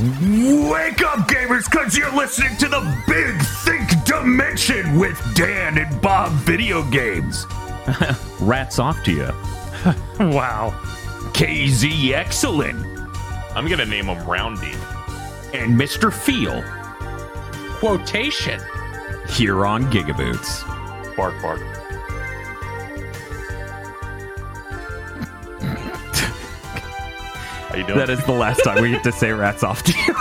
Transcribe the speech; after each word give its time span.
Wake 0.00 1.02
up, 1.02 1.28
gamers, 1.28 1.70
because 1.70 1.94
you're 1.94 2.10
listening 2.14 2.56
to 2.56 2.68
the 2.68 2.80
Big 3.06 3.36
Think 3.64 4.02
Dimension 4.06 4.98
with 4.98 5.20
Dan 5.34 5.76
and 5.76 6.00
Bob 6.00 6.32
Video 6.32 6.82
Games. 6.90 7.46
Rats 8.40 8.78
off 8.78 9.02
to 9.04 9.12
you. 9.12 9.28
Wow. 10.34 10.70
KZ 11.32 12.12
Excellent 12.12 12.78
I'm 13.54 13.66
gonna 13.68 13.86
name 13.86 14.06
him 14.06 14.26
Roundy. 14.26 14.72
and 15.54 15.78
Mr. 15.78 16.12
Feel 16.12 16.62
Quotation. 17.78 18.60
here 19.28 19.64
on 19.66 19.84
Gigaboots. 19.90 20.66
Bark, 21.16 21.40
bark. 21.42 21.60
How 27.70 27.76
you 27.76 27.86
doing? 27.86 27.98
That 27.98 28.10
is 28.10 28.24
the 28.24 28.32
last 28.32 28.62
time 28.64 28.82
we 28.82 28.90
get 28.90 29.04
to 29.04 29.12
say 29.12 29.32
rats 29.32 29.62
off 29.62 29.82
to 29.84 29.92
you. 29.92 30.14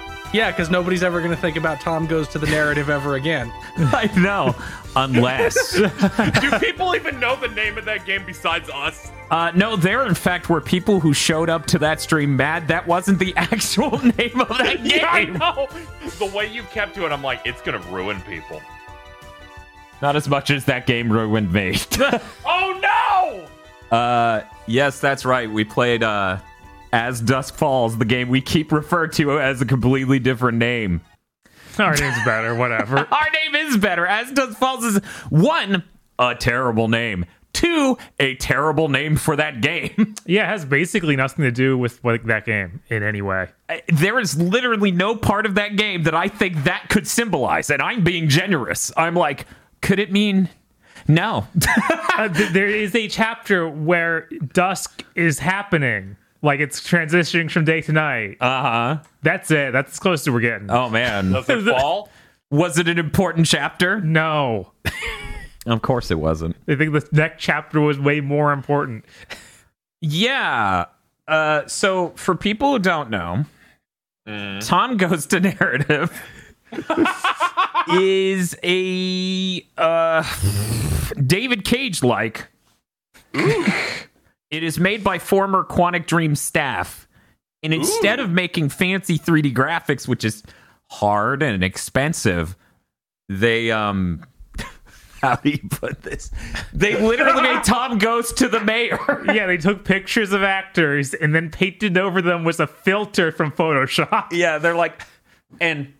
Yeah, 0.32 0.50
because 0.50 0.68
nobody's 0.68 1.02
ever 1.02 1.20
going 1.20 1.30
to 1.30 1.36
think 1.40 1.56
about 1.56 1.80
Tom 1.80 2.06
goes 2.06 2.28
to 2.28 2.38
the 2.38 2.46
narrative 2.48 2.90
ever 2.90 3.14
again. 3.14 3.50
I 3.78 4.10
know. 4.16 4.54
Unless. 4.94 5.72
Do 6.40 6.58
people 6.58 6.94
even 6.94 7.18
know 7.18 7.36
the 7.36 7.48
name 7.48 7.78
of 7.78 7.86
that 7.86 8.04
game 8.04 8.22
besides 8.26 8.68
us? 8.68 9.10
Uh, 9.30 9.52
no, 9.54 9.76
there 9.76 10.06
in 10.06 10.14
fact 10.14 10.50
were 10.50 10.60
people 10.60 11.00
who 11.00 11.14
showed 11.14 11.48
up 11.48 11.64
to 11.66 11.78
that 11.78 12.02
stream 12.02 12.36
mad 12.36 12.68
that 12.68 12.86
wasn't 12.86 13.18
the 13.18 13.34
actual 13.36 13.98
name 13.98 14.40
of 14.40 14.48
that 14.48 14.76
game. 14.82 15.00
Yeah, 15.00 15.08
I 15.10 15.24
know. 15.24 15.68
The 16.18 16.26
way 16.26 16.52
you 16.52 16.64
kept 16.64 16.94
to 16.96 17.06
it, 17.06 17.12
I'm 17.12 17.22
like, 17.22 17.40
it's 17.46 17.62
gonna 17.62 17.80
ruin 17.90 18.20
people. 18.22 18.60
Not 20.02 20.16
as 20.16 20.28
much 20.28 20.50
as 20.50 20.66
that 20.66 20.86
game 20.86 21.10
ruined 21.10 21.50
me. 21.50 21.78
Oh 22.44 22.78
no! 22.82 23.46
Uh, 23.90 24.42
yes, 24.66 25.00
that's 25.00 25.24
right. 25.24 25.50
We 25.50 25.64
played 25.64 26.02
uh, 26.02 26.38
As 26.92 27.20
Dusk 27.20 27.54
Falls, 27.54 27.98
the 27.98 28.04
game 28.04 28.28
we 28.28 28.40
keep 28.40 28.72
referred 28.72 29.12
to 29.14 29.38
as 29.40 29.60
a 29.60 29.66
completely 29.66 30.18
different 30.18 30.58
name. 30.58 31.00
Our 31.78 31.94
name's 31.96 32.24
better. 32.24 32.54
Whatever. 32.54 32.98
Our 33.12 33.30
name 33.30 33.54
is 33.66 33.76
better. 33.76 34.06
As 34.06 34.32
Dusk 34.32 34.58
Falls 34.58 34.84
is 34.84 34.98
one, 35.28 35.82
a 36.18 36.34
terrible 36.34 36.88
name. 36.88 37.26
Two, 37.52 37.96
a 38.20 38.34
terrible 38.36 38.88
name 38.88 39.16
for 39.16 39.34
that 39.36 39.60
game. 39.62 40.14
Yeah, 40.26 40.42
it 40.42 40.48
has 40.48 40.64
basically 40.64 41.14
nothing 41.14 41.44
to 41.44 41.52
do 41.52 41.78
with 41.78 42.04
like 42.04 42.24
that 42.24 42.44
game 42.44 42.80
in 42.88 43.04
any 43.04 43.22
way. 43.22 43.48
I- 43.68 43.82
there 43.88 44.18
is 44.18 44.36
literally 44.36 44.90
no 44.90 45.14
part 45.14 45.46
of 45.46 45.54
that 45.54 45.76
game 45.76 46.02
that 46.02 46.14
I 46.16 46.26
think 46.28 46.64
that 46.64 46.88
could 46.88 47.06
symbolize, 47.06 47.70
and 47.70 47.80
I'm 47.80 48.02
being 48.02 48.28
generous. 48.28 48.90
I'm 48.96 49.14
like, 49.14 49.46
could 49.82 50.00
it 50.00 50.10
mean 50.10 50.48
no? 51.08 51.46
Uh, 52.18 52.28
th- 52.30 52.48
there 52.52 52.66
is 52.66 52.94
a 52.94 53.08
chapter 53.08 53.68
where 53.68 54.26
dusk 54.54 55.04
is 55.14 55.38
happening, 55.38 56.16
like 56.40 56.60
it's 56.60 56.80
transitioning 56.80 57.50
from 57.50 57.66
day 57.66 57.82
to 57.82 57.92
night. 57.92 58.38
uh 58.40 58.62
huh. 58.62 58.98
That's 59.22 59.50
it. 59.50 59.74
That's 59.74 59.92
as 59.92 59.98
close 59.98 60.26
as 60.26 60.32
we're 60.32 60.40
getting. 60.40 60.70
Oh 60.70 60.88
man, 60.88 61.32
Does 61.46 61.46
it 61.48 61.64
fall? 61.78 62.08
was 62.50 62.78
it 62.78 62.88
an 62.88 62.98
important 62.98 63.46
chapter? 63.46 64.00
No, 64.00 64.72
Of 65.66 65.82
course 65.82 66.10
it 66.10 66.18
wasn't. 66.18 66.56
I 66.68 66.74
think 66.76 66.94
the 66.94 67.06
next 67.12 67.42
chapter 67.42 67.82
was 67.82 67.98
way 67.98 68.22
more 68.22 68.50
important. 68.52 69.04
Yeah. 70.00 70.86
Uh, 71.28 71.66
so 71.66 72.10
for 72.16 72.34
people 72.34 72.72
who 72.72 72.78
don't 72.78 73.10
know, 73.10 73.44
Tom 74.60 74.96
Goes 74.96 75.26
to 75.26 75.40
Narrative 75.40 76.18
is 78.00 78.56
a 78.62 79.66
uh, 79.76 80.22
David 81.26 81.64
Cage 81.64 82.02
like. 82.02 82.48
It 84.50 84.62
is 84.62 84.78
made 84.78 85.02
by 85.04 85.18
former 85.18 85.64
Quantic 85.64 86.06
Dream 86.06 86.34
staff. 86.34 87.06
And 87.62 87.74
instead 87.74 88.20
of 88.20 88.30
making 88.30 88.68
fancy 88.68 89.18
3D 89.18 89.52
graphics, 89.52 90.06
which 90.06 90.24
is 90.24 90.42
hard 90.90 91.42
and 91.42 91.64
expensive, 91.64 92.56
they 93.28 93.70
um 93.72 94.24
how 95.20 95.34
do 95.36 95.50
you 95.50 95.58
put 95.68 96.02
this? 96.02 96.30
They 96.72 97.00
literally 97.00 97.42
made 97.42 97.64
Tom 97.64 97.98
Goes 97.98 98.32
to 98.34 98.48
the 98.48 98.60
Mayor. 98.60 98.98
Yeah, 99.34 99.46
they 99.46 99.56
took 99.56 99.84
pictures 99.84 100.32
of 100.32 100.44
actors 100.44 101.12
and 101.12 101.34
then 101.34 101.50
painted 101.50 101.98
over 101.98 102.22
them 102.22 102.44
with 102.44 102.60
a 102.60 102.66
filter 102.68 103.32
from 103.32 103.50
Photoshop. 103.50 104.28
Yeah, 104.30 104.58
they're 104.58 104.76
like, 104.76 105.02
and 105.60 105.92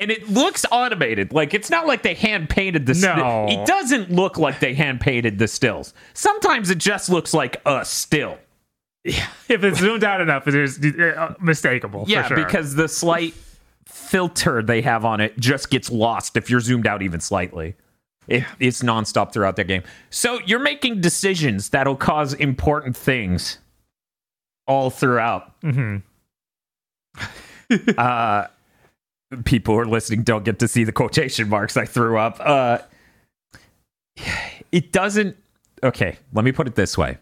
and 0.00 0.10
it 0.10 0.28
looks 0.28 0.64
automated. 0.70 1.32
Like 1.32 1.54
it's 1.54 1.70
not 1.70 1.86
like 1.86 2.02
they 2.02 2.14
hand 2.14 2.48
painted 2.48 2.86
the. 2.86 2.94
sti- 2.94 3.16
No. 3.16 3.46
it 3.48 3.66
doesn't 3.66 4.10
look 4.10 4.38
like 4.38 4.60
they 4.60 4.74
hand 4.74 5.00
painted 5.00 5.38
the 5.38 5.48
stills. 5.48 5.94
Sometimes 6.14 6.70
it 6.70 6.78
just 6.78 7.08
looks 7.08 7.32
like 7.34 7.60
a 7.66 7.84
still. 7.84 8.38
Yeah, 9.04 9.26
If 9.50 9.62
it's 9.64 9.80
zoomed 9.80 10.02
out 10.02 10.20
enough, 10.22 10.48
it 10.48 10.54
is 10.54 10.78
uh, 10.78 11.34
mistakable. 11.42 12.08
Yeah, 12.08 12.22
for 12.22 12.36
sure. 12.36 12.44
because 12.46 12.74
the 12.74 12.88
slight 12.88 13.34
filter 13.86 14.62
they 14.62 14.80
have 14.80 15.04
on 15.04 15.20
it 15.20 15.38
just 15.38 15.68
gets 15.70 15.90
lost 15.90 16.36
if 16.38 16.48
you're 16.48 16.60
zoomed 16.60 16.86
out 16.86 17.02
even 17.02 17.20
slightly. 17.20 17.74
It, 18.28 18.44
It's 18.58 18.82
nonstop 18.82 19.32
throughout 19.34 19.56
that 19.56 19.68
game. 19.68 19.82
So 20.08 20.40
you're 20.46 20.58
making 20.58 21.02
decisions 21.02 21.68
that'll 21.68 21.96
cause 21.96 22.32
important 22.32 22.96
things 22.96 23.58
all 24.66 24.88
throughout. 24.88 25.60
Mhm. 25.60 26.02
uh, 27.98 28.46
people 29.44 29.74
who 29.74 29.80
are 29.80 29.86
listening 29.86 30.22
don't 30.22 30.44
get 30.44 30.58
to 30.60 30.68
see 30.68 30.84
the 30.84 30.92
quotation 30.92 31.48
marks 31.48 31.76
I 31.76 31.84
threw 31.84 32.18
up. 32.18 32.38
Uh, 32.40 32.78
it 34.72 34.92
doesn't. 34.92 35.36
Okay, 35.82 36.18
let 36.32 36.44
me 36.44 36.52
put 36.52 36.66
it 36.66 36.74
this 36.74 36.96
way. 36.96 37.18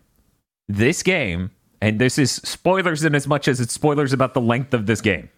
This 0.69 1.03
game, 1.03 1.51
and 1.81 2.01
this 2.01 2.19
is 2.19 2.31
spoilers 2.31 3.05
in 3.05 3.15
as 3.15 3.27
much 3.27 3.49
as 3.49 3.61
it's 3.61 3.73
spoilers 3.73 4.13
about 4.13 4.35
the 4.35 4.41
length 4.41 4.75
of 4.75 4.87
this 4.87 5.01
game. 5.01 5.29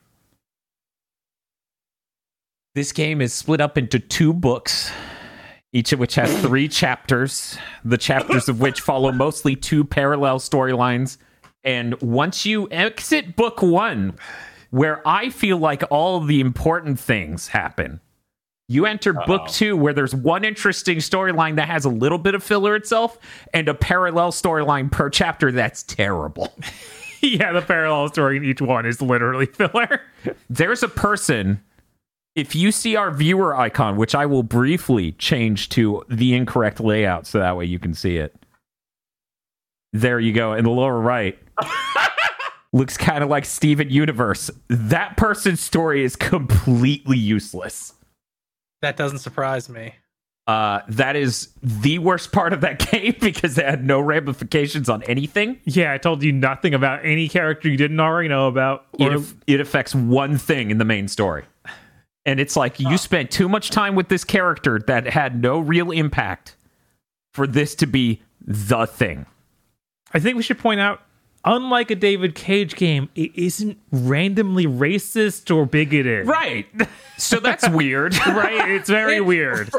This 2.75 2.93
game 2.93 3.21
is 3.21 3.33
split 3.33 3.61
up 3.61 3.79
into 3.79 4.01
two 4.01 4.33
books, 4.33 4.91
each 5.73 5.93
of 5.93 6.01
which 6.01 6.17
has 6.17 6.41
three 6.43 6.69
chapters, 6.69 7.57
the 7.85 7.99
chapters 7.99 8.49
of 8.49 8.61
which 8.61 8.81
follow 8.81 9.13
mostly 9.13 9.55
two 9.55 9.85
parallel 9.85 10.39
storylines. 10.39 11.17
And 11.63 12.01
once 12.03 12.45
you 12.45 12.69
exit 12.71 13.37
book 13.37 13.63
one, 13.63 14.15
where 14.75 15.07
I 15.07 15.31
feel 15.31 15.57
like 15.57 15.85
all 15.89 16.19
the 16.19 16.41
important 16.41 16.99
things 16.99 17.47
happen, 17.47 18.01
you 18.67 18.87
enter 18.87 19.13
book 19.13 19.47
two, 19.47 19.77
where 19.77 19.93
there's 19.93 20.17
one 20.17 20.45
interesting 20.45 20.99
storyline 20.99 21.55
that 21.57 21.69
has 21.69 21.85
a 21.85 21.89
little 21.89 22.19
bit 22.19 22.35
of 22.35 22.43
filler 22.43 22.75
itself, 22.75 23.17
and 23.53 23.69
a 23.69 23.75
parallel 23.75 24.33
storyline 24.33 24.91
per 24.91 25.11
chapter 25.11 25.53
that's 25.53 25.85
terrible. 25.85 26.53
yeah, 27.23 27.53
the 27.53 27.63
parallel 27.63 28.09
story 28.09 28.37
in 28.37 28.45
each 28.45 28.61
one 28.61 28.85
is 28.85 29.01
literally 29.01 29.47
filler. 29.53 30.01
there's 30.51 30.83
a 30.83 30.89
person 30.89 31.63
if 32.35 32.57
you 32.57 32.73
see 32.73 32.97
our 32.97 33.13
viewer 33.13 33.57
icon 33.57 33.97
which 33.97 34.13
i 34.15 34.27
will 34.27 34.43
briefly 34.43 35.13
change 35.13 35.69
to 35.69 36.03
the 36.09 36.35
incorrect 36.35 36.81
layout 36.81 37.29
so 37.29 37.39
that 37.39 37.57
way 37.57 37.65
you 37.65 37.79
can 37.79 37.95
see 37.95 38.17
it 38.17 38.35
there 39.93 40.19
you 40.19 40.33
go 40.33 40.53
in 40.55 40.65
the 40.65 40.71
lower 40.71 40.99
right 40.99 41.39
looks 42.75 42.97
kind 42.99 43.23
of 43.25 43.31
like 43.31 43.45
steven 43.47 43.89
universe 43.89 44.51
that 44.69 45.17
person's 45.17 45.61
story 45.61 46.05
is 46.05 46.17
completely 46.17 47.17
useless 47.17 47.95
That 48.83 48.97
doesn't 48.97 49.21
surprise 49.21 49.69
me. 49.71 49.95
uh, 50.47 50.81
that 50.89 51.17
is 51.17 51.49
the 51.63 51.99
worst 52.01 52.33
part 52.33 52.53
of 52.53 52.61
that 52.63 52.79
game 52.91 53.15
because 53.21 53.57
it 53.57 53.65
had 53.65 53.83
no 53.85 54.01
ramifications 54.01 54.89
on 54.91 55.03
anything 55.05 55.59
Yeah, 55.65 55.93
I 55.93 55.99
told 55.99 56.23
you 56.23 56.33
nothing 56.33 56.75
about 56.75 57.05
any 57.05 57.29
character 57.29 57.69
you 57.69 57.77
didn't 57.79 58.01
already 58.01 58.29
know 58.29 58.49
about. 58.49 58.87
it, 58.99 59.07
Or, 59.13 59.17
aff- 59.17 59.35
it 59.47 59.61
affects 59.61 59.95
one 59.95 60.37
thing 60.37 60.71
in 60.71 60.79
the 60.79 60.85
main 60.85 61.09
story. 61.09 61.45
And 62.27 62.41
it's 62.41 62.57
like 62.57 62.81
you 62.81 62.97
spent 62.99 63.31
too 63.31 63.49
much 63.51 63.71
time 63.71 63.95
with 63.95 64.09
this 64.09 64.25
character 64.25 64.79
that 64.87 65.07
had 65.07 65.41
no 65.41 65.59
real 65.61 65.91
impact 65.91 66.57
for 67.35 67.47
this 67.47 67.75
to 67.77 67.87
be 67.87 68.23
the 68.41 68.87
thing. 68.87 69.27
I 70.13 70.21
think 70.21 70.37
we 70.37 70.43
should 70.43 70.59
point 70.59 70.81
out, 70.81 71.01
unlike 71.45 71.91
a 71.91 71.95
David 71.95 72.35
Cage 72.35 72.75
game, 72.77 73.09
it 73.15 73.31
isn't 73.37 73.79
randomly 73.93 74.67
racist 74.67 75.55
or 75.55 75.67
bigoted. 75.67 76.27
Right. 76.27 76.67
So 77.17 77.39
that's 77.39 77.69
weird. 77.69 78.13
Right? 78.27 78.71
It's 78.73 78.89
very 78.91 79.19
It- 79.19 79.25
weird. 79.25 79.71
fr- 79.71 79.79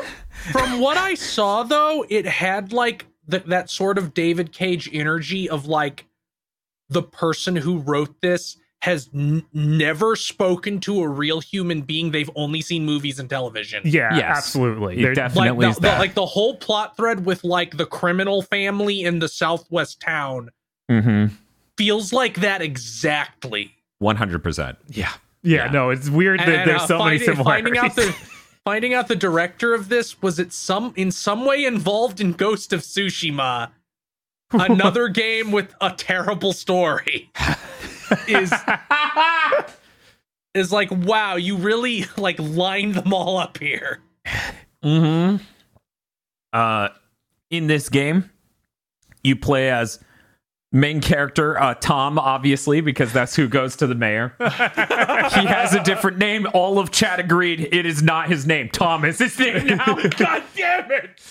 From 0.54 0.80
what 0.80 0.96
I 0.96 1.16
saw, 1.16 1.64
though, 1.64 2.06
it 2.10 2.26
had 2.26 2.72
like 2.72 3.08
th- 3.30 3.44
that 3.48 3.70
sort 3.70 3.98
of 3.98 4.14
David 4.14 4.54
Cage 4.54 4.90
energy 4.94 5.50
of 5.50 5.66
like 5.66 6.06
the 6.88 7.04
person 7.04 7.58
who 7.58 7.80
wrote 7.80 8.22
this 8.22 8.56
has 8.84 9.10
n- 9.14 9.44
never 9.52 10.16
spoken 10.16 10.80
to 10.80 11.02
a 11.02 11.10
real 11.10 11.42
human 11.42 11.82
being. 11.82 12.12
They've 12.12 12.30
only 12.38 12.62
seen 12.62 12.86
movies 12.86 13.20
and 13.20 13.30
television. 13.30 13.82
Yeah, 13.84 14.16
Yes. 14.16 14.38
absolutely. 14.38 15.02
They're- 15.02 15.14
definitely 15.14 15.50
like 15.50 15.60
the, 15.60 15.70
is 15.72 15.76
the- 15.92 16.00
like 16.00 16.14
the 16.14 16.26
whole 16.26 16.56
plot 16.56 16.96
thread 16.96 17.26
with 17.26 17.44
like 17.44 17.76
the 17.76 17.86
criminal 17.86 18.44
family 18.44 19.04
in 19.04 19.20
the 19.20 19.28
southwest 19.28 20.00
town 20.00 20.52
mm-hmm. 20.90 21.36
Feels 21.78 22.14
like 22.14 22.42
that 22.42 22.62
exactly. 22.62 23.76
100%. 24.02 24.78
Yeah. 24.90 25.12
yeah, 25.44 25.70
no, 25.70 25.90
it's 25.90 26.10
weird 26.10 26.40
that 26.40 26.50
And, 26.50 26.70
there's 26.70 26.82
uh, 26.82 26.88
so 26.88 26.98
many 27.00 27.18
finding, 27.20 27.36
similarities. 27.36 27.78
finding 27.78 27.78
out 27.78 27.96
the 27.96 28.16
finding 28.66 28.94
out 28.94 29.08
the 29.08 29.16
director 29.16 29.74
of 29.74 29.90
this 29.90 30.22
was 30.22 30.40
it 30.40 30.52
some 30.52 30.92
in 30.96 31.12
some 31.12 31.46
way 31.46 31.66
involved 31.66 32.20
in 32.20 32.34
Ghost 32.34 32.74
of 32.74 32.82
Tsushima, 32.82 33.70
another 34.52 35.08
game 35.10 35.52
with 35.52 35.74
a 35.82 35.92
terrible 35.92 36.52
story. 36.52 37.30
is 38.28 38.52
is 40.54 40.72
like, 40.72 40.90
wow, 40.92 41.36
you 41.36 41.58
really 41.58 42.06
like 42.18 42.38
lined 42.40 42.96
them 42.96 43.14
all 43.14 43.38
up 43.38 43.58
here. 43.58 44.00
Mm-hmm. 44.84 45.44
Uh, 46.54 46.90
in 47.50 47.68
this 47.68 47.90
game, 47.90 48.30
you 49.24 49.36
play 49.36 49.70
as 49.70 50.00
main 50.76 51.00
character 51.00 51.60
uh, 51.60 51.74
Tom, 51.76 52.20
obviously, 52.20 52.82
because 52.82 53.14
that's 53.14 53.36
who 53.36 53.48
goes 53.48 53.78
to 53.78 53.88
the 53.88 53.96
mayor. 53.96 54.36
he 54.40 55.46
has 55.46 55.74
a 55.74 55.82
different 55.84 56.18
name. 56.18 56.46
All 56.54 56.78
of 56.78 56.92
chat 56.92 57.20
agreed 57.20 57.70
it 57.72 57.86
is 57.86 58.04
not 58.04 58.28
his 58.28 58.46
name. 58.46 58.70
Tom 58.70 59.06
is 59.06 59.18
his 59.18 59.40
name 59.40 59.66
now. 59.78 59.96
God 60.18 60.44
damn 60.56 60.92
it! 60.92 61.22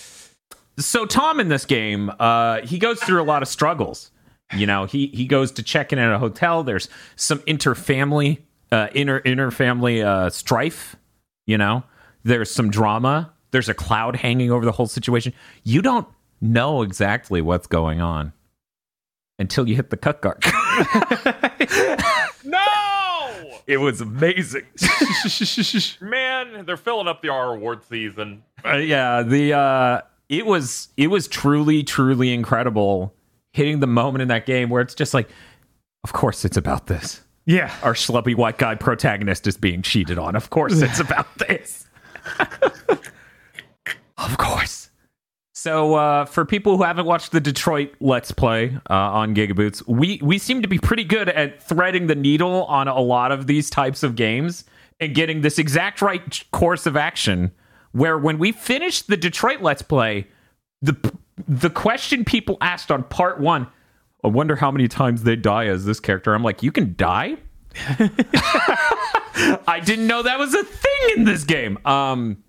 So 0.77 1.05
Tom 1.05 1.39
in 1.39 1.47
this 1.47 1.63
game, 1.63 2.11
uh, 2.19 2.61
he 2.61 2.79
goes 2.79 2.99
through 2.99 3.21
a 3.21 3.23
lot 3.23 3.41
of 3.41 3.47
struggles. 3.47 4.11
You 4.55 4.65
know, 4.65 4.85
he 4.85 5.07
he 5.07 5.25
goes 5.25 5.51
to 5.53 5.63
check 5.63 5.93
in 5.93 5.99
at 5.99 6.11
a 6.11 6.19
hotel. 6.19 6.63
There's 6.63 6.89
some 7.15 7.39
interfamily, 7.39 8.39
uh, 8.71 8.87
inter 8.93 9.21
interfamily 9.21 10.03
uh, 10.03 10.29
strife. 10.31 10.95
You 11.45 11.57
know, 11.57 11.83
there's 12.23 12.51
some 12.51 12.71
drama. 12.71 13.31
There's 13.51 13.69
a 13.69 13.73
cloud 13.73 14.17
hanging 14.17 14.51
over 14.51 14.65
the 14.65 14.71
whole 14.71 14.87
situation. 14.87 15.33
You 15.63 15.81
don't 15.81 16.07
know 16.41 16.81
exactly 16.81 17.41
what's 17.41 17.67
going 17.67 18.01
on 18.01 18.33
until 19.39 19.67
you 19.67 19.75
hit 19.75 19.89
the 19.89 19.97
cut 19.97 20.21
guard. 20.21 20.43
No, 22.45 23.59
it 23.65 23.77
was 23.77 24.01
amazing. 24.01 24.65
man, 26.01 26.65
they're 26.65 26.77
filling 26.77 27.07
up 27.07 27.21
the 27.23 27.29
R 27.29 27.55
award 27.55 27.83
season. 27.83 28.43
Uh, 28.63 28.75
yeah, 28.77 29.23
the 29.23 29.53
uh, 29.53 30.01
it 30.29 30.45
was 30.45 30.89
it 30.95 31.07
was 31.07 31.27
truly 31.27 31.83
truly 31.83 32.31
incredible 32.33 33.15
hitting 33.51 33.79
the 33.79 33.87
moment 33.87 34.21
in 34.21 34.27
that 34.27 34.45
game 34.45 34.69
where 34.69 34.81
it's 34.81 34.93
just 34.93 35.13
like, 35.13 35.29
of 36.03 36.13
course 36.13 36.45
it's 36.45 36.57
about 36.57 36.87
this. 36.87 37.21
Yeah. 37.45 37.73
Our 37.83 37.93
schlubby 37.93 38.35
white 38.35 38.57
guy 38.57 38.75
protagonist 38.75 39.47
is 39.47 39.57
being 39.57 39.81
cheated 39.81 40.19
on. 40.19 40.35
Of 40.35 40.49
course 40.49 40.81
it's 40.81 40.99
about 40.99 41.33
this. 41.37 41.87
of 44.17 44.37
course. 44.37 44.89
So, 45.65 45.95
uh, 45.95 46.25
for 46.25 46.45
people 46.45 46.77
who 46.77 46.83
haven't 46.83 47.07
watched 47.07 47.31
the 47.31 47.41
Detroit 47.41 47.95
Let's 47.99 48.29
Play 48.29 48.77
uh, 48.87 48.93
on 48.93 49.33
Gigaboots, 49.33 49.81
we 49.87 50.19
we 50.21 50.37
seem 50.37 50.61
to 50.61 50.67
be 50.67 50.77
pretty 50.77 51.03
good 51.03 51.27
at 51.27 51.59
threading 51.59 52.05
the 52.05 52.13
needle 52.13 52.65
on 52.65 52.87
a 52.87 52.99
lot 52.99 53.31
of 53.31 53.47
these 53.47 53.71
types 53.71 54.03
of 54.03 54.15
games 54.15 54.65
and 54.99 55.15
getting 55.15 55.41
this 55.41 55.57
exact 55.57 56.03
right 56.03 56.43
course 56.51 56.85
of 56.85 56.95
action. 56.95 57.49
Where 57.93 58.15
when 58.15 58.37
we 58.37 58.51
finished 58.51 59.07
the 59.07 59.17
Detroit 59.17 59.61
Let's 59.61 59.81
Play, 59.81 60.27
the 60.83 60.95
the 61.47 61.71
question 61.71 62.25
people 62.25 62.59
asked 62.61 62.91
on 62.91 63.01
part 63.01 63.39
one, 63.39 63.65
I 64.23 64.27
wonder 64.27 64.55
how 64.55 64.69
many 64.69 64.87
times 64.87 65.23
they 65.23 65.35
die 65.35 65.65
as 65.65 65.83
this 65.83 65.99
character. 65.99 66.35
I'm 66.35 66.43
like, 66.43 66.61
you 66.61 66.71
can 66.71 66.93
die. 66.95 67.37
I 69.67 69.81
didn't 69.83 70.05
know 70.05 70.21
that 70.21 70.37
was 70.37 70.53
a 70.53 70.63
thing 70.63 71.17
in 71.17 71.23
this 71.23 71.43
game. 71.43 71.79
Um, 71.85 72.43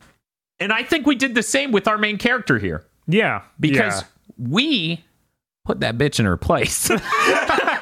and 0.60 0.70
I 0.70 0.82
think 0.82 1.06
we 1.06 1.14
did 1.14 1.34
the 1.34 1.42
same 1.42 1.72
with 1.72 1.88
our 1.88 1.96
main 1.96 2.18
character 2.18 2.58
here 2.58 2.84
Yeah. 3.06 3.42
because 3.58 4.02
yeah. 4.02 4.06
we 4.38 5.04
put 5.64 5.80
that 5.80 5.98
bitch 5.98 6.20
in 6.20 6.26
her 6.26 6.36
place. 6.36 6.90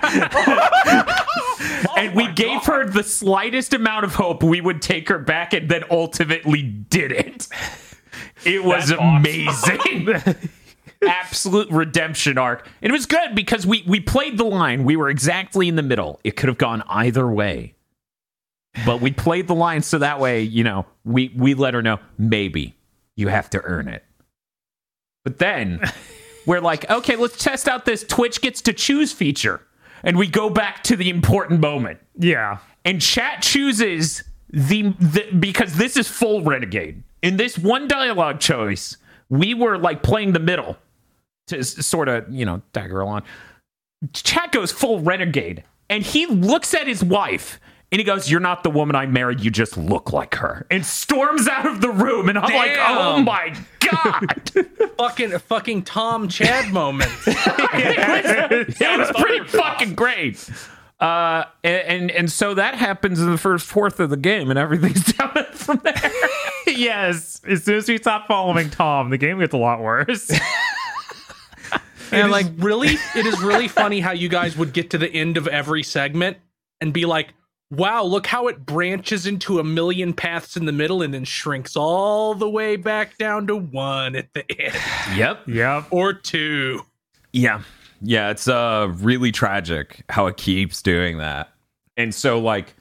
and 1.97 2.11
oh 2.11 2.13
we 2.15 2.33
gave 2.33 2.65
her 2.65 2.89
the 2.89 3.03
slightest 3.03 3.75
amount 3.75 4.05
of 4.05 4.15
hope 4.15 4.43
we 4.43 4.61
would 4.61 4.83
take 4.83 5.09
her 5.09 5.19
back 5.19 5.53
and 5.53 5.69
then 5.69 5.85
ultimately 5.91 6.63
did 6.63 7.13
it. 7.13 7.49
It 8.45 8.65
was 8.65 8.89
That's 8.89 9.01
awesome. 9.01 9.17
amazing. 9.17 10.39
Absolute 11.07 11.71
redemption 11.71 12.39
arc. 12.39 12.69
And 12.83 12.91
it 12.91 12.93
was 12.93 13.07
good 13.07 13.35
because 13.35 13.67
we 13.67 13.85
we 13.87 14.01
played 14.01 14.39
the 14.39 14.45
line. 14.45 14.85
We 14.85 14.97
were 14.97 15.11
exactly 15.11 15.69
in 15.69 15.77
the 15.77 15.83
middle. 15.83 16.21
It 16.25 16.37
could 16.37 16.49
have 16.49 16.59
gone 16.59 16.83
either 16.89 17.29
way. 17.29 17.75
But 18.85 19.01
we 19.01 19.13
played 19.13 19.47
the 19.47 19.55
line 19.55 19.83
so 19.83 19.99
that 19.99 20.19
way, 20.19 20.43
you 20.43 20.65
know, 20.65 20.87
we 21.05 21.33
we 21.37 21.55
let 21.55 21.75
her 21.75 21.83
know 21.83 21.99
maybe 22.19 22.75
you 23.17 23.29
have 23.29 23.51
to 23.51 23.63
earn 23.63 23.89
it. 23.89 24.05
But 25.25 25.39
then 25.39 25.81
we're 26.47 26.61
like, 26.61 26.89
okay, 26.91 27.17
let's 27.17 27.43
test 27.43 27.67
out 27.67 27.85
this 27.85 28.05
Twitch 28.05 28.41
gets 28.41 28.61
to 28.63 28.73
choose 28.73 29.13
feature. 29.13 29.63
And 30.03 30.19
we 30.19 30.29
go 30.29 30.51
back 30.51 30.85
to 30.85 30.97
the 30.97 31.09
important 31.09 31.61
moment. 31.61 31.99
Yeah. 32.19 32.59
And 32.85 33.01
chat 33.01 33.43
chooses 33.43 34.23
the, 34.51 34.95
the 35.01 35.33
because 35.39 35.77
this 35.77 35.97
is 35.97 36.07
full 36.07 36.43
renegade. 36.43 37.03
In 37.23 37.39
this 37.39 37.59
one 37.59 37.89
dialogue 37.89 38.39
choice, 38.39 38.99
we 39.31 39.55
were 39.55 39.79
like 39.79 40.03
playing 40.03 40.33
the 40.33 40.41
middle 40.41 40.77
to 41.47 41.65
sort 41.65 42.09
of, 42.09 42.31
you 42.31 42.45
know, 42.45 42.61
dagger 42.73 43.01
along. 43.01 43.23
Chat 44.13 44.53
goes 44.53 44.71
full 44.71 45.01
renegade. 45.01 45.65
And 45.89 46.03
he 46.05 46.27
looks 46.27 46.75
at 46.75 46.87
his 46.87 47.03
wife 47.03 47.59
and 47.95 48.01
he 48.01 48.05
goes, 48.05 48.29
You're 48.29 48.41
not 48.41 48.65
the 48.65 48.71
woman 48.71 48.97
I 48.97 49.07
married, 49.07 49.39
you 49.39 49.53
just 49.53 49.77
look 49.77 50.13
like 50.13 50.35
her. 50.35 50.67
And 50.69 50.85
storms 50.85 51.47
out 51.47 51.65
of 51.65 51.81
the 51.81 51.91
room. 51.91 52.29
And 52.29 52.37
I'm 52.37 52.53
like, 52.53 52.77
Oh 52.77 53.23
my 53.23 53.57
God. 53.79 54.51
Fucking 54.99 55.39
fucking 55.39 55.83
Tom 55.83 56.27
Chad 56.27 56.73
moment. 56.73 57.13
it 57.25 58.67
was, 58.67 58.77
it 58.81 58.99
was 58.99 59.13
pretty 59.13 59.47
fucking 59.47 59.95
great. 59.95 60.51
Uh, 60.99 61.45
and, 61.63 61.83
and 61.87 62.11
and 62.11 62.33
so 62.33 62.55
that 62.55 62.75
happens 62.75 63.21
in 63.21 63.31
the 63.31 63.39
first 63.39 63.65
fourth 63.65 64.01
of 64.01 64.11
the 64.11 64.17
game, 64.17 64.51
and 64.51 64.59
everything's 64.59 65.13
down 65.13 65.45
from 65.53 65.81
there. 65.85 66.11
yes. 66.67 67.43
As 67.47 67.63
soon 67.63 67.77
as 67.77 67.89
we 67.89 67.99
stop 67.99 68.27
following 68.27 68.71
Tom, 68.71 69.11
the 69.11 69.19
game 69.19 69.39
gets 69.39 69.55
a 69.55 69.57
lot 69.57 69.81
worse. 69.81 70.33
And 72.11 72.33
like 72.33 72.47
really, 72.57 72.97
it 73.15 73.25
is 73.25 73.41
really 73.41 73.69
funny 73.69 74.01
how 74.01 74.11
you 74.11 74.29
guys 74.29 74.57
would 74.57 74.73
get 74.73 74.91
to 74.91 74.99
the 74.99 75.09
end 75.09 75.37
of 75.37 75.47
every 75.47 75.85
segment 75.85 76.39
and 76.81 76.93
be 76.93 77.05
like, 77.07 77.35
"Wow, 77.77 78.05
look 78.05 78.27
how 78.27 78.49
it 78.49 78.65
branches 78.65 79.27
into 79.27 79.59
a 79.59 79.65
million 79.65 80.13
paths 80.13 80.57
in 80.57 80.65
the 80.67 80.73
middle 80.73 81.03
and 81.03 81.13
then 81.15 81.25
shrinks 81.25 81.77
all 81.77 82.35
the 82.35 82.49
way 82.49 82.77
back 82.77 83.17
down 83.19 83.47
to 83.49 83.57
one 83.57 84.17
at 84.17 84.33
the 84.35 84.45
end 84.61 84.75
yep. 85.17 85.43
yep. 85.47 85.85
or 85.91 86.13
two. 86.13 86.81
Yeah. 87.33 87.63
Yeah. 88.01 88.31
It's 88.31 88.49
uh 88.49 88.93
really 88.97 89.33
tragic 89.33 90.03
how 90.09 90.27
it 90.27 90.37
keeps 90.37 90.83
doing 90.83 91.19
that. 91.19 91.53
And 91.97 92.15
so 92.15 92.39
like 92.41 92.75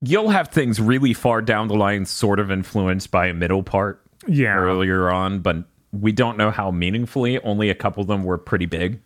you'll 0.00 0.30
have 0.30 0.48
things 0.48 0.80
really 0.80 1.14
far 1.14 1.40
down 1.42 1.68
the 1.68 1.74
line 1.74 2.04
sort 2.04 2.38
of 2.38 2.50
influenced 2.50 3.10
by 3.10 3.26
a 3.26 3.34
middle 3.34 3.62
part 3.62 4.02
Yeah. 4.26 4.54
earlier 4.56 5.10
on, 5.10 5.40
but 5.40 5.64
we 5.92 6.12
don't 6.12 6.36
know 6.36 6.50
how 6.50 6.70
meaningfully. 6.70 7.38
Only 7.40 7.70
a 7.70 7.74
couple 7.74 8.00
of 8.02 8.08
them 8.08 8.24
were 8.24 8.36
pretty 8.38 8.66
big. 8.66 9.00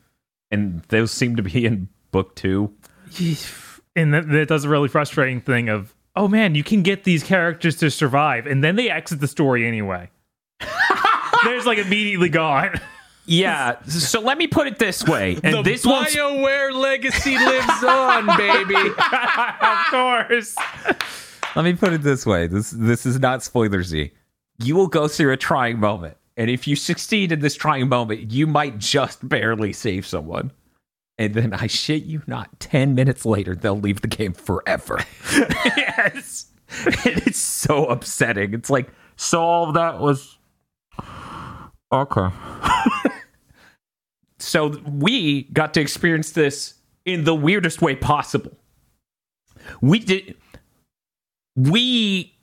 And 0.51 0.83
those 0.89 1.13
seem 1.13 1.37
to 1.37 1.43
be 1.43 1.67
in 1.67 1.89
book 2.11 2.35
two. 2.35 2.73
And 3.99 4.15
that, 4.15 4.29
that 4.29 4.47
does 4.47 4.65
a 4.65 4.69
really 4.69 4.89
frustrating 4.89 5.41
thing 5.41 5.69
of, 5.69 5.93
oh 6.15 6.29
man, 6.29 6.55
you 6.55 6.63
can 6.63 6.83
get 6.83 7.03
these 7.03 7.25
characters 7.25 7.75
to 7.79 7.91
survive, 7.91 8.47
and 8.47 8.63
then 8.63 8.77
they 8.77 8.89
exit 8.89 9.19
the 9.19 9.27
story 9.27 9.67
anyway. 9.67 10.09
They're 10.61 11.57
just 11.57 11.67
like 11.67 11.79
immediately 11.79 12.29
gone. 12.29 12.81
Yeah. 13.27 13.83
So 13.87 14.21
let 14.21 14.39
me 14.39 14.47
put 14.47 14.69
it 14.69 14.79
this 14.79 15.05
way. 15.05 15.37
And 15.43 15.57
the 15.57 15.63
this 15.63 15.85
one's 15.85 16.15
BioWare 16.15 16.73
legacy 16.73 17.37
lives 17.37 17.85
on, 17.85 18.27
baby. 18.39 18.77
of 19.61 19.79
course. 19.91 20.55
Let 21.57 21.65
me 21.65 21.75
put 21.75 21.93
it 21.93 22.03
this 22.03 22.25
way. 22.25 22.47
This 22.47 22.71
this 22.71 23.05
is 23.05 23.19
not 23.19 23.41
spoilersy. 23.41 24.13
You 24.63 24.77
will 24.77 24.87
go 24.87 25.09
through 25.09 25.33
a 25.33 25.37
trying 25.37 25.81
moment. 25.81 26.17
And 26.37 26.49
if 26.49 26.69
you 26.69 26.77
succeed 26.77 27.33
in 27.33 27.41
this 27.41 27.57
trying 27.57 27.89
moment, 27.89 28.31
you 28.31 28.47
might 28.47 28.79
just 28.79 29.29
barely 29.29 29.73
save 29.73 30.07
someone. 30.07 30.53
And 31.19 31.35
then 31.35 31.53
I 31.53 31.67
shit 31.67 32.05
you 32.05 32.23
not, 32.27 32.61
10 32.61 32.95
minutes 32.95 33.27
later, 33.27 33.55
they'll 33.55 33.79
leave 33.79 34.03
the 34.03 34.09
game 34.09 34.33
forever. 34.33 35.01
yes. 35.77 36.47
and 36.87 37.23
it's 37.27 37.39
so 37.39 37.87
upsetting. 37.87 38.55
It's 38.55 38.71
like, 38.71 38.91
so 39.17 39.43
all 39.43 39.69
of 39.69 39.75
that 39.75 39.99
was. 39.99 40.39
Okay. 41.93 42.29
so 44.39 44.69
we 44.87 45.45
got 45.45 45.75
to 45.75 45.81
experience 45.81 46.33
this 46.33 46.75
in 47.05 47.25
the 47.25 47.35
weirdest 47.35 47.83
way 47.83 47.97
possible. 47.97 48.53
We 49.81 49.99
did. 49.99 50.37
We 51.57 52.35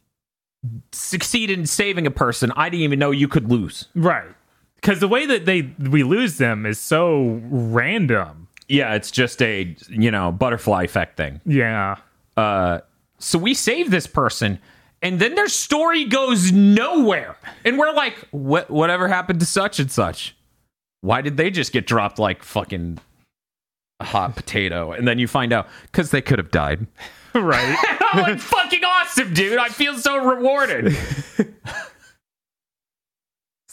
succeeded 0.92 1.60
in 1.60 1.66
saving 1.66 2.08
a 2.08 2.12
person 2.12 2.52
I 2.56 2.70
didn't 2.70 2.84
even 2.84 3.00
know 3.00 3.12
you 3.12 3.28
could 3.28 3.50
lose. 3.50 3.88
Right. 3.96 4.28
Because 4.76 5.00
the 5.00 5.08
way 5.08 5.26
that 5.26 5.46
they 5.46 5.74
we 5.80 6.04
lose 6.04 6.38
them 6.38 6.66
is 6.66 6.80
so 6.80 7.40
random. 7.46 8.45
Yeah, 8.68 8.96
it's 8.96 9.12
just 9.12 9.42
a, 9.42 9.76
you 9.90 10.12
know, 10.12 10.32
butterfly 10.32 10.84
effect 10.84 11.18
thing. 11.18 11.40
Yeah. 11.46 11.98
Uh, 12.36 12.80
so 13.20 13.38
we 13.38 13.54
save 13.54 13.92
this 13.92 14.08
person, 14.08 14.60
and 15.02 15.20
then 15.20 15.36
their 15.36 15.48
story 15.48 16.06
goes 16.06 16.52
nowhere. 16.52 17.38
And 17.64 17.78
we're 17.78 17.94
like, 17.94 18.16
what? 18.32 18.70
Whatever 18.70 19.08
happened 19.08 19.40
to 19.42 19.46
such 19.46 19.80
and 19.80 19.92
such? 19.92 20.36
Why 21.02 21.22
did 21.22 21.38
they 21.38 21.52
just 21.52 21.72
get 21.72 21.86
dropped 21.86 22.18
like 22.18 22.42
fucking 22.44 22.98
a 24.00 24.06
hot 24.06 24.36
potato? 24.36 24.92
And 24.92 25.08
then 25.08 25.20
you 25.20 25.28
find 25.28 25.54
out 25.54 25.68
because 25.84 26.12
they 26.12 26.22
could 26.22 26.40
have 26.40 26.52
died. 26.52 26.88
Right. 27.36 27.78
I'm 28.14 28.22
like, 28.22 28.40
fucking 28.40 28.82
awesome, 28.86 29.34
dude. 29.34 29.58
I 29.58 29.68
feel 29.68 29.98
so 29.98 30.16
rewarded. 30.24 30.98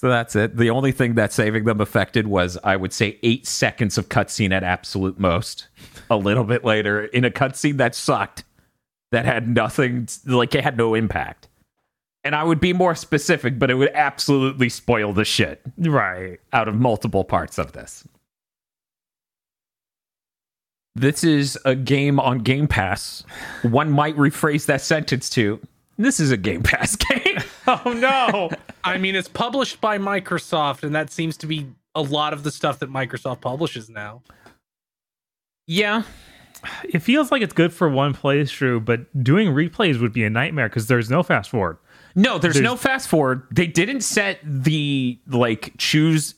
So 0.03 0.09
that's 0.09 0.35
it. 0.35 0.57
The 0.57 0.69
only 0.69 0.91
thing 0.91 1.15
that 1.15 1.33
saving 1.33 1.63
them 1.63 1.81
affected 1.81 2.27
was, 2.27 2.59
I 2.65 2.75
would 2.75 2.93
say, 2.93 3.21
eight 3.23 3.47
seconds 3.47 3.97
of 3.97 4.09
cutscene 4.09 4.51
at 4.53 4.65
absolute 4.65 5.17
most. 5.21 5.69
A 6.11 6.17
little 6.17 6.43
bit 6.43 6.65
later, 6.65 7.05
in 7.05 7.25
a 7.25 7.31
cutscene 7.31 7.77
that 7.77 7.95
sucked, 7.95 8.43
that 9.13 9.25
had 9.27 9.47
nothing, 9.47 10.09
like 10.27 10.57
it 10.57 10.65
had 10.65 10.77
no 10.77 10.95
impact. 10.95 11.47
And 12.25 12.35
I 12.35 12.43
would 12.43 12.59
be 12.59 12.73
more 12.73 12.97
specific, 12.97 13.61
but 13.61 13.71
it 13.71 13.75
would 13.75 13.93
absolutely 13.95 14.69
spoil 14.71 15.13
the 15.13 15.25
shit 15.25 15.61
Right. 15.79 16.41
out 16.53 16.67
of 16.67 16.75
multiple 16.75 17.23
parts 17.23 17.57
of 17.57 17.71
this. 17.71 18.05
This 20.97 21.23
is 21.23 21.57
a 21.65 21.77
game 21.77 22.19
on 22.19 22.39
Game 22.41 22.67
Pass. 22.67 23.23
One 23.63 23.93
might 23.93 24.17
rephrase 24.17 24.67
that 24.67 24.81
sentence 24.81 25.31
to 25.31 25.61
this 25.97 26.19
is 26.19 26.33
a 26.33 26.37
Game 26.37 26.65
Pass 26.65 26.97
game. 27.11 27.39
Oh 27.67 27.93
no. 27.93 28.51
I 28.85 28.99
mean, 28.99 29.15
it's 29.15 29.29
published 29.29 29.81
by 29.81 29.99
Microsoft, 29.99 30.83
and 30.83 30.95
that 30.95 31.11
seems 31.11 31.37
to 31.39 31.47
be 31.47 31.69
a 31.95 32.03
lot 32.03 32.33
of 32.33 32.43
the 32.43 32.51
stuff 32.51 32.79
that 32.81 32.91
Microsoft 32.91 33.41
publishes 33.41 33.89
now. 33.89 34.23
yeah. 35.67 36.03
it 36.85 37.01
feels 37.01 37.31
like 37.33 37.43
it's 37.43 37.53
good 37.53 37.73
for 37.73 37.89
one 37.89 38.15
playthrough, 38.15 38.85
but 38.85 39.01
doing 39.23 39.49
replays 39.49 40.01
would 40.01 40.13
be 40.13 40.25
a 40.25 40.31
nightmare 40.31 40.69
because 40.69 40.87
there's 40.87 41.11
no 41.11 41.23
fast 41.23 41.51
forward. 41.51 41.77
No, 42.15 42.39
there's, 42.39 42.55
There's- 42.55 42.65
no 42.65 42.77
fast 42.77 43.09
forward. 43.09 43.43
They 43.51 43.67
didn't 43.67 44.03
set 44.03 44.39
the 44.45 45.19
like 45.29 45.73
choose 45.79 46.35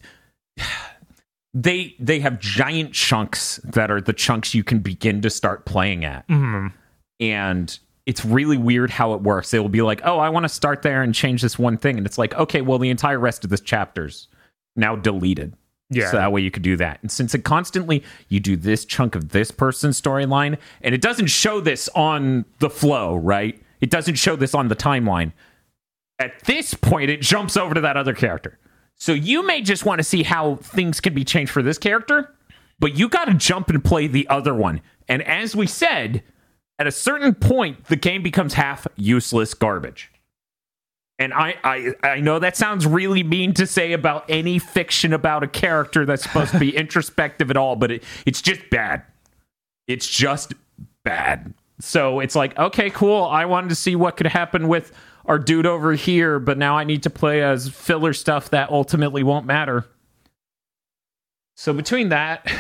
they 1.55 1.95
they 1.99 2.21
have 2.21 2.39
giant 2.41 2.93
chunks 2.93 3.57
that 3.65 3.91
are 3.91 4.01
the 4.01 4.13
chunks 4.13 4.55
you 4.55 4.65
can 4.65 4.81
begin 4.81 5.21
to 5.23 5.31
start 5.31 5.65
playing 5.67 6.05
at. 6.05 6.27
Mhm. 6.29 6.73
and 7.21 7.79
it's 8.07 8.25
really 8.25 8.57
weird 8.57 8.91
how 8.91 9.15
it 9.15 9.23
works. 9.23 9.51
They 9.51 9.59
will 9.59 9.69
be 9.69 9.83
like, 9.83 10.01
"Oh, 10.05 10.19
I 10.19 10.29
want 10.29 10.45
to 10.45 10.49
start 10.49 10.83
there 10.83 11.03
and 11.03 11.15
change 11.15 11.43
this 11.43 11.59
one 11.59 11.77
thing," 11.77 11.97
and 11.97 12.07
it's 12.07 12.19
like, 12.19 12.35
"Okay, 12.35 12.61
well, 12.61 12.79
the 12.79 12.91
entire 12.91 13.19
rest 13.19 13.45
of 13.45 13.51
this 13.51 13.61
chapter's 13.61 14.29
now 14.77 14.97
deleted." 14.97 15.55
Yeah. 15.91 16.11
So 16.11 16.17
that 16.17 16.33
way 16.33 16.41
you 16.41 16.51
could 16.51 16.63
do 16.63 16.77
that. 16.77 16.99
And 17.03 17.11
since 17.11 17.35
it 17.35 17.45
constantly 17.45 18.03
you 18.29 18.41
do 18.41 18.57
this 18.57 18.85
chunk 18.85 19.15
of 19.15 19.31
this 19.31 19.51
person's 19.51 20.01
storyline, 20.01 20.59
and 20.81 20.95
it 20.95 21.01
doesn't 21.01 21.27
show 21.27 21.61
this 21.61 21.89
on 21.95 22.45
the 22.59 22.71
flow, 22.71 23.17
right? 23.17 23.61
It 23.81 23.91
doesn't 23.91 24.17
show 24.17 24.35
this 24.37 24.55
on 24.55 24.69
the 24.69 24.77
timeline. 24.77 25.33
At 26.19 26.45
this 26.45 26.75
point, 26.75 27.11
it 27.11 27.21
jumps 27.21 27.57
over 27.57 27.75
to 27.75 27.81
that 27.83 27.97
other 27.97 28.15
character. 28.15 28.59
So 28.95 29.13
you 29.13 29.47
may 29.47 29.61
just 29.61 29.85
want 29.85 29.99
to 29.99 30.05
see 30.05 30.23
how 30.23 30.57
things 30.57 31.01
can 31.01 31.15
be 31.15 31.25
changed 31.25 31.53
for 31.53 31.63
this 31.63 31.79
character, 31.79 32.35
but 32.79 32.97
you 32.97 33.09
got 33.09 33.27
to 33.27 33.35
jump 33.35 33.69
and 33.69 33.85
play 33.85 34.07
the 34.07 34.27
other 34.29 34.55
one. 34.55 34.81
And 35.09 35.23
as 35.23 35.55
we 35.55 35.67
said, 35.67 36.23
at 36.79 36.87
a 36.87 36.93
certain 36.93 37.35
point, 37.35 37.85
the 37.85 37.97
game 37.97 38.23
becomes 38.23 38.55
half 38.55 38.87
useless 38.97 39.55
garbage. 39.55 40.11
And 41.19 41.33
I, 41.33 41.55
I, 41.63 41.95
I 42.03 42.21
know 42.21 42.41
that 42.41 42.57
sounds 42.57 42.87
really 42.87 43.23
mean 43.23 43.55
to 43.55 43.67
say 43.67 43.93
about 43.93 44.25
any 44.29 44.59
fiction 44.59 45.13
about 45.13 45.45
a 45.45 45.47
character 45.47 46.05
that's 46.05 46.25
supposed 46.25 46.51
to 46.51 46.59
be 46.59 46.77
introspective 46.77 47.51
at 47.51 47.57
all, 47.57 47.77
but 47.77 47.93
it, 47.93 48.05
it's 48.27 48.43
just 48.43 48.69
bad. 48.71 49.03
It's 49.87 50.09
just 50.09 50.55
bad. 51.05 51.55
So 51.79 52.19
it's 52.19 52.35
like, 52.35 52.59
okay, 52.59 52.91
cool. 52.91 53.25
I 53.25 53.45
wanted 53.45 53.69
to 53.69 53.75
see 53.77 53.95
what 53.95 54.17
could 54.17 54.27
happen 54.27 54.67
with 54.67 54.93
our 55.27 55.39
dude 55.39 55.67
over 55.67 55.93
here, 55.93 56.39
but 56.39 56.59
now 56.59 56.77
I 56.77 56.85
need 56.85 57.05
to 57.05 57.11
play 57.11 57.43
as 57.43 57.69
filler 57.69 58.13
stuff 58.13 58.51
that 58.51 58.71
ultimately 58.71 59.23
won't 59.23 59.47
matter. 59.47 59.87
So 61.57 61.73
between 61.73 62.09
that 62.09 62.51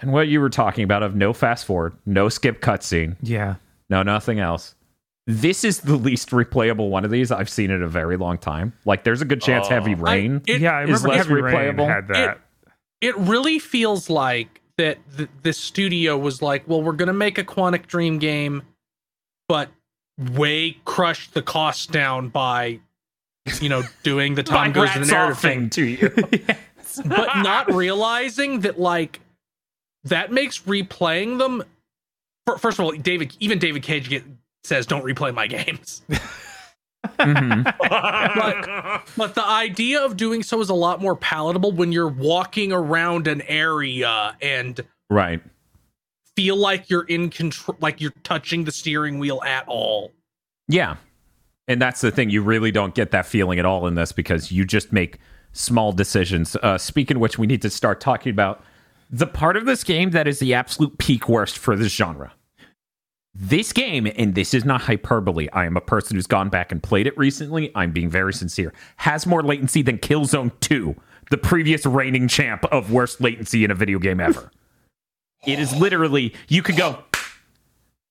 and 0.00 0.12
what 0.12 0.28
you 0.28 0.40
were 0.40 0.50
talking 0.50 0.84
about 0.84 1.02
of 1.02 1.14
no 1.14 1.32
fast 1.32 1.64
forward, 1.66 1.94
no 2.06 2.28
skip 2.28 2.60
cutscene, 2.60 3.16
Yeah. 3.22 3.56
no 3.88 4.02
nothing 4.02 4.38
else. 4.40 4.74
This 5.26 5.62
is 5.64 5.80
the 5.80 5.96
least 5.96 6.30
replayable 6.30 6.88
one 6.90 7.04
of 7.04 7.10
these 7.10 7.30
I've 7.30 7.48
seen 7.50 7.70
in 7.70 7.82
a 7.82 7.88
very 7.88 8.16
long 8.16 8.38
time. 8.38 8.72
Like, 8.84 9.04
there's 9.04 9.22
a 9.22 9.24
good 9.24 9.40
chance 9.40 9.66
Oh. 9.66 9.70
Heavy 9.70 9.94
Rain. 9.94 10.42
It, 10.46 10.60
yeah, 10.60 10.72
I 10.72 10.82
is 10.84 10.88
remember 11.04 11.08
less 11.08 11.26
Heavy 11.26 11.40
Rain 11.40 11.54
replayable. 11.76 11.86
had 11.88 12.08
that. 12.08 12.40
it 13.00 13.16
really 13.16 13.58
feels 13.58 14.10
like 14.10 14.60
that 14.76 14.98
th- 15.16 15.28
this 15.42 15.58
studio 15.58 16.16
was 16.18 16.40
like, 16.42 16.66
well, 16.66 16.82
we're 16.82 16.92
gonna 16.92 17.12
make 17.12 17.38
a 17.38 17.44
Quantic 17.44 17.86
Dream 17.86 18.18
game, 18.18 18.62
but 19.48 19.68
way 20.34 20.78
crush 20.84 21.30
the 21.30 21.42
cost 21.42 21.92
down 21.92 22.28
by, 22.30 22.80
you 23.60 23.68
know, 23.68 23.82
doing 24.02 24.34
the 24.34 24.42
Tom 24.42 24.72
goes 24.72 24.90
to 24.92 25.00
the 25.00 25.06
narrative 25.06 25.38
thing, 25.38 25.70
to 25.70 25.84
you. 25.84 26.08
but 27.04 27.36
not 27.42 27.72
realizing 27.72 28.60
that 28.60 28.80
like 28.80 29.20
that 30.04 30.32
makes 30.32 30.60
replaying 30.60 31.38
them. 31.38 31.62
First 32.58 32.78
of 32.78 32.84
all, 32.84 32.92
David, 32.92 33.36
even 33.40 33.58
David 33.58 33.82
Cage 33.82 34.08
get, 34.08 34.24
says, 34.64 34.86
"Don't 34.86 35.04
replay 35.04 35.32
my 35.34 35.46
games." 35.46 36.02
Mhm. 37.18 37.64
but 37.64 39.02
but 39.16 39.34
the 39.34 39.42
idea 39.44 40.04
of 40.04 40.16
doing 40.18 40.42
so 40.42 40.60
is 40.60 40.68
a 40.68 40.74
lot 40.74 41.00
more 41.00 41.16
palatable 41.16 41.72
when 41.72 41.92
you're 41.92 42.08
walking 42.08 42.72
around 42.72 43.26
an 43.26 43.40
area 43.42 44.36
and 44.42 44.80
Right. 45.08 45.40
feel 46.36 46.56
like 46.56 46.90
you're 46.90 47.04
in 47.04 47.30
control 47.30 47.76
like 47.80 48.00
you're 48.02 48.12
touching 48.22 48.64
the 48.64 48.72
steering 48.72 49.18
wheel 49.18 49.42
at 49.46 49.64
all 49.66 50.12
Yeah. 50.68 50.96
And 51.68 51.80
that's 51.80 52.00
the 52.00 52.10
thing. 52.10 52.30
You 52.30 52.42
really 52.42 52.70
don't 52.70 52.94
get 52.94 53.12
that 53.12 53.24
feeling 53.26 53.58
at 53.58 53.64
all 53.64 53.86
in 53.86 53.94
this 53.94 54.12
because 54.12 54.50
you 54.52 54.64
just 54.64 54.92
make 54.92 55.18
small 55.52 55.92
decisions. 55.92 56.54
Uh, 56.62 56.76
speaking 56.78 57.16
of 57.16 57.20
which, 57.20 57.38
we 57.38 57.46
need 57.46 57.62
to 57.62 57.70
start 57.70 58.00
talking 58.00 58.30
about 58.30 58.62
the 59.10 59.26
part 59.26 59.56
of 59.56 59.66
this 59.66 59.82
game 59.84 60.10
that 60.10 60.28
is 60.28 60.38
the 60.38 60.54
absolute 60.54 60.98
peak 60.98 61.28
worst 61.28 61.58
for 61.58 61.76
this 61.76 61.92
genre. 61.92 62.32
This 63.34 63.72
game, 63.72 64.10
and 64.16 64.34
this 64.34 64.54
is 64.54 64.64
not 64.64 64.82
hyperbole, 64.82 65.48
I 65.52 65.64
am 65.64 65.76
a 65.76 65.80
person 65.80 66.16
who's 66.16 66.26
gone 66.26 66.48
back 66.48 66.72
and 66.72 66.82
played 66.82 67.06
it 67.06 67.16
recently. 67.16 67.70
I'm 67.74 67.92
being 67.92 68.10
very 68.10 68.32
sincere. 68.32 68.72
Has 68.96 69.26
more 69.26 69.42
latency 69.42 69.82
than 69.82 69.98
Killzone 69.98 70.52
2, 70.60 70.96
the 71.30 71.38
previous 71.38 71.86
reigning 71.86 72.28
champ 72.28 72.64
of 72.66 72.92
worst 72.92 73.20
latency 73.20 73.64
in 73.64 73.70
a 73.70 73.74
video 73.74 73.98
game 73.98 74.20
ever. 74.20 74.50
it 75.46 75.58
is 75.58 75.74
literally, 75.74 76.34
you 76.48 76.62
could 76.62 76.76
go, 76.76 77.04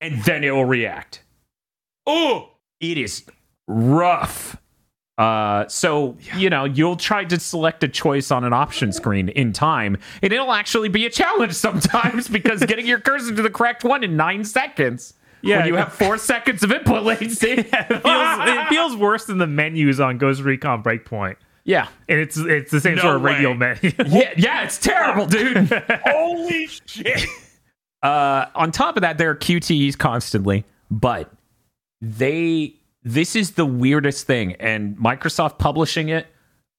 and 0.01 0.23
then 0.23 0.43
it 0.43 0.51
will 0.51 0.65
react. 0.65 1.23
Oh, 2.07 2.51
it 2.79 2.97
is 2.97 3.25
rough. 3.67 4.57
Uh, 5.19 5.67
so 5.67 6.17
you 6.37 6.49
know 6.49 6.63
you'll 6.63 6.95
try 6.95 7.25
to 7.25 7.37
select 7.37 7.83
a 7.83 7.89
choice 7.89 8.31
on 8.31 8.45
an 8.45 8.53
option 8.53 8.93
screen 8.93 9.27
in 9.27 9.51
time, 9.51 9.97
and 10.21 10.31
it'll 10.31 10.53
actually 10.53 10.87
be 10.87 11.05
a 11.05 11.09
challenge 11.09 11.53
sometimes 11.53 12.27
because 12.29 12.63
getting 12.65 12.87
your 12.87 13.01
cursor 13.01 13.35
to 13.35 13.41
the 13.41 13.49
correct 13.49 13.83
one 13.83 14.01
in 14.01 14.15
nine 14.15 14.45
seconds. 14.45 15.13
Yeah. 15.41 15.59
when 15.59 15.67
you 15.67 15.75
have 15.75 15.93
four 15.93 16.17
seconds 16.17 16.63
of 16.63 16.71
input 16.71 17.03
latency. 17.03 17.51
it, 17.51 17.65
feels, 17.65 18.03
it 18.03 18.67
feels 18.67 18.95
worse 18.97 19.25
than 19.25 19.37
the 19.37 19.47
menus 19.47 20.01
on 20.01 20.17
Ghost 20.17 20.41
Recon 20.41 20.83
Breakpoint. 20.83 21.37
yeah, 21.63 21.87
And 22.09 22.19
it's 22.19 22.37
it's 22.37 22.71
the 22.71 22.81
same 22.81 22.95
No 22.95 23.03
sort 23.03 23.15
of 23.17 23.21
radio 23.23 23.53
menu. 23.53 23.91
yeah, 24.05 24.33
yeah. 24.35 24.63
It's 24.63 24.77
terrible, 24.77 25.25
dude. 25.25 25.67
Holy 26.05 26.67
shit! 26.67 27.25
Uh, 28.03 28.45
on 28.55 28.71
top 28.71 28.95
of 28.95 29.01
that, 29.01 29.17
there 29.17 29.29
are 29.29 29.35
QTEs 29.35 29.97
constantly, 29.97 30.63
but 30.89 31.31
they 32.01 32.78
this 33.03 33.35
is 33.35 33.51
the 33.51 33.65
weirdest 33.65 34.27
thing, 34.27 34.53
and 34.55 34.97
Microsoft 34.97 35.57
publishing 35.57 36.09
it 36.09 36.27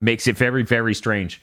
makes 0.01 0.27
it 0.27 0.37
very, 0.37 0.63
very 0.63 0.95
strange. 0.95 1.43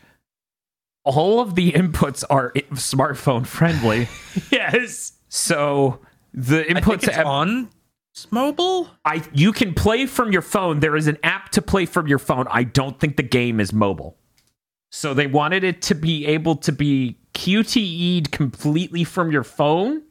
All 1.04 1.40
of 1.40 1.56
the 1.56 1.72
inputs 1.72 2.24
are 2.30 2.52
smartphone 2.74 3.46
friendly, 3.48 4.08
yes. 4.52 5.14
so 5.30 6.00
the 6.34 6.62
i 6.62 6.66
think 6.66 6.80
inputs 6.80 7.04
it's 7.04 7.16
have- 7.16 7.26
on 7.26 7.70
mobile 8.32 8.90
I 9.06 9.24
you 9.32 9.52
can 9.54 9.74
play 9.74 10.06
from 10.06 10.32
your 10.32 10.42
phone. 10.42 10.80
There 10.80 10.96
is 10.96 11.08
an 11.08 11.18
app 11.24 11.50
to 11.52 11.62
play 11.62 11.86
from 11.86 12.08
your 12.08 12.20
phone. 12.20 12.48
I 12.50 12.64
don't 12.64 13.00
think 13.00 13.16
the 13.16 13.24
game 13.24 13.60
is 13.60 13.72
mobile. 13.72 14.18
So 14.92 15.14
they 15.14 15.28
wanted 15.28 15.64
it 15.64 15.82
to 15.84 15.96
be 15.96 16.26
able 16.26 16.56
to 16.58 16.72
be 16.72 17.20
QTE'd 17.34 18.32
completely 18.32 19.04
from 19.04 19.32
your 19.32 19.44
phone. 19.44 20.02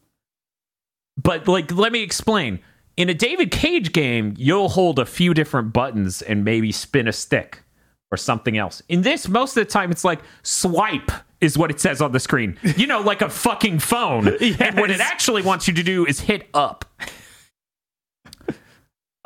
But 1.20 1.48
like 1.48 1.72
let 1.72 1.92
me 1.92 2.02
explain. 2.02 2.60
In 2.96 3.10
a 3.10 3.14
David 3.14 3.50
Cage 3.50 3.92
game, 3.92 4.34
you'll 4.38 4.70
hold 4.70 4.98
a 4.98 5.04
few 5.04 5.34
different 5.34 5.72
buttons 5.72 6.22
and 6.22 6.44
maybe 6.44 6.72
spin 6.72 7.06
a 7.06 7.12
stick 7.12 7.62
or 8.10 8.16
something 8.16 8.56
else. 8.56 8.82
In 8.88 9.02
this, 9.02 9.28
most 9.28 9.56
of 9.56 9.66
the 9.66 9.70
time 9.70 9.90
it's 9.90 10.04
like 10.04 10.20
swipe 10.42 11.10
is 11.40 11.58
what 11.58 11.70
it 11.70 11.78
says 11.78 12.00
on 12.00 12.12
the 12.12 12.20
screen. 12.20 12.58
You 12.76 12.86
know, 12.86 13.00
like 13.00 13.20
a 13.20 13.28
fucking 13.28 13.80
phone. 13.80 14.28
And 14.60 14.78
what 14.78 14.90
it 14.90 15.00
actually 15.00 15.42
wants 15.42 15.68
you 15.68 15.74
to 15.74 15.82
do 15.82 16.06
is 16.06 16.20
hit 16.20 16.48
up 16.54 16.84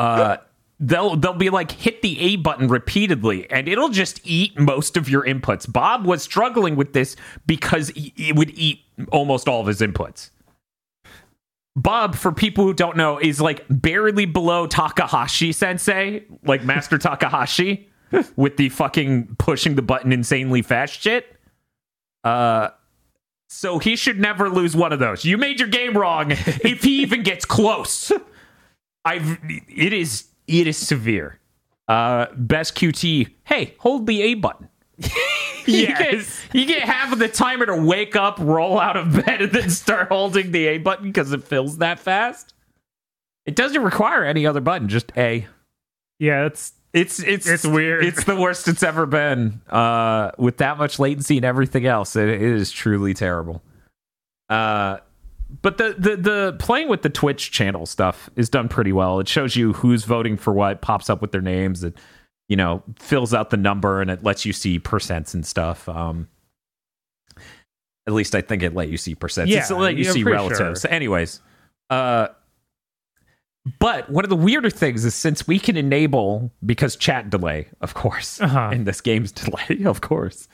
uh 0.00 0.39
they'll 0.81 1.15
they'll 1.15 1.35
be 1.35 1.50
like 1.50 1.71
hit 1.71 2.00
the 2.03 2.19
A 2.21 2.37
button 2.37 2.69
repeatedly 2.69 3.49
and 3.50 3.69
it'll 3.69 3.91
just 3.91 4.21
eat 4.25 4.59
most 4.59 4.97
of 4.97 5.09
your 5.09 5.23
inputs. 5.25 5.71
Bob 5.71 6.07
was 6.07 6.23
struggling 6.23 6.75
with 6.75 6.95
this 6.95 7.17
because 7.47 7.93
it 7.95 8.35
would 8.35 8.50
eat 8.59 8.81
almost 9.12 9.47
all 9.47 9.61
of 9.61 9.67
his 9.67 9.81
inputs. 9.81 10.31
Bob, 11.77 12.17
for 12.17 12.33
people 12.33 12.65
who 12.65 12.75
don't 12.75 12.97
know, 12.97 13.19
is 13.19 13.41
like 13.41 13.65
barely 13.69 14.27
below 14.27 14.67
Takahashi 14.67 15.53
sensei, 15.53 16.25
like 16.45 16.65
Master 16.65 16.99
Takahashi, 16.99 17.89
with 18.37 18.57
the 18.57 18.69
fucking 18.69 19.37
pushing 19.39 19.77
the 19.77 19.83
button 19.83 20.12
insanely 20.12 20.62
fast 20.62 21.00
shit. 21.00 21.37
Uh 22.25 22.71
so 23.53 23.81
he 23.81 23.97
should 23.97 24.21
never 24.21 24.49
lose 24.49 24.77
one 24.77 24.93
of 24.93 25.00
those. 25.00 25.25
You 25.25 25.37
made 25.37 25.59
your 25.59 25.69
game 25.69 25.97
wrong 25.97 26.31
if 26.31 26.85
he 26.85 27.03
even 27.03 27.25
gets 27.25 27.45
close. 27.45 28.12
I've 29.05 29.39
it 29.69 29.93
is 29.93 30.29
it 30.47 30.67
is 30.67 30.77
severe. 30.77 31.41
Uh, 31.89 32.27
best 32.37 32.77
QT. 32.77 33.29
Hey, 33.43 33.75
hold 33.79 34.07
the 34.07 34.23
A 34.23 34.35
button. 34.35 34.69
you, 35.67 35.87
get, 35.87 36.12
Yes. 36.12 36.40
you 36.52 36.67
get 36.67 36.83
half 36.83 37.12
of 37.12 37.19
the 37.19 37.29
timer 37.29 37.67
to 37.67 37.76
wake 37.76 38.17
up, 38.17 38.38
roll 38.38 38.79
out 38.79 38.97
of 38.97 39.25
bed, 39.25 39.43
and 39.43 39.52
then 39.52 39.71
start 39.71 40.09
holding 40.09 40.52
the 40.52 40.67
A 40.67 40.79
button 40.79 41.05
because 41.07 41.33
it 41.33 41.45
fills 41.45 41.79
that 41.79 41.99
fast. 41.99 42.55
It 43.47 43.57
doesn't 43.57 43.83
require 43.83 44.25
any 44.25 44.47
other 44.47 44.61
button, 44.61 44.88
just 44.88 45.12
A. 45.17 45.47
Yeah, 46.19 46.47
it's 46.47 46.73
It's 46.93 47.19
it's 47.21 47.47
It's 47.49 47.67
weird. 47.67 48.05
It's 48.05 48.25
the 48.25 48.37
worst 48.37 48.69
it's 48.69 48.83
ever 48.83 49.07
been. 49.07 49.61
Uh, 49.69 50.33
with 50.38 50.59
that 50.59 50.76
much 50.79 50.99
latency 50.99 51.37
and 51.37 51.45
everything 51.47 51.87
else, 51.87 52.17
it, 52.17 52.29
it 52.29 52.43
is 52.43 52.71
truly 52.71 53.14
terrible. 53.14 53.62
Uh, 54.49 54.99
but 55.62 55.79
the, 55.79 55.95
the 55.99 56.17
the 56.17 56.57
playing 56.59 56.88
with 56.88 57.02
the 57.02 57.09
Twitch 57.09 57.50
channel 57.50 57.87
stuff 57.87 58.29
is 58.37 58.49
done 58.49 58.69
pretty 58.69 58.93
well. 58.93 59.19
It 59.21 59.29
shows 59.29 59.57
you 59.57 59.73
who's 59.73 60.05
voting 60.05 60.37
for 60.37 60.52
what, 60.52 60.81
pops 60.81 61.09
up 61.11 61.21
with 61.23 61.33
their 61.33 61.40
names, 61.40 61.83
it 61.83 61.97
you 62.50 62.57
know 62.57 62.83
fills 62.99 63.33
out 63.33 63.49
the 63.49 63.57
number, 63.57 64.02
and 64.02 64.11
it 64.11 64.23
lets 64.23 64.45
you 64.45 64.52
see 64.52 64.78
percents 64.78 65.33
and 65.33 65.47
stuff. 65.47 65.88
Um, 65.88 66.28
at 68.07 68.12
least 68.12 68.35
I 68.35 68.40
think 68.42 68.62
it 68.62 68.75
let 68.75 68.88
you 68.88 68.99
see 68.99 69.14
percents. 69.14 69.47
Yeah, 69.47 69.66
let 69.69 69.95
you 69.97 70.04
yeah, 70.04 70.11
see 70.12 70.25
relatives. 70.25 70.83
sure. 70.83 70.90
Anyways, 70.90 71.40
uh, 71.88 72.28
but 73.78 74.11
one 74.11 74.25
of 74.25 74.30
the 74.30 74.37
weirder 74.37 74.71
things 74.71 75.04
is 75.04 75.14
since 75.14 75.47
we 75.47 75.59
can 75.61 75.76
enable 75.76 76.52
because 76.66 76.97
chat 76.97 77.30
delay, 77.30 77.69
of 77.80 77.95
course, 77.95 78.40
Uh-huh. 78.40 78.71
in 78.75 78.85
this 78.85 79.00
game's 79.00 79.33
delay, 79.33 79.83
of 79.85 80.00
course, 80.00 80.49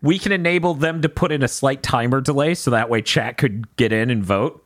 we 0.00 0.18
can 0.18 0.32
enable 0.32 0.72
them 0.72 1.02
to 1.02 1.08
put 1.08 1.32
in 1.32 1.42
a 1.42 1.48
slight 1.48 1.82
timer 1.82 2.22
delay 2.22 2.54
so 2.54 2.70
that 2.70 2.88
way 2.88 3.02
chat 3.02 3.36
could 3.36 3.76
get 3.76 3.92
in 3.92 4.08
and 4.10 4.24
vote. 4.24 4.64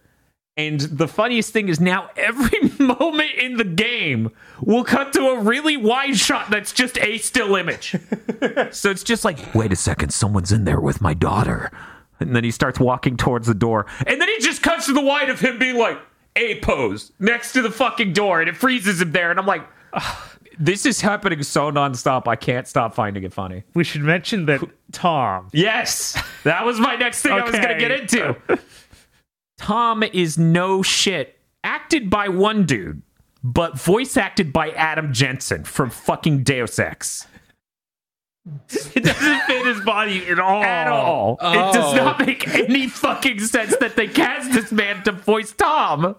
And 0.56 0.80
the 0.80 1.08
funniest 1.08 1.52
thing 1.52 1.68
is 1.68 1.80
now 1.80 2.10
every 2.16 2.60
moment 2.78 3.32
in 3.32 3.56
the 3.56 3.64
game 3.64 4.30
will 4.60 4.84
cut 4.84 5.12
to 5.14 5.28
a 5.28 5.40
really 5.40 5.76
wide 5.76 6.16
shot 6.16 6.48
that's 6.50 6.72
just 6.72 6.96
a 6.98 7.18
still 7.18 7.56
image. 7.56 7.90
so 8.70 8.90
it's 8.90 9.02
just 9.02 9.24
like, 9.24 9.54
wait 9.54 9.72
a 9.72 9.76
second, 9.76 10.10
someone's 10.12 10.52
in 10.52 10.64
there 10.64 10.80
with 10.80 11.00
my 11.00 11.12
daughter. 11.12 11.72
And 12.20 12.36
then 12.36 12.44
he 12.44 12.52
starts 12.52 12.78
walking 12.78 13.16
towards 13.16 13.48
the 13.48 13.54
door. 13.54 13.86
And 14.06 14.20
then 14.20 14.28
he 14.28 14.38
just 14.38 14.62
cuts 14.62 14.86
to 14.86 14.92
the 14.92 15.00
wide 15.00 15.28
of 15.28 15.40
him 15.40 15.58
being 15.58 15.76
like, 15.76 15.98
a 16.36 16.58
pose 16.60 17.12
next 17.18 17.52
to 17.52 17.62
the 17.62 17.70
fucking 17.70 18.12
door. 18.12 18.40
And 18.40 18.48
it 18.48 18.56
freezes 18.56 19.00
him 19.00 19.12
there. 19.12 19.30
And 19.30 19.38
I'm 19.38 19.46
like, 19.46 19.62
"Ugh, 19.92 20.34
this 20.58 20.86
is 20.86 21.00
happening 21.00 21.42
so 21.42 21.70
nonstop. 21.70 22.26
I 22.26 22.36
can't 22.36 22.66
stop 22.66 22.94
finding 22.94 23.22
it 23.24 23.32
funny. 23.32 23.64
we 23.74 23.84
should 23.84 24.02
mention 24.02 24.46
that 24.46 24.60
Tom. 24.92 25.48
Yes, 25.52 26.20
that 26.44 26.64
was 26.64 26.78
my 26.78 26.96
next 26.96 27.22
thing 27.22 27.32
I 27.32 27.42
was 27.42 27.52
going 27.52 27.68
to 27.68 27.78
get 27.78 27.90
into. 27.90 28.36
Tom 29.58 30.02
is 30.02 30.36
no 30.38 30.82
shit. 30.82 31.38
Acted 31.62 32.10
by 32.10 32.28
one 32.28 32.66
dude, 32.66 33.00
but 33.42 33.78
voice 33.78 34.16
acted 34.16 34.52
by 34.52 34.70
Adam 34.70 35.12
Jensen 35.12 35.64
from 35.64 35.88
fucking 35.90 36.42
Deus 36.42 36.78
Ex. 36.78 37.26
It 38.94 39.02
doesn't 39.04 39.40
fit 39.46 39.64
his 39.66 39.80
body 39.80 40.26
at 40.28 40.38
all. 40.38 40.62
At 40.62 40.88
all. 40.88 41.38
It 41.40 41.72
does 41.72 41.94
Oh. 41.94 41.96
not 41.96 42.18
make 42.26 42.46
any 42.48 42.88
fucking 42.88 43.38
sense 43.40 43.74
that 43.78 43.96
they 43.96 44.06
cast 44.06 44.52
this 44.52 44.70
man 44.70 45.02
to 45.04 45.12
voice 45.12 45.52
Tom. 45.52 46.16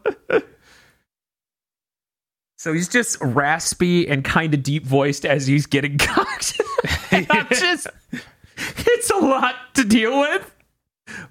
So 2.58 2.74
he's 2.74 2.90
just 2.90 3.18
raspy 3.22 4.08
and 4.08 4.24
kind 4.24 4.54
of 4.56 4.64
deep 4.64 4.84
voiced 4.86 5.26
as 5.26 5.46
he's 5.46 5.68
getting 5.68 5.98
cocked. 6.00 6.60
I'm 7.12 7.48
just, 7.50 7.86
it's 8.58 9.10
a 9.12 9.18
lot 9.18 9.56
to 9.76 9.84
deal 9.84 10.20
with, 10.20 10.55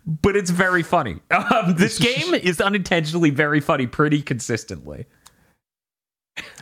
but 0.07 0.37
it's 0.37 0.51
very 0.51 0.83
funny. 0.83 1.21
Um, 1.31 1.75
this 1.77 1.99
game 2.11 2.35
is 2.35 2.61
unintentionally 2.61 3.31
very 3.31 3.61
funny 3.61 3.87
pretty 3.87 4.23
consistently. 4.23 5.07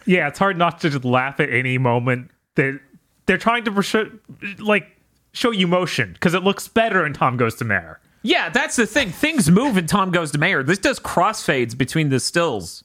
Yeah, 0.04 0.28
it's 0.28 0.38
hard 0.38 0.58
not 0.58 0.80
to 0.80 0.90
just 0.90 1.04
laugh 1.04 1.40
at 1.40 1.50
any 1.50 1.78
moment 1.78 2.30
that 2.56 2.80
they're 3.26 3.38
trying 3.38 3.64
to 3.64 3.82
show, 3.82 4.10
like 4.58 4.96
show 5.32 5.50
you 5.50 5.66
motion 5.66 6.12
because 6.12 6.34
it 6.34 6.42
looks 6.42 6.68
better 6.68 7.06
in 7.06 7.12
Tom 7.12 7.36
Goes 7.36 7.54
to 7.56 7.64
Mayor. 7.64 8.00
Yeah, 8.22 8.50
that's 8.50 8.76
the 8.76 8.86
thing. 8.86 9.10
Things 9.10 9.50
move 9.50 9.76
and 9.76 9.88
Tom 9.88 10.10
goes 10.10 10.30
to 10.32 10.38
mayor. 10.38 10.62
This 10.62 10.78
does 10.78 11.00
crossfades 11.00 11.76
between 11.76 12.08
the 12.08 12.20
stills. 12.20 12.84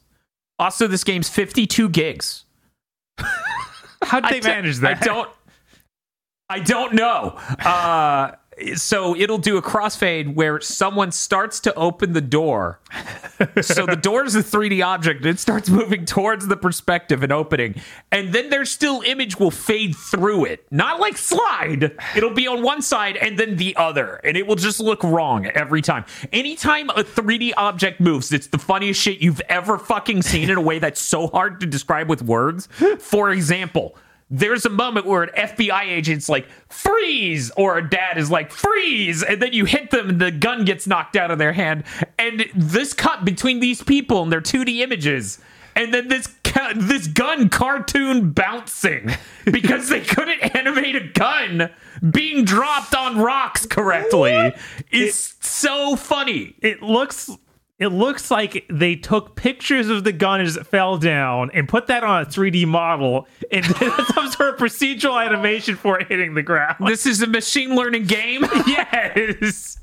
Also, 0.60 0.88
this 0.88 1.04
game's 1.04 1.30
52 1.30 1.90
gigs. 1.90 2.46
How 4.02 4.20
did 4.20 4.42
they 4.44 4.50
I 4.50 4.54
manage 4.56 4.78
that? 4.78 4.98
I 5.02 5.06
don't. 5.06 5.30
I 6.50 6.60
don't 6.60 6.94
know. 6.94 7.38
Uh, 7.64 8.32
so 8.76 9.16
it'll 9.16 9.38
do 9.38 9.58
a 9.58 9.62
crossfade 9.62 10.34
where 10.34 10.60
someone 10.62 11.12
starts 11.12 11.60
to 11.62 11.74
open 11.76 12.14
the 12.14 12.22
door. 12.22 12.80
so 13.62 13.86
the 13.86 13.96
door 13.96 14.26
is 14.26 14.36
a 14.36 14.44
3D 14.44 14.84
object. 14.84 15.22
And 15.22 15.28
it 15.28 15.40
starts 15.40 15.70
moving 15.70 16.06
towards 16.06 16.48
the 16.48 16.58
perspective 16.58 17.24
and 17.24 17.32
opening, 17.32 17.82
and 18.12 18.34
then 18.34 18.50
their 18.50 18.66
still 18.66 19.02
image 19.02 19.40
will 19.40 19.52
fade 19.52 19.96
through 19.96 20.46
it. 20.46 20.66
Not 20.72 21.00
like 21.00 21.18
slide. 21.18 21.98
It'll 22.16 22.34
be 22.34 22.48
on 22.48 22.64
one 22.64 22.82
side 22.82 23.18
and 23.18 23.38
then 23.38 23.58
the 23.58 23.76
other, 23.76 24.16
and 24.24 24.36
it 24.36 24.48
will 24.48 24.56
just 24.56 24.80
look 24.80 25.04
wrong 25.04 25.46
every 25.48 25.82
time. 25.82 26.06
Anytime 26.32 26.90
a 26.90 27.04
3D 27.04 27.54
object 27.58 28.00
moves, 28.00 28.32
it's 28.32 28.48
the 28.48 28.58
funniest 28.58 29.02
shit 29.02 29.20
you've 29.20 29.42
ever 29.50 29.78
fucking 29.78 30.22
seen 30.24 30.50
in 30.50 30.58
a 30.58 30.62
way 30.62 30.80
that's 30.80 31.00
so 31.00 31.28
hard 31.28 31.60
to 31.60 31.66
describe 31.66 32.10
with 32.10 32.22
words. 32.22 32.68
For 33.00 33.32
example 33.32 33.96
there's 34.30 34.66
a 34.66 34.70
moment 34.70 35.06
where 35.06 35.24
an 35.24 35.30
FBI 35.36 35.84
agent's 35.84 36.28
like, 36.28 36.48
freeze, 36.70 37.52
or 37.56 37.78
a 37.78 37.90
dad 37.90 38.18
is 38.18 38.30
like, 38.30 38.52
freeze, 38.52 39.24
and 39.24 39.42
then 39.42 39.54
you 39.54 39.66
hit 39.66 39.92
them 39.92 40.10
and 40.10 40.20
the 40.20 40.32
gun 40.32 40.66
gets 40.66 40.86
knocked 40.86 41.16
out 41.16 41.32
of 41.32 41.38
their 41.38 41.54
hand. 41.54 41.84
And 42.20 42.46
this 42.54 42.94
cut 42.94 43.24
between 43.24 43.60
these 43.60 43.82
people 43.82 44.24
and 44.24 44.32
their 44.32 44.42
2D 44.42 44.80
images, 44.80 45.40
and 45.76 45.94
then 45.94 46.08
this 46.08 46.28
ca- 46.44 46.74
this 46.76 47.08
gun 47.08 47.50
cartoon 47.50 48.32
bouncing 48.32 49.12
because 49.46 49.90
they 49.90 50.02
couldn't 50.02 50.56
animate 50.56 50.96
a 50.96 51.08
gun 51.08 51.70
being 52.12 52.44
dropped 52.44 52.96
on 52.96 53.20
rocks 53.20 53.66
correctly 53.66 54.54
is 54.92 55.36
so 55.40 55.96
funny. 55.96 56.56
it 56.62 56.82
looks 56.82 57.30
it 57.80 57.90
looks 57.90 58.32
like 58.32 58.66
they 58.70 58.96
took 58.96 59.36
pictures 59.36 59.90
of 59.90 60.04
the 60.04 60.12
gun 60.12 60.42
as 60.42 60.58
it 60.58 60.66
fell 60.66 60.98
down 60.98 61.52
and 61.54 61.70
put 61.70 61.88
that 61.88 62.04
on 62.04 62.24
a 62.24 62.26
3D 62.26 62.66
model 62.66 63.28
and 63.52 63.64
did 63.80 63.94
some 64.14 64.32
sort 64.32 64.54
of 64.54 64.60
procedural 64.60 65.24
animation 65.24 65.76
for 65.76 66.00
it 66.00 66.08
hitting 66.08 66.34
the 66.34 66.42
ground. 66.42 66.76
This 66.88 67.06
is 67.06 67.22
a 67.22 67.28
machine 67.28 67.76
learning 67.76 68.06
game. 68.06 68.44
yes. 68.68 69.78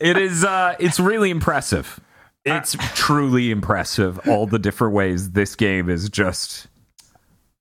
It 0.00 0.16
is 0.16 0.44
uh 0.44 0.76
it's 0.78 0.98
really 0.98 1.30
impressive. 1.30 2.00
It's 2.46 2.74
truly 2.94 3.50
impressive 3.50 4.18
all 4.26 4.46
the 4.46 4.58
different 4.58 4.94
ways 4.94 5.32
this 5.32 5.54
game 5.54 5.90
is 5.90 6.08
just 6.08 6.68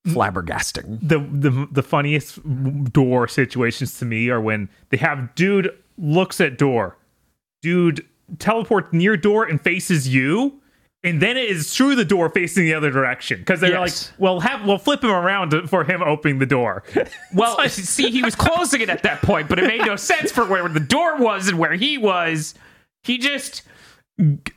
flabbergasting. 0.07 0.99
The, 1.01 1.19
the 1.19 1.67
the 1.69 1.83
funniest 1.83 2.39
door 2.93 3.27
situations 3.27 3.99
to 3.99 4.05
me 4.05 4.29
are 4.29 4.39
when 4.39 4.69
they 4.87 4.97
have 4.97 5.35
dude 5.35 5.69
looks 5.97 6.39
at 6.39 6.57
door, 6.57 6.97
dude 7.61 8.05
teleports 8.37 8.93
near 8.93 9.17
door 9.17 9.45
and 9.45 9.59
faces 9.61 10.07
you, 10.07 10.61
and 11.03 11.21
then 11.21 11.37
it 11.37 11.49
is 11.49 11.73
through 11.75 11.95
the 11.95 12.05
door 12.05 12.29
facing 12.29 12.65
the 12.65 12.73
other 12.73 12.91
direction 12.91 13.39
because 13.39 13.61
they're 13.61 13.71
Yes. 13.71 14.11
like, 14.11 14.19
well, 14.19 14.39
have 14.41 14.65
we'll 14.65 14.77
flip 14.77 15.03
him 15.03 15.09
around 15.11 15.51
to- 15.51 15.65
for 15.67 15.83
him 15.85 16.03
opening 16.03 16.39
the 16.39 16.45
door. 16.45 16.83
Well, 17.33 17.57
see, 17.69 18.09
he 18.11 18.21
was 18.21 18.35
closing 18.35 18.81
it 18.81 18.89
at 18.89 19.03
that 19.03 19.21
point, 19.21 19.47
but 19.49 19.59
it 19.59 19.65
made 19.65 19.85
no 19.85 19.95
sense 19.95 20.31
for 20.31 20.45
where 20.45 20.67
the 20.67 20.79
door 20.79 21.17
was 21.17 21.47
and 21.47 21.57
where 21.57 21.73
he 21.73 21.97
was. 21.97 22.53
He 23.03 23.17
just 23.17 23.61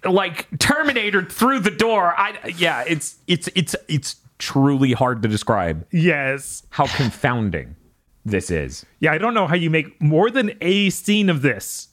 like 0.05 0.49
Terminator 0.59 1.23
through 1.25 1.61
the 1.61 1.71
door. 1.71 2.15
I 2.19 2.53
yeah, 2.57 2.83
it's 2.87 3.19
it's 3.27 3.49
it's 3.55 3.77
it's 3.89 4.17
truly 4.39 4.93
hard 4.93 5.23
to 5.23 5.29
describe 5.29 5.87
yes. 5.93 6.65
how 6.71 6.87
confounding 6.87 7.77
this 8.25 8.51
is. 8.51 8.85
Yeah, 8.99 9.13
I 9.13 9.19
don't 9.19 9.35
know 9.35 9.47
how 9.47 9.55
you 9.55 9.71
make 9.71 10.01
more 10.03 10.31
than 10.31 10.53
a 10.61 10.91
scene 10.91 11.29
of 11.31 11.43
this 11.43 11.89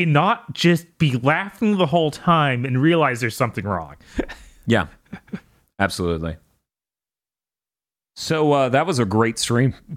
and 0.00 0.12
not 0.12 0.52
just 0.54 0.98
be 0.98 1.16
laughing 1.18 1.76
the 1.78 1.86
whole 1.86 2.10
time 2.10 2.64
and 2.64 2.80
realize 2.80 3.20
there's 3.20 3.36
something 3.36 3.64
wrong. 3.64 3.96
Yeah, 4.66 4.86
absolutely. 5.80 6.36
So 8.14 8.52
uh, 8.52 8.68
that 8.68 8.86
was 8.86 9.00
a 9.00 9.04
great 9.04 9.36
stream. 9.36 9.74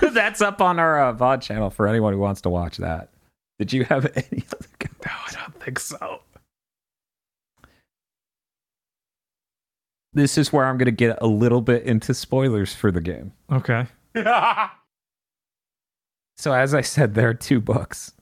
That's 0.00 0.40
up 0.40 0.62
on 0.62 0.78
our 0.78 1.08
uh, 1.08 1.12
VOD 1.12 1.42
channel 1.42 1.68
for 1.68 1.86
anyone 1.86 2.14
who 2.14 2.18
wants 2.18 2.40
to 2.42 2.48
watch 2.48 2.78
that. 2.78 3.10
Did 3.58 3.74
you 3.74 3.84
have 3.84 4.06
any 4.16 4.44
other? 4.50 4.66
No, 5.04 5.12
I 5.12 5.32
don't 5.32 5.60
think 5.62 5.78
so. 5.78 6.20
This 10.14 10.38
is 10.38 10.54
where 10.54 10.64
I'm 10.64 10.78
going 10.78 10.86
to 10.86 10.92
get 10.92 11.18
a 11.20 11.26
little 11.26 11.60
bit 11.60 11.82
into 11.82 12.14
spoilers 12.14 12.74
for 12.74 12.90
the 12.90 13.02
game. 13.02 13.32
Okay. 13.52 13.86
So, 16.38 16.52
as 16.54 16.72
I 16.72 16.80
said, 16.80 17.14
there 17.14 17.28
are 17.28 17.34
two 17.34 17.60
books. 17.60 18.12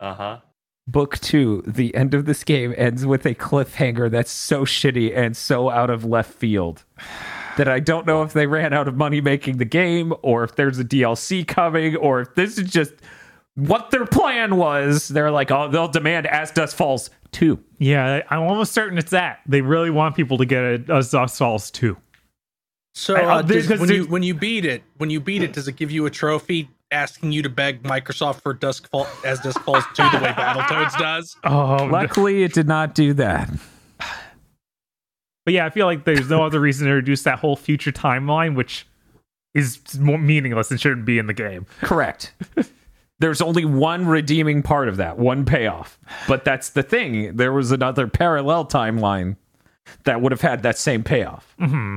Uh 0.00 0.14
huh. 0.14 0.38
Book 0.86 1.18
two, 1.18 1.62
the 1.66 1.94
end 1.94 2.14
of 2.14 2.24
this 2.24 2.44
game 2.44 2.74
ends 2.78 3.04
with 3.04 3.26
a 3.26 3.34
cliffhanger 3.34 4.10
that's 4.10 4.30
so 4.30 4.64
shitty 4.64 5.14
and 5.14 5.36
so 5.36 5.68
out 5.68 5.90
of 5.90 6.04
left 6.04 6.32
field 6.32 6.84
that 7.58 7.68
I 7.68 7.78
don't 7.80 8.06
know 8.06 8.22
if 8.22 8.32
they 8.32 8.46
ran 8.46 8.72
out 8.72 8.88
of 8.88 8.96
money 8.96 9.20
making 9.20 9.58
the 9.58 9.66
game 9.66 10.14
or 10.22 10.44
if 10.44 10.54
there's 10.56 10.78
a 10.78 10.84
DLC 10.84 11.46
coming 11.46 11.94
or 11.96 12.20
if 12.22 12.34
this 12.34 12.56
is 12.56 12.70
just 12.70 12.94
what 13.54 13.90
their 13.90 14.06
plan 14.06 14.56
was. 14.56 15.08
They're 15.08 15.30
like, 15.30 15.50
oh, 15.50 15.68
they'll 15.68 15.88
demand 15.88 16.26
As 16.26 16.52
Dusk 16.52 16.74
Falls 16.76 17.10
2. 17.32 17.58
Yeah, 17.78 18.22
I'm 18.30 18.40
almost 18.42 18.72
certain 18.72 18.96
it's 18.96 19.10
that. 19.10 19.40
They 19.46 19.60
really 19.60 19.90
want 19.90 20.16
people 20.16 20.38
to 20.38 20.46
get 20.46 20.62
a, 20.62 20.74
a 20.98 21.02
Dust 21.02 21.36
Falls 21.36 21.70
too. 21.70 21.98
So 22.94 23.14
I- 23.14 23.24
uh, 23.24 23.38
uh, 23.38 23.42
does- 23.42 23.66
because 23.66 23.80
when 23.80 23.90
you 23.92 24.04
when 24.06 24.22
you 24.22 24.32
beat 24.34 24.64
it, 24.64 24.82
when 24.96 25.10
you 25.10 25.20
beat 25.20 25.42
it, 25.42 25.52
does 25.52 25.68
it 25.68 25.76
give 25.76 25.90
you 25.90 26.06
a 26.06 26.10
trophy 26.10 26.70
asking 26.90 27.32
you 27.32 27.42
to 27.42 27.48
beg 27.48 27.82
Microsoft 27.82 28.40
for 28.42 28.54
Dusk 28.54 28.88
Fall 28.90 29.06
as 29.24 29.40
Dusk 29.40 29.60
Falls 29.62 29.84
2 29.94 30.02
the 30.10 30.18
way 30.22 30.30
Battletoads 30.30 30.98
does? 30.98 31.36
Oh. 31.44 31.84
Luckily, 31.92 32.42
it 32.42 32.52
did 32.52 32.66
not 32.68 32.94
do 32.94 33.12
that. 33.14 33.50
but 35.44 35.54
yeah, 35.54 35.66
I 35.66 35.70
feel 35.70 35.86
like 35.86 36.04
there's 36.04 36.28
no 36.30 36.42
other 36.46 36.60
reason 36.60 36.86
to 36.86 36.90
introduce 36.92 37.22
that 37.24 37.38
whole 37.38 37.56
future 37.56 37.92
timeline, 37.92 38.54
which 38.54 38.86
is 39.54 39.98
more 39.98 40.18
meaningless 40.18 40.70
and 40.70 40.80
shouldn't 40.80 41.04
be 41.06 41.18
in 41.18 41.26
the 41.26 41.34
game. 41.34 41.66
Correct. 41.80 42.32
There's 43.18 43.40
only 43.40 43.64
one 43.64 44.06
redeeming 44.06 44.62
part 44.62 44.88
of 44.88 44.96
that, 44.98 45.18
one 45.18 45.44
payoff. 45.44 45.98
But 46.28 46.44
that's 46.44 46.70
the 46.70 46.82
thing. 46.84 47.36
There 47.36 47.52
was 47.52 47.72
another 47.72 48.06
parallel 48.06 48.66
timeline 48.66 49.36
that 50.04 50.20
would 50.20 50.30
have 50.32 50.42
had 50.42 50.62
that 50.62 50.78
same 50.78 51.02
payoff. 51.02 51.54
hmm 51.58 51.96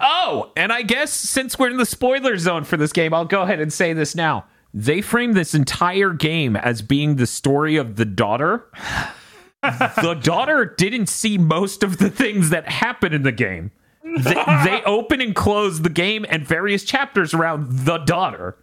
Oh, 0.00 0.52
and 0.56 0.72
I 0.72 0.82
guess 0.82 1.12
since 1.12 1.58
we're 1.58 1.70
in 1.70 1.76
the 1.76 1.86
spoiler 1.86 2.36
zone 2.38 2.64
for 2.64 2.76
this 2.76 2.92
game, 2.92 3.12
I'll 3.14 3.24
go 3.24 3.42
ahead 3.42 3.60
and 3.60 3.72
say 3.72 3.92
this 3.92 4.14
now. 4.14 4.44
They 4.72 5.00
framed 5.00 5.34
this 5.36 5.54
entire 5.54 6.12
game 6.12 6.56
as 6.56 6.82
being 6.82 7.16
the 7.16 7.26
story 7.26 7.76
of 7.76 7.96
the 7.96 8.04
daughter. 8.04 8.66
the 9.62 10.18
daughter 10.22 10.64
didn't 10.76 11.08
see 11.08 11.38
most 11.38 11.82
of 11.82 11.98
the 11.98 12.10
things 12.10 12.50
that 12.50 12.68
happen 12.68 13.12
in 13.12 13.22
the 13.22 13.32
game. 13.32 13.70
They, 14.02 14.34
they 14.64 14.82
open 14.86 15.20
and 15.20 15.34
close 15.34 15.82
the 15.82 15.88
game 15.90 16.26
and 16.28 16.46
various 16.46 16.84
chapters 16.84 17.32
around 17.34 17.84
the 17.86 17.98
daughter. 17.98 18.56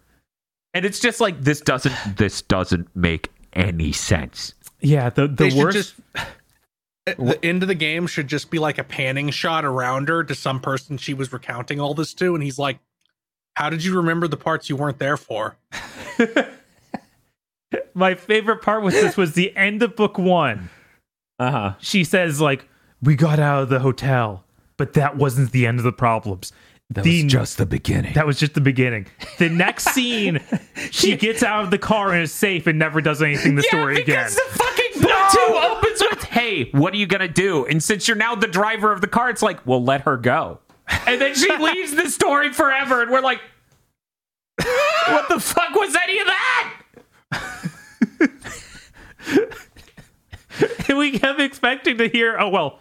And 0.74 0.84
it's 0.84 1.00
just 1.00 1.20
like 1.20 1.42
this 1.42 1.60
doesn't 1.60 1.94
this 2.16 2.42
doesn't 2.42 2.88
make 2.94 3.30
any 3.52 3.92
sense. 3.92 4.54
Yeah, 4.80 5.10
the 5.10 5.28
the 5.28 5.48
They 5.48 5.54
worst. 5.54 5.76
just 5.76 5.94
at 6.14 6.26
the 7.06 7.38
end 7.42 7.62
of 7.62 7.68
the 7.68 7.74
game 7.74 8.06
should 8.06 8.28
just 8.28 8.50
be 8.50 8.58
like 8.58 8.78
a 8.78 8.84
panning 8.84 9.30
shot 9.30 9.64
around 9.64 10.08
her 10.08 10.22
to 10.24 10.34
some 10.34 10.60
person 10.60 10.96
she 10.98 11.14
was 11.14 11.32
recounting 11.32 11.80
all 11.80 11.94
this 11.94 12.14
to, 12.14 12.34
and 12.34 12.42
he's 12.44 12.58
like, 12.58 12.78
"How 13.56 13.70
did 13.70 13.84
you 13.84 13.96
remember 13.96 14.28
the 14.28 14.36
parts 14.36 14.68
you 14.70 14.76
weren't 14.76 14.98
there 14.98 15.16
for?" 15.16 15.56
My 17.94 18.14
favorite 18.14 18.60
part 18.62 18.82
with 18.82 18.92
this 18.94 19.16
was 19.16 19.32
the 19.32 19.54
end 19.56 19.82
of 19.82 19.96
book 19.96 20.18
one. 20.18 20.68
Uh-huh. 21.38 21.74
She 21.80 22.04
says 22.04 22.40
like, 22.40 22.68
"We 23.02 23.16
got 23.16 23.38
out 23.38 23.62
of 23.62 23.68
the 23.70 23.80
hotel, 23.80 24.44
but 24.76 24.92
that 24.94 25.16
wasn't 25.16 25.52
the 25.52 25.66
end 25.66 25.78
of 25.78 25.84
the 25.84 25.92
problems." 25.92 26.52
That 26.90 27.04
The- 27.04 27.24
was 27.24 27.32
just 27.32 27.58
the 27.58 27.64
beginning. 27.66 28.12
That 28.12 28.26
was 28.26 28.38
just 28.38 28.52
the 28.54 28.60
beginning. 28.60 29.06
The 29.38 29.48
next 29.48 29.88
scene, 29.94 30.40
she 30.90 31.16
gets 31.16 31.42
out 31.42 31.64
of 31.64 31.70
the 31.70 31.78
car 31.78 32.12
and 32.12 32.22
is 32.22 32.32
safe 32.32 32.66
and 32.66 32.78
never 32.78 33.00
does 33.00 33.22
anything 33.22 33.54
the 33.54 33.62
story 33.62 33.94
again. 33.94 34.04
because 34.06 34.34
the 34.36 34.42
fucking 34.58 34.91
book 35.02 35.30
two 35.30 35.54
opens 35.54 36.02
with, 36.10 36.24
"Hey, 36.24 36.70
what 36.72 36.94
are 36.94 36.96
you 36.96 37.06
gonna 37.06 37.28
do?" 37.28 37.66
And 37.66 37.82
since 37.82 38.08
you're 38.08 38.16
now 38.16 38.34
the 38.34 38.46
driver 38.46 38.92
of 38.92 39.00
the 39.00 39.08
car, 39.08 39.30
it's 39.30 39.42
like, 39.42 39.66
"Well, 39.66 39.82
let 39.82 40.02
her 40.02 40.16
go." 40.16 40.60
And 41.06 41.20
then 41.20 41.34
she 41.34 41.54
leaves 41.60 41.92
the 41.94 42.08
story 42.10 42.52
forever, 42.52 43.02
and 43.02 43.10
we're 43.10 43.20
like, 43.20 43.40
"What 45.08 45.28
the 45.28 45.40
fuck 45.40 45.74
was 45.74 45.94
any 45.96 46.18
of 46.18 46.26
that?" 46.26 46.74
And 50.88 50.98
we 50.98 51.18
kept 51.18 51.40
expecting 51.40 51.98
to 51.98 52.08
hear, 52.08 52.36
oh 52.38 52.48
well, 52.48 52.80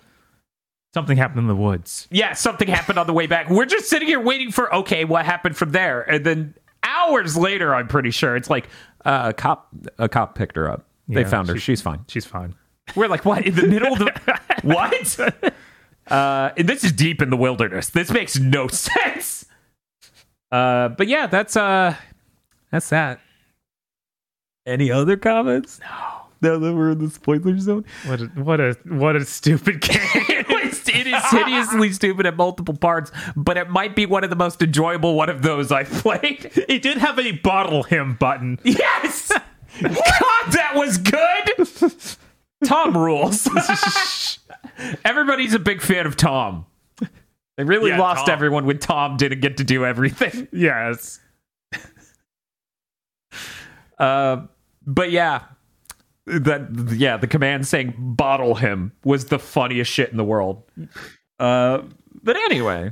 something 0.93 1.17
happened 1.17 1.39
in 1.39 1.47
the 1.47 1.55
woods. 1.55 2.07
Yeah, 2.11 2.33
something 2.33 2.67
happened 2.67 2.99
on 2.99 3.07
the 3.07 3.13
way 3.13 3.27
back. 3.27 3.49
We're 3.49 3.65
just 3.65 3.89
sitting 3.89 4.07
here 4.07 4.19
waiting 4.19 4.51
for, 4.51 4.73
okay, 4.75 5.05
what 5.05 5.25
happened 5.25 5.55
from 5.55 5.71
there? 5.71 6.01
And 6.01 6.25
then 6.25 6.53
hours 6.83 7.37
later, 7.37 7.73
I'm 7.73 7.87
pretty 7.87 8.11
sure 8.11 8.35
it's 8.35 8.49
like, 8.49 8.67
uh, 9.05 9.27
a 9.29 9.33
cop, 9.33 9.69
a 9.97 10.09
cop 10.09 10.35
picked 10.35 10.55
her 10.57 10.69
up. 10.69 10.85
They 11.11 11.21
Yeah, 11.21 11.27
found 11.29 11.47
her. 11.49 11.55
she- 11.55 11.59
She's 11.61 11.81
fine. 11.81 12.05
She's 12.07 12.25
fine. 12.25 12.55
We're 12.95 13.07
like, 13.07 13.25
what 13.25 13.45
in 13.45 13.53
the 13.55 13.67
middle 13.67 13.93
of 13.93 13.99
the 13.99 14.39
what? 14.63 15.53
Uh, 16.07 16.51
and 16.57 16.67
this 16.67 16.83
is 16.83 16.91
deep 16.91 17.21
in 17.21 17.29
the 17.29 17.37
wilderness. 17.37 17.89
This 17.89 18.11
makes 18.11 18.37
no 18.37 18.67
sense. 18.69 19.45
Uh, 20.51 20.89
but 20.89 21.07
yeah, 21.07 21.27
that's 21.27 21.55
uh, 21.55 21.95
that's 22.71 22.89
that. 22.89 23.21
Any 24.65 24.91
other 24.91 25.15
comments? 25.15 25.79
No. 25.79 26.17
Now 26.41 26.57
that 26.57 26.73
we're 26.75 26.91
in 26.91 26.97
the 26.99 27.09
spoiler 27.09 27.57
zone, 27.59 27.85
What 28.07 28.19
a 28.19 28.25
what 28.25 28.59
a 28.59 28.75
what 28.89 29.15
a 29.15 29.23
stupid 29.23 29.79
game. 29.81 29.99
it, 30.27 30.47
was, 30.49 30.81
it 30.89 31.07
is 31.07 31.23
hideously 31.29 31.91
stupid 31.93 32.25
at 32.25 32.35
multiple 32.35 32.75
parts, 32.75 33.11
but 33.35 33.55
it 33.57 33.69
might 33.69 33.95
be 33.95 34.05
one 34.07 34.23
of 34.23 34.31
the 34.31 34.35
most 34.35 34.61
enjoyable 34.61 35.13
one 35.15 35.29
of 35.29 35.43
those 35.43 35.71
I've 35.71 35.89
played. 35.91 36.51
it 36.67 36.81
did 36.81 36.97
have 36.97 37.19
a 37.19 37.33
bottle 37.33 37.83
him 37.83 38.15
button. 38.15 38.59
Yes. 38.63 39.31
God, 39.81 40.51
that 40.51 40.73
was 40.75 40.97
good. 40.97 41.91
Tom 42.65 42.95
rules. 42.97 43.49
Everybody's 45.05 45.53
a 45.53 45.59
big 45.59 45.81
fan 45.81 46.05
of 46.05 46.15
Tom. 46.17 46.65
They 47.57 47.63
really 47.63 47.89
Yeah, 47.89 47.99
lost 47.99 48.25
Tom. 48.27 48.33
everyone 48.33 48.65
when 48.65 48.79
Tom 48.79 49.17
didn't 49.17 49.41
get 49.41 49.57
to 49.57 49.63
do 49.63 49.85
everything. 49.85 50.47
Yes. 50.53 51.19
Uh, 53.99 54.47
but 54.85 55.11
yeah, 55.11 55.43
that 56.25 56.69
yeah, 56.97 57.17
the 57.17 57.27
command 57.27 57.67
saying 57.67 57.93
"bottle 57.97 58.55
him" 58.55 58.93
was 59.03 59.25
the 59.25 59.37
funniest 59.39 59.91
shit 59.91 60.09
in 60.09 60.17
the 60.17 60.23
world. 60.23 60.63
Uh, 61.39 61.83
but 62.23 62.35
anyway, 62.35 62.91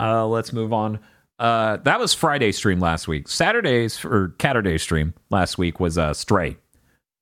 uh, 0.00 0.26
let's 0.26 0.52
move 0.52 0.72
on. 0.72 0.98
Uh, 1.38 1.76
that 1.78 2.00
was 2.00 2.14
Friday 2.14 2.52
stream 2.52 2.80
last 2.80 3.06
week. 3.06 3.28
Saturday's 3.28 4.04
or 4.04 4.34
Catterday 4.38 4.80
stream 4.80 5.14
last 5.30 5.56
week 5.56 5.78
was 5.78 5.96
uh, 5.96 6.12
Stray. 6.12 6.56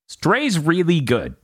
Stray's 0.09 0.59
really 0.59 1.00
good. 1.00 1.37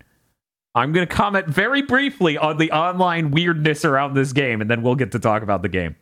I'm 0.75 0.93
going 0.93 1.07
to 1.07 1.15
comment 1.15 1.47
very 1.49 1.83
briefly 1.83 2.39
on 2.39 2.57
the 2.57 2.71
online 2.73 3.31
weirdness 3.31 3.85
around 3.85 4.15
this 4.15 4.33
game, 4.33 4.63
and 4.63 4.71
then 4.71 4.83
we'll 4.83 4.95
get 4.95 5.13
to 5.13 5.19
talk 5.19 5.43
about 5.43 5.61
the 5.61 5.69
game. 5.69 5.97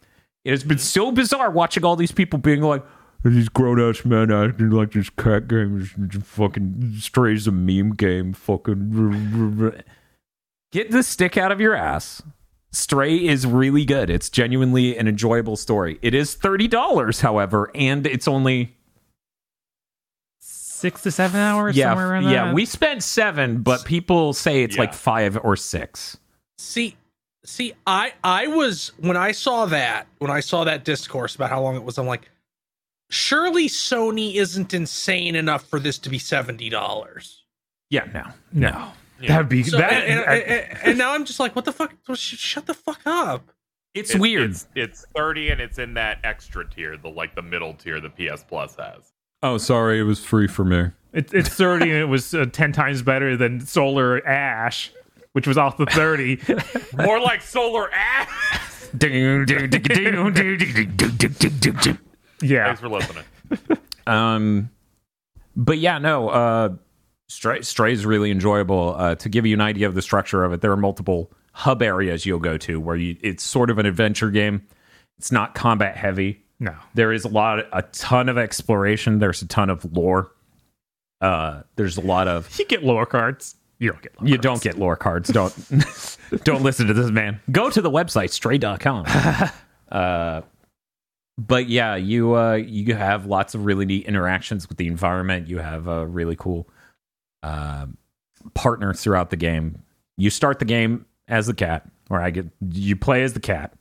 It 0.45 0.51
has 0.51 0.63
been 0.63 0.79
so 0.79 1.11
bizarre 1.11 1.51
watching 1.51 1.85
all 1.85 1.97
these 1.97 2.13
people 2.13 2.39
being 2.39 2.61
like, 2.63 2.85
these 3.25 3.49
grown 3.49 3.81
ass 3.81 4.05
men 4.05 4.33
acting 4.33 4.71
like 4.71 4.93
this 4.93 5.11
cat 5.11 5.47
game 5.49 5.81
is 5.81 5.91
fucking 6.23 6.95
Stray's 6.99 7.47
a 7.47 7.53
meme 7.53 7.95
game. 7.95 8.33
Fucking. 8.33 9.73
Get 10.73 10.91
the 10.91 11.03
stick 11.03 11.37
out 11.37 11.53
of 11.53 11.61
your 11.61 11.75
ass. 11.75 12.23
Stray 12.73 13.17
is 13.27 13.47
really 13.47 13.85
good. 13.85 14.11
It's 14.11 14.31
genuinely 14.31 14.97
an 14.97 15.09
enjoyable 15.09 15.57
story. 15.57 15.99
It 16.03 16.15
is 16.15 16.37
$30, 16.37 17.21
however, 17.21 17.71
and 17.75 18.07
it's 18.07 18.29
only 18.29 18.77
Six 20.41 21.03
to 21.03 21.11
seven 21.11 21.41
hours 21.41 21.77
yeah, 21.77 21.91
somewhere 21.91 22.13
around 22.13 22.25
yeah. 22.25 22.47
that? 22.47 22.55
We 22.55 22.65
spent 22.65 23.03
seven, 23.03 23.61
but 23.61 23.85
people 23.85 24.33
say 24.33 24.63
it's 24.63 24.77
Yeah. 24.77 24.81
like 24.81 24.95
five 24.95 25.37
or 25.45 25.55
six. 25.55 26.17
See, 26.57 26.97
see, 27.45 27.75
I 27.87 28.15
I 28.25 28.47
was 28.47 28.93
when 28.97 29.15
I 29.19 29.33
saw 29.33 29.67
that 29.67 30.07
when 30.21 30.31
I 30.31 30.41
saw 30.41 30.65
that 30.65 30.85
discourse 30.85 31.35
about 31.35 31.51
how 31.51 31.61
long 31.61 31.77
it 31.77 31.83
was, 31.85 31.99
I'm 31.99 32.07
like, 32.07 32.31
surely 33.11 33.69
Sony 33.69 34.37
isn't 34.37 34.73
insane 34.73 35.37
enough 35.37 35.65
for 35.69 35.81
this 35.81 35.99
to 35.99 36.09
be 36.09 36.19
seventy 36.19 36.71
dollars. 36.71 37.45
Yeah, 37.91 38.07
no, 38.15 38.25
no. 38.71 38.93
That'd 39.29 39.49
be 39.49 39.63
So 39.63 39.79
that. 39.79 39.93
and, 39.93 40.21
and, 40.21 40.43
and- 40.43 40.79
and 40.85 40.99
now 40.99 41.13
I'm 41.13 41.25
just 41.25 41.41
like, 41.41 41.55
what 41.57 41.65
the 41.65 41.73
fuck? 41.73 41.95
Shut 42.15 42.67
the 42.67 42.75
fuck 42.75 43.01
up. 43.07 43.51
it's, 43.95 44.11
It's 44.13 44.21
weird. 44.21 44.51
It's, 44.51 44.67
it's 44.75 45.07
30 45.17 45.51
and 45.51 45.61
it's 45.61 45.79
in 45.79 45.95
that 45.95 46.19
extra 46.25 46.69
tier, 46.69 46.97
the 46.97 47.09
like 47.09 47.35
the 47.35 47.43
middle 47.43 47.75
tier 47.75 48.01
the 48.01 48.11
PS 48.11 48.45
Plus 48.49 48.77
has. 48.77 49.13
oh, 49.43 49.59
sorry, 49.59 50.01
it 50.01 50.05
was 50.05 50.25
free 50.25 50.47
for 50.47 50.65
me. 50.65 50.91
It, 51.13 51.33
it's 51.35 51.49
30 51.49 51.91
and 51.91 51.99
it 51.99 52.05
was 52.05 52.35
uh, 52.35 52.47
10 52.53 52.73
times 52.73 53.03
better 53.03 53.37
than 53.37 53.61
Solar 53.67 54.25
Ash, 54.27 54.93
which 55.33 55.47
was 55.47 55.59
off 55.59 55.77
the 55.77 55.87
30. 55.87 56.39
More 57.05 57.21
like 57.21 57.43
Solar 57.43 57.93
Ash. 57.93 58.29
yeah. 62.43 62.67
Thanks 62.67 62.81
for 62.81 62.89
listening. 62.89 63.25
Um, 64.07 64.71
but 65.57 65.79
yeah, 65.79 65.99
no. 65.99 66.29
Uh, 66.29 66.69
Stray 67.31 67.63
Stray 67.63 67.93
is 67.93 68.05
really 68.05 68.33
enjoyable. 68.33 68.97
Uh, 68.99 69.15
to 69.15 69.29
give 69.29 69.47
you 69.47 69.55
an 69.55 69.61
idea 69.61 69.87
of 69.87 69.95
the 69.95 70.03
structure 70.03 70.43
of 70.43 70.53
it, 70.53 70.63
there 70.63 70.73
are 70.73 70.77
multiple 70.77 71.31
hub 71.53 71.81
areas 71.81 72.27
you'll 72.27 72.41
go 72.41 72.59
to 72.59 72.81
where 72.81 72.97
you. 72.97 73.17
It's 73.23 73.45
sort 73.45 73.71
of 73.71 73.79
an 73.79 73.87
adventure 73.87 74.33
game. 74.33 74.67
It's 75.17 75.31
not 75.31 75.55
combat 75.55 75.97
heavy. 75.97 76.43
No. 76.59 76.75
There 76.95 77.13
is 77.13 77.25
a 77.25 77.29
lot, 77.29 77.61
a 77.73 77.83
ton 77.93 78.29
of 78.29 78.37
exploration. 78.37 79.21
There's 79.21 79.43
a 79.43 79.47
ton 79.47 79.71
of 79.71 79.85
lore. 79.97 80.33
Uh, 81.21 81.63
there's 81.77 81.97
a 81.97 82.01
lot 82.01 82.27
of 82.27 82.59
You 82.59 82.67
get 82.67 82.83
lore 82.83 83.07
cards. 83.07 83.55
You 83.79 83.93
don't 83.93 84.03
get 84.03 84.21
lore 84.21 84.29
you 84.29 84.35
cards. 84.35 84.43
don't 84.43 84.63
get 84.63 84.79
lore 84.79 84.97
cards. 84.97 85.29
Don't 85.29 85.55
don't 86.45 86.63
listen 86.65 86.89
to 86.89 86.95
this 86.95 87.11
man. 87.13 87.39
Go 87.53 87.71
to 87.71 87.81
the 87.81 87.91
website 87.91 88.31
stray.com. 88.31 89.07
uh 89.93 90.43
but 91.39 91.69
yeah, 91.69 91.95
you 91.95 92.35
uh 92.35 92.55
you 92.55 92.97
have 92.97 93.27
lots 93.27 93.55
of 93.55 93.65
really 93.65 93.87
neat 93.87 94.07
interactions 94.07 94.69
with 94.69 94.79
the 94.79 94.89
environment. 94.89 95.47
You 95.47 95.59
have 95.59 95.87
a 95.87 96.05
really 96.07 96.35
cool 96.35 96.69
uh, 97.43 97.87
partner 98.55 98.93
throughout 98.95 99.31
the 99.31 99.37
game. 99.37 99.83
You 100.17 100.31
start 100.31 100.59
the 100.59 100.65
game 100.65 101.07
as 101.29 101.47
the 101.47 101.55
cat, 101.55 101.89
or 102.11 102.21
I 102.21 102.31
get 102.31 102.47
you 102.71 102.97
play 102.97 103.23
as 103.23 103.33
the 103.33 103.41
cat 103.41 103.75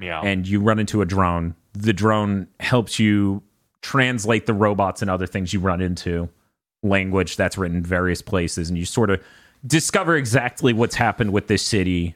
yeah. 0.00 0.20
and 0.20 0.46
you 0.46 0.60
run 0.60 0.78
into 0.78 1.02
a 1.02 1.06
drone. 1.06 1.54
The 1.72 1.92
drone 1.92 2.48
helps 2.58 2.98
you 2.98 3.42
translate 3.82 4.46
the 4.46 4.54
robots 4.54 5.02
and 5.02 5.10
other 5.10 5.26
things 5.26 5.52
you 5.52 5.60
run 5.60 5.80
into 5.80 6.28
language 6.82 7.36
that's 7.36 7.56
written 7.56 7.78
in 7.78 7.84
various 7.84 8.22
places, 8.22 8.68
and 8.68 8.78
you 8.78 8.84
sort 8.84 9.10
of 9.10 9.22
discover 9.66 10.16
exactly 10.16 10.72
what's 10.72 10.94
happened 10.94 11.32
with 11.32 11.46
this 11.46 11.62
city 11.62 12.14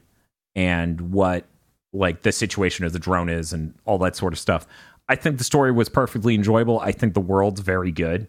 and 0.55 1.13
what 1.13 1.47
like 1.93 2.23
the 2.23 2.33
situation 2.33 2.85
of 2.85 2.93
the 2.93 2.99
drone 2.99 3.29
is 3.29 3.53
and 3.53 3.75
all 3.85 3.99
that 3.99 4.17
sort 4.17 4.33
of 4.33 4.39
stuff. 4.39 4.67
I 5.09 5.17
think 5.17 5.39
the 5.39 5.45
story 5.45 5.71
was 5.71 5.89
perfectly 5.89 6.35
enjoyable. 6.35 6.81
I 6.81 6.93
think 6.93 7.15
the 7.15 7.21
world's 7.21 7.61
very 7.61 7.93
good. 7.93 8.27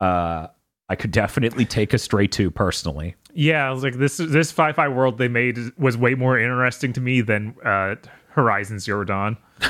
Uh, 0.00 0.48
I 0.88 0.94
could 0.94 1.10
definitely 1.10 1.64
take 1.64 1.92
a 1.92 1.98
Stray 1.98 2.26
2 2.28 2.50
personally. 2.50 3.16
Yeah, 3.34 3.68
I 3.68 3.70
was 3.70 3.82
like 3.82 3.94
this 3.94 4.16
this 4.16 4.48
sci-fi 4.48 4.88
world 4.88 5.18
they 5.18 5.28
made 5.28 5.58
was 5.76 5.96
way 5.96 6.14
more 6.14 6.38
interesting 6.38 6.92
to 6.94 7.00
me 7.00 7.20
than 7.20 7.54
uh, 7.64 7.96
Horizon 8.28 8.78
Zero 8.78 9.04
Dawn. 9.04 9.36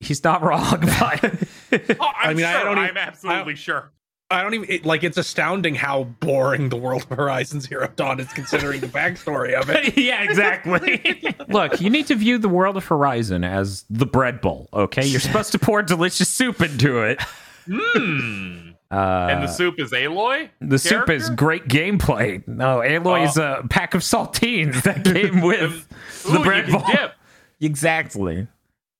He's 0.00 0.22
not 0.22 0.42
wrong, 0.42 0.80
but 1.00 1.44
Oh, 1.72 2.12
I'm 2.18 2.30
I 2.30 2.34
mean, 2.34 2.44
I 2.44 2.62
don't 2.62 2.78
even, 2.78 2.90
I'm 2.90 2.96
absolutely 2.96 3.56
sure. 3.56 3.90
I 4.30 4.42
don't 4.42 4.54
even 4.54 4.70
it, 4.70 4.86
like. 4.86 5.04
It's 5.04 5.16
astounding 5.16 5.74
how 5.74 6.04
boring 6.04 6.68
the 6.68 6.76
world 6.76 7.06
of 7.10 7.16
Horizon 7.16 7.60
Zero 7.60 7.88
Dawn 7.94 8.20
is, 8.20 8.32
considering 8.32 8.80
the 8.80 8.86
backstory 8.86 9.52
of 9.52 9.68
it. 9.70 9.96
yeah, 9.98 10.22
exactly. 10.22 11.34
look, 11.48 11.80
you 11.80 11.90
need 11.90 12.06
to 12.06 12.14
view 12.14 12.38
the 12.38 12.48
world 12.48 12.76
of 12.76 12.84
Horizon 12.86 13.44
as 13.44 13.84
the 13.90 14.06
bread 14.06 14.40
bowl, 14.40 14.68
okay? 14.72 15.04
You're 15.04 15.20
supposed 15.20 15.52
to 15.52 15.58
pour 15.58 15.82
delicious 15.82 16.28
soup 16.28 16.60
into 16.62 17.00
it. 17.02 17.20
Hmm. 17.66 18.70
Uh, 18.90 19.26
and 19.28 19.42
the 19.42 19.48
soup 19.48 19.80
is 19.80 19.90
Aloy. 19.90 20.48
The 20.60 20.78
soup 20.78 21.10
is 21.10 21.28
great 21.30 21.66
gameplay. 21.66 22.46
No, 22.46 22.78
Aloy 22.78 23.26
is 23.26 23.36
a 23.36 23.64
pack 23.68 23.94
of 23.94 24.02
saltines 24.02 24.82
that 24.84 25.04
came 25.04 25.40
with 25.42 25.88
the 26.22 26.38
Ooh, 26.38 26.44
bread 26.44 26.68
you 26.68 26.74
bowl. 26.74 26.82
can 26.82 26.94
dip. 26.96 27.12
Exactly. 27.60 28.46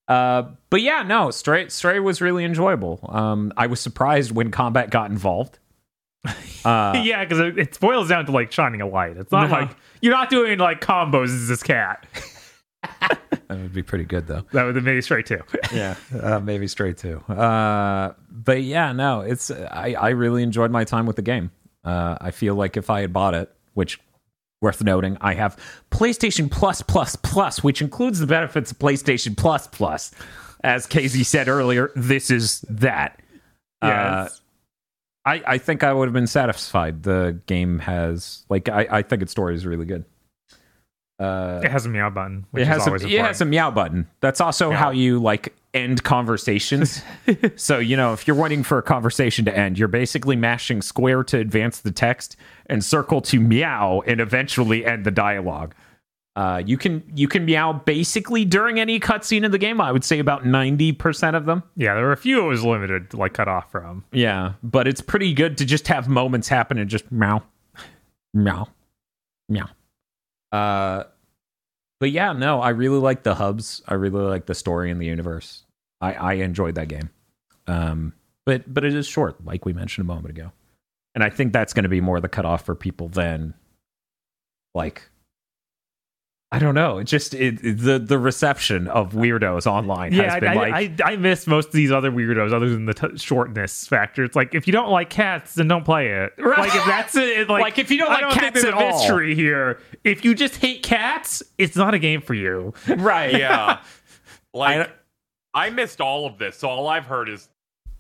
Uh, 0.09 0.45
but 0.71 0.81
yeah, 0.81 1.05
no, 1.05 1.31
Stray 1.31 1.69
Stray 1.69 2.01
was 2.01 2.21
really 2.21 2.45
enjoyable. 2.45 3.09
Um, 3.09 3.53
I 3.57 3.69
was 3.69 3.79
surprised 3.79 4.33
when 4.33 4.51
combat 4.51 4.91
got 4.91 5.11
involved. 5.13 5.61
Uh, 6.65 7.01
yeah, 7.05 7.23
because 7.23 7.39
it, 7.39 7.59
it 7.59 7.79
boils 7.79 8.09
down 8.09 8.27
to 8.27 8.33
like 8.33 8.51
shining 8.51 8.81
a 8.81 8.89
light. 8.89 9.17
It's 9.17 9.31
not 9.31 9.49
No. 9.51 9.57
like 9.59 9.77
you're 10.01 10.15
not 10.15 10.29
doing 10.29 10.59
like 10.59 10.81
combos 10.81 11.27
as 11.27 11.47
this 11.47 11.63
cat. 11.63 12.05
that 13.49 13.59
would 13.59 13.73
be 13.73 13.83
pretty 13.83 14.05
good 14.05 14.27
though. 14.27 14.45
That 14.53 14.65
would 14.65 14.75
have 14.77 14.85
made 14.85 14.97
it 14.97 15.03
straight 15.03 15.27
too. 15.27 15.41
yeah, 15.73 15.97
uh, 16.21 16.41
maybe 16.41 16.67
straight 16.69 16.99
too. 16.99 17.19
Uh, 17.29 18.13
but 18.31 18.63
yeah, 18.63 18.93
no, 18.93 19.21
it's 19.21 19.51
I, 19.51 19.95
I 19.99 20.11
really 20.11 20.43
enjoyed 20.43 20.71
my 20.71 20.85
time 20.85 21.07
with 21.07 21.17
the 21.17 21.23
game. 21.23 21.51
Uh, 21.85 22.17
I 22.21 22.31
feel 22.31 22.55
like 22.55 22.77
if 22.77 22.91
I 22.91 23.01
had 23.03 23.13
bought 23.13 23.35
it, 23.35 23.53
which 23.75 24.01
worth 24.63 24.83
noting, 24.83 25.19
I 25.21 25.35
have 25.35 25.59
PlayStation 25.91 26.51
Plus 26.51 26.81
Plus 26.83 27.17
Plus, 27.17 27.63
which 27.63 27.83
includes 27.83 28.19
the 28.21 28.27
benefits 28.27 28.71
of 28.71 28.79
PlayStation 28.79 29.37
Plus 29.37 29.67
Plus. 29.67 30.13
As 30.63 30.87
KZ 30.87 31.27
said 31.27 31.49
earlier, 31.49 31.91
this 31.95 32.31
is 32.31 32.63
that. 32.71 33.21
Uh, 33.83 34.27
Yes. 34.27 34.41
I, 35.27 35.43
I 35.47 35.59
think 35.59 35.83
I 35.83 35.93
would 35.93 36.07
have 36.07 36.13
been 36.13 36.27
satisfied. 36.27 37.03
The 37.03 37.41
game 37.47 37.79
has 37.79 38.45
like 38.51 38.69
I, 38.69 38.87
I 38.91 39.03
think 39.03 39.23
its 39.23 39.33
story 39.33 39.55
is 39.55 39.65
really 39.65 39.87
good. 39.87 40.05
Uh, 41.19 41.61
it 41.63 41.71
has 41.71 41.87
a 41.87 41.89
meow 41.89 42.11
button, 42.11 42.45
which 42.51 42.63
it 42.63 42.63
is 42.63 42.85
has 42.85 42.87
a, 42.87 43.07
it 43.07 43.21
has 43.21 43.41
a 43.41 43.45
meow 43.45 43.71
button. 43.71 44.09
That's 44.21 44.41
also 44.41 44.73
how 44.73 44.91
you 44.91 45.21
like 45.21 45.55
end 45.73 46.03
conversations. 46.03 47.03
so 47.57 47.79
you 47.79 47.97
know, 47.97 48.13
if 48.13 48.27
you're 48.27 48.37
waiting 48.37 48.63
for 48.63 48.79
a 48.79 48.83
conversation 48.83 49.45
to 49.45 49.57
end, 49.57 49.79
you're 49.79 49.89
basically 49.89 50.35
mashing 50.35 50.83
square 50.83 51.23
to 51.25 51.39
advance 51.39 51.81
the 51.81 51.93
text 51.93 52.37
and 52.67 52.85
circle 52.85 53.21
to 53.23 53.39
meow 53.39 54.03
and 54.07 54.21
eventually 54.21 54.85
end 54.85 55.05
the 55.05 55.11
dialogue. 55.13 55.75
Uh, 56.37 56.61
you 56.67 56.77
can 56.77 57.01
you 57.15 57.29
can 57.29 57.45
meow 57.45 57.73
basically 57.73 58.45
during 58.45 58.81
any 58.81 58.99
cutscene 58.99 59.45
in 59.45 59.53
the 59.53 59.59
game. 59.59 59.81
I 59.81 59.93
would 59.93 60.03
say 60.03 60.19
about 60.19 60.45
ninety 60.45 60.91
percent 60.91 61.37
of 61.37 61.47
them. 61.47 61.63
yeah, 61.77 61.95
there 61.95 62.05
were 62.05 62.13
a 62.13 62.17
few 62.17 62.45
it 62.45 62.49
was 62.49 62.65
limited 62.65 63.15
like 63.15 63.35
cut 63.35 63.47
off 63.47 63.71
from. 63.71 64.05
Yeah, 64.11 64.55
but 64.65 64.89
it's 64.89 65.01
pretty 65.01 65.33
good 65.33 65.59
to 65.59 65.65
just 65.65 65.87
have 65.87 66.09
moments 66.09 66.49
happen 66.49 66.77
and 66.77 66.91
just 66.91 67.13
meow, 67.13 67.45
meow, 68.33 68.67
meow. 69.49 69.69
Uh, 70.55 71.05
but 71.99 72.13
yeah, 72.13 72.33
no, 72.33 72.61
I 72.61 72.69
really 72.69 73.01
like 73.01 73.25
the 73.25 73.35
hubs. 73.35 73.83
I 73.89 73.95
really 73.95 74.23
like 74.23 74.47
the 74.47 74.55
story 74.55 74.91
and 74.93 75.01
the 75.01 75.07
universe. 75.07 75.65
I 76.01 76.15
I 76.15 76.33
enjoyed 76.35 76.77
that 76.77 76.87
game. 76.87 77.11
Um, 77.67 78.13
but 78.47 78.73
but 78.73 78.85
it 78.85 78.95
is 78.95 79.09
short, 79.09 79.45
like 79.45 79.65
we 79.65 79.73
mentioned 79.73 80.05
a 80.05 80.15
moment 80.15 80.31
ago, 80.31 80.53
and 81.17 81.25
I 81.25 81.31
think 81.31 81.53
that's 81.53 81.73
going 81.73 81.83
to 81.83 81.89
be 81.89 82.01
more 82.01 82.21
the 82.21 82.29
cutoff 82.29 82.65
for 82.65 82.77
people 82.77 83.09
than 83.09 83.55
like. 84.75 85.11
I 86.55 86.59
don't 86.61 86.75
know. 86.75 86.99
It 86.99 87.05
just 87.05 87.35
it, 87.35 87.65
it- 87.65 87.79
the 87.79 87.99
the 87.99 88.19
reception 88.19 88.87
of 88.89 89.13
weirdos 89.13 89.67
online 89.67 90.13
Yeah, 90.13 90.25
has 90.25 90.33
I, 90.35 90.41
been 90.41 90.49
I, 90.51 90.55
like 90.55 91.01
I, 91.03 91.13
I 91.13 91.17
miss 91.17 91.47
most 91.47 91.67
of 91.67 91.73
these 91.73 91.91
other 91.91 92.13
weirdos 92.13 92.53
other 92.53 92.69
than 92.71 92.87
the 92.87 92.95
t- 92.95 93.17
shortness 93.19 93.89
factor. 93.89 94.23
It's 94.25 94.37
like 94.37 94.55
if 94.55 94.67
you 94.67 94.73
don't 94.73 94.91
like 94.91 95.11
cats, 95.11 95.55
then 95.55 95.67
don't 95.69 95.85
play 95.85 96.09
it. 96.11 96.33
Right. 96.39 96.59
Like 96.59 96.75
if 96.77 96.85
that's 96.85 97.17
it, 97.17 97.29
it- 97.41 97.49
like, 97.49 97.63
Like, 97.63 97.79
if 97.79 97.91
you 97.91 97.99
don't 97.99 98.11
I 98.11 98.21
like 98.21 98.31
think 98.31 98.41
cats 98.41 98.63
there's 98.63 98.75
at 98.75 98.81
a 98.81 98.85
all. 98.85 98.91
mystery 98.99 99.35
here. 99.35 99.81
If 100.05 100.25
you 100.25 100.35
just 100.35 100.57
hate 100.57 100.83
cats, 100.83 101.43
it's 101.59 101.75
not 101.77 101.95
a 101.95 101.99
game 101.99 102.21
for 102.21 102.35
you. 102.35 102.73
right. 102.89 103.33
Yeah. 103.33 103.81
Like 104.55 104.91
I 105.53 105.71
missed 105.71 106.01
all 106.01 106.27
of 106.27 106.39
this, 106.39 106.57
so 106.59 106.69
all 106.69 106.87
I've 106.87 107.07
heard 107.07 107.29
is 107.29 107.49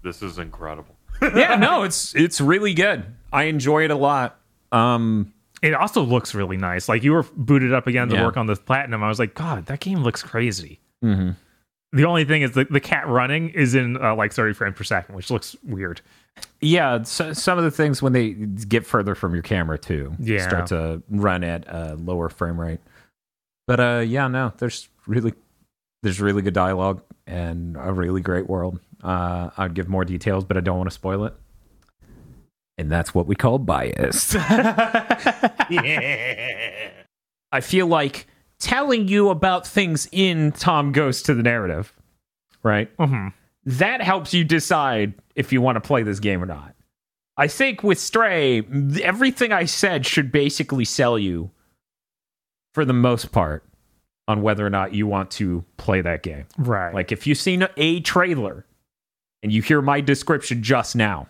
this 0.02 0.22
is 0.22 0.38
incredible. 0.38 0.94
yeah, 1.20 1.56
no, 1.56 1.82
it's 1.82 2.14
it's 2.14 2.40
really 2.40 2.74
good. 2.74 3.04
I 3.32 3.44
enjoy 3.44 3.84
it 3.84 3.90
a 3.90 3.96
lot. 3.96 4.38
Um, 4.70 5.32
It 5.64 5.72
also 5.74 6.02
looks 6.02 6.34
really 6.34 6.56
nice. 6.58 6.88
Like 6.88 7.02
you 7.02 7.12
were 7.12 7.24
booted 7.36 7.72
up 7.72 7.86
again 7.86 8.08
to 8.10 8.16
Yeah. 8.16 8.24
work 8.24 8.36
on 8.36 8.46
the 8.46 8.54
platinum. 8.56 9.02
I 9.02 9.08
was 9.08 9.18
like, 9.18 9.34
God, 9.34 9.66
that 9.66 9.80
game 9.80 10.02
looks 10.02 10.22
crazy. 10.22 10.80
mhm. 11.02 11.36
The 11.92 12.04
only 12.04 12.24
thing 12.24 12.42
is 12.42 12.52
the, 12.52 12.64
the 12.64 12.80
cat 12.80 13.06
running 13.06 13.50
is 13.50 13.74
in 13.76 13.96
uh, 14.02 14.16
like 14.16 14.32
30 14.32 14.52
frames 14.54 14.76
per 14.76 14.82
second, 14.84 15.14
which 15.14 15.30
looks 15.30 15.54
weird. 15.62 16.00
yeah, 16.60 17.02
so, 17.04 17.32
some 17.32 17.56
of 17.56 17.62
the 17.62 17.70
things 17.70 18.02
when 18.02 18.12
they 18.12 18.30
get 18.32 18.84
further 18.84 19.14
from 19.14 19.32
your 19.32 19.42
camera 19.44 19.78
too, 19.78 20.12
Yeah. 20.18 20.46
start 20.46 20.66
to 20.68 21.02
run 21.08 21.44
at 21.44 21.64
a 21.68 21.94
lower 21.94 22.28
frame 22.28 22.60
rate. 22.60 22.80
But 23.68 23.78
uh, 23.80 24.02
yeah, 24.04 24.26
no, 24.28 24.52
there's 24.58 24.88
really 25.06 25.32
there's 26.02 26.20
really 26.20 26.42
good 26.42 26.52
dialogue 26.54 27.00
and 27.26 27.76
a 27.78 27.92
really 27.92 28.20
great 28.20 28.48
world. 28.48 28.80
Uh, 29.02 29.50
I'd 29.56 29.72
give 29.74 29.88
more 29.88 30.04
details, 30.04 30.44
but 30.44 30.56
I 30.56 30.60
don't 30.60 30.76
want 30.76 30.90
to 30.90 30.94
spoil 30.94 31.24
it. 31.24 31.34
And 32.76 32.90
that's 32.90 33.14
what 33.14 33.26
we 33.26 33.34
call 33.36 33.58
biased. 33.58 34.34
yeah. 35.70 36.90
I 37.52 37.60
feel 37.60 37.86
like 37.86 38.26
telling 38.58 39.06
you 39.08 39.28
about 39.30 39.66
things 39.66 40.08
in 40.10 40.52
Tom 40.52 40.92
Goes 40.92 41.22
to 41.22 41.34
the 41.34 41.42
Narrative, 41.42 41.92
right? 42.62 42.90
hmm 42.98 43.28
That 43.64 44.02
helps 44.02 44.34
you 44.34 44.42
decide 44.44 45.14
if 45.36 45.52
you 45.52 45.60
want 45.60 45.76
to 45.76 45.80
play 45.80 46.02
this 46.02 46.18
game 46.20 46.42
or 46.42 46.46
not. 46.46 46.74
I 47.36 47.48
think 47.48 47.82
with 47.82 47.98
Stray, 47.98 48.62
everything 49.02 49.52
I 49.52 49.64
said 49.64 50.06
should 50.06 50.30
basically 50.30 50.84
sell 50.84 51.18
you 51.18 51.50
for 52.72 52.84
the 52.84 52.92
most 52.92 53.32
part 53.32 53.64
on 54.26 54.42
whether 54.42 54.64
or 54.66 54.70
not 54.70 54.94
you 54.94 55.06
want 55.06 55.30
to 55.32 55.64
play 55.76 56.00
that 56.00 56.22
game. 56.22 56.46
Right. 56.56 56.94
Like 56.94 57.12
if 57.12 57.26
you've 57.26 57.38
seen 57.38 57.66
a 57.76 58.00
trailer 58.00 58.64
and 59.42 59.52
you 59.52 59.62
hear 59.62 59.82
my 59.82 60.00
description 60.00 60.62
just 60.62 60.96
now, 60.96 61.28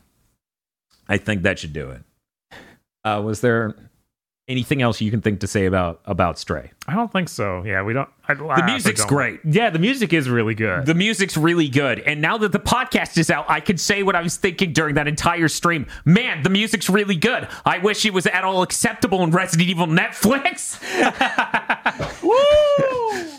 I 1.09 1.19
think 1.19 1.43
that 1.43 1.59
should 1.59 1.73
do 1.73 1.91
it. 1.91 2.03
Uh, 3.05 3.21
was 3.25 3.41
there 3.41 3.75
anything 4.49 4.83
else 4.83 5.01
you 5.01 5.11
can 5.11 5.21
think 5.23 5.41
to 5.41 5.47
say 5.47 5.67
about 5.67 6.01
about 6.05 6.39
Stray? 6.39 6.71
I 6.87 6.95
don't 6.95 7.13
think 7.13 7.29
so. 7.29 7.63
Yeah, 7.65 7.83
we 7.83 7.93
don't. 7.93 8.09
I, 8.29 8.35
The 8.35 8.65
music's 8.67 9.05
great. 9.05 9.41
Yeah, 9.45 9.71
the 9.71 9.79
music 9.79 10.13
is 10.13 10.29
really 10.29 10.55
good. 10.55 10.87
The 10.87 10.95
music's 10.95 11.37
really 11.37 11.69
good. 11.69 12.01
And 12.01 12.21
now 12.23 12.39
that 12.39 12.53
the 12.53 12.59
podcast 12.61 13.19
is 13.19 13.31
out, 13.31 13.45
I 13.49 13.61
can 13.61 13.77
say 13.79 14.03
what 14.03 14.17
I 14.17 14.23
was 14.23 14.37
thinking 14.37 14.73
during 14.73 14.95
that 14.95 15.07
entire 15.09 15.49
stream. 15.49 15.87
Man, 16.05 16.43
the 16.43 16.51
music's 16.51 16.89
really 16.89 17.17
good. 17.17 17.49
I 17.65 17.79
wish 17.79 18.05
it 18.07 18.15
was 18.15 18.27
at 18.27 18.45
all 18.45 18.63
acceptable 18.63 19.23
in 19.23 19.31
Resident 19.31 19.69
Evil 19.69 19.87
Netflix. 19.87 20.81
Woo! 22.23 23.31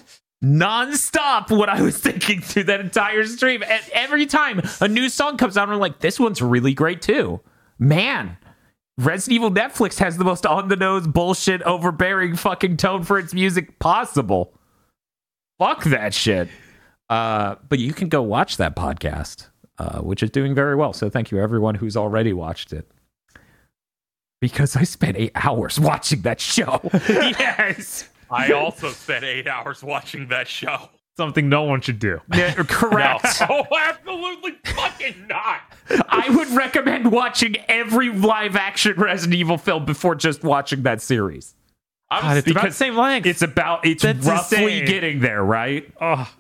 Non-stop 0.42 1.50
what 1.50 1.70
I 1.70 1.82
was 1.82 1.98
thinking 1.98 2.42
through 2.42 2.66
that 2.66 2.80
entire 2.80 3.26
stream. 3.26 3.64
And 3.64 3.84
every 3.94 4.28
time 4.28 4.62
a 4.80 4.88
new 4.88 5.10
song 5.10 5.38
comes 5.38 5.58
out, 5.58 5.70
I'm 5.70 5.80
like, 5.80 6.00
this 6.00 6.20
one's 6.20 6.42
really 6.42 6.74
great 6.76 7.02
too. 7.02 7.42
Man, 7.78 8.38
Resident 8.98 9.36
Evil 9.36 9.52
Netflix 9.52 10.00
has 10.00 10.18
the 10.18 10.24
most 10.24 10.46
on-the-nose 10.46 11.08
bullshit 11.08 11.62
overbearing 11.64 12.36
fucking 12.36 12.78
tone 12.78 13.04
for 13.04 13.20
its 13.20 13.34
music 13.34 13.78
possible. 13.80 14.54
Fuck 15.60 15.84
that 15.86 16.14
shit. 16.14 16.48
Uh, 17.10 17.56
but 17.68 17.80
you 17.80 17.94
can 17.94 18.10
go 18.10 18.22
watch 18.22 18.58
that 18.58 18.76
podcast, 18.76 19.48
uh, 19.78 20.00
which 20.00 20.24
is 20.24 20.30
doing 20.30 20.56
very 20.56 20.76
well. 20.76 20.94
So 20.94 21.10
thank 21.10 21.32
you 21.32 21.40
everyone 21.40 21.76
who's 21.76 21.98
already 21.98 22.34
watched 22.34 22.74
it. 22.74 22.90
Because 24.42 24.76
I 24.76 24.84
spent 24.84 25.18
eight 25.18 25.32
hours 25.36 25.80
watching 25.80 26.22
that 26.22 26.40
show. 26.40 26.82
yes, 27.10 28.10
I 28.30 28.52
also 28.52 28.90
spent 28.90 29.24
eight 29.24 29.48
hours 29.48 29.84
watching 29.84 30.28
that 30.30 30.48
show. 30.48 30.90
Something 31.18 31.50
no 31.50 31.64
one 31.64 31.82
should 31.82 32.00
do. 32.00 32.22
Yeah, 32.34 32.54
Correct. 32.68 33.26
Oh, 33.50 33.66
absolutely 33.78 34.54
fucking 34.66 35.28
not. 35.28 35.62
I 36.10 36.30
would 36.30 36.50
recommend 36.50 37.12
watching 37.12 37.58
every 37.68 38.10
live 38.10 38.56
action 38.56 38.94
Resident 38.98 39.36
Evil 39.36 39.58
film 39.58 39.86
before 39.86 40.16
just 40.16 40.44
watching 40.44 40.84
that 40.84 41.02
series. 41.02 41.56
God, 42.12 42.24
was, 42.24 42.38
it's 42.40 42.52
about 42.52 42.66
the 42.66 42.72
same 42.72 42.96
length. 42.96 43.26
It's 43.26 43.42
about 43.42 43.86
it's 43.86 44.04
That's 44.04 44.26
roughly 44.26 44.80
insane. 44.80 44.86
getting 44.86 45.20
there, 45.20 45.44
right? 45.44 45.92
oh, 46.02 46.32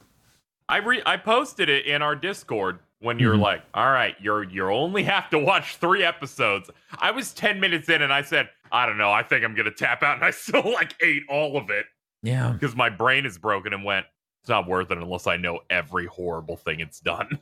I 0.67 0.77
re- 0.77 1.03
I 1.05 1.17
posted 1.17 1.69
it 1.69 1.85
in 1.85 2.01
our 2.01 2.15
Discord 2.15 2.79
when 2.99 3.19
you're 3.19 3.33
mm-hmm. 3.33 3.43
like, 3.43 3.63
"All 3.73 3.91
right, 3.91 4.15
you're 4.19 4.43
you 4.43 4.67
only 4.69 5.03
have 5.03 5.29
to 5.31 5.39
watch 5.39 5.77
three 5.77 6.03
episodes." 6.03 6.69
I 6.97 7.11
was 7.11 7.33
ten 7.33 7.59
minutes 7.59 7.89
in, 7.89 8.01
and 8.01 8.13
I 8.13 8.21
said, 8.21 8.49
I 8.71 8.85
don't 8.85 8.97
know. 8.97 9.11
I 9.11 9.23
think 9.23 9.43
I'm 9.43 9.55
gonna 9.55 9.71
tap 9.71 10.03
out, 10.03 10.15
and 10.15 10.25
I 10.25 10.31
still 10.31 10.63
like 10.73 10.95
ate 11.01 11.23
all 11.29 11.57
of 11.57 11.69
it 11.69 11.85
Yeah. 12.23 12.51
because 12.51 12.75
my 12.75 12.89
brain 12.89 13.25
is 13.25 13.37
broken 13.37 13.73
and 13.73 13.83
went. 13.83 14.05
It's 14.45 14.49
not 14.51 14.67
worth 14.67 14.91
it 14.91 14.99
unless 14.99 15.25
I 15.25 15.37
know 15.37 15.61
every 15.71 16.05
horrible 16.05 16.55
thing 16.55 16.79
it's 16.79 16.99
done. 16.99 17.39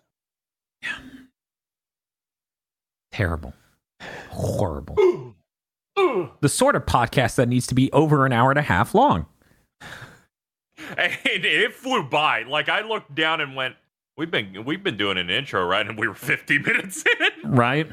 Terrible. 3.11 3.53
Horrible. 4.29 4.95
the 5.97 6.47
sort 6.47 6.77
of 6.77 6.85
podcast 6.85 7.35
that 7.35 7.49
needs 7.49 7.67
to 7.67 7.75
be 7.75 7.91
over 7.91 8.25
an 8.25 8.31
hour 8.31 8.51
and 8.51 8.57
a 8.57 8.61
half 8.61 8.95
long. 8.95 9.25
and 10.97 11.13
it 11.27 11.73
flew 11.73 12.03
by. 12.03 12.43
Like 12.43 12.69
I 12.69 12.79
looked 12.87 13.13
down 13.13 13.41
and 13.41 13.53
went, 13.53 13.75
"We've 14.15 14.31
been 14.31 14.63
we've 14.63 14.81
been 14.81 14.95
doing 14.95 15.17
an 15.17 15.29
intro, 15.29 15.65
right?" 15.65 15.85
And 15.85 15.99
we 15.99 16.07
were 16.07 16.13
50 16.15 16.59
minutes 16.59 17.03
in. 17.43 17.51
Right. 17.51 17.87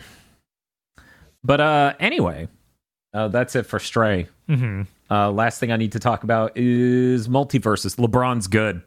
But 1.42 1.60
uh 1.60 1.94
anyway, 1.98 2.46
uh, 3.12 3.26
that's 3.26 3.56
it 3.56 3.66
for 3.66 3.80
Stray. 3.80 4.28
hmm 4.46 4.82
Uh, 5.10 5.32
last 5.32 5.58
thing 5.58 5.72
I 5.72 5.76
need 5.76 5.90
to 5.92 5.98
talk 5.98 6.22
about 6.22 6.52
is 6.56 7.26
MultiVersus. 7.26 7.96
LeBron's 7.96 8.46
good. 8.46 8.82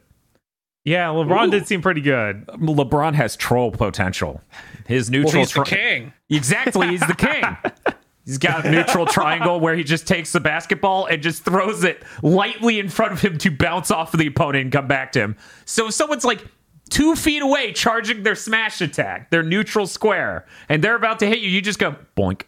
Yeah, 0.84 1.06
LeBron 1.08 1.48
Ooh. 1.48 1.50
did 1.50 1.66
seem 1.66 1.80
pretty 1.80 2.02
good. 2.02 2.46
LeBron 2.46 3.14
has 3.14 3.36
troll 3.36 3.70
potential. 3.70 4.42
His 4.86 5.10
Well, 5.10 5.20
neutral 5.22 5.42
he's 5.42 5.52
the 5.54 5.62
king. 5.64 6.12
Exactly, 6.28 6.88
he's 6.88 7.00
the 7.00 7.14
king. 7.14 7.42
He's 8.26 8.38
got 8.38 8.64
a 8.64 8.70
neutral 8.70 9.04
triangle 9.04 9.60
where 9.60 9.76
he 9.76 9.84
just 9.84 10.08
takes 10.08 10.32
the 10.32 10.40
basketball 10.40 11.04
and 11.04 11.22
just 11.22 11.44
throws 11.44 11.84
it 11.84 12.02
lightly 12.22 12.78
in 12.78 12.88
front 12.88 13.12
of 13.12 13.20
him 13.20 13.36
to 13.36 13.50
bounce 13.50 13.90
off 13.90 14.14
of 14.14 14.18
the 14.18 14.26
opponent 14.26 14.62
and 14.62 14.72
come 14.72 14.88
back 14.88 15.12
to 15.12 15.20
him. 15.20 15.36
So 15.66 15.88
if 15.88 15.92
someone's 15.92 16.24
like 16.24 16.42
two 16.88 17.16
feet 17.16 17.42
away 17.42 17.74
charging 17.74 18.22
their 18.22 18.34
smash 18.34 18.80
attack, 18.80 19.30
their 19.30 19.42
neutral 19.42 19.86
square, 19.86 20.46
and 20.70 20.82
they're 20.82 20.96
about 20.96 21.18
to 21.18 21.26
hit 21.26 21.40
you, 21.40 21.50
you 21.50 21.60
just 21.60 21.78
go 21.78 21.96
boink. 22.16 22.44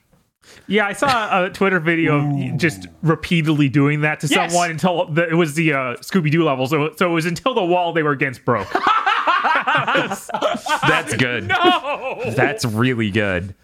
Yeah, 0.68 0.86
I 0.86 0.92
saw 0.92 1.44
a 1.44 1.50
Twitter 1.50 1.78
video 1.80 2.18
of 2.26 2.56
just 2.58 2.86
repeatedly 3.02 3.68
doing 3.68 4.00
that 4.00 4.20
to 4.20 4.26
Yes. 4.26 4.50
someone 4.52 4.70
until 4.70 5.06
the, 5.06 5.28
it 5.28 5.34
was 5.34 5.54
the 5.54 5.72
uh, 5.72 5.76
Scooby 5.98 6.30
Doo 6.30 6.44
level. 6.44 6.66
So, 6.66 6.92
so 6.96 7.10
it 7.10 7.14
was 7.14 7.26
until 7.26 7.54
the 7.54 7.64
wall 7.64 7.92
they 7.92 8.02
were 8.02 8.10
against 8.12 8.44
broke. 8.44 8.68
That's 9.76 11.14
good. 11.16 11.48
No, 11.56 12.22
That's 12.34 12.64
really 12.64 13.10
good. 13.10 13.54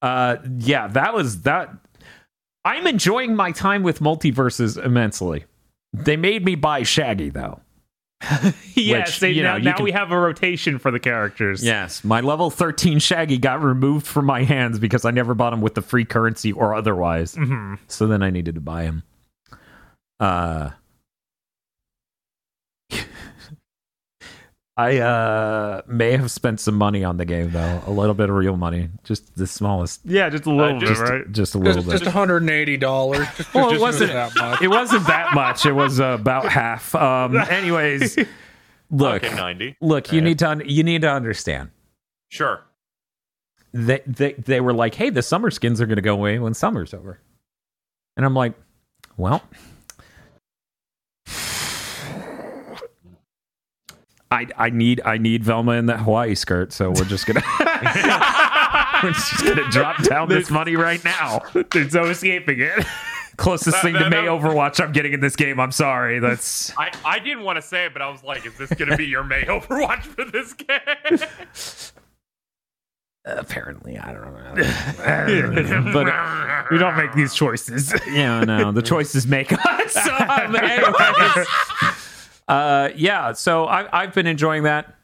Uh, 0.00 0.36
yeah, 0.58 0.88
that 0.88 1.14
was 1.14 1.42
that. 1.42 1.70
I'm 2.64 2.86
enjoying 2.86 3.34
my 3.34 3.50
time 3.52 3.82
with 3.82 4.00
MultiVersus 4.00 4.82
immensely. 4.82 5.44
They 5.92 6.16
made 6.16 6.44
me 6.44 6.54
buy 6.54 6.82
Shaggy 6.84 7.30
though. 7.30 7.60
yes, 8.74 9.08
Which, 9.08 9.20
they, 9.20 9.30
you 9.32 9.42
know, 9.42 9.58
now, 9.58 9.76
can- 9.76 9.84
we 9.84 9.92
have 9.92 10.12
a 10.12 10.18
rotation 10.18 10.78
for 10.78 10.90
the 10.90 11.00
characters. 11.00 11.64
Yes, 11.64 12.04
my 12.04 12.20
level 12.20 12.50
13 12.50 12.98
Shaggy 12.98 13.38
got 13.38 13.62
removed 13.62 14.06
from 14.06 14.26
my 14.26 14.44
hands 14.44 14.78
because 14.78 15.04
I 15.04 15.10
never 15.10 15.34
bought 15.34 15.52
him 15.52 15.60
with 15.60 15.74
the 15.74 15.82
free 15.82 16.04
currency 16.04 16.52
or 16.52 16.74
otherwise. 16.74 17.34
hmm 17.34 17.74
So 17.88 18.06
then 18.06 18.22
I 18.22 18.30
needed 18.30 18.54
to 18.54 18.60
buy 18.60 18.84
him. 18.84 19.02
Uh 20.20 20.70
I 24.76 24.98
uh 24.98 25.82
may 25.86 26.12
have 26.16 26.30
spent 26.30 26.58
some 26.58 26.76
money 26.76 27.04
on 27.04 27.18
the 27.18 27.26
game 27.26 27.50
though, 27.50 27.82
a 27.86 27.90
little 27.90 28.14
bit 28.14 28.30
of 28.30 28.36
real 28.36 28.56
money, 28.56 28.88
just 29.04 29.36
the 29.36 29.46
smallest, 29.46 30.00
Yeah, 30.04 30.30
just 30.30 30.46
a 30.46 30.50
little 30.50 30.80
bit, 30.80 30.88
just 30.88 31.00
right? 31.02 31.30
just 31.30 31.54
a 31.54 31.58
little 31.58 31.74
Just, 31.82 31.86
bit. 31.88 31.92
just 31.92 32.04
180 32.04 32.76
dollars. 32.78 33.26
Well, 33.54 33.70
it 33.70 33.80
wasn't- 33.80 34.12
that 34.12 34.34
much. 34.34 34.62
It 34.62 34.68
wasn't 34.68 35.06
that 35.08 35.34
much. 35.34 35.66
It 35.66 35.72
was 35.72 36.00
uh, 36.00 36.16
about 36.18 36.46
half. 36.48 36.94
Um 36.94 37.36
anyways, 37.50 38.16
look. 38.90 39.22
okay, 39.24 39.34
90. 39.36 39.76
Look, 39.82 40.10
you 40.12 40.22
need 40.22 40.38
to 40.38 40.48
un- 40.48 40.62
you 40.64 40.82
need 40.82 41.02
to 41.02 41.10
understand. 41.10 41.70
Sure. 42.30 42.62
they 43.74 44.00
they 44.06 44.32
they 44.34 44.60
were 44.62 44.72
like, 44.72 44.94
"Hey, 44.94 45.10
the 45.10 45.22
summer 45.22 45.50
skins 45.50 45.82
are 45.82 45.86
going 45.86 45.96
to 45.96 46.02
go 46.02 46.14
away 46.14 46.38
when 46.38 46.54
summer's 46.54 46.94
over," 46.94 47.18
and 48.16 48.24
I'm 48.24 48.34
like, 48.34 48.54
"Well." 49.18 49.42
I, 54.32 54.46
I 54.56 54.70
need 54.70 55.00
I 55.04 55.18
need 55.18 55.44
Velma 55.44 55.72
in 55.72 55.86
that 55.86 55.98
Hawaii 56.00 56.34
skirt, 56.34 56.72
so 56.72 56.90
we're 56.90 57.04
just 57.04 57.26
gonna 57.26 57.42
we're 59.02 59.12
just 59.12 59.44
gonna 59.44 59.68
drop 59.70 60.02
down 60.04 60.28
this 60.28 60.50
money 60.50 60.74
right 60.74 61.04
now. 61.04 61.42
There's 61.70 61.92
no 61.92 62.04
escaping 62.06 62.60
it. 62.60 62.84
Closest 63.36 63.76
That- 63.76 63.82
thing 63.82 63.92
to 63.94 63.98
that- 64.00 64.10
Mei 64.10 64.22
that- 64.22 64.28
Overwatch 64.30 64.82
I'm 64.82 64.92
getting 64.92 65.12
in 65.12 65.20
this 65.20 65.36
game. 65.36 65.60
I'm 65.60 65.72
sorry. 65.72 66.18
That's 66.18 66.76
I, 66.78 66.90
I 67.04 67.18
didn't 67.18 67.44
want 67.44 67.56
to 67.56 67.62
say 67.62 67.86
it, 67.86 67.92
but 67.92 68.00
I 68.02 68.08
was 68.10 68.22
like, 68.24 68.46
is 68.46 68.56
this 68.56 68.70
going 68.74 68.90
to 68.90 68.96
be 68.96 69.06
your 69.06 69.22
Mei 69.24 69.44
Overwatch 69.44 70.02
for 70.04 70.24
this 70.24 70.52
game? 70.54 71.18
apparently 73.24 73.96
I 73.98 74.12
don't 74.12 74.34
know. 74.34 75.92
but 75.92 76.70
we 76.70 76.78
don't 76.78 76.96
make 76.96 77.12
these 77.14 77.34
choices. 77.34 77.92
yeah, 78.10 78.42
no, 78.44 78.72
the 78.72 78.82
choices 78.82 79.26
make 79.26 79.52
us. 79.52 79.58
Um, 80.22 80.56
anyways, 80.56 81.46
uh, 82.52 82.90
yeah, 82.94 83.32
so 83.32 83.64
I, 83.64 84.02
I've 84.02 84.12
been 84.12 84.26
enjoying 84.26 84.64
that. 84.64 84.94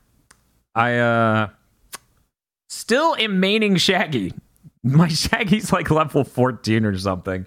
I 0.74 0.98
uh, 0.98 1.48
still 2.68 3.16
am 3.16 3.40
maining 3.40 3.80
Shaggy. 3.80 4.34
My 4.82 5.08
Shaggy's 5.08 5.72
like 5.72 5.90
level 5.90 6.24
14 6.24 6.84
or 6.84 6.98
something. 6.98 7.46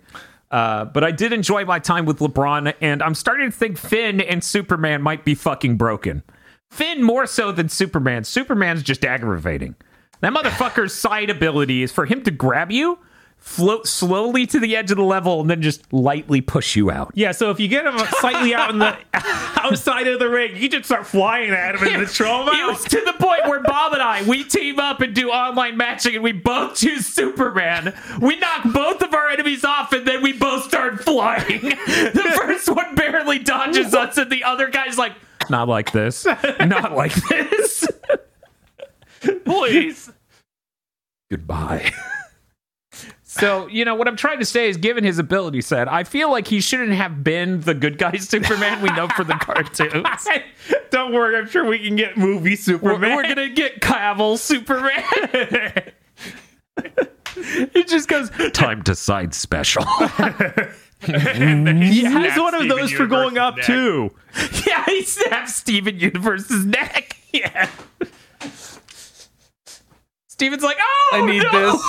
Uh, 0.50 0.86
but 0.86 1.04
I 1.04 1.12
did 1.12 1.32
enjoy 1.32 1.66
my 1.66 1.78
time 1.78 2.06
with 2.06 2.18
LeBron, 2.18 2.74
and 2.82 3.04
I'm 3.04 3.14
starting 3.14 3.52
to 3.52 3.56
think 3.56 3.78
Finn 3.78 4.20
and 4.22 4.44
Superman 4.44 5.04
might 5.04 5.24
be 5.24 5.36
fucking 5.36 5.78
broken. 5.78 6.24
Finn 6.72 7.04
more 7.04 7.28
so 7.28 7.52
than 7.52 7.70
Superman. 7.70 8.24
Superman's 8.24 8.82
just 8.82 9.06
aggravating. 9.06 9.76
That 10.22 10.34
motherfucker's 10.34 10.96
side 10.96 11.30
ability 11.30 11.84
is 11.84 11.92
for 11.92 12.08
him 12.08 12.24
to 12.24 12.32
grab 12.32 12.72
you, 12.72 12.98
float 13.42 13.86
slowly 13.88 14.46
to 14.46 14.60
the 14.60 14.76
edge 14.78 14.92
of 14.92 14.98
the 14.98 15.04
level, 15.04 15.42
and 15.42 15.50
then 15.50 15.62
just 15.62 15.92
lightly 15.92 16.40
push 16.40 16.76
you 16.76 16.90
out. 16.92 17.12
yeah, 17.16 17.32
so 17.32 17.50
if 17.50 17.60
you 17.60 17.68
get 17.68 17.86
him 17.86 17.98
slightly 18.20 18.54
out 18.54 18.70
in 18.70 18.78
the 18.80 18.96
outside 19.62 20.08
of 20.08 20.20
the 20.20 20.30
ring, 20.30 20.56
you 20.56 20.70
just 20.70 20.86
start 20.86 21.06
flying 21.06 21.50
at 21.52 21.76
him 21.76 22.00
and 22.00 22.08
throw 22.08 22.44
him 22.44 22.50
It 22.54 22.68
was 22.68 22.84
to 22.86 23.02
the 23.02 23.14
point 23.20 23.46
where 23.48 23.60
Bob 23.60 23.94
and 23.94 24.02
I 24.02 24.24
we 24.24 24.44
team 24.44 24.80
up 24.80 25.02
and 25.02 25.14
do 25.14 25.30
online 25.30 25.76
matching, 25.76 26.14
and 26.16 26.24
we 26.24 26.32
both 26.32 26.76
choose 26.78 27.06
Superman. 27.08 27.94
We 28.22 28.38
knock 28.38 28.72
both 28.72 29.02
of 29.02 29.14
our 29.14 29.28
enemies 29.30 29.66
off, 29.66 29.92
and 29.92 30.08
then 30.08 30.22
we 30.22 30.34
both 30.34 30.64
start 30.66 31.04
flying. 31.04 31.62
The 32.12 32.34
first 32.36 32.70
one 32.70 32.96
barely 32.96 33.40
dodges 33.40 33.94
us, 33.94 34.18
and 34.18 34.32
the 34.32 34.44
other 34.44 34.70
guy's 34.70 34.98
like, 34.98 35.14
"Not 35.50 35.68
like 35.68 35.92
this, 35.92 36.26
not 36.60 36.94
like 36.96 37.14
this." 37.14 37.88
Please. 39.46 40.12
Goodbye. 41.30 41.92
So, 43.32 43.68
you 43.68 43.86
know, 43.86 43.96
what 43.96 44.10
I'm 44.10 44.18
trying 44.18 44.40
to 44.40 44.46
say 44.46 44.68
is 44.68 44.76
given 44.76 45.06
his 45.06 45.18
ability 45.18 45.62
set, 45.62 45.88
I 45.90 46.04
feel 46.04 46.30
like 46.30 46.50
he 46.50 46.60
shouldn't 46.60 46.92
have 46.92 47.24
been 47.24 47.62
the 47.62 47.74
good 47.74 47.98
guy 47.98 48.18
Superman 48.18 48.82
we 48.82 48.90
know 48.90 49.08
for 49.08 49.24
the 49.24 49.36
cartoons. 49.36 50.28
Don't 50.92 51.14
worry, 51.14 51.38
I'm 51.38 51.48
sure 51.48 51.64
we 51.64 51.80
can 51.80 51.96
get 51.96 52.18
movie 52.18 52.50
We're, 52.50 52.56
Superman. 52.58 53.16
we're 53.16 53.24
gonna 53.24 53.48
get 53.48 53.80
Cavill 53.80 54.38
Superman. 54.38 55.06
he 57.74 57.84
just 57.86 58.10
goes, 58.10 58.30
time 58.52 58.84
to 58.84 58.96
side 58.96 59.34
special. 59.34 59.86
He 59.86 61.08
snaps 61.08 62.14
has 62.14 62.38
one 62.38 62.54
of 62.54 62.64
Steven 62.64 62.68
those 62.68 62.92
for 62.92 63.08
going 63.08 63.38
up 63.38 63.56
neck. 63.56 63.66
too. 63.66 64.14
yeah, 64.68 64.84
he 64.84 65.04
snaps 65.04 65.56
Steven 65.56 65.98
Universe's 65.98 66.66
neck. 66.66 67.16
Yeah. 67.32 67.70
Steven's 70.28 70.64
like, 70.64 70.78
oh, 70.82 71.10
I 71.14 71.26
need 71.26 71.44
no. 71.44 71.72
this. 71.72 71.82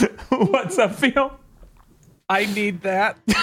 What's 0.28 0.78
up, 0.78 0.94
Phil? 0.94 1.32
I 2.28 2.46
need 2.46 2.80
that. 2.82 3.18
Oh 3.28 3.34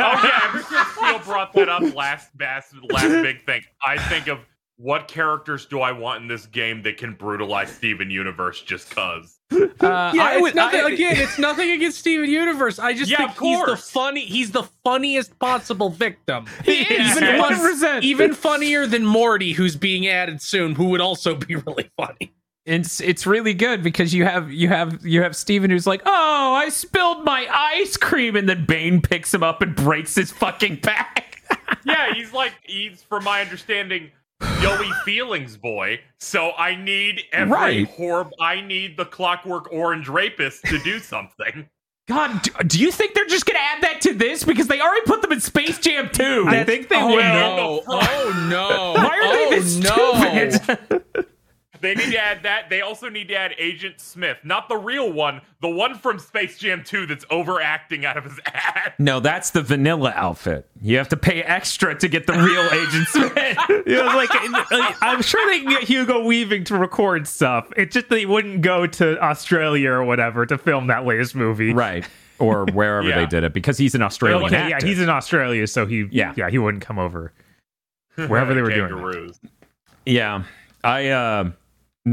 yeah, 0.00 0.40
ever 0.48 0.62
since 0.62 0.88
Phil 0.88 1.18
brought 1.20 1.52
that 1.54 1.68
up 1.68 1.82
last 1.94 2.30
last 2.40 2.72
last 2.90 3.22
big 3.22 3.44
thing, 3.44 3.62
I 3.84 3.98
think 4.08 4.28
of 4.28 4.38
what 4.76 5.08
characters 5.08 5.66
do 5.66 5.80
I 5.80 5.90
want 5.92 6.22
in 6.22 6.28
this 6.28 6.46
game 6.46 6.82
that 6.82 6.96
can 6.98 7.12
brutalize 7.14 7.68
Steven 7.70 8.10
Universe 8.10 8.62
just 8.62 8.90
cause? 8.90 9.38
Uh, 9.80 10.12
Yeah, 10.14 10.22
I 10.22 10.32
it's 10.34 10.42
would, 10.42 10.54
nothing, 10.54 10.80
I- 10.80 10.90
again, 10.90 11.16
it's 11.16 11.38
nothing 11.38 11.70
against 11.70 11.98
Steven 11.98 12.28
Universe. 12.28 12.78
I 12.78 12.92
just 12.94 13.10
Yeah, 13.10 13.18
think 13.18 13.30
he's 13.40 13.58
the 13.60 13.64
course. 13.66 13.90
funny. 13.90 14.24
He's 14.24 14.50
the 14.50 14.64
funniest 14.84 15.38
possible 15.38 15.88
victim. 15.90 16.46
He 16.64 16.80
is, 16.82 17.16
even, 17.16 17.22
Yeah. 17.22 17.38
fun- 17.40 17.54
100%. 17.54 18.02
even 18.02 18.34
funnier 18.34 18.86
than 18.86 19.04
Morty, 19.06 19.52
who's 19.52 19.74
being 19.76 20.06
added 20.06 20.42
soon, 20.42 20.74
who 20.74 20.86
would 20.86 21.00
also 21.00 21.34
be 21.34 21.54
really 21.56 21.90
funny. 21.96 22.32
It's 22.68 23.00
it's 23.00 23.26
really 23.26 23.54
good 23.54 23.82
because 23.82 24.12
you 24.14 24.24
have 24.24 24.50
you 24.52 24.68
have 24.68 25.04
you 25.04 25.22
have 25.22 25.34
Steven 25.36 25.70
who's 25.70 25.86
like, 25.86 26.02
"Oh, 26.06 26.54
I 26.54 26.68
spilled 26.68 27.24
my 27.24 27.46
ice 27.50 27.96
cream," 27.96 28.36
and 28.36 28.48
then 28.48 28.64
Bane 28.66 29.00
picks 29.02 29.32
him 29.34 29.42
up 29.42 29.62
and 29.62 29.74
breaks 29.74 30.14
his 30.14 30.30
fucking 30.32 30.76
back. 30.76 31.24
Yeah, 31.84 32.12
he's 32.14 32.32
like 32.34 32.52
he's 32.64 33.02
from 33.02 33.24
my 33.24 33.40
understanding, 33.40 34.10
Yoey 34.42 34.92
feelings 35.04 35.56
boy. 35.56 36.00
So 36.20 36.52
I 36.52 36.74
need 36.76 37.22
every 37.32 37.52
Right. 37.52 37.88
horrible. 37.88 38.32
I 38.40 38.60
need 38.60 38.96
the 38.98 39.06
Clockwork 39.06 39.72
Orange 39.72 40.08
rapist 40.08 40.64
to 40.66 40.78
do 40.80 40.98
something. 40.98 41.68
God, 42.08 42.42
do, 42.42 42.50
do 42.66 42.78
you 42.80 42.90
think 42.90 43.14
they're 43.14 43.26
just 43.26 43.46
gonna 43.46 43.58
add 43.60 43.82
that 43.82 44.00
to 44.02 44.12
this 44.14 44.44
because 44.44 44.66
they 44.66 44.80
already 44.80 45.02
put 45.06 45.22
them 45.22 45.32
in 45.32 45.40
Space 45.40 45.78
Jam 45.78 46.08
2? 46.12 46.44
I 46.48 46.64
think 46.64 46.88
they 46.90 46.96
Oh 47.00 47.08
will. 47.08 47.16
no! 47.16 47.82
Oh 47.86 48.46
no! 48.50 48.92
Why 49.02 49.06
are 49.18 49.22
oh, 49.22 49.50
they 49.50 49.56
this 49.58 49.76
no! 49.76 50.58
stupid? 50.58 51.26
They 51.80 51.94
need 51.94 52.10
to 52.12 52.18
add 52.18 52.42
that. 52.42 52.68
They 52.70 52.80
also 52.80 53.08
need 53.08 53.28
to 53.28 53.34
add 53.36 53.54
Agent 53.58 54.00
Smith, 54.00 54.38
not 54.44 54.68
the 54.68 54.76
real 54.76 55.12
one, 55.12 55.40
the 55.60 55.68
one 55.68 55.94
from 55.96 56.18
Space 56.18 56.58
Jam 56.58 56.82
2 56.84 57.06
that's 57.06 57.24
overacting 57.30 58.04
out 58.04 58.16
of 58.16 58.24
his 58.24 58.38
ass. 58.46 58.90
No, 58.98 59.20
that's 59.20 59.50
the 59.50 59.62
vanilla 59.62 60.12
outfit. 60.16 60.68
You 60.82 60.96
have 60.98 61.08
to 61.10 61.16
pay 61.16 61.42
extra 61.42 61.94
to 61.98 62.08
get 62.08 62.26
the 62.26 62.32
real 62.34 62.62
Agent 62.72 63.08
Smith. 63.08 63.86
It 63.86 64.04
was 64.04 64.14
like, 64.14 64.70
like, 64.70 64.96
I'm 65.02 65.22
sure 65.22 65.44
they 65.50 65.60
can 65.60 65.70
get 65.70 65.84
Hugo 65.84 66.24
Weaving 66.24 66.64
to 66.64 66.76
record 66.78 67.26
stuff. 67.28 67.68
It's 67.76 67.94
just 67.94 68.08
they 68.08 68.26
wouldn't 68.26 68.62
go 68.62 68.86
to 68.86 69.22
Australia 69.22 69.90
or 69.92 70.04
whatever 70.04 70.46
to 70.46 70.58
film 70.58 70.88
that 70.88 71.04
latest 71.06 71.34
movie. 71.34 71.72
right. 71.72 72.06
Or 72.40 72.66
wherever 72.66 73.08
Yeah. 73.08 73.16
they 73.16 73.26
did 73.26 73.42
it 73.42 73.52
because 73.52 73.78
he's 73.78 73.96
an 73.96 74.02
Australian 74.02 74.44
Okay, 74.46 74.68
yeah, 74.68 74.78
he's 74.80 75.00
in 75.00 75.08
Australia, 75.08 75.66
so 75.66 75.86
he 75.86 76.06
Yeah. 76.12 76.34
yeah 76.36 76.48
he 76.50 76.58
wouldn't 76.58 76.84
come 76.84 76.96
over 76.96 77.32
wherever 78.14 78.54
they 78.54 78.62
were 78.62 78.70
doing. 78.70 78.86
it. 78.86 78.90
Kangaroos. 78.90 79.40
Yeah, 80.06 80.44
I 80.84 81.08
uh, 81.08 81.50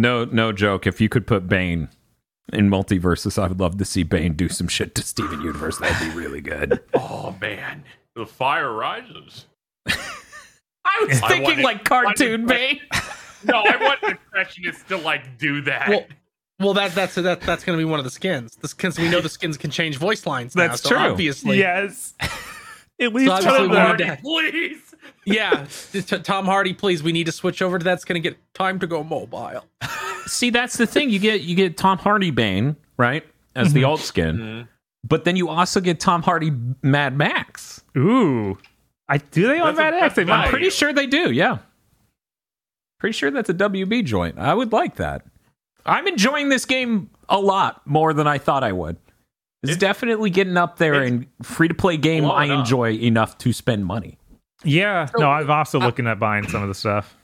no 0.02 0.26
no 0.26 0.52
joke. 0.52 0.86
If 0.88 1.00
you 1.02 1.10
could 1.10 1.26
put 1.28 1.48
Bane 1.48 1.90
in 2.54 2.70
MultiVersus, 2.70 3.42
I 3.42 3.48
would 3.48 3.60
love 3.60 3.78
to 3.78 3.86
see 3.86 4.04
Bane 4.04 4.34
do 4.34 4.50
some 4.50 4.68
shit 4.68 4.94
to 4.96 5.02
Steven 5.02 5.42
Universe. 5.42 5.78
That'd 5.80 6.10
be 6.12 6.16
really 6.16 6.42
good. 6.42 6.80
Oh, 6.94 7.36
man. 7.42 7.84
The 8.16 8.26
fire 8.26 8.72
rises. 8.72 9.46
I 9.88 11.06
was 11.08 11.22
I 11.22 11.28
thinking 11.28 11.44
wanted- 11.44 11.64
like 11.64 11.84
cartoon 11.84 12.46
Bane. 12.46 12.80
No, 13.44 13.62
I 13.64 13.76
want 13.78 14.02
the 14.02 14.08
impressionists 14.12 14.84
to, 14.86 14.98
like, 14.98 15.38
do 15.38 15.62
that. 15.62 15.88
Well, 15.88 16.06
well, 16.60 16.74
that 16.74 16.96
that's 16.96 17.14
that 17.14 17.42
that's 17.42 17.64
going 17.64 17.78
to 17.78 17.80
be 17.80 17.86
one 17.88 18.00
of 18.00 18.04
the 18.06 18.10
skins. 18.10 18.56
The 18.56 18.68
skins 18.68 18.98
we 18.98 19.08
know 19.08 19.22
the 19.22 19.30
skins 19.30 19.56
can 19.56 19.70
change 19.70 19.98
voice 19.98 20.26
lines. 20.26 20.56
now, 20.56 20.70
That's 20.70 20.82
so 20.82 20.90
true. 20.90 20.98
Obviously, 20.98 21.60
Yes. 21.60 22.16
At 23.00 23.14
least 23.14 23.30
obviously 23.32 23.68
one 23.68 23.92
of 23.92 23.98
them. 24.00 24.16
to- 24.18 24.22
Please. 24.24 24.95
Yeah. 25.26 25.66
Tom 26.24 26.46
Hardy, 26.46 26.74
please. 26.74 27.04
We 27.04 27.12
need 27.12 27.26
to 27.26 27.32
switch 27.32 27.62
over 27.62 27.78
to 27.80 27.84
that's 27.84 28.06
going 28.06 28.22
to 28.22 28.30
get 28.30 28.38
time 28.54 28.80
to 28.80 28.88
go 28.88 29.04
mobile. 29.04 29.66
See, 30.28 30.50
that's 30.50 30.78
the 30.78 30.88
thing. 30.88 31.10
You 31.10 31.20
get 31.20 31.42
you 31.42 31.56
get 31.56 31.78
Tom 31.78 31.98
Hardy 31.98 32.32
Bane 32.32 32.76
right 32.98 33.26
as 33.56 33.74
the 33.74 33.82
mm-hmm. 33.82 33.90
alt 33.90 34.00
skin, 34.02 34.38
mm-hmm. 34.38 34.62
but 35.04 35.24
then 35.24 35.36
you 35.36 35.50
also 35.50 35.80
get 35.80 36.00
Tom 36.00 36.22
Hardy 36.22 36.52
Mad 36.82 37.18
Max. 37.18 37.84
Ooh. 37.98 38.58
I 39.08 39.18
do 39.18 39.48
they 39.48 39.60
on 39.60 39.76
Mad 39.76 39.94
X? 39.94 40.16
They 40.16 40.24
that's 40.24 40.28
might. 40.28 40.34
I'm 40.34 40.42
nice. 40.42 40.50
pretty 40.50 40.70
sure 40.72 40.94
they 40.94 41.06
do. 41.06 41.32
Yeah, 41.32 41.60
pretty 43.00 43.14
sure 43.14 43.30
that's 43.30 43.50
a 43.50 43.54
WB 43.54 44.04
joint. 44.06 44.40
I 44.40 44.54
would 44.54 44.72
like 44.72 44.96
that. 44.96 45.24
I'm 45.86 46.08
enjoying 46.08 46.50
this 46.50 46.66
game 46.66 47.12
a 47.30 47.40
lot 47.40 47.86
more 47.86 48.14
than 48.14 48.26
I 48.26 48.40
thought 48.40 48.64
I 48.64 48.72
would. 48.72 48.98
It's, 49.62 49.74
It's- 49.74 49.78
definitely 49.78 50.32
getting 50.32 50.58
up 50.58 50.78
there 50.78 51.04
in 51.04 51.28
free 51.44 51.68
to 51.68 51.74
play 51.74 51.98
game 51.98 52.26
I 52.26 52.28
blowing 52.28 52.52
up. 52.52 52.60
enjoy 52.60 52.92
enough 52.94 53.38
to 53.40 53.54
spend 53.54 53.86
money. 53.86 54.18
Yeah. 54.66 55.08
No, 55.18 55.30
I'm 55.30 55.50
also 55.50 55.80
looking 55.80 56.08
at 56.08 56.20
buying 56.20 56.48
some 56.48 56.62
of 56.62 56.68
the 56.68 56.76
stuff. 56.76 57.16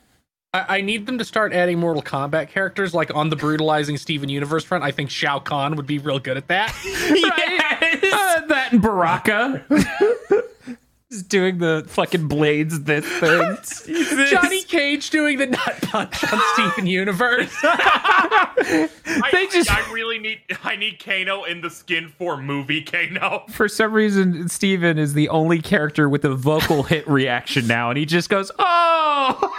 I, 0.53 0.77
I 0.77 0.81
need 0.81 1.05
them 1.05 1.17
to 1.17 1.25
start 1.25 1.53
adding 1.53 1.79
Mortal 1.79 2.03
Kombat 2.03 2.49
characters, 2.49 2.93
like 2.93 3.13
on 3.15 3.29
the 3.29 3.35
brutalizing 3.35 3.97
Steven 3.97 4.29
Universe 4.29 4.63
front. 4.63 4.83
I 4.83 4.91
think 4.91 5.09
Shao 5.09 5.39
Kahn 5.39 5.75
would 5.75 5.87
be 5.87 5.97
real 5.99 6.19
good 6.19 6.37
at 6.37 6.47
that. 6.47 6.73
Yes! 6.83 8.13
Uh, 8.13 8.45
that 8.47 8.73
and 8.73 8.81
Baraka. 8.81 9.65
Just 11.11 11.27
doing 11.27 11.57
the 11.57 11.83
fucking 11.89 12.27
blades 12.29 12.83
this 12.83 13.05
thing. 13.19 13.57
Johnny 14.29 14.61
Cage 14.63 15.09
doing 15.09 15.37
the 15.39 15.47
nut 15.47 15.77
punch 15.81 16.23
on 16.31 16.39
Steven 16.53 16.87
Universe. 16.87 17.53
I, 17.63 19.29
They 19.33 19.47
just- 19.47 19.69
I 19.69 19.91
really 19.91 20.19
need 20.19 20.39
I 20.63 20.77
need 20.77 21.03
Kano 21.03 21.43
in 21.43 21.59
the 21.59 21.69
skin 21.69 22.13
for 22.17 22.37
movie 22.37 22.81
Kano. 22.81 23.43
For 23.49 23.67
some 23.67 23.91
reason, 23.91 24.47
Steven 24.47 24.97
is 24.97 25.13
the 25.13 25.27
only 25.29 25.61
character 25.61 26.07
with 26.07 26.23
a 26.23 26.33
vocal 26.33 26.83
hit 26.83 27.05
reaction 27.09 27.67
now, 27.67 27.89
and 27.89 27.97
he 27.97 28.05
just 28.05 28.29
goes, 28.29 28.49
"Oh, 28.57 29.53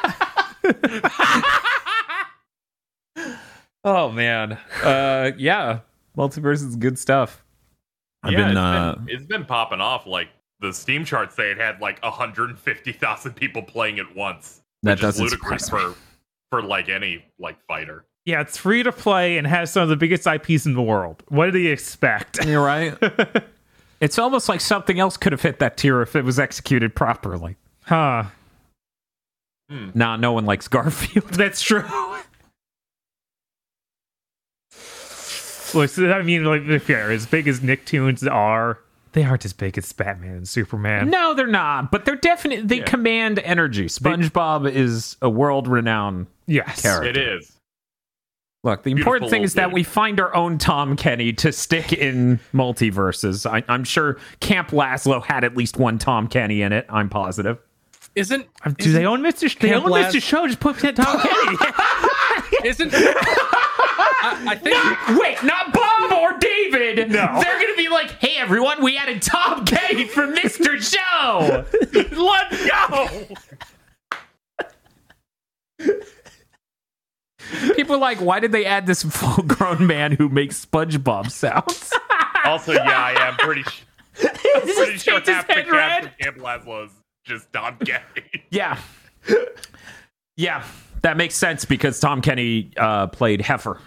oh 3.85 4.11
man, 4.11 4.53
uh, 4.83 5.33
yeah." 5.37 5.81
Multiverse 6.17 6.67
is 6.67 6.77
good 6.77 6.99
stuff. 6.99 7.43
I've 8.23 8.33
yeah, 8.33 8.39
been, 8.39 8.49
it's 8.51 8.59
uh, 8.59 8.95
been 8.97 9.09
it's 9.17 9.25
been 9.27 9.45
popping 9.47 9.81
off. 9.81 10.07
Like 10.07 10.29
the 10.63 10.73
Steam 10.73 11.05
charts 11.05 11.35
say 11.37 11.51
it 11.51 11.59
had 11.59 11.81
like 11.81 12.03
150,000 12.03 13.33
people 13.35 13.63
playing 13.63 13.99
it 13.99 14.17
once. 14.17 14.63
That 14.83 14.93
which 14.93 15.01
doesn't 15.03 15.25
ludicrous 15.25 15.65
surprise 15.67 15.89
me. 15.89 15.95
for 15.95 15.99
for 16.51 16.63
like 16.63 16.89
any 16.89 17.25
like 17.39 17.59
fighter. 17.67 18.05
Yeah, 18.25 18.41
it's 18.41 18.57
free 18.57 18.83
to 18.85 18.93
play 18.93 19.37
and 19.37 19.47
has 19.47 19.73
some 19.73 19.83
of 19.83 19.89
the 19.89 19.97
biggest 19.97 20.27
IPs 20.27 20.65
in 20.65 20.75
the 20.75 20.83
world. 20.83 21.23
What 21.29 21.47
did 21.47 21.57
he 21.57 21.69
expect? 21.69 22.45
You're 22.47 22.65
right. 22.65 22.97
it's 24.01 24.19
almost 24.19 24.49
like 24.49 24.61
something 24.61 25.01
else 25.01 25.17
could 25.17 25.33
have 25.33 25.43
hit 25.43 25.59
that 25.59 25.77
tier 25.77 26.01
if 26.03 26.15
it 26.15 26.25
was 26.25 26.39
executed 26.39 26.95
properly. 26.95 27.57
Huh. 27.85 28.25
Hmm. 29.69 29.91
Nah, 29.95 30.17
no 30.17 30.33
one 30.33 30.47
likes 30.47 30.69
Garfield. 30.69 31.29
That's 31.33 31.61
true. 31.61 31.85
Look, 35.75 35.89
so, 35.89 36.13
I 36.13 36.23
mean, 36.23 36.45
like, 36.45 36.63
if 36.63 36.89
you're 36.89 37.11
as 37.11 37.27
big 37.27 37.49
as 37.49 37.61
Nicktoons 37.61 38.31
are, 38.31 38.79
they 39.13 39.25
aren't 39.25 39.45
as 39.45 39.53
big 39.53 39.77
as 39.79 39.93
Batman 39.93 40.37
and 40.37 40.49
Superman. 40.49 41.11
No, 41.11 41.35
they're 41.35 41.47
not, 41.47 41.91
but 41.91 42.05
they're 42.05 42.17
definitely 42.17 42.65
they 42.67 42.79
Yeah. 42.79 42.85
command 42.85 43.39
energy. 43.41 43.87
SpongeBob 43.87 44.71
is 44.71 45.17
a 45.23 45.29
world-renowned 45.31 46.27
Yes. 46.47 46.83
Character. 46.83 47.09
It 47.11 47.17
is. 47.17 47.53
Look, 48.65 48.85
the 48.85 48.93
important 48.93 49.29
thing 49.31 49.43
is 49.43 49.55
that 49.55 49.67
dude. 49.67 49.75
we 49.75 49.83
find 49.83 50.21
our 50.21 50.33
own 50.37 50.57
Tom 50.57 50.95
Kenny 50.97 51.33
to 51.35 51.51
stick 51.51 51.93
in 51.93 52.39
MultiVersus. 52.55 53.45
I, 53.51 53.65
I'm 53.69 53.83
sure 53.83 54.19
Camp 54.39 54.69
Lazlo 54.71 55.23
had 55.25 55.43
at 55.43 55.57
least 55.57 55.79
one 55.79 55.99
Tom 55.99 56.29
Kenny 56.29 56.63
in 56.63 56.73
it. 56.73 56.87
I'm 56.89 57.09
positive. 57.09 57.59
Isn't 58.15 58.47
Do 58.79 58.93
they 58.93 59.05
own 59.05 59.21
Mr. 59.23 59.49
Sh- 59.51 59.57
They 59.59 59.71
Camp 59.71 59.85
own 59.87 59.91
Laz- 59.91 60.15
Mr. 60.15 60.23
Show. 60.23 60.47
Just 60.47 60.61
put 60.61 60.77
Tom 60.79 60.95
Kenny. 61.21 61.57
isn't 62.69 62.93
I, 64.23 64.53
I 64.53 64.55
think 64.57 65.19
Wait, 65.21 65.43
not 65.43 65.73
Bob 65.73 66.13
or 66.13 66.39
David. 66.39 67.11
No. 67.11 67.41
They're 67.41 67.59
going 67.61 67.73
to 67.73 67.77
be 67.77 67.89
like, 67.89 68.11
hey, 68.21 68.37
everyone, 68.39 68.83
we 68.83 68.97
added 68.97 69.23
Tom 69.23 69.65
Kenny 69.65 70.05
from 70.07 70.35
Mr. 70.35 70.81
Show. 70.81 71.65
Let's 72.17 72.67
go. 72.67 73.09
People 77.75 77.97
are 77.97 77.99
like, 77.99 78.21
why 78.21 78.41
did 78.41 78.53
they 78.53 78.65
add 78.65 78.87
this 78.87 79.03
full 79.03 79.45
grown 79.45 79.87
man 79.87 80.13
who 80.13 80.29
makes 80.29 80.65
SpongeBob 80.65 81.31
sounds? 81.31 81.93
Also, 82.45 82.73
yeah, 82.73 82.83
I 82.99 83.13
am 83.29 83.35
pretty. 83.37 83.63
Sh- 83.63 83.83
I'm 84.25 84.63
pretty 84.63 84.99
sure 84.99 85.15
paints 85.21 85.29
his 85.29 85.37
half 85.37 85.47
the 85.47 85.53
head 85.55 85.65
cast 85.69 85.73
red. 85.73 86.05
of 86.05 86.19
Camp 86.19 86.37
Lazlo 86.39 86.87
is 86.87 86.93
just 87.25 87.53
Tom 87.53 87.77
Kenny. 87.79 88.03
Yeah. 88.51 88.79
Yeah, 90.37 90.65
that 91.03 91.17
makes 91.17 91.35
sense 91.35 91.65
because 91.65 91.99
Tom 92.01 92.21
Kenny 92.21 92.71
uh, 92.77 93.07
played 93.09 93.41
Heffer 93.41 93.79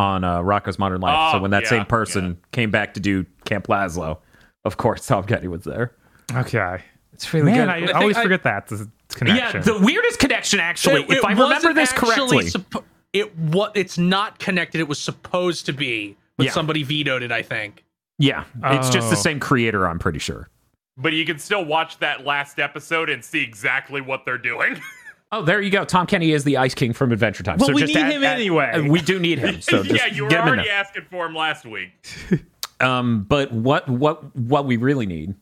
on 0.00 0.24
uh, 0.24 0.40
Rocko's 0.40 0.78
Modern 0.78 1.00
Life. 1.00 1.14
Oh, 1.18 1.32
so 1.36 1.42
when 1.42 1.50
that 1.50 1.64
yeah, 1.64 1.68
same 1.68 1.84
person 1.86 2.38
came 2.52 2.70
back 2.70 2.94
to 2.94 3.00
do 3.00 3.26
Camp 3.44 3.66
Lazlo, 3.66 4.18
of 4.64 4.76
course 4.78 5.06
Tom 5.06 5.24
Kenny 5.24 5.46
was 5.48 5.62
there. 5.64 5.92
okay. 6.34 6.82
It's 7.12 7.32
really 7.34 7.52
Man, 7.52 7.66
good. 7.66 7.68
I, 7.68 7.80
think 7.86 7.94
always 7.96 8.16
I- 8.16 8.22
forget 8.22 8.42
that 8.44 8.66
this 8.68 8.86
yeah, 9.26 9.52
the 9.60 9.78
weirdest 9.78 10.18
connection 10.20 10.58
actually, 10.60 11.02
It- 11.02 11.10
if 11.10 11.18
it 11.18 11.24
I 11.24 11.32
remember 11.32 11.74
this 11.74 11.92
correctly. 11.92 12.46
suppo- 12.46 12.84
it 13.12 13.36
what 13.36 13.76
it's 13.76 13.98
not 13.98 14.38
connected. 14.38 14.80
It 14.80 14.88
was 14.88 14.98
supposed 15.00 15.66
to 15.66 15.72
be, 15.74 16.16
but 16.38 16.46
Yeah. 16.46 16.52
somebody 16.52 16.82
vetoed 16.84 17.22
it. 17.22 17.30
I 17.32 17.42
think. 17.42 17.84
yeah, 18.18 18.44
it's 18.64 18.88
just 18.90 19.10
the 19.10 19.16
Oh. 19.16 19.20
same 19.20 19.38
creator, 19.40 19.86
I'm 19.86 19.98
pretty 19.98 20.18
sure. 20.20 20.48
But 20.96 21.12
you 21.12 21.26
can 21.26 21.38
still 21.38 21.64
watch 21.64 21.98
that 21.98 22.24
last 22.24 22.58
episode 22.60 23.10
and 23.10 23.22
see 23.24 23.42
exactly 23.42 24.00
what 24.00 24.24
they're 24.24 24.38
doing. 24.38 24.80
Oh, 25.32 25.42
there 25.42 25.60
you 25.60 25.70
go. 25.70 25.84
Tom 25.84 26.06
Kenny 26.06 26.32
is 26.32 26.42
the 26.44 26.56
Ice 26.56 26.74
King 26.74 26.92
from 26.92 27.12
Adventure 27.12 27.42
Time. 27.44 27.58
Well, 27.58 27.68
so 27.68 27.74
we 27.74 27.82
just 27.82 27.94
need 27.94 28.00
add- 28.02 28.12
him 28.12 28.24
add- 28.24 28.34
anyway. 28.36 28.88
we 28.88 29.00
do 29.00 29.18
need 29.20 29.38
him. 29.38 29.60
So 29.60 29.82
just 29.84 29.94
yeah, 29.94 30.06
you 30.12 30.24
were 30.24 30.30
get 30.30 30.40
already 30.46 30.64
there. 30.64 30.72
asking 30.72 31.04
for 31.10 31.26
him 31.26 31.34
last 31.34 31.64
week. 31.64 31.90
Um, 32.82 33.24
but 33.28 33.52
what 33.52 33.86
what 33.90 34.34
what 34.34 34.64
we 34.64 34.78
really 34.78 35.04
need? 35.04 35.34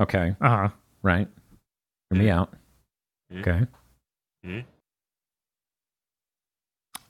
Okay, 0.00 0.34
uh 0.40 0.48
huh. 0.48 0.68
right? 1.04 1.28
Hear 2.10 2.18
me 2.20 2.28
out. 2.28 2.52
Hmm. 3.30 3.38
Okay. 3.38 3.60
Hmm. 4.44 4.58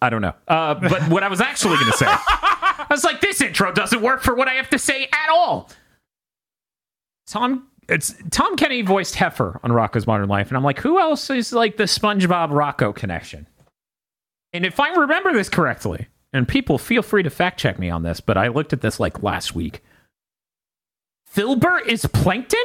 I 0.02 0.10
don't 0.10 0.20
know. 0.20 0.34
Uh, 0.46 0.74
but 0.74 1.08
what 1.08 1.22
I 1.22 1.28
was 1.28 1.40
actually 1.40 1.76
going 1.76 1.90
to 1.92 1.96
say, 1.96 2.04
I 2.08 2.86
was 2.90 3.04
like, 3.04 3.22
this 3.22 3.40
intro 3.40 3.72
doesn't 3.72 4.02
work 4.02 4.22
for 4.22 4.34
what 4.34 4.48
I 4.48 4.54
have 4.56 4.68
to 4.68 4.78
say 4.78 5.04
at 5.04 5.30
all. 5.30 5.70
Tom, 7.26 7.68
it's 7.90 8.14
Tom 8.30 8.56
Kenny 8.56 8.82
voiced 8.82 9.14
Heffer 9.16 9.58
on 9.62 9.70
Rocko's 9.70 10.06
Modern 10.06 10.28
Life, 10.28 10.48
and 10.48 10.56
I'm 10.56 10.64
like, 10.64 10.78
who 10.80 10.98
else 10.98 11.28
is 11.30 11.52
like 11.52 11.76
the 11.76 11.84
SpongeBob 11.84 12.50
Rocko 12.50 12.94
connection? 12.94 13.46
And 14.52 14.64
if 14.64 14.80
I 14.80 14.88
remember 14.94 15.32
this 15.32 15.48
correctly, 15.48 16.08
and 16.32 16.46
people 16.48 16.78
feel 16.78 17.02
free 17.02 17.22
to 17.22 17.30
fact 17.30 17.58
check 17.60 17.78
me 17.78 17.90
on 17.90 18.02
this, 18.02 18.20
but 18.20 18.36
I 18.36 18.48
looked 18.48 18.72
at 18.72 18.80
this 18.80 18.98
like 19.00 19.22
last 19.22 19.54
week. 19.54 19.82
Filbert 21.26 21.86
is 21.86 22.06
Plankton? 22.06 22.58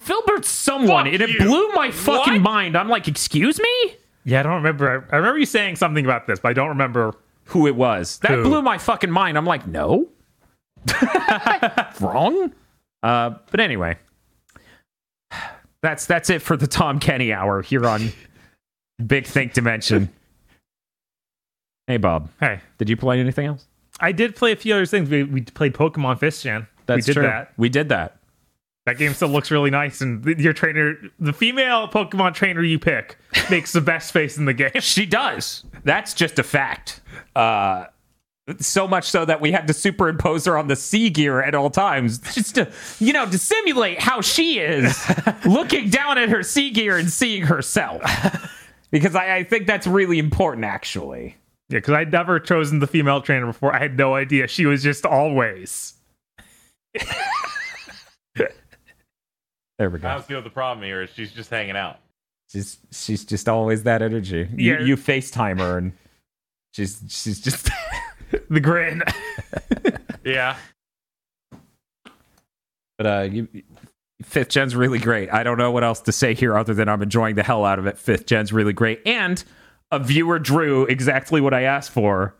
Filbert's 0.00 0.48
someone, 0.48 1.04
Fuck 1.04 1.14
and 1.14 1.22
it 1.22 1.30
you. 1.30 1.38
blew 1.40 1.68
my 1.74 1.90
fucking 1.90 2.34
What? 2.34 2.42
mind. 2.42 2.76
I'm 2.76 2.88
like, 2.88 3.08
excuse 3.08 3.60
me? 3.60 3.96
Yeah, 4.24 4.40
I 4.40 4.42
don't 4.44 4.54
remember. 4.54 5.06
I 5.12 5.16
remember 5.16 5.38
you 5.38 5.46
saying 5.46 5.76
something 5.76 6.04
about 6.04 6.26
this, 6.26 6.38
but 6.40 6.48
I 6.50 6.52
don't 6.52 6.68
remember. 6.68 7.14
who 7.46 7.66
it 7.66 7.74
was. 7.76 8.18
That 8.18 8.32
Who? 8.32 8.42
blew 8.44 8.62
my 8.62 8.78
fucking 8.78 9.10
mind. 9.10 9.38
I'm 9.38 9.46
like, 9.46 9.66
no, 9.66 10.08
wrong. 12.00 12.52
Uh, 13.02 13.30
but 13.50 13.60
anyway, 13.60 13.96
that's 15.82 16.06
that's 16.06 16.30
it 16.30 16.42
for 16.42 16.56
the 16.56 16.66
Tom 16.66 16.98
Kenny 16.98 17.32
hour 17.32 17.62
here 17.62 17.86
on 17.86 18.10
Big 19.06 19.26
Think 19.26 19.52
Dimension. 19.52 20.10
Hey, 21.86 21.96
Bob. 21.96 22.28
Hey, 22.40 22.60
Did 22.76 22.90
you 22.90 22.96
play 22.96 23.18
anything 23.18 23.46
else? 23.46 23.66
I 24.00 24.12
did 24.12 24.36
play 24.36 24.52
a 24.52 24.56
few 24.56 24.74
other 24.74 24.86
things. 24.86 25.08
We, 25.08 25.22
we 25.24 25.40
played 25.42 25.74
Pokemon 25.74 26.18
Fifth 26.20 26.42
Gen. 26.42 26.66
we 26.88 27.00
did 27.00 27.16
that. 27.16 27.52
We 27.56 27.68
did 27.68 27.88
that. 27.88 28.16
That 28.86 28.96
game 28.98 29.12
still 29.12 29.28
looks 29.28 29.50
really 29.50 29.70
nice, 29.70 30.00
and 30.00 30.22
th- 30.24 30.38
your 30.38 30.52
trainer, 30.52 30.96
the 31.18 31.32
female 31.32 31.88
Pokemon 31.88 32.34
trainer 32.34 32.62
you 32.62 32.78
pick, 32.78 33.18
makes 33.50 33.72
the 33.72 33.80
best 33.82 34.12
face 34.12 34.38
in 34.38 34.44
the 34.46 34.54
game. 34.54 34.70
She 34.80 35.04
does. 35.04 35.64
That's 35.84 36.14
just 36.14 36.38
a 36.38 36.42
fact. 36.42 37.00
Uh, 37.36 37.86
so 38.60 38.88
much 38.88 39.04
so 39.10 39.24
that 39.24 39.40
we 39.40 39.52
had 39.52 39.66
to 39.68 39.72
superimpose 39.74 40.44
her 40.46 40.56
on 40.58 40.68
the 40.68 40.76
C-Gear 40.76 41.42
at 41.42 41.54
all 41.54 41.70
times, 41.70 42.18
just 42.34 42.54
to 42.56 42.70
you 42.98 43.12
know 43.12 43.26
to 43.30 43.38
simulate 43.38 44.00
how 44.00 44.20
she 44.20 44.58
is 44.58 44.98
looking 45.46 45.90
down 45.90 46.18
at 46.18 46.28
her 46.28 46.42
C-Gear 46.42 46.96
and 46.98 47.10
seeing 47.10 47.42
herself. 47.44 48.02
Because 48.90 49.14
I, 49.14 49.36
I 49.36 49.44
think 49.44 49.66
that's 49.66 49.86
really 49.86 50.18
important, 50.18 50.64
actually. 50.64 51.36
Yeah, 51.68 51.76
because 51.76 51.92
I'd 51.92 52.10
never 52.10 52.40
chosen 52.40 52.78
the 52.78 52.86
female 52.86 53.20
trainer 53.20 53.44
before. 53.44 53.74
I 53.74 53.78
had 53.78 53.98
no 53.98 54.14
idea 54.14 54.48
she 54.48 54.64
was 54.64 54.82
just 54.82 55.04
always. 55.04 55.92
There 59.78 59.90
we 59.90 59.98
I 59.98 60.02
go. 60.02 60.08
don't 60.08 60.26
see 60.26 60.34
what 60.34 60.44
the 60.44 60.50
problem 60.50 60.84
here 60.86 61.02
is. 61.02 61.10
She's 61.10 61.30
just 61.32 61.50
hanging 61.50 61.76
out. 61.76 61.98
She's 62.50 62.78
she's 62.90 63.24
just 63.26 63.46
always 63.48 63.82
that 63.82 64.00
energy. 64.00 64.48
You, 64.56 64.72
Yeah. 64.74 64.80
you 64.80 64.96
FaceTime 64.96 65.58
her 65.58 65.76
and 65.78 65.92
she's 66.72 67.02
she's 67.08 67.40
just 67.40 67.68
The 68.50 68.60
grin. 68.60 69.02
Yeah. 70.24 70.56
But 72.98 73.06
uh, 73.06 73.28
you, 73.30 73.48
fifth 74.22 74.50
gen's 74.50 74.76
really 74.76 74.98
great. 74.98 75.32
I 75.32 75.42
don't 75.42 75.56
know 75.56 75.70
what 75.70 75.84
else 75.84 76.00
to 76.02 76.12
say 76.12 76.34
here 76.34 76.58
other 76.58 76.74
than 76.74 76.88
I'm 76.88 77.00
enjoying 77.00 77.36
the 77.36 77.42
hell 77.42 77.64
out 77.64 77.78
of 77.78 77.86
it. 77.86 77.96
Fifth 77.96 78.26
gen's 78.26 78.52
really 78.52 78.72
great, 78.72 79.00
and 79.06 79.42
a 79.90 79.98
viewer 79.98 80.38
drew 80.38 80.84
exactly 80.86 81.40
what 81.40 81.54
I 81.54 81.62
asked 81.62 81.90
for 81.90 82.34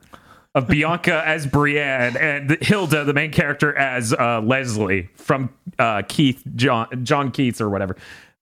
of 0.55 0.67
Bianca 0.67 1.23
as 1.27 1.47
Brienne 1.47 2.17
and 2.17 2.59
Hilda, 2.61 3.05
the 3.05 3.15
main 3.15 3.31
character, 3.31 3.75
as 3.77 4.13
uh, 4.13 4.41
Leslie 4.43 5.09
from 5.15 5.51
uh, 5.79 6.03
Keith 6.09 6.43
John 6.57 7.05
John 7.05 7.31
Keats 7.31 7.61
or 7.61 7.71
whatever. 7.71 7.97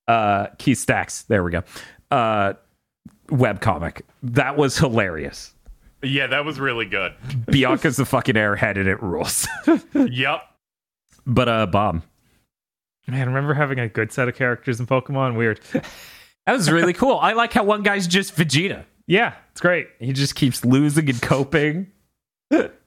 Uh, 0.09 0.47
Keith 0.59 0.79
Stacks. 0.79 1.23
There 1.23 1.45
we 1.45 1.51
go. 1.53 1.63
Uh, 2.11 2.55
web 3.31 3.61
comic 3.61 4.07
That 4.23 4.57
was 4.57 4.79
hilarious. 4.79 5.53
Yeah, 6.07 6.27
that 6.29 6.45
was 6.45 6.59
really 6.61 6.87
good. 6.87 7.15
Bianca's 7.47 7.97
the 7.97 8.05
fucking 8.05 8.35
airhead 8.35 8.77
and 8.79 8.89
it 8.89 9.03
rules. 9.03 9.47
Yep. 9.95 10.43
but 11.27 11.49
uh, 11.49 11.67
Bob, 11.67 12.03
Man, 13.09 13.29
remember 13.29 13.55
having 13.55 13.79
a 13.79 13.89
good 13.89 14.13
set 14.13 14.29
of 14.29 14.35
characters 14.35 14.81
in 14.81 14.87
Pokemon? 14.87 15.37
Weird. 15.37 15.61
that 15.73 16.53
was 16.53 16.71
really 16.71 16.93
cool. 16.93 17.19
I 17.19 17.33
like 17.35 17.53
how 17.53 17.63
one 17.65 17.83
guy's 17.83 18.07
just 18.09 18.35
Vegeta. 18.35 18.85
Yeah, 19.07 19.35
it's 19.53 19.61
great. 19.61 19.87
He 20.01 20.13
just 20.13 20.35
keeps 20.35 20.65
losing 20.65 21.09
and 21.09 21.23
coping. 21.23 21.93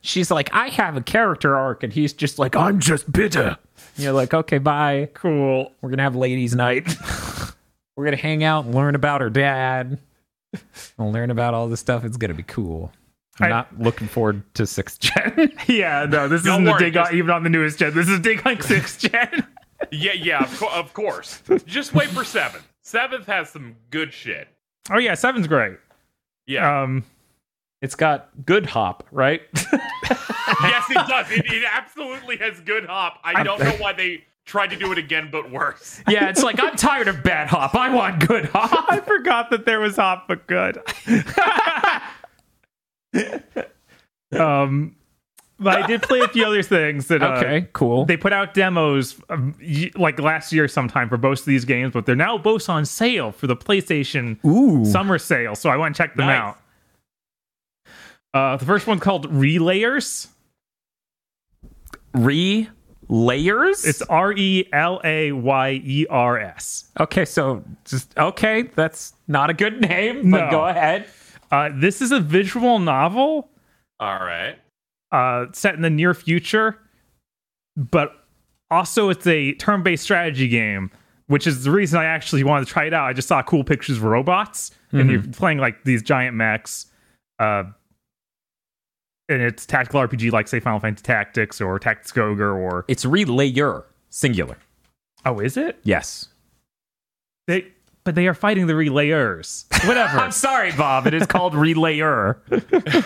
She's 0.02 0.30
like, 0.32 0.50
I 0.54 0.70
have 0.70 0.96
a 0.98 1.02
character 1.02 1.56
arc, 1.56 1.84
and 1.84 1.92
he's 1.94 2.14
just 2.14 2.40
like, 2.40 2.56
I'm 2.56 2.80
just 2.80 3.10
bitter. 3.12 3.58
You're 3.98 4.14
like, 4.14 4.34
okay, 4.34 4.58
bye. 4.58 5.10
Cool. 5.14 5.72
We're 5.82 5.90
gonna 5.90 6.04
have 6.04 6.16
ladies' 6.16 6.56
night. 6.56 6.88
We're 7.96 8.06
gonna 8.06 8.16
hang 8.18 8.44
out 8.44 8.66
and 8.66 8.76
learn 8.76 8.96
about 8.96 9.20
her 9.22 9.30
dad. 9.30 10.00
We'll 10.98 11.12
learn 11.12 11.32
about 11.32 11.54
all 11.54 11.68
this 11.68 11.80
stuff. 11.82 12.04
It's 12.06 12.18
gonna 12.18 12.34
be 12.34 12.44
cool. 12.44 12.92
I'm 13.40 13.46
I- 13.46 13.50
not 13.50 13.80
looking 13.80 14.08
forward 14.08 14.44
to 14.56 14.66
sixth 14.66 15.00
gen. 15.00 15.52
Yeah, 15.68 16.06
no, 16.10 16.28
this 16.28 16.44
Don't 16.44 16.62
isn't 16.64 16.68
a 16.68 16.72
worry, 16.72 16.80
dig 16.80 16.98
on 16.98 17.14
even 17.16 17.30
on 17.32 17.44
the 17.44 17.50
newest 17.50 17.80
gen. 17.80 17.94
This 17.94 18.08
is 18.08 18.20
a 18.20 18.22
dig 18.22 18.46
on 18.46 18.62
sixth 18.62 19.00
gen. 19.00 19.48
Yeah, 19.92 20.12
yeah, 20.12 20.44
of, 20.44 20.60
co- 20.60 20.68
of 20.78 20.94
course. 20.94 21.42
Just 21.66 21.94
wait 21.94 22.10
for 22.10 22.26
seventh. 22.26 22.68
Seventh 22.82 23.26
has 23.28 23.50
some 23.50 23.78
good 23.92 24.12
shit. 24.14 24.50
oh 24.92 24.98
yeah, 24.98 25.14
seven's 25.14 25.48
great. 25.48 25.78
Yeah. 26.48 26.82
Um, 26.84 27.06
it's 27.82 27.96
got 27.96 28.30
good 28.46 28.66
hop, 28.66 29.08
right? 29.10 29.42
yes, 29.54 30.86
it 30.90 31.08
does. 31.08 31.32
It, 31.32 31.46
it 31.46 31.64
absolutely 31.72 32.36
has 32.38 32.60
good 32.60 32.86
hop. 32.88 33.20
I 33.24 33.42
don't 33.42 33.60
know 33.62 33.72
why 33.80 33.94
they 33.94 34.26
tried 34.46 34.72
to 34.72 34.76
do 34.76 34.92
it 34.92 34.98
again, 34.98 35.30
but 35.32 35.50
worse. 35.50 36.02
yeah, 36.10 36.28
it's 36.28 36.44
like 36.44 36.62
I'm 36.62 36.76
tired 36.76 37.08
of 37.08 37.24
bad 37.24 37.48
hop. 37.48 37.74
I 37.74 37.94
want 37.94 38.28
good 38.28 38.46
hop. 38.48 38.86
I 38.92 39.00
forgot 39.00 39.50
that 39.52 39.66
there 39.66 39.80
was 39.80 39.96
hop, 39.96 40.28
but 40.28 40.46
good. 40.46 40.78
um, 44.40 44.96
but 45.60 45.84
I 45.84 45.88
did 45.88 46.02
play 46.04 46.20
a 46.20 46.28
few 46.28 46.46
other 46.46 46.64
things 46.64 47.08
that 47.08 47.22
uh, 47.22 47.34
Okay, 47.38 47.68
cool. 47.74 48.06
they 48.06 48.16
put 48.16 48.32
out 48.32 48.54
demos 48.54 49.20
um, 49.30 49.56
y- 49.62 49.92
like 49.96 50.20
last 50.20 50.54
year 50.54 50.68
sometime 50.68 51.10
for 51.10 51.18
both 51.18 51.40
of 51.40 51.46
these 51.46 51.66
games, 51.66 51.92
but 51.94 52.06
they're 52.06 52.16
now 52.16 52.38
both 52.38 52.70
on 52.70 52.86
sale 52.86 53.32
for 53.32 53.48
the 53.48 53.56
PlayStation 53.58 54.44
Ooh, 54.46 54.86
summer 54.86 55.18
sale. 55.18 55.56
So 55.56 55.70
I 55.70 55.76
went 55.76 55.88
and 55.88 55.96
checked 55.96 56.16
them 56.18 56.28
Nice. 56.28 56.40
out. 56.56 56.58
Uh, 58.34 58.58
the 58.58 58.66
first 58.66 58.88
one's 58.88 59.02
called 59.02 59.30
Relayers. 59.34 60.28
re 62.14 62.70
layers. 63.10 63.86
It's 63.86 64.02
R 64.04 64.32
E 64.34 64.70
L 64.72 65.02
A 65.04 65.32
Y 65.32 65.82
E 65.84 66.06
R 66.10 66.40
S. 66.40 66.90
Okay, 67.00 67.26
so 67.26 67.64
just 67.86 68.16
okay, 68.18 68.64
that's 68.76 69.14
not 69.28 69.50
a 69.50 69.54
good 69.54 69.82
name, 69.82 70.30
but 70.32 70.46
No. 70.46 70.52
go 70.52 70.66
ahead. 70.68 71.08
Uh, 71.52 71.70
this 71.76 72.02
is 72.02 72.12
a 72.12 72.20
visual 72.20 72.80
novel 72.80 73.50
All 74.00 74.20
right. 74.20 74.58
uh, 75.12 75.46
set 75.52 75.76
in 75.76 75.82
the 75.82 75.90
near 75.90 76.14
future, 76.14 76.78
but 77.76 78.12
also 78.72 79.10
it's 79.10 79.26
a 79.26 79.54
turn-based 79.54 80.04
strategy 80.04 80.48
game, 80.48 80.92
which 81.28 81.48
is 81.48 81.64
the 81.64 81.72
reason 81.72 82.00
I 82.00 82.06
actually 82.06 82.44
wanted 82.44 82.68
to 82.68 82.72
try 82.74 82.86
it 82.86 82.94
out. 82.94 83.06
I 83.08 83.14
just 83.14 83.28
saw 83.28 83.42
cool 83.42 83.64
pictures 83.64 83.98
of 83.98 84.04
robots, 84.04 84.72
and 84.92 85.10
you're 85.10 85.24
playing 85.24 85.58
like 85.60 85.84
these 85.86 86.02
giant 86.04 86.36
mechs, 86.36 86.88
uh, 87.40 87.64
and 89.28 89.42
it's 89.42 89.66
tactical 89.66 90.02
RPG 90.02 90.32
like 90.32 90.48
say 90.48 90.60
Final 90.60 90.80
Fantasy 90.80 91.04
Tactics 91.04 91.62
or 91.62 91.78
Tactics 91.80 92.16
Ogre 92.18 92.52
or 92.58 92.86
It's 92.88 93.06
relayer, 93.06 93.84
singular. 94.10 94.58
oh, 95.26 95.40
is 95.40 95.58
it? 95.58 95.80
Yes. 95.84 96.30
They 97.48 97.68
but 98.04 98.16
they 98.16 98.28
are 98.28 98.34
fighting 98.34 98.68
the 98.68 98.74
relayers. 98.74 99.66
Whatever. 99.88 100.18
I'm 100.20 100.32
sorry, 100.32 100.72
Bob. 100.72 101.08
It 101.08 101.14
is 101.14 101.26
called 101.28 101.54
relayer. 101.54 102.38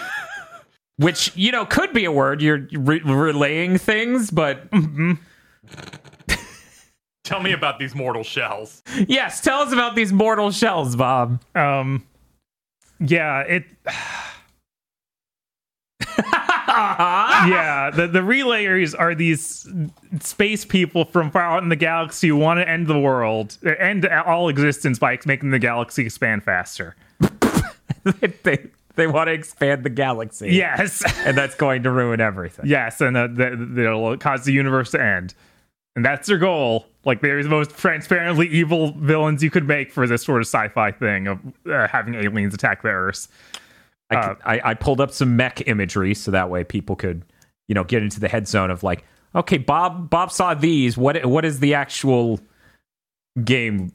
Which, 0.98 1.36
you 1.36 1.52
know, 1.52 1.66
could 1.66 1.91
be 1.91 2.06
a 2.06 2.12
word. 2.12 2.41
You're 2.41 2.68
re- 2.72 3.02
relaying 3.04 3.80
things, 3.80 4.30
but 4.32 4.64
Tell 7.24 7.41
me 7.41 7.54
about 7.54 7.80
these 7.80 7.96
mortal 7.96 8.24
shells. 8.24 8.84
yes, 9.08 9.39
tell 9.41 9.62
us 9.62 9.72
about 9.72 9.96
these 9.96 10.12
mortal 10.12 10.52
shells, 10.52 10.96
Bob. 10.96 11.41
um, 11.56 12.06
yeah, 13.00 13.39
it. 13.41 13.64
Yeah, 16.74 17.92
the, 17.94 18.08
the 18.08 18.20
relayers 18.20 18.96
are 18.98 19.14
these 19.16 19.68
space 20.20 20.66
people 20.66 21.06
from 21.06 21.32
far 21.32 21.44
out 21.44 21.64
in 21.64 21.70
the 21.70 21.76
galaxy 21.76 22.28
who 22.30 22.36
want 22.38 22.60
to 22.60 22.68
end 22.68 22.88
the 22.88 23.00
world, 23.00 23.58
end 23.80 24.06
all 24.08 24.50
existence 24.50 25.00
by 25.00 25.18
making 25.26 25.52
the 25.52 25.60
galaxy 25.60 26.04
expand 26.06 26.44
faster. 26.44 26.96
they 28.44 28.68
they 28.96 29.08
want 29.08 29.28
to 29.28 29.34
expand 29.34 29.84
the 29.84 29.90
galaxy. 29.90 30.52
Yes, 30.54 31.04
And 31.26 31.38
that's 31.38 31.56
going 31.56 31.84
to 31.84 31.92
ruin 31.92 32.22
everything. 32.22 32.66
yes, 32.68 33.02
and 33.02 33.18
uh, 33.18 33.28
th- 33.28 33.54
they'll 33.58 34.18
cause 34.18 34.46
the 34.46 34.54
universe 34.54 34.92
to 34.92 35.02
end, 35.02 35.34
and 35.96 36.06
that's 36.06 36.28
their 36.28 36.38
goal. 36.38 36.86
Like 37.06 37.22
they're 37.22 37.42
the 37.44 37.50
most 37.50 37.72
transparently 37.78 38.48
evil 38.48 38.92
villains 38.94 39.44
you 39.44 39.50
could 39.50 39.68
make 39.68 39.92
for 39.92 40.08
this 40.08 40.24
sort 40.24 40.42
of 40.42 40.48
sci-fi 40.48 40.92
thing 40.92 41.28
of 41.28 41.40
uh, 41.70 41.88
having 41.88 42.16
aliens 42.16 42.54
attack 42.54 42.82
the 42.82 42.90
Earth. 42.90 43.28
I, 44.14 44.20
Uh, 44.20 44.36
c- 44.36 44.41
I, 44.45 44.70
I 44.72 44.74
pulled 44.74 45.01
up 45.01 45.11
some 45.11 45.36
mech 45.36 45.68
imagery 45.68 46.14
so 46.14 46.32
that 46.32 46.49
way 46.49 46.64
people 46.64 46.95
could, 46.95 47.24
you 47.68 47.76
know, 47.76 47.84
get 47.84 48.01
into 48.03 48.20
the 48.20 48.28
head 48.28 48.47
zone 48.47 48.72
of 48.72 48.84
like, 48.84 49.03
okay, 49.36 49.57
Bob 49.57 50.09
Bob 50.09 50.32
saw 50.32 50.53
these. 50.53 50.97
What 50.97 51.26
what 51.26 51.45
is 51.45 51.59
the 51.59 51.74
actual 51.74 52.39
game? 53.43 53.91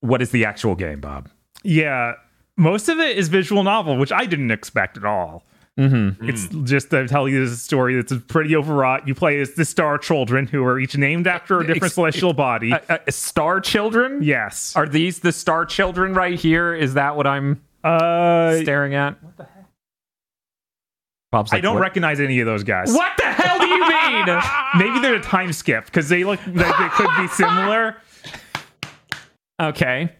What 0.00 0.22
is 0.22 0.30
the 0.30 0.44
actual 0.44 0.74
game, 0.74 1.00
Bob? 1.00 1.28
Yeah, 1.62 2.14
most 2.56 2.88
of 2.88 2.98
it 2.98 3.16
is 3.18 3.28
visual 3.28 3.62
novel, 3.64 3.96
which 3.98 4.12
I 4.12 4.26
didn't 4.26 4.50
expect 4.50 4.96
at 4.96 5.04
all. 5.04 5.44
Mm-hmm. 5.78 6.28
It's 6.28 6.48
just 6.68 6.90
to 6.90 7.06
tell 7.06 7.28
you 7.28 7.44
this 7.46 7.62
story 7.62 7.94
that's 8.00 8.12
pretty 8.26 8.56
overwrought. 8.56 9.06
You 9.06 9.14
play 9.14 9.40
as 9.40 9.54
the 9.54 9.64
Star 9.64 9.96
Children, 9.96 10.48
who 10.48 10.64
are 10.64 10.78
each 10.80 10.96
named 10.96 11.28
after 11.28 11.60
a 11.60 11.66
different 11.66 11.84
Ex- 11.84 11.94
celestial 11.94 12.32
body. 12.32 12.72
Uh, 12.72 12.80
uh, 12.88 12.98
star 13.10 13.60
children? 13.60 14.20
yes. 14.22 14.74
Are 14.74 14.88
these 14.88 15.20
the 15.20 15.30
star 15.30 15.64
children 15.64 16.14
right 16.14 16.36
here? 16.38 16.74
Is 16.74 16.94
that 16.94 17.14
what 17.16 17.28
I'm 17.28 17.60
Uh, 17.84 18.56
staring 18.62 18.94
at? 18.94 19.22
What 19.22 19.36
the 19.36 19.44
heck? 19.44 19.57
Bob's 21.30 21.52
I 21.52 21.60
don't 21.60 21.74
what? 21.74 21.80
recognize 21.82 22.20
any 22.20 22.40
of 22.40 22.46
those 22.46 22.64
guys. 22.64 22.92
What 22.92 23.12
the 23.18 23.24
hell 23.24 23.58
do 23.58 23.66
you 23.66 23.80
mean? 23.80 24.40
Maybe 24.78 25.00
they're 25.00 25.14
a 25.16 25.20
time 25.22 25.52
skip 25.52 25.84
because 25.84 26.08
they 26.08 26.24
look 26.24 26.40
like 26.46 26.78
they 26.78 26.88
could 26.90 27.10
be 27.18 27.28
similar. 27.28 27.96
okay, 29.60 30.14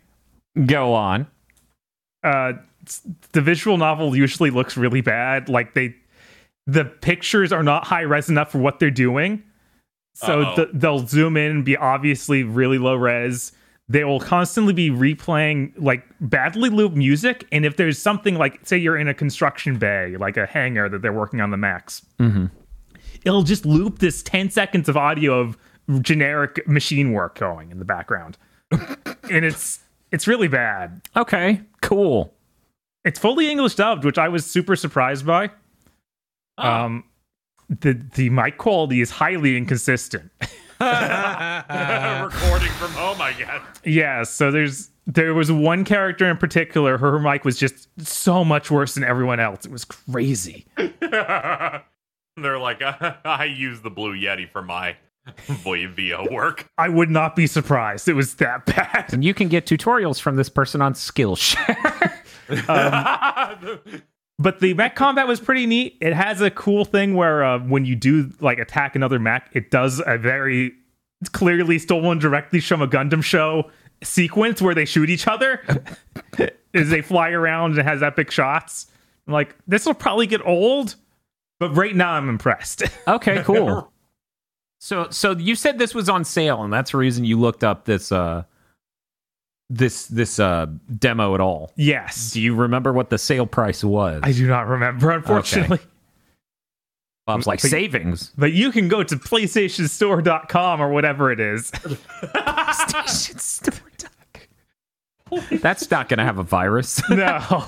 go 0.67 0.93
on. 0.95 1.27
Uh, 2.23 2.53
the 3.33 3.41
visual 3.41 3.79
novel 3.79 4.15
usually 4.15 4.51
looks 4.51 4.77
really 4.77 5.01
bad. 5.01 5.49
Like 5.49 5.75
they, 5.75 5.95
the 6.67 6.85
pictures 6.85 7.53
are 7.53 7.63
not 7.63 7.85
high 7.85 8.03
res 8.03 8.29
enough 8.29 8.53
for 8.53 8.59
what 8.59 8.79
they're 8.79 8.91
doing. 8.91 9.43
So 10.15 10.55
th- 10.57 10.69
they'll 10.75 11.07
zoom 11.07 11.37
in 11.37 11.51
and 11.53 11.65
be 11.65 11.77
obviously 11.77 12.43
really 12.43 12.79
low 12.79 12.97
res. 12.97 13.53
They 13.89 14.05
will 14.05 14.21
constantly 14.21 14.73
be 14.73 14.91
replaying 14.91 15.73
like 15.79 16.05
badly 16.21 16.69
looped 16.69 16.97
music. 16.97 17.47
And 17.51 17.65
if 17.65 17.77
there's 17.77 17.99
something 17.99 18.35
like, 18.35 18.61
say, 18.67 18.77
you're 18.77 18.99
in 18.99 19.09
a 19.09 19.15
construction 19.15 19.79
bay, 19.79 20.17
like 20.19 20.37
a 20.37 20.47
hangar 20.47 20.89
that 20.89 21.01
they're 21.01 21.13
working 21.13 21.41
on 21.41 21.51
the 21.51 21.57
max, 21.57 22.05
it'll 23.25 23.43
just 23.43 23.65
loop 23.65 23.99
this 23.99 24.23
10 24.23 24.51
seconds 24.51 24.89
of 24.89 24.97
audio 24.97 25.41
of 25.41 25.57
generic 26.03 26.67
machine 26.69 27.13
work 27.13 27.39
going 27.39 27.71
in 27.71 27.79
the 27.79 27.85
background. 27.85 28.37
and 28.71 29.45
it's 29.45 29.81
it's 30.11 30.27
really 30.27 30.49
bad. 30.49 31.01
Okay, 31.17 31.63
cool. 31.81 32.35
It's 33.05 33.19
fully 33.19 33.51
English 33.51 33.75
dubbed, 33.77 34.05
which 34.05 34.19
I 34.19 34.29
was 34.29 34.45
super 34.45 34.77
surprised 34.77 35.25
by. 35.25 35.51
Um, 36.59 37.05
the 37.69 37.95
the 38.15 38.29
mic 38.29 38.59
quality 38.59 39.01
is 39.01 39.11
highly 39.11 39.57
inconsistent. 39.57 40.31
Recording 42.25 42.71
from 42.73 42.93
home, 42.93 43.21
I 43.21 43.35
guess. 43.37 43.61
yeah, 43.85 44.23
so 44.23 44.51
there's 44.51 44.91
there 45.09 45.35
was 45.35 45.51
one 45.51 45.85
character 45.85 46.29
in 46.29 46.37
particular, 46.37 46.99
her 46.99 47.19
mic 47.19 47.45
was 47.45 47.59
just 47.59 47.89
so 48.07 48.45
much 48.45 48.71
worse 48.71 48.95
than 48.95 49.05
everyone 49.05 49.41
else. 49.41 49.65
It 49.65 49.73
was 49.73 49.85
crazy. 49.85 50.67
They're 50.77 52.59
like, 52.59 52.81
I 53.25 53.45
use 53.45 53.81
the 53.81 53.91
Blue 53.91 54.15
Yeti 54.15 54.49
for 54.49 54.63
my 54.63 54.97
VO 55.65 56.29
work. 56.31 56.69
I 56.79 56.89
would 56.89 57.11
not 57.11 57.35
be 57.35 57.47
surprised. 57.47 58.07
It 58.07 58.15
was 58.15 58.35
that 58.37 58.67
bad. 58.67 59.13
And 59.13 59.25
you 59.25 59.35
can 59.35 59.49
get 59.49 59.67
tutorials 59.67 60.21
from 60.21 60.37
this 60.37 60.49
person 60.49 60.81
on 60.83 60.93
Skillshare. 60.95 62.13
Um, 62.69 63.81
But 64.39 64.61
the 64.61 64.75
mech 64.75 64.95
combat 64.95 65.27
was 65.27 65.41
pretty 65.41 65.67
neat. 65.67 65.97
It 66.01 66.13
has 66.13 66.41
a 66.41 66.51
cool 66.51 66.85
thing 66.85 67.15
where 67.15 67.43
uh, 67.45 67.59
when 67.59 67.85
you 67.85 67.97
do 67.97 68.31
like 68.41 68.59
attack 68.59 68.95
another 68.95 69.19
mech, 69.19 69.51
it 69.53 69.71
does 69.71 70.01
a 70.07 70.17
very 70.17 70.75
clearly 71.33 71.79
stolen 71.79 72.19
directly 72.19 72.61
from 72.61 72.81
a 72.81 72.87
Gundam 72.87 73.23
show 73.23 73.71
sequence 74.03 74.63
where 74.63 74.75
they 74.75 74.85
shoot 74.85 75.11
each 75.11 75.27
other 75.27 75.63
as 76.75 76.89
they 76.89 77.03
fly 77.03 77.31
around 77.31 77.77
and 77.79 77.89
has 77.89 78.03
epic 78.03 78.31
shots. 78.31 78.87
I'm 79.27 79.33
like, 79.33 79.57
this 79.67 79.85
will 79.85 79.95
probably 79.95 80.29
get 80.29 80.45
old, 80.47 80.95
but 81.59 81.71
right 81.71 81.95
now 81.95 82.13
I'm 82.13 82.29
impressed. 82.29 82.85
okay, 83.09 83.43
cool. 83.43 83.93
So 84.81 85.09
so 85.11 85.33
you 85.33 85.57
said 85.57 85.79
this 85.79 85.95
was 85.95 86.09
on 86.09 86.25
sale, 86.25 86.63
and 86.63 86.73
that's 86.73 86.93
the 86.93 86.99
reason 86.99 87.25
you 87.25 87.41
looked 87.41 87.65
up 87.65 87.87
this 87.87 88.13
uh 88.13 88.45
this 89.71 90.07
this 90.07 90.39
uh 90.41 90.67
demo 90.99 91.35
at 91.35 91.41
all. 91.41 91.73
yes. 91.77 92.33
Do 92.33 92.41
you 92.41 92.55
remember 92.55 92.93
what 92.93 93.11
the 93.11 93.19
sale 93.19 93.47
price 93.47 93.85
was? 93.85 94.21
I 94.25 94.33
do 94.33 94.47
not 94.47 94.67
remember, 94.67 95.11
unfortunately. 95.11 95.81
Bob's 97.27 97.47
like 97.47 97.61
But- 97.61 97.71
savings. 97.71 98.33
But 98.39 98.53
you 98.53 98.73
can 98.73 98.89
go 98.89 99.03
to 99.03 99.17
PlayStationStore.com 99.17 100.81
or 100.81 100.89
whatever 100.89 101.31
it 101.31 101.41
is. 101.41 101.67
Station 102.73 103.39
store 103.39 103.75
doc. 103.99 104.49
That's 105.61 105.91
not 105.91 106.09
going 106.09 106.19
to 106.19 106.25
have 106.25 106.39
a 106.39 106.43
virus. 106.43 107.03
no. 107.11 107.65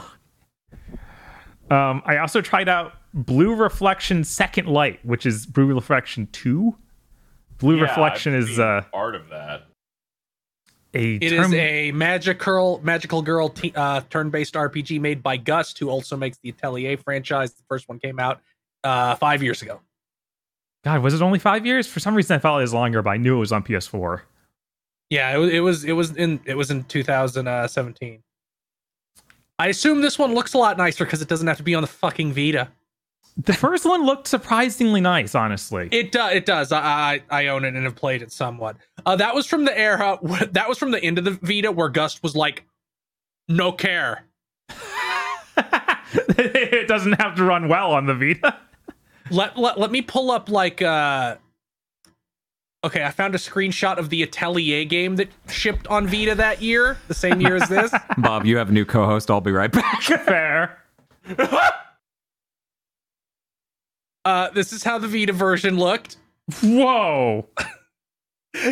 Um, 1.70 2.02
I 2.06 2.16
also 2.16 2.40
tried 2.40 2.68
out 2.70 2.94
Blue 3.12 3.54
Reflection 3.54 4.24
Second 4.24 4.66
Light, 4.68 5.04
which 5.04 5.26
is 5.26 5.44
Blue 5.44 5.66
Reflection 5.74 6.28
2. 6.32 6.74
Blue 7.58 7.76
Yeah, 7.76 7.82
Reflection 7.82 8.34
is 8.34 8.48
seen 8.48 8.60
uh, 8.60 8.82
part 8.92 9.14
of 9.14 9.28
that. 9.28 9.66
A 10.94 11.14
It 11.16 11.30
term- 11.30 11.44
is 11.52 11.54
a 11.54 11.92
magical 11.92 12.80
magical 12.82 13.22
girl 13.22 13.48
t- 13.48 13.72
uh, 13.76 14.00
turn-based 14.10 14.54
RPG 14.54 15.00
made 15.00 15.22
by 15.22 15.36
Gust, 15.36 15.78
who 15.78 15.88
also 15.88 16.16
makes 16.16 16.38
the 16.42 16.50
Atelier 16.50 16.96
franchise. 16.96 17.52
The 17.54 17.62
first 17.68 17.88
one 17.88 17.98
came 17.98 18.18
out 18.18 18.40
uh, 18.84 19.14
five 19.16 19.42
years 19.42 19.62
ago. 19.62 19.80
God, 20.84 21.02
was 21.02 21.14
it 21.14 21.22
only 21.22 21.38
five 21.38 21.66
years? 21.66 21.86
For 21.86 22.00
some 22.00 22.14
reason, 22.14 22.34
I 22.34 22.38
thought 22.38 22.58
it 22.58 22.62
was 22.62 22.72
longer, 22.74 23.02
but 23.02 23.10
I 23.10 23.16
knew 23.18 23.36
it 23.36 23.40
was 23.40 23.52
on 23.52 23.62
PS4. 23.62 24.22
Yeah, 25.10 25.34
it 25.34 25.38
was 25.38 25.50
it 25.52 25.60
was 25.60 25.84
it 25.84 25.92
was 25.92 26.16
in 26.16 26.40
it 26.44 26.56
was 26.56 26.70
in 26.70 26.84
2017. 26.84 28.22
I 29.58 29.66
assume 29.66 30.00
this 30.00 30.18
one 30.18 30.34
looks 30.34 30.54
a 30.54 30.58
lot 30.58 30.78
nicer 30.78 31.04
because 31.04 31.20
it 31.20 31.28
doesn't 31.28 31.46
have 31.46 31.58
to 31.58 31.62
be 31.62 31.74
on 31.74 31.82
the 31.82 31.86
fucking 31.86 32.32
Vita. 32.32 32.68
The 33.44 33.52
first 33.52 33.84
one 33.84 34.04
looked 34.04 34.26
surprisingly 34.26 35.00
nice, 35.00 35.34
honestly. 35.34 35.88
It 35.92 36.12
does. 36.12 36.34
It 36.34 36.46
does. 36.46 36.72
I, 36.72 36.80
I 36.80 37.22
I 37.30 37.46
own 37.48 37.64
it 37.64 37.74
and 37.74 37.84
have 37.84 37.96
played 37.96 38.22
it 38.22 38.32
somewhat. 38.32 38.76
Uh, 39.06 39.16
that 39.16 39.34
was 39.34 39.46
from 39.46 39.64
the 39.64 39.78
era. 39.78 40.18
That 40.52 40.68
was 40.68 40.78
from 40.78 40.90
the 40.90 41.02
end 41.02 41.18
of 41.18 41.24
the 41.24 41.38
Vita 41.42 41.72
where 41.72 41.88
Gust 41.88 42.22
was 42.22 42.36
like, 42.36 42.64
"No 43.48 43.72
care." 43.72 44.24
it 45.56 46.88
doesn't 46.88 47.20
have 47.20 47.36
to 47.36 47.44
run 47.44 47.68
well 47.68 47.92
on 47.92 48.06
the 48.06 48.14
Vita. 48.14 48.56
Let 49.30 49.56
let, 49.56 49.78
let 49.78 49.90
me 49.90 50.02
pull 50.02 50.30
up 50.30 50.48
like. 50.48 50.82
uh 50.82 51.36
Okay, 52.82 53.04
I 53.04 53.10
found 53.10 53.34
a 53.34 53.38
screenshot 53.38 53.98
of 53.98 54.08
the 54.08 54.22
Atelier 54.22 54.86
game 54.86 55.16
that 55.16 55.28
shipped 55.48 55.86
on 55.88 56.06
Vita 56.06 56.34
that 56.36 56.62
year, 56.62 56.96
the 57.08 57.14
same 57.14 57.38
year 57.38 57.56
as 57.56 57.68
this. 57.68 57.92
Bob, 58.18 58.46
you 58.46 58.56
have 58.56 58.70
a 58.70 58.72
new 58.72 58.86
co-host. 58.86 59.30
I'll 59.30 59.42
be 59.42 59.52
right 59.52 59.70
back. 59.70 60.00
Fair. 60.02 60.78
Uh, 64.24 64.50
this 64.50 64.72
is 64.72 64.84
how 64.84 64.98
the 64.98 65.08
Vita 65.08 65.32
version 65.32 65.78
looked. 65.78 66.16
Whoa. 66.62 67.48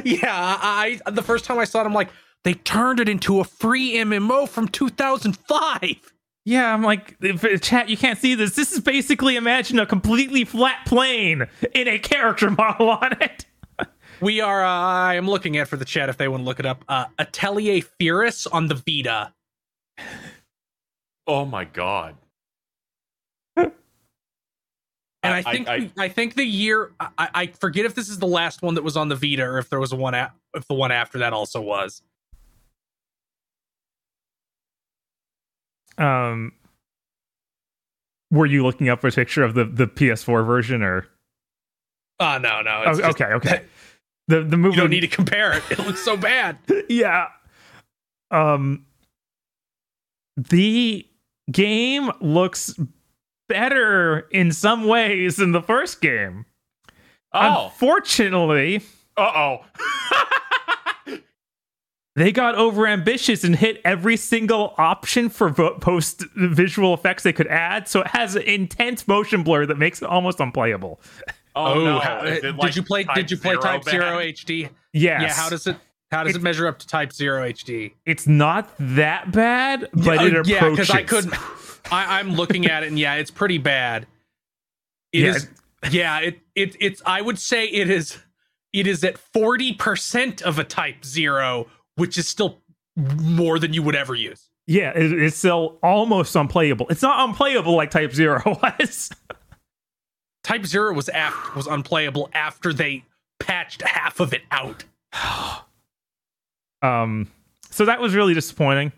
Yeah, 0.05 0.26
I, 0.32 0.99
I 1.07 1.11
the 1.12 1.22
first 1.22 1.44
time 1.44 1.59
I 1.61 1.64
saw 1.64 1.80
it, 1.82 1.84
I'm 1.84 1.94
like, 1.94 2.11
they 2.42 2.55
turned 2.55 2.99
it 2.99 3.09
into 3.09 3.38
a 3.38 3.44
free 3.44 3.94
MMO 3.94 4.49
from 4.49 4.66
2005. 4.66 6.12
Yeah, 6.44 6.72
I'm 6.72 6.82
like, 6.82 7.16
if, 7.20 7.61
chat, 7.62 7.88
you 7.88 7.96
can't 7.96 8.18
see 8.18 8.34
this. 8.34 8.57
This 8.57 8.72
is 8.72 8.80
basically 8.80 9.36
imagine 9.36 9.78
a 9.78 9.86
completely 9.86 10.44
flat 10.44 10.84
plane 10.86 11.46
in 11.74 11.86
a 11.86 11.99
character 11.99 12.51
model 12.59 12.90
on 12.90 13.16
it. 13.20 13.46
We 14.20 14.40
are. 14.40 14.64
Uh, 14.64 14.68
I 14.68 15.14
am 15.14 15.28
looking 15.28 15.59
at 15.59 15.68
for 15.68 15.76
the 15.76 15.84
chat 15.84 16.09
if 16.09 16.16
they 16.16 16.26
want 16.26 16.40
to 16.40 16.44
look 16.44 16.59
it 16.59 16.66
up. 16.66 16.84
Uh, 16.88 17.05
Atelier 17.18 17.82
Firis 17.82 18.49
on 18.49 18.66
the 18.66 18.74
Vita. 18.74 19.32
Oh 21.26 21.44
my 21.44 21.64
god. 21.64 22.16
And 25.23 25.35
I, 25.35 25.39
I- 25.39 25.43
think 25.53 25.69
I- 25.69 25.91
I, 25.99 26.09
think 26.09 26.35
the 26.35 26.45
year 26.45 26.93
I, 27.01 27.11
I 27.19 27.47
forget 27.49 27.85
if 27.85 27.95
this 27.95 28.09
is 28.09 28.19
the 28.19 28.27
last 28.27 28.62
one 28.62 28.75
that 28.75 28.85
was 28.85 28.97
on 28.97 29.09
the 29.09 29.16
Vita 29.16 29.43
or 29.43 29.59
if 29.59 29.69
there 29.69 29.81
was 29.81 29.93
a 29.93 29.97
one 29.97 30.14
a, 30.14 30.33
if 30.55 30.66
the 30.69 30.75
one 30.75 30.93
after 30.93 31.19
that 31.19 31.33
also 31.33 31.61
was. 31.61 32.03
Um, 35.97 36.53
were 38.31 38.47
you 38.47 38.62
looking 38.62 38.89
up 38.89 39.03
a 39.05 39.11
picture 39.11 39.43
of 39.43 39.55
the 39.55 39.64
the 39.64 39.87
PS4 39.89 40.47
version 40.47 40.83
or? 40.83 41.07
Oh 42.21 42.39
no 42.39 42.62
no. 42.62 42.83
Oh, 42.87 42.95
just- 42.95 43.21
okay, 43.21 43.33
okay. 43.35 43.64
The 44.29 44.43
the 44.45 44.57
movie 44.57 44.77
You 44.77 44.83
don't 44.83 44.91
need 44.91 45.01
to 45.01 45.09
compare 45.09 45.53
it. 45.55 45.62
It 45.71 45.79
looks 45.79 46.01
so 46.05 46.16
bad. 46.16 46.59
yeah. 46.89 47.29
Um, 48.31 48.85
the 50.37 51.07
game 51.51 52.11
looks 52.21 52.79
better 53.49 54.20
in 54.30 54.53
some 54.53 54.86
ways 54.86 55.36
than 55.36 55.53
the 55.53 55.62
first 55.62 56.01
game. 56.01 56.44
Oh. 57.32 57.66
Unfortunately, 57.66 58.82
Uh 59.16 59.32
oh. 59.34 59.64
they 62.16 62.32
got 62.32 62.55
overambitious 62.57 63.44
and 63.44 63.55
hit 63.57 63.80
every 63.84 64.16
single 64.16 64.74
option 64.76 65.28
for 65.28 65.49
vo- 65.51 65.78
post 65.78 66.24
visual 66.36 66.94
effects 66.94 67.22
they 67.22 67.32
could 67.32 67.46
add. 67.49 67.86
So 67.88 68.01
it 68.01 68.09
has 68.09 68.34
an 68.36 68.42
intense 68.42 69.07
motion 69.07 69.42
blur 69.42 69.66
that 69.66 69.78
makes 69.78 70.03
it 70.03 70.09
almost 70.09 70.40
unplayable. 70.40 71.01
Oh, 71.55 71.84
no. 71.84 71.99
how- 72.01 72.22
Is 72.22 72.38
it 72.38 72.42
did 72.42 72.57
like 72.57 72.76
you 72.76 72.82
play? 72.82 73.05
Did 73.14 73.30
you 73.30 73.36
play 73.36 73.53
Zero 73.53 73.62
Type 73.62 73.84
bad? 73.84 73.90
Zero 73.90 74.18
HD? 74.18 74.68
Yes. 74.92 75.22
Yeah. 75.22 75.32
How 75.34 75.49
does 75.49 75.66
it? 75.66 75.76
How 76.11 76.24
does 76.24 76.34
it 76.36 76.42
measure 76.42 76.66
up 76.66 76.78
to 76.78 76.86
Type 76.86 77.12
Zero 77.12 77.42
HD? 77.46 77.92
It's 78.07 78.26
not 78.26 78.70
that 78.78 79.30
bad, 79.30 79.88
but 79.92 80.24
it 80.24 80.34
Uh, 80.34 80.40
approaches. 80.40 80.49
yeah, 80.49 80.70
because 80.70 80.90
I 80.90 81.03
couldn't. 81.03 81.34
I, 81.91 82.18
I'm 82.18 82.35
looking 82.35 82.66
at 82.66 82.83
it, 82.83 82.89
and 82.89 82.99
yeah, 82.99 83.14
it's 83.14 83.31
pretty 83.31 83.59
bad. 83.59 84.07
It 85.12 85.20
Yeah, 85.20 85.35
is. 85.35 85.49
Yeah, 85.91 86.18
it 86.20 86.41
it 86.55 86.76
it's. 86.81 87.03
I 87.07 87.20
would 87.22 87.39
say 87.39 87.66
it 87.66 87.89
is. 87.91 88.18
It 88.72 88.87
is 88.87 89.03
at 89.05 89.18
forty 89.18 89.74
percent 89.74 90.43
of 90.43 90.59
a 90.59 90.64
Type 90.64 91.05
Zero, 91.05 91.66
which 91.97 92.18
is 92.18 92.29
still 92.29 92.59
more 92.97 93.59
than 93.59 93.72
you 93.72 93.83
would 93.83 93.97
ever 93.97 94.14
use. 94.14 94.51
Yeah, 94.66 94.91
it, 94.95 95.12
it's 95.12 95.37
still 95.37 95.79
almost 95.83 96.37
unplayable. 96.37 96.87
It's 96.91 97.01
not 97.03 97.26
unplayable 97.29 97.74
like 97.76 97.91
Type 97.91 98.12
Zero 98.12 98.43
was. 98.62 99.11
Type 100.45 100.66
Zero 100.66 100.93
was 100.93 101.09
after 101.09 101.55
was 101.55 101.66
unplayable 101.66 102.29
after 102.35 102.72
they 102.72 103.05
patched 103.41 103.83
half 103.83 104.20
of 104.20 104.33
it 104.35 104.43
out. 104.51 104.85
Um, 106.81 107.29
so 107.70 107.85
that 107.87 108.01
was 108.01 108.14
really 108.14 108.35
disappointing. 108.35 108.93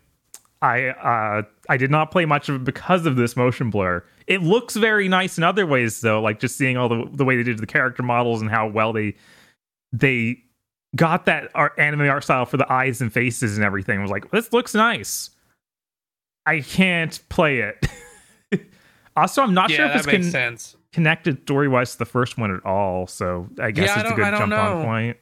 I 0.61 0.87
uh, 0.89 1.43
I 1.69 1.77
did 1.77 1.89
not 1.89 2.11
play 2.11 2.25
much 2.25 2.47
of 2.49 2.55
it 2.55 2.63
because 2.63 3.05
of 3.05 3.15
this 3.15 3.35
motion 3.35 3.69
blur. 3.69 4.03
It 4.27 4.41
looks 4.43 4.75
very 4.75 5.07
nice 5.07 5.37
in 5.37 5.43
other 5.43 5.65
ways, 5.65 6.01
though. 6.01 6.21
Like 6.21 6.39
just 6.39 6.55
seeing 6.55 6.77
all 6.77 6.87
the 6.87 7.09
the 7.11 7.25
way 7.25 7.35
they 7.35 7.43
did 7.43 7.57
the 7.59 7.65
character 7.65 8.03
models 8.03 8.41
and 8.41 8.49
how 8.51 8.67
well 8.67 8.93
they 8.93 9.15
they 9.91 10.43
got 10.95 11.25
that 11.25 11.49
art, 11.55 11.73
anime 11.77 12.01
art 12.01 12.23
style 12.23 12.45
for 12.45 12.57
the 12.57 12.71
eyes 12.71 13.01
and 13.01 13.11
faces 13.11 13.57
and 13.57 13.65
everything. 13.65 13.99
I 13.99 14.01
was 14.01 14.11
like, 14.11 14.29
this 14.31 14.53
looks 14.53 14.75
nice. 14.75 15.31
I 16.45 16.61
can't 16.61 17.19
play 17.29 17.59
it. 17.59 17.87
also, 19.15 19.41
I'm 19.41 19.53
not 19.53 19.71
sure 19.71 19.85
if 19.85 19.95
it's 19.95 20.05
con- 20.05 20.23
sense. 20.23 20.75
connected 20.91 21.41
story 21.43 21.67
wise 21.67 21.93
to 21.93 21.99
the 21.99 22.05
first 22.05 22.37
one 22.37 22.53
at 22.53 22.65
all. 22.65 23.07
So 23.07 23.47
I 23.59 23.71
guess 23.71 23.87
Yeah, 23.87 24.01
it's 24.01 24.11
a 24.11 24.13
good 24.15 24.25
I 24.25 24.37
jump 24.37 24.53
on 24.53 24.83
point. 24.83 25.17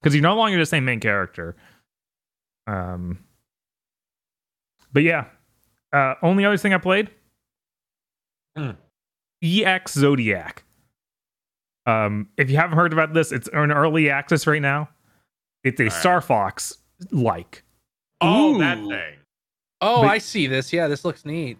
Because 0.00 0.14
you're 0.14 0.22
no 0.22 0.34
longer 0.34 0.56
the 0.58 0.66
same 0.66 0.84
main 0.84 1.00
character. 1.00 1.56
Um, 2.66 3.18
but 4.92 5.02
yeah, 5.02 5.26
uh, 5.92 6.14
only 6.22 6.44
other 6.44 6.56
thing 6.56 6.72
I 6.74 6.78
played, 6.78 7.10
Hmm. 8.56 8.70
EX 9.42 9.94
Zodiac. 9.94 10.64
Um, 11.86 12.28
if 12.36 12.50
you 12.50 12.56
haven't 12.56 12.76
heard 12.76 12.92
about 12.92 13.14
this, 13.14 13.32
it's 13.32 13.48
in 13.48 13.72
early 13.72 14.10
access 14.10 14.46
right 14.46 14.60
now. 14.62 14.88
It's 15.64 15.80
a 15.80 15.84
Alright. 15.84 16.00
Star 16.00 16.20
Fox 16.20 16.76
like. 17.10 17.62
Oh, 18.20 18.58
that 18.58 18.76
thing. 18.78 19.16
Oh, 19.80 20.02
But- 20.02 20.08
I 20.10 20.18
see 20.18 20.46
this. 20.46 20.72
Yeah, 20.72 20.88
this 20.88 21.04
looks 21.04 21.24
neat. 21.24 21.58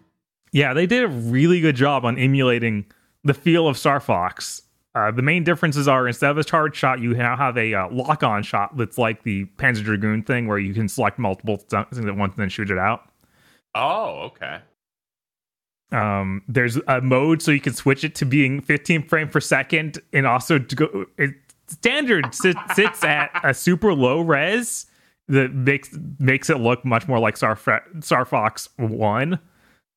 Yeah, 0.51 0.73
they 0.73 0.85
did 0.85 1.03
a 1.03 1.07
really 1.07 1.59
good 1.61 1.75
job 1.75 2.05
on 2.05 2.17
emulating 2.17 2.85
the 3.23 3.33
feel 3.33 3.67
of 3.67 3.77
Star 3.77 3.99
Fox. 3.99 4.63
Uh, 4.93 5.09
the 5.09 5.21
main 5.21 5.43
differences 5.45 5.87
are 5.87 6.05
instead 6.07 6.29
of 6.29 6.37
a 6.37 6.43
charge 6.43 6.75
shot, 6.75 6.99
you 6.99 7.13
now 7.15 7.37
have 7.37 7.57
a 7.57 7.73
uh, 7.73 7.87
lock-on 7.89 8.43
shot 8.43 8.75
that's 8.77 8.97
like 8.97 9.23
the 9.23 9.45
Panzer 9.57 9.83
Dragoon 9.83 10.21
thing, 10.23 10.47
where 10.47 10.57
you 10.59 10.73
can 10.73 10.89
select 10.89 11.17
multiple 11.17 11.55
things 11.57 11.97
at 11.97 12.15
once 12.17 12.33
and 12.33 12.41
then 12.41 12.49
shoot 12.49 12.69
it 12.69 12.77
out. 12.77 13.09
Oh, 13.75 14.31
okay. 14.31 14.59
Um, 15.91 16.41
there's 16.47 16.77
a 16.87 17.01
mode 17.01 17.41
so 17.41 17.51
you 17.51 17.59
can 17.59 17.73
switch 17.73 18.03
it 18.03 18.15
to 18.15 18.25
being 18.25 18.61
15 18.61 19.03
frame 19.03 19.29
per 19.29 19.39
second, 19.41 19.99
and 20.13 20.25
also 20.25 20.57
to 20.59 20.75
go. 20.75 21.05
It, 21.17 21.31
standard 21.67 22.33
sit, 22.33 22.55
sits 22.75 23.03
at 23.03 23.29
a 23.43 23.53
super 23.53 23.93
low 23.93 24.21
res 24.21 24.85
that 25.27 25.53
makes 25.53 25.89
makes 26.19 26.49
it 26.49 26.59
look 26.59 26.83
much 26.85 27.07
more 27.07 27.19
like 27.19 27.37
Star, 27.37 27.57
Star 28.01 28.25
Fox 28.25 28.69
One. 28.77 29.39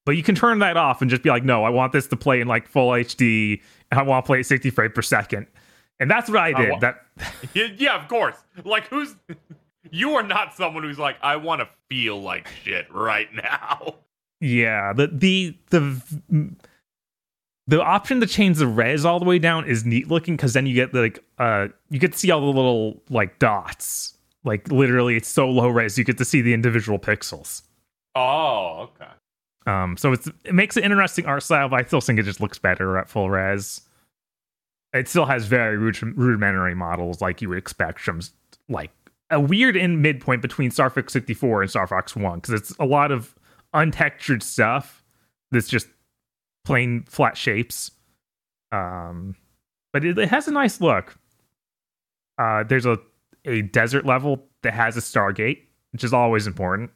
But 0.07 0.17
you 0.17 0.23
can 0.23 0.35
turn 0.35 0.59
that 0.59 0.77
off 0.77 1.01
and 1.01 1.11
just 1.11 1.23
be 1.23 1.31
like, 1.31 1.45
no, 1.45 1.65
I 1.65 1.71
want 1.71 1.93
this 1.93 2.07
to 2.09 2.17
play 2.17 2.41
in 2.41 2.49
like 2.49 2.69
full 2.69 2.91
HD, 2.91 3.61
and 3.91 3.99
I 4.01 4.03
want 4.03 4.25
to 4.25 4.27
play 4.27 4.41
at 4.41 4.47
60 4.47 4.71
frames 4.71 4.93
per 4.95 5.03
second. 5.03 5.47
And 6.01 6.11
that's 6.11 6.29
what 6.29 6.39
I 6.39 6.49
I 6.49 6.53
did. 6.53 6.71
wa- 6.73 6.79
that 6.81 7.07
Yeah, 7.55 7.69
yeah, 7.79 8.03
of 8.03 8.09
course. 8.09 8.37
Like, 8.65 8.89
who's. 8.89 9.15
You 9.91 10.15
are 10.17 10.23
not 10.23 10.55
someone 10.55 10.83
who's 10.83 10.99
like, 10.99 11.17
I 11.23 11.37
want 11.37 11.61
to 11.61 11.69
feel 11.89 12.21
like 12.21 12.49
shit 12.63 12.93
right 12.93 13.29
now. 13.35 13.97
Yeah, 14.41 14.93
the 14.93 15.07
the 15.07 15.57
the 15.71 16.55
the 17.67 17.83
option 17.83 18.21
to 18.21 18.27
change 18.27 18.59
the 18.59 18.67
res 18.67 19.05
all 19.05 19.19
the 19.19 19.25
way 19.25 19.39
down 19.39 19.67
is 19.67 19.87
neat 19.87 20.09
looking 20.09 20.37
because 20.37 20.53
then 20.53 20.67
you 20.67 20.75
get 20.75 20.93
like 20.93 21.25
uh 21.39 21.69
you 21.89 21.99
get 21.99 22.13
to 22.13 22.19
see 22.19 22.31
all 22.31 22.41
the 22.41 22.47
little 22.47 23.03
like 23.09 23.39
dots. 23.39 24.19
Like 24.45 24.71
literally, 24.71 25.17
it's 25.17 25.29
so 25.29 25.49
low 25.49 25.69
res 25.69 25.97
you 25.97 26.05
get 26.05 26.19
to 26.19 26.25
see 26.25 26.43
the 26.43 26.53
individual 26.53 26.99
pixels. 26.99 27.63
Oh, 28.15 28.91
okay. 28.91 29.11
Um, 29.67 29.97
so 29.97 30.13
it's 30.13 30.27
it 30.45 30.55
makes 30.55 30.77
an 30.77 30.83
interesting 30.83 31.25
art 31.25 31.43
style, 31.43 31.69
but 31.71 31.81
I 31.81 31.87
still 31.87 32.03
think 32.03 32.19
it 32.19 32.25
just 32.25 32.41
looks 32.41 32.59
better 32.59 32.99
at 32.99 33.09
full 33.09 33.31
res. 33.31 33.81
It 34.93 35.09
still 35.09 35.25
has 35.25 35.47
very 35.47 35.79
rud- 35.79 36.03
rudimentary 36.03 36.75
models 36.75 37.21
like 37.21 37.41
you 37.41 37.49
would 37.49 37.59
expect 37.59 37.99
from 38.01 38.21
like 38.69 38.91
a 39.31 39.41
weird 39.41 39.77
in 39.77 40.03
midpoint 40.03 40.43
between 40.43 40.71
Star 40.71 40.91
Fox 40.91 41.13
64 41.13 41.63
and 41.63 41.71
Star 41.71 41.87
Fox 41.87 42.15
1 42.15 42.41
because 42.41 42.55
it's 42.55 42.75
a 42.79 42.85
lot 42.85 43.11
of 43.11 43.35
untextured 43.75 44.43
stuff 44.43 45.03
that's 45.51 45.69
just 45.69 45.87
plain 46.65 47.05
flat 47.09 47.37
shapes. 47.37 47.91
Um, 48.73 49.37
but 49.93 50.05
it, 50.05 50.19
it 50.19 50.29
has 50.29 50.49
a 50.49 50.53
nice 50.53 50.81
look. 50.81 51.17
Uh, 52.39 52.65
there's 52.65 52.87
a 52.87 52.99
a 53.47 53.61
desert 53.63 54.07
level 54.07 54.47
that 54.63 54.73
has 54.73 54.97
a 54.97 55.01
Stargate, 55.01 55.59
which 55.93 56.03
is 56.03 56.15
always 56.15 56.47
important. 56.47 56.91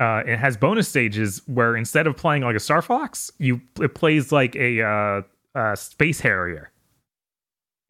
uh, 0.00 0.22
it 0.26 0.38
has 0.38 0.56
bonus 0.56 0.88
stages 0.88 1.40
where 1.46 1.76
instead 1.76 2.06
of 2.06 2.16
playing 2.16 2.42
like 2.42 2.56
a 2.56 2.60
Star 2.60 2.82
Fox, 2.82 3.30
you 3.38 3.60
it 3.80 3.94
plays 3.94 4.32
like 4.32 4.56
a 4.56 4.82
uh, 4.82 5.22
uh, 5.54 5.76
Space 5.76 6.20
Harrier, 6.20 6.70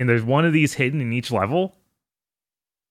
and 0.05 0.11
there's 0.11 0.23
one 0.23 0.45
of 0.45 0.53
these 0.53 0.75
hidden 0.75 1.01
in 1.01 1.15
each 1.15 1.31
level, 1.31 1.79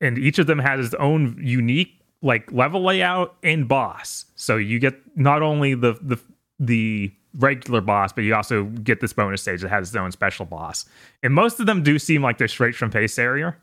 and 0.02 0.18
each 0.18 0.40
of 0.40 0.48
them 0.48 0.58
has 0.58 0.84
its 0.84 0.96
own 0.96 1.38
unique 1.40 2.02
like 2.24 2.52
level 2.52 2.84
layout 2.84 3.36
and 3.44 3.68
boss. 3.68 4.26
So 4.36 4.58
you 4.58 4.80
get 4.80 4.96
not 5.16 5.44
only 5.44 5.76
the 5.76 5.94
the 6.02 6.20
the 6.60 7.14
regular 7.36 7.82
boss, 7.82 8.12
but 8.14 8.24
you 8.24 8.34
also 8.34 8.64
get 8.64 9.00
this 9.00 9.14
bonus 9.14 9.44
stage 9.44 9.62
that 9.62 9.70
has 9.70 9.90
its 9.90 9.96
own 9.96 10.12
special 10.12 10.48
boss. 10.48 10.86
And 11.22 11.36
most 11.36 11.60
of 11.60 11.68
them 11.68 11.84
do 11.84 12.00
seem 12.00 12.24
like 12.24 12.40
they're 12.40 12.48
straight 12.48 12.74
from 12.74 12.90
Space 12.90 13.16
Harrier. 13.16 13.60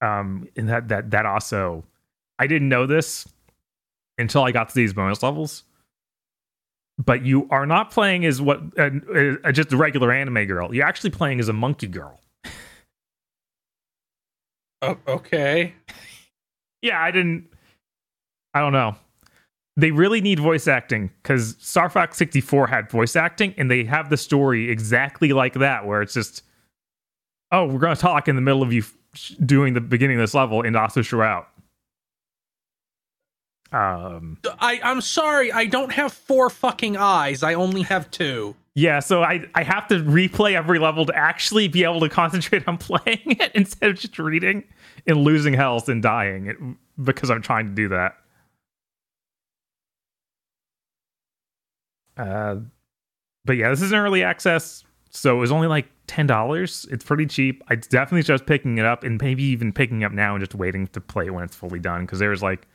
Um, 0.00 0.48
and 0.56 0.66
that 0.70 0.88
that 0.88 1.10
that 1.10 1.26
also 1.26 1.84
I 2.38 2.46
didn't 2.46 2.70
know 2.70 2.86
this 2.86 3.28
until 4.16 4.44
I 4.44 4.52
got 4.52 4.70
to 4.70 4.74
these 4.74 4.94
bonus 4.94 5.22
levels. 5.22 5.64
But 6.98 7.24
you 7.24 7.46
are 7.50 7.64
not 7.64 7.92
playing 7.92 8.24
as 8.24 8.42
what 8.42 8.60
uh, 8.76 8.90
uh, 9.44 9.52
just 9.52 9.72
a 9.72 9.76
regular 9.76 10.12
anime 10.12 10.46
girl. 10.46 10.74
You're 10.74 10.86
actually 10.86 11.10
playing 11.10 11.38
as 11.38 11.48
a 11.48 11.52
monkey 11.52 11.86
girl. 11.86 12.20
Oh, 14.82 14.96
okay. 15.06 15.74
Yeah, 16.82 17.00
I 17.00 17.10
didn't. 17.10 17.48
I 18.54 18.60
don't 18.60 18.72
know. 18.72 18.96
They 19.76 19.92
really 19.92 20.20
need 20.20 20.40
voice 20.40 20.66
acting 20.66 21.10
because 21.22 21.56
Star 21.60 21.88
Fox 21.88 22.16
64 22.16 22.66
had 22.66 22.90
voice 22.90 23.14
acting, 23.14 23.54
and 23.56 23.70
they 23.70 23.84
have 23.84 24.10
the 24.10 24.16
story 24.16 24.70
exactly 24.70 25.32
like 25.32 25.54
that, 25.54 25.86
where 25.86 26.02
it's 26.02 26.14
just, 26.14 26.42
oh, 27.52 27.66
we're 27.66 27.78
going 27.78 27.94
to 27.94 28.00
talk 28.00 28.26
in 28.26 28.34
the 28.34 28.42
middle 28.42 28.62
of 28.62 28.72
you 28.72 28.82
f- 28.82 29.32
doing 29.46 29.74
the 29.74 29.80
beginning 29.80 30.16
of 30.16 30.22
this 30.22 30.34
level 30.34 30.62
and 30.62 30.76
also 30.76 31.02
throughout. 31.02 31.48
Um, 33.70 34.38
I, 34.60 34.80
I'm 34.82 35.00
sorry, 35.00 35.52
I 35.52 35.66
don't 35.66 35.92
have 35.92 36.12
four 36.12 36.48
fucking 36.48 36.96
eyes. 36.96 37.42
I 37.42 37.54
only 37.54 37.82
have 37.82 38.10
two. 38.10 38.56
Yeah, 38.74 39.00
so 39.00 39.22
I, 39.22 39.44
I 39.54 39.62
have 39.62 39.88
to 39.88 39.96
replay 39.96 40.54
every 40.54 40.78
level 40.78 41.04
to 41.06 41.14
actually 41.14 41.68
be 41.68 41.84
able 41.84 42.00
to 42.00 42.08
concentrate 42.08 42.66
on 42.66 42.78
playing 42.78 43.20
it 43.24 43.52
instead 43.54 43.90
of 43.90 43.98
just 43.98 44.18
reading 44.18 44.64
and 45.06 45.18
losing 45.18 45.52
health 45.52 45.88
and 45.88 46.02
dying 46.02 46.46
it, 46.46 46.56
because 47.02 47.30
I'm 47.30 47.42
trying 47.42 47.66
to 47.66 47.74
do 47.74 47.88
that. 47.88 48.16
Uh, 52.16 52.56
but 53.44 53.56
yeah, 53.56 53.70
this 53.70 53.82
is 53.82 53.92
an 53.92 53.98
early 53.98 54.22
access, 54.22 54.84
so 55.10 55.36
it 55.36 55.40
was 55.40 55.52
only 55.52 55.68
like 55.68 55.86
ten 56.06 56.26
dollars. 56.26 56.86
It's 56.90 57.04
pretty 57.04 57.26
cheap. 57.26 57.62
I 57.68 57.76
definitely 57.76 58.22
just 58.22 58.44
picking 58.46 58.78
it 58.78 58.84
up 58.84 59.04
and 59.04 59.20
maybe 59.20 59.42
even 59.44 59.72
picking 59.72 60.04
up 60.04 60.12
now 60.12 60.34
and 60.34 60.42
just 60.42 60.54
waiting 60.54 60.86
to 60.88 61.00
play 61.00 61.26
it 61.26 61.30
when 61.30 61.44
it's 61.44 61.54
fully 61.54 61.78
done 61.78 62.02
because 62.02 62.18
there's 62.18 62.42
like 62.42 62.66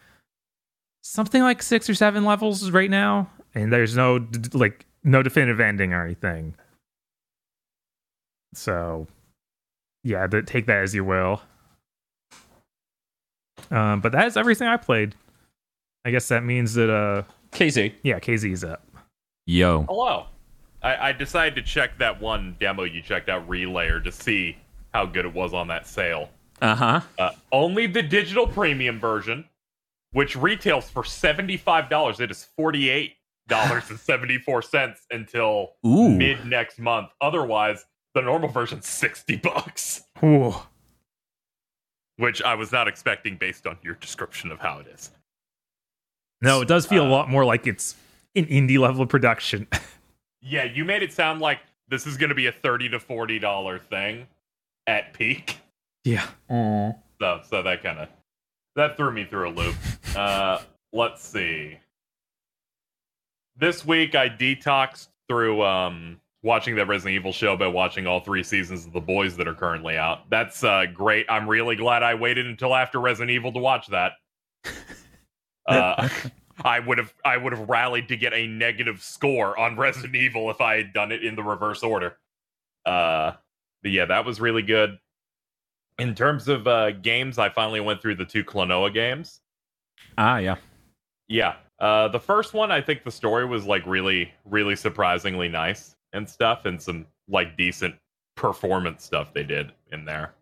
something 1.03 1.43
like 1.43 1.61
six 1.61 1.89
or 1.89 1.93
seven 1.93 2.25
levels 2.25 2.71
right 2.71 2.89
now, 2.89 3.29
and 3.53 3.71
there's 3.71 3.95
no 3.95 4.17
d- 4.19 4.39
d- 4.39 4.57
like 4.57 4.85
no 5.03 5.21
definitive 5.21 5.59
ending 5.59 5.93
or 5.93 6.03
anything. 6.03 6.55
So, 8.55 9.07
yeah, 10.03 10.25
th- 10.27 10.45
take 10.45 10.65
that 10.67 10.77
as 10.83 10.95
you 10.95 11.03
will. 11.03 11.41
Um, 13.71 14.01
but 14.01 14.11
that 14.11 14.27
is 14.27 14.37
everything 14.37 14.67
I 14.67 14.77
played. 14.77 15.15
I 16.05 16.11
guess 16.11 16.27
that 16.27 16.43
means 16.43 16.73
that 16.73 16.89
uh, 16.93 17.23
KZ. 17.51 17.93
yeah, 18.03 18.19
KZ's 18.19 18.63
up. 18.63 18.85
Yo. 19.45 19.83
Hello. 19.83 20.25
I, 20.81 21.09
I 21.09 21.11
decided 21.13 21.55
to 21.55 21.61
check 21.61 21.97
that 21.99 22.21
one 22.21 22.57
demo 22.59 22.83
you 22.83 23.01
checked 23.01 23.29
out, 23.29 23.47
Relayer, 23.47 24.03
to 24.03 24.11
see 24.11 24.57
how 24.93 25.05
good 25.05 25.25
it 25.25 25.33
was 25.33 25.53
on 25.53 25.67
that 25.69 25.87
sale. 25.87 26.29
Uh 26.61 26.75
huh. 26.75 27.01
Uh, 27.17 27.31
only 27.51 27.87
the 27.87 28.03
digital 28.03 28.45
premium 28.45 28.99
version, 28.99 29.45
which 30.13 30.35
retails 30.35 30.89
for 30.89 31.03
$75. 31.03 32.19
It 32.19 32.31
is 32.31 32.47
$48.74 32.59 34.95
until 35.11 35.73
Ooh. 35.85 36.09
mid 36.09 36.45
next 36.45 36.79
month. 36.79 37.09
Otherwise, 37.21 37.85
the 38.13 38.21
normal 38.21 38.49
version's 38.49 38.87
60 38.87 39.37
bucks, 39.37 40.03
Ooh. 40.23 40.53
which 42.17 42.41
I 42.41 42.55
was 42.55 42.71
not 42.71 42.87
expecting 42.87 43.37
based 43.37 43.67
on 43.67 43.77
your 43.83 43.95
description 43.95 44.51
of 44.51 44.59
how 44.59 44.79
it 44.79 44.87
is. 44.87 45.11
No, 46.41 46.61
it 46.61 46.67
does 46.67 46.85
feel 46.85 47.03
a 47.03 47.07
Uh, 47.07 47.09
lot 47.09 47.29
more 47.29 47.45
like 47.45 47.67
it's 47.67 47.95
an 48.35 48.45
indie 48.45 48.77
level 48.79 49.01
of 49.03 49.09
production. 49.09 49.67
Yeah, 50.45 50.65
you 50.65 50.83
made 50.83 51.01
it 51.03 51.13
sound 51.13 51.39
like 51.39 51.59
this 51.87 52.05
is 52.05 52.17
going 52.17 52.27
to 52.27 52.35
be 52.35 52.47
a 52.47 52.51
30 52.51 52.89
to 52.89 52.99
$40 52.99 53.81
thing 53.83 54.27
at 54.87 55.13
peak. 55.13 55.55
yeah. 56.03 56.27
Mm. 56.51 56.97
So, 57.21 57.39
so 57.49 57.63
that 57.63 57.81
kind 57.81 57.99
of 57.99 58.09
that 58.75 58.97
threw 58.97 59.11
me 59.11 59.25
through 59.25 59.49
a 59.49 59.51
loop. 59.51 59.75
Uh, 60.15 60.61
let's 60.91 61.27
see. 61.27 61.79
This 63.57 63.83
week 63.83 64.13
I 64.13 64.29
detoxed 64.29 65.07
through 65.27 65.63
um, 65.63 66.21
watching 66.43 66.75
the 66.75 66.85
Resident 66.85 67.15
Evil 67.15 67.31
show 67.31 67.57
by 67.57 67.65
watching 67.65 68.05
all 68.05 68.19
three 68.19 68.43
seasons 68.43 68.85
of 68.85 68.93
The 68.93 69.01
Boys 69.01 69.35
that 69.37 69.47
are 69.47 69.55
currently 69.55 69.97
out. 69.97 70.29
That's 70.29 70.63
uh, 70.63 70.85
great. 70.93 71.25
I'm 71.29 71.49
really 71.49 71.75
glad 71.75 72.03
I 72.03 72.13
waited 72.13 72.45
until 72.45 72.75
after 72.75 72.99
Resident 72.99 73.31
Evil 73.31 73.51
to 73.53 73.59
watch 73.59 73.87
that. 73.87 74.11
Uh, 75.65 76.09
I 76.61 76.79
would 76.79 76.97
have 76.97 77.13
I 77.23 77.37
would 77.37 77.53
have 77.53 77.69
rallied 77.69 78.09
to 78.09 78.17
get 78.17 78.33
a 78.33 78.47
negative 78.47 79.01
score 79.01 79.57
on 79.57 79.75
Resident 79.77 80.15
Evil 80.15 80.51
if 80.51 80.59
I 80.59 80.75
had 80.75 80.91
done 80.91 81.13
it 81.13 81.23
in 81.23 81.35
the 81.35 81.43
reverse 81.43 81.83
order. 81.83 82.17
Uh, 82.85 83.31
but 83.81 83.91
yeah, 83.91 84.05
that 84.05 84.25
was 84.25 84.41
really 84.41 84.61
good. 84.61 84.97
In 85.99 86.15
terms 86.15 86.47
of 86.47 86.67
uh, 86.67 86.91
games, 86.91 87.37
I 87.37 87.49
finally 87.49 87.79
went 87.79 88.01
through 88.01 88.15
the 88.15 88.25
two 88.25 88.43
Klonoa 88.43 88.93
games. 88.93 89.41
Ah, 90.17 90.37
yeah. 90.37 90.55
Yeah, 91.27 91.55
uh, 91.79 92.07
the 92.07 92.19
first 92.19 92.53
one, 92.53 92.71
I 92.71 92.81
think 92.81 93.03
the 93.03 93.11
story 93.11 93.45
was 93.45 93.65
like 93.65 93.85
really, 93.85 94.31
really 94.45 94.75
surprisingly 94.75 95.49
nice 95.49 95.95
and 96.13 96.27
stuff, 96.27 96.65
and 96.65 96.81
some 96.81 97.05
like 97.27 97.57
decent 97.57 97.95
performance 98.35 99.03
stuff 99.03 99.33
they 99.33 99.43
did 99.43 99.71
in 99.91 100.05
there 100.05 100.33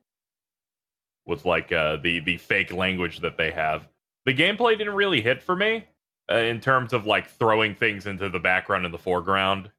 with 1.26 1.46
like 1.46 1.72
uh, 1.72 1.98
the 1.98 2.20
the 2.20 2.38
fake 2.38 2.72
language 2.72 3.20
that 3.20 3.38
they 3.38 3.52
have. 3.52 3.88
The 4.26 4.34
gameplay 4.34 4.78
didn't 4.78 4.94
really 4.94 5.22
hit 5.22 5.42
for 5.42 5.56
me 5.56 5.86
uh, 6.32 6.36
in 6.36 6.60
terms 6.60 6.94
of 6.94 7.06
like 7.06 7.28
throwing 7.28 7.74
things 7.74 8.06
into 8.06 8.30
the 8.30 8.40
background 8.40 8.86
and 8.86 8.94
the 8.94 9.00
foreground. 9.00 9.72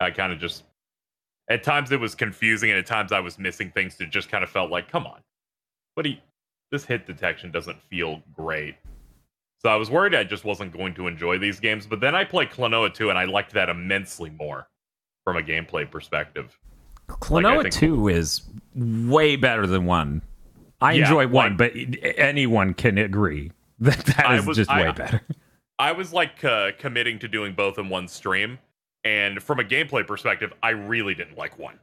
I 0.00 0.10
kind 0.10 0.32
of 0.32 0.38
just 0.38 0.62
at 1.48 1.62
times 1.62 1.90
it 1.92 2.00
was 2.00 2.14
confusing, 2.14 2.70
and 2.70 2.78
at 2.78 2.86
times 2.86 3.12
I 3.12 3.20
was 3.20 3.38
missing 3.38 3.70
things 3.70 3.96
that 3.96 4.10
just 4.10 4.28
kind 4.30 4.44
of 4.44 4.50
felt 4.50 4.70
like, 4.70 4.90
come 4.90 5.06
on, 5.06 5.20
what 5.94 6.02
do 6.04 6.10
you? 6.10 6.16
This 6.70 6.84
hit 6.84 7.06
detection 7.06 7.50
doesn't 7.50 7.80
feel 7.82 8.22
great. 8.34 8.74
So 9.60 9.68
I 9.70 9.76
was 9.76 9.90
worried 9.90 10.14
I 10.14 10.22
just 10.24 10.44
wasn't 10.44 10.72
going 10.72 10.94
to 10.94 11.06
enjoy 11.06 11.38
these 11.38 11.58
games, 11.58 11.86
but 11.86 11.98
then 12.00 12.14
I 12.14 12.24
played 12.24 12.50
Klonoa 12.50 12.92
2 12.92 13.08
and 13.10 13.18
I 13.18 13.24
liked 13.24 13.52
that 13.54 13.68
immensely 13.68 14.30
more 14.30 14.68
from 15.24 15.36
a 15.36 15.42
gameplay 15.42 15.90
perspective. 15.90 16.56
Klonoa 17.08 17.62
think- 17.62 17.74
2 17.74 18.08
is 18.08 18.42
way 18.74 19.34
better 19.36 19.66
than 19.66 19.84
1. 19.86 20.22
I 20.80 20.92
Yeah, 20.92 21.02
enjoy 21.04 21.26
1, 21.26 21.56
like- 21.56 21.58
but 21.58 21.72
anyone 22.18 22.74
can 22.74 22.98
agree 22.98 23.50
that 23.80 23.98
that 24.06 24.26
I 24.26 24.36
is 24.36 24.46
was- 24.46 24.56
just 24.58 24.70
I- 24.70 24.82
way 24.84 24.92
better. 24.92 25.22
I 25.80 25.92
was 25.92 26.12
like 26.12 26.44
uh, 26.44 26.72
committing 26.78 27.18
to 27.20 27.28
doing 27.28 27.54
both 27.54 27.78
in 27.78 27.88
one 27.88 28.08
stream, 28.08 28.58
and 29.04 29.42
from 29.42 29.60
a 29.60 29.64
gameplay 29.64 30.06
perspective, 30.06 30.52
I 30.62 30.70
really 30.70 31.14
didn't 31.14 31.36
like 31.38 31.58
one. 31.58 31.78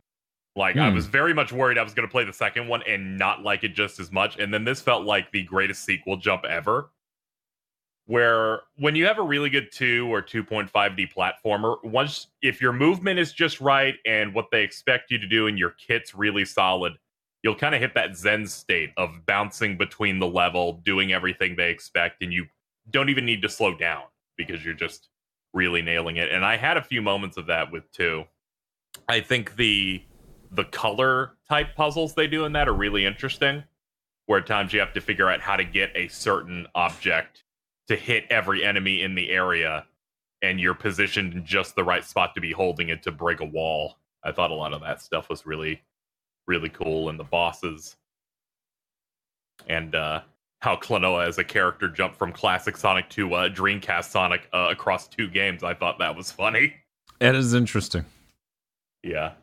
Like 0.56 0.80
I 0.80 0.90
Hmm. 0.90 0.96
was 0.96 1.06
very 1.08 1.34
much 1.34 1.52
worried 1.52 1.78
I 1.78 1.84
was 1.84 1.94
going 1.94 2.08
to 2.08 2.12
play 2.12 2.24
the 2.24 2.34
second 2.34 2.68
one 2.68 2.82
and 2.88 3.18
not 3.18 3.44
like 3.44 3.64
it 3.64 3.74
just 3.76 4.00
as 4.00 4.12
much, 4.12 4.38
and 4.40 4.54
then 4.54 4.64
this 4.64 4.82
felt 4.82 5.06
like 5.06 5.32
the 5.32 5.44
greatest 5.44 5.84
sequel 5.84 6.18
jump 6.18 6.46
ever. 6.46 6.92
Where 8.08 8.62
when 8.78 8.96
you 8.96 9.08
have 9.08 9.18
a 9.18 9.24
really 9.24 9.50
good 9.50 9.72
two 9.72 10.08
or 10.14 10.22
two 10.22 10.44
point 10.44 10.70
five 10.70 10.96
D 10.96 11.08
platformer, 11.08 11.84
once 11.84 12.28
if 12.42 12.62
your 12.62 12.72
movement 12.72 13.20
is 13.20 13.34
just 13.34 13.60
right 13.60 13.96
and 14.06 14.34
what 14.34 14.52
they 14.52 14.64
expect 14.64 15.10
you 15.10 15.18
to 15.18 15.28
do 15.28 15.48
and 15.48 15.58
your 15.58 15.72
kit's 15.72 16.14
really 16.14 16.46
solid, 16.46 16.94
you'll 17.42 17.56
kind 17.56 17.74
of 17.74 17.82
hit 17.82 17.96
that 17.96 18.16
zen 18.16 18.46
state 18.46 18.92
of 18.98 19.26
bouncing 19.26 19.76
between 19.78 20.20
the 20.20 20.28
level, 20.28 20.74
doing 20.86 21.14
everything 21.14 21.56
they 21.56 21.72
expect, 21.72 22.22
and 22.22 22.32
you 22.32 22.46
don't 22.92 23.10
even 23.10 23.26
need 23.26 23.42
to 23.42 23.50
slow 23.50 23.76
down 23.76 24.04
because 24.38 24.64
you're 24.64 24.76
just 24.76 25.10
really 25.56 25.82
nailing 25.82 26.18
it. 26.18 26.32
And 26.32 26.46
I 26.46 26.58
had 26.58 26.78
a 26.78 26.84
few 26.84 27.02
moments 27.02 27.38
of 27.38 27.48
that 27.48 27.72
with 27.72 27.92
two. 27.92 28.26
I 29.10 29.22
think 29.22 29.56
the 29.56 30.04
the 30.52 30.66
color 30.66 31.32
type 31.50 31.76
puzzles 31.76 32.14
they 32.14 32.28
do 32.28 32.46
in 32.46 32.54
that 32.54 32.68
are 32.68 32.74
really 32.74 33.06
interesting. 33.06 33.64
Where 34.28 34.40
at 34.40 34.48
times 34.48 34.74
you 34.74 34.80
have 34.80 34.94
to 34.94 35.02
figure 35.02 35.30
out 35.30 35.42
how 35.42 35.56
to 35.56 35.64
get 35.64 35.92
a 35.96 36.08
certain 36.08 36.68
object 36.76 37.44
to 37.88 37.96
hit 37.96 38.26
every 38.30 38.66
enemy 38.66 39.02
in 39.02 39.14
the 39.16 39.30
area, 39.30 39.86
and 40.42 40.60
you're 40.60 40.74
positioned 40.74 41.34
in 41.34 41.46
just 41.46 41.76
the 41.76 41.84
right 41.84 42.04
spot 42.04 42.34
to 42.36 42.42
be 42.42 42.52
holding 42.52 42.90
it 42.90 43.04
to 43.04 43.12
break 43.12 43.40
a 43.40 43.46
wall. 43.46 43.98
I 44.24 44.32
thought 44.32 44.50
a 44.50 44.56
lot 44.56 44.74
of 44.74 44.82
that 44.82 45.02
stuff 45.02 45.30
was 45.30 45.46
really, 45.46 45.84
really 46.48 46.70
cool, 46.70 47.10
and 47.10 47.20
the 47.20 47.24
bosses, 47.24 47.98
and 49.68 49.94
uh, 49.94 50.22
how 50.62 50.76
Klonoa 50.76 51.28
as 51.28 51.38
a 51.38 51.44
character 51.44 51.88
jumped 51.88 52.18
from 52.18 52.32
classic 52.32 52.78
Sonic 52.78 53.10
to 53.12 53.34
uh, 53.34 53.50
Dreamcast 53.50 54.06
Sonic 54.06 54.48
uh, 54.54 54.68
across 54.72 55.08
two 55.08 55.28
games. 55.28 55.64
I 55.64 55.74
thought 55.74 56.00
that 56.00 56.16
was 56.16 56.32
funny. 56.32 56.74
It 57.20 57.36
is 57.36 57.54
interesting. 57.54 58.06
Yeah. 59.04 59.34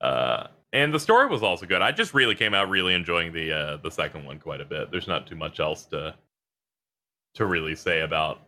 Uh, 0.00 0.48
and 0.72 0.94
the 0.94 1.00
story 1.00 1.28
was 1.28 1.42
also 1.42 1.66
good. 1.66 1.82
I 1.82 1.92
just 1.92 2.14
really 2.14 2.34
came 2.34 2.54
out 2.54 2.68
really 2.68 2.94
enjoying 2.94 3.32
the 3.32 3.52
uh, 3.52 3.76
the 3.78 3.90
second 3.90 4.24
one 4.24 4.38
quite 4.38 4.60
a 4.60 4.64
bit. 4.64 4.90
There's 4.90 5.08
not 5.08 5.26
too 5.26 5.34
much 5.34 5.60
else 5.60 5.84
to 5.86 6.14
to 7.34 7.46
really 7.46 7.74
say 7.74 8.00
about 8.00 8.40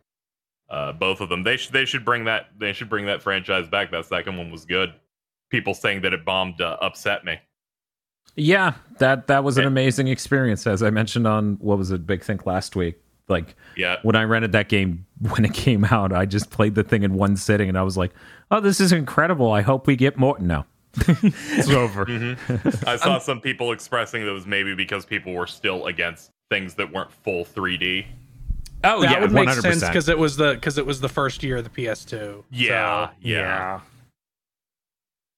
uh, 0.71 0.93
both 0.93 1.21
of 1.21 1.29
them. 1.29 1.43
They 1.43 1.57
should 1.57 1.73
they 1.73 1.85
should 1.85 2.05
bring 2.05 2.25
that 2.27 2.51
they 2.59 2.73
should 2.73 2.89
bring 2.89 3.07
that 3.07 3.23
franchise 3.23 3.69
back. 3.69 3.91
That 3.91 4.07
second 4.07 4.37
one 4.37 4.51
was 4.51 4.65
good. 4.65 4.95
People 5.51 5.75
saying 5.75 6.03
that 6.03 6.15
it 6.15 6.25
bombed 6.25 6.61
uh, 6.61 6.77
upset 6.81 7.25
me. 7.25 7.39
Yeah, 8.37 8.75
that 8.99 9.27
that 9.27 9.45
was 9.45 9.59
an 9.59 9.65
eh. 9.65 9.67
amazing 9.67 10.09
experience 10.09 10.67
as 10.67 10.83
I 10.83 10.91
mentioned 10.91 11.27
on 11.27 11.57
what 11.61 11.79
was 11.79 11.91
it 11.91 12.07
Big 12.07 12.23
Think 12.25 12.47
last 12.47 12.77
week. 12.77 12.99
Like 13.29 13.55
Yeah. 13.77 13.97
when 14.03 14.17
I 14.17 14.25
rented 14.25 14.53
that 14.53 14.69
game 14.69 15.07
when 15.31 15.45
it 15.45 15.55
came 15.55 15.85
out, 15.85 16.13
I 16.13 16.27
just 16.27 16.51
played 16.51 16.75
the 16.75 16.83
thing 16.83 17.03
in 17.03 17.15
one 17.15 17.37
sitting 17.37 17.69
and 17.69 17.79
I 17.79 17.83
was 17.83 17.97
like, 17.97 18.13
"Oh, 18.51 18.61
this 18.61 18.81
is 18.81 18.93
incredible. 18.93 19.53
I 19.53 19.61
hope 19.63 19.87
we 19.87 19.97
get 19.97 20.17
more." 20.17 20.39
No. 20.39 20.65
It's 21.09 21.69
over. 21.71 22.05
Mm-hmm. 22.07 22.85
I 22.89 22.97
saw 22.97 23.19
some 23.19 23.41
people 23.41 23.73
expressing 23.73 24.23
that 24.23 24.31
it 24.31 24.35
was 24.35 24.47
maybe 24.47 24.75
because 24.75 25.05
people 25.07 25.33
were 25.33 25.47
still 25.47 25.87
against 25.87 26.31
things 26.51 26.75
that 26.75 26.93
weren't 26.93 27.11
full 27.13 27.45
3D. 27.45 28.05
Oh, 28.85 29.01
that 29.03 29.11
yeah, 29.13 29.21
would 29.21 29.33
make 29.33 29.49
100%. 29.49 29.61
sense 29.63 29.81
because 29.87 30.09
it 30.09 30.19
was 30.19 30.37
the 30.37 30.55
because 30.55 30.77
it 30.77 30.85
was 30.85 31.01
the 31.01 31.09
first 31.09 31.43
year 31.43 31.59
of 31.59 31.65
the 31.65 31.71
PS2. 31.71 32.43
Yeah, 32.51 33.07
So, 33.09 33.13
yeah. 33.21 33.39
yeah. 33.39 33.81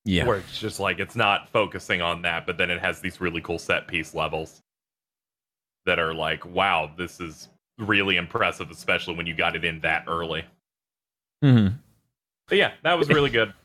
Where 0.04 0.36
it's 0.38 0.58
just 0.60 0.80
like 0.80 0.98
it's 0.98 1.16
not 1.16 1.48
focusing 1.48 2.02
on 2.02 2.22
that, 2.22 2.46
but 2.46 2.58
then 2.58 2.70
it 2.70 2.80
has 2.80 3.00
these 3.00 3.20
really 3.20 3.40
cool 3.40 3.58
set 3.58 3.86
piece 3.88 4.14
levels 4.14 4.60
that 5.86 5.98
are 5.98 6.14
like, 6.14 6.44
wow, 6.46 6.90
this 6.96 7.20
is 7.20 7.48
really 7.78 8.16
impressive, 8.16 8.70
especially 8.70 9.14
when 9.16 9.26
you 9.26 9.34
got 9.34 9.56
it 9.56 9.64
in 9.64 9.80
that 9.80 10.04
early. 10.06 10.44
Mhm. 11.42 11.74
But 12.48 12.58
yeah, 12.58 12.72
that 12.82 12.98
was 12.98 13.08
really 13.08 13.30
good. 13.30 13.52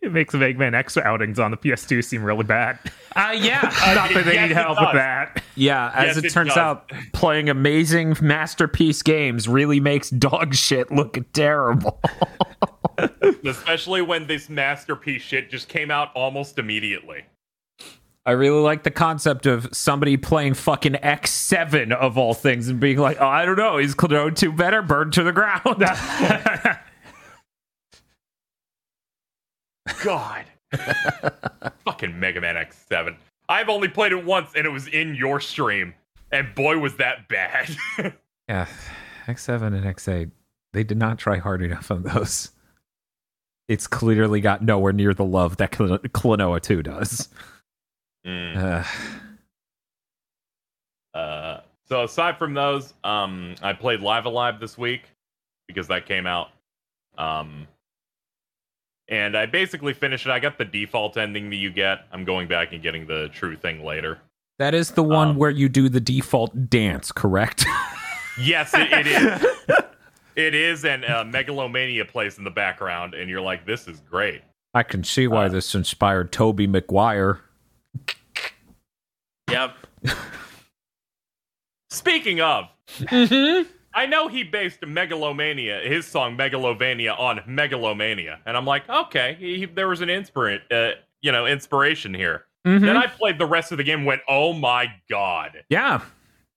It 0.00 0.12
makes 0.12 0.30
the 0.30 0.38
Mega 0.38 0.56
Man 0.56 0.74
X 0.74 0.96
outings 0.96 1.40
on 1.40 1.50
the 1.50 1.56
PS2 1.56 2.04
seem 2.04 2.22
really 2.22 2.44
bad. 2.44 2.78
Uh, 3.16 3.34
yeah. 3.36 3.62
Not 3.94 4.12
that 4.14 4.24
they 4.24 4.34
yes, 4.34 4.48
need 4.48 4.54
help 4.54 4.78
with 4.80 4.92
that. 4.92 5.42
Yeah, 5.56 5.90
as 5.92 6.08
Yes, 6.08 6.16
it 6.18 6.24
it 6.26 6.32
turns 6.32 6.50
does. 6.50 6.58
out, 6.58 6.92
playing 7.12 7.48
amazing 7.48 8.14
masterpiece 8.20 9.02
games 9.02 9.48
really 9.48 9.80
makes 9.80 10.10
dog 10.10 10.54
shit 10.54 10.92
look 10.92 11.18
terrible. 11.32 12.00
Especially 13.46 14.02
when 14.02 14.26
this 14.26 14.48
masterpiece 14.48 15.22
shit 15.22 15.50
just 15.50 15.68
came 15.68 15.90
out 15.90 16.10
almost 16.14 16.58
immediately. 16.58 17.24
I 18.24 18.32
really 18.32 18.60
like 18.60 18.82
the 18.82 18.90
concept 18.90 19.46
of 19.46 19.68
somebody 19.72 20.16
playing 20.16 20.54
fucking 20.54 20.94
X7 20.94 21.92
of 21.92 22.18
all 22.18 22.34
things 22.34 22.68
and 22.68 22.80
being 22.80 22.98
like, 22.98 23.18
oh, 23.20 23.26
I 23.26 23.46
don't 23.46 23.56
know, 23.56 23.78
is 23.78 23.94
Klonoa 23.94 24.34
2 24.34 24.52
better? 24.52 24.82
Burn 24.82 25.12
to 25.12 25.22
the 25.22 25.30
ground. 25.30 25.62
God. 30.02 30.44
Fucking 31.84 32.18
Mega 32.18 32.40
Man 32.40 32.56
X7. 32.56 33.16
I've 33.48 33.68
only 33.68 33.88
played 33.88 34.12
it 34.12 34.24
once 34.24 34.50
and 34.56 34.66
it 34.66 34.70
was 34.70 34.88
in 34.88 35.14
your 35.14 35.40
stream. 35.40 35.94
And 36.32 36.54
boy, 36.54 36.78
was 36.78 36.96
that 36.96 37.28
bad. 37.28 37.76
yeah, 38.48 38.66
X7 39.26 39.66
and 39.66 39.84
X8, 39.84 40.30
they 40.72 40.82
did 40.82 40.98
not 40.98 41.18
try 41.18 41.38
hard 41.38 41.62
enough 41.62 41.90
on 41.90 42.02
those. 42.02 42.50
It's 43.68 43.86
clearly 43.86 44.40
got 44.40 44.62
nowhere 44.62 44.92
near 44.92 45.12
the 45.14 45.24
love 45.24 45.56
that 45.56 45.74
Cl- 45.74 45.98
Klonoa 45.98 46.60
2 46.62 46.82
does. 46.82 47.28
Mm. 48.26 48.56
Uh, 48.56 48.84
Uh, 51.18 51.60
so 51.88 52.04
aside 52.04 52.36
from 52.36 52.52
those, 52.54 52.92
um, 53.04 53.54
I 53.62 53.72
played 53.72 54.00
Live 54.00 54.26
A 54.26 54.28
Live 54.28 54.60
this 54.60 54.76
week 54.76 55.02
because 55.66 55.88
that 55.88 56.04
came 56.06 56.26
out. 56.26 56.48
Um, 57.16 57.66
and 59.08 59.36
I 59.36 59.46
basically 59.46 59.94
finished 59.94 60.26
it. 60.26 60.30
I 60.30 60.38
got 60.40 60.58
the 60.58 60.64
default 60.64 61.16
ending 61.16 61.48
that 61.50 61.56
you 61.56 61.70
get. 61.70 62.00
I'm 62.12 62.24
going 62.24 62.48
back 62.48 62.72
and 62.72 62.82
getting 62.82 63.06
the 63.06 63.30
true 63.32 63.56
thing 63.56 63.82
later. 63.84 64.18
that 64.58 64.74
is 64.74 64.90
the 64.90 65.02
one 65.02 65.28
Um, 65.30 65.36
where 65.36 65.50
you 65.50 65.68
do 65.68 65.88
the 65.88 66.00
default 66.00 66.68
dance, 66.70 67.12
correct? 67.12 67.64
Yes, 68.38 68.74
it, 68.74 68.92
it 68.92 69.06
is. 69.06 69.46
it 70.36 70.54
is, 70.54 70.84
and 70.84 71.04
uh, 71.04 71.24
Megalomania 71.24 72.04
plays 72.04 72.38
in 72.38 72.44
the 72.44 72.50
background, 72.50 73.14
and 73.14 73.28
you're 73.28 73.40
like, 73.40 73.66
"This 73.66 73.88
is 73.88 74.00
great." 74.00 74.42
I 74.74 74.82
can 74.82 75.02
see 75.04 75.26
why 75.26 75.46
Uh, 75.46 75.48
this 75.48 75.74
inspired 75.74 76.30
Toby 76.32 76.68
McGuire. 76.68 77.40
Yep. 79.50 79.74
Speaking 81.90 82.40
of, 82.40 82.68
I 83.10 84.06
know 84.06 84.28
he 84.28 84.42
based 84.42 84.84
Megalomania, 84.84 85.80
his 85.84 86.06
song 86.06 86.36
Megalovania, 86.36 87.18
on 87.18 87.40
Megalomania, 87.46 88.40
and 88.44 88.56
I'm 88.56 88.66
like, 88.66 88.88
okay, 88.88 89.36
he, 89.38 89.64
there 89.64 89.88
was 89.88 90.00
an 90.02 90.08
inspira- 90.08 90.60
uh, 90.70 90.96
you 91.22 91.32
know, 91.32 91.46
inspiration 91.46 92.12
here. 92.12 92.44
Mhm. 92.66 92.80
Then 92.80 92.96
I 92.96 93.06
played 93.06 93.38
the 93.38 93.46
rest 93.46 93.72
of 93.72 93.78
the 93.78 93.84
game, 93.84 94.00
and 94.00 94.06
went, 94.06 94.20
oh 94.28 94.52
my 94.52 94.92
god, 95.08 95.62
yeah. 95.70 96.02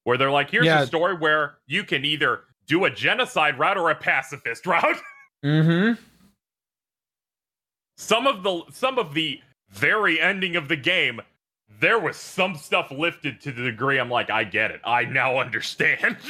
where 0.04 0.18
they're 0.18 0.32
like, 0.32 0.50
here's 0.50 0.66
Yeah. 0.66 0.82
a 0.82 0.88
story 0.88 1.16
where 1.16 1.58
you 1.68 1.84
can 1.84 2.04
either 2.04 2.42
do 2.70 2.86
a 2.86 2.90
genocide 2.90 3.60
route 3.60 3.78
or 3.78 3.90
a 3.90 3.96
pacifist 3.96 4.66
route. 4.66 4.96
Mm-hmm. 5.44 5.94
some 7.98 8.28
of 8.28 8.44
the 8.44 8.62
some 8.74 8.98
of 8.98 9.14
the 9.14 9.40
very 9.70 10.20
ending 10.20 10.58
of 10.58 10.68
the 10.68 10.76
game 10.76 11.22
there 11.80 11.98
was 11.98 12.18
some 12.18 12.56
stuff 12.56 12.92
lifted 12.92 13.40
to 13.42 13.52
the 13.54 13.62
degree 13.64 13.98
I'm 14.00 14.10
like, 14.10 14.30
I 14.30 14.44
get 14.44 14.72
it. 14.72 14.82
I 14.84 15.06
now 15.06 15.40
understand. 15.40 16.18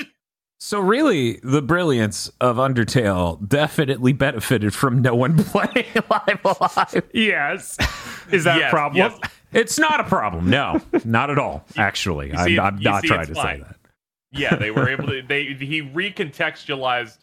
So 0.61 0.81
really, 0.81 1.39
the 1.41 1.61
brilliance 1.61 2.29
of 2.41 2.57
Undertale 2.57 3.47
definitely 3.47 4.11
benefited 4.11 4.73
from 4.75 5.01
no 5.01 5.15
one 5.15 5.37
playing 5.43 5.85
Live 6.11 6.39
A 6.43 6.55
Live. 6.59 7.03
Yes. 7.13 7.77
Is 8.29 8.43
that 8.43 8.59
Yes, 8.59 8.67
a 8.67 8.69
problem? 8.69 8.97
yes. 8.97 9.31
It's 9.53 9.79
not 9.79 10.01
a 10.01 10.03
problem. 10.03 10.49
No, 10.49 10.81
not 11.05 11.29
at 11.29 11.39
all. 11.39 11.63
Actually, 11.77 12.31
see, 12.31 12.59
I'm, 12.59 12.75
I'm 12.75 12.79
not 12.81 13.05
trying 13.05 13.27
to 13.27 13.35
say 13.35 13.63
that. 13.65 13.77
Yeah, 14.31 14.55
they 14.55 14.71
were 14.71 14.89
able 14.89 15.07
to. 15.07 15.21
They 15.27 15.45
he 15.53 15.81
recontextualized 15.81 17.17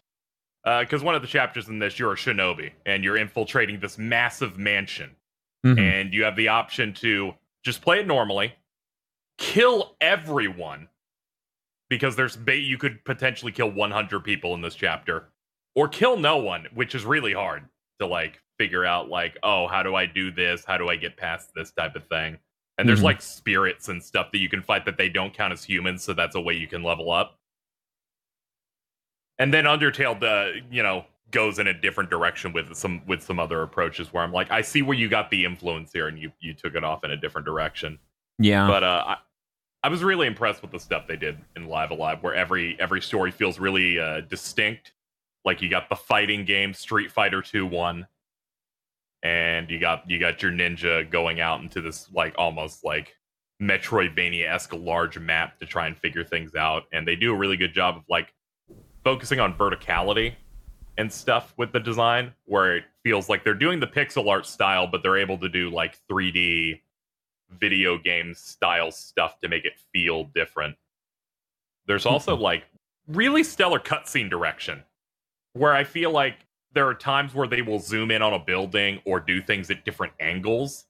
because 0.64 1.02
one 1.02 1.14
of 1.14 1.22
the 1.22 1.28
chapters 1.28 1.68
in 1.68 1.78
this, 1.78 1.98
you're 1.98 2.12
a 2.12 2.16
shinobi 2.16 2.72
and 2.84 3.04
you're 3.04 3.16
infiltrating 3.16 3.78
this 3.80 3.98
massive 3.98 4.58
mansion, 4.58 5.14
Mhm. 5.64 5.78
and 5.78 6.12
you 6.14 6.24
have 6.24 6.36
the 6.36 6.48
option 6.48 6.92
to 6.94 7.34
just 7.64 7.82
play 7.82 8.00
it 8.00 8.06
normally, 8.06 8.54
kill 9.38 9.96
everyone 10.00 10.88
because 11.88 12.16
there's 12.16 12.36
bait 12.36 12.64
you 12.64 12.78
could 12.78 13.04
potentially 13.04 13.52
kill 13.52 13.70
100 13.70 14.20
people 14.24 14.54
in 14.54 14.60
this 14.60 14.74
chapter 14.74 15.28
or 15.74 15.86
kill 15.88 16.16
no 16.16 16.36
one, 16.38 16.66
which 16.74 16.94
is 16.94 17.04
really 17.04 17.32
hard 17.32 17.68
to 18.00 18.06
like 18.06 18.40
figure 18.58 18.84
out 18.84 19.08
like, 19.08 19.36
oh, 19.42 19.68
how 19.68 19.82
do 19.82 19.94
I 19.94 20.06
do 20.06 20.30
this? 20.32 20.64
How 20.64 20.78
do 20.78 20.88
I 20.88 20.96
get 20.96 21.16
past 21.16 21.52
this 21.54 21.70
type 21.72 21.94
of 21.94 22.04
thing? 22.08 22.38
And 22.78 22.88
there's 22.88 23.00
Mhm. 23.00 23.04
like 23.04 23.22
spirits 23.22 23.88
and 23.88 24.02
stuff 24.02 24.30
that 24.32 24.38
you 24.38 24.48
can 24.48 24.62
fight 24.62 24.84
that 24.84 24.98
they 24.98 25.08
don't 25.08 25.32
count 25.32 25.52
as 25.52 25.64
humans, 25.64 26.02
so 26.04 26.12
that's 26.12 26.34
a 26.36 26.40
way 26.40 26.54
you 26.54 26.66
can 26.66 26.82
level 26.82 27.10
up. 27.10 27.38
And 29.38 29.52
then 29.52 29.64
Undertale, 29.64 30.22
uh, 30.22 30.60
you 30.70 30.82
know, 30.82 31.04
goes 31.30 31.58
in 31.58 31.66
a 31.66 31.74
different 31.74 32.08
direction 32.10 32.52
with 32.52 32.74
some 32.76 33.04
with 33.06 33.22
some 33.22 33.38
other 33.38 33.62
approaches 33.62 34.12
where 34.12 34.22
I'm 34.22 34.32
like, 34.32 34.50
I 34.50 34.60
see 34.60 34.82
where 34.82 34.96
you 34.96 35.08
got 35.08 35.30
the 35.30 35.44
influence 35.44 35.92
here, 35.92 36.08
and 36.08 36.18
you 36.18 36.32
you 36.40 36.54
took 36.54 36.74
it 36.74 36.84
off 36.84 37.04
in 37.04 37.10
a 37.10 37.16
different 37.16 37.44
direction. 37.46 37.98
Yeah. 38.38 38.66
But 38.66 38.84
uh, 38.84 39.04
I, 39.06 39.16
I 39.84 39.88
was 39.88 40.02
really 40.04 40.26
impressed 40.26 40.62
with 40.62 40.70
the 40.70 40.80
stuff 40.80 41.06
they 41.06 41.16
did 41.16 41.38
in 41.56 41.66
Live 41.68 41.90
A 41.90 41.94
Live, 41.94 42.22
where 42.22 42.34
every 42.34 42.78
every 42.80 43.00
story 43.02 43.30
feels 43.30 43.58
really 43.58 43.98
uh, 43.98 44.20
distinct. 44.22 44.92
Like 45.44 45.62
you 45.62 45.68
got 45.68 45.88
the 45.88 45.96
fighting 45.96 46.44
game, 46.44 46.72
Street 46.74 47.10
Fighter 47.10 47.40
Two 47.42 47.66
one, 47.66 48.06
and 49.26 49.68
you 49.68 49.80
got 49.80 50.08
you 50.08 50.20
got 50.20 50.40
your 50.40 50.52
ninja 50.52 51.10
going 51.10 51.40
out 51.40 51.60
into 51.60 51.80
this 51.80 52.08
like 52.12 52.32
almost 52.38 52.84
like 52.84 53.16
Metroidvania 53.60 54.48
esque 54.48 54.72
large 54.72 55.18
map 55.18 55.58
to 55.58 55.66
try 55.66 55.88
and 55.88 55.98
figure 55.98 56.22
things 56.22 56.54
out, 56.54 56.84
and 56.92 57.08
they 57.08 57.16
do 57.16 57.32
a 57.32 57.36
really 57.36 57.56
good 57.56 57.74
job 57.74 57.96
of 57.96 58.04
like 58.08 58.32
focusing 59.02 59.40
on 59.40 59.52
verticality 59.54 60.34
and 60.96 61.12
stuff 61.12 61.52
with 61.56 61.72
the 61.72 61.80
design, 61.80 62.32
where 62.44 62.76
it 62.76 62.84
feels 63.02 63.28
like 63.28 63.42
they're 63.42 63.54
doing 63.54 63.80
the 63.80 63.86
pixel 63.86 64.30
art 64.30 64.46
style, 64.46 64.86
but 64.86 65.02
they're 65.02 65.18
able 65.18 65.38
to 65.38 65.48
do 65.48 65.70
like 65.70 65.98
3D 66.08 66.80
video 67.58 67.98
game 67.98 68.32
style 68.32 68.92
stuff 68.92 69.40
to 69.40 69.48
make 69.48 69.64
it 69.64 69.74
feel 69.92 70.24
different. 70.36 70.76
There's 71.86 72.06
also 72.06 72.34
mm-hmm. 72.34 72.44
like 72.44 72.64
really 73.08 73.42
stellar 73.42 73.80
cutscene 73.80 74.30
direction 74.30 74.84
where 75.54 75.74
I 75.74 75.82
feel 75.82 76.12
like 76.12 76.45
there 76.76 76.86
are 76.86 76.94
times 76.94 77.34
where 77.34 77.48
they 77.48 77.62
will 77.62 77.78
zoom 77.78 78.10
in 78.10 78.20
on 78.20 78.34
a 78.34 78.38
building 78.38 79.00
or 79.06 79.18
do 79.18 79.40
things 79.40 79.70
at 79.70 79.84
different 79.86 80.12
angles 80.20 80.84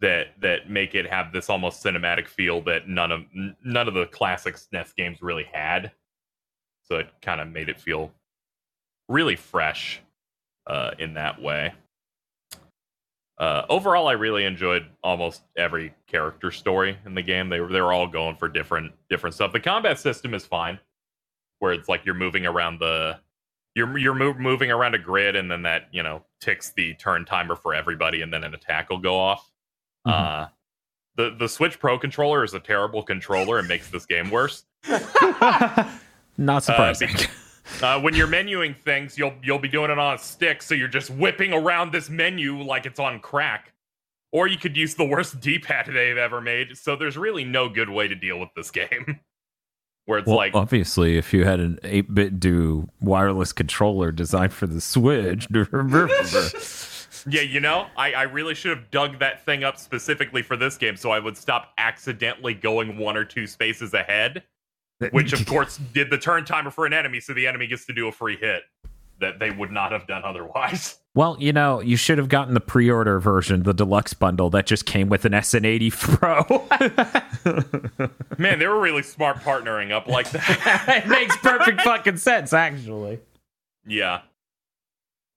that 0.00 0.28
that 0.40 0.68
make 0.68 0.94
it 0.96 1.06
have 1.06 1.32
this 1.32 1.48
almost 1.48 1.82
cinematic 1.82 2.26
feel 2.26 2.60
that 2.62 2.88
none 2.88 3.12
of 3.12 3.22
none 3.64 3.86
of 3.86 3.94
the 3.94 4.06
classic 4.06 4.56
SNES 4.56 4.94
games 4.96 5.22
really 5.22 5.46
had. 5.52 5.92
So 6.82 6.96
it 6.96 7.08
kind 7.22 7.40
of 7.40 7.48
made 7.48 7.68
it 7.68 7.80
feel 7.80 8.12
really 9.08 9.36
fresh 9.36 10.00
uh, 10.66 10.90
in 10.98 11.14
that 11.14 11.40
way. 11.40 11.72
Uh, 13.38 13.64
overall, 13.68 14.08
I 14.08 14.12
really 14.12 14.44
enjoyed 14.44 14.86
almost 15.04 15.42
every 15.56 15.94
character 16.08 16.50
story 16.50 16.98
in 17.06 17.14
the 17.14 17.22
game. 17.22 17.48
They 17.48 17.58
they 17.58 17.80
were 17.80 17.92
all 17.92 18.08
going 18.08 18.36
for 18.36 18.48
different 18.48 18.92
different 19.08 19.34
stuff. 19.34 19.52
The 19.52 19.60
combat 19.60 20.00
system 20.00 20.34
is 20.34 20.44
fine, 20.44 20.80
where 21.60 21.72
it's 21.72 21.88
like 21.88 22.04
you're 22.04 22.14
moving 22.14 22.44
around 22.44 22.80
the 22.80 23.20
you're 23.76 23.98
you're 23.98 24.14
move, 24.14 24.38
moving 24.38 24.70
around 24.70 24.94
a 24.94 24.98
grid, 24.98 25.36
and 25.36 25.50
then 25.50 25.62
that 25.62 25.88
you 25.92 26.02
know 26.02 26.24
ticks 26.40 26.72
the 26.76 26.94
turn 26.94 27.26
timer 27.26 27.54
for 27.54 27.74
everybody, 27.74 28.22
and 28.22 28.32
then 28.32 28.42
an 28.42 28.54
attack 28.54 28.88
will 28.88 28.98
go 28.98 29.16
off. 29.16 29.48
Mhm. 30.06 30.12
Uh, 30.12 30.48
the 31.16 31.36
the 31.38 31.48
Switch 31.48 31.78
Pro 31.78 31.98
controller 31.98 32.42
is 32.42 32.54
a 32.54 32.60
terrible 32.60 33.02
controller 33.02 33.58
and 33.58 33.68
makes 33.68 33.90
this 33.90 34.06
game 34.06 34.30
worse. 34.30 34.64
Not 36.38 36.64
surprising. 36.64 37.10
Uh, 37.82 38.00
when 38.00 38.14
you're 38.14 38.28
menuing 38.28 38.74
things, 38.80 39.18
you'll 39.18 39.34
you'll 39.42 39.58
be 39.58 39.68
doing 39.68 39.90
it 39.90 39.98
on 39.98 40.14
a 40.14 40.18
stick, 40.18 40.62
so 40.62 40.74
you're 40.74 40.88
just 40.88 41.10
whipping 41.10 41.52
around 41.52 41.92
this 41.92 42.08
menu 42.08 42.62
like 42.62 42.86
it's 42.86 42.98
on 42.98 43.20
crack. 43.20 43.72
Or 44.32 44.46
you 44.46 44.56
could 44.58 44.76
use 44.76 44.94
the 44.94 45.04
worst 45.04 45.40
D-pad 45.40 45.86
they've 45.92 46.16
ever 46.16 46.40
made. 46.40 46.76
So 46.76 46.96
there's 46.96 47.16
really 47.16 47.44
no 47.44 47.68
good 47.68 47.88
way 47.88 48.08
to 48.08 48.14
deal 48.14 48.40
with 48.40 48.50
this 48.56 48.70
game. 48.70 49.20
Where 50.06 50.20
it's 50.20 50.26
well, 50.26 50.36
like, 50.36 50.54
obviously, 50.54 51.18
if 51.18 51.32
you 51.34 51.44
had 51.44 51.58
an 51.58 51.80
8BitDo 51.82 52.88
wireless 53.00 53.52
controller 53.52 54.12
designed 54.12 54.52
for 54.52 54.68
the 54.68 54.80
Switch, 54.80 55.48
yeah, 57.28 57.40
you 57.42 57.58
know, 57.58 57.88
I, 57.96 58.12
I 58.12 58.22
really 58.22 58.54
should 58.54 58.76
have 58.76 58.90
dug 58.92 59.18
that 59.18 59.44
thing 59.44 59.64
up 59.64 59.78
specifically 59.78 60.42
for 60.42 60.56
this 60.56 60.76
game, 60.78 60.96
so 60.96 61.10
I 61.10 61.18
would 61.18 61.36
stop 61.36 61.72
accidentally 61.76 62.54
going 62.54 62.98
one 62.98 63.16
or 63.16 63.24
two 63.24 63.48
spaces 63.48 63.94
ahead. 63.94 64.44
Which 65.10 65.32
of 65.38 65.44
course 65.44 65.78
did 65.92 66.08
the 66.08 66.18
turn 66.18 66.44
timer 66.44 66.70
for 66.70 66.86
an 66.86 66.92
enemy, 66.92 67.18
so 67.18 67.34
the 67.34 67.46
enemy 67.46 67.66
gets 67.66 67.84
to 67.86 67.92
do 67.92 68.06
a 68.06 68.12
free 68.12 68.36
hit 68.36 68.62
that 69.20 69.38
they 69.38 69.50
would 69.50 69.70
not 69.70 69.92
have 69.92 70.06
done 70.06 70.22
otherwise. 70.24 70.98
Well, 71.16 71.38
you 71.40 71.50
know, 71.50 71.80
you 71.80 71.96
should 71.96 72.18
have 72.18 72.28
gotten 72.28 72.52
the 72.52 72.60
pre 72.60 72.90
order 72.90 73.18
version, 73.18 73.62
the 73.62 73.72
deluxe 73.72 74.12
bundle 74.12 74.50
that 74.50 74.66
just 74.66 74.84
came 74.84 75.08
with 75.08 75.24
an 75.24 75.32
SN80 75.32 75.90
Pro. 77.40 78.08
Man, 78.38 78.58
they 78.58 78.66
were 78.66 78.78
really 78.78 79.02
smart 79.02 79.38
partnering 79.38 79.92
up 79.92 80.08
like 80.08 80.28
that. 80.32 80.84
it 81.06 81.08
makes 81.08 81.34
perfect 81.38 81.80
fucking 81.80 82.18
sense, 82.18 82.52
actually. 82.52 83.20
Yeah. 83.86 84.20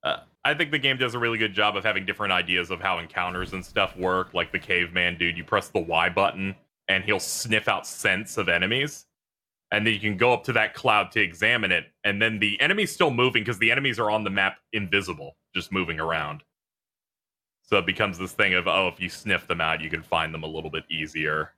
Uh, 0.04 0.18
I 0.44 0.54
think 0.54 0.72
the 0.72 0.80
game 0.80 0.98
does 0.98 1.16
a 1.16 1.20
really 1.20 1.38
good 1.38 1.54
job 1.54 1.78
of 1.78 1.86
having 1.86 2.06
different 2.06 2.34
ideas 2.34 2.72
of 2.72 2.82
how 2.82 3.00
encounters 3.00 3.54
and 3.54 3.66
stuff 3.66 3.96
work. 3.96 4.34
Like 4.34 4.52
the 4.52 4.60
caveman 4.60 5.18
dude, 5.18 5.38
you 5.38 5.46
press 5.46 5.70
the 5.70 5.80
Y 5.80 6.10
button 6.10 6.58
and 6.90 7.06
he'll 7.06 7.22
sniff 7.22 7.70
out 7.70 7.88
scents 7.88 8.38
of 8.38 8.50
enemies. 8.50 9.06
And 9.72 9.86
then 9.86 9.93
you 9.93 9.99
can 9.99 10.17
go 10.17 10.34
up 10.34 10.43
to 10.45 10.53
that 10.53 10.74
cloud 10.74 11.11
to 11.11 11.22
examine 11.22 11.72
it. 11.72 11.86
And 12.03 12.22
then 12.22 12.39
the 12.39 12.59
enemy's 12.59 12.91
still 12.91 13.11
moving 13.11 13.43
because 13.43 13.59
the 13.59 13.72
enemies 13.72 13.99
are 13.99 14.09
on 14.09 14.24
the 14.24 14.30
map 14.30 14.57
invisible, 14.74 15.38
just 15.53 15.72
moving 15.72 15.99
around. 15.99 16.43
So 17.63 17.78
it 17.78 17.86
becomes 17.86 18.17
this 18.17 18.32
thing 18.32 18.55
of, 18.55 18.67
oh, 18.67 18.88
if 18.88 18.99
you 18.99 19.09
sniff 19.09 19.47
them 19.47 19.61
out, 19.61 19.82
you 19.82 19.91
can 19.91 20.01
find 20.01 20.34
them 20.34 20.43
a 20.43 20.47
little 20.47 20.72
bit 20.72 20.86
easier. 20.89 21.53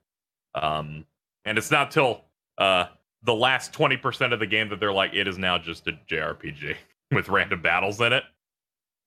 Um, 0.54 1.06
and 1.46 1.56
it's 1.56 1.70
not 1.70 1.90
till 1.90 2.24
uh, 2.58 2.86
the 3.22 3.34
last 3.34 3.72
20% 3.72 4.34
of 4.34 4.38
the 4.38 4.46
game 4.46 4.68
that 4.68 4.78
they're 4.78 4.92
like, 4.92 5.14
it 5.14 5.26
is 5.26 5.38
now 5.38 5.56
just 5.56 5.88
a 5.88 5.92
JRPG 6.10 6.76
with 7.12 7.30
random 7.30 7.62
battles 7.62 8.00
in 8.00 8.12
it. 8.12 8.24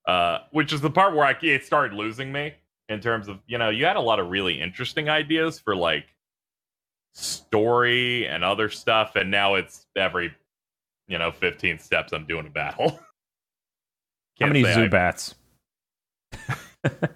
Uh, 0.07 0.39
which 0.51 0.71
is 0.71 0.81
the 0.81 0.89
part 0.89 1.15
where 1.15 1.25
I, 1.25 1.35
it 1.41 1.65
started 1.65 1.95
losing 1.95 2.31
me 2.31 2.53
in 2.89 2.99
terms 3.01 3.27
of, 3.27 3.39
you 3.47 3.57
know, 3.57 3.69
you 3.69 3.85
had 3.85 3.95
a 3.95 4.01
lot 4.01 4.19
of 4.19 4.29
really 4.29 4.61
interesting 4.61 5.09
ideas 5.09 5.59
for 5.59 5.75
like 5.75 6.05
story 7.15 8.27
and 8.27 8.43
other 8.43 8.69
stuff. 8.69 9.15
And 9.15 9.31
now 9.31 9.55
it's 9.55 9.87
every, 9.95 10.33
you 11.07 11.17
know, 11.17 11.31
15 11.31 11.79
steps 11.79 12.13
I'm 12.13 12.25
doing 12.25 12.45
a 12.45 12.49
battle. 12.49 12.99
How 14.39 14.47
many 14.47 14.63
Zubats? 14.63 15.33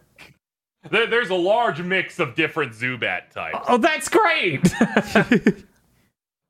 There, 0.89 1.07
there's 1.07 1.29
a 1.29 1.35
large 1.35 1.81
mix 1.81 2.19
of 2.19 2.35
different 2.35 2.71
Zubat 2.73 3.31
types. 3.31 3.65
Oh, 3.67 3.77
that's 3.77 4.09
great. 4.09 4.61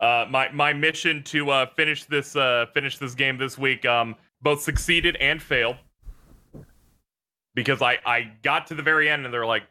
Uh, 0.02 0.26
my 0.30 0.50
my 0.54 0.72
mission 0.72 1.22
to 1.24 1.50
uh, 1.50 1.66
finish 1.76 2.06
this 2.06 2.34
uh, 2.38 2.66
finish 2.74 2.98
this 2.98 3.14
game 3.14 3.38
this 3.38 3.58
week 3.58 3.86
um, 3.86 4.16
both 4.42 4.62
succeeded 4.62 5.18
and 5.18 5.42
failed 5.42 5.76
because 7.54 7.82
I 7.82 7.98
I 8.06 8.32
got 8.42 8.68
to 8.68 8.76
the 8.76 8.82
very 8.82 9.10
end 9.10 9.26
and 9.26 9.34
they're 9.34 9.46
like, 9.46 9.64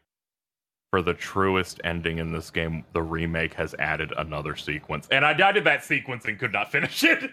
for 0.90 1.02
the 1.02 1.14
truest 1.14 1.80
ending 1.84 2.18
in 2.18 2.32
this 2.32 2.50
game, 2.50 2.84
the 2.92 3.02
remake 3.02 3.54
has 3.54 3.74
added 3.78 4.12
another 4.16 4.56
sequence, 4.56 5.06
and 5.10 5.24
I 5.24 5.32
did 5.52 5.64
that 5.64 5.84
sequence 5.84 6.24
and 6.24 6.38
could 6.38 6.52
not 6.52 6.72
finish 6.72 7.04
it. 7.04 7.30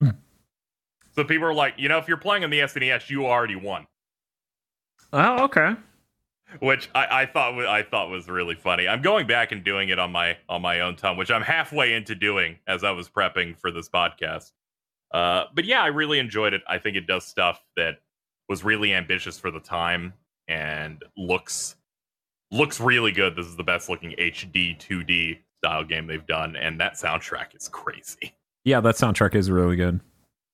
so 1.14 1.24
people 1.24 1.46
are 1.46 1.54
like, 1.54 1.74
you 1.76 1.88
know, 1.88 1.98
if 1.98 2.08
you're 2.08 2.16
playing 2.16 2.44
on 2.44 2.50
the 2.50 2.60
SNES, 2.60 3.08
you 3.08 3.26
already 3.26 3.56
won. 3.56 3.86
oh, 5.12 5.44
okay. 5.44 5.74
which 6.60 6.88
I, 6.94 7.22
I 7.22 7.26
thought 7.26 7.58
I 7.66 7.82
thought 7.82 8.10
was 8.10 8.28
really 8.28 8.54
funny. 8.56 8.88
I'm 8.88 9.02
going 9.02 9.26
back 9.26 9.52
and 9.52 9.62
doing 9.62 9.90
it 9.90 9.98
on 9.98 10.10
my 10.10 10.36
on 10.48 10.62
my 10.62 10.80
own 10.80 10.96
time, 10.96 11.16
which 11.16 11.30
I'm 11.30 11.42
halfway 11.42 11.94
into 11.94 12.14
doing 12.14 12.58
as 12.66 12.84
I 12.84 12.90
was 12.90 13.08
prepping 13.08 13.58
for 13.58 13.70
this 13.70 13.88
podcast. 13.88 14.52
Uh, 15.12 15.44
but 15.54 15.64
yeah, 15.64 15.82
I 15.82 15.86
really 15.86 16.18
enjoyed 16.18 16.52
it. 16.52 16.62
I 16.68 16.78
think 16.78 16.96
it 16.96 17.06
does 17.06 17.24
stuff 17.24 17.62
that 17.76 17.98
was 18.48 18.64
really 18.64 18.94
ambitious 18.94 19.38
for 19.38 19.50
the 19.50 19.60
time 19.60 20.12
and 20.48 21.02
looks 21.16 21.76
looks 22.50 22.80
really 22.80 23.12
good. 23.12 23.36
This 23.36 23.46
is 23.46 23.56
the 23.56 23.64
best 23.64 23.88
looking 23.88 24.12
HD 24.12 24.78
2D 24.78 25.38
style 25.58 25.84
game 25.84 26.06
they've 26.06 26.26
done, 26.26 26.56
and 26.56 26.80
that 26.80 26.94
soundtrack 26.94 27.54
is 27.56 27.68
crazy. 27.68 28.34
Yeah, 28.64 28.80
that 28.80 28.96
soundtrack 28.96 29.34
is 29.34 29.50
really 29.50 29.76
good. 29.76 30.00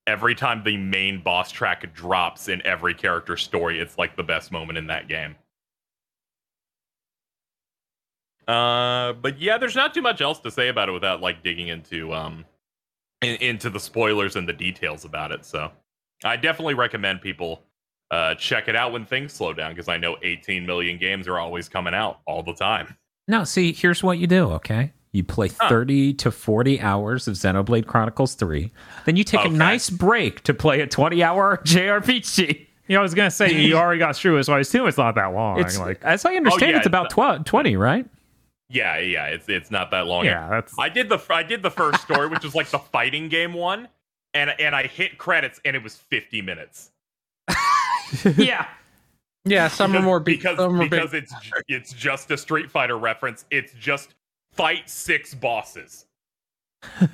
Every 0.07 0.35
time 0.35 0.63
the 0.65 0.77
main 0.77 1.23
boss 1.23 1.51
track 1.51 1.93
drops 1.95 2.49
in 2.49 2.65
every 2.67 2.95
character 2.95 3.37
story, 3.37 3.81
it's 3.81 3.97
like 3.97 4.17
the 4.17 4.23
best 4.23 4.53
moment 4.53 4.79
in 4.79 4.87
that 4.89 5.09
game. 5.09 5.35
Uh, 8.47 9.15
but 9.15 9.41
yeah, 9.41 9.57
there's 9.57 9.75
not 9.75 9.95
too 9.95 10.03
much 10.03 10.21
else 10.21 10.39
to 10.41 10.51
say 10.51 10.69
about 10.69 10.91
it 10.91 10.93
without 10.93 11.23
like 11.23 11.43
digging 11.43 11.69
into 11.69 12.13
um 12.13 12.45
in, 13.23 13.37
into 13.37 13.71
the 13.71 13.81
spoilers 13.81 14.37
and 14.37 14.47
the 14.47 14.53
details 14.53 15.07
about 15.07 15.33
it. 15.33 15.47
So 15.47 15.73
I 16.23 16.37
definitely 16.37 16.75
recommend 16.75 17.23
people 17.23 17.63
uh 18.15 18.35
check 18.37 18.69
it 18.69 18.77
out 18.77 18.93
when 18.93 19.05
things 19.05 19.33
slow 19.33 19.53
down 19.53 19.73
because 19.73 19.89
I 19.89 19.97
know 19.97 20.17
18 20.23 20.65
million 20.67 20.99
games 20.99 21.27
are 21.29 21.39
always 21.39 21.69
coming 21.69 21.95
out 21.95 22.21
all 22.27 22.43
the 22.43 22.55
time. 22.55 22.97
No, 23.27 23.45
see, 23.45 23.73
here's 23.73 24.03
what 24.03 24.19
you 24.19 24.27
do, 24.27 24.51
okay? 24.53 24.93
You 25.13 25.23
play 25.25 25.49
30 25.49 26.15
to 26.15 26.31
40 26.31 26.81
hours 26.81 27.29
of 27.29 27.35
Xenoblade 27.35 27.87
Chronicles 27.87 28.35
3. 28.35 28.71
Then 29.07 29.17
you 29.17 29.23
take 29.25 29.41
Okay. 29.41 29.49
a 29.49 29.53
nice 29.53 29.89
break 29.89 30.43
to 30.43 30.53
play 30.53 30.81
a 30.81 30.87
20 30.87 31.23
hour 31.23 31.57
JRPG. 31.65 32.67
Yeah, 32.89 32.99
I 32.99 33.03
was 33.03 33.15
gonna 33.15 33.31
say 33.31 33.51
you 33.53 33.77
already 33.77 33.99
got 33.99 34.15
through 34.17 34.37
it, 34.39 34.45
so 34.45 34.53
I 34.53 34.59
assume 34.61 34.87
it's 34.87 34.99
not 34.99 35.15
that 35.15 35.33
long. 35.33 35.59
It's 35.59 35.79
like, 35.79 36.03
as 36.05 36.25
I 36.27 36.35
understand, 36.35 36.73
yeah, 36.73 36.77
it's 36.79 36.87
about 36.87 37.07
it's- 37.17 37.39
tw- 37.41 37.47
twenty, 37.47 37.77
right? 37.77 38.05
Yeah, 38.69 38.99
yeah, 38.99 39.27
it's 39.27 39.49
it's 39.49 39.71
not 39.71 39.91
that 39.93 40.07
long. 40.07 40.25
yeah, 40.27 40.49
that's 40.51 40.75
I 40.79 40.89
did 40.91 41.09
the 41.09 41.19
I 41.31 41.43
did 41.43 41.63
the 41.63 41.71
first 41.71 42.03
story, 42.03 42.29
which 42.29 42.43
was 42.45 42.55
like 42.55 42.69
the 42.69 42.79
fighting 42.79 43.29
game 43.31 43.55
one, 43.55 43.89
and 44.35 44.51
and 44.59 44.75
I 44.77 44.87
hit 44.87 45.17
credits, 45.17 45.61
and 45.65 45.75
it 45.75 45.83
was 45.83 45.97
fifty 45.97 46.43
minutes. 46.43 46.91
yeah. 48.37 48.67
Yeah, 49.47 49.69
some 49.69 49.95
are 49.95 50.01
more 50.03 50.21
be- 50.21 50.37
because 50.37 50.57
some 50.57 50.81
are 50.81 50.89
because 50.89 51.11
big. 51.11 51.25
it's 51.25 51.35
it's 51.69 51.93
just 51.93 52.31
a 52.31 52.37
Street 52.37 52.71
Fighter 52.71 52.97
reference. 52.97 53.45
It's 53.51 53.73
just 53.75 54.15
fight 54.53 54.89
six 54.89 55.35
bosses. 55.35 56.07
Uh, 57.01 57.07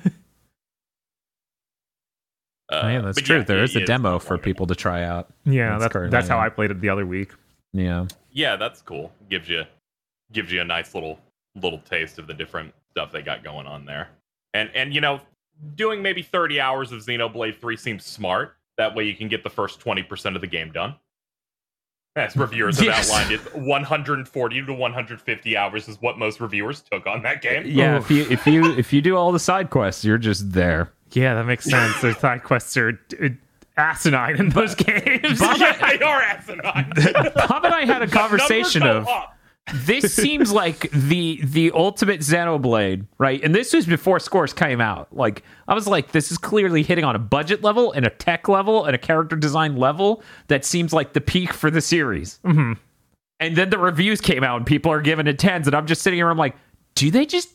yeah, 2.71 3.01
that's 3.01 3.21
true. 3.21 3.37
yeah, 3.37 3.43
there 3.43 3.59
it 3.59 3.63
is 3.65 3.75
a 3.75 3.81
is 3.81 3.87
demo 3.87 4.17
for 4.17 4.35
long 4.35 4.43
people 4.43 4.65
to 4.67 4.75
try 4.75 5.03
out. 5.03 5.29
yeah, 5.45 5.71
That's 5.71 5.81
that's 5.83 5.93
currently 5.93 6.11
that's 6.11 6.27
how. 6.29 6.39
I 6.39 6.47
played 6.49 6.71
it 6.71 6.79
the 6.79 6.89
other 6.89 7.05
week. 7.05 7.33
Yeah. 7.73 8.07
Yeah, 8.31 8.55
that's 8.55 8.81
cool. 8.81 9.11
Gives 9.29 9.49
you 9.49 9.63
gives 10.31 10.51
you 10.51 10.61
a 10.61 10.65
nice 10.65 10.93
little 10.95 11.19
little 11.55 11.79
taste 11.79 12.17
of 12.17 12.27
the 12.27 12.33
different 12.33 12.73
stuff 12.91 13.11
they 13.11 13.21
got 13.21 13.43
going 13.43 13.67
on 13.67 13.85
there. 13.85 14.09
And 14.53 14.69
and 14.73 14.93
you 14.93 15.01
know, 15.01 15.19
doing 15.75 16.01
maybe 16.01 16.21
30 16.21 16.59
hours 16.61 16.91
of 16.91 17.01
Xenoblade 17.01 17.59
3 17.59 17.75
seems 17.77 18.05
smart. 18.05 18.55
That 18.77 18.95
way 18.95 19.03
you 19.05 19.15
can 19.15 19.27
get 19.27 19.43
the 19.43 19.49
first 19.49 19.79
20% 19.79 20.35
of 20.35 20.41
the 20.41 20.47
game 20.47 20.71
done. 20.71 20.95
As 22.15 22.35
reviewers 22.35 22.77
have 22.79 22.87
Yes. 22.87 23.09
outlined 23.09 23.31
it, 23.33 23.55
140 23.55 24.65
to 24.65 24.73
150 24.73 25.57
hours 25.57 25.87
is 25.87 25.97
what 26.01 26.19
most 26.19 26.41
reviewers 26.41 26.81
took 26.81 27.07
on 27.07 27.21
that 27.23 27.41
game. 27.41 27.63
Yeah, 27.65 27.97
Oof. 27.99 28.11
if 28.11 28.11
you 28.11 28.25
if 28.29 28.45
you 28.47 28.73
if 28.77 28.91
you 28.91 29.01
do 29.01 29.15
all 29.15 29.31
the 29.31 29.39
side 29.39 29.69
quests, 29.69 30.03
you're 30.03 30.17
just 30.17 30.51
there. 30.51 30.91
Yeah, 31.13 31.35
that 31.35 31.45
makes 31.45 31.65
sense. 31.69 32.01
the 32.01 32.13
side 32.19 32.43
quests 32.43 32.75
are 32.75 32.99
uh, 33.23 33.29
asinine 33.77 34.37
in 34.41 34.49
those 34.49 34.75
games. 34.75 35.39
yeah, 35.57 35.77
they 35.97 36.01
are 36.03 36.21
asinine. 36.21 36.91
Bob 37.47 37.63
and 37.63 37.73
I 37.73 37.85
had 37.85 38.01
a 38.01 38.07
conversation 38.07 38.83
of 38.83 39.07
up. 39.07 39.37
This 39.73 40.13
seems 40.15 40.51
like 40.51 40.89
the 40.91 41.39
the 41.43 41.71
ultimate 41.73 42.21
Xenoblade, 42.21 43.05
right? 43.17 43.41
And 43.43 43.53
this 43.53 43.73
was 43.73 43.85
before 43.85 44.19
scores 44.19 44.53
came 44.53 44.81
out. 44.81 45.15
Like 45.15 45.43
I 45.67 45.73
was 45.73 45.87
like, 45.87 46.11
this 46.11 46.31
is 46.31 46.37
clearly 46.37 46.83
hitting 46.83 47.05
on 47.05 47.15
a 47.15 47.19
budget 47.19 47.63
level 47.63 47.91
and 47.91 48.05
a 48.05 48.09
tech 48.09 48.47
level 48.49 48.85
and 48.85 48.95
a 48.95 48.99
character 48.99 49.35
design 49.35 49.77
level 49.77 50.23
that 50.47 50.65
seems 50.65 50.93
like 50.93 51.13
the 51.13 51.21
peak 51.21 51.53
for 51.53 51.71
the 51.71 51.81
series. 51.81 52.39
Mhm. 52.45 52.77
And 53.39 53.55
then 53.55 53.69
the 53.69 53.77
reviews 53.79 54.21
came 54.21 54.43
out 54.43 54.57
and 54.57 54.65
people 54.65 54.91
are 54.91 55.01
giving 55.01 55.25
it 55.27 55.39
tens, 55.39 55.67
and 55.67 55.75
I'm 55.75 55.87
just 55.87 56.01
sitting 56.01 56.17
here. 56.17 56.29
I'm 56.29 56.37
like, 56.37 56.55
do 56.95 57.09
they 57.09 57.25
just 57.25 57.49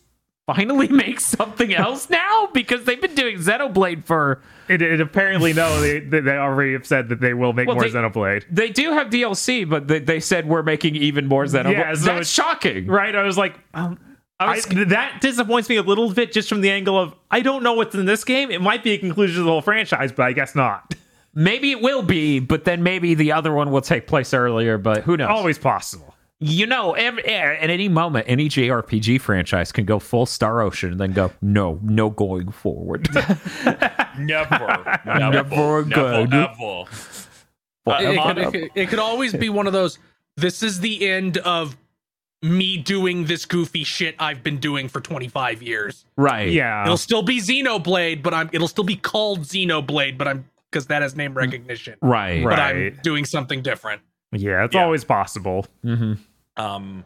finally 0.46 0.88
make 1.04 1.20
something 1.20 1.74
else 1.74 2.08
now? 2.10 2.48
Because 2.52 2.84
they've 2.84 3.00
been 3.00 3.14
doing 3.14 3.36
Xenoblade 3.38 4.04
for 4.04 4.40
It, 4.68 4.80
it 4.82 5.00
apparently 5.00 5.52
no, 5.52 5.80
they 5.80 6.00
they 6.00 6.30
already 6.36 6.72
have 6.72 6.86
said 6.86 7.08
that 7.10 7.20
they 7.20 7.34
will 7.34 7.52
make 7.52 7.66
Well, 7.66 7.76
more 7.76 7.84
they- 7.84 7.90
Xenoblade. 7.90 8.44
they 8.50 8.70
do 8.70 8.92
have 8.92 9.08
DLC, 9.10 9.68
but 9.68 9.88
they, 9.88 9.98
they 9.98 10.20
said 10.20 10.48
we're 10.48 10.62
making 10.62 10.96
even 10.96 11.26
more 11.26 11.44
Xenoblade. 11.44 11.72
Yeah, 11.72 11.94
so 11.94 12.00
That's 12.06 12.06
it's- 12.06 12.30
shocking. 12.30 12.86
Right? 12.86 13.14
I 13.14 13.22
was 13.22 13.36
like, 13.36 13.58
um, 13.74 13.98
I 14.38 14.54
was- 14.56 14.66
that 14.66 15.20
disappoints 15.20 15.68
me 15.68 15.76
a 15.76 15.82
little 15.82 16.12
bit 16.12 16.32
just 16.32 16.48
from 16.48 16.60
the 16.60 16.70
angle 16.70 16.98
of 16.98 17.14
I 17.30 17.40
don't 17.40 17.62
know 17.62 17.74
what's 17.74 17.94
in 17.94 18.06
this 18.06 18.24
game. 18.24 18.50
It 18.50 18.60
might 18.60 18.82
be 18.84 18.92
a 18.92 18.98
conclusion 18.98 19.36
to 19.36 19.42
the 19.44 19.50
whole 19.50 19.62
franchise, 19.62 20.12
but 20.12 20.24
I 20.24 20.32
guess 20.32 20.54
not. 20.54 20.94
Maybe 21.38 21.70
it 21.70 21.82
will 21.82 22.02
be, 22.02 22.38
but 22.38 22.64
then 22.64 22.82
maybe 22.82 23.12
the 23.14 23.32
other 23.32 23.52
one 23.52 23.70
will 23.70 23.82
take 23.82 24.06
place 24.06 24.32
earlier. 24.32 24.78
But 24.78 25.02
who 25.02 25.18
knows? 25.18 25.28
Always 25.28 25.58
possible. 25.58 26.14
You 26.38 26.66
know, 26.66 26.92
every, 26.92 27.24
eh, 27.24 27.56
at 27.60 27.70
any 27.70 27.88
moment, 27.88 28.26
any 28.28 28.48
JRPG 28.50 29.20
franchise 29.22 29.72
can 29.72 29.86
go 29.86 29.98
full 29.98 30.26
Star 30.26 30.60
Ocean 30.60 30.92
and 30.92 31.00
then 31.00 31.12
go, 31.12 31.32
no, 31.40 31.80
no 31.82 32.10
going 32.10 32.50
forward. 32.52 33.08
Never, 34.18 35.00
Never 35.06 35.30
never, 35.30 35.82
good. 35.82 36.30
never, 36.30 36.44
ever. 36.60 36.84
It, 37.86 38.14
it 38.14 38.18
Uh, 38.18 38.26
could, 38.34 38.38
it, 38.38 38.52
could, 38.52 38.70
it 38.74 38.88
could 38.88 38.98
always 38.98 39.32
be 39.32 39.48
one 39.48 39.66
of 39.66 39.72
those. 39.72 39.98
This 40.36 40.62
is 40.62 40.80
the 40.80 41.08
end 41.08 41.38
of 41.38 41.76
me 42.42 42.76
doing 42.76 43.24
this 43.26 43.44
goofy 43.46 43.84
shit 43.84 44.14
I've 44.18 44.42
been 44.42 44.58
doing 44.58 44.88
for 44.88 45.00
25 45.00 45.62
years. 45.62 46.04
right. 46.16 46.50
Yeah. 46.50 46.84
It'll 46.84 46.96
still 46.96 47.22
be 47.22 47.40
Xenoblade, 47.40 48.22
but 48.22 48.34
I'm. 48.34 48.50
It'll 48.52 48.68
still 48.68 48.84
be 48.84 48.96
called 48.96 49.40
Xenoblade, 49.42 50.18
but 50.18 50.28
I'm 50.28 50.44
because 50.70 50.86
that 50.88 51.00
has 51.02 51.14
name 51.16 51.34
recognition. 51.34 51.96
Right. 52.02 52.42
But 52.42 52.58
Right. 52.58 52.92
I'm 52.94 52.98
doing 53.02 53.24
something 53.24 53.62
different. 53.62 54.02
yeah, 54.32 54.64
it's 54.64 54.74
Yeah. 54.74 54.84
always 54.84 55.04
possible. 55.04 55.66
hmm 55.82 56.14
um 56.56 57.04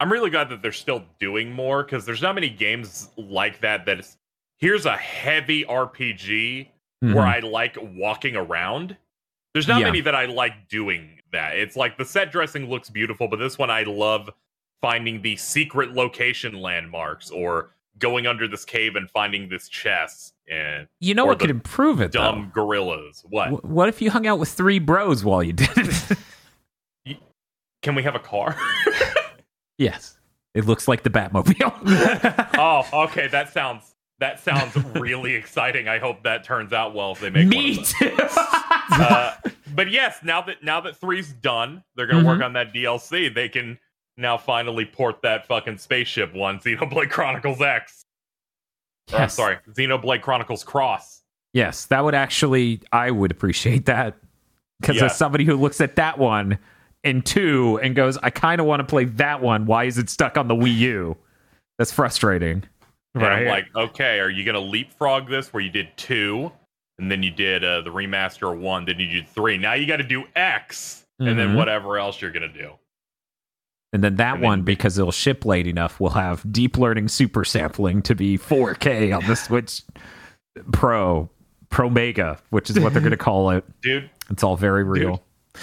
i'm 0.00 0.10
really 0.10 0.30
glad 0.30 0.48
that 0.48 0.62
they're 0.62 0.72
still 0.72 1.02
doing 1.20 1.52
more 1.52 1.82
because 1.84 2.04
there's 2.06 2.22
not 2.22 2.34
many 2.34 2.48
games 2.50 3.10
like 3.16 3.60
that 3.60 3.84
that 3.86 4.00
is 4.00 4.16
here's 4.58 4.86
a 4.86 4.96
heavy 4.96 5.64
rpg 5.64 6.68
where 7.00 7.26
i 7.26 7.40
like 7.40 7.76
walking 7.96 8.36
around. 8.36 8.96
There's 9.54 9.66
not 9.68 9.80
Yeah. 9.80 9.86
many 9.86 10.00
that 10.02 10.14
i 10.14 10.26
like 10.26 10.68
doing 10.68 11.18
that. 11.32 11.56
It's 11.56 11.76
like 11.76 11.98
the 11.98 12.04
set 12.04 12.30
dressing 12.32 12.70
looks 12.70 12.88
beautiful 12.90 13.26
but 13.28 13.38
this 13.40 13.58
one 13.58 13.70
i 13.70 13.82
love 13.82 14.30
finding 14.80 15.20
the 15.20 15.36
secret 15.36 15.92
location 15.94 16.54
landmarks 16.60 17.30
or 17.30 17.70
going 17.98 18.26
under 18.26 18.48
this 18.48 18.64
cave 18.64 18.96
and 18.96 19.10
finding 19.10 19.48
this 19.48 19.68
chest 19.68 20.34
and 20.50 20.86
You 21.00 21.14
know 21.14 21.24
what 21.26 21.38
could 21.38 21.50
improve 21.50 22.00
it, 22.00 22.12
dumb 22.12 22.50
gorillas. 22.54 23.24
What? 23.28 23.64
What 23.64 23.88
if 23.88 24.00
you 24.00 24.10
hung 24.10 24.26
out 24.26 24.38
with 24.38 24.48
three 24.48 24.78
bros 24.78 25.24
while 25.24 25.42
you 25.42 25.52
did 25.52 25.68
it? 25.76 26.12
can 27.82 27.94
we 27.94 28.02
have 28.02 28.14
a 28.14 28.18
car 28.20 28.56
yes. 29.78 30.18
It 30.54 30.66
looks 30.66 30.86
like 30.86 31.02
the 31.02 31.10
Batmobile. 31.10 31.72
oh 32.58 33.04
okay 33.04 33.26
that 33.28 33.52
sounds 33.52 33.94
that 34.18 34.38
sounds 34.38 34.76
really 34.94 35.34
exciting 35.34 35.88
i 35.88 35.98
hope 35.98 36.22
that 36.22 36.44
turns 36.44 36.72
out 36.72 36.94
well 36.94 37.12
if 37.12 37.20
they 37.20 37.30
make 37.30 37.48
Me 37.48 37.76
too. 37.82 38.14
uh, 38.18 39.34
but 39.74 39.90
yes, 39.90 40.18
now 40.22 40.42
that 40.42 40.62
now 40.62 40.80
that 40.82 40.96
three's 40.98 41.32
done, 41.32 41.82
they're 41.96 42.06
gonna 42.06 42.18
Mm-hmm. 42.20 42.28
work 42.28 42.42
on 42.42 42.52
that 42.52 42.74
DLC. 42.74 43.34
They 43.34 43.48
can 43.48 43.78
now 44.18 44.36
finally 44.36 44.84
port 44.84 45.22
that 45.22 45.46
fucking 45.46 45.78
spaceship 45.78 46.34
one, 46.34 46.58
Xenoblade 46.58 47.08
Chronicles 47.10 47.60
X. 47.62 48.04
Or, 49.10 49.16
I'm 49.16 49.22
Yes. 49.22 49.34
sorry, 49.34 49.56
Xenoblade 49.70 50.20
Chronicles 50.20 50.62
Cross. 50.62 51.22
Yes, 51.54 51.86
that 51.86 52.04
would 52.04 52.14
actually, 52.14 52.82
I 52.92 53.10
would 53.10 53.30
appreciate 53.30 53.86
that. 53.86 54.18
Because 54.80 54.96
Yeah. 54.96 55.06
as 55.06 55.16
somebody 55.16 55.44
who 55.46 55.56
looks 55.56 55.80
at 55.80 55.96
that 55.96 56.18
one 56.18 56.58
and 57.04 57.24
two 57.24 57.78
and 57.82 57.94
goes, 57.94 58.16
I 58.18 58.30
kind 58.30 58.60
of 58.60 58.66
want 58.66 58.80
to 58.80 58.84
play 58.86 59.04
that 59.04 59.40
one. 59.42 59.66
Why 59.66 59.84
is 59.84 59.98
it 59.98 60.08
stuck 60.10 60.36
on 60.36 60.48
the 60.48 60.54
Wii 60.54 60.76
U? 60.78 61.16
That's 61.78 61.92
frustrating. 61.92 62.64
And 63.14 63.24
I'm 63.24 63.46
like, 63.46 63.66
okay, 63.76 64.20
are 64.20 64.30
you 64.30 64.44
gonna 64.44 64.60
leapfrog 64.60 65.28
this 65.28 65.52
where 65.52 65.62
you 65.62 65.68
did 65.70 65.88
two, 65.96 66.50
and 66.98 67.10
then 67.10 67.22
you 67.22 67.30
did 67.30 67.62
uh, 67.64 67.82
the 67.82 67.90
remaster 67.90 68.50
of 68.52 68.58
one, 68.60 68.84
then 68.86 68.98
you 68.98 69.06
did 69.08 69.28
three. 69.28 69.58
Now 69.58 69.74
you 69.74 69.86
got 69.86 69.98
to 69.98 70.02
do 70.04 70.24
X, 70.34 71.04
and 71.18 71.38
then 71.38 71.48
Mhm. 71.50 71.56
whatever 71.56 71.98
else 71.98 72.22
you're 72.22 72.30
gonna 72.30 72.48
do. 72.52 72.70
And 73.92 74.02
then 74.02 74.16
that 74.16 74.34
And 74.34 74.42
then- 74.42 74.48
one, 74.48 74.62
because 74.62 74.96
it'll 74.98 75.12
ship 75.12 75.44
late 75.44 75.66
enough, 75.66 76.00
will 76.00 76.10
have 76.10 76.50
deep 76.50 76.78
learning 76.78 77.08
super 77.08 77.44
sampling 77.44 78.00
to 78.02 78.14
be 78.14 78.38
4K 78.38 79.12
on 79.12 79.26
the 79.26 79.36
Switch 79.36 79.82
Pro, 80.72 81.28
Pro 81.68 81.90
Mega, 81.90 82.38
which 82.48 82.70
is 82.70 82.80
what 82.80 82.92
they're 82.94 83.02
going 83.02 83.10
to 83.10 83.16
call 83.18 83.50
it. 83.50 83.64
Dude, 83.82 84.08
It's 84.30 84.42
all 84.42 84.56
very 84.56 84.84
real. 84.84 85.22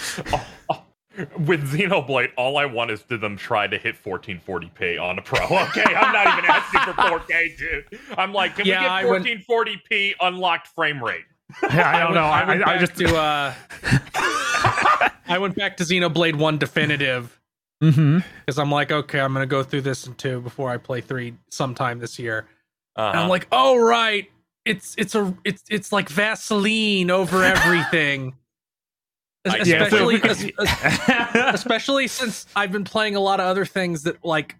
with 1.38 1.72
Xenoblade, 1.72 2.30
all 2.36 2.56
I 2.56 2.66
want 2.66 2.90
is 2.90 3.02
to 3.04 3.18
them 3.18 3.36
try 3.36 3.66
to 3.66 3.76
hit 3.78 3.96
1440p 4.02 5.00
on 5.00 5.18
a 5.18 5.22
Pro. 5.22 5.40
Okay, 5.44 5.82
I'm 5.84 6.12
not 6.12 6.38
even 6.38 6.50
asking 6.50 6.80
for 6.80 6.92
4K, 6.92 7.58
dude. 7.58 7.84
I'm 8.16 8.32
like, 8.32 8.56
can 8.56 8.66
Yeah, 8.66 9.10
we 9.10 9.22
get 9.24 9.46
1440p 9.46 10.14
unlocked 10.20 10.68
frame 10.68 11.02
rate? 11.02 11.24
Yeah, 11.62 11.96
I 11.96 12.00
don't 12.00 12.14
know. 12.14 12.22
I, 12.22 12.46
went 12.46 12.62
I, 12.64 12.74
I 12.74 12.78
back 12.78 12.80
just 12.80 12.96
to 12.96 13.16
uh, 13.16 13.54
I 15.26 15.38
went 15.38 15.56
back 15.56 15.76
to 15.78 15.84
Xenoblade 15.84 16.36
One 16.36 16.58
Definitive 16.58 17.36
Mm-hmm. 17.82 18.18
because 18.44 18.58
I'm 18.58 18.70
like, 18.70 18.92
okay, 18.92 19.20
I'm 19.20 19.32
gonna 19.32 19.46
go 19.46 19.62
through 19.62 19.80
this 19.80 20.06
in 20.06 20.14
two 20.14 20.42
before 20.42 20.70
I 20.70 20.76
play 20.76 21.00
three 21.00 21.32
sometime 21.48 21.98
this 21.98 22.18
year. 22.18 22.46
Uh-huh. 22.94 23.18
I'm 23.18 23.30
like, 23.30 23.48
oh 23.52 23.78
right, 23.78 24.30
it's 24.66 24.94
it's 24.98 25.14
a 25.14 25.34
it's 25.44 25.64
it's 25.70 25.90
like 25.90 26.10
Vaseline 26.10 27.10
over 27.10 27.42
everything. 27.42 28.34
Es- 29.44 29.66
yeah, 29.66 29.82
especially 29.82 30.20
we 30.20 30.22
es- 30.22 30.44
es- 30.58 31.34
especially 31.54 32.08
since 32.08 32.46
I've 32.54 32.72
been 32.72 32.84
playing 32.84 33.16
a 33.16 33.20
lot 33.20 33.40
of 33.40 33.46
other 33.46 33.64
things 33.64 34.02
that 34.02 34.22
like 34.24 34.56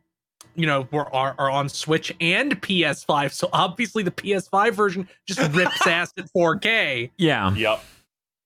you 0.54 0.66
know 0.66 0.88
were 0.90 1.12
are, 1.14 1.34
are 1.38 1.50
on 1.50 1.68
Switch 1.68 2.14
and 2.20 2.60
PS5. 2.62 3.32
So 3.32 3.50
obviously 3.52 4.02
the 4.02 4.10
PS5 4.10 4.72
version 4.72 5.08
just 5.26 5.40
rips 5.52 5.76
ass 5.86 6.12
at 6.16 6.26
4K. 6.34 7.10
Yeah. 7.18 7.54
yep. 7.54 7.84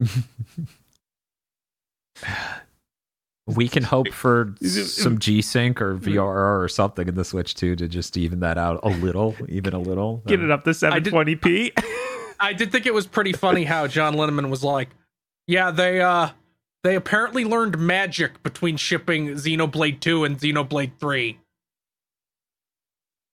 We 3.47 3.69
can 3.69 3.83
hope 3.83 4.11
for 4.11 4.55
some 4.63 5.19
G 5.19 5.43
Sync 5.43 5.83
or 5.83 5.97
mm-hmm. 5.97 6.13
VRR 6.13 6.63
or 6.63 6.67
something 6.67 7.07
in 7.07 7.15
the 7.15 7.27
Switch 7.27 7.55
too 7.55 7.77
to 7.77 7.87
just 7.87 8.17
even 8.17 8.41
that 8.41 8.57
out 8.57 8.81
a 8.83 8.89
little, 8.89 9.37
even 9.51 9.75
a 9.75 9.79
little. 9.79 10.23
get 10.27 10.41
it 10.41 10.51
up 10.51 10.65
to 10.65 10.71
I 10.91 10.99
did- 10.99 11.13
720p. 11.13 11.73
I 12.41 12.55
did 12.55 12.73
think 12.73 12.87
it 12.87 12.95
was 12.95 13.07
pretty 13.07 13.35
funny 13.35 13.65
how 13.65 13.87
John 13.87 14.15
Linneman 14.15 14.49
was 14.49 14.65
like, 14.65 14.89
"Yeah, 15.47 15.71
they 15.71 16.01
uh 16.01 16.31
they 16.83 16.97
apparently 16.97 17.45
learned 17.45 17.79
magic 17.79 18.43
between 18.43 18.77
shipping 18.77 19.29
Xenoblade 19.29 20.01
2 20.01 20.25
and 20.25 20.39
Xenoblade 20.39 20.93
3." 20.99 21.39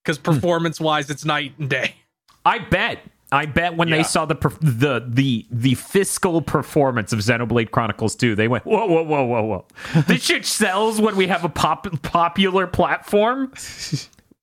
Cuz 0.04 0.18
performance-wise 0.18 1.10
it's 1.10 1.24
night 1.24 1.54
and 1.58 1.68
day. 1.70 1.96
I 2.44 2.58
bet. 2.58 2.98
I 3.30 3.46
bet 3.46 3.76
when 3.76 3.88
Yeah. 3.88 3.96
they 3.98 4.02
saw 4.02 4.26
the 4.26 4.34
the 4.60 5.04
the 5.08 5.46
the 5.50 5.74
fiscal 5.74 6.42
performance 6.42 7.12
of 7.12 7.20
Xenoblade 7.20 7.70
Chronicles 7.70 8.14
2, 8.16 8.34
they 8.34 8.46
went, 8.48 8.66
"Whoa, 8.66 8.84
whoa, 8.86 9.02
whoa, 9.02 9.24
whoa, 9.24 9.42
whoa! 9.42 10.02
this 10.06 10.22
shit 10.22 10.44
sells 10.44 11.00
when 11.00 11.16
we 11.16 11.28
have 11.28 11.42
a 11.44 11.48
pop- 11.48 12.02
popular 12.02 12.66
platform. 12.66 13.52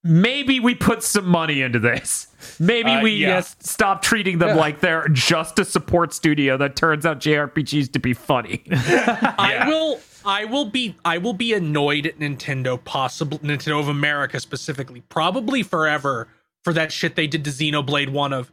Maybe 0.03 0.59
we 0.61 0.75
put 0.75 1.03
some 1.03 1.27
money 1.27 1.61
into 1.61 1.77
this. 1.77 2.27
Maybe 2.57 2.91
Uh, 2.91 3.01
we 3.01 3.11
yeah. 3.15 3.41
stop 3.41 4.01
treating 4.01 4.37
them 4.37 4.55
like 4.55 4.79
they're 4.79 5.09
just 5.09 5.59
a 5.59 5.65
support 5.65 6.13
studio 6.13 6.55
that 6.57 6.77
turns 6.77 7.05
out 7.05 7.19
JRPGs 7.19 7.91
to 7.93 7.99
be 7.99 8.13
funny." 8.13 8.63
I 8.71 9.65
will 9.67 9.99
I 10.25 10.45
will 10.45 10.65
be 10.65 10.95
I 11.03 11.17
will 11.17 11.33
be 11.33 11.53
annoyed 11.53 12.05
at 12.05 12.19
Nintendo, 12.19 12.81
possibly 12.83 13.39
Nintendo 13.39 13.79
of 13.79 13.89
America 13.89 14.39
specifically, 14.39 15.01
probably 15.09 15.63
forever 15.63 16.29
for 16.63 16.71
that 16.73 16.91
shit 16.91 17.15
they 17.15 17.27
did 17.27 17.43
to 17.45 17.49
Xenoblade 17.51 18.09
1 18.09 18.33
of 18.33 18.51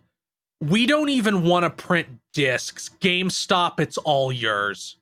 we 0.60 0.86
don't 0.86 1.10
even 1.10 1.42
want 1.42 1.64
to 1.64 1.70
print 1.70 2.08
discs. 2.32 2.88
GameStop, 3.00 3.78
it's 3.78 3.98
all 3.98 4.32
yours. 4.32 4.96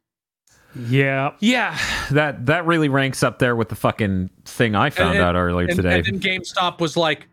Yeah. 0.76 1.32
yeah, 1.40 1.78
that 2.10 2.46
that 2.46 2.66
really 2.66 2.88
ranks 2.88 3.22
up 3.22 3.38
there 3.38 3.54
with 3.56 3.68
the 3.68 3.76
fucking 3.76 4.30
thing 4.44 4.74
I 4.74 4.90
found 4.90 5.16
And- 5.16 5.24
out 5.24 5.34
earlier 5.36 5.68
And, 5.68 5.76
today. 5.76 5.96
and 5.98 6.04
then 6.06 6.20
GameStop 6.20 6.80
was 6.80 6.96
like, 6.96 7.26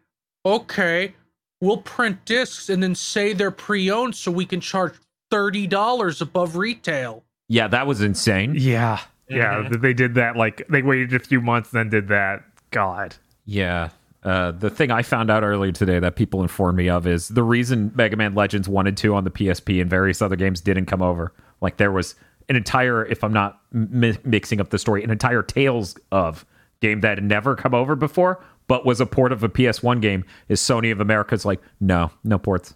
okay, 0.46 1.14
we'll 1.60 1.78
print 1.78 2.24
discs 2.26 2.70
and 2.70 2.82
then 2.82 2.96
say 2.96 3.34
they're 3.34 3.52
pre-owned 3.52 4.16
so 4.16 4.32
we 4.32 4.46
can 4.46 4.60
charge 4.62 4.94
$30 5.32 6.22
above 6.22 6.56
retail. 6.56 7.24
yeah, 7.48 7.68
that 7.68 7.86
was 7.88 8.02
insane. 8.02 8.54
Yeah. 8.58 9.00
Yeah. 9.30 9.64
Mhm. 9.70 9.82
They 9.82 9.94
did 9.94 10.16
that. 10.16 10.36
Like, 10.36 10.66
they 10.70 10.82
waited 10.82 11.14
a 11.14 11.20
few 11.20 11.40
months, 11.42 11.70
then 11.72 11.90
did 11.90 12.08
that. 12.10 12.44
God. 12.72 13.16
Yeah. 13.46 13.90
Uh, 14.24 14.52
the 14.52 14.70
thing 14.70 14.92
I 14.92 15.02
found 15.02 15.32
out 15.32 15.44
earlier 15.44 15.72
today 15.72 16.00
that 16.00 16.16
people 16.16 16.42
informed 16.44 16.78
me 16.78 16.90
of 16.90 17.08
is 17.08 17.28
the 17.30 17.44
reason 17.44 17.92
Mega 17.96 18.16
Man 18.16 18.36
Legends 18.36 18.68
wanted 18.70 18.96
to 18.98 19.16
on 19.16 19.24
the 19.24 19.32
PSP 19.32 19.82
and 19.82 19.90
various 19.90 20.22
other 20.22 20.36
games 20.36 20.62
didn't 20.62 20.86
come 20.86 21.02
over. 21.02 21.34
Like 21.60 21.78
there 21.78 21.92
was 21.92 22.16
an 22.52 22.56
entire, 22.58 23.04
if 23.06 23.24
I'm 23.24 23.34
not 23.34 23.60
mi- 23.72 24.18
mixing 24.24 24.62
up 24.62 24.70
the 24.70 24.78
story, 24.78 25.04
an 25.04 25.10
entire 25.10 25.42
Tales 25.42 25.96
of 26.12 26.46
game 26.82 27.02
that 27.02 27.18
had 27.18 27.24
never 27.24 27.56
come 27.56 27.74
over 27.74 27.96
before, 27.96 28.44
but 28.68 28.86
was 28.86 29.02
a 29.02 29.06
port 29.06 29.32
of 29.32 29.44
a 29.44 29.50
PS1 29.50 30.02
game. 30.02 30.24
Is 30.50 30.60
Sony 30.62 30.92
of 30.92 31.00
America's 31.00 31.46
like, 31.46 31.62
no, 31.80 32.12
no 32.24 32.38
ports. 32.38 32.76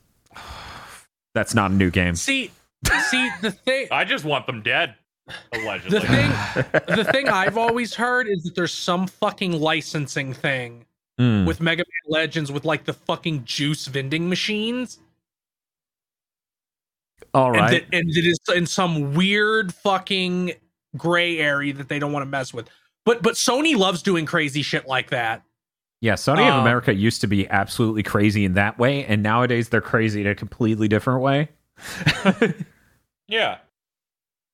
That's 1.34 1.54
not 1.54 1.72
a 1.72 1.74
new 1.74 1.92
game. 1.92 2.16
See, 2.16 2.50
see 3.10 3.30
the 3.42 3.52
thing 3.52 3.88
I 3.92 4.06
just 4.06 4.24
want 4.26 4.48
them 4.48 4.62
dead. 4.62 4.96
Allegedly. 5.54 6.00
the 6.00 6.06
thing 6.06 6.96
the 6.96 7.04
thing 7.12 7.28
I've 7.30 7.58
always 7.58 7.94
heard 7.96 8.28
is 8.28 8.44
that 8.44 8.56
there's 8.56 8.72
some 8.74 9.08
fucking 9.08 9.52
licensing 9.54 10.34
thing 10.34 10.86
Mm. 11.18 11.48
with 11.48 11.62
Mega 11.62 11.82
Man 11.88 12.20
Legends 12.22 12.52
with 12.52 12.66
like 12.66 12.84
the 12.84 12.92
fucking 12.92 13.46
juice 13.46 13.86
vending 13.88 14.28
machines. 14.28 15.00
All 17.36 17.50
And, 17.50 17.58
right. 17.58 17.72
that, 17.72 17.96
and 17.96 18.10
it 18.10 18.26
is 18.26 18.40
in 18.56 18.66
some 18.66 19.14
weird 19.14 19.74
fucking 19.74 20.54
gray 20.98 21.38
area 21.38 21.74
that 21.74 21.90
they 21.90 22.00
don't 22.00 22.12
want 22.14 22.24
to 22.24 22.30
mess 22.30 22.54
with. 22.54 22.70
But 23.06 23.22
but 23.22 23.36
Sony 23.36 23.76
loves 23.76 24.02
doing 24.02 24.26
crazy 24.26 24.62
shit 24.62 24.88
like 24.88 25.10
that. 25.12 25.44
Yeah, 26.02 26.14
Sony 26.14 26.48
of 26.48 26.56
Um, 26.56 26.62
America 26.62 26.94
used 26.94 27.22
to 27.22 27.28
be 27.28 27.48
absolutely 27.50 28.04
crazy 28.04 28.46
in 28.46 28.54
that 28.54 28.78
way, 28.80 29.06
and 29.06 29.22
nowadays 29.24 29.70
they're 29.70 29.82
crazy 29.82 30.22
in 30.22 30.28
a 30.28 30.36
completely 30.36 30.88
different 30.88 31.22
way. 31.22 31.50
yeah. 33.28 33.58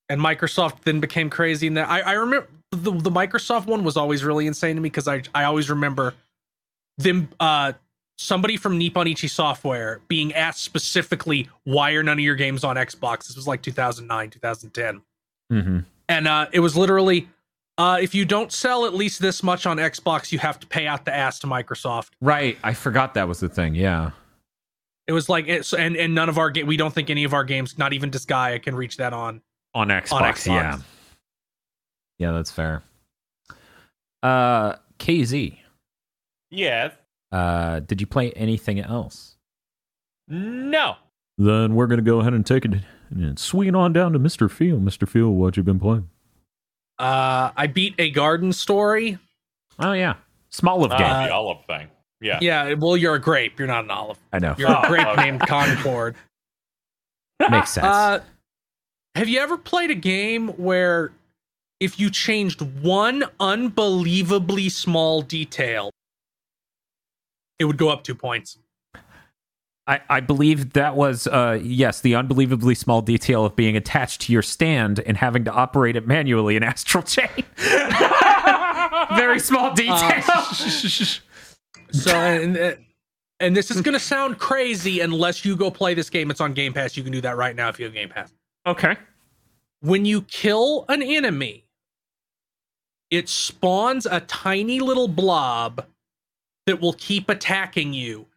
And 0.09 0.19
Microsoft 0.19 0.81
then 0.81 0.99
became 0.99 1.29
crazy 1.29 1.67
in 1.67 1.75
that. 1.75 1.89
I, 1.89 2.01
I 2.01 2.11
remember 2.13 2.47
the, 2.71 2.91
the 2.91 3.09
Microsoft 3.11 3.65
one 3.67 3.83
was 3.83 3.95
always 3.97 4.23
really 4.23 4.47
insane 4.47 4.75
to 4.75 4.81
me 4.81 4.89
because 4.89 5.07
I 5.07 5.23
I 5.33 5.43
always 5.45 5.69
remember 5.69 6.13
them 6.97 7.29
uh 7.39 7.73
somebody 8.21 8.57
from 8.57 8.77
Nippon 8.77 9.07
Ichi 9.07 9.27
Software 9.27 10.01
being 10.07 10.33
asked 10.33 10.63
specifically 10.63 11.49
why 11.63 11.91
are 11.91 12.03
none 12.03 12.17
of 12.19 12.23
your 12.23 12.35
games 12.35 12.63
on 12.63 12.75
Xbox. 12.75 13.27
This 13.27 13.35
was 13.35 13.47
like 13.47 13.61
2009, 13.61 14.29
2010. 14.29 15.01
hmm 15.49 15.79
And 16.09 16.27
uh 16.27 16.47
it 16.51 16.59
was 16.59 16.77
literally 16.77 17.27
uh 17.77 17.97
if 18.01 18.13
you 18.15 18.25
don't 18.25 18.51
sell 18.51 18.85
at 18.85 18.93
least 18.93 19.21
this 19.21 19.43
much 19.43 19.65
on 19.65 19.77
Xbox, 19.77 20.31
you 20.31 20.39
have 20.39 20.59
to 20.59 20.67
pay 20.67 20.87
out 20.87 21.05
the 21.05 21.13
ass 21.15 21.39
to 21.39 21.47
Microsoft. 21.47 22.09
Right, 22.21 22.57
I 22.63 22.73
forgot 22.73 23.13
that 23.15 23.27
was 23.27 23.39
the 23.39 23.49
thing. 23.49 23.75
Yeah, 23.75 24.11
It 25.07 25.13
was 25.13 25.27
like 25.29 25.47
it's 25.47 25.73
and 25.73 25.95
and 25.97 26.13
none 26.15 26.29
of 26.29 26.37
our 26.37 26.49
game 26.51 26.67
we 26.67 26.77
don't 26.77 26.93
think 26.93 27.09
any 27.09 27.23
of 27.23 27.33
our 27.33 27.43
games, 27.43 27.77
not 27.77 27.93
even 27.93 28.11
Disgaea, 28.11 28.61
can 28.61 28.75
reach 28.75 28.97
that 28.97 29.13
on. 29.13 29.41
on 29.73 29.87
Xbox. 29.89 30.21
Xbox. 30.21 30.45
Yeah, 30.47 30.77
yeah, 32.19 32.31
that's 32.31 32.51
fair. 32.51 32.83
Uh, 34.23 34.75
KZ, 34.99 35.57
Yes. 36.51 36.91
Uh, 37.31 37.79
did 37.81 38.01
you 38.01 38.07
play 38.07 38.31
anything 38.31 38.79
else? 38.79 39.37
No. 40.27 40.95
Then 41.37 41.75
we're 41.75 41.87
gonna 41.87 42.01
go 42.01 42.19
ahead 42.19 42.33
and 42.33 42.45
take 42.45 42.65
it 42.65 42.71
and 43.09 43.39
swing 43.39 43.73
on 43.75 43.93
down 43.93 44.13
to 44.13 44.19
Mister 44.19 44.47
Field. 44.47 44.83
Mister 44.83 45.05
Field, 45.05 45.35
what 45.35 45.57
you 45.57 45.63
been 45.63 45.79
playing? 45.79 46.09
Uh 46.99 47.51
I 47.55 47.67
beat 47.67 47.95
a 47.97 48.11
garden 48.11 48.53
story. 48.53 49.17
Oh 49.79 49.93
yeah, 49.93 50.15
small 50.49 50.83
of 50.85 50.91
Ah, 50.91 50.97
game. 50.97 51.27
the 51.27 51.33
olive 51.33 51.65
thing. 51.65 51.87
Yeah. 52.19 52.37
Yeah, 52.41 52.73
well, 52.75 52.95
you're 52.95 53.15
a 53.15 53.19
grape. 53.19 53.57
You're 53.57 53.67
not 53.67 53.85
an 53.85 53.91
olive. 53.91 54.19
I 54.31 54.37
know. 54.39 54.53
You're 54.57 54.69
a 54.71 54.83
grape 54.87 55.07
okay. 55.07 55.23
named 55.23 55.39
Concord. 55.41 56.15
Makes 57.49 57.71
sense. 57.71 57.85
Uh, 57.87 58.19
have 59.15 59.27
you 59.27 59.39
ever 59.39 59.57
played 59.57 59.89
a 59.89 59.95
game 59.95 60.49
where 60.49 61.11
if 61.79 61.99
you 61.99 62.11
changed 62.11 62.61
one 62.83 63.23
unbelievably 63.39 64.69
small 64.69 65.23
detail, 65.23 65.89
it 67.59 67.65
would 67.65 67.77
go 67.77 67.89
up 67.89 68.03
two 68.03 68.15
points? 68.15 68.57
I, 69.87 69.99
I 70.09 70.19
believe 70.19 70.73
that 70.73 70.95
was 70.95 71.25
uh 71.25 71.59
yes 71.61 72.01
the 72.01 72.13
unbelievably 72.13 72.75
small 72.75 73.01
detail 73.01 73.45
of 73.45 73.55
being 73.55 73.75
attached 73.75 74.21
to 74.21 74.31
your 74.31 74.43
stand 74.43 74.99
and 74.99 75.17
having 75.17 75.43
to 75.45 75.51
operate 75.51 75.95
it 75.95 76.05
manually 76.05 76.55
in 76.55 76.61
astral 76.61 77.03
chain 77.03 77.27
very 79.15 79.39
small 79.39 79.73
detail 79.73 80.21
So, 81.91 82.15
and, 82.15 82.77
and 83.39 83.57
this 83.57 83.71
is 83.71 83.81
going 83.81 83.93
to 83.93 83.99
sound 83.99 84.37
crazy 84.37 84.99
unless 85.01 85.43
you 85.43 85.57
go 85.57 85.69
play 85.69 85.93
this 85.93 86.09
game. 86.09 86.31
It's 86.31 86.39
on 86.39 86.53
Game 86.53 86.71
Pass. 86.71 86.95
You 86.95 87.03
can 87.03 87.11
do 87.11 87.19
that 87.19 87.35
right 87.35 87.53
now 87.53 87.67
if 87.67 87.79
you 87.79 87.85
have 87.85 87.93
Game 87.93 88.07
Pass. 88.09 88.31
okay 88.67 88.95
when 89.81 90.05
you 90.05 90.21
kill 90.21 90.85
an 90.89 91.01
enemy, 91.01 91.65
it 93.09 93.27
spawns 93.27 94.05
a 94.05 94.21
tiny 94.21 94.79
little 94.79 95.07
blob 95.07 95.85
that 96.67 96.81
will 96.81 96.93
keep 96.93 97.29
attacking 97.29 97.93
you. 97.93 98.27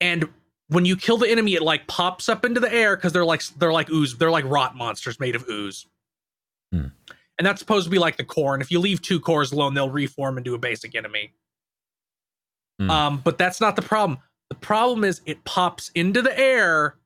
And 0.00 0.28
when 0.68 0.84
you 0.84 0.96
kill 0.96 1.16
the 1.16 1.28
enemy, 1.28 1.54
it 1.54 1.62
like 1.62 1.86
pops 1.86 2.28
up 2.28 2.44
into 2.44 2.60
the 2.60 2.72
air 2.72 2.96
because 2.96 3.12
they're 3.12 3.24
like 3.24 3.42
they're 3.58 3.72
like 3.72 3.90
ooze, 3.90 4.16
they're 4.16 4.30
like 4.30 4.44
rot 4.44 4.76
monsters 4.76 5.18
made 5.18 5.34
of 5.34 5.48
ooze. 5.48 5.86
Hmm. 6.72 6.86
And 7.38 7.46
that's 7.46 7.60
supposed 7.60 7.84
to 7.84 7.90
be 7.90 7.98
like 7.98 8.16
the 8.16 8.24
core. 8.24 8.54
And 8.54 8.62
if 8.62 8.70
you 8.70 8.80
leave 8.80 9.00
two 9.00 9.20
cores 9.20 9.52
alone, 9.52 9.74
they'll 9.74 9.90
reform 9.90 10.38
into 10.38 10.54
a 10.54 10.58
basic 10.58 10.94
enemy. 10.94 11.32
Hmm. 12.78 12.90
Um, 12.90 13.20
but 13.24 13.38
that's 13.38 13.60
not 13.60 13.76
the 13.76 13.82
problem. 13.82 14.18
The 14.50 14.56
problem 14.56 15.04
is 15.04 15.20
it 15.26 15.44
pops 15.44 15.90
into 15.94 16.22
the 16.22 16.36
air 16.38 16.96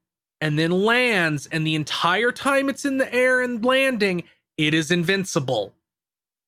and 0.41 0.59
then 0.59 0.71
lands, 0.73 1.47
and 1.53 1.65
the 1.65 1.77
entire 1.77 2.33
time 2.33 2.69
it's 2.69 2.85
in 2.85 2.99
the 2.99 3.13
air 3.15 3.41
and 3.43 3.65
landing, 3.65 4.25
it 4.57 4.75
is 4.75 4.91
invincible. 4.91 5.73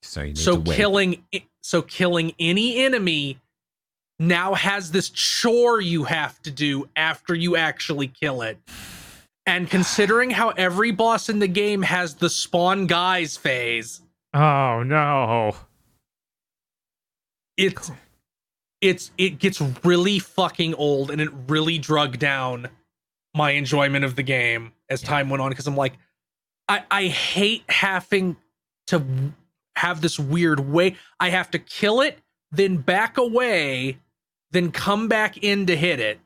so 0.02 0.22
you 0.22 0.26
need 0.28 0.38
So 0.38 0.60
killing 0.62 1.24
so 1.60 1.80
killing 1.80 2.32
any 2.38 2.84
enemy 2.84 3.40
now 4.18 4.54
has 4.54 4.90
this 4.90 5.10
chore 5.10 5.80
you 5.80 6.04
have 6.04 6.40
to 6.42 6.50
do 6.50 6.88
after 6.96 7.34
you 7.34 7.56
actually 7.56 8.08
kill 8.08 8.42
it. 8.42 8.58
And 9.46 9.68
considering 9.68 10.30
how 10.30 10.50
every 10.50 10.90
boss 10.90 11.28
in 11.28 11.38
the 11.38 11.48
game 11.48 11.82
has 11.82 12.14
the 12.14 12.30
spawn 12.30 12.86
guys 12.86 13.36
phase, 13.36 14.00
Oh, 14.32 14.82
no. 14.82 15.54
it's 17.56 17.90
it's 18.80 19.12
it 19.16 19.38
gets 19.38 19.60
really 19.84 20.18
fucking 20.18 20.74
old 20.74 21.10
and 21.10 21.20
it 21.20 21.30
really 21.48 21.78
drug 21.78 22.18
down 22.18 22.68
my 23.34 23.52
enjoyment 23.52 24.04
of 24.04 24.16
the 24.16 24.22
game 24.22 24.72
as 24.90 25.00
time 25.00 25.30
went 25.30 25.40
on 25.40 25.50
because 25.50 25.66
I'm 25.66 25.76
like 25.76 25.94
I 26.68 26.82
I 26.90 27.06
hate 27.06 27.64
having 27.68 28.36
to 28.88 29.02
have 29.76 30.00
this 30.00 30.18
weird 30.18 30.60
way 30.60 30.96
I 31.20 31.30
have 31.30 31.50
to 31.52 31.58
kill 31.58 32.00
it 32.00 32.18
then 32.50 32.76
back 32.78 33.16
away 33.16 33.98
then 34.54 34.70
come 34.72 35.08
back 35.08 35.36
in 35.42 35.66
to 35.66 35.76
hit 35.76 36.00
it 36.00 36.18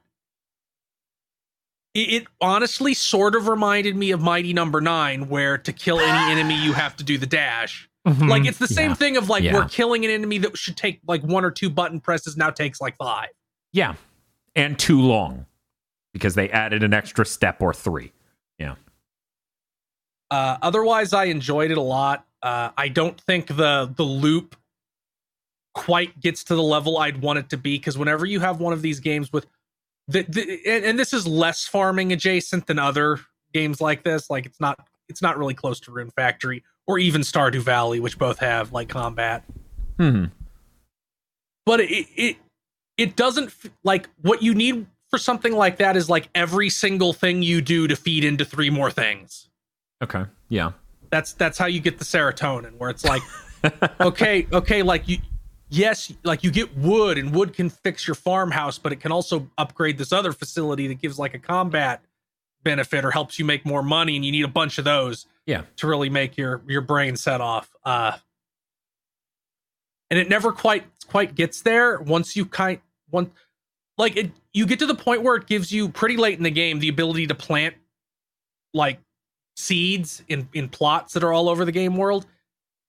it, 1.95 1.99
it 2.23 2.27
honestly 2.41 2.95
sort 2.95 3.35
of 3.35 3.49
reminded 3.49 3.97
me 3.97 4.11
of 4.13 4.21
Mighty 4.21 4.53
Number 4.53 4.81
9 4.81 5.29
where 5.29 5.59
to 5.59 5.73
kill 5.73 5.99
any 5.99 6.33
enemy 6.33 6.55
you 6.63 6.73
have 6.73 6.97
to 6.97 7.05
do 7.05 7.19
the 7.19 7.27
dash 7.27 7.89
like 8.05 8.47
it's 8.47 8.57
the 8.59 8.67
same 8.69 8.91
Yeah. 8.91 8.95
thing 8.95 9.17
of 9.19 9.29
like 9.29 9.43
Yeah. 9.43 9.55
we're 9.55 9.69
killing 9.69 10.05
an 10.07 10.11
enemy 10.11 10.39
that 10.39 10.57
should 10.57 10.77
take 10.79 11.01
like 11.07 11.23
one 11.23 11.45
or 11.45 11.51
two 11.51 11.69
button 11.69 12.01
presses 12.01 12.37
now 12.37 12.49
takes 12.51 12.81
like 12.81 12.97
five. 12.97 13.29
yeah 13.73 13.95
and 14.57 14.79
too 14.79 15.01
long 15.01 15.45
because 16.15 16.35
they 16.35 16.49
added 16.51 16.83
an 16.83 16.95
extra 16.95 17.27
step 17.27 17.61
or 17.61 17.73
three 17.75 18.13
Uh, 20.31 20.59
otherwise, 20.61 21.15
I 21.15 21.25
enjoyed 21.25 21.71
it 21.71 21.79
a 21.79 21.83
lot. 21.83 22.27
Uh, 22.43 22.69
I 22.77 22.89
don't 22.89 23.19
think 23.19 23.47
the 23.47 23.91
the 23.97 24.03
loop 24.03 24.57
quite 25.79 26.19
gets 26.21 26.45
to 26.45 26.55
the 26.55 26.63
level 26.63 26.99
I'd 26.99 27.21
want 27.23 27.39
it 27.39 27.51
to 27.51 27.57
be 27.57 27.79
because 27.79 27.97
whenever 27.97 28.27
you 28.27 28.41
have 28.41 28.61
one 28.61 28.73
of 28.73 28.83
these 28.83 29.01
games 29.01 29.33
with 29.33 29.47
the, 30.09 30.23
the 30.23 30.61
and, 30.67 30.85
and 30.85 30.99
this 30.99 31.13
is 31.13 31.27
less 31.27 31.67
farming 31.67 32.13
adjacent 32.13 32.67
than 32.67 32.79
other 32.79 33.21
games 33.53 33.81
like 33.81 34.03
this. 34.03 34.31
Like 34.31 34.47
it's 34.47 34.61
not 34.61 34.89
it's 35.09 35.23
not 35.23 35.39
really 35.39 35.55
close 35.55 35.81
to 35.81 35.93
Rune 35.93 36.11
Factory 36.11 36.65
or 36.87 36.99
even 36.99 37.21
Stardew 37.21 37.61
Valley, 37.61 38.01
which 38.01 38.19
both 38.19 38.39
have 38.39 38.73
like 38.73 38.89
combat. 38.89 39.45
Hmm. 39.99 40.27
But 41.67 41.81
it 41.81 42.07
it 42.17 42.37
it 42.97 43.17
doesn't 43.17 43.53
like 43.85 44.09
what 44.23 44.43
you 44.43 44.55
need 44.55 44.87
for 45.11 45.19
something 45.19 45.53
like 45.53 45.79
that 45.79 45.97
is 45.97 46.11
like 46.11 46.29
every 46.35 46.71
single 46.71 47.13
thing 47.13 47.43
you 47.43 47.61
do 47.61 47.87
to 47.87 47.97
feed 47.97 48.25
into 48.25 48.45
three 48.45 48.71
more 48.71 48.91
things. 48.91 49.49
Okay. 50.03 50.25
Yeah. 50.49 50.73
That's 51.11 51.33
that's 51.33 51.59
how 51.59 51.67
you 51.67 51.81
get 51.81 51.99
the 51.99 52.05
serotonin, 52.05 52.77
where 52.77 52.91
it's 52.91 53.05
like, 53.05 53.23
okay, 54.01 54.47
okay, 54.53 54.83
like 54.83 55.09
you, 55.09 55.19
yes, 55.71 56.13
like 56.25 56.43
you 56.45 56.51
get 56.51 56.77
wood, 56.77 57.19
and 57.19 57.35
wood 57.35 57.55
can 57.55 57.71
fix 57.71 58.07
your 58.07 58.15
farmhouse, 58.15 58.79
but 58.79 58.93
it 58.93 59.01
can 59.01 59.13
also 59.13 59.49
upgrade 59.59 59.99
this 59.99 60.13
other 60.13 60.33
facility 60.33 60.87
that 60.89 61.01
gives 61.01 61.19
like 61.19 61.35
a 61.35 61.39
combat 61.39 62.03
benefit 62.65 63.05
or 63.05 63.11
helps 63.11 63.39
you 63.39 63.45
make 63.45 63.65
more 63.65 63.83
money, 63.83 64.17
and 64.17 64.25
you 64.25 64.33
need 64.33 64.45
a 64.45 64.49
bunch 64.49 64.79
of 64.79 64.85
those 64.85 65.27
Yeah. 65.47 65.63
to 65.77 65.87
really 65.87 66.11
make 66.11 66.37
your 66.37 66.63
your 66.67 66.81
brain 66.81 67.17
set 67.17 67.41
off. 67.41 67.75
Uh, 67.85 68.19
and 70.11 70.19
it 70.19 70.29
never 70.29 70.53
quite 70.53 70.85
quite 71.07 71.35
gets 71.35 71.63
there 71.63 72.01
once 72.01 72.37
you 72.37 72.45
kind 72.45 72.81
one 73.11 73.31
like 73.97 74.17
it 74.17 74.31
you 74.53 74.67
get 74.67 74.79
to 74.79 74.87
the 74.87 74.95
point 74.95 75.23
where 75.23 75.37
it 75.37 75.47
gives 75.47 75.73
you 75.73 75.89
pretty 75.89 76.17
late 76.17 76.37
in 76.37 76.45
the 76.45 76.51
game 76.51 76.79
the 76.79 76.89
ability 76.89 77.27
to 77.27 77.35
plant 77.35 77.75
like 78.75 78.99
seeds 79.57 80.23
in 80.29 80.49
in 80.53 80.69
plots 80.69 81.15
that 81.15 81.23
are 81.25 81.33
all 81.33 81.49
over 81.49 81.65
the 81.65 81.73
game 81.73 81.97
world 81.97 82.27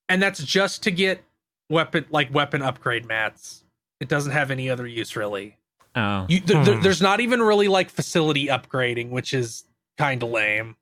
and 0.09 0.21
that's 0.21 0.43
just 0.43 0.83
to 0.83 0.91
get 0.91 1.23
weapon 1.69 2.05
like 2.09 2.33
weapon 2.33 2.61
upgrade 2.61 3.05
mats 3.05 3.63
it 3.99 4.07
doesn't 4.07 4.31
have 4.31 4.51
any 4.51 4.69
other 4.69 4.87
use 4.87 5.15
really 5.15 5.55
Oh. 5.95 6.25
you, 6.29 6.39
th- 6.39 6.65
th- 6.65 6.77
Hmm. 6.77 6.81
there's 6.83 7.01
not 7.01 7.19
even 7.19 7.41
really 7.41 7.67
like 7.67 7.89
facility 7.89 8.47
upgrading 8.47 9.09
which 9.09 9.33
is 9.33 9.65
kind 9.97 10.21
of 10.23 10.29
lame 10.29 10.75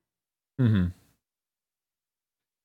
hmm 0.57 0.87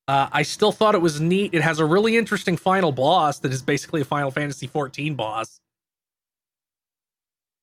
Uh, 0.08 0.28
I 0.32 0.42
still 0.42 0.72
thought 0.72 0.94
it 0.96 1.00
was 1.00 1.20
neat. 1.20 1.54
It 1.54 1.62
has 1.62 1.78
a 1.78 1.84
really 1.84 2.16
interesting 2.16 2.56
final 2.56 2.90
boss 2.90 3.38
that 3.38 3.52
is 3.52 3.62
basically 3.62 4.00
a 4.00 4.04
Final 4.04 4.30
Fantasy 4.32 4.66
14 4.66 5.14
boss, 5.14 5.60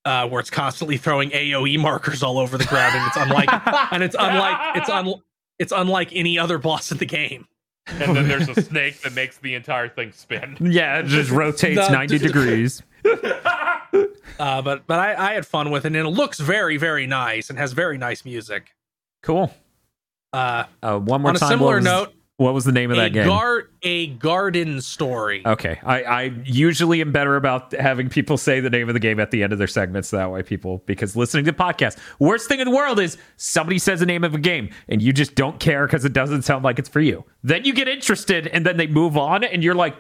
uh, 0.06 0.28
where 0.30 0.40
it's 0.40 0.50
constantly 0.50 0.98
throwing 0.98 1.30
AOE 1.32 1.78
markers 1.80 2.24
all 2.24 2.40
over 2.40 2.58
the 2.58 2.64
ground, 2.66 2.96
and 2.96 3.06
it's 3.08 3.18
unlike 3.18 3.50
and 3.92 4.02
it's 4.04 4.16
unlike 4.18 4.78
it's 4.78 4.90
un 4.90 5.14
it's 5.60 5.74
unlike 5.76 6.10
any 6.16 6.40
other 6.40 6.58
boss 6.58 6.92
in 6.92 6.98
the 6.98 7.06
game. 7.06 7.46
And 7.94 8.16
then 8.16 8.28
there's 8.30 8.50
a 8.50 8.62
snake 8.62 9.02
that 9.02 9.14
makes 9.14 9.38
the 9.38 9.56
entire 9.56 9.90
thing 9.90 10.12
spin. 10.12 10.58
Yeah, 10.60 11.00
it 11.00 11.06
just 11.08 11.32
rotates 11.32 11.88
The- 11.88 11.92
90 11.92 12.18
degrees. 12.20 12.84
Uh, 14.40 14.62
but 14.62 14.88
but 14.88 15.00
I, 15.00 15.32
I 15.32 15.34
had 15.34 15.46
fun 15.46 15.70
with 15.70 15.84
it, 15.84 15.88
and 15.88 15.96
it 15.98 16.08
looks 16.08 16.40
very 16.40 16.78
very 16.78 17.06
nice 17.08 17.50
and 17.50 17.60
has 17.60 17.74
very 17.74 17.98
nice 17.98 18.24
music. 18.24 18.74
Cool. 19.22 19.54
Uh, 20.32 20.64
Uh, 20.82 20.98
one 20.98 21.22
more 21.22 21.32
on 21.32 21.36
a 21.36 21.40
time. 21.40 21.50
similar 21.50 21.76
was, 21.78 21.84
note, 21.86 22.14
what 22.40 22.54
was 22.54 22.64
the 22.64 22.72
name 22.72 22.90
of 22.90 22.98
a 22.98 23.02
that 23.02 23.12
game? 23.12 23.28
gar 23.28 23.68
a 23.84 24.08
garden 24.08 24.80
story. 24.80 25.42
Okay, 25.46 25.78
I, 25.84 26.04
I 26.04 26.22
usually 26.46 27.02
am 27.02 27.12
better 27.12 27.36
about 27.36 27.74
having 27.74 28.08
people 28.08 28.38
say 28.38 28.62
the 28.62 28.70
name 28.70 28.88
of 28.88 28.94
the 28.94 29.00
game 29.02 29.20
at 29.20 29.32
the 29.32 29.44
end 29.44 29.52
of 29.52 29.60
their 29.60 29.68
segments. 29.68 30.10
That 30.12 30.32
way, 30.32 30.42
people 30.42 30.82
because 30.86 31.18
listening 31.18 31.44
to 31.46 31.54
podcasts, 31.54 31.98
worst 32.18 32.48
thing 32.48 32.62
in 32.62 32.66
the 32.66 32.74
world 32.74 32.98
is 32.98 33.18
somebody 33.36 33.78
says 33.78 34.00
the 34.00 34.06
name 34.06 34.24
of 34.24 34.34
a 34.34 34.40
game 34.40 34.70
and 34.88 35.02
you 35.02 35.12
just 35.12 35.36
don't 35.36 35.60
care 35.60 35.86
because 35.86 36.06
it 36.06 36.14
doesn't 36.14 36.44
sound 36.44 36.64
like 36.64 36.80
it's 36.80 36.88
for 36.88 37.02
you. 37.02 37.26
Then 37.44 37.66
you 37.66 37.74
get 37.74 37.90
interested 37.90 38.48
and 38.48 38.66
then 38.66 38.78
they 38.78 38.88
move 38.88 39.18
on 39.18 39.44
and 39.44 39.62
you're 39.62 39.76
like, 39.76 39.98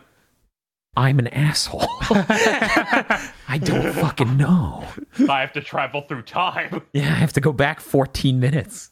I'm 0.96 1.20
an 1.20 1.28
asshole. 1.28 1.88
I 2.10 3.60
don't 3.62 3.92
fucking 3.94 4.38
know. 4.38 4.86
I 5.30 5.42
have 5.42 5.52
to 5.54 5.62
travel 5.62 6.04
through 6.08 6.22
time. 6.22 6.84
Yeah, 6.94 7.04
I 7.12 7.16
have 7.16 7.34
to 7.34 7.42
go 7.42 7.52
back 7.52 7.82
14 7.82 8.40
minutes. 8.40 8.92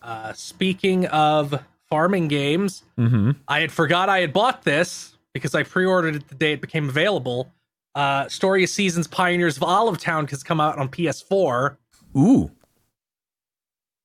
Uh, 0.00 0.32
speaking 0.32 1.06
of 1.06 1.60
farming 1.90 2.28
games, 2.28 2.82
Mm-hmm. 2.98 3.32
I 3.48 3.60
had 3.60 3.72
forgot 3.72 4.08
I 4.08 4.20
had 4.20 4.32
bought 4.32 4.62
this 4.62 5.16
because 5.34 5.54
I 5.54 5.62
pre-ordered 5.62 6.16
it 6.16 6.28
the 6.28 6.34
day 6.34 6.52
it 6.52 6.60
became 6.60 6.88
available. 6.88 7.52
Uh, 7.94 8.28
Story 8.28 8.64
of 8.64 8.70
Seasons 8.70 9.06
Pioneers 9.06 9.56
of 9.56 9.62
Olive 9.62 9.98
Town 9.98 10.26
has 10.28 10.42
come 10.42 10.60
out 10.60 10.78
on 10.78 10.88
PS4. 10.88 11.76
Ooh, 12.16 12.50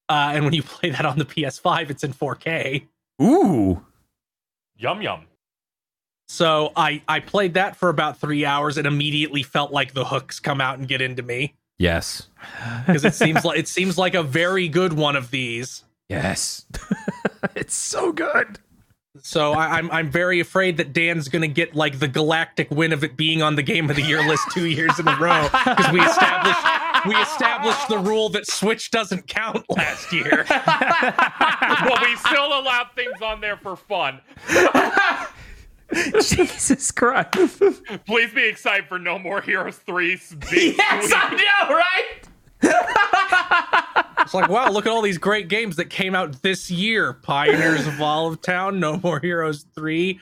Uh, 0.10 0.32
and 0.34 0.44
when 0.46 0.54
you 0.54 0.64
play 0.76 0.90
that 0.90 1.06
on 1.06 1.18
the 1.18 1.26
PS5, 1.26 1.90
it's 1.90 2.04
in 2.04 2.14
4K. 2.14 2.88
ooh. 3.22 3.86
Yum 4.78 5.02
yum. 5.02 5.26
So 6.28 6.72
I 6.76 7.02
I 7.08 7.20
played 7.20 7.54
that 7.54 7.76
for 7.76 7.90
about 7.90 8.18
three 8.20 8.44
hours 8.46 8.78
and 8.78 8.88
immediately 8.88 9.44
felt 9.44 9.72
like 9.72 9.94
the 9.94 10.06
hooks 10.06 10.40
come 10.40 10.60
out 10.62 10.80
and 10.80 10.88
get 10.88 11.02
into 11.02 11.22
me 11.22 11.54
Yes, 11.78 12.28
because 12.88 13.04
it 13.06 13.14
seems 13.14 13.44
like 13.46 13.60
it 13.60 13.68
seems 13.68 13.98
like 13.98 14.14
a 14.16 14.24
very 14.24 14.68
good 14.68 14.94
one 14.94 15.16
of 15.16 15.30
these. 15.32 15.84
Yes. 16.10 16.66
it's 17.56 17.76
so 17.76 18.12
good. 18.12 18.60
So 19.22 19.52
I, 19.52 19.78
I'm 19.78 19.92
I'm 19.92 20.10
very 20.10 20.40
afraid 20.40 20.78
that 20.78 20.92
Dan's 20.92 21.28
gonna 21.28 21.48
get 21.48 21.76
like 21.76 22.00
the 22.00 22.08
galactic 22.08 22.72
win 22.72 22.92
of 22.92 23.04
it 23.04 23.16
being 23.16 23.44
on 23.44 23.56
the 23.56 23.62
Game 23.62 23.90
of 23.90 23.96
the 23.96 24.02
Year 24.02 24.28
list 24.28 24.44
two 24.52 24.66
years 24.66 24.98
in 25.00 25.08
a 25.08 25.16
row 25.18 25.44
because 25.44 25.92
we 25.92 26.02
established 26.02 27.06
we 27.06 27.16
established 27.16 27.88
the 27.90 28.00
rule 28.00 28.30
that 28.30 28.48
Switch 28.48 28.90
doesn't 28.90 29.28
count 29.28 29.66
last 29.70 30.12
year. 30.12 30.46
well, 30.50 31.98
we 32.02 32.16
still 32.18 32.60
allowed 32.60 32.88
things 32.96 33.22
on 33.22 33.40
there 33.40 33.58
for 33.58 33.76
fun. 33.76 34.20
Jesus 35.94 36.92
Christ. 36.92 37.62
Please 38.06 38.34
be 38.34 38.48
excited 38.48 38.88
for 38.88 38.98
No 38.98 39.20
More 39.20 39.42
Heroes 39.42 39.80
3's 39.88 40.34
big 40.50 40.76
yes, 40.78 41.06
sweep. 41.06 41.18
I 41.18 41.68
know, 41.70 41.76
right? 41.76 42.33
It's 42.64 44.34
like 44.34 44.49
wow, 44.49 44.69
look 44.69 44.85
at 44.85 44.91
all 44.91 45.02
these 45.02 45.18
great 45.18 45.48
games 45.48 45.76
that 45.76 45.90
came 45.90 46.15
out 46.15 46.41
this 46.41 46.72
year: 46.72 47.14
Pioneers 47.14 47.85
of 47.85 48.02
Olive 48.02 48.41
Town, 48.41 48.80
No 48.80 48.98
More 49.03 49.19
Heroes 49.19 49.65
three, 49.76 50.19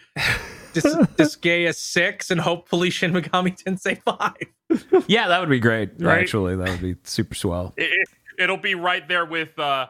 Dis- 0.74 0.84
Disgaea 1.16 1.74
six, 1.74 2.32
and 2.32 2.42
hopefully 2.42 2.90
Shin 2.90 3.14
Megami 3.14 3.56
Tensei 3.62 4.02
five. 4.02 5.06
Yeah, 5.08 5.28
that 5.28 5.40
would 5.40 5.50
be 5.50 5.60
great. 5.60 5.92
Right. 6.00 6.20
Actually, 6.20 6.56
that 6.56 6.70
would 6.70 6.82
be 6.82 6.96
super 7.04 7.36
swell. 7.36 7.74
It, 7.78 8.50
will 8.50 8.58
be 8.58 8.76
right 8.76 9.08
there 9.08 9.26
with 9.26 9.58
uh, 9.60 9.88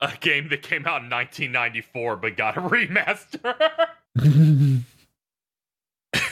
a 0.00 0.12
game 0.20 0.48
that 0.50 0.62
came 0.62 0.86
out 0.86 1.02
in 1.02 1.10
1994 1.10 2.16
but 2.16 2.36
got 2.36 2.56
a 2.56 2.60
remaster. 2.60 3.54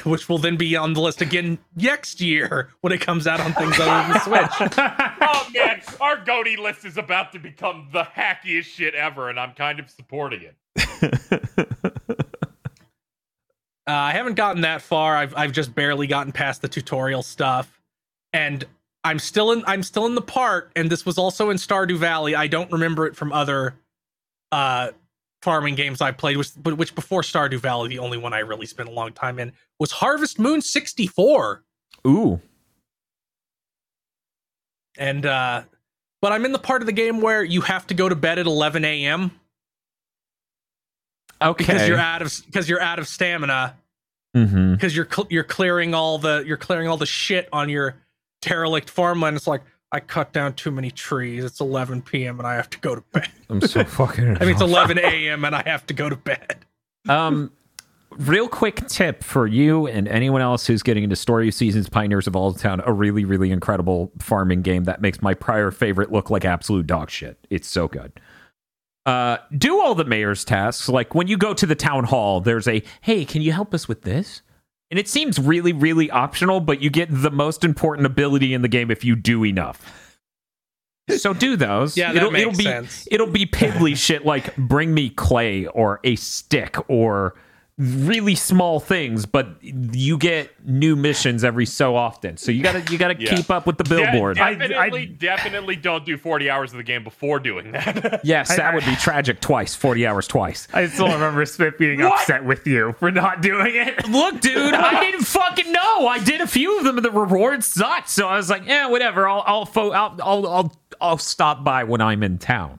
which 0.10 0.28
will 0.28 0.38
then 0.38 0.56
be 0.56 0.76
on 0.76 0.92
the 0.92 1.00
list 1.00 1.20
again 1.20 1.58
next 1.76 2.20
year 2.20 2.70
when 2.80 2.92
it 2.92 3.00
comes 3.00 3.26
out 3.26 3.40
on 3.40 3.52
things 3.52 3.78
other 3.78 4.12
than 4.12 4.20
Switch. 4.22 4.70
oh 4.78 5.48
man, 5.54 5.82
our 6.00 6.16
Goaty 6.24 6.56
list 6.56 6.84
is 6.84 6.96
about 6.96 7.32
to 7.32 7.38
become 7.38 7.88
the 7.92 8.02
hackiest 8.02 8.64
shit 8.64 8.94
ever, 8.94 9.28
and 9.28 9.38
I'm 9.38 9.52
kind 9.52 9.80
of 9.80 9.90
supporting 9.90 10.42
it. 10.42 10.56
Uh, 13.84 13.92
I 13.94 14.12
haven't 14.12 14.34
gotten 14.34 14.62
that 14.62 14.80
far. 14.80 15.16
I've 15.16 15.36
I've 15.36 15.52
just 15.52 15.74
barely 15.74 16.06
gotten 16.06 16.32
past 16.32 16.62
the 16.62 16.68
tutorial 16.68 17.22
stuff, 17.22 17.80
and 18.32 18.64
I'm 19.02 19.18
still 19.18 19.50
in 19.50 19.64
I'm 19.66 19.82
still 19.82 20.06
in 20.06 20.14
the 20.14 20.22
part. 20.22 20.70
And 20.76 20.88
this 20.88 21.04
was 21.04 21.18
also 21.18 21.50
in 21.50 21.56
Stardew 21.56 21.96
Valley. 21.96 22.36
I 22.36 22.46
don't 22.46 22.70
remember 22.70 23.06
it 23.06 23.16
from 23.16 23.32
other 23.32 23.74
uh, 24.52 24.90
farming 25.42 25.74
games 25.74 26.00
I 26.00 26.12
played, 26.12 26.36
which 26.36 26.50
but 26.56 26.76
which 26.76 26.94
before 26.94 27.22
Stardew 27.22 27.58
Valley, 27.58 27.88
the 27.88 27.98
only 27.98 28.18
one 28.18 28.32
I 28.32 28.38
really 28.38 28.66
spent 28.66 28.88
a 28.88 28.92
long 28.92 29.12
time 29.12 29.38
in 29.38 29.52
was 29.78 29.90
Harvest 29.90 30.38
Moon 30.38 30.62
64. 30.62 31.62
Ooh. 32.06 32.40
And 34.96 35.26
uh, 35.26 35.62
but 36.20 36.32
I'm 36.32 36.44
in 36.44 36.52
the 36.52 36.58
part 36.58 36.82
of 36.82 36.86
the 36.86 36.92
game 36.92 37.20
where 37.20 37.42
you 37.42 37.62
have 37.62 37.86
to 37.88 37.94
go 37.94 38.08
to 38.08 38.14
bed 38.14 38.38
at 38.38 38.46
11 38.46 38.84
a.m. 38.84 39.32
Okay. 41.40 41.64
because 41.64 41.88
you're 41.88 41.98
out 41.98 42.22
of 42.22 42.32
because 42.46 42.68
you're 42.68 42.80
out 42.80 42.98
of 43.00 43.08
stamina. 43.08 43.76
mm-hmm. 44.36 44.72
because 44.72 44.94
you're 44.94 45.08
cl- 45.10 45.26
you're 45.28 45.42
clearing 45.42 45.92
all 45.94 46.18
the 46.18 46.44
you're 46.46 46.56
clearing 46.56 46.86
all 46.88 46.96
the 46.96 47.06
shit 47.06 47.48
on 47.52 47.68
your 47.68 47.96
derelict 48.42 48.88
farmland. 48.90 49.36
It's 49.36 49.46
like 49.46 49.62
I 49.92 50.00
cut 50.00 50.32
down 50.32 50.54
too 50.54 50.70
many 50.70 50.90
trees. 50.90 51.44
It's 51.44 51.60
11 51.60 52.02
p.m. 52.02 52.38
and 52.38 52.46
I 52.48 52.54
have 52.54 52.70
to 52.70 52.78
go 52.78 52.94
to 52.94 53.02
bed. 53.12 53.28
I'm 53.50 53.60
so 53.60 53.84
fucking. 53.84 54.38
I 54.38 54.40
mean, 54.40 54.50
it's 54.50 54.62
11 54.62 54.98
a.m. 54.98 55.44
and 55.44 55.54
I 55.54 55.62
have 55.66 55.86
to 55.86 55.94
go 55.94 56.08
to 56.08 56.16
bed. 56.16 56.64
um, 57.08 57.52
real 58.16 58.48
quick 58.48 58.86
tip 58.88 59.22
for 59.22 59.46
you 59.46 59.86
and 59.86 60.08
anyone 60.08 60.40
else 60.40 60.66
who's 60.66 60.82
getting 60.82 61.04
into 61.04 61.16
Story 61.16 61.48
of 61.48 61.54
Seasons 61.54 61.88
Pioneers 61.90 62.26
of 62.26 62.34
Olive 62.34 62.58
Town, 62.58 62.82
a 62.86 62.92
really, 62.92 63.24
really 63.26 63.50
incredible 63.50 64.10
farming 64.18 64.62
game 64.62 64.84
that 64.84 65.02
makes 65.02 65.20
my 65.20 65.34
prior 65.34 65.70
favorite 65.70 66.10
look 66.10 66.30
like 66.30 66.44
absolute 66.44 66.86
dog 66.86 67.10
shit. 67.10 67.38
It's 67.50 67.68
so 67.68 67.86
good. 67.86 68.12
Uh, 69.04 69.38
do 69.56 69.80
all 69.80 69.94
the 69.94 70.04
mayor's 70.04 70.44
tasks. 70.44 70.88
Like 70.88 71.14
when 71.14 71.26
you 71.26 71.36
go 71.36 71.52
to 71.54 71.66
the 71.66 71.74
town 71.74 72.04
hall, 72.04 72.40
there's 72.40 72.68
a 72.68 72.82
hey, 73.02 73.24
can 73.24 73.42
you 73.42 73.52
help 73.52 73.74
us 73.74 73.88
with 73.88 74.02
this? 74.02 74.42
And 74.92 74.98
it 74.98 75.08
seems 75.08 75.38
really, 75.38 75.72
really 75.72 76.10
optional, 76.10 76.60
but 76.60 76.82
you 76.82 76.90
get 76.90 77.08
the 77.10 77.30
most 77.30 77.64
important 77.64 78.04
ability 78.04 78.52
in 78.52 78.60
the 78.60 78.68
game 78.68 78.90
if 78.90 79.06
you 79.06 79.16
do 79.16 79.42
enough. 79.42 79.80
So 81.16 81.32
do 81.32 81.56
those. 81.56 81.96
Yeah, 82.02 82.12
that 82.12 82.18
it'll, 82.18 82.30
makes 82.30 82.42
it'll 82.42 82.58
be 82.58 82.64
sense. 82.64 83.08
it'll 83.10 83.26
be 83.26 83.46
piddly 83.46 83.96
shit 83.96 84.26
like 84.26 84.54
bring 84.56 84.92
me 84.92 85.08
clay 85.08 85.64
or 85.64 85.98
a 86.04 86.16
stick 86.16 86.76
or 86.90 87.34
really 87.78 88.34
small 88.34 88.78
things, 88.80 89.24
but 89.24 89.48
you 89.62 90.18
get 90.18 90.50
new 90.64 90.94
missions 90.94 91.42
every 91.42 91.64
so 91.66 91.96
often. 91.96 92.36
So 92.36 92.52
you 92.52 92.62
gotta 92.62 92.84
you 92.92 92.98
gotta 92.98 93.16
Yeah. 93.18 93.34
keep 93.34 93.50
up 93.50 93.66
with 93.66 93.78
the 93.78 93.84
billboard. 93.84 94.36
De- 94.36 94.42
I- 94.42 94.54
definitely, 94.54 95.00
I- 95.02 95.06
definitely 95.18 95.76
don't 95.76 96.04
do 96.04 96.16
40 96.18 96.50
hours 96.50 96.72
of 96.72 96.76
the 96.76 96.82
game 96.82 97.02
before 97.02 97.40
doing 97.40 97.72
that. 97.72 98.20
yes, 98.24 98.50
I- 98.50 98.56
that 98.56 98.74
would 98.74 98.84
be 98.84 98.94
tragic 98.96 99.40
twice, 99.40 99.74
forty 99.74 100.06
hours 100.06 100.28
twice. 100.28 100.68
I 100.74 100.86
still 100.86 101.08
remember 101.08 101.44
Smith 101.46 101.78
being 101.78 102.00
What? 102.02 102.20
upset 102.20 102.44
with 102.44 102.66
you 102.66 102.94
for 102.98 103.10
not 103.10 103.40
doing 103.40 103.74
it. 103.74 104.06
Look, 104.08 104.40
dude, 104.40 104.74
I 104.74 105.00
didn't 105.00 105.24
fucking 105.24 105.72
know. 105.72 106.06
I 106.06 106.18
did 106.22 106.40
a 106.42 106.46
few 106.46 106.78
of 106.78 106.84
them, 106.84 106.98
and 106.98 107.04
the 107.04 107.10
rewards 107.10 107.66
sucked. 107.66 108.10
So 108.10 108.28
I 108.28 108.36
was 108.36 108.50
like, 108.50 108.66
yeah, 108.66 108.86
whatever. 108.88 109.26
I'll 109.26 109.42
I'll 109.46 109.66
fo- 109.66 109.92
I'll, 109.92 110.18
I'll 110.22 110.46
I'll 110.46 110.76
I'll 111.00 111.18
stop 111.18 111.64
by 111.64 111.84
when 111.84 112.00
I'm 112.02 112.22
in 112.22 112.36
town. 112.38 112.78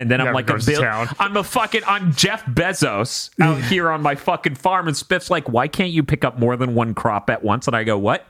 And 0.00 0.10
then 0.10 0.20
I'm 0.20 0.32
like 0.34 0.50
a 0.50 0.58
bill- 0.58 0.80
town. 0.80 1.08
I'm 1.18 1.36
a 1.36 1.44
fucking 1.44 1.82
I'm 1.86 2.12
Jeff 2.14 2.44
Bezos 2.46 3.30
out 3.40 3.60
here 3.62 3.90
on 3.90 4.00
my 4.02 4.14
fucking 4.14 4.54
farm, 4.54 4.88
and 4.88 4.96
Spiff's 4.96 5.30
like, 5.30 5.48
why 5.48 5.68
can't 5.68 5.90
you 5.92 6.02
pick 6.02 6.24
up 6.24 6.38
more 6.38 6.56
than 6.56 6.74
one 6.74 6.94
crop 6.94 7.28
at 7.30 7.44
once? 7.44 7.66
And 7.66 7.76
I 7.76 7.84
go, 7.84 7.98
what? 7.98 8.26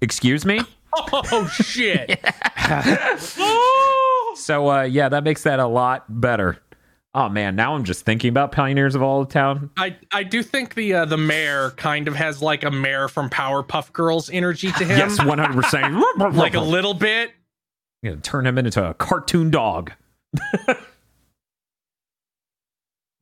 Excuse 0.00 0.44
me. 0.44 0.60
Oh 1.12 1.46
shit! 1.52 2.18
So 4.36 4.70
uh, 4.70 4.82
yeah, 4.82 5.08
that 5.08 5.24
makes 5.24 5.42
that 5.44 5.58
a 5.60 5.66
lot 5.66 6.04
better. 6.08 6.58
Oh 7.14 7.28
man, 7.30 7.56
now 7.56 7.74
I'm 7.74 7.84
just 7.84 8.04
thinking 8.04 8.28
about 8.28 8.52
pioneers 8.52 8.94
of 8.94 9.02
Olive 9.02 9.28
Town. 9.28 9.70
I 9.76 9.96
I 10.12 10.22
do 10.22 10.42
think 10.42 10.74
the 10.74 10.92
uh, 10.92 11.04
the 11.06 11.16
mayor 11.16 11.70
kind 11.76 12.08
of 12.08 12.14
has 12.14 12.42
like 12.42 12.62
a 12.62 12.70
mayor 12.70 13.08
from 13.08 13.30
Powerpuff 13.30 13.92
Girls 13.92 14.28
energy 14.30 14.70
to 14.72 14.84
him. 14.84 14.98
Yes, 14.98 15.22
100. 15.22 15.54
percent 15.62 15.96
like 16.36 16.54
a 16.54 16.60
little 16.60 16.92
bit. 16.94 17.32
gonna 18.04 18.16
turn 18.18 18.46
him 18.46 18.58
into 18.58 18.86
a 18.86 18.92
cartoon 18.94 19.50
dog. 19.50 19.92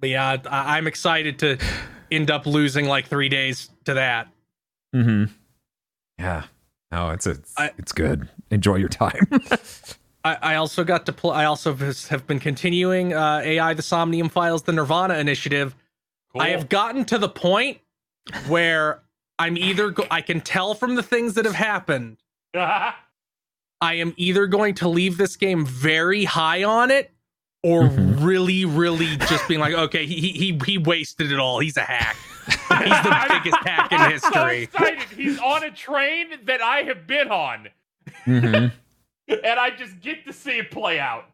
But 0.00 0.10
yeah, 0.10 0.36
I, 0.50 0.76
I'm 0.76 0.86
excited 0.86 1.38
to 1.38 1.58
end 2.10 2.30
up 2.30 2.46
losing 2.46 2.86
like 2.86 3.06
three 3.08 3.28
days 3.28 3.70
to 3.84 3.94
that. 3.94 4.28
Mm-hmm. 4.94 5.32
Yeah. 6.18 6.44
No, 6.92 7.10
it's 7.10 7.26
it's, 7.26 7.54
I- 7.56 7.70
it's 7.78 7.92
good. 7.92 8.28
Enjoy 8.50 8.76
your 8.76 8.88
time. 8.88 9.26
I, 10.24 10.36
I 10.42 10.54
also 10.56 10.84
got 10.84 11.06
to 11.06 11.12
play. 11.12 11.34
I 11.36 11.44
also 11.44 11.74
have 11.74 12.26
been 12.26 12.38
continuing 12.38 13.12
uh, 13.14 13.40
AI 13.44 13.74
the 13.74 13.82
Somnium 13.82 14.28
Files, 14.28 14.62
the 14.62 14.72
Nirvana 14.72 15.14
initiative. 15.14 15.74
I 16.36 16.48
have 16.48 16.68
gotten 16.68 17.04
to 17.06 17.18
the 17.18 17.28
point 17.28 17.78
where 18.48 19.02
I'm 19.38 19.56
either 19.56 19.90
go- 19.90 20.06
I 20.10 20.20
can 20.20 20.40
tell 20.40 20.74
from 20.74 20.96
the 20.96 21.02
things 21.02 21.34
that 21.34 21.44
have 21.44 21.54
happened. 21.54 22.16
I 23.84 23.94
am 23.94 24.14
either 24.16 24.46
going 24.46 24.74
to 24.76 24.88
leave 24.88 25.16
this 25.18 25.36
game 25.36 25.64
very 25.66 26.24
high 26.24 26.64
on 26.64 26.90
it, 26.90 27.12
or 27.62 27.84
Mhm. 27.84 28.24
really, 28.24 28.64
really 28.64 29.16
just 29.16 29.46
being 29.48 29.60
like, 29.60 29.74
okay, 29.74 30.06
he 30.06 30.30
he 30.32 30.58
he 30.66 30.78
wasted 30.78 31.30
it 31.32 31.38
all. 31.38 31.60
He's 31.60 31.76
a 31.76 31.82
hack. 31.82 32.16
He's 32.46 33.02
the 33.02 33.26
biggest 33.42 33.66
hack 33.66 33.92
in 33.92 33.98
I'm 34.00 34.10
history. 34.10 34.32
so 34.32 34.46
excited. 34.46 35.02
He's 35.16 35.38
on 35.38 35.64
a 35.64 35.70
train 35.70 36.26
that 36.44 36.60
I 36.62 36.82
have 36.82 37.06
been 37.06 37.28
on, 37.30 37.68
mm-hmm. 38.26 38.66
and 39.28 39.60
I 39.60 39.70
just 39.70 40.00
get 40.00 40.26
to 40.26 40.32
see 40.32 40.58
it 40.58 40.70
play 40.70 40.98
out. 40.98 41.26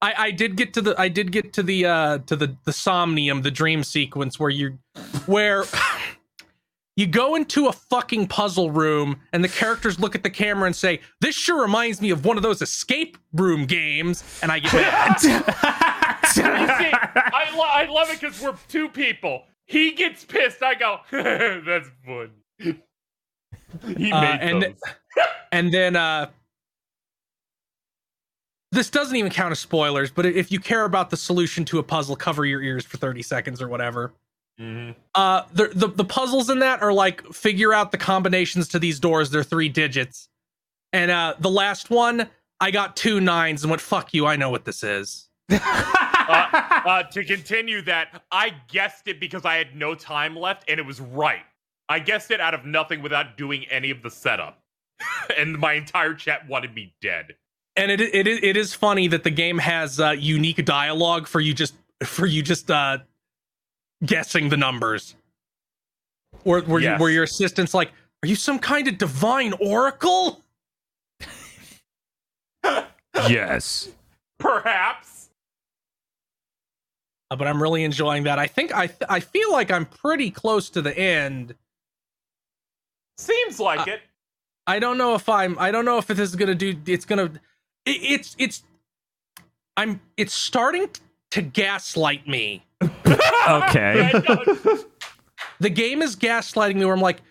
I, 0.00 0.14
I 0.18 0.30
did 0.32 0.56
get 0.56 0.74
to 0.74 0.80
the 0.82 1.00
I 1.00 1.08
did 1.08 1.30
get 1.32 1.52
to 1.54 1.62
the 1.62 1.86
uh 1.86 2.18
to 2.26 2.34
the 2.36 2.56
the 2.64 2.72
somnium, 2.72 3.42
the 3.42 3.50
dream 3.52 3.84
sequence 3.84 4.38
where 4.38 4.50
you 4.50 4.78
where 5.26 5.64
you 6.96 7.06
go 7.06 7.34
into 7.34 7.68
a 7.68 7.72
fucking 7.72 8.26
puzzle 8.28 8.70
room 8.70 9.20
and 9.32 9.42
the 9.42 9.48
characters 9.48 9.98
look 9.98 10.14
at 10.14 10.22
the 10.22 10.30
camera 10.30 10.66
and 10.66 10.76
say, 10.76 11.00
This 11.20 11.34
sure 11.34 11.62
reminds 11.62 12.00
me 12.00 12.10
of 12.10 12.24
one 12.24 12.36
of 12.36 12.42
those 12.42 12.60
escape 12.60 13.16
room 13.32 13.64
games, 13.66 14.22
and 14.42 14.52
I 14.52 14.58
get. 14.58 15.20
See, 15.20 16.42
I, 16.44 17.50
lo- 17.54 17.64
I 17.64 17.86
love 17.90 18.10
it 18.10 18.20
because 18.20 18.40
we're 18.40 18.56
two 18.68 18.88
people. 18.88 19.44
He 19.66 19.92
gets 19.92 20.24
pissed. 20.24 20.62
I 20.62 20.74
go, 20.74 20.98
that's 21.10 21.88
fun. 22.04 22.30
He 23.96 24.12
Uh, 24.12 24.16
and 24.16 24.62
those. 24.62 24.74
and 25.52 25.72
then 25.72 25.96
uh 25.96 26.28
this 28.70 28.88
doesn't 28.88 29.16
even 29.16 29.30
count 29.30 29.52
as 29.52 29.58
spoilers, 29.58 30.10
but 30.10 30.24
if 30.24 30.50
you 30.50 30.58
care 30.58 30.84
about 30.84 31.10
the 31.10 31.16
solution 31.16 31.62
to 31.66 31.78
a 31.78 31.82
puzzle, 31.82 32.16
cover 32.16 32.46
your 32.46 32.62
ears 32.62 32.86
for 32.86 32.96
30 32.96 33.22
seconds 33.22 33.60
or 33.60 33.68
whatever. 33.68 34.14
Mhm. 34.62 34.94
Uh, 35.14 35.42
the, 35.52 35.70
the 35.74 35.88
the 35.88 36.04
puzzles 36.04 36.48
in 36.48 36.60
that 36.60 36.82
are 36.82 36.92
like 36.92 37.26
figure 37.32 37.74
out 37.74 37.90
the 37.90 37.98
combinations 37.98 38.68
to 38.68 38.78
these 38.78 39.00
doors. 39.00 39.30
They're 39.30 39.42
three 39.42 39.68
digits, 39.68 40.28
and 40.92 41.10
uh, 41.10 41.34
the 41.40 41.50
last 41.50 41.90
one 41.90 42.28
I 42.60 42.70
got 42.70 42.96
two 42.96 43.20
nines 43.20 43.64
and 43.64 43.70
went 43.70 43.80
fuck 43.80 44.14
you. 44.14 44.24
I 44.24 44.36
know 44.36 44.50
what 44.50 44.64
this 44.64 44.84
is. 44.84 45.28
uh, 45.50 45.56
uh, 45.58 47.02
to 47.02 47.24
continue 47.24 47.82
that, 47.82 48.22
I 48.30 48.54
guessed 48.68 49.08
it 49.08 49.18
because 49.18 49.44
I 49.44 49.56
had 49.56 49.74
no 49.74 49.96
time 49.96 50.36
left, 50.36 50.64
and 50.68 50.78
it 50.78 50.86
was 50.86 51.00
right. 51.00 51.42
I 51.88 51.98
guessed 51.98 52.30
it 52.30 52.40
out 52.40 52.54
of 52.54 52.64
nothing 52.64 53.02
without 53.02 53.36
doing 53.36 53.66
any 53.68 53.90
of 53.90 54.00
the 54.02 54.10
setup, 54.10 54.62
and 55.36 55.58
my 55.58 55.72
entire 55.72 56.14
chat 56.14 56.48
wanted 56.48 56.72
me 56.72 56.94
dead. 57.02 57.34
And 57.74 57.90
it 57.90 58.00
it 58.00 58.28
is 58.28 58.38
it 58.44 58.56
is 58.56 58.74
funny 58.74 59.08
that 59.08 59.24
the 59.24 59.30
game 59.30 59.58
has 59.58 59.98
uh, 59.98 60.10
unique 60.10 60.64
dialogue 60.64 61.26
for 61.26 61.40
you 61.40 61.54
just 61.54 61.74
for 62.04 62.26
you 62.26 62.42
just 62.42 62.70
uh, 62.70 62.98
guessing 64.04 64.48
the 64.48 64.56
numbers, 64.56 65.14
or 66.44 66.60
where 66.62 66.80
Yes. 66.80 66.98
you, 66.98 67.02
where 67.02 67.10
your 67.10 67.24
assistant's 67.24 67.74
like, 67.74 67.90
"Are 68.22 68.26
you 68.26 68.34
some 68.36 68.58
kind 68.58 68.88
of 68.88 68.98
divine 68.98 69.52
oracle?" 69.60 70.42
yes. 73.28 73.88
Perhaps. 74.38 75.30
Uh, 77.30 77.36
but 77.36 77.46
I'm 77.46 77.62
really 77.62 77.84
enjoying 77.84 78.24
that. 78.24 78.38
I 78.38 78.46
think 78.46 78.74
I 78.74 78.90
I 79.08 79.20
feel 79.20 79.50
like 79.52 79.70
I'm 79.70 79.86
pretty 79.86 80.30
close 80.30 80.68
to 80.70 80.82
the 80.82 80.96
end. 80.96 81.54
Seems 83.16 83.58
like 83.60 83.80
Uh, 83.88 83.92
it. 83.92 84.02
I 84.66 84.78
don't 84.78 84.98
know 84.98 85.14
if 85.14 85.28
I'm. 85.28 85.58
I 85.58 85.70
don't 85.70 85.84
know 85.84 85.98
if 85.98 86.06
this 86.06 86.18
is 86.18 86.36
gonna 86.36 86.54
do. 86.54 86.80
It's 86.86 87.04
gonna. 87.04 87.32
It's 87.86 88.36
it's. 88.38 88.62
I'm. 89.76 90.00
It's 90.16 90.32
starting 90.34 90.88
to 91.32 91.42
gaslight 91.42 92.26
me. 92.28 92.64
Okay. 93.48 94.12
The 95.58 95.68
game 95.68 96.00
is 96.00 96.14
gaslighting 96.14 96.76
me. 96.76 96.84
Where 96.84 96.94
I'm 96.94 97.00
like, 97.00 97.22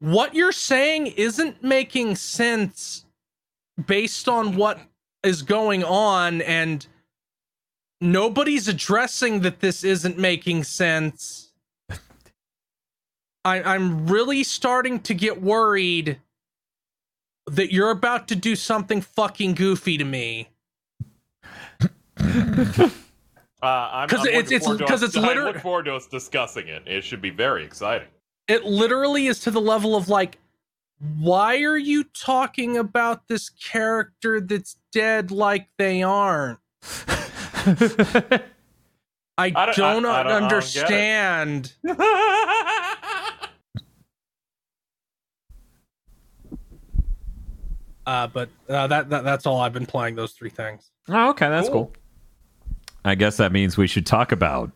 what 0.00 0.34
you're 0.34 0.50
saying 0.50 1.06
isn't 1.08 1.62
making 1.62 2.16
sense 2.16 3.04
based 3.86 4.28
on 4.28 4.56
what 4.56 4.80
is 5.22 5.42
going 5.42 5.84
on, 5.84 6.42
and 6.42 6.84
nobody's 8.00 8.66
addressing 8.66 9.40
that 9.40 9.60
this 9.60 9.84
isn't 9.84 10.18
making 10.18 10.64
sense. 10.64 11.52
I, 13.44 13.62
I'm 13.62 14.08
really 14.08 14.42
starting 14.42 14.98
to 15.00 15.14
get 15.14 15.40
worried 15.40 16.18
that 17.46 17.72
you're 17.72 17.90
about 17.90 18.26
to 18.28 18.36
do 18.36 18.56
something 18.56 19.00
fucking 19.00 19.54
goofy 19.54 19.98
to 19.98 20.04
me. 20.04 20.48
Uh, 23.62 23.88
I'm, 23.92 24.08
'Cause 24.08 24.20
I'm 24.20 24.26
it's- 24.28 24.36
looking 24.44 24.56
it's- 24.56 24.62
forward 24.64 24.78
to 24.78 24.84
'cause 24.86 25.02
us- 25.02 25.14
it's 25.14 25.24
I 25.24 25.34
look 25.34 25.58
forward 25.58 25.84
to 25.84 25.94
us 25.94 26.06
discussing 26.06 26.68
it. 26.68 26.82
It 26.86 27.04
should 27.04 27.20
be 27.20 27.30
very 27.30 27.64
exciting. 27.64 28.08
It 28.48 28.64
literally 28.64 29.26
is 29.26 29.40
to 29.40 29.50
the 29.50 29.60
level 29.60 29.94
of 29.96 30.08
like, 30.08 30.38
why 31.18 31.60
are 31.62 31.76
you 31.78 32.04
talking 32.04 32.76
about 32.78 33.28
this 33.28 33.50
character 33.50 34.40
that's 34.40 34.76
dead 34.92 35.30
like 35.30 35.68
they 35.78 36.02
aren't? 36.02 36.58
I, 37.16 38.40
I 39.38 39.50
don't, 39.50 39.76
don't- 39.76 39.76
I- 39.76 39.76
I 39.76 39.94
don't- 39.94 40.06
I 40.06 40.22
don't 40.24 40.42
understand. 40.44 41.72
Uh, 48.06 48.26
but 48.26 48.48
uh, 48.68 48.86
that, 48.86 49.10
that 49.10 49.24
that's 49.24 49.46
all 49.46 49.60
I've 49.60 49.72
been 49.72 49.86
playing. 49.86 50.16
Those 50.16 50.32
three 50.32 50.50
things. 50.50 50.90
Oh, 51.08 51.30
okay, 51.30 51.48
that's 51.48 51.68
Cool. 51.68 51.86
cool. 51.86 51.92
I 53.04 53.14
guess 53.14 53.36
that 53.38 53.52
means 53.52 53.76
we 53.76 53.86
should 53.86 54.06
talk 54.06 54.32
about 54.32 54.70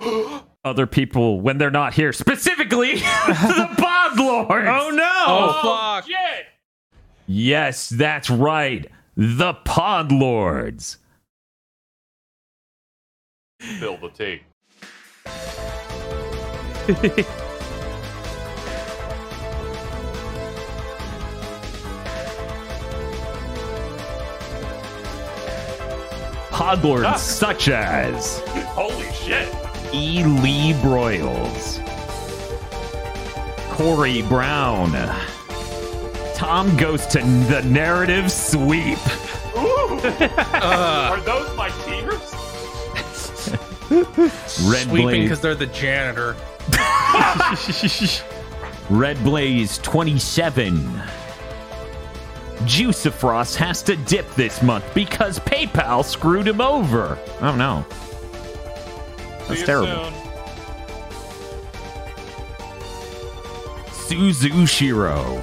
other 0.64 0.86
people 0.86 1.40
when 1.40 1.58
they're 1.58 1.70
not 1.70 1.94
here, 1.94 2.12
specifically 2.12 2.94
the 3.26 3.68
Pod 3.78 4.18
Lords. 4.18 4.68
Oh 4.68 4.90
no! 4.90 5.24
Oh, 5.26 5.60
oh 5.62 5.94
fuck. 5.96 6.06
shit! 6.06 6.46
Yes, 7.26 7.88
that's 7.88 8.30
right. 8.30 8.90
The 9.16 9.54
Pod 9.54 10.12
Lords. 10.12 10.98
Fill 13.60 13.98
the 13.98 14.08
tea. 14.08 14.40
Pod 26.60 26.84
Lords 26.84 27.06
Ah. 27.06 27.16
such 27.16 27.70
as 27.70 28.40
Holy 28.74 29.10
shit! 29.12 29.48
E. 29.94 30.22
Lee 30.24 30.74
Broyles, 30.82 31.80
Corey 33.70 34.20
Brown, 34.20 34.92
Tom 36.34 36.76
goes 36.76 37.06
to 37.06 37.18
the 37.48 37.62
narrative 37.64 38.30
sweep. 38.30 38.98
Ooh. 39.56 40.00
Uh, 40.02 41.16
Are 41.16 41.20
those 41.20 41.56
my 41.56 41.70
tears? 41.86 42.34
Red 44.70 44.86
Sweeping 44.86 45.22
because 45.22 45.40
they're 45.40 45.54
the 45.54 45.64
janitor. 45.66 46.36
Red 48.90 49.16
Blaze 49.24 49.78
27. 49.78 51.02
Juicifrost 52.66 53.56
has 53.56 53.82
to 53.84 53.96
dip 53.96 54.32
this 54.34 54.62
month 54.62 54.84
because 54.94 55.38
PayPal 55.40 56.04
screwed 56.04 56.46
him 56.46 56.60
over. 56.60 57.18
Oh 57.40 57.54
no. 57.56 57.84
See 57.90 59.48
That's 59.48 59.60
you 59.60 59.66
terrible. 59.66 60.04
soon. 60.04 60.14
Suzu 63.90 64.68
Shiro. 64.68 65.42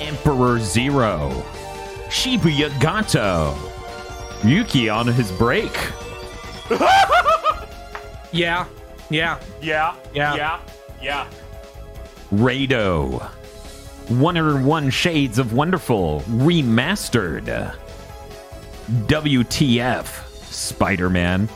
Emperor 0.00 0.58
Zero. 0.58 1.30
Shibuya 2.08 2.68
Gato. 2.80 3.56
Yuki 4.44 4.88
on 4.88 5.06
his 5.06 5.30
break. 5.32 5.72
Yeah, 8.32 8.66
yeah. 9.10 9.40
Yeah, 9.60 9.96
Yeah. 10.14 10.36
yeah, 10.36 10.60
yeah. 11.02 11.26
Rado. 12.32 13.28
101 14.10 14.90
Shades 14.90 15.38
of 15.38 15.52
Wonderful 15.52 16.22
Remastered. 16.22 17.74
WTF. 19.06 20.26
Spider 20.50 21.08
Man. 21.08 21.48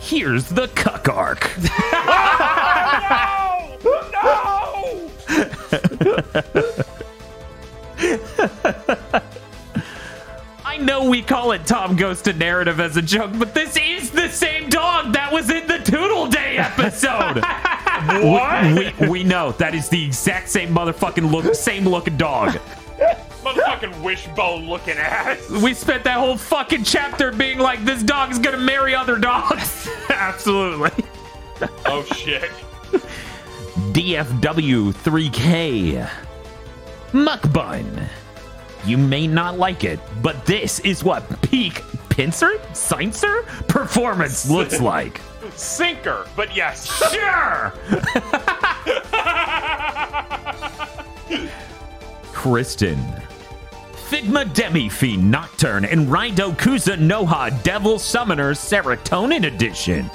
Here's 0.00 0.48
the 0.48 0.68
cuck 0.68 1.08
arc. 1.10 1.50
no! 1.60 1.76
no! 4.12 5.10
I 10.64 10.78
know 10.80 11.08
we 11.10 11.20
call 11.22 11.52
it 11.52 11.66
Tom 11.66 11.96
Goes 11.96 12.22
to 12.22 12.32
Narrative 12.32 12.80
as 12.80 12.96
a 12.96 13.02
joke, 13.02 13.32
but 13.38 13.52
this 13.52 13.76
is 13.76 14.10
the 14.10 14.28
same 14.30 14.70
dog 14.70 15.12
that 15.12 15.30
was 15.30 15.50
in 15.50 15.66
the 15.66 15.78
Doodle 15.78 16.28
Day 16.28 16.56
episode. 16.56 17.42
what? 18.06 19.00
We, 19.00 19.08
we 19.08 19.24
know 19.24 19.52
that 19.52 19.74
is 19.74 19.88
the 19.88 20.04
exact 20.04 20.48
same 20.48 20.74
motherfucking 20.74 21.30
look, 21.30 21.54
same 21.54 21.84
looking 21.86 22.16
dog. 22.16 22.58
Motherfucking 23.42 24.02
wishbone 24.02 24.68
looking 24.68 24.96
ass. 24.96 25.48
We 25.50 25.74
spent 25.74 26.04
that 26.04 26.18
whole 26.18 26.36
fucking 26.36 26.84
chapter 26.84 27.30
being 27.30 27.58
like, 27.58 27.84
this 27.84 28.02
dog 28.02 28.30
is 28.32 28.38
gonna 28.38 28.58
marry 28.58 28.94
other 28.94 29.18
dogs. 29.18 29.88
Absolutely. 30.10 31.04
Oh 31.84 32.04
shit. 32.14 32.50
DFW 33.92 34.92
3K. 34.92 36.08
Muckbun. 37.12 38.08
You 38.84 38.98
may 38.98 39.26
not 39.26 39.58
like 39.58 39.84
it, 39.84 39.98
but 40.22 40.44
this 40.46 40.80
is 40.80 41.02
what 41.02 41.40
peak 41.42 41.82
pincer, 42.08 42.58
sciencer 42.72 43.44
performance 43.68 44.48
looks 44.48 44.80
like. 44.92 45.20
Sinker, 45.52 46.26
but 46.36 46.54
yes. 46.54 46.86
Sure. 47.12 47.72
Kristen. 52.32 52.96
Figma 54.08 54.52
Demi 54.54 54.88
Demifiend 54.88 55.24
Nocturne 55.24 55.84
and 55.84 56.06
Raidou 56.06 56.56
Kuzunoha 56.56 57.62
Devil 57.64 57.98
Summoner 57.98 58.54
Serotonin 58.54 59.46
Edition. 59.46 60.08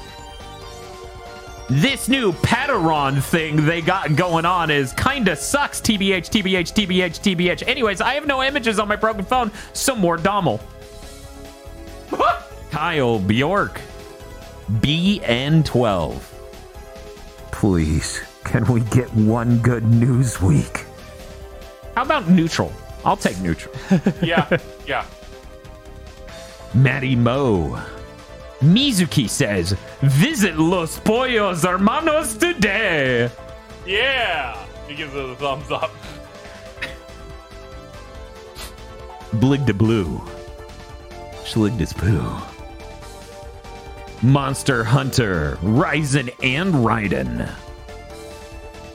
This 1.70 2.08
new 2.08 2.32
Padaron 2.34 3.22
thing 3.22 3.66
they 3.66 3.82
got 3.82 4.16
going 4.16 4.46
on 4.46 4.70
is 4.72 4.94
kinda 4.94 5.36
sucks. 5.36 5.82
TBH, 5.82 6.30
TBH, 6.30 6.74
TBH, 6.74 7.20
TBH. 7.20 7.68
Anyways, 7.68 8.02
I 8.02 8.14
have 8.14 8.28
no 8.28 8.42
images 8.44 8.80
on 8.80 8.88
my 8.88 8.96
broken 8.96 9.26
phone, 9.26 9.52
so 9.74 9.96
more 9.96 10.18
Dommel. 10.18 10.62
Kyle 12.72 13.20
Bjork. 13.20 13.82
BN12. 14.80 16.22
Please, 17.52 18.22
can 18.44 18.64
we 18.66 18.82
get 18.82 19.14
one 19.14 19.58
good 19.60 19.84
news 19.86 20.42
week? 20.42 20.86
How 21.96 22.04
about 22.04 22.30
neutral? 22.30 22.72
I'll 23.04 23.18
take 23.18 23.40
neutral. 23.40 23.74
Yeah, 24.22 24.58
yeah. 24.88 25.06
Maddie 26.74 27.16
Mo. 27.18 27.82
Mizuki 28.62 29.28
says, 29.30 29.76
visit 30.02 30.56
Los 30.58 31.00
Pollos 31.00 31.64
Hermanos 31.64 32.36
today. 32.36 33.30
Yeah. 33.86 34.56
He 34.88 34.96
gives 34.96 35.14
it 35.16 35.30
a 35.30 35.36
thumbs 35.36 35.70
up. 35.72 35.92
Blig 39.34 39.66
de 39.66 39.74
Blue. 39.74 40.22
Schlig 41.44 41.78
des 41.78 41.94
Poo. 41.94 42.51
Monster 44.24 44.84
Hunter, 44.84 45.58
Ryzen 45.64 46.32
and 46.44 46.76
Raiden. 46.76 47.50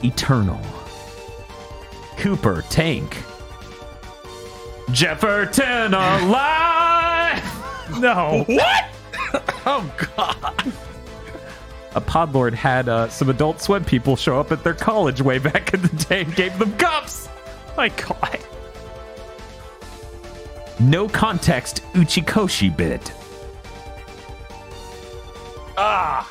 Eternal. 0.01 0.61
Cooper 2.15 2.63
Tank. 2.69 3.17
Jefferton 4.91 5.93
alive! 5.93 7.43
No. 7.99 8.43
What? 8.47 8.85
oh 9.65 9.89
god. 10.15 10.73
A 11.95 12.01
podlord 12.01 12.53
had 12.53 12.89
uh, 12.89 13.07
some 13.07 13.29
adult 13.29 13.61
swim 13.61 13.85
people 13.85 14.17
show 14.17 14.37
up 14.39 14.51
at 14.51 14.61
their 14.61 14.73
college 14.73 15.21
way 15.21 15.39
back 15.39 15.73
in 15.73 15.81
the 15.81 16.05
day 16.09 16.21
and 16.23 16.35
gave 16.35 16.59
them 16.59 16.75
cups. 16.77 17.29
My 17.77 17.87
God. 17.87 18.39
No 20.81 21.07
context 21.07 21.81
Uchikoshi 21.93 22.75
bit. 22.75 23.13
Ah. 25.77 26.27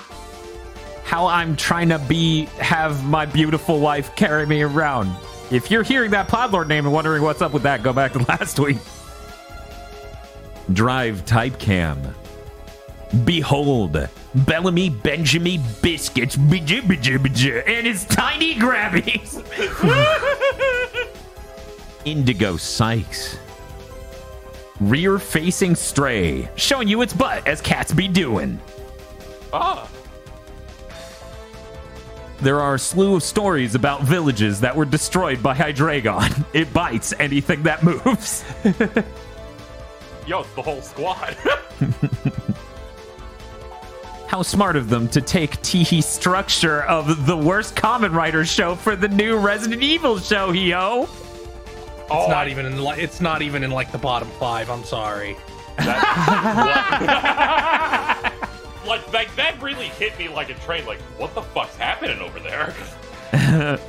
How 1.05 1.27
I'm 1.27 1.57
trying 1.57 1.89
to 1.91 1.99
be 2.01 2.47
have 2.59 3.05
my 3.05 3.27
beautiful 3.27 3.79
wife 3.79 4.15
carry 4.17 4.45
me 4.45 4.63
around. 4.63 5.15
If 5.53 5.71
you're 5.71 5.85
hearing 5.85 6.11
that 6.11 6.27
podlord 6.27 6.67
name 6.67 6.85
and 6.85 6.93
wondering 6.93 7.23
what's 7.23 7.41
up 7.41 7.53
with 7.53 7.63
that, 7.63 7.85
go 7.85 7.93
back 7.93 8.13
to 8.15 8.19
last 8.29 8.59
week. 8.59 8.79
Drive 10.73 11.25
type 11.25 11.61
cam. 11.61 12.03
Behold, 13.25 14.09
Bellamy 14.35 14.91
Benjamin 14.91 15.63
Biscuits 15.81 16.37
and 16.37 17.87
his 17.87 18.05
tiny 18.07 18.57
grabbies. 18.57 19.45
Indigo 22.05 22.57
Sykes. 22.57 23.39
Rear 24.81 25.19
facing 25.21 25.77
stray, 25.77 26.49
showing 26.57 26.89
you 26.89 27.01
its 27.03 27.13
butt 27.13 27.47
as 27.47 27.61
cats 27.61 27.93
be 27.93 28.09
doing. 28.09 28.61
Ah. 29.53 29.89
There 32.41 32.61
are 32.61 32.75
a 32.75 32.79
slew 32.79 33.17
of 33.17 33.23
stories 33.23 33.75
about 33.75 34.03
villages 34.03 34.61
that 34.61 34.77
were 34.77 34.85
destroyed 34.85 35.43
by 35.43 35.55
Hydreigon. 35.55 36.45
It 36.53 36.71
bites 36.73 37.15
anything 37.19 37.63
that 37.63 37.83
moves. 37.83 38.45
Yo, 40.27 40.41
it's 40.41 40.53
the 40.55 40.63
whole 40.63 40.83
squad. 40.83 41.37
How 44.27 44.43
smart 44.43 44.77
of 44.77 44.91
them 44.91 45.09
to 45.11 45.21
take 45.23 45.53
Teehee's 45.63 46.05
structure 46.05 46.83
of 46.83 47.27
the 47.27 47.37
worst 47.37 47.75
Kamen 47.77 48.13
Rider 48.13 48.45
show 48.45 48.75
for 48.75 48.97
the 48.97 49.09
new 49.09 49.39
Resident 49.39 49.83
Evil 49.83 50.19
show, 50.19 50.51
yo. 50.53 51.07
oh, 51.09 52.21
It's 52.21 52.29
not 52.29 52.47
I- 52.47 52.51
even 52.51 52.67
in 52.67 52.83
like 52.83 52.99
it's 52.99 53.21
not 53.23 53.41
even 53.41 53.63
in 53.65 53.71
like 53.71 53.93
the 53.93 53.99
bottom 53.99 54.29
five. 54.41 54.69
I'm 54.69 54.85
sorry. 54.85 55.37
like, 58.87 59.13
like 59.13 59.35
that 59.37 59.61
really 59.63 59.89
hit 59.89 60.19
me 60.19 60.29
like 60.29 60.51
a 60.51 60.55
train. 60.55 60.85
Like, 60.87 61.01
what 61.19 61.35
the 61.35 61.43
fuck's 61.43 61.77
happening 61.77 62.21
over 62.21 62.39
there? 62.41 62.75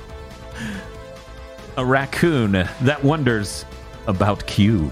A 1.77 1.85
raccoon 1.85 2.53
that 2.53 3.03
wonders 3.03 3.65
about 4.07 4.45
Cube. 4.47 4.91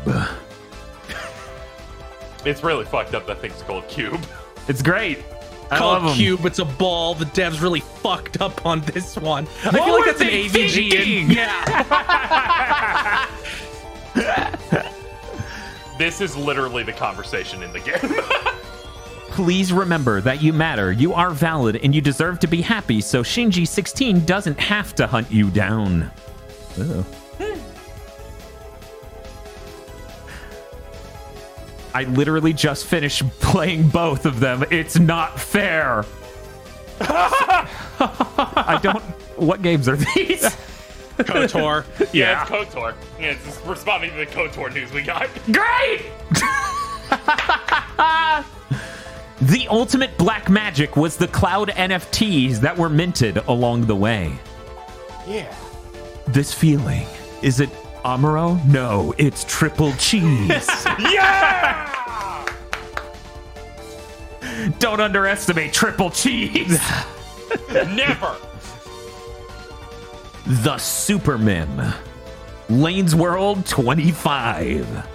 It's 2.45 2.63
really 2.63 2.85
fucked 2.85 3.15
up. 3.15 3.25
That 3.25 3.39
thing's 3.41 3.63
called 3.63 3.87
Cube. 3.87 4.23
It's 4.67 4.83
great. 4.83 5.23
I 5.71 5.79
Called 5.79 6.03
love 6.03 6.11
'em. 6.11 6.17
Cube, 6.17 6.45
it's 6.45 6.59
a 6.59 6.65
ball. 6.65 7.15
The 7.15 7.25
devs 7.25 7.59
really 7.59 7.79
fucked 7.79 8.39
up 8.39 8.67
on 8.67 8.81
this 8.81 9.15
one. 9.17 9.47
I 9.63 9.69
What 9.71 9.83
feel 9.83 9.93
like 9.93 10.05
that's 10.05 10.21
an 10.21 10.27
AVG. 10.27 10.91
thinking? 10.91 11.31
Yeah. 14.15 14.85
This 15.97 16.19
is 16.19 16.35
literally 16.35 16.83
the 16.83 16.91
conversation 16.91 17.63
in 17.63 17.71
the 17.71 17.79
game. 17.79 17.95
Please 19.35 19.73
remember 19.73 20.21
that 20.21 20.41
you 20.41 20.53
matter, 20.53 20.93
you 20.93 21.13
are 21.13 21.29
valid, 21.29 21.75
and 21.83 21.93
you 21.93 21.99
deserve 21.99 22.39
to 22.39 22.47
be 22.47 22.61
happy, 22.61 23.01
so 23.01 23.21
Shinji 23.21 23.67
16 23.67 24.23
doesn't 24.23 24.57
have 24.57 24.95
to 24.95 25.05
hunt 25.05 25.29
you 25.29 25.51
down. 25.51 26.09
Ugh. 26.79 27.05
I 31.93 32.03
literally 32.05 32.53
just 32.53 32.85
finished 32.85 33.23
playing 33.41 33.89
both 33.89 34.25
of 34.25 34.39
them. 34.39 34.63
It's 34.71 34.97
not 34.97 35.37
fair. 35.37 36.05
I 37.01 38.79
don't. 38.81 39.03
What 39.35 39.61
games 39.61 39.89
are 39.89 39.97
these? 39.97 40.43
KOTOR. 41.17 41.83
yeah, 42.13 42.41
it's 42.41 42.51
KOTOR. 42.51 42.95
Yeah, 43.19 43.31
it's 43.31 43.43
just 43.43 43.65
responding 43.65 44.11
to 44.11 44.15
the 44.15 44.27
KOTOR 44.27 44.73
news 44.73 44.93
we 44.93 45.01
got. 45.01 45.27
Great! 45.51 46.05
The 49.41 49.67
ultimate 49.69 50.17
black 50.17 50.49
magic 50.49 50.95
was 50.95 51.17
the 51.17 51.27
cloud 51.27 51.69
NFTs 51.69 52.57
that 52.61 52.77
were 52.77 52.89
minted 52.89 53.37
along 53.47 53.85
the 53.85 53.95
way. 53.95 54.33
Yeah. 55.27 55.53
This 56.27 56.53
feeling, 56.53 57.05
is 57.41 57.59
it 57.59 57.69
Amaro? 58.03 58.63
No, 58.65 59.13
it's 59.17 59.43
triple 59.45 59.93
cheese. 59.93 60.69
Yeah! 60.99 61.91
Don't 64.79 65.01
underestimate 65.01 65.73
triple 65.73 66.09
cheese. 66.11 66.79
Never. 67.73 68.35
the 70.45 70.77
Super 70.77 71.37
Mim. 71.37 71.81
Lane's 72.69 73.13
World 73.15 73.65
25. 73.65 75.05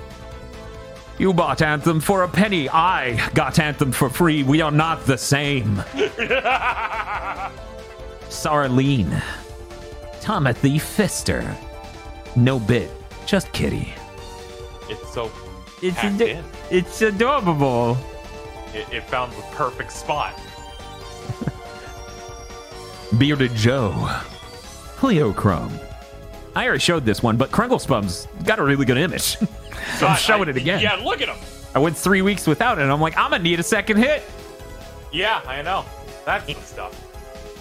You 1.21 1.35
bought 1.35 1.61
Anthem 1.61 2.01
for 2.01 2.23
a 2.23 2.29
penny. 2.29 2.67
I 2.71 3.29
got 3.35 3.59
Anthem 3.59 3.93
for 3.93 4.09
free. 4.09 4.43
We 4.43 4.63
are 4.63 4.71
not 4.71 5.05
the 5.05 5.19
same. 5.19 5.77
Sarlene. 8.31 9.23
Timothy 10.23 10.79
Fister. 10.79 11.55
No 12.37 12.59
bit. 12.59 12.91
Just 13.27 13.53
kitty. 13.53 13.93
It's 14.89 15.13
so. 15.13 15.31
It's 15.83 15.99
Packed 15.99 16.23
in. 16.23 16.43
it's 16.71 17.03
adorable. 17.03 17.99
It, 18.73 18.91
it 18.91 19.05
found 19.05 19.33
the 19.33 19.43
perfect 19.53 19.93
spot. 19.93 20.41
Bearded 23.19 23.55
Joe. 23.55 23.93
Cleochrome. 24.97 25.87
I 26.57 26.65
already 26.65 26.81
showed 26.81 27.05
this 27.05 27.23
one, 27.23 27.37
but 27.37 27.51
Krunglespum's 27.51 28.27
got 28.45 28.59
a 28.59 28.65
really 28.65 28.87
good 28.87 28.97
image. 28.97 29.37
so 29.99 30.07
I'm 30.07 30.13
God, 30.13 30.17
showing 30.17 30.49
I- 30.49 30.51
it 30.53 30.57
again. 30.57 30.81
Yeah, 30.81 30.95
look 30.97 31.21
at 31.21 31.29
him. 31.29 31.37
I 31.75 31.79
went 31.79 31.97
three 31.97 32.23
weeks 32.23 32.47
without 32.47 32.79
it, 32.79 32.83
and 32.83 32.91
I'm 32.93 33.01
like, 33.01 33.17
I'm 33.17 33.31
gonna 33.31 33.43
need 33.43 33.61
a 33.61 33.63
second 33.63 33.99
hit. 33.99 34.23
Yeah, 35.13 35.41
I 35.47 35.63
know. 35.63 35.85
That's 36.25 36.45
the 36.47 36.55
stuff. 36.55 37.07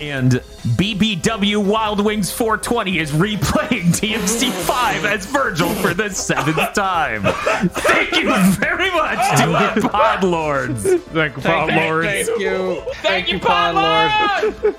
And 0.02 0.32
BBW 0.78 1.58
Wild 1.66 2.00
Wings 2.04 2.32
420 2.32 3.00
is 3.00 3.12
replaying 3.12 3.92
DMC5 4.00 5.04
as 5.04 5.26
Virgil 5.26 5.70
for 5.76 5.94
the 5.94 6.10
seventh 6.10 6.56
time. 6.74 7.24
Thank 7.24 8.12
you 8.16 8.30
very 8.54 8.90
much 8.92 9.40
to 9.42 9.54
our 9.54 9.90
pod 9.90 10.24
lords. 10.24 10.84
Thank 10.84 11.36
you, 11.36 11.42
Paul 11.44 11.68
Lord. 11.68 12.06
Thank 12.06 12.28
you. 12.40 12.82
Thank, 13.02 13.30
you, 13.30 13.40
Pod 13.40 13.76
Lord. 13.76 14.76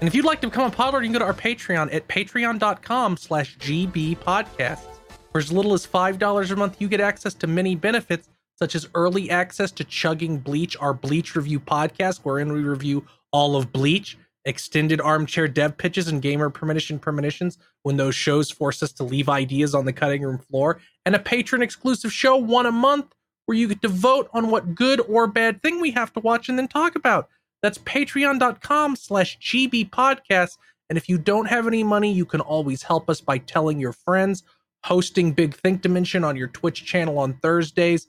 And 0.00 0.06
if 0.06 0.14
you'd 0.14 0.26
like 0.26 0.40
to 0.42 0.48
become 0.48 0.70
a 0.70 0.74
pod 0.74 0.92
lord, 0.92 1.04
you 1.04 1.08
can 1.10 1.14
go 1.14 1.20
to 1.20 1.24
our 1.24 1.34
Patreon 1.34 1.92
at 1.94 2.06
patreon.com 2.06 3.16
slash 3.16 3.56
GB 3.58 4.18
podcasts. 4.18 4.98
For 5.32 5.38
as 5.38 5.50
little 5.50 5.72
as 5.72 5.86
$5 5.86 6.50
a 6.50 6.56
month, 6.56 6.80
you 6.80 6.88
get 6.88 7.00
access 7.00 7.32
to 7.34 7.46
many 7.46 7.74
benefits, 7.74 8.28
such 8.58 8.74
as 8.74 8.88
early 8.94 9.30
access 9.30 9.70
to 9.72 9.84
Chugging 9.84 10.38
Bleach, 10.38 10.76
our 10.80 10.92
Bleach 10.92 11.34
review 11.34 11.60
podcast, 11.60 12.20
wherein 12.24 12.52
we 12.52 12.62
review 12.62 13.06
all 13.32 13.56
of 13.56 13.72
Bleach, 13.72 14.18
extended 14.44 15.00
armchair 15.00 15.48
dev 15.48 15.76
pitches 15.76 16.08
and 16.08 16.22
gamer 16.22 16.50
premonition 16.50 16.98
premonitions 16.98 17.58
when 17.82 17.96
those 17.96 18.14
shows 18.14 18.50
force 18.50 18.82
us 18.82 18.92
to 18.92 19.02
leave 19.02 19.28
ideas 19.28 19.74
on 19.74 19.84
the 19.84 19.92
cutting 19.92 20.22
room 20.22 20.38
floor, 20.38 20.80
and 21.04 21.14
a 21.14 21.18
patron 21.18 21.62
exclusive 21.62 22.12
show 22.12 22.36
one 22.36 22.66
a 22.66 22.72
month 22.72 23.14
where 23.46 23.56
you 23.56 23.68
get 23.68 23.82
to 23.82 23.88
vote 23.88 24.28
on 24.32 24.50
what 24.50 24.74
good 24.74 25.00
or 25.08 25.26
bad 25.26 25.62
thing 25.62 25.80
we 25.80 25.90
have 25.90 26.12
to 26.12 26.20
watch 26.20 26.48
and 26.48 26.58
then 26.58 26.68
talk 26.68 26.96
about. 26.96 27.28
That's 27.66 27.78
patreon.com 27.78 28.94
slash 28.94 29.40
GB 29.40 29.90
podcast. 29.90 30.56
And 30.88 30.96
if 30.96 31.08
you 31.08 31.18
don't 31.18 31.46
have 31.46 31.66
any 31.66 31.82
money, 31.82 32.12
you 32.12 32.24
can 32.24 32.40
always 32.40 32.80
help 32.80 33.10
us 33.10 33.20
by 33.20 33.38
telling 33.38 33.80
your 33.80 33.92
friends, 33.92 34.44
hosting 34.84 35.32
Big 35.32 35.52
Think 35.52 35.82
Dimension 35.82 36.22
on 36.22 36.36
your 36.36 36.46
Twitch 36.46 36.84
channel 36.84 37.18
on 37.18 37.34
Thursdays, 37.42 38.06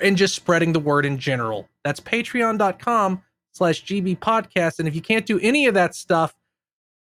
and 0.00 0.16
just 0.16 0.36
spreading 0.36 0.72
the 0.72 0.78
word 0.78 1.04
in 1.04 1.18
general. 1.18 1.68
That's 1.82 1.98
patreon.com 1.98 3.20
slash 3.50 3.84
GB 3.84 4.20
podcast. 4.20 4.78
And 4.78 4.86
if 4.86 4.94
you 4.94 5.00
can't 5.00 5.26
do 5.26 5.40
any 5.40 5.66
of 5.66 5.74
that 5.74 5.96
stuff, 5.96 6.36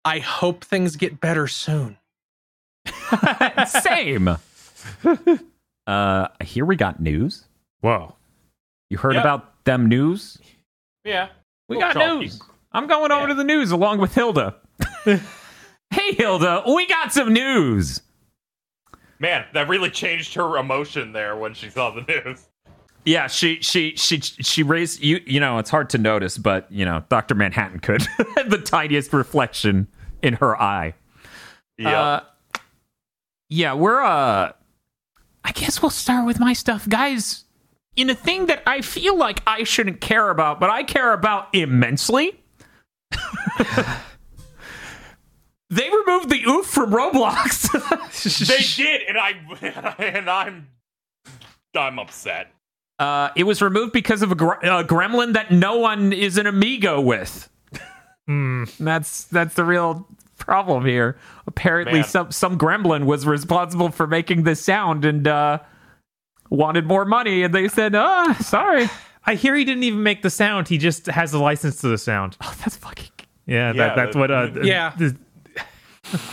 I 0.03 0.19
hope 0.19 0.65
things 0.65 0.97
get 0.97 1.21
better 1.21 1.47
soon. 1.47 1.97
Same. 3.65 4.27
uh, 5.87 6.27
here 6.43 6.65
we 6.65 6.75
got 6.75 6.99
news. 6.99 7.45
Whoa. 7.79 8.15
You 8.89 8.97
heard 8.97 9.13
Yep. 9.13 9.23
about 9.23 9.63
them 9.63 9.87
news? 9.87 10.37
Yeah. 11.05 11.29
We 11.75 11.79
got 11.79 11.95
news. 11.95 12.41
I'm 12.71 12.87
going 12.87 13.11
over 13.11 13.21
Yeah. 13.23 13.27
to 13.27 13.33
the 13.35 13.43
news 13.43 13.71
along 13.71 13.99
with 13.99 14.13
Hilda. 14.15 14.55
hey, 15.05 16.13
Hilda, 16.13 16.63
we 16.73 16.87
got 16.87 17.13
some 17.13 17.31
news. 17.33 18.01
Man, 19.19 19.45
that 19.53 19.67
really 19.69 19.89
changed 19.89 20.33
her 20.33 20.57
emotion 20.57 21.13
there 21.13 21.35
when 21.37 21.53
she 21.53 21.69
saw 21.69 21.91
the 21.91 22.01
news. 22.01 22.47
Yeah, 23.05 23.27
she 23.27 23.59
she 23.61 23.95
she 23.95 24.19
she 24.21 24.63
raised 24.63 25.01
you. 25.03 25.21
You 25.25 25.39
know, 25.39 25.57
it's 25.59 25.69
hard 25.69 25.89
to 25.91 25.97
notice, 25.97 26.37
but 26.37 26.71
you 26.71 26.85
know, 26.85 27.03
Doctor 27.09 27.35
Manhattan 27.35 27.79
could 27.79 28.01
the 28.47 28.61
tiniest 28.63 29.11
reflection 29.13 29.87
in 30.21 30.33
her 30.35 30.59
eye. 30.59 30.93
Yeah. 31.77 32.01
Uh, 32.01 32.19
yeah, 33.49 33.73
we're 33.73 34.01
uh 34.01 34.53
I 35.45 35.51
guess 35.51 35.81
we'll 35.81 35.89
start 35.91 36.25
with 36.25 36.39
my 36.39 36.53
stuff, 36.53 36.87
guys. 36.87 37.42
In 37.95 38.09
a 38.09 38.15
thing 38.15 38.47
that 38.47 38.63
I 38.65 38.81
feel 38.81 39.15
like 39.17 39.41
I 39.45 39.63
shouldn't 39.63 40.01
care 40.01 40.29
about, 40.29 40.59
but 40.59 40.69
I 40.69 40.83
care 40.83 41.13
about 41.13 41.47
immensely. 41.53 42.39
they 45.69 45.89
removed 45.89 46.29
the 46.29 46.43
oof 46.47 46.65
from 46.65 46.91
Roblox. 46.91 47.69
they 48.47 48.83
did, 48.83 49.01
and 49.07 49.17
I 49.17 49.95
and 49.99 50.29
I'm 50.29 50.67
I'm 51.75 51.99
upset. 51.99 52.51
uh, 52.99 53.29
it 53.35 53.43
was 53.43 53.61
removed 53.61 53.93
because 53.93 54.21
of 54.21 54.31
a 54.31 54.35
gr- 54.35 54.53
uh, 54.63 54.83
gremlin 54.83 55.33
that 55.33 55.51
no 55.51 55.77
one 55.77 56.13
is 56.13 56.37
an 56.37 56.47
amigo 56.47 56.99
with. 57.01 57.49
Hmm. 58.27 58.63
That's 58.79 59.25
that's 59.25 59.55
the 59.55 59.65
real 59.65 60.07
problem 60.37 60.85
here. 60.85 61.17
Apparently, 61.47 61.99
Man. 61.99 62.03
some 62.05 62.31
some 62.31 62.57
gremlin 62.57 63.05
was 63.05 63.25
responsible 63.27 63.89
for 63.89 64.07
making 64.07 64.43
this 64.43 64.63
sound 64.63 65.05
and 65.05 65.27
uh, 65.27 65.59
wanted 66.53 66.85
more 66.85 67.03
money, 67.05 67.43
and 67.43 67.53
they 67.53 67.67
said, 67.67 67.95
"Ah, 67.95 68.33
sorry." 68.41 68.89
I 69.25 69.35
hear 69.35 69.55
he 69.55 69.63
didn't 69.65 69.83
even 69.83 70.03
make 70.03 70.21
the 70.21 70.29
sound. 70.29 70.67
He 70.67 70.77
just 70.77 71.05
has 71.07 71.31
the 71.31 71.39
license 71.39 71.79
to 71.81 71.87
the 71.87 71.97
sound. 71.97 72.35
Oh, 72.41 72.53
that's 72.59 72.75
fucking. 72.75 73.05
Yeah, 73.45 73.71
Yeah, 73.73 73.87
that, 73.87 73.95
that's 73.95 74.13
the- 74.13 74.19
what. 74.19 74.31
Uh, 74.31 74.49
Yeah. 74.63 74.93
the- 74.97 75.15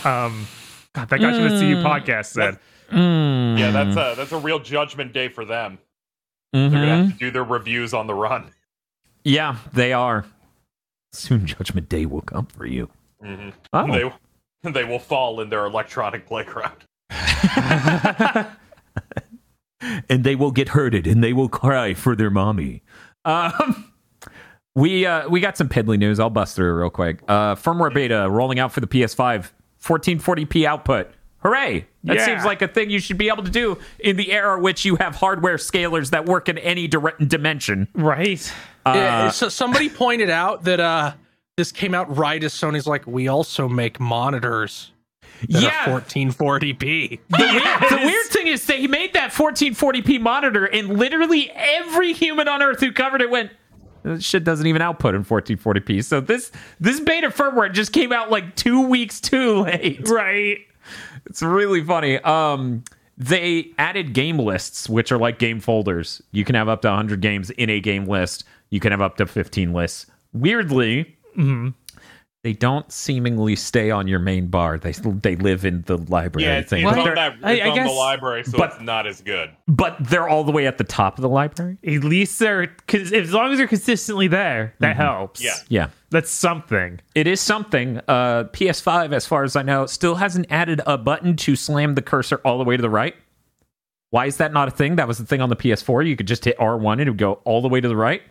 um, 0.07 0.45
God, 0.93 1.07
that 1.09 1.19
guy 1.19 1.33
from 1.33 1.43
the 1.43 1.59
CU 1.59 1.75
podcast 1.83 2.25
said. 2.27 2.59
Mm. 2.91 3.57
Yeah, 3.57 3.71
that's 3.71 3.95
a 3.95 4.13
that's 4.17 4.31
a 4.33 4.37
real 4.37 4.59
judgment 4.59 5.13
day 5.13 5.29
for 5.29 5.45
them. 5.45 5.77
Mhm. 6.53 6.69
They're 6.71 6.81
gonna 6.81 7.03
have 7.05 7.13
to 7.13 7.17
do 7.17 7.31
their 7.31 7.45
reviews 7.45 7.93
on 7.93 8.07
the 8.07 8.13
run. 8.13 8.51
Yeah, 9.23 9.55
they 9.71 9.93
are. 9.93 10.25
Soon, 11.13 11.45
Judgment 11.45 11.87
Day 11.87 12.05
will 12.05 12.21
come 12.21 12.45
for 12.47 12.65
you. 12.65 12.89
Mhm. 13.23 13.53
Oh, 13.71 13.87
They 14.63 14.71
they 14.71 14.83
will 14.83 14.99
fall 14.99 15.39
in 15.39 15.49
their 15.49 15.65
electronic 15.65 16.25
playground. 16.27 16.83
and 20.09 20.23
they 20.23 20.35
will 20.35 20.51
get 20.51 20.69
hurted 20.69 21.07
and 21.07 21.23
they 21.23 21.33
will 21.33 21.49
cry 21.49 21.93
for 21.93 22.15
their 22.15 22.29
mommy. 22.29 22.83
Um, 23.25 23.91
we 24.75 25.05
uh, 25.05 25.27
we 25.29 25.39
got 25.41 25.57
some 25.57 25.69
piddly 25.69 25.97
news. 25.99 26.19
I'll 26.19 26.29
bust 26.29 26.55
through 26.55 26.69
it 26.73 26.79
real 26.81 26.89
quick. 26.89 27.19
Uh, 27.27 27.55
firmware 27.55 27.93
beta 27.93 28.27
rolling 28.29 28.59
out 28.59 28.71
for 28.71 28.79
the 28.79 28.87
PS5, 28.87 29.51
1440p 29.83 30.65
output. 30.65 31.09
Hooray! 31.39 31.87
That 32.03 32.17
Yeah. 32.17 32.25
seems 32.25 32.45
like 32.45 32.61
a 32.61 32.67
thing 32.67 32.89
you 32.91 32.99
should 32.99 33.17
be 33.17 33.27
able 33.27 33.43
to 33.43 33.49
do 33.51 33.77
in 33.99 34.15
the 34.15 34.31
era 34.31 34.59
which 34.59 34.85
you 34.85 34.95
have 34.97 35.15
hardware 35.15 35.57
scalers 35.57 36.11
that 36.11 36.25
work 36.25 36.47
in 36.49 36.57
any 36.59 36.87
dire- 36.87 37.15
dimension. 37.17 37.87
Right. 37.95 38.51
Yeah, 38.85 39.25
Uh, 39.25 39.31
so 39.31 39.49
somebody 39.49 39.89
pointed 40.03 40.29
out 40.29 40.63
that 40.65 40.79
uh 40.79 41.13
this 41.57 41.71
came 41.71 41.93
out 41.93 42.15
right 42.15 42.41
as 42.43 42.53
Sony's 42.53 42.87
like, 42.87 43.05
we 43.05 43.27
also 43.27 43.67
make 43.67 43.99
monitors 43.99 44.90
that 44.90 44.90
yeah, 45.47 45.91
are 45.91 46.01
1440p. 46.01 47.19
The, 47.29 47.37
weird, 47.37 47.91
the 48.01 48.05
weird 48.05 48.25
thing 48.27 48.47
is 48.47 48.65
that 48.67 48.77
he 48.79 48.87
made 48.87 49.13
that 49.13 49.31
1440p 49.31 50.19
monitor, 50.19 50.65
and 50.65 50.97
literally 50.97 51.51
every 51.53 52.13
human 52.13 52.47
on 52.47 52.61
Earth 52.61 52.79
who 52.79 52.91
covered 52.91 53.21
it 53.21 53.29
went, 53.29 53.51
"This 54.03 54.23
shit 54.23 54.43
doesn't 54.43 54.67
even 54.67 54.81
output 54.81 55.15
in 55.15 55.23
1440p." 55.23 56.03
So 56.03 56.21
this 56.21 56.51
this 56.79 56.99
beta 56.99 57.29
firmware 57.29 57.71
just 57.71 57.93
came 57.93 58.11
out 58.11 58.29
like 58.29 58.55
two 58.55 58.87
weeks 58.87 59.19
too 59.21 59.61
late. 59.61 60.07
Right. 60.09 60.59
It's 61.25 61.41
really 61.41 61.83
funny. 61.83 62.17
Um, 62.19 62.83
they 63.17 63.71
added 63.77 64.13
game 64.13 64.39
lists, 64.39 64.89
which 64.89 65.11
are 65.11 65.17
like 65.19 65.37
game 65.37 65.59
folders. 65.59 66.21
You 66.31 66.43
can 66.43 66.55
have 66.55 66.67
up 66.67 66.81
to 66.81 66.87
100 66.87 67.21
games 67.21 67.51
in 67.51 67.69
a 67.69 67.79
game 67.79 68.05
list. 68.05 68.43
You 68.71 68.79
can 68.79 68.91
have 68.91 69.01
up 69.01 69.17
to 69.17 69.27
15 69.27 69.73
lists. 69.73 70.07
Weirdly, 70.33 71.15
they 72.43 72.53
don't 72.53 72.91
seemingly 72.91 73.55
stay 73.55 73.91
on 73.91 74.07
your 74.07 74.17
main 74.17 74.47
bar. 74.47 74.79
They 74.79 74.93
they 74.93 75.35
live 75.35 75.63
in 75.63 75.83
the 75.83 75.97
library 75.97 76.47
Yeah, 76.47 76.57
it's, 76.59 76.69
thing. 76.71 76.83
it's 76.87 76.95
But 76.95 77.07
on, 77.09 77.15
that, 77.15 77.33
it's 77.35 77.43
I- 77.43 77.59
I 77.59 77.69
on 77.69 77.75
guess- 77.75 77.87
the 77.89 77.93
library, 77.95 78.43
so 78.43 78.57
but- 78.57 78.71
it's 78.73 78.81
not 78.81 79.05
as 79.05 79.21
good. 79.21 79.51
but 79.67 79.97
they're 79.99 80.27
all 80.27 80.43
the 80.43 80.51
way 80.51 80.65
at 80.65 80.79
the 80.79 80.83
top 80.83 81.19
of 81.19 81.21
the 81.21 81.29
library. 81.29 81.77
At 81.85 82.03
least 82.03 82.39
they're 82.39 82.67
cause 82.87 83.11
as 83.13 83.31
long 83.31 83.51
as 83.51 83.59
they're 83.59 83.67
consistently 83.67 84.27
there, 84.27 84.73
that 84.79 84.95
helps. 84.95 85.43
Yeah. 85.43 85.53
Yeah. 85.69 85.87
That's 86.09 86.31
something. 86.31 86.99
It 87.13 87.27
is 87.27 87.39
something. 87.39 87.99
Uh, 88.07 88.45
PS5, 88.53 89.13
as 89.13 89.25
far 89.27 89.43
as 89.43 89.55
I 89.55 89.61
know, 89.61 89.85
still 89.85 90.15
hasn't 90.15 90.47
added 90.49 90.81
a 90.87 90.97
button 90.97 91.35
to 91.37 91.55
slam 91.55 91.93
the 91.95 92.01
cursor 92.01 92.41
all 92.43 92.57
the 92.57 92.63
way 92.65 92.75
to 92.75 92.81
the 92.81 92.89
right. 92.89 93.15
Why 94.09 94.25
is 94.25 94.37
that 94.37 94.51
not 94.51 94.67
a 94.67 94.71
thing? 94.71 94.97
That 94.97 95.07
was 95.07 95.19
the 95.19 95.25
thing 95.25 95.39
on 95.41 95.49
the 95.49 95.55
PS4. 95.55 96.05
You 96.05 96.17
could 96.17 96.27
just 96.27 96.43
hit 96.43 96.57
R1 96.57 96.93
and 96.93 97.01
it 97.01 97.09
would 97.11 97.17
go 97.17 97.33
all 97.45 97.61
the 97.61 97.69
way 97.69 97.79
to 97.79 97.87
the 97.87 97.95
right. 97.95 98.23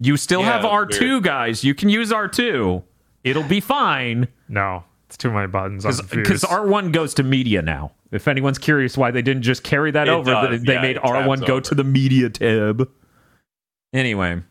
You 0.00 0.16
still 0.16 0.40
Yeah, 0.40 0.52
have 0.52 0.64
R2, 0.64 1.00
weird. 1.00 1.22
guys. 1.24 1.64
You 1.64 1.74
can 1.74 1.88
use 1.90 2.12
R2. 2.12 2.82
It'll 3.26 3.42
be 3.42 3.60
fine. 3.60 4.28
No, 4.48 4.84
it's 5.06 5.16
too 5.16 5.30
many 5.30 5.48
buttons. 5.48 5.84
I'm 5.84 5.94
Because. 6.10 6.42
R1 6.44 6.92
goes 6.92 7.12
to 7.14 7.22
media 7.22 7.60
now. 7.60 7.92
If 8.12 8.28
anyone's 8.28 8.58
curious 8.58 8.96
why 8.96 9.10
they 9.10 9.20
didn't 9.20 9.42
just 9.42 9.64
carry 9.64 9.90
that 9.90 10.06
It 10.06 10.10
over, 10.12 10.30
does, 10.30 10.62
they 10.62 10.74
yeah, 10.74 10.80
made 10.80 10.96
R1 10.96 11.44
go 11.46 11.54
over. 11.54 11.60
to 11.62 11.74
the 11.74 11.82
media 11.84 12.30
tab. 12.30 12.88
Anyway, 13.92 14.42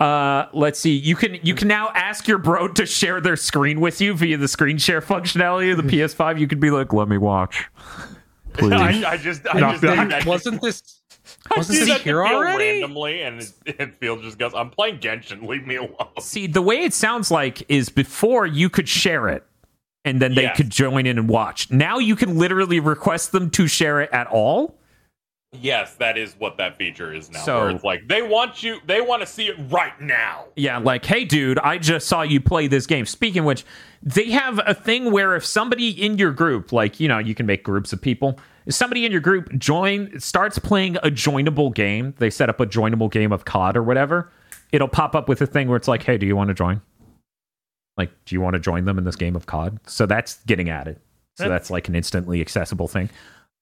uh, 0.00 0.46
let's 0.52 0.78
see. 0.78 0.94
You 0.96 1.16
can 1.16 1.38
you 1.42 1.54
can 1.54 1.68
now 1.68 1.90
ask 1.94 2.28
your 2.28 2.38
bro 2.38 2.68
to 2.68 2.84
share 2.86 3.20
their 3.20 3.36
screen 3.36 3.80
with 3.80 4.00
you 4.00 4.14
via 4.14 4.36
the 4.36 4.48
screen 4.48 4.78
share 4.78 5.00
functionality 5.00 5.70
of 5.70 5.76
the 5.78 5.82
PS5. 5.84 6.38
You 6.38 6.46
could 6.46 6.60
be 6.60 6.70
like, 6.70 6.92
"Let 6.92 7.08
me 7.08 7.16
watch." 7.18 7.68
Please. 8.54 8.72
I, 9.04 9.12
I 9.12 9.16
just, 9.16 9.46
I 9.48 9.60
just, 9.72 9.82
that- 9.82 10.26
Wasn't 10.26 10.60
this 10.62 10.82
I 10.82 11.03
wasn't 11.56 11.78
do 11.78 11.84
this 11.84 11.88
that 11.94 11.98
to 11.98 12.04
here 12.04 12.24
already? 12.24 12.64
randomly, 12.80 13.22
and 13.22 13.40
it, 13.40 13.52
it 14.00 14.22
just 14.22 14.38
goes, 14.38 14.52
"I'm 14.54 14.70
playing 14.70 14.98
Genshin. 14.98 15.46
Leave 15.46 15.66
me 15.66 15.76
alone." 15.76 16.08
See, 16.20 16.46
the 16.46 16.62
way 16.62 16.84
it 16.84 16.94
sounds 16.94 17.30
like 17.30 17.62
is 17.70 17.88
before 17.88 18.46
you 18.46 18.68
could 18.70 18.88
share 18.88 19.28
it 19.28 19.44
and 20.06 20.20
then 20.20 20.34
they 20.34 20.42
Yes. 20.42 20.56
could 20.56 20.70
join 20.70 21.06
in 21.06 21.18
and 21.18 21.28
watch. 21.28 21.70
Now 21.70 21.98
you 21.98 22.14
can 22.16 22.38
literally 22.38 22.78
request 22.80 23.32
them 23.32 23.50
to 23.50 23.66
share 23.66 24.00
it 24.02 24.10
at 24.12 24.26
all. 24.26 24.76
Yes, 25.60 25.94
that 25.94 26.18
is 26.18 26.34
what 26.38 26.56
that 26.58 26.76
feature 26.76 27.14
is 27.14 27.30
now. 27.30 27.38
So- 27.40 27.60
where 27.60 27.70
it's 27.70 27.84
like 27.84 28.08
they 28.08 28.22
want 28.22 28.62
you, 28.62 28.80
they 28.86 29.00
want 29.00 29.22
to 29.22 29.26
see 29.26 29.46
it 29.46 29.56
right 29.70 29.98
now. 30.00 30.46
Yeah, 30.56 30.78
like, 30.78 31.04
hey, 31.04 31.24
dude, 31.24 31.58
I 31.60 31.78
just 31.78 32.08
saw 32.08 32.22
you 32.22 32.40
play 32.40 32.66
this 32.66 32.86
game. 32.86 33.06
Speaking 33.06 33.40
of 33.40 33.44
which, 33.44 33.64
they 34.02 34.30
have 34.30 34.60
a 34.66 34.74
thing 34.74 35.12
where 35.12 35.36
if 35.36 35.46
somebody 35.46 35.90
in 35.90 36.18
your 36.18 36.32
group, 36.32 36.72
like, 36.72 36.98
you 36.98 37.06
know, 37.08 37.18
you 37.18 37.34
can 37.36 37.46
make 37.46 37.62
groups 37.62 37.92
of 37.92 38.02
people. 38.02 38.38
Somebody 38.68 39.04
in 39.04 39.12
your 39.12 39.20
group 39.20 39.52
join 39.58 40.18
starts 40.18 40.58
playing 40.58 40.96
a 40.96 41.10
joinable 41.10 41.74
game, 41.74 42.14
they 42.18 42.30
set 42.30 42.48
up 42.48 42.60
a 42.60 42.66
joinable 42.66 43.10
game 43.10 43.30
of 43.32 43.44
COD 43.44 43.76
or 43.76 43.82
whatever, 43.82 44.30
it'll 44.72 44.88
pop 44.88 45.14
up 45.14 45.28
with 45.28 45.40
a 45.42 45.46
thing 45.46 45.68
where 45.68 45.76
it's 45.76 45.88
like, 45.88 46.02
hey, 46.02 46.16
do 46.16 46.26
you 46.26 46.34
want 46.36 46.48
to 46.48 46.54
join? 46.54 46.80
Like, 47.96 48.10
do 48.24 48.34
you 48.34 48.40
want 48.40 48.54
to 48.54 48.60
join 48.60 48.86
them 48.86 48.98
in 48.98 49.04
this 49.04 49.16
game 49.16 49.36
of 49.36 49.46
COD? 49.46 49.78
So 49.86 50.06
that's 50.06 50.42
getting 50.44 50.68
added. 50.70 50.98
So 51.36 51.48
that's 51.48 51.68
like 51.70 51.88
an 51.88 51.94
instantly 51.96 52.40
accessible 52.40 52.86
thing. 52.88 53.10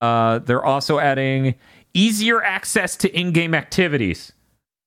Uh, 0.00 0.38
they're 0.40 0.64
also 0.64 0.98
adding 0.98 1.54
easier 1.94 2.42
access 2.42 2.96
to 2.96 3.10
in-game 3.18 3.54
activities, 3.54 4.32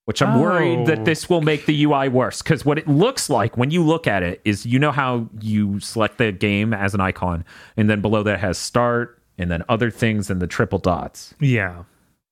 which 0.06 0.22
I'm 0.22 0.40
worried 0.40 0.86
that 0.88 1.00
Oh. 1.00 1.04
this 1.04 1.30
will 1.30 1.42
make 1.42 1.66
the 1.66 1.84
UI 1.84 2.10
worse. 2.10 2.42
Because 2.42 2.64
what 2.66 2.78
it 2.78 2.88
looks 2.88 3.30
like 3.30 3.58
when 3.58 3.72
you 3.72 3.84
look 3.84 4.08
at 4.08 4.24
it 4.24 4.40
is, 4.46 4.66
you 4.66 4.78
know 4.78 4.92
how 4.92 5.28
you 5.42 5.80
select 5.80 6.20
the 6.20 6.32
game 6.32 6.74
as 6.74 6.94
an 6.94 7.02
icon, 7.02 7.44
and 7.76 7.90
then 7.90 8.02
below 8.02 8.22
that 8.24 8.40
has 8.40 8.58
start, 8.58 9.20
and 9.38 9.50
then 9.52 9.64
other 9.70 9.90
things, 9.92 10.30
and 10.30 10.42
the 10.42 10.48
triple 10.48 10.80
dots. 10.80 11.34
yeah. 11.40 11.84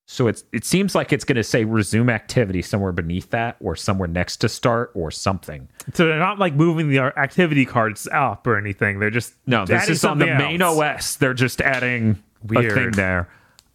So 0.06 0.28
it's 0.28 0.44
it 0.52 0.66
seems 0.66 0.96
like 0.96 1.14
it's 1.14 1.24
going 1.24 1.38
to 1.38 1.46
say 1.46 1.64
resume 1.64 2.10
activity 2.10 2.62
somewhere 2.62 2.92
beneath 2.92 3.30
that, 3.30 3.56
or 3.62 3.74
somewhere 3.78 4.10
next 4.10 4.38
to 4.38 4.50
start, 4.50 4.92
or 4.96 5.10
something. 5.12 5.70
So 5.94 6.06
they're 6.08 6.20
not 6.20 6.40
like 6.40 6.54
moving 6.56 6.90
the 6.90 7.00
activity 7.00 7.66
cards 7.66 8.06
up 8.12 8.46
or 8.46 8.58
anything. 8.58 9.00
They're 9.00 9.10
just 9.10 9.34
No, 9.48 9.66
this 9.66 9.88
is 9.88 10.04
on 10.04 10.20
the 10.20 10.26
something 10.26 10.38
main. 10.38 10.62
OS. 10.62 11.16
They're 11.16 11.34
just 11.34 11.62
adding 11.62 12.22
a 12.44 12.46
Weird. 12.54 12.74
thing 12.74 12.92
there. 12.92 13.30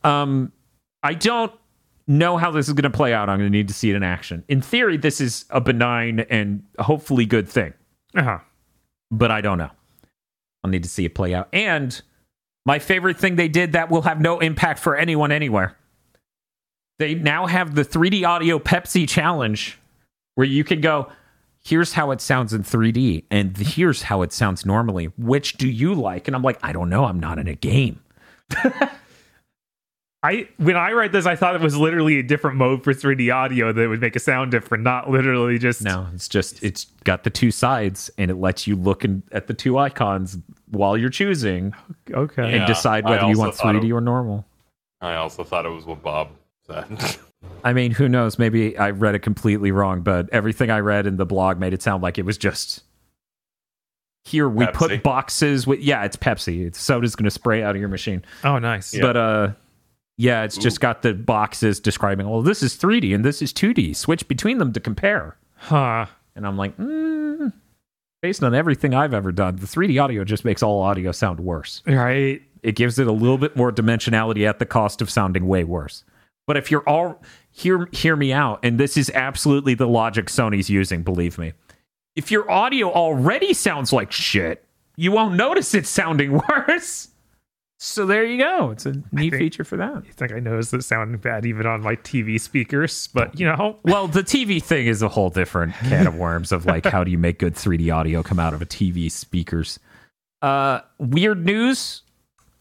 Um, 0.04 0.52
I 1.02 1.14
don't 1.14 1.50
know 2.06 2.36
how 2.36 2.50
this 2.50 2.68
is 2.68 2.74
going 2.74 2.90
to 2.90 2.96
play 2.96 3.14
out. 3.14 3.30
I'm 3.30 3.38
going 3.38 3.50
to 3.50 3.56
need 3.58 3.68
to 3.68 3.74
see 3.74 3.88
it 3.88 3.96
in 3.96 4.02
action. 4.02 4.44
In 4.48 4.60
theory, 4.60 4.98
this 4.98 5.22
is 5.22 5.46
a 5.48 5.62
benign 5.62 6.20
and 6.28 6.62
hopefully 6.78 7.24
good 7.24 7.48
thing, 7.48 7.72
Uh-huh. 8.14 8.38
but 9.10 9.30
I 9.30 9.40
don't 9.40 9.56
know. 9.58 9.70
I'll 10.62 10.70
need 10.70 10.82
to 10.82 10.88
see 10.90 11.06
it 11.06 11.14
play 11.14 11.32
out. 11.34 11.48
And 11.54 12.00
my 12.68 12.78
favorite 12.78 13.16
thing 13.16 13.36
they 13.36 13.48
did 13.48 13.72
that 13.72 13.88
will 13.88 14.02
have 14.02 14.20
no 14.20 14.40
impact 14.40 14.78
for 14.78 14.94
anyone 14.94 15.32
anywhere. 15.32 15.74
They 16.98 17.14
now 17.14 17.46
have 17.46 17.74
the 17.74 17.82
3D 17.82 18.28
audio 18.28 18.58
Pepsi 18.58 19.08
challenge 19.08 19.78
where 20.34 20.46
you 20.46 20.64
can 20.64 20.82
go, 20.82 21.10
here's 21.64 21.94
how 21.94 22.10
it 22.10 22.20
sounds 22.20 22.52
in 22.52 22.62
3D 22.62 23.24
and 23.30 23.56
here's 23.56 24.02
how 24.02 24.20
it 24.20 24.34
sounds 24.34 24.66
normally. 24.66 25.06
Which 25.16 25.56
do 25.56 25.66
you 25.66 25.94
like? 25.94 26.28
And 26.28 26.36
I'm 26.36 26.42
like, 26.42 26.58
I 26.62 26.74
don't 26.74 26.90
know. 26.90 27.06
I'm 27.06 27.18
not 27.18 27.38
in 27.38 27.48
a 27.48 27.54
game. 27.54 28.00
I 30.22 30.48
when 30.56 30.76
I 30.76 30.90
read 30.92 31.12
this, 31.12 31.26
I 31.26 31.36
thought 31.36 31.54
it 31.54 31.60
was 31.60 31.76
literally 31.76 32.18
a 32.18 32.22
different 32.24 32.56
mode 32.56 32.82
for 32.82 32.92
3D 32.92 33.32
audio 33.32 33.72
that 33.72 33.88
would 33.88 34.00
make 34.00 34.16
a 34.16 34.20
sound 34.20 34.50
different, 34.50 34.82
not 34.82 35.08
literally 35.08 35.58
just 35.58 35.80
No, 35.82 36.08
it's 36.12 36.28
just, 36.28 36.60
it's 36.62 36.86
got 37.04 37.22
the 37.22 37.30
two 37.30 37.52
sides 37.52 38.10
and 38.18 38.28
it 38.30 38.34
lets 38.34 38.66
you 38.66 38.74
look 38.74 39.04
in, 39.04 39.22
at 39.30 39.46
the 39.46 39.54
two 39.54 39.78
icons 39.78 40.36
while 40.70 40.96
you're 40.98 41.08
choosing 41.08 41.72
okay. 42.10 42.42
and 42.42 42.52
Yeah, 42.52 42.66
decide 42.66 43.04
whether 43.04 43.28
you 43.28 43.38
want 43.38 43.54
3D 43.54 43.84
it- 43.84 43.92
or 43.92 44.00
normal. 44.00 44.44
I 45.00 45.14
also 45.14 45.44
thought 45.44 45.64
it 45.64 45.68
was 45.70 45.86
what 45.86 46.02
Bob 46.02 46.30
said. 46.66 47.16
I 47.64 47.72
mean, 47.72 47.92
who 47.92 48.08
knows? 48.08 48.36
Maybe 48.36 48.76
I 48.76 48.90
read 48.90 49.14
it 49.14 49.20
completely 49.20 49.70
wrong, 49.70 50.00
but 50.00 50.28
everything 50.30 50.70
I 50.70 50.80
read 50.80 51.06
in 51.06 51.16
the 51.16 51.26
blog 51.26 51.60
made 51.60 51.72
it 51.72 51.80
sound 51.82 52.02
like 52.02 52.18
it 52.18 52.24
was 52.24 52.36
just 52.36 52.82
here 54.24 54.48
we 54.48 54.64
Pepsi. 54.66 54.72
put 54.74 55.02
boxes 55.04 55.64
with 55.64 55.78
yeah, 55.78 56.02
it's 56.04 56.16
Pepsi. 56.16 56.66
It's 56.66 56.80
soda's 56.80 57.14
going 57.14 57.24
to 57.26 57.30
spray 57.30 57.62
out 57.62 57.76
of 57.76 57.80
your 57.80 57.88
machine. 57.88 58.24
Oh, 58.42 58.58
nice. 58.58 58.92
Yeah. 58.92 59.02
But 59.02 59.16
uh 59.16 59.52
yeah, 60.18 60.42
it's 60.42 60.58
just 60.58 60.80
got 60.80 61.02
the 61.02 61.14
boxes 61.14 61.78
describing, 61.78 62.28
well, 62.28 62.42
this 62.42 62.60
is 62.60 62.76
3D 62.76 63.14
and 63.14 63.24
this 63.24 63.40
is 63.40 63.52
2D. 63.52 63.94
Switch 63.94 64.26
between 64.26 64.58
them 64.58 64.72
to 64.72 64.80
compare. 64.80 65.36
Huh. 65.54 66.06
And 66.34 66.44
I'm 66.44 66.56
like, 66.56 66.76
mm, 66.76 67.52
based 68.20 68.42
on 68.42 68.52
everything 68.52 68.94
I've 68.94 69.14
ever 69.14 69.30
done, 69.30 69.56
the 69.56 69.66
3D 69.66 70.02
audio 70.02 70.24
just 70.24 70.44
makes 70.44 70.60
all 70.60 70.82
audio 70.82 71.12
sound 71.12 71.38
worse. 71.38 71.82
Right. 71.86 72.42
It 72.64 72.74
gives 72.74 72.98
it 72.98 73.06
a 73.06 73.12
little 73.12 73.38
bit 73.38 73.54
more 73.54 73.70
dimensionality 73.70 74.44
at 74.44 74.58
the 74.58 74.66
cost 74.66 75.00
of 75.00 75.08
sounding 75.08 75.46
way 75.46 75.62
worse. 75.62 76.02
But 76.48 76.56
if 76.56 76.68
you're 76.72 76.88
all 76.88 77.22
hear 77.52 77.88
hear 77.92 78.16
me 78.16 78.32
out, 78.32 78.58
and 78.64 78.80
this 78.80 78.96
is 78.96 79.10
absolutely 79.10 79.74
the 79.74 79.86
logic 79.86 80.26
Sony's 80.26 80.68
using, 80.68 81.04
believe 81.04 81.38
me. 81.38 81.52
If 82.16 82.32
your 82.32 82.50
audio 82.50 82.90
already 82.90 83.54
sounds 83.54 83.92
like 83.92 84.10
shit, 84.10 84.64
you 84.96 85.12
won't 85.12 85.36
notice 85.36 85.74
it 85.74 85.86
sounding 85.86 86.40
worse. 86.48 87.08
So 87.80 88.06
there 88.06 88.24
you 88.24 88.38
go. 88.38 88.70
It's 88.72 88.86
a 88.86 88.92
neat 89.12 89.30
think- 89.30 89.34
feature 89.34 89.62
for 89.64 89.76
that. 89.76 90.02
I 90.08 90.10
think 90.12 90.32
I 90.32 90.40
noticed 90.40 90.74
it 90.74 90.82
sounding 90.82 91.18
bad 91.20 91.46
even 91.46 91.64
on 91.64 91.80
my 91.80 91.94
TV 91.96 92.40
speakers, 92.40 93.08
but 93.14 93.38
you 93.38 93.46
know, 93.46 93.78
Well, 93.84 94.08
the 94.08 94.22
TV 94.24 94.60
thing 94.62 94.86
is 94.88 95.00
a 95.00 95.08
whole 95.08 95.30
different 95.30 95.74
can 95.74 96.06
of 96.08 96.16
worms 96.16 96.50
of 96.50 96.66
like 96.66 96.84
how 96.86 97.04
do 97.04 97.10
you 97.12 97.18
make 97.18 97.38
good 97.38 97.54
3D 97.54 97.94
audio 97.94 98.22
come 98.24 98.40
out 98.40 98.52
of 98.52 98.60
a 98.62 98.66
TV 98.66 99.08
speakers. 99.10 99.78
Uh, 100.42 100.80
weird 100.98 101.44
news. 101.46 102.02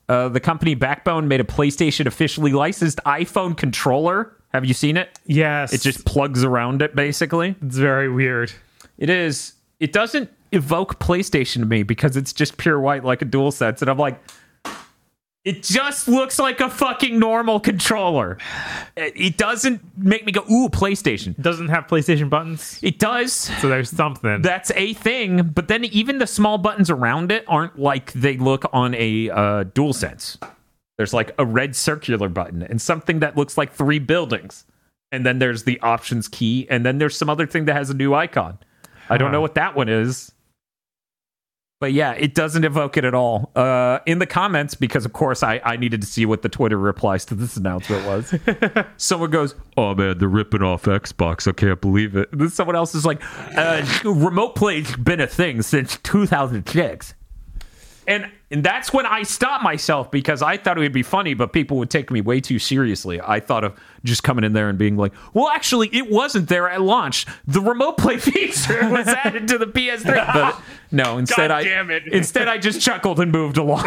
Uh, 0.07 0.29
the 0.29 0.39
company 0.39 0.75
Backbone 0.75 1.27
made 1.27 1.41
a 1.41 1.43
PlayStation 1.43 2.05
officially 2.05 2.53
licensed 2.53 2.99
iPhone 3.05 3.57
controller. 3.57 4.33
Have 4.53 4.65
you 4.65 4.73
seen 4.73 4.97
it? 4.97 5.19
yes, 5.25 5.73
It 5.73 5.81
just 5.81 6.05
plugs 6.05 6.43
around 6.43 6.81
it 6.81 6.95
basically. 6.95 7.55
it's 7.61 7.77
very 7.77 8.07
weird. 8.09 8.51
It 8.99 9.09
is. 9.09 9.53
It 9.79 9.93
doesn't 9.93 10.29
evoke 10.51 10.99
PlayStation 10.99 11.55
to 11.59 11.65
me 11.65 11.83
because 11.83 12.15
it's 12.15 12.33
just 12.33 12.57
pure 12.57 12.79
white 12.79 13.03
like 13.03 13.21
a 13.21 13.25
dual 13.25 13.51
sense, 13.51 13.81
and 13.81 13.89
I'm 13.91 13.97
like, 13.97 14.19
it 15.45 15.63
just 15.63 16.07
looks 16.07 16.39
like 16.39 16.59
a 16.59 16.69
fucking 16.69 17.17
normal 17.19 17.59
controller. 17.59 18.37
It 18.97 19.37
doesn't 19.37 19.81
make 19.97 20.25
me 20.25 20.31
go, 20.31 20.41
ooh, 20.51 20.67
PlayStation. 20.69 21.29
It 21.29 21.41
doesn't 21.41 21.69
have 21.69 21.87
PlayStation 21.87 22.29
buttons, 22.29 22.79
It 22.83 22.99
does. 22.99 23.31
so 23.33 23.69
there's 23.69 23.89
something. 23.89 24.41
That's 24.41 24.71
a 24.75 24.93
thing, 24.93 25.43
but 25.43 25.67
then 25.69 25.85
even 25.85 26.17
the 26.17 26.27
small 26.27 26.57
buttons 26.57 26.89
around 26.89 27.31
it 27.31 27.45
aren't 27.47 27.79
like 27.79 28.11
they 28.13 28.37
look 28.37 28.65
on 28.73 28.93
a 28.95 29.29
uh, 29.29 29.63
dual 29.73 29.93
sense. 29.93 30.37
There's 30.97 31.13
like 31.13 31.31
a 31.37 31.45
red 31.45 31.75
circular 31.75 32.27
button 32.27 32.63
and 32.63 32.81
something 32.81 33.19
that 33.19 33.37
looks 33.37 33.57
like 33.57 33.71
three 33.71 33.99
buildings. 33.99 34.65
And 35.11 35.25
then 35.25 35.39
there's 35.39 35.63
the 35.63 35.79
options 35.79 36.27
key, 36.27 36.67
and 36.69 36.85
then 36.85 36.97
there's 36.97 37.15
some 37.15 37.29
other 37.29 37.47
thing 37.47 37.63
that 37.65 37.75
has 37.75 37.89
a 37.89 37.93
new 37.93 38.13
icon. 38.13 38.57
I 39.09 39.15
don't 39.17 39.31
know 39.31 39.39
what 39.39 39.55
that 39.55 39.73
one 39.73 39.87
is. 39.87 40.33
But 41.79 41.93
yeah, 41.93 42.13
it 42.13 42.33
doesn't 42.33 42.63
evoke 42.63 42.97
it 42.97 43.05
at 43.05 43.13
all. 43.13 43.51
Uh, 43.55 43.99
in 44.07 44.17
the 44.17 44.25
comments, 44.25 44.73
because 44.73 45.05
of 45.05 45.13
course 45.13 45.43
I, 45.43 45.61
I 45.63 45.77
needed 45.77 46.01
to 46.01 46.07
see 46.07 46.25
what 46.25 46.41
the 46.41 46.49
Twitter 46.49 46.77
replies 46.77 47.23
to 47.25 47.35
this 47.35 47.55
announcement 47.55 48.05
was. 48.07 48.33
someone 48.97 49.29
goes, 49.29 49.53
"Oh 49.77 49.93
man, 49.93 50.17
they're 50.17 50.27
ripping 50.27 50.63
off 50.63 50.83
Xbox. 50.83 51.47
I 51.47 51.51
can't 51.51 51.79
believe 51.79 52.15
it." 52.15 52.31
And 52.31 52.41
then 52.41 52.49
someone 52.49 52.75
else 52.75 52.95
is 52.95 53.05
like, 53.05 53.21
uh, 53.55 53.85
"Remote 54.03 54.55
play's 54.55 54.95
been 54.95 55.21
a 55.21 55.27
thing 55.27 55.61
since 55.61 55.97
2006." 55.97 57.13
And 58.07 58.31
and 58.49 58.63
that's 58.63 58.93
when 58.93 59.05
I 59.05 59.23
stopped 59.23 59.65
myself 59.65 60.09
because 60.09 60.41
I 60.41 60.55
thought 60.55 60.77
it 60.77 60.79
would 60.79 60.93
be 60.93 61.03
funny, 61.03 61.33
but 61.33 61.51
people 61.51 61.75
would 61.77 61.89
take 61.89 62.09
me 62.09 62.21
way 62.21 62.39
too 62.39 62.57
seriously. 62.57 63.19
I 63.21 63.41
thought 63.41 63.65
of 63.65 63.77
just 64.05 64.23
coming 64.23 64.45
in 64.45 64.53
there 64.53 64.69
and 64.69 64.77
being 64.77 64.95
like, 64.95 65.11
"Well, 65.33 65.49
actually, 65.49 65.89
it 65.93 66.09
wasn't 66.09 66.47
there 66.47 66.69
at 66.69 66.81
launch. 66.81 67.25
The 67.45 67.59
remote 67.59 67.97
play 67.97 68.17
feature 68.17 68.89
was 68.89 69.09
added 69.09 69.49
to 69.49 69.57
the 69.57 69.67
PS3." 69.67 70.25
But 70.33 70.61
no, 70.91 71.17
instead 71.19 71.49
God 71.49 71.51
I 71.51 71.63
damn 71.63 71.91
it. 71.91 72.07
instead 72.07 72.47
I 72.47 72.57
just 72.57 72.79
chuckled 72.79 73.19
and 73.19 73.31
moved 73.31 73.57
along. 73.57 73.83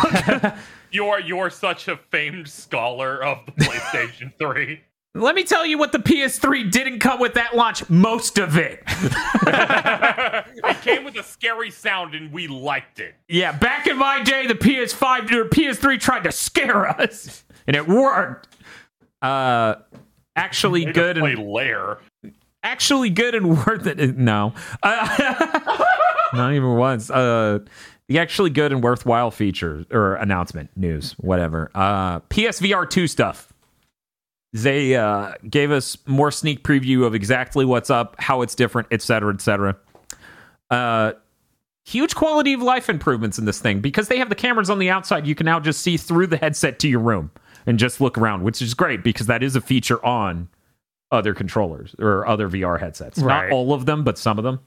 You're 0.91 1.21
you're 1.21 1.49
such 1.51 1.89
a 1.89 1.97
famed 1.97 2.49
scholar 2.49 3.25
of 3.25 3.39
the 3.47 3.53
PlayStation 3.53 4.33
3. 4.39 4.81
Let 5.15 5.35
me 5.35 5.43
tell 5.43 5.67
you 5.67 5.77
what 5.77 5.91
the 5.91 5.99
PS3 5.99 6.71
didn't 6.71 7.01
come 7.01 7.19
with 7.19 7.35
that 7.35 7.57
launch. 7.57 7.89
Most 7.91 8.39
of 8.39 8.57
it. 8.57 8.83
it 8.87 10.81
came 10.83 11.03
with 11.03 11.17
a 11.17 11.23
scary 11.25 11.71
sound 11.73 12.15
and 12.15 12.33
we 12.33 12.47
liked 12.47 13.01
it. 13.01 13.17
Yeah, 13.29 13.51
back 13.51 13.89
in 13.89 13.99
my 13.99 14.23
day, 14.23 14.47
the 14.47 14.55
PS5 14.55 15.33
or 15.33 15.47
PS3 15.47 15.99
tried 16.01 16.23
to 16.25 16.33
scare 16.33 16.87
us, 16.89 17.45
and 17.67 17.75
it 17.75 17.89
worked. 17.89 18.57
Uh, 19.21 19.75
actually 20.37 20.83
Way 20.87 20.87
to 20.87 20.93
good 20.93 21.17
play 21.17 21.33
and 21.33 21.51
Lair. 21.51 21.99
actually 22.63 23.11
good 23.11 23.35
and 23.35 23.49
worth 23.67 23.87
it. 23.89 24.17
No, 24.17 24.55
uh, 24.85 25.85
not 26.33 26.53
even 26.53 26.77
once. 26.77 27.11
Uh, 27.11 27.59
the 28.07 28.21
actually 28.21 28.51
good 28.51 28.71
and 28.73 28.81
worthwhile 28.83 29.33
feature 29.33 29.85
or 29.91 30.15
announcement 30.15 30.71
news, 30.77 31.13
whatever. 31.19 31.71
Uh, 31.75 32.21
PSVR 32.21 32.89
two 32.89 33.09
stuff. 33.09 33.50
They 34.53 34.97
uh, 34.97 35.35
gave 35.49 35.71
us 35.71 35.97
more 36.07 36.31
sneak 36.31 36.65
preview 36.65 37.07
of 37.07 37.15
exactly 37.15 37.65
what's 37.65 37.91
up, 37.91 38.17
how 38.19 38.43
it's 38.43 38.55
different, 38.55 38.89
etc., 38.91 39.33
etc. 39.33 39.77
Uh, 40.71 41.13
huge 41.85 42.15
quality 42.15 42.53
of 42.53 42.63
life 42.63 42.89
improvements 42.89 43.39
in 43.39 43.45
this 43.45 43.61
thing 43.61 43.81
because 43.81 44.09
they 44.09 44.19
have 44.19 44.29
the 44.29 44.35
cameras 44.35 44.69
on 44.69 44.79
the 44.79 44.91
outside. 44.91 45.27
You 45.27 45.35
can 45.35 45.45
now 45.45 45.61
just 45.61 45.83
see 45.83 45.97
through 45.97 46.27
the 46.29 46.37
headset 46.37 46.79
to 46.81 46.89
your 46.89 47.01
room 47.01 47.31
and 47.67 47.79
just 47.79 48.01
look 48.01 48.19
around, 48.19 48.43
which 48.43 48.61
is 48.61 48.75
great 48.75 49.05
because 49.05 49.27
that 49.27 49.43
is 49.43 49.55
a 49.55 49.61
feature 49.61 50.05
on 50.05 50.49
other 51.13 51.35
controllers 51.35 51.95
or 51.99 52.27
other 52.27 52.49
VR 52.49 52.79
headsets. 52.79 53.19
Right. 53.19 53.49
Not 53.49 53.53
all 53.53 53.73
of 53.73 53.87
them, 53.87 54.05
but 54.05 54.19
some 54.19 54.39
of 54.39 54.45
them. 54.45 54.61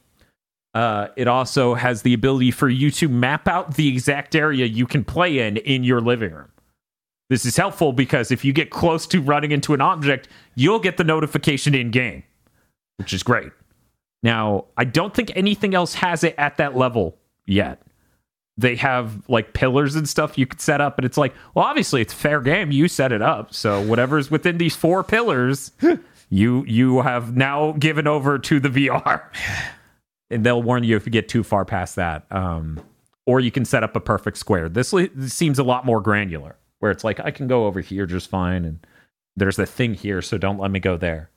Uh, 0.73 1.09
it 1.15 1.27
also 1.27 1.75
has 1.75 2.01
the 2.01 2.13
ability 2.13 2.51
for 2.51 2.67
you 2.67 2.89
to 2.89 3.07
map 3.07 3.47
out 3.47 3.75
the 3.75 3.87
exact 3.87 4.35
area 4.35 4.65
you 4.65 4.87
can 4.87 5.03
play 5.03 5.39
in 5.39 5.57
in 5.57 5.83
your 5.83 6.01
living 6.01 6.31
room. 6.31 6.49
This 7.33 7.47
is 7.47 7.57
helpful 7.57 7.93
because 7.93 8.29
if 8.29 8.45
you 8.45 8.53
get 8.53 8.69
close 8.69 9.07
to 9.07 9.19
running 9.19 9.51
into 9.51 9.73
an 9.73 9.81
object, 9.81 10.27
you'll 10.53 10.77
get 10.77 10.97
the 10.97 11.03
notification 11.03 11.73
in 11.73 11.89
game, 11.89 12.21
which 12.97 13.11
is 13.11 13.23
great. 13.23 13.51
Now, 14.21 14.65
I 14.77 14.83
don't 14.83 15.15
think 15.15 15.31
anything 15.35 15.73
else 15.73 15.95
has 15.95 16.23
it 16.23 16.35
at 16.37 16.57
that 16.57 16.77
level 16.77 17.17
yet. 17.47 17.81
They 18.55 18.75
have 18.75 19.27
like 19.27 19.55
pillars 19.55 19.95
and 19.95 20.07
stuff 20.07 20.37
you 20.37 20.45
could 20.45 20.61
set 20.61 20.79
up, 20.79 20.99
and 20.99 21.05
it's 21.05 21.17
like, 21.17 21.33
well, 21.55 21.65
obviously 21.65 22.01
it's 22.01 22.13
fair 22.13 22.39
game. 22.39 22.71
You 22.71 22.87
set 22.87 23.11
it 23.11 23.23
up, 23.23 23.51
so 23.51 23.81
whatever's 23.81 24.29
within 24.29 24.59
these 24.59 24.75
four 24.75 25.03
pillars, 25.03 25.71
you 26.29 26.63
you 26.67 27.01
have 27.01 27.35
now 27.35 27.71
given 27.71 28.05
over 28.05 28.37
to 28.37 28.59
the 28.59 28.69
VR, 28.69 29.23
and 30.29 30.45
they'll 30.45 30.61
warn 30.61 30.83
you 30.83 30.97
if 30.97 31.07
you 31.07 31.11
get 31.11 31.29
too 31.29 31.41
far 31.41 31.65
past 31.65 31.95
that. 31.95 32.27
Um, 32.31 32.79
or 33.25 33.39
you 33.39 33.49
can 33.49 33.65
set 33.65 33.83
up 33.83 33.95
a 33.95 33.99
perfect 33.99 34.37
square. 34.37 34.69
This, 34.69 34.91
this 34.91 35.33
seems 35.33 35.57
a 35.57 35.63
lot 35.63 35.83
more 35.83 35.99
granular, 35.99 36.57
where 36.83 36.91
it's 36.91 37.05
like 37.05 37.21
I 37.21 37.31
can 37.31 37.47
go 37.47 37.65
over 37.65 37.79
here 37.79 38.05
just 38.05 38.29
fine, 38.29 38.65
and 38.65 38.85
there's 39.37 39.57
a 39.57 39.65
thing 39.65 39.93
here, 39.93 40.21
so 40.21 40.37
don't 40.37 40.59
let 40.59 40.69
me 40.69 40.81
go 40.81 40.97
there. 40.97 41.29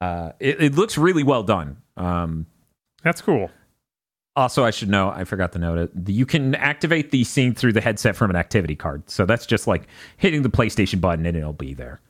Uh, 0.00 0.32
it, 0.40 0.60
it 0.60 0.74
looks 0.74 0.98
really 0.98 1.22
well 1.22 1.44
done. 1.44 1.76
Um, 1.96 2.46
That's 3.04 3.20
cool. 3.22 3.48
also, 4.34 4.64
I 4.64 4.72
should 4.72 4.88
know, 4.88 5.08
I 5.10 5.22
forgot 5.22 5.52
to 5.52 5.60
note 5.60 5.78
it. 5.78 6.08
You 6.08 6.26
can 6.26 6.56
activate 6.56 7.12
the 7.12 7.22
scene 7.22 7.54
through 7.54 7.74
the 7.74 7.80
headset 7.80 8.16
from 8.16 8.30
an 8.30 8.34
activity 8.34 8.74
card. 8.74 9.08
So 9.08 9.24
that's 9.24 9.46
just 9.46 9.68
like 9.68 9.86
hitting 10.16 10.42
the 10.42 10.50
PlayStation 10.50 11.00
button 11.00 11.26
and 11.26 11.36
it'll 11.36 11.52
be 11.52 11.74
there. 11.74 12.00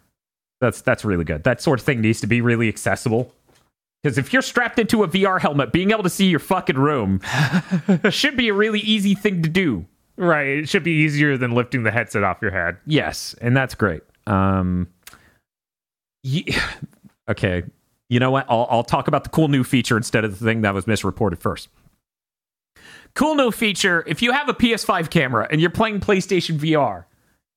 That's 0.63 0.81
that's 0.81 1.05
really 1.05 1.25
good. 1.25 1.45
That 1.45 1.61
sort 1.61 1.79
of 1.79 1.85
thing 1.85 2.01
needs 2.01 2.23
to 2.23 2.27
be 2.27 2.41
really 2.41 2.69
accessible. 2.69 3.35
Because 4.03 4.17
if 4.17 4.33
you're 4.33 4.41
strapped 4.41 4.79
into 4.79 5.05
a 5.05 5.09
VR 5.09 5.39
helmet, 5.39 5.73
being 5.73 5.91
able 5.91 6.05
to 6.05 6.11
see 6.11 6.27
your 6.27 6.41
fucking 6.41 6.79
room 6.79 7.21
should 8.11 8.39
be 8.39 8.49
a 8.49 8.55
really 8.55 8.81
easy 8.81 9.15
thing 9.15 9.43
to 9.43 9.51
do. 9.51 9.85
Right. 10.17 10.49
It 10.49 10.69
should 10.69 10.83
be 10.85 10.93
easier 10.93 11.37
than 11.37 11.53
lifting 11.53 11.83
the 11.85 11.91
headset 11.91 12.23
off 12.23 12.39
your 12.43 12.51
head. 12.51 12.77
Yes, 12.87 13.35
and 13.41 13.57
that's 13.57 13.75
great. 13.75 14.03
Um, 14.27 14.89
ye- 16.23 16.55
okay, 17.29 17.63
you 18.09 18.21
know 18.21 18.31
what? 18.31 18.47
I'll, 18.49 18.67
I'll 18.71 18.85
talk 18.85 19.09
about 19.09 19.25
the 19.25 19.31
cool 19.31 19.49
new 19.49 19.65
feature 19.65 19.97
instead 19.97 20.25
of 20.25 20.39
the 20.39 20.45
thing 20.45 20.61
that 20.63 20.75
was 20.75 20.87
misreported 20.87 21.39
first. 21.41 21.69
Cool 23.15 23.35
new 23.35 23.51
feature: 23.51 24.05
if 24.07 24.23
you 24.23 24.33
have 24.33 24.49
a 24.49 24.55
PS5 24.55 25.11
camera 25.11 25.47
and 25.51 25.61
you're 25.61 25.71
playing 25.71 26.01
PlayStation 26.01 26.59
VR, 26.59 27.05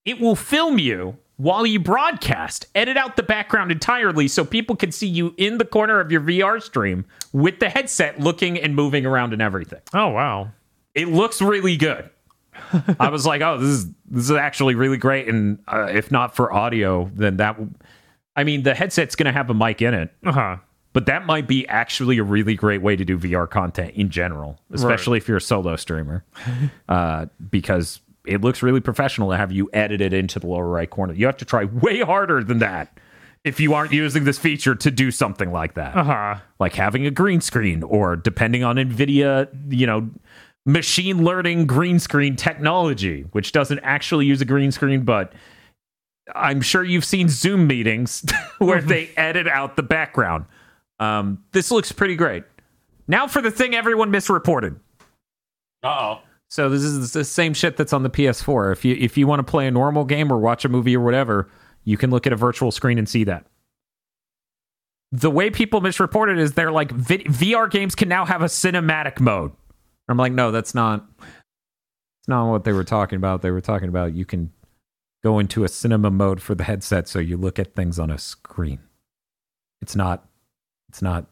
it 0.06 0.20
will 0.20 0.36
film 0.36 0.80
you 0.80 1.18
while 1.38 1.66
you 1.66 1.80
broadcast. 1.80 2.68
Edit 2.76 2.96
out 2.98 3.16
the 3.18 3.24
background 3.24 3.72
entirely 3.72 4.28
so 4.28 4.44
people 4.46 4.76
can 4.76 4.92
see 4.92 5.08
you 5.08 5.34
in 5.38 5.58
the 5.58 5.66
corner 5.66 6.00
of 6.00 6.12
your 6.12 6.22
VR 6.22 6.62
stream 6.62 7.06
with 7.34 7.60
the 7.60 7.70
headset 7.70 8.20
looking 8.20 8.58
and 8.60 8.76
moving 8.76 9.06
around 9.06 9.34
and 9.34 9.42
everything 9.42 9.82
Oh 9.94 10.08
wow. 10.10 10.52
it 10.94 11.10
looks 11.10 11.42
really 11.42 11.76
good. 11.76 12.10
I 13.00 13.10
was 13.10 13.26
like, 13.26 13.42
oh, 13.42 13.58
this 13.58 13.70
is 13.70 13.86
this 14.10 14.24
is 14.26 14.32
actually 14.32 14.76
really 14.76 14.98
great. 14.98 15.28
And 15.28 15.60
uh, 15.68 15.88
if 15.92 16.12
not 16.12 16.36
for 16.36 16.52
audio, 16.54 17.10
then 17.16 17.38
that, 17.38 17.54
w- 17.58 17.72
I 18.36 18.44
mean, 18.44 18.64
the 18.64 18.74
headset's 18.74 19.16
going 19.16 19.26
to 19.28 19.32
have 19.32 19.50
a 19.50 19.54
mic 19.54 19.82
in 19.82 19.94
it, 19.94 20.12
Uh 20.26 20.32
huh. 20.32 20.58
but 20.94 21.06
that 21.08 21.26
might 21.26 21.48
be 21.48 21.68
actually 21.68 22.18
a 22.18 22.24
really 22.24 22.56
great 22.56 22.82
way 22.82 22.96
to 22.96 23.06
do 23.06 23.18
VR 23.18 23.50
content 23.50 23.94
in 23.96 24.10
general, 24.10 24.60
especially 24.72 25.18
if 25.18 25.28
you're 25.28 25.38
a 25.38 25.42
solo 25.42 25.76
streamer, 25.76 26.24
uh, 26.90 27.26
because 27.50 28.02
it 28.26 28.42
looks 28.42 28.62
really 28.64 28.82
professional 28.82 29.30
to 29.32 29.38
have 29.38 29.52
you 29.52 29.70
edit 29.74 30.02
it 30.02 30.12
into 30.14 30.40
the 30.40 30.48
lower 30.48 30.68
right 30.68 30.90
corner. 30.90 31.14
You 31.14 31.26
have 31.28 31.38
to 31.38 31.46
try 31.46 31.66
way 31.66 32.00
harder 32.02 32.44
than 32.44 32.60
that 32.60 32.98
if 33.44 33.60
you 33.60 33.76
aren't 33.76 33.92
using 33.94 34.24
this 34.24 34.40
feature 34.40 34.74
to 34.74 34.90
do 34.90 35.12
something 35.12 35.52
like 35.52 35.76
that 35.76 35.96
Uh 35.96 36.04
huh. 36.04 36.36
like 36.60 36.74
having 36.74 37.06
a 37.06 37.12
green 37.12 37.40
screen 37.42 37.84
or 37.84 38.16
depending 38.16 38.64
on 38.64 38.78
nvidia 38.78 39.48
you 39.70 39.86
know 39.86 40.10
machine 40.66 41.24
learning 41.24 41.68
green 41.68 42.00
screen 42.00 42.36
technology 42.36 43.22
which 43.32 43.52
doesn't 43.52 43.80
actually 43.80 44.26
use 44.26 44.42
a 44.42 44.46
green 44.46 44.72
screen 44.72 45.04
but 45.04 45.34
i'm 46.34 46.60
sure 46.62 46.84
you've 46.84 47.06
seen 47.06 47.30
zoom 47.30 47.68
meetings 47.68 48.26
where 48.58 48.82
they 48.82 49.10
edit 49.18 49.48
out 49.48 49.76
the 49.76 49.84
background 49.84 50.46
um, 51.00 51.44
this 51.52 51.70
looks 51.72 51.92
pretty 51.92 52.16
great 52.16 52.44
now 53.08 53.28
for 53.28 53.42
the 53.42 53.52
thing 53.52 53.76
everyone 53.76 54.10
misreported 54.10 54.80
Uh 55.84 55.88
oh. 55.88 56.20
so 56.50 56.70
this 56.70 56.82
is 56.82 57.12
the 57.14 57.24
same 57.24 57.54
shit 57.54 57.78
that's 57.78 57.94
on 57.94 58.02
the 58.02 58.10
PS4. 58.10 58.72
If 58.72 58.84
you 58.86 58.96
if 59.00 59.18
you 59.18 59.28
want 59.28 59.40
to 59.40 59.44
play 59.44 59.68
a 59.68 59.72
normal 59.72 60.04
game 60.06 60.32
or 60.32 60.40
watch 60.40 60.66
a 60.66 60.70
movie 60.70 60.96
or 60.96 61.04
whatever, 61.04 61.52
you 61.84 61.98
can 61.98 62.10
look 62.10 62.26
at 62.26 62.34
a 62.34 62.36
virtual 62.36 62.72
screen 62.72 62.98
and 62.98 63.08
see 63.08 63.24
that. 63.26 63.46
The 65.12 65.30
way 65.30 65.50
people 65.52 65.82
misreported 65.82 66.40
is 66.40 66.54
they're 66.54 66.72
like 66.72 66.92
vi- 66.92 67.26
VR 67.26 67.70
games 67.70 67.94
can 67.94 68.10
now 68.10 68.26
have 68.26 68.42
a 68.42 68.46
cinematic 68.46 69.20
mode. 69.20 69.52
I'm 70.08 70.18
like, 70.18 70.34
no, 70.34 70.52
that's 70.52 70.76
not. 70.76 71.06
It's 71.20 72.28
not 72.28 72.50
what 72.50 72.64
they 72.64 72.74
were 72.74 72.84
talking 72.84 73.18
about. 73.18 73.42
They 73.42 73.52
were 73.52 73.62
talking 73.62 73.90
about 73.90 74.14
you 74.14 74.26
can 74.26 74.52
go 75.24 75.40
into 75.40 75.64
a 75.64 75.68
cinema 75.68 76.12
mode 76.12 76.42
for 76.42 76.56
the 76.56 76.64
headset, 76.64 77.08
so 77.08 77.20
you 77.20 77.38
look 77.38 77.60
at 77.60 77.74
things 77.74 78.00
on 78.00 78.12
a 78.12 78.18
screen. 78.18 78.80
It's 79.82 79.96
not. 79.96 80.28
It's 80.90 81.02
not 81.02 81.26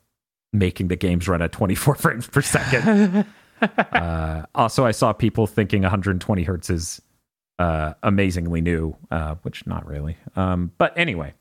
making 0.52 0.88
the 0.88 0.95
games 0.95 1.28
run 1.28 1.41
at 1.41 1.52
24 1.52 1.95
frames 1.95 2.28
per 2.28 2.41
second 2.41 3.26
uh, 3.62 4.44
also, 4.56 4.86
I 4.86 4.91
saw 4.91 5.14
people 5.14 5.48
thinking 5.48 5.82
120 5.82 6.44
hertz 6.44 6.70
is 6.70 7.02
uh, 7.60 7.94
amazingly 8.04 8.62
new, 8.62 8.95
uh, 9.12 9.36
which 9.44 9.66
not 9.68 9.86
really. 9.88 10.18
Um, 10.36 10.72
but 10.78 10.98
anyway, 10.98 11.34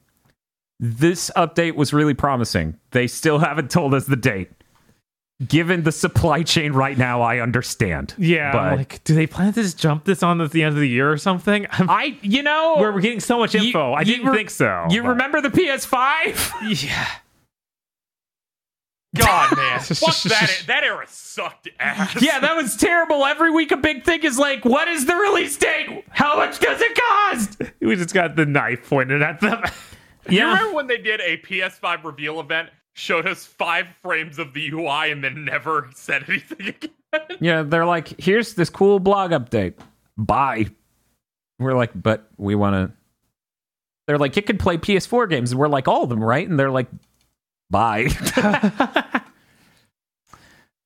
this 0.78 1.30
update 1.36 1.74
was 1.74 1.92
really 1.92 2.14
promising. 2.14 2.78
They 2.90 3.06
still 3.06 3.38
haven't 3.40 3.70
told 3.70 3.94
us 3.94 4.06
the 4.06 4.16
date. 4.16 4.50
Given 5.48 5.82
the 5.82 5.90
supply 5.90 6.44
chain 6.44 6.72
right 6.72 6.96
now, 6.96 7.20
I 7.22 7.40
understand. 7.40 8.14
Yeah. 8.16 8.52
but 8.52 8.76
like, 8.76 9.04
do 9.04 9.14
they 9.14 9.26
plan 9.26 9.52
to 9.54 9.62
just 9.62 9.76
jump 9.78 10.04
this 10.04 10.22
on 10.22 10.40
at 10.40 10.52
the 10.52 10.62
end 10.62 10.74
of 10.76 10.80
the 10.80 10.88
year 10.88 11.10
or 11.10 11.16
something? 11.16 11.66
I'm, 11.70 11.90
I, 11.90 12.16
you 12.22 12.44
know, 12.44 12.76
where 12.78 12.92
we're 12.92 13.00
getting 13.00 13.18
so 13.18 13.38
much 13.40 13.54
You- 13.54 13.62
info. 13.66 13.92
I 13.92 14.04
didn't 14.04 14.26
re- 14.28 14.36
think 14.36 14.50
so. 14.50 14.86
you 14.90 15.02
but- 15.02 15.08
remember 15.08 15.40
the 15.40 15.48
PS5? 15.48 16.84
Yeah. 16.84 17.08
God, 19.16 19.56
man. 19.56 19.80
Fuck 19.80 20.22
that. 20.22 20.62
That 20.68 20.84
era 20.84 21.04
sucked 21.08 21.68
ass. 21.80 22.22
yeah, 22.22 22.38
that 22.38 22.56
was 22.56 22.76
terrible. 22.76 23.24
Every 23.26 23.50
week, 23.50 23.70
a 23.72 23.76
big 23.76 24.04
thing 24.04 24.22
is 24.22 24.38
like, 24.38 24.64
what 24.64 24.88
is 24.88 25.04
the 25.06 25.14
release 25.14 25.56
date? 25.58 26.04
How 26.10 26.36
much 26.36 26.60
does 26.60 26.80
it 26.80 26.98
cost? 26.98 27.62
We 27.80 27.96
just 27.96 28.14
got 28.14 28.36
the 28.36 28.46
knife 28.46 28.88
pointed 28.88 29.20
at 29.22 29.40
them. 29.40 29.62
You 30.30 30.46
remember 30.46 30.72
when 30.74 30.86
they 30.86 30.98
did 30.98 31.20
a 31.20 31.36
PS5 31.38 32.04
reveal 32.04 32.40
event, 32.40 32.70
showed 32.94 33.26
us 33.26 33.46
five 33.46 33.86
frames 34.02 34.38
of 34.38 34.52
the 34.54 34.68
UI, 34.70 35.10
and 35.10 35.22
then 35.24 35.44
never 35.44 35.88
said 35.94 36.24
anything 36.28 36.68
again? 37.12 37.38
Yeah, 37.40 37.62
they're 37.62 37.86
like, 37.86 38.20
here's 38.20 38.54
this 38.54 38.70
cool 38.70 38.98
blog 39.00 39.30
update. 39.32 39.74
Bye. 40.16 40.66
We're 41.58 41.74
like, 41.76 41.90
but 41.94 42.28
we 42.36 42.54
want 42.54 42.74
to. 42.74 42.96
They're 44.06 44.18
like, 44.18 44.36
it 44.36 44.46
could 44.46 44.58
play 44.58 44.78
PS4 44.78 45.28
games. 45.30 45.52
And 45.52 45.60
we're 45.60 45.68
like, 45.68 45.86
all 45.88 46.02
of 46.02 46.08
them, 46.08 46.22
right? 46.22 46.48
And 46.48 46.58
they're 46.58 46.70
like, 46.70 46.88
bye. 47.70 48.08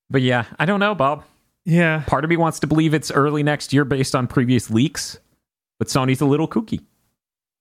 but 0.09 0.21
yeah, 0.21 0.45
I 0.59 0.65
don't 0.65 0.79
know, 0.79 0.93
Bob. 0.95 1.23
yeah. 1.65 2.03
Part 2.07 2.23
of 2.23 2.29
me 2.29 2.37
wants 2.37 2.59
to 2.59 2.67
believe 2.67 2.93
it's 2.93 3.11
early 3.11 3.43
next 3.43 3.73
year 3.73 3.85
based 3.85 4.15
on 4.15 4.27
previous 4.27 4.69
leaks, 4.69 5.17
but 5.79 5.87
Sony's 5.87 6.21
a 6.21 6.25
little 6.25 6.47
kooky. 6.47 6.79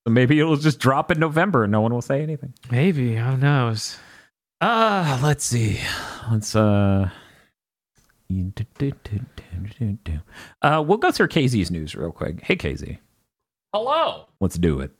So 0.06 0.12
maybe 0.12 0.38
it'll 0.38 0.56
just 0.56 0.78
drop 0.78 1.10
in 1.10 1.18
November 1.18 1.64
and 1.64 1.72
no 1.72 1.80
one 1.80 1.92
will 1.92 2.02
say 2.02 2.22
anything. 2.22 2.52
Maybe. 2.70 3.16
Who 3.16 3.36
knows? 3.36 3.98
Uh, 4.60 5.20
let's 5.22 5.44
see. 5.44 5.80
Let's 6.30 6.56
uh 6.56 7.10
uh 10.62 10.82
we'll 10.86 10.98
go 10.98 11.12
through 11.12 11.28
KZ's 11.28 11.70
news 11.70 11.94
real 11.94 12.10
quick. 12.10 12.42
Hey 12.42 12.56
KZ, 12.56 12.98
Hello. 13.72 14.26
let's 14.40 14.56
do 14.58 14.80
it. 14.80 14.90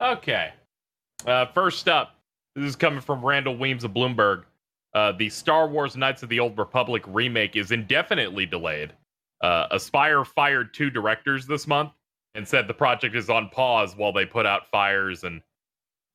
Okay. 0.00 0.52
Uh, 1.26 1.46
first 1.46 1.88
up, 1.88 2.14
this 2.54 2.64
is 2.64 2.76
coming 2.76 3.00
from 3.00 3.24
Randall 3.24 3.56
Weems 3.56 3.84
of 3.84 3.92
Bloomberg. 3.92 4.44
Uh, 4.94 5.12
the 5.12 5.28
Star 5.28 5.68
Wars 5.68 5.96
Knights 5.96 6.22
of 6.22 6.28
the 6.28 6.40
Old 6.40 6.56
Republic 6.56 7.02
remake 7.06 7.56
is 7.56 7.72
indefinitely 7.72 8.46
delayed. 8.46 8.92
Uh, 9.42 9.68
Aspyr 9.76 10.26
fired 10.26 10.72
two 10.72 10.88
directors 10.90 11.46
this 11.46 11.66
month 11.66 11.90
and 12.34 12.46
said 12.46 12.66
the 12.66 12.74
project 12.74 13.14
is 13.14 13.28
on 13.28 13.48
pause 13.50 13.94
while 13.96 14.12
they 14.12 14.24
put 14.24 14.46
out 14.46 14.70
fires 14.70 15.24
and 15.24 15.42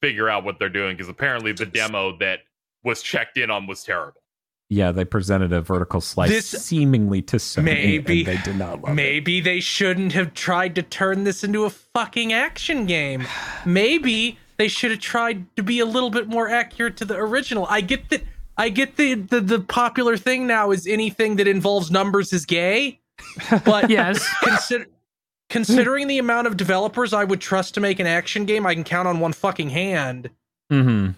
figure 0.01 0.29
out 0.29 0.43
what 0.43 0.57
they're 0.59 0.69
doing 0.69 0.95
because 0.97 1.09
apparently 1.09 1.51
the 1.51 1.65
demo 1.65 2.17
that 2.17 2.39
was 2.83 3.01
checked 3.01 3.37
in 3.37 3.49
on 3.51 3.67
was 3.67 3.83
terrible. 3.83 4.21
Yeah, 4.69 4.91
they 4.91 5.05
presented 5.05 5.53
a 5.53 5.61
vertical 5.61 6.01
slice 6.01 6.29
This- 6.29 6.47
seemingly 6.49 7.21
to 7.23 7.37
Sony, 7.37 7.63
Maybe- 7.63 8.19
and 8.19 8.27
they 8.27 8.37
did 8.43 8.55
not 8.57 8.81
love 8.81 8.91
it. 8.91 8.95
Maybe 8.95 9.39
they 9.41 9.59
shouldn't 9.59 10.13
have 10.13 10.33
tried 10.33 10.73
to 10.75 10.81
turn 10.81 11.25
this 11.25 11.43
into 11.43 11.65
a 11.65 11.69
fucking 11.69 12.33
action 12.33 12.85
game. 12.85 13.27
Maybe 13.65 14.39
they 14.57 14.67
should 14.67 14.91
have 14.91 14.99
tried 14.99 15.45
to 15.57 15.63
be 15.63 15.79
a 15.79 15.85
little 15.85 16.09
bit 16.09 16.27
more 16.27 16.49
accurate 16.49 16.97
to 16.97 17.05
the 17.05 17.15
original. 17.15 17.65
I 17.69 17.81
get 17.81 18.09
that. 18.09 18.23
I 18.57 18.69
get 18.69 18.97
the, 18.97 19.15
the 19.15 19.41
the 19.41 19.59
popular 19.59 20.15
thing 20.15 20.45
now 20.47 20.69
is 20.71 20.85
anything 20.85 21.37
that 21.37 21.47
involves 21.47 21.89
numbers 21.89 22.31
is 22.33 22.45
gay, 22.45 22.99
but 23.65 23.89
Yes. 23.89 24.27
consider 24.43 24.85
considering 25.49 26.07
the 26.07 26.19
amount 26.19 26.47
of 26.47 26.55
developers 26.57 27.13
I 27.13 27.23
would 27.23 27.41
trust 27.41 27.73
to 27.75 27.79
make 27.81 27.99
an 27.99 28.07
action 28.07 28.45
game, 28.45 28.65
I 28.65 28.73
can 28.75 28.83
count 28.83 29.07
on 29.07 29.19
one 29.19 29.33
fucking 29.33 29.69
hand. 29.69 30.29
hmm 30.69 31.09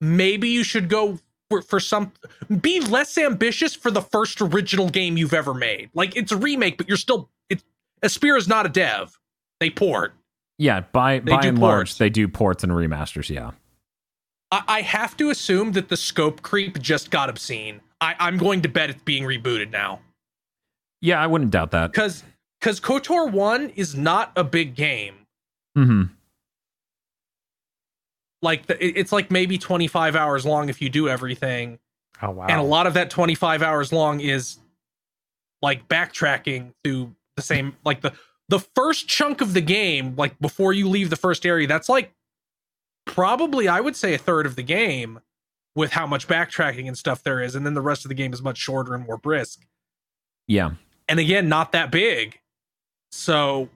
Maybe 0.00 0.48
you 0.48 0.62
should 0.64 0.88
go 0.88 1.18
for, 1.50 1.62
for 1.62 1.80
some 1.80 2.12
be 2.60 2.80
less 2.80 3.18
ambitious 3.18 3.74
for 3.74 3.90
the 3.90 4.02
first 4.02 4.40
original 4.40 4.88
game 4.88 5.16
you've 5.16 5.34
ever 5.34 5.54
made. 5.54 5.90
Like 5.94 6.16
it's 6.16 6.32
a 6.32 6.36
remake, 6.36 6.78
but 6.78 6.88
you're 6.88 6.96
still 6.96 7.28
it's 7.50 7.64
Aspyr 8.02 8.36
is 8.36 8.48
not 8.48 8.66
a 8.66 8.68
dev. 8.68 9.18
They 9.60 9.70
port. 9.70 10.14
Yeah, 10.58 10.80
by 10.92 11.20
They 11.20 11.32
by 11.32 11.42
and 11.42 11.58
large, 11.58 11.98
they 11.98 12.10
do 12.10 12.28
ports 12.28 12.64
and 12.64 12.72
remasters. 12.72 13.28
Yeah. 13.28 13.52
I, 14.50 14.62
I 14.68 14.80
have 14.82 15.16
to 15.18 15.30
assume 15.30 15.72
that 15.72 15.88
the 15.88 15.96
scope 15.96 16.42
creep 16.42 16.80
just 16.80 17.10
got 17.10 17.28
obscene. 17.28 17.80
I, 18.00 18.14
I'm 18.18 18.38
going 18.38 18.62
to 18.62 18.68
bet 18.68 18.90
it's 18.90 19.02
being 19.02 19.24
rebooted 19.24 19.70
now. 19.70 20.00
Yeah, 21.00 21.20
I 21.20 21.26
wouldn't 21.26 21.50
doubt 21.50 21.70
that. 21.72 21.92
Because 21.92 22.24
because 22.60 22.80
KOTOR 22.80 23.30
1 23.30 23.70
is 23.70 23.94
not 23.94 24.32
a 24.36 24.42
big 24.42 24.74
game. 24.74 25.14
hmm 25.76 26.04
Like 28.42 28.66
the, 28.66 28.82
it's 28.84 29.10
like 29.12 29.30
maybe 29.30 29.58
25 29.58 30.14
hours 30.16 30.46
long 30.46 30.68
if 30.68 30.80
you 30.80 30.88
do 30.88 31.08
everything. 31.08 31.78
Oh 32.20 32.30
wow. 32.30 32.46
and 32.48 32.58
a 32.60 32.64
lot 32.64 32.86
of 32.88 32.94
that 32.94 33.10
25 33.10 33.62
hours 33.62 33.92
long 33.92 34.20
is 34.20 34.58
like 35.62 35.86
backtracking 35.88 36.72
through 36.82 37.14
the 37.36 37.42
same 37.42 37.76
like 37.84 38.00
the 38.00 38.12
the 38.48 38.58
first 38.58 39.06
chunk 39.06 39.40
of 39.40 39.54
the 39.54 39.60
game 39.60 40.14
like 40.16 40.36
before 40.40 40.72
you 40.72 40.88
leave 40.88 41.10
the 41.10 41.16
first 41.16 41.46
area 41.46 41.68
that's 41.68 41.88
like 41.88 42.12
probably 43.06 43.68
i 43.68 43.80
would 43.80 43.94
say 43.96 44.14
a 44.14 44.18
third 44.18 44.46
of 44.46 44.56
the 44.56 44.62
game 44.62 45.20
with 45.76 45.92
how 45.92 46.06
much 46.06 46.26
backtracking 46.26 46.88
and 46.88 46.98
stuff 46.98 47.22
there 47.22 47.40
is 47.40 47.54
and 47.54 47.64
then 47.64 47.74
the 47.74 47.80
rest 47.80 48.04
of 48.04 48.08
the 48.08 48.14
game 48.14 48.32
is 48.32 48.42
much 48.42 48.58
shorter 48.58 48.94
and 48.96 49.04
more 49.06 49.16
brisk 49.16 49.64
Yeah. 50.48 50.70
and 51.08 51.20
again 51.20 51.48
not 51.48 51.70
that 51.72 51.90
big 51.92 52.40
so 53.12 53.68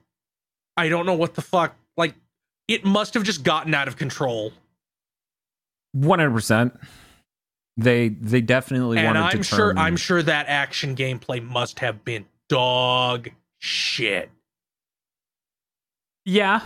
i 0.75 0.89
don't 0.89 1.05
know 1.05 1.13
what 1.15 1.35
the 1.35 1.41
fuck 1.41 1.75
it 2.67 2.85
must 2.85 3.13
have 3.13 3.23
just 3.23 3.43
gotten 3.43 3.73
out 3.73 3.87
of 3.87 3.97
control 3.97 4.53
One 5.93 6.19
hundred 6.19 6.31
percent. 6.33 6.79
They 7.77 8.09
they 8.09 8.41
definitely 8.41 8.97
and 8.97 9.07
wanted 9.07 9.19
I'm 9.21 9.37
to 9.37 9.43
sure 9.43 9.57
turn- 9.73 9.77
I'm 9.77 9.95
sure 9.97 10.23
that 10.23 10.47
action 10.47 10.95
gameplay 10.95 11.43
must 11.43 11.79
have 11.79 12.03
been 12.03 12.25
dog 12.49 13.29
shit. 13.59 14.29
Yeah. 16.25 16.61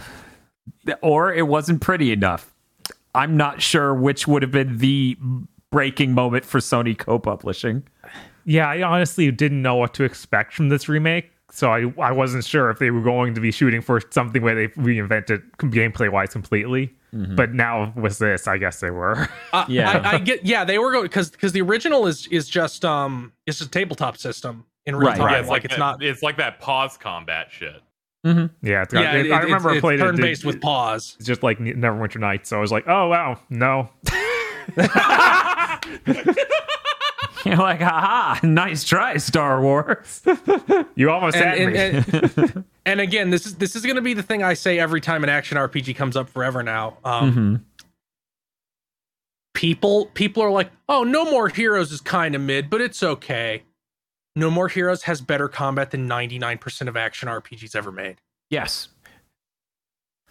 Or 1.02 1.34
it 1.34 1.48
wasn't 1.48 1.82
pretty 1.82 2.11
enough. 2.11 2.53
I'm 3.15 3.36
not 3.36 3.61
sure 3.61 3.94
which 3.94 4.28
would 4.28 4.41
have 4.44 4.52
been 4.52 4.78
the 4.78 5.18
breaking 5.72 6.14
moment 6.14 6.45
for 6.45 6.60
Sony 6.60 6.98
co-publishing. 6.98 7.84
Yeah, 8.45 8.69
I 8.69 8.82
honestly 8.84 9.30
didn't 9.32 9.61
know 9.61 9.76
what 9.76 9.94
to 9.95 10.03
expect 10.03 10.53
from 10.53 10.69
this 10.69 10.88
remake, 10.88 11.32
so 11.52 11.72
I 11.72 11.91
I 12.02 12.11
wasn't 12.11 12.44
sure 12.45 12.69
if 12.69 12.80
they 12.80 12.91
were 12.91 13.02
going 13.02 13.34
to 13.36 13.41
be 13.41 13.52
shooting 13.52 13.82
for 13.82 14.02
something 14.11 14.41
where 14.41 14.56
they 14.56 14.68
reinvented 14.69 15.44
gameplay 15.60 16.11
wise 16.11 16.32
completely. 16.32 16.94
But 17.14 17.53
now 17.53 17.94
with 17.95 18.19
this, 18.19 18.48
I 18.48 18.57
guess 18.60 18.80
they 18.80 18.91
were. 18.91 19.28
Uh, 19.53 19.65
Yeah. 19.69 20.02
I, 20.06 20.15
I 20.15 20.18
get. 20.19 20.45
Yeah, 20.45 20.65
they 20.65 20.78
were 20.78 20.91
going 20.91 21.06
because 21.06 21.32
because 21.32 21.52
the 21.53 21.61
original 21.61 22.06
is 22.06 22.28
is 22.28 22.48
just 22.49 22.84
um 22.86 23.32
it's 23.48 23.60
a 23.61 23.68
tabletop 23.68 24.18
system 24.18 24.65
in 24.86 24.95
real 24.95 25.07
Right. 25.10 25.18
time. 25.18 25.30
Yeah, 25.30 25.34
like, 25.36 25.40
it's 25.41 25.49
like, 25.49 25.65
it's 25.65 25.74
that- 25.76 25.80
not. 25.80 26.03
It's 26.03 26.22
like 26.22 26.38
that 26.38 26.60
pause 26.60 26.98
combat 26.98 27.48
shit. 27.49 27.82
yeah, 28.24 28.82
it's 28.84 28.94
got, 28.94 29.02
yeah, 29.03 29.14
it- 29.14 29.32
I 29.32 29.40
remember 29.40 29.69
it's, 29.69 29.78
I 29.78 29.80
played 29.80 29.94
it's 29.99 30.03
it. 30.03 30.06
turn 30.06 30.15
based 30.18 30.44
with 30.45 30.60
pause. 30.61 31.15
It's 31.18 31.26
just 31.28 31.44
like 31.44 31.60
Neverwinter 31.60 32.19
Nights, 32.19 32.49
so 32.49 32.57
I 32.57 32.60
was 32.60 32.72
like, 32.74 32.84
oh 32.88 33.07
wow, 33.07 33.40
no. 33.49 33.90
You're 37.45 37.55
like, 37.57 37.81
haha, 37.81 38.45
nice 38.45 38.84
try, 38.84 39.18
Star 39.18 39.61
Wars. 39.61 40.22
You 40.95 41.11
almost 41.11 41.35
had 41.35 41.57
And, 41.59 41.73
me. 41.73 41.80
and, 41.80 42.14
and, 42.38 42.64
and 42.85 42.99
again, 43.01 43.30
this 43.30 43.45
is 43.45 43.55
this 43.55 43.76
is 43.76 43.84
going 43.84 43.95
to 43.97 44.01
be 44.01 44.14
the 44.15 44.23
thing 44.23 44.41
I 44.43 44.53
say 44.55 44.80
every 44.80 44.99
time 45.01 45.23
an 45.23 45.30
action 45.30 45.57
RPG 45.57 45.95
comes 45.95 46.15
up 46.18 46.27
forever 46.30 46.64
now. 46.64 46.97
Um, 47.03 47.31
Mhm. 47.35 47.61
people 49.53 50.07
people 50.14 50.43
are 50.43 50.51
like, 50.51 50.72
"Oh, 50.89 51.03
No 51.03 51.26
More 51.26 51.49
Heroes 51.49 51.91
is 51.91 52.01
kind 52.01 52.35
of 52.35 52.41
mid, 52.41 52.69
but 52.69 52.81
it's 52.81 53.01
okay." 53.03 53.64
No 54.35 54.49
More 54.51 54.68
Heroes 54.68 55.03
has 55.03 55.19
better 55.22 55.47
combat 55.47 55.89
than 55.91 56.07
99% 56.07 56.88
of 56.88 56.95
action 56.95 57.27
RPGs 57.27 57.76
ever 57.76 57.91
made. 57.91 58.22
Yes. 58.51 58.89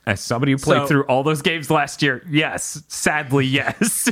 As 0.07 0.21
somebody 0.21 0.53
who 0.53 0.59
played 0.59 0.83
So- 0.83 0.87
through 0.87 1.03
all 1.05 1.25
those 1.25 1.43
games 1.43 1.71
last 1.71 2.03
year, 2.03 2.23
yes. 2.31 2.83
Sadly, 2.87 3.47
yes. 3.47 4.09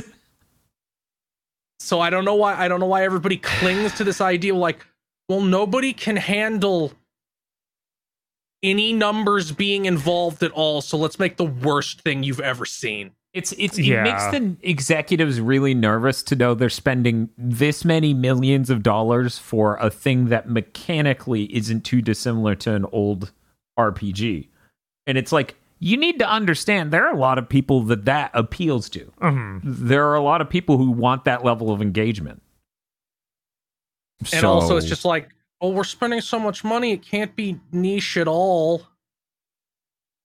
So 1.85 1.99
I 1.99 2.09
don't 2.09 2.25
know 2.25 2.33
why 2.33 2.55
I 2.55 2.67
don't 2.67 2.79
know 2.79 2.87
why 2.87 3.03
everybody 3.03 3.37
clings 3.37 3.93
to 3.95 4.03
this 4.03 4.19
idea 4.19 4.55
like, 4.55 4.83
well, 5.29 5.41
nobody 5.41 5.93
can 5.93 6.15
handle 6.15 6.93
any 8.63 8.91
numbers 8.91 9.51
being 9.51 9.85
involved 9.85 10.41
at 10.41 10.51
all, 10.51 10.81
so 10.81 10.97
let's 10.97 11.19
make 11.19 11.37
the 11.37 11.45
worst 11.45 12.01
thing 12.01 12.23
you've 12.23 12.39
ever 12.39 12.65
seen. 12.65 13.11
It's 13.35 13.53
it's 13.59 13.77
it 13.77 14.01
makes 14.01 14.25
the 14.27 14.55
executives 14.63 15.39
really 15.39 15.75
nervous 15.75 16.23
to 16.23 16.35
know 16.35 16.55
they're 16.55 16.69
spending 16.69 17.29
this 17.37 17.85
many 17.85 18.15
millions 18.15 18.71
of 18.71 18.81
dollars 18.81 19.37
for 19.37 19.75
a 19.75 19.91
thing 19.91 20.29
that 20.29 20.49
mechanically 20.49 21.53
isn't 21.55 21.81
too 21.81 22.01
dissimilar 22.01 22.55
to 22.55 22.73
an 22.73 22.85
old 22.91 23.31
RPG. 23.77 24.47
And 25.05 25.19
it's 25.19 25.31
like 25.31 25.53
you 25.79 25.97
need 25.97 26.19
to 26.19 26.27
understand 26.29 26.91
there 26.91 27.05
are 27.07 27.13
a 27.13 27.17
lot 27.19 27.37
of 27.37 27.47
people 27.49 27.81
that 27.83 28.05
that 28.05 28.31
appeals 28.33 28.89
to. 28.89 29.11
Mhm. 29.21 29.61
There 29.63 30.07
are 30.07 30.15
a 30.15 30.21
lot 30.21 30.41
of 30.41 30.49
people 30.49 30.77
who 30.77 30.91
want 30.91 31.25
that 31.25 31.43
level 31.43 31.71
of 31.71 31.81
engagement. 31.81 32.41
And 34.33 34.45
also 34.45 34.77
it's 34.77 34.87
just 34.87 35.05
like, 35.05 35.29
well, 35.61 35.73
we're 35.73 35.83
spending 35.83 36.21
so 36.21 36.39
much 36.39 36.63
money, 36.63 36.91
it 36.93 37.01
can't 37.03 37.35
be 37.35 37.59
niche 37.71 38.17
at 38.17 38.27
all. 38.27 38.83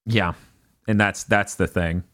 Yeah. 0.07 0.35
And 0.87 1.01
that's 1.01 1.25
that's 1.25 1.57
the 1.57 1.67
thing. 1.67 2.05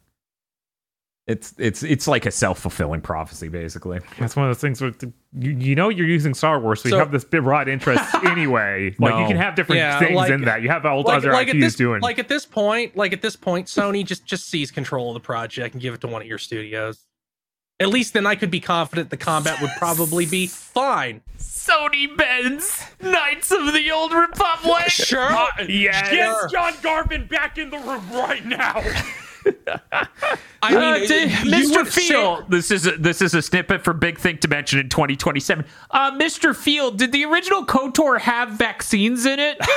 It's 1.27 1.55
it's 1.59 1.83
it's 1.83 2.07
like 2.07 2.25
a 2.25 2.31
self-fulfilling 2.31 3.01
prophecy 3.01 3.49
basically. 3.49 3.99
That's 4.17 4.37
one 4.37 4.47
of 4.47 4.51
those 4.51 4.61
things 4.61 4.81
where 4.81 4.93
the, 4.93 5.13
you, 5.37 5.51
you 5.51 5.75
know 5.75 5.89
you're 5.89 6.07
using 6.07 6.35
Star 6.35 6.61
Wars, 6.61 6.81
so, 6.83 6.89
So- 6.89 6.95
you 6.97 7.01
have 7.01 7.11
this 7.11 7.25
bit 7.25 7.43
broad 7.43 7.67
interest 7.69 8.15
anyway. 8.25 8.95
Like 9.01 9.21
you 9.21 9.27
can 9.27 9.37
have 9.37 9.57
different 9.57 9.79
Yeah, 9.81 9.99
things 9.99 10.15
like- 10.15 10.31
in 10.31 10.43
that. 10.43 10.63
You 10.63 10.69
have 10.69 10.87
all 10.87 11.03
Like, 11.03 11.17
other 11.19 11.33
like 11.33 11.49
IPs 11.49 11.59
this 11.61 11.75
doing. 11.75 12.01
like 12.01 12.21
at 12.21 12.29
this 12.29 12.47
point, 12.47 12.97
like 12.97 13.13
at 13.13 13.23
this 13.23 13.35
point, 13.35 13.67
Sony 13.67 14.05
just 14.05 14.25
just 14.25 14.49
seize 14.49 14.71
control 14.71 15.11
of 15.11 15.15
the 15.15 15.21
project 15.27 15.75
and 15.75 15.83
give 15.83 15.95
it 15.95 16.01
to 16.03 16.07
one 16.07 16.23
of 16.23 16.29
your 16.29 16.39
studios. 16.39 17.05
At 17.81 17.89
least 17.89 18.13
then 18.15 18.25
I 18.25 18.37
could 18.37 18.51
be 18.53 18.61
confident 18.61 19.11
the 19.11 19.17
combat 19.17 19.61
would 19.61 19.73
probably 19.79 20.27
be 20.27 20.47
fine. 20.47 21.23
Sony 21.39 22.17
Bend's, 22.17 22.85
Knights 23.03 23.51
of 23.51 23.73
the 23.73 23.91
Old 23.91 24.13
Republic. 24.13 24.85
Sure. 24.91 25.21
Uh, 25.21 25.49
yes. 25.69 26.09
Sure. 26.09 26.49
John 26.51 26.73
Garvin 26.83 27.27
back 27.27 27.59
in 27.59 27.71
the 27.71 27.79
room 27.79 28.09
right 28.13 28.47
now. 28.47 28.81
I 30.63 30.71
mean, 30.71 30.79
Uh, 30.83 30.99
d- 30.99 31.27
Mr. 31.51 31.77
would 31.77 31.93
say- 31.93 32.09
Field, 32.09 32.45
this 32.51 32.71
is 32.71 32.87
a, 32.87 32.93
this 32.97 33.23
is 33.23 33.35
a 33.35 33.43
snippet 33.43 33.85
for 33.85 33.93
Big 33.93 34.19
Think 34.19 34.41
Dimension 34.41 34.81
in 34.81 34.89
2027. 34.89 35.65
Uh, 35.91 36.11
Mr. 36.13 36.55
Field, 36.57 36.99
did 36.99 37.13
the 37.13 37.25
original 37.25 37.65
Kotor 37.65 38.19
have 38.21 38.51
vaccines 38.51 39.27
in 39.27 39.39
it? 39.39 39.59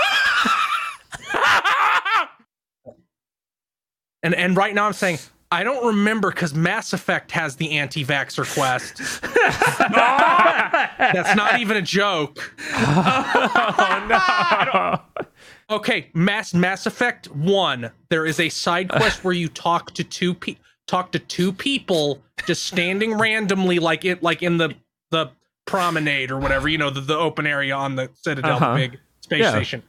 And 4.22 4.36
and 4.36 4.58
right 4.58 4.76
now 4.76 4.86
I'm 4.86 4.92
saying 4.92 5.18
I 5.50 5.64
don't 5.64 5.86
remember 5.88 6.30
because 6.30 6.54
Mass 6.54 6.92
Effect 6.92 7.32
has 7.32 7.56
the 7.56 7.78
anti-vaxxer 7.78 8.54
quest. 8.54 8.98
That's 11.14 11.38
not 11.38 11.62
even 11.62 11.78
a 11.78 11.82
joke. 11.82 12.54
Okay, 15.70 16.10
Mass 16.14 16.54
Mass 16.54 16.86
Effect 16.86 17.28
One. 17.28 17.92
There 18.10 18.26
is 18.26 18.40
a 18.40 18.50
side 18.50 18.90
quest 18.90 19.24
where 19.24 19.34
you 19.34 19.48
talk 19.50 19.92
to 19.96 20.04
two 20.04 20.34
pe- 20.34 20.58
talk 20.88 21.12
to 21.12 21.20
two 21.20 21.52
people 21.54 22.22
just 22.48 22.64
standing 22.66 23.14
randomly, 23.20 23.80
like 23.80 24.06
it 24.06 24.24
like 24.24 24.42
in 24.42 24.58
the 24.58 24.74
the 25.12 25.32
promenade 25.66 26.32
or 26.32 26.40
whatever, 26.40 26.68
you 26.68 26.78
know, 26.80 26.90
the, 26.90 27.02
the 27.02 27.16
open 27.18 27.46
area 27.46 27.76
on 27.76 27.96
the 27.96 28.10
Citadel, 28.16 28.56
Uh-huh. 28.58 28.74
the 28.74 28.88
big 28.88 29.00
space 29.22 29.42
Yeah. 29.42 29.52
station. 29.52 29.84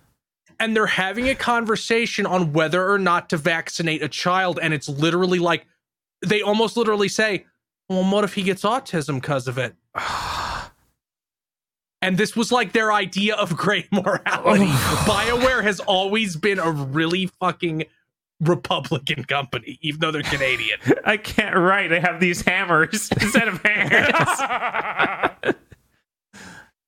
And 0.58 0.76
they're 0.76 0.86
having 0.86 1.28
a 1.30 1.34
conversation 1.34 2.26
on 2.26 2.52
whether 2.52 2.90
or 2.90 2.98
not 2.98 3.30
to 3.30 3.38
vaccinate 3.38 4.02
a 4.02 4.08
child, 4.08 4.58
and 4.60 4.74
it's 4.74 4.88
literally 4.90 5.38
like 5.38 5.64
they 6.26 6.42
almost 6.42 6.76
literally 6.76 7.08
say, 7.08 7.46
"Well, 7.88 8.04
what 8.10 8.24
if 8.24 8.34
he 8.34 8.42
gets 8.42 8.62
autism 8.62 9.14
because 9.22 9.48
of 9.48 9.56
it?" 9.56 9.74
And 12.02 12.16
this 12.16 12.34
was 12.34 12.50
like 12.50 12.72
their 12.72 12.92
idea 12.92 13.34
of 13.36 13.56
great 13.56 13.86
morality. 13.92 14.64
BioWare 15.06 15.62
has 15.62 15.80
always 15.80 16.36
been 16.36 16.58
a 16.58 16.70
really 16.70 17.26
fucking 17.40 17.84
Republican 18.40 19.24
company, 19.24 19.78
even 19.82 20.00
though 20.00 20.10
they're 20.10 20.22
Canadian. 20.22 20.78
I 21.04 21.18
can't 21.18 21.54
write. 21.56 21.88
They 21.88 22.00
have 22.00 22.20
these 22.20 22.40
hammers 22.42 23.10
instead 23.20 23.48
of 23.48 23.62
hands. 23.62 25.54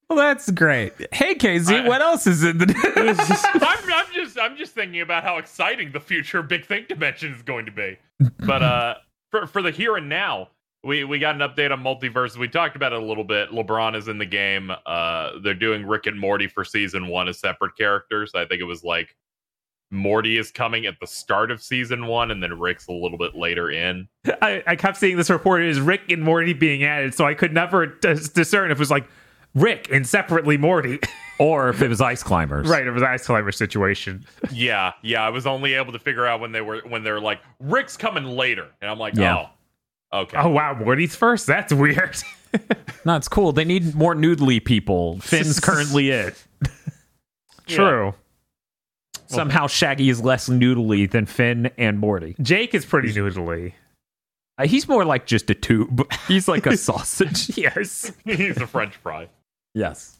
Well, 0.08 0.18
that's 0.18 0.50
great. 0.50 0.92
Hey, 1.12 1.34
KZ, 1.34 1.84
I- 1.84 1.88
what 1.88 2.02
else 2.02 2.26
is 2.26 2.44
in 2.44 2.58
the 2.58 2.66
news? 2.66 3.18
I'm, 3.54 3.92
I'm 3.92 4.12
just 4.14 4.38
I'm 4.38 4.56
just 4.56 4.74
thinking 4.74 5.00
about 5.00 5.24
how 5.24 5.38
exciting 5.38 5.92
the 5.92 6.00
future 6.00 6.42
Big 6.42 6.66
Think 6.66 6.88
Dimension 6.88 7.32
is 7.32 7.42
going 7.42 7.64
to 7.66 7.72
be. 7.72 7.96
But 8.38 8.62
uh, 8.62 8.94
for 9.30 9.46
for 9.46 9.62
the 9.62 9.70
here 9.70 9.96
and 9.96 10.08
now, 10.10 10.48
we 10.84 11.04
we 11.04 11.18
got 11.18 11.34
an 11.34 11.40
update 11.40 11.70
on 11.72 11.82
MultiVersus. 11.82 12.36
We 12.36 12.48
talked 12.48 12.76
about 12.76 12.92
it 12.92 13.00
a 13.00 13.04
little 13.04 13.24
bit. 13.24 13.50
LeBron 13.50 13.94
is 13.96 14.08
in 14.08 14.18
the 14.18 14.26
game. 14.26 14.72
Uh, 14.86 15.32
they're 15.42 15.54
doing 15.54 15.86
Rick 15.86 16.06
and 16.06 16.18
Morty 16.18 16.48
for 16.48 16.64
season 16.64 17.08
one 17.08 17.28
as 17.28 17.38
separate 17.38 17.76
characters. 17.76 18.32
I 18.34 18.44
think 18.46 18.60
it 18.60 18.64
was 18.64 18.82
like 18.84 19.14
Morty 19.90 20.38
is 20.38 20.50
coming 20.50 20.86
at 20.86 20.98
the 21.00 21.06
start 21.06 21.50
of 21.50 21.62
season 21.62 22.06
one, 22.06 22.30
and 22.30 22.42
then 22.42 22.58
Rick's 22.58 22.88
a 22.88 22.92
little 22.92 23.18
bit 23.18 23.34
later 23.34 23.70
in. 23.70 24.08
I, 24.40 24.62
I 24.66 24.76
kept 24.76 24.96
seeing 24.96 25.16
this 25.16 25.28
report 25.30 25.62
is 25.62 25.80
Rick 25.80 26.10
and 26.10 26.22
Morty 26.22 26.54
being 26.54 26.82
added, 26.84 27.14
so 27.14 27.26
I 27.26 27.34
could 27.34 27.52
never 27.52 27.86
dis- 27.86 28.30
discern 28.30 28.70
if 28.70 28.78
it 28.78 28.80
was 28.80 28.90
like 28.90 29.06
Rick 29.54 29.88
and 29.92 30.06
separately 30.06 30.56
Morty. 30.56 30.98
or 31.38 31.68
if 31.68 31.82
it 31.82 31.88
was 31.88 32.00
Ice 32.00 32.22
Climbers. 32.22 32.68
right, 32.68 32.86
it 32.86 32.90
was 32.90 33.02
ice 33.02 33.26
climber 33.26 33.52
situation. 33.52 34.24
Yeah, 34.52 34.92
yeah. 35.02 35.22
I 35.24 35.28
was 35.30 35.46
only 35.46 35.74
able 35.74 35.92
to 35.92 35.98
figure 35.98 36.26
out 36.26 36.40
when 36.40 36.52
they 36.52 36.60
were 36.60 36.80
when 36.88 37.02
they're 37.04 37.20
like 37.20 37.40
Rick's 37.60 37.96
coming 37.96 38.24
later, 38.24 38.68
and 38.80 38.90
I'm 38.90 38.98
like, 38.98 39.14
Yeah. 39.14 39.36
oh, 39.38 39.50
okay. 40.12 40.36
Oh 40.38 40.48
wow, 40.50 40.74
Morty's 40.74 41.16
first. 41.16 41.46
That's 41.46 41.72
weird. 41.72 42.16
No, 43.06 43.16
it's 43.16 43.28
cool. 43.28 43.52
They 43.52 43.64
need 43.64 43.94
more 43.94 44.14
noodly 44.14 44.62
people. 44.62 45.18
Finn's 45.20 45.58
currently 45.68 46.10
it. 46.10 46.44
True. 47.66 48.12
Somehow 49.26 49.66
Shaggy 49.68 50.10
is 50.10 50.20
less 50.20 50.50
noodly 50.50 51.10
than 51.10 51.24
Finn 51.24 51.70
and 51.78 51.98
Morty. 51.98 52.36
Jake 52.42 52.74
is 52.74 52.84
pretty 52.84 53.10
noodly. 53.14 53.72
Uh, 54.58 54.66
he's 54.66 54.86
more 54.86 55.06
like 55.06 55.24
just 55.26 55.48
a 55.48 55.54
tube. 55.54 56.06
He's 56.28 56.46
like 56.46 56.66
a 56.66 56.76
sausage. 56.76 57.56
Yes. 57.56 58.12
He's 58.26 58.58
a 58.58 58.66
French 58.66 58.96
fry. 58.96 59.28
yes. 59.74 60.18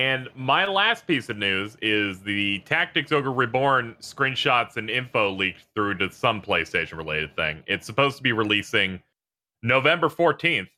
And 0.00 0.30
my 0.34 0.64
last 0.64 1.06
piece 1.06 1.28
of 1.28 1.36
news 1.36 1.76
is 1.82 2.20
the 2.20 2.60
Tactics 2.60 3.12
Ogre 3.12 3.34
Reborn 3.34 3.94
screenshots 4.00 4.78
and 4.78 4.88
info 4.88 5.30
leaked 5.30 5.66
through 5.74 5.98
to 5.98 6.10
some 6.10 6.40
PlayStation 6.40 6.96
related 6.96 7.36
thing. 7.36 7.62
It's 7.66 7.84
supposed 7.84 8.16
to 8.16 8.22
be 8.22 8.32
releasing 8.32 9.02
November 9.62 10.08
14th. 10.08 10.70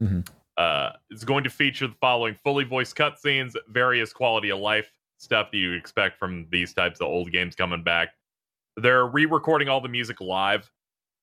Mhm. 0.00 0.24
Uh, 0.56 0.92
it's 1.10 1.24
going 1.24 1.42
to 1.42 1.50
feature 1.50 1.88
the 1.88 1.96
following 2.00 2.36
fully 2.36 2.62
voiced 2.62 2.94
cutscenes, 2.94 3.56
various 3.66 4.12
quality 4.12 4.50
of 4.50 4.60
life 4.60 4.92
stuff 5.16 5.50
that 5.50 5.58
you 5.58 5.72
expect 5.72 6.16
from 6.16 6.46
these 6.50 6.72
types 6.72 7.00
of 7.00 7.08
old 7.08 7.32
games 7.32 7.56
coming 7.56 7.82
back. 7.82 8.14
They're 8.76 9.08
re 9.08 9.26
recording 9.26 9.68
all 9.68 9.80
the 9.80 9.88
music 9.88 10.20
live, 10.20 10.70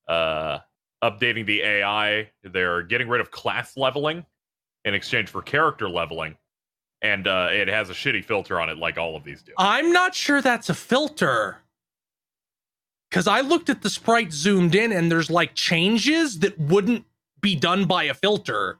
uh, 0.09 0.59
updating 1.01 1.45
the 1.45 1.61
AI. 1.61 2.29
They're 2.43 2.83
getting 2.83 3.07
rid 3.07 3.21
of 3.21 3.31
class 3.31 3.77
leveling 3.77 4.25
in 4.83 4.93
exchange 4.93 5.29
for 5.29 5.41
character 5.41 5.87
leveling 5.87 6.37
and 7.05 7.27
uh, 7.27 7.49
it 7.51 7.67
has 7.67 7.89
a 7.89 7.93
shitty 7.93 8.23
filter 8.25 8.59
on 8.59 8.69
it, 8.69 8.77
like 8.77 8.97
all 8.97 9.15
of 9.15 9.23
these 9.23 9.41
do. 9.41 9.51
I'm 9.57 9.91
not 9.91 10.15
sure 10.15 10.41
that's 10.41 10.69
a 10.69 10.73
filter. 10.73 11.57
Because 13.09 13.27
I 13.27 13.41
looked 13.41 13.69
at 13.69 13.81
the 13.81 13.89
sprite 13.89 14.33
zoomed 14.33 14.75
in 14.75 14.91
and 14.91 15.11
there's 15.11 15.29
like 15.29 15.53
changes 15.53 16.39
that 16.39 16.59
wouldn't 16.59 17.05
be 17.39 17.55
done 17.55 17.85
by 17.85 18.03
a 18.05 18.13
filter. 18.13 18.79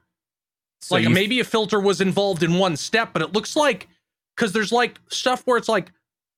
So 0.80 0.96
like 0.96 1.04
you- 1.04 1.10
maybe 1.10 1.40
a 1.40 1.44
filter 1.44 1.78
was 1.80 2.00
involved 2.00 2.42
in 2.42 2.54
one 2.54 2.76
step, 2.76 3.10
but 3.12 3.22
it 3.22 3.32
looks 3.32 3.54
like 3.56 3.88
because 4.34 4.52
there's 4.52 4.72
like 4.72 4.98
stuff 5.08 5.42
where 5.46 5.56
it's 5.56 5.68
like, 5.68 5.92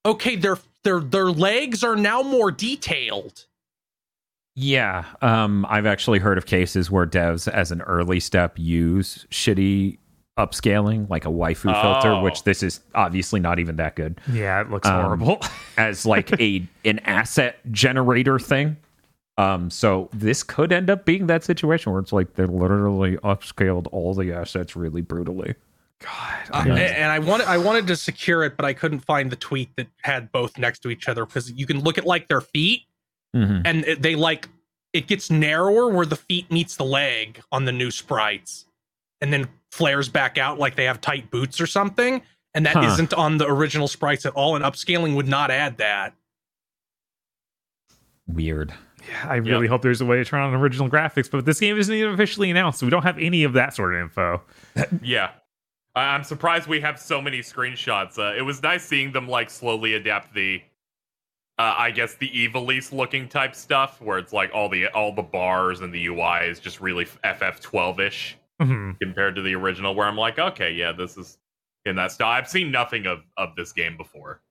okay, 0.05 0.35
their 0.35 0.57
their 0.83 0.99
their 1.01 1.25
legs 1.31 1.83
are 1.83 1.95
now 1.95 2.21
more 2.21 2.51
detailed. 2.51 3.45
Yeah, 4.55 5.05
um, 5.21 5.65
I've 5.69 5.85
actually 5.85 6.19
heard 6.19 6.37
of 6.37 6.45
cases 6.45 6.91
where 6.91 7.05
devs, 7.05 7.47
as 7.51 7.71
an 7.71 7.81
early 7.81 8.19
step, 8.19 8.53
use 8.57 9.25
shitty 9.31 9.97
upscaling, 10.39 11.09
like 11.09 11.25
a 11.25 11.29
waifu 11.29 11.63
filter, 11.81 12.11
Oh. 12.13 12.21
which 12.23 12.43
this 12.43 12.63
is 12.63 12.79
obviously 12.95 13.39
not 13.39 13.59
even 13.59 13.75
that 13.75 13.95
good, 13.95 14.19
Yeah, 14.31 14.61
it 14.61 14.71
looks 14.71 14.87
Um, 14.87 15.01
horrible. 15.03 15.41
as 15.77 16.05
like 16.05 16.39
a 16.39 16.65
an 16.85 16.99
asset 16.99 17.59
generator 17.71 18.39
thing. 18.39 18.77
Um, 19.37 19.69
so 19.69 20.09
this 20.13 20.43
could 20.43 20.71
end 20.73 20.89
up 20.89 21.05
being 21.05 21.27
that 21.27 21.43
situation 21.43 21.91
where 21.91 22.01
it's 22.01 22.11
like 22.11 22.33
they 22.35 22.45
literally 22.45 23.15
upscaled 23.17 23.87
all 23.91 24.13
the 24.13 24.33
assets 24.33 24.75
really 24.75 25.01
brutally. 25.01 25.55
Yeah. 26.01 26.63
and 26.75 27.11
I 27.11 27.19
wanted 27.19 27.47
I 27.47 27.57
wanted 27.57 27.87
to 27.87 27.95
secure 27.97 28.43
it, 28.45 28.55
but 28.55 28.65
I 28.65 28.73
couldn't 28.73 29.01
find 29.01 29.29
the 29.29 29.35
tweet 29.35 29.75
that 29.75 29.87
had 30.01 30.31
both 30.31 30.57
next 30.57 30.79
to 30.83 30.89
each 30.89 31.09
other 31.09 31.25
because 31.25 31.51
you 31.51 31.65
can 31.65 31.81
look 31.81 31.97
at 31.97 32.05
like 32.05 32.27
their 32.29 32.39
feet 32.41 32.83
Mhm. 33.35 33.61
and 33.65 33.83
they 34.01 34.15
like 34.15 34.47
it 34.93 35.07
gets 35.07 35.29
narrower 35.29 35.89
where 35.89 36.05
the 36.05 36.15
feet 36.15 36.49
meets 36.51 36.75
the 36.77 36.85
leg 36.85 37.41
on 37.51 37.65
the 37.65 37.71
new 37.71 37.91
sprites 37.91 38.65
and 39.21 39.31
then 39.33 39.47
flares 39.71 40.09
back 40.09 40.37
out 40.37 40.57
like 40.59 40.75
they 40.75 40.85
have 40.85 40.99
tight 41.01 41.29
boots 41.31 41.59
or 41.61 41.67
something 41.67 42.21
and 42.53 42.65
that 42.65 42.75
Huh. 42.75 42.95
not 42.97 43.13
on 43.13 43.37
the 43.37 43.47
original 43.47 43.87
sprites 43.87 44.25
at 44.25 44.33
all 44.33 44.55
and 44.55 44.65
upscaling 44.65 45.15
would 45.15 45.27
not 45.27 45.51
add 45.51 45.77
that 45.77 46.13
Weird. 48.27 48.73
Yeah, 49.09 49.27
I 49.29 49.35
really 49.37 49.67
hope 49.67 49.81
there's 49.81 50.01
a 50.01 50.05
way 50.05 50.17
to 50.17 50.25
turn 50.25 50.41
on 50.41 50.53
original 50.53 50.89
graphics, 50.89 51.31
but 51.31 51.45
this 51.45 51.59
game 51.59 51.77
isn't 51.77 51.93
even 51.93 52.13
officially 52.13 52.51
announced, 52.51 52.79
so 52.79 52.85
we 52.85 52.89
don't 52.91 53.03
have 53.03 53.17
any 53.17 53.43
of 53.43 53.53
that 53.53 53.73
sort 53.73 53.95
of 53.95 54.01
info. 54.01 54.41
Yeah. 55.01 55.31
I- 55.95 56.13
I'm 56.13 56.23
surprised 56.23 56.67
we 56.67 56.79
have 56.81 56.99
so 56.99 57.19
many 57.21 57.39
screenshots. 57.39 58.19
Uh, 58.19 58.35
it 58.37 58.41
was 58.43 58.61
nice 58.61 58.83
seeing 58.83 59.11
them 59.11 59.27
like 59.27 59.49
slowly 59.49 59.95
adapt 59.95 60.33
the, 60.35 60.61
uh, 61.57 61.73
I 61.77 61.89
guess 61.91 62.15
the 62.15 62.29
Ivalice 62.29 62.91
looking 62.93 63.27
type 63.27 63.55
stuff, 63.55 63.99
where 64.01 64.19
it's 64.19 64.31
like 64.31 64.51
all 64.53 64.69
the 64.69 64.87
all 64.89 65.13
the 65.13 65.23
bars 65.23 65.81
and 65.81 65.91
the 65.93 66.05
UI 66.05 66.45
is 66.47 66.59
just 66.59 66.79
really 66.79 67.05
FF12 67.23 67.99
ish 67.99 68.37
Mhm. 68.61 68.99
compared 69.01 69.35
to 69.35 69.41
the 69.41 69.55
original. 69.55 69.95
Where 69.95 70.07
I'm 70.07 70.17
like, 70.17 70.37
okay, 70.39 70.71
yeah, 70.71 70.91
this 70.91 71.17
is 71.17 71.37
in 71.85 71.95
that 71.95 72.11
style. 72.11 72.31
I've 72.31 72.47
seen 72.49 72.71
nothing 72.71 73.05
of 73.07 73.23
of 73.37 73.55
this 73.55 73.71
game 73.73 73.97
before. 73.97 74.41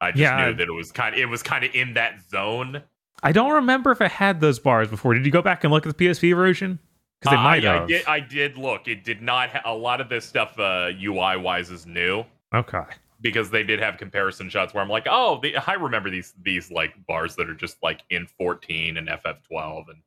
I 0.00 0.10
just 0.10 0.20
Yeah. 0.20 0.46
knew 0.46 0.54
that 0.54 0.68
it 0.68 0.72
was 0.72 0.92
kind 0.92 1.14
of 1.14 1.20
it 1.20 1.26
was 1.26 1.42
kind 1.42 1.64
of 1.64 1.74
in 1.74 1.94
that 1.94 2.20
zone. 2.28 2.82
I 3.22 3.32
don't 3.32 3.52
remember 3.52 3.90
if 3.92 4.00
it 4.00 4.10
had 4.12 4.40
those 4.40 4.58
bars 4.58 4.88
before. 4.88 5.14
Did 5.14 5.24
you 5.24 5.32
go 5.32 5.42
back 5.42 5.64
and 5.64 5.72
look 5.72 5.86
at 5.86 5.96
the 5.96 6.04
PSP 6.06 6.32
version? 6.34 6.78
Because 7.20 7.32
they 7.34 7.40
Uh, 7.40 7.42
might 7.42 7.64
I, 7.64 7.72
have. 7.72 7.82
I 7.84 7.86
did. 7.86 8.06
I 8.06 8.20
did 8.20 8.58
look. 8.58 8.88
It 8.88 9.02
did 9.04 9.22
not. 9.22 9.48
Ha- 9.50 9.62
a 9.64 9.74
lot 9.74 10.00
of 10.02 10.08
this 10.10 10.26
stuff 10.26 10.58
uh, 10.58 10.90
UI 11.02 11.36
wise 11.38 11.70
is 11.70 11.86
new. 11.86 12.24
okay. 12.54 12.82
because 13.22 13.50
they 13.50 13.62
did 13.64 13.80
have 13.80 13.96
comparison 13.96 14.50
shots 14.50 14.74
where 14.74 14.82
I'm 14.82 14.90
like, 14.90 15.06
oh, 15.10 15.40
the, 15.42 15.56
I 15.56 15.72
remember 15.72 16.10
these 16.10 16.34
these 16.42 16.70
like 16.70 16.94
bars 17.06 17.34
that 17.36 17.48
are 17.48 17.54
just 17.54 17.82
like 17.82 18.02
in 18.10 18.26
14 18.26 18.98
and 18.98 19.08
FF12 19.08 19.88
and 19.88 20.02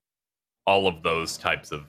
all 0.68 0.88
of 0.88 1.02
those 1.02 1.36
types 1.36 1.72
of 1.72 1.86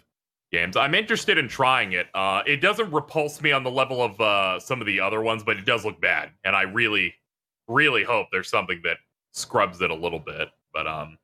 games. 0.53 0.77
I'm 0.77 0.95
interested 0.95 1.39
in 1.39 1.49
trying 1.49 1.93
it. 1.93 2.07
Uh, 2.15 2.43
it 2.47 2.61
doesn't 2.61 2.91
repulse 2.93 3.41
me 3.41 3.53
on 3.53 3.63
the 3.65 3.71
level 3.71 4.03
of 4.03 4.21
uh, 4.21 4.59
some 4.61 4.81
of 4.81 4.87
the 4.87 5.01
other 5.01 5.21
ones, 5.23 5.43
but 5.43 5.57
it 5.57 5.65
does 5.65 5.85
look 5.85 6.01
bad, 6.01 6.31
and 6.45 6.55
I 6.57 6.63
really, 6.63 7.15
really 7.69 8.05
hope 8.05 8.29
there's 8.33 8.49
something 8.51 8.81
that 8.85 8.97
scrubs 9.33 9.81
it 9.81 9.91
a 9.91 9.95
little 9.95 10.19
bit. 10.19 10.49
But 10.73 10.87
um, 10.87 11.19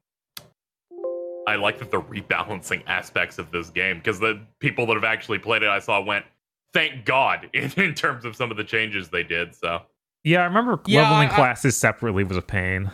I 1.48 1.56
like 1.56 1.78
that 1.78 1.90
the 1.90 2.00
rebalancing 2.00 2.82
aspects 2.86 3.38
of 3.38 3.50
this 3.52 3.70
game 3.70 3.98
because 3.98 4.18
the 4.18 4.40
people 4.58 4.86
that 4.86 4.94
have 4.94 5.04
actually 5.04 5.38
played 5.38 5.62
it, 5.62 5.68
I 5.68 5.78
saw 5.78 6.00
went. 6.02 6.24
Thank 6.72 7.04
God 7.06 7.48
in, 7.54 7.70
in 7.76 7.94
terms 7.94 8.24
of 8.26 8.36
some 8.36 8.50
of 8.50 8.56
the 8.56 8.64
changes 8.64 9.08
they 9.08 9.22
did. 9.22 9.54
So 9.54 9.82
Yeah, 10.24 10.40
I 10.42 10.44
remember 10.44 10.78
Yeah, 10.86 11.02
leveling 11.08 11.28
I- 11.30 11.34
classes 11.34 11.76
separately 11.76 12.24
was 12.24 12.36
a 12.36 12.42
pain. 12.42 12.90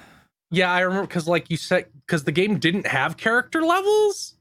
yeah 0.52 0.70
i 0.70 0.80
remember 0.80 1.06
because 1.06 1.26
like 1.26 1.50
you 1.50 1.56
said 1.56 1.86
because 2.06 2.24
the 2.24 2.30
game 2.32 2.58
didn't 2.58 2.86
have 2.86 3.16
character 3.16 3.62
levels 3.62 4.34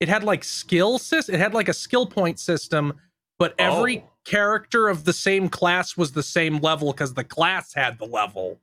it 0.00 0.08
had 0.08 0.24
like 0.24 0.44
skill 0.44 0.98
sys- 0.98 1.28
it 1.32 1.38
had 1.38 1.54
like 1.54 1.68
a 1.68 1.72
skill 1.74 2.06
point 2.06 2.38
system 2.38 2.94
but 3.38 3.54
every 3.58 3.98
Oh. 3.98 4.10
character 4.24 4.88
of 4.88 5.04
the 5.04 5.12
same 5.12 5.48
class 5.48 5.96
was 5.96 6.12
the 6.12 6.22
same 6.22 6.58
level 6.58 6.92
because 6.92 7.14
the 7.14 7.24
class 7.24 7.74
had 7.74 7.98
the 7.98 8.06
level 8.06 8.60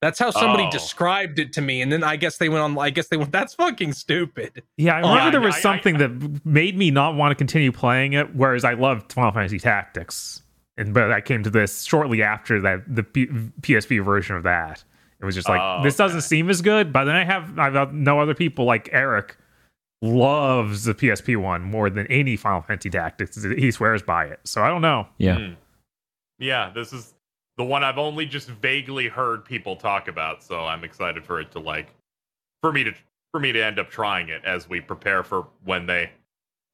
that's 0.00 0.18
how 0.18 0.30
somebody 0.30 0.64
Oh. 0.64 0.70
described 0.70 1.38
it 1.38 1.52
to 1.54 1.60
me 1.60 1.80
and 1.80 1.90
then 1.92 2.02
i 2.04 2.16
guess 2.16 2.36
they 2.38 2.48
went 2.48 2.62
on 2.62 2.78
i 2.78 2.90
guess 2.90 3.08
they 3.08 3.16
went 3.16 3.32
that's 3.32 3.54
fucking 3.54 3.92
stupid 3.92 4.62
Yeah, 4.76 4.94
I 4.96 5.00
Oh, 5.02 5.08
remember 5.08 5.24
yeah, 5.24 5.30
there 5.30 5.40
was 5.40 5.54
I- 5.54 5.58
I- 5.58 5.60
something 5.60 5.98
that 5.98 6.44
made 6.46 6.76
me 6.76 6.90
not 6.90 7.14
want 7.14 7.30
to 7.30 7.34
continue 7.36 7.72
playing 7.72 8.12
it, 8.14 8.34
whereas 8.34 8.64
I 8.64 8.74
loved 8.74 9.12
Final 9.12 9.32
Fantasy 9.32 9.58
Tactics. 9.60 10.42
And 10.78 10.92
but 10.94 11.12
I 11.12 11.20
came 11.20 11.42
to 11.44 11.50
this 11.50 11.82
shortly 11.84 12.22
after 12.22 12.60
that 12.62 12.82
the 12.92 13.02
P- 13.02 13.26
PSP 13.60 14.02
version 14.02 14.36
of 14.36 14.42
that. 14.44 14.82
It 15.20 15.24
was 15.24 15.34
just 15.34 15.48
like 15.48 15.60
Oh, 15.60 15.82
this 15.84 15.96
doesn't 15.96 16.18
okay. 16.18 16.26
seem 16.26 16.48
as 16.50 16.62
good, 16.62 16.92
but 16.92 17.04
then 17.04 17.14
I 17.14 17.24
have 17.24 17.58
I've 17.58 17.72
got 17.74 17.94
no 17.94 18.18
other 18.20 18.34
people 18.34 18.64
like 18.64 18.88
Eric 18.90 19.36
loves 20.02 20.84
the 20.84 20.94
PSP 20.94 21.36
one 21.36 21.62
more 21.62 21.88
than 21.88 22.06
any 22.08 22.36
Final 22.36 22.60
Fantasy 22.60 22.90
Tactics. 22.90 23.42
He 23.42 23.70
swears 23.70 24.02
by 24.02 24.24
it. 24.26 24.40
So 24.44 24.62
I 24.62 24.68
don't 24.68 24.82
know. 24.82 25.06
Yeah. 25.18 25.38
Hmm. 25.38 25.52
yeah, 26.38 26.70
this 26.74 26.92
is 26.92 27.14
the 27.56 27.64
one 27.64 27.84
I've 27.84 27.98
only 27.98 28.26
just 28.26 28.48
vaguely 28.48 29.08
heard 29.08 29.44
people 29.44 29.76
talk 29.76 30.08
about. 30.08 30.42
So 30.42 30.60
I'm 30.66 30.84
excited 30.84 31.24
for 31.24 31.40
it 31.40 31.52
to 31.52 31.60
like 31.60 31.88
for 32.62 32.72
me 32.72 32.84
to 32.84 32.92
for 33.30 33.40
me 33.40 33.52
to 33.52 33.64
end 33.64 33.78
up 33.78 33.90
trying 33.90 34.28
it 34.28 34.44
as 34.44 34.68
we 34.68 34.80
prepare 34.80 35.22
for 35.22 35.46
when 35.64 35.86
they 35.86 36.10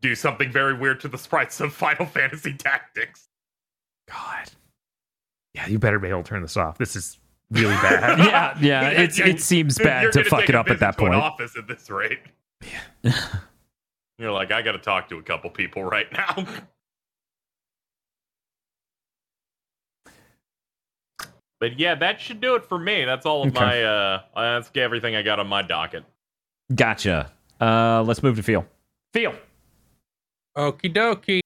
do 0.00 0.14
something 0.14 0.50
very 0.50 0.74
weird 0.74 1.00
to 1.00 1.08
the 1.08 1.18
sprites 1.18 1.60
of 1.60 1.72
Final 1.72 2.06
Fantasy 2.06 2.54
Tactics. 2.54 3.28
God. 4.08 4.50
Yeah, 5.54 5.66
you 5.66 5.78
better 5.78 5.98
be 5.98 6.08
able 6.08 6.22
to 6.22 6.28
turn 6.28 6.42
this 6.42 6.56
off. 6.56 6.78
This 6.78 6.96
is 6.96 7.18
really 7.50 7.74
bad. 7.82 8.18
yeah, 8.18 8.56
yeah. 8.60 8.88
It's 8.88 9.18
it 9.20 9.40
seems 9.40 9.76
bad 9.78 10.12
to 10.12 10.24
fuck 10.24 10.48
it 10.48 10.54
up 10.54 10.68
at 10.70 10.80
that 10.80 10.96
visit 10.96 10.98
to 11.00 11.04
an 11.06 11.12
point. 11.12 11.22
office 11.22 11.56
at 11.58 11.66
this 11.68 11.90
rate. 11.90 12.20
You're 14.18 14.32
like, 14.32 14.50
I 14.50 14.62
got 14.62 14.72
to 14.72 14.78
talk 14.78 15.08
to 15.10 15.18
a 15.18 15.22
couple 15.22 15.48
people 15.50 15.84
right 15.84 16.06
now. 16.12 16.46
but 21.60 21.78
yeah, 21.78 21.94
that 21.96 22.20
should 22.20 22.40
do 22.40 22.54
it 22.54 22.64
for 22.64 22.78
me. 22.78 23.04
That's 23.04 23.26
all 23.26 23.42
of 23.42 23.48
Okay. 23.56 23.60
my. 23.64 23.82
uh 23.84 24.22
That's 24.34 24.70
everything 24.76 25.16
I 25.16 25.22
got 25.22 25.38
on 25.40 25.46
my 25.48 25.62
docket. 25.62 26.04
Gotcha. 26.74 27.32
Uh, 27.60 28.02
let's 28.06 28.22
move 28.22 28.36
to 28.36 28.42
feel. 28.42 28.66
Feel. 29.12 29.34
Okie 30.56 30.92
dokie. 30.92 31.40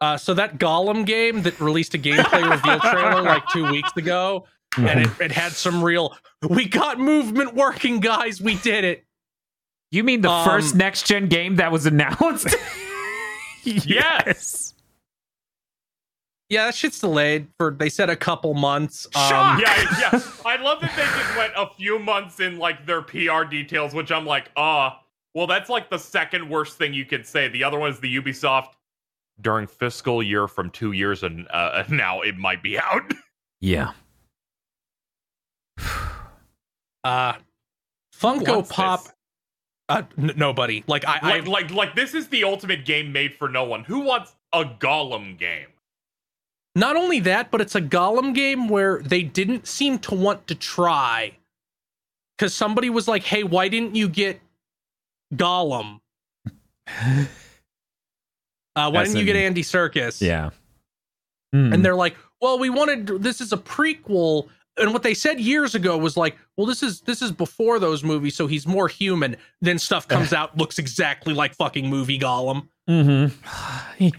Uh, 0.00 0.16
so 0.16 0.34
that 0.34 0.58
Gollum 0.58 1.06
game 1.06 1.42
that 1.42 1.58
released 1.60 1.94
a 1.94 1.98
gameplay 1.98 2.48
reveal 2.50 2.78
trailer 2.80 3.22
like 3.22 3.42
two 3.48 3.70
weeks 3.70 3.90
ago, 3.96 4.44
and 4.76 5.00
it, 5.00 5.08
it 5.20 5.32
had 5.32 5.52
some 5.52 5.82
real. 5.82 6.14
We 6.50 6.68
got 6.68 6.98
movement 7.00 7.54
working, 7.54 8.00
guys. 8.00 8.40
We 8.40 8.56
did 8.56 8.84
it. 8.84 9.05
You 9.90 10.02
mean 10.04 10.20
the 10.20 10.30
Um, 10.30 10.44
first 10.48 10.74
next 10.74 11.06
gen 11.06 11.28
game 11.28 11.56
that 11.56 11.70
was 11.72 11.86
announced? 11.86 12.54
Yes. 13.64 14.74
Yeah, 16.48 16.66
that 16.66 16.76
shit's 16.76 17.00
delayed 17.00 17.48
for. 17.58 17.72
They 17.76 17.88
said 17.88 18.08
a 18.08 18.14
couple 18.14 18.54
months. 18.54 19.06
Um, 19.06 19.28
Shock! 19.28 19.60
Yeah, 19.60 19.98
yeah. 20.12 20.20
I 20.44 20.54
love 20.62 20.80
that 20.82 20.94
they 20.94 21.02
just 21.02 21.36
went 21.36 21.52
a 21.56 21.74
few 21.74 21.98
months 21.98 22.38
in 22.38 22.58
like 22.58 22.86
their 22.86 23.02
PR 23.02 23.42
details, 23.42 23.92
which 23.92 24.12
I'm 24.12 24.24
like, 24.24 24.52
uh, 24.56 24.90
well, 25.34 25.48
that's 25.48 25.68
like 25.68 25.90
the 25.90 25.98
second 25.98 26.48
worst 26.48 26.78
thing 26.78 26.94
you 26.94 27.04
could 27.04 27.26
say. 27.26 27.48
The 27.48 27.64
other 27.64 27.76
one 27.80 27.90
is 27.90 27.98
the 27.98 28.16
Ubisoft 28.16 28.74
during 29.40 29.66
fiscal 29.66 30.22
year 30.22 30.46
from 30.46 30.70
two 30.70 30.92
years 30.92 31.24
and 31.24 31.48
uh, 31.50 31.82
now 31.88 32.20
it 32.20 32.36
might 32.36 32.62
be 32.62 32.78
out. 32.78 33.12
Yeah. 33.60 33.90
Uh, 37.02 37.34
Funko 38.16 38.54
wants 38.56 38.70
Pop. 38.72 39.02
this? 39.02 39.12
Uh, 39.88 40.02
n- 40.18 40.32
nobody. 40.36 40.82
Like 40.86 41.06
I, 41.06 41.18
I 41.22 41.38
Like, 41.40 41.46
like, 41.46 41.70
like, 41.70 41.94
this 41.94 42.14
is 42.14 42.28
the 42.28 42.44
ultimate 42.44 42.84
game 42.84 43.12
made 43.12 43.34
for 43.34 43.48
no 43.48 43.64
one. 43.64 43.84
Who 43.84 44.00
wants 44.00 44.34
a 44.52 44.64
Gollum 44.64 45.38
game? 45.38 45.68
Not 46.74 46.96
only 46.96 47.20
that, 47.20 47.50
but 47.50 47.60
it's 47.60 47.74
a 47.74 47.80
Gollum 47.80 48.34
game 48.34 48.68
where 48.68 49.00
they 49.00 49.22
didn't 49.22 49.66
seem 49.66 49.98
to 50.00 50.14
want 50.14 50.46
to 50.48 50.54
try. 50.54 51.36
Because 52.36 52.52
somebody 52.52 52.90
was 52.90 53.08
like, 53.08 53.22
hey, 53.22 53.44
why 53.44 53.68
didn't 53.68 53.94
you 53.94 54.08
get 54.08 54.40
Gollum? 55.34 56.00
Uh, 58.76 58.90
why 58.90 59.00
That's 59.00 59.08
didn't 59.14 59.20
you 59.20 59.32
get 59.32 59.36
Andy 59.36 59.62
Serkis? 59.62 60.20
Yeah. 60.20 60.50
Hmm. 61.54 61.72
And 61.72 61.82
they're 61.82 61.94
like, 61.94 62.14
well, 62.42 62.58
we 62.58 62.68
wanted 62.68 63.06
this 63.22 63.40
is 63.40 63.54
a 63.54 63.56
prequel. 63.56 64.48
And 64.78 64.92
what 64.92 65.02
they 65.02 65.14
said 65.14 65.40
years 65.40 65.74
ago 65.74 65.96
was 65.96 66.16
like, 66.16 66.36
well, 66.56 66.66
this 66.66 66.82
is 66.82 67.00
this 67.02 67.22
is 67.22 67.32
before 67.32 67.78
those 67.78 68.04
movies, 68.04 68.36
so 68.36 68.46
he's 68.46 68.66
more 68.66 68.88
human. 68.88 69.36
Then 69.60 69.78
stuff 69.78 70.06
comes 70.08 70.32
out, 70.32 70.56
looks 70.56 70.78
exactly 70.78 71.32
like 71.34 71.54
fucking 71.54 71.88
movie 71.88 72.18
Gollum. 72.18 72.68
Mhm. 72.88 73.32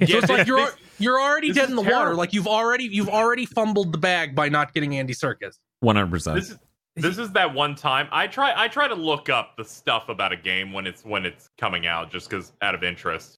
So 0.09 0.17
it's 0.17 0.29
like 0.29 0.45
you're 0.45 0.57
this- 0.65 0.75
you're 0.99 1.21
already 1.21 1.49
this 1.49 1.57
dead 1.57 1.69
in 1.69 1.75
the 1.77 1.81
water. 1.81 2.15
Like 2.15 2.33
you've 2.33 2.47
already 2.47 2.83
you've 2.85 3.07
already 3.07 3.45
fumbled 3.45 3.93
the 3.93 3.97
bag 3.97 4.35
by 4.35 4.49
not 4.49 4.73
getting 4.73 4.97
Andy 4.97 5.13
Serkis. 5.13 5.57
One 5.79 5.95
hundred 5.95 6.11
percent. 6.11 6.35
This 6.35 6.49
is 6.49 6.59
this 6.97 7.17
is 7.17 7.31
that 7.31 7.53
one 7.53 7.75
time 7.75 8.09
I 8.11 8.27
try 8.27 8.51
I 8.61 8.67
try 8.67 8.87
to 8.89 8.95
look 8.95 9.29
up 9.29 9.55
the 9.55 9.63
stuff 9.63 10.09
about 10.09 10.33
a 10.33 10.35
game 10.35 10.73
when 10.73 10.85
it's 10.85 11.05
when 11.05 11.25
it's 11.25 11.49
coming 11.57 11.87
out 11.87 12.11
just 12.11 12.29
because 12.29 12.51
out 12.61 12.75
of 12.75 12.83
interest 12.83 13.37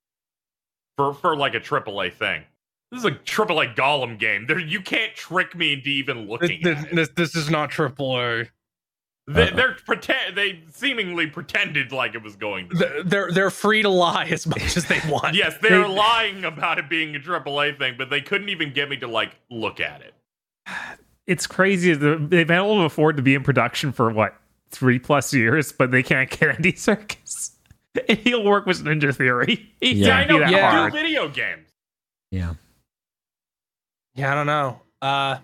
for 0.97 1.13
for 1.13 1.35
like 1.35 1.53
a 1.53 1.59
AAA 1.59 2.11
thing. 2.13 2.43
This 2.91 2.99
is 2.99 3.05
a 3.05 3.11
triple 3.11 3.59
A 3.59 3.67
Gollum 3.67 4.17
game. 4.17 4.45
There 4.47 4.59
you 4.59 4.81
can't 4.81 5.13
trick 5.15 5.55
me 5.55 5.73
into 5.73 5.89
even 5.89 6.27
looking 6.27 6.65
at 6.65 6.85
it. 6.91 6.95
this, 6.95 7.09
this 7.15 7.35
is 7.35 7.49
not 7.49 7.69
triple 7.69 8.17
A. 8.19 8.45
They, 9.27 9.43
Uh-oh. 9.49 9.55
they're 9.55 9.73
pretend 9.85 10.35
they 10.35 10.61
seemingly 10.71 11.27
pretended 11.27 11.91
like 11.91 12.15
it 12.15 12.23
was 12.23 12.35
going 12.35 12.69
to. 12.69 12.75
be. 12.75 13.03
They're 13.09 13.31
they're 13.31 13.51
free 13.51 13.83
to 13.83 13.89
lie 13.89 14.25
as 14.25 14.47
much 14.47 14.75
as 14.75 14.85
they 14.85 14.99
want. 15.07 15.35
Yes, 15.35 15.55
they're 15.61 15.87
lying 15.87 16.43
about 16.45 16.79
it 16.79 16.89
being 16.89 17.15
a 17.15 17.19
triple 17.19 17.61
A 17.61 17.71
thing, 17.73 17.93
but 17.95 18.09
they 18.09 18.21
couldn't 18.21 18.49
even 18.49 18.73
get 18.73 18.89
me 18.89 18.97
to 18.97 19.07
like 19.07 19.35
look 19.51 19.79
at 19.79 20.01
it. 20.01 20.15
it's 21.27 21.45
crazy. 21.45 21.93
They've 21.93 22.27
been 22.27 22.49
able 22.51 22.77
to 22.77 22.83
afford 22.85 23.17
to 23.17 23.23
be 23.23 23.35
in 23.35 23.43
production 23.43 23.91
for 23.91 24.09
what 24.11 24.35
three 24.71 24.97
plus 24.97 25.31
years, 25.31 25.71
but 25.71 25.91
they 25.91 26.01
can't 26.01 26.27
get 26.39 26.55
Andy 26.55 26.73
Serkis. 26.73 27.51
And 28.07 28.17
he'll 28.23 28.43
work 28.43 28.65
with 28.65 28.83
Ninja 28.83 29.15
Theory. 29.15 29.69
He 29.79 29.91
Yeah. 29.93 30.07
Yeah, 30.07 30.13
I 30.17 30.17
can't 30.25 30.29
be 30.29 30.33
know. 30.33 30.39
that 30.39 30.51
Yeah. 30.51 30.89
Do 30.89 30.95
video 30.95 31.27
games. 31.29 31.69
Yeah. 32.31 32.53
Yeah, 34.19 34.33
I 34.33 34.35
don't 34.35 34.47
know. 34.47 34.81
Uh 35.01 35.37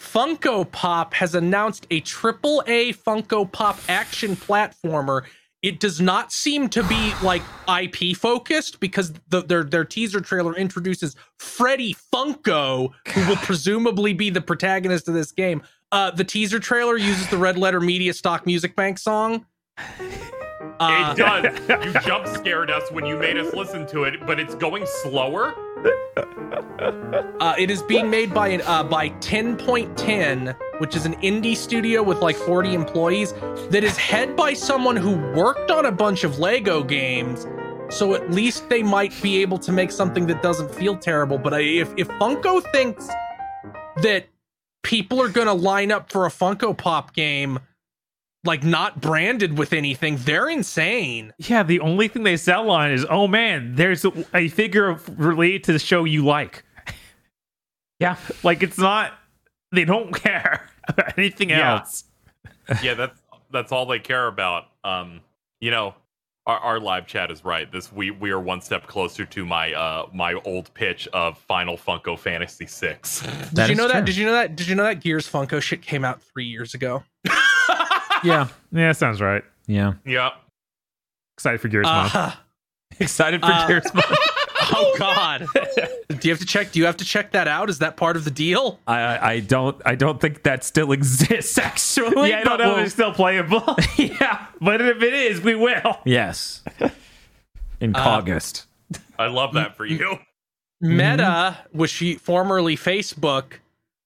Funko 0.00 0.70
Pop 0.72 1.14
has 1.14 1.34
announced 1.34 1.86
a 1.90 2.00
triple 2.00 2.64
A 2.66 2.92
Funko 2.94 3.50
Pop 3.50 3.78
action 3.88 4.34
platformer. 4.34 5.22
It 5.60 5.78
does 5.78 6.00
not 6.00 6.32
seem 6.32 6.68
to 6.70 6.82
be 6.82 7.12
like 7.22 7.42
IP 7.68 8.16
focused 8.16 8.80
because 8.80 9.12
the, 9.28 9.42
their 9.42 9.64
their 9.64 9.84
teaser 9.84 10.20
trailer 10.20 10.56
introduces 10.56 11.14
Freddy 11.38 11.94
Funko, 12.12 12.90
who 13.08 13.28
will 13.28 13.36
presumably 13.36 14.14
be 14.14 14.30
the 14.30 14.40
protagonist 14.40 15.06
of 15.06 15.14
this 15.14 15.30
game. 15.30 15.62
Uh, 15.92 16.10
the 16.10 16.24
teaser 16.24 16.58
trailer 16.58 16.96
uses 16.96 17.28
the 17.28 17.36
Red 17.36 17.58
Letter 17.58 17.80
Media 17.80 18.14
stock 18.14 18.46
music 18.46 18.74
bank 18.74 18.98
song. 18.98 19.44
Uh, 20.80 21.14
It 21.14 21.18
does. 21.18 21.84
you 21.94 22.00
jump 22.06 22.26
scared 22.26 22.70
us 22.70 22.90
when 22.90 23.06
you 23.06 23.16
made 23.16 23.36
us 23.36 23.52
listen 23.54 23.86
to 23.88 24.04
it, 24.04 24.24
but 24.26 24.38
it's 24.40 24.54
going 24.54 24.84
slower. 24.86 25.54
Uh, 27.40 27.54
it 27.58 27.70
is 27.70 27.82
being 27.82 28.08
made 28.10 28.32
by 28.32 28.56
uh, 28.58 28.82
by 28.84 29.08
10.10, 29.20 30.54
which 30.78 30.94
is 30.96 31.06
an 31.06 31.14
indie 31.16 31.56
studio 31.56 32.02
with 32.02 32.20
like 32.20 32.36
40 32.36 32.74
employees. 32.74 33.32
That 33.70 33.82
is 33.84 33.96
head 33.96 34.36
by 34.36 34.52
someone 34.54 34.96
who 34.96 35.16
worked 35.36 35.70
on 35.70 35.86
a 35.86 35.92
bunch 35.92 36.24
of 36.24 36.38
Lego 36.38 36.82
games. 36.82 37.46
So 37.90 38.14
at 38.14 38.30
least 38.30 38.68
they 38.68 38.82
might 38.82 39.12
be 39.22 39.42
able 39.42 39.58
to 39.58 39.72
make 39.72 39.90
something 39.90 40.26
that 40.28 40.42
doesn't 40.42 40.74
feel 40.74 40.96
terrible. 40.96 41.38
But 41.38 41.54
I, 41.54 41.60
if 41.60 41.92
if 41.96 42.08
Funko 42.08 42.62
thinks 42.72 43.08
that 43.96 44.26
people 44.82 45.20
are 45.20 45.28
gonna 45.28 45.52
line 45.54 45.92
up 45.92 46.10
for 46.10 46.26
a 46.26 46.30
Funko 46.30 46.76
Pop 46.76 47.12
game, 47.14 47.58
like 48.44 48.64
not 48.64 49.00
branded 49.00 49.56
with 49.56 49.72
anything, 49.72 50.16
they're 50.16 50.48
insane. 50.48 51.32
Yeah, 51.38 51.62
the 51.62 51.80
only 51.80 52.08
thing 52.08 52.22
they 52.24 52.36
sell 52.36 52.70
on 52.70 52.90
is, 52.90 53.06
oh 53.08 53.28
man, 53.28 53.74
there's 53.76 54.04
a, 54.04 54.12
a 54.34 54.48
figure 54.48 54.88
of- 54.88 55.18
related 55.18 55.64
to 55.64 55.72
the 55.72 55.78
show 55.78 56.04
you 56.04 56.24
like. 56.24 56.64
Yeah. 58.00 58.16
Like 58.42 58.62
it's 58.62 58.78
not. 58.78 59.12
They 59.70 59.84
don't 59.84 60.12
care 60.22 60.68
about 60.88 61.16
anything 61.18 61.50
Yeah. 61.50 61.78
else. 61.78 62.04
yeah, 62.82 62.94
that's 62.94 63.20
that's 63.52 63.70
all 63.72 63.86
they 63.86 63.98
care 64.00 64.26
about. 64.26 64.64
Um, 64.82 65.20
you 65.60 65.70
know, 65.70 65.94
our, 66.46 66.58
our 66.58 66.80
live 66.80 67.06
chat 67.06 67.30
is 67.30 67.44
right. 67.44 67.70
This 67.70 67.92
we 67.92 68.10
we 68.10 68.30
are 68.32 68.40
one 68.40 68.60
step 68.60 68.86
closer 68.88 69.24
to 69.26 69.46
my 69.46 69.72
uh 69.72 70.06
my 70.12 70.34
old 70.44 70.74
pitch 70.74 71.06
of 71.12 71.38
Final 71.38 71.76
Funko 71.76 72.18
Fantasy 72.18 72.66
Six. 72.66 73.20
Did 73.52 73.68
you 73.68 73.74
know 73.76 73.84
true. 73.84 73.92
that? 73.92 74.04
Did 74.04 74.16
you 74.16 74.26
know 74.26 74.32
that? 74.32 74.56
Did 74.56 74.66
you 74.66 74.74
know 74.74 74.82
that 74.84 75.00
Gears 75.00 75.30
Funko 75.30 75.62
shit 75.62 75.82
came 75.82 76.04
out 76.04 76.20
three 76.20 76.46
years 76.46 76.74
ago? 76.74 77.04
Yeah. 78.24 78.48
Yeah, 78.74 78.92
sounds 78.92 79.20
right. 79.20 79.42
Yeah. 79.66 79.92
yeah. 80.06 80.30
Excited 81.36 81.60
for 81.60 81.68
Gears 81.68 81.84
Month. 81.84 82.14
Uh, 82.14 82.32
Excited 83.00 83.40
for 83.42 83.46
Uh, 83.52 83.66
Gears 83.68 83.92
Month. 83.92 84.06
oh 84.74 84.94
God! 84.98 85.46
do 86.08 86.28
you 86.28 86.32
have 86.32 86.38
to 86.40 86.46
check? 86.46 86.72
Do 86.72 86.78
you 86.78 86.86
have 86.86 86.96
to 86.98 87.04
check 87.04 87.32
that 87.32 87.48
out? 87.48 87.68
Is 87.68 87.80
that 87.80 87.96
part 87.98 88.16
of 88.16 88.24
the 88.24 88.30
deal? 88.30 88.78
I 88.86 89.00
I 89.00 89.30
I 89.32 89.40
don't 89.40 89.80
I 89.84 89.94
don't 89.94 90.20
think 90.20 90.44
that 90.44 90.64
still 90.64 90.92
exists 90.92 91.58
actually. 91.58 92.30
yeah, 92.30 92.40
I 92.40 92.44
don't 92.44 92.58
know 92.58 92.68
we'll- 92.70 92.78
if 92.78 92.84
it's 92.86 92.94
still 92.94 93.12
playable. 93.12 93.62
yeah. 93.98 94.46
but 94.60 94.80
if 94.80 95.02
it 95.02 95.12
is, 95.14 95.40
we 95.42 95.54
will. 95.54 95.98
Yes. 96.06 96.62
In 97.80 97.94
Uh, 97.94 97.98
August. 97.98 98.64
I 99.18 99.26
love 99.26 99.52
that 99.54 99.76
for 99.76 99.84
you. 99.84 100.18
Meta, 100.80 101.58
which 101.72 101.90
she 101.90 102.14
formerly 102.14 102.76
Facebook, 102.76 103.54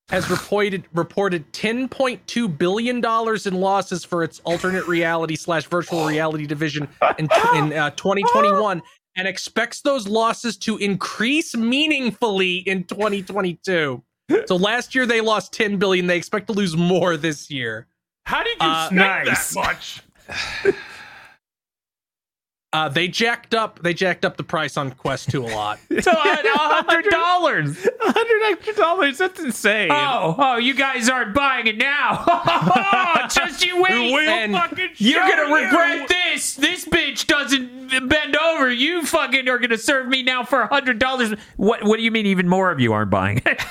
has 0.09 0.31
reported 0.31 0.85
reported 0.95 1.53
10.2 1.53 2.59
billion 2.59 3.01
dollars 3.01 3.47
in 3.47 3.55
losses 3.55 4.05
for 4.05 4.23
its 4.23 4.41
alternate 4.45 4.87
reality 4.87 5.35
slash 5.37 5.65
virtual 5.67 6.07
reality 6.07 6.47
division 6.47 6.89
in 7.19 7.29
in 7.55 7.73
uh, 7.73 7.91
2021, 7.91 8.83
and 9.17 9.27
expects 9.29 9.81
those 9.81 10.07
losses 10.07 10.57
to 10.59 10.77
increase 10.79 11.57
meaningfully 11.57 12.59
in 12.59 12.85
2022. 12.85 14.03
So 14.47 14.57
last 14.57 14.95
year 14.95 15.07
they 15.07 15.21
lost 15.21 15.53
10 15.53 15.77
billion. 15.79 16.07
They 16.07 16.17
expect 16.17 16.47
to 16.49 16.53
lose 16.53 16.77
more 16.77 17.17
this 17.17 17.51
year. 17.51 17.87
How 18.27 18.43
did 18.43 18.57
you 18.61 18.67
Uh, 18.69 18.87
spend 18.87 18.99
nice. 18.99 19.55
that 19.55 19.61
much? 19.65 20.03
Uh, 22.77 22.91
they 22.91 23.09
jacked 23.09 23.55
up. 23.55 23.81
They 23.83 23.95
jacked 23.95 24.27
up 24.27 24.37
the 24.37 24.43
price 24.43 24.77
on 24.77 24.91
Quest 24.91 25.31
2 25.31 25.43
a 25.45 25.49
lot. 25.49 25.79
So 26.03 26.13
hundred 26.15 27.11
dollars. 27.11 27.89
hundred 28.01 28.53
extra 28.53 28.75
dollars. 28.75 29.17
That's 29.17 29.41
insane. 29.41 29.91
Oh, 29.91 30.35
oh, 30.37 30.57
you 30.59 30.75
guys 30.75 31.09
aren't 31.09 31.35
buying 31.35 31.67
it 31.67 31.79
now. 31.79 32.23
Just 33.35 33.65
you 33.65 33.83
wait. 33.83 34.13
We'll 34.13 34.29
and 34.29 34.53
fucking 34.53 34.91
You're 34.99 35.27
gonna 35.27 35.49
you. 35.49 35.65
regret 35.65 36.09
this. 36.09 36.55
This 36.55 36.85
bitch 36.85 37.27
doesn't 37.27 38.09
bend 38.09 38.37
over. 38.37 38.71
You 38.71 39.05
fucking 39.07 39.49
are 39.49 39.59
gonna 39.59 39.79
serve 39.79 40.07
me 40.09 40.23
now 40.23 40.45
for 40.45 40.61
a 40.63 40.67
hundred 40.67 40.99
dollars. 40.99 41.33
What? 41.57 41.83
What 41.83 41.97
do 41.97 42.03
you 42.03 42.11
mean? 42.11 42.27
Even 42.27 42.47
more 42.47 42.71
of 42.71 42.79
you 42.79 42.93
aren't 42.93 43.11
buying 43.11 43.41
it? 43.47 43.63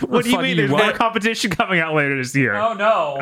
What 0.00 0.24
do 0.24 0.30
you 0.30 0.38
mean? 0.38 0.50
you, 0.50 0.54
There's 0.56 0.70
what? 0.70 0.84
more 0.84 0.94
competition 0.94 1.50
coming 1.50 1.80
out 1.80 1.94
later 1.94 2.16
this 2.16 2.34
year. 2.34 2.54
Oh 2.54 2.72
no. 2.72 3.20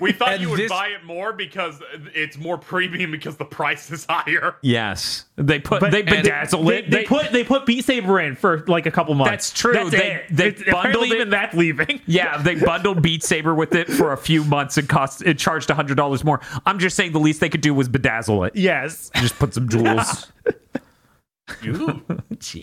We 0.00 0.10
thought 0.10 0.40
you 0.40 0.50
would 0.50 0.58
this- 0.58 0.68
buy 0.70 0.88
it 0.88 1.04
more 1.04 1.32
because 1.32 1.80
it's 2.12 2.36
more 2.36 2.58
premium 2.58 3.12
because 3.12 3.36
the 3.36 3.44
price 3.44 3.88
is 3.92 4.04
higher. 4.08 4.56
Yes, 4.60 5.26
they 5.36 5.60
put 5.60 5.78
But- 5.80 5.92
they 5.92 6.02
bedazzle 6.02 6.66
they, 6.66 6.78
it. 6.78 6.90
they 6.90 7.04
put 7.04 7.30
they 7.30 7.44
put 7.44 7.66
Beat 7.66 7.84
Saber 7.84 8.18
in 8.18 8.34
for 8.34 8.64
like 8.66 8.86
a 8.86 8.90
couple 8.90 9.14
months. 9.14 9.30
That's 9.30 9.52
true. 9.52 9.74
That's 9.74 9.90
They- 9.90 10.12
it. 10.14 10.24
they 10.30 10.46
It's- 10.48 10.72
bundled 10.72 11.04
it- 11.06 11.12
even 11.14 11.30
that's 11.30 11.54
leaving. 11.54 12.00
Yeah, 12.06 12.38
they 12.38 12.56
bundled 12.56 13.00
Beat 13.00 13.22
Saber 13.22 13.54
with 13.54 13.76
it 13.76 13.88
for 13.88 14.12
a 14.12 14.16
few 14.16 14.42
months 14.44 14.76
and 14.76 14.88
cost 14.88 15.22
it 15.22 15.38
charged 15.38 15.70
hundred 15.70 15.96
dollars 15.96 16.24
more. 16.24 16.40
I'm 16.66 16.80
just 16.80 16.96
saying 16.96 17.12
the 17.12 17.20
least 17.20 17.38
they 17.40 17.48
could 17.48 17.60
do 17.60 17.72
was 17.72 17.88
bedazzle 17.88 18.46
it. 18.48 18.56
Yes. 18.56 19.10
Just 19.16 19.38
put 19.38 19.54
some 19.54 19.68
jewels. 19.68 20.32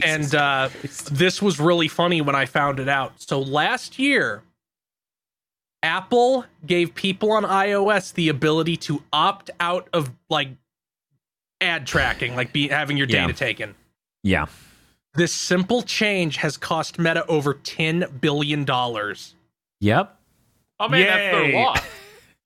and 0.04 0.36
uh, 0.36 0.70
this 1.12 1.42
was 1.42 1.60
really 1.60 1.88
funny 1.88 2.22
when 2.22 2.36
I 2.36 2.46
found 2.46 2.80
it 2.82 2.90
out. 2.90 3.14
So 3.22 3.40
last 3.40 3.98
year, 3.98 4.44
Apple 5.84 6.46
gave 6.66 6.96
people 6.96 7.32
on 7.34 7.44
iOS 7.44 8.14
the 8.14 8.30
ability 8.30 8.78
to 8.78 9.04
opt 9.12 9.52
out 9.60 9.90
of 9.94 10.12
like 10.30 10.50
ad 11.62 11.86
tracking, 11.86 12.36
like 12.36 12.52
be 12.54 12.70
having 12.70 12.98
your 12.98 13.08
Yeah. 13.08 13.28
data 13.28 13.34
taken. 13.38 13.76
yeah, 14.24 14.46
This 15.16 15.32
simple 15.34 15.84
change 15.84 16.38
has 16.38 16.58
cost 16.58 16.98
Meta 16.98 17.26
over 17.28 17.54
ten 17.54 18.06
billion 18.22 18.64
dollars. 18.66 19.36
yep. 19.80 20.18
Oh 20.80 20.88
man, 20.90 21.06
that's 21.06 21.36
their 21.36 21.54
loss. 21.54 21.80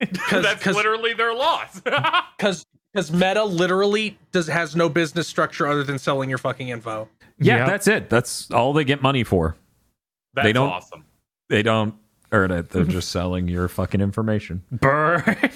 that's 0.42 0.62
'cause- 0.62 0.74
literally 0.76 1.14
their 1.14 1.34
loss. 1.34 1.80
Because 2.36 2.64
because 2.92 3.12
Meta 3.12 3.44
literally 3.44 4.18
does 4.32 4.46
has 4.48 4.74
no 4.76 4.88
business 4.88 5.28
structure 5.28 5.66
other 5.66 5.84
than 5.84 5.98
selling 5.98 6.28
your 6.28 6.38
fucking 6.38 6.68
info. 6.68 7.08
Yeah, 7.38 7.58
Yep. 7.58 7.66
that's 7.68 7.86
it. 7.88 8.10
That's 8.10 8.50
all 8.50 8.72
they 8.72 8.84
get 8.84 9.02
money 9.02 9.22
for. 9.24 9.56
that's 10.34 10.44
They 10.46 10.52
don't- 10.52 10.68
awesome. 10.70 11.04
They 11.48 11.62
don't 11.62 11.94
earn 12.32 12.50
it. 12.50 12.70
They're 12.70 12.84
just 12.84 13.10
selling 13.10 13.48
your 13.48 13.68
fucking 13.68 14.00
information. 14.00 14.62
Burn. 14.70 15.22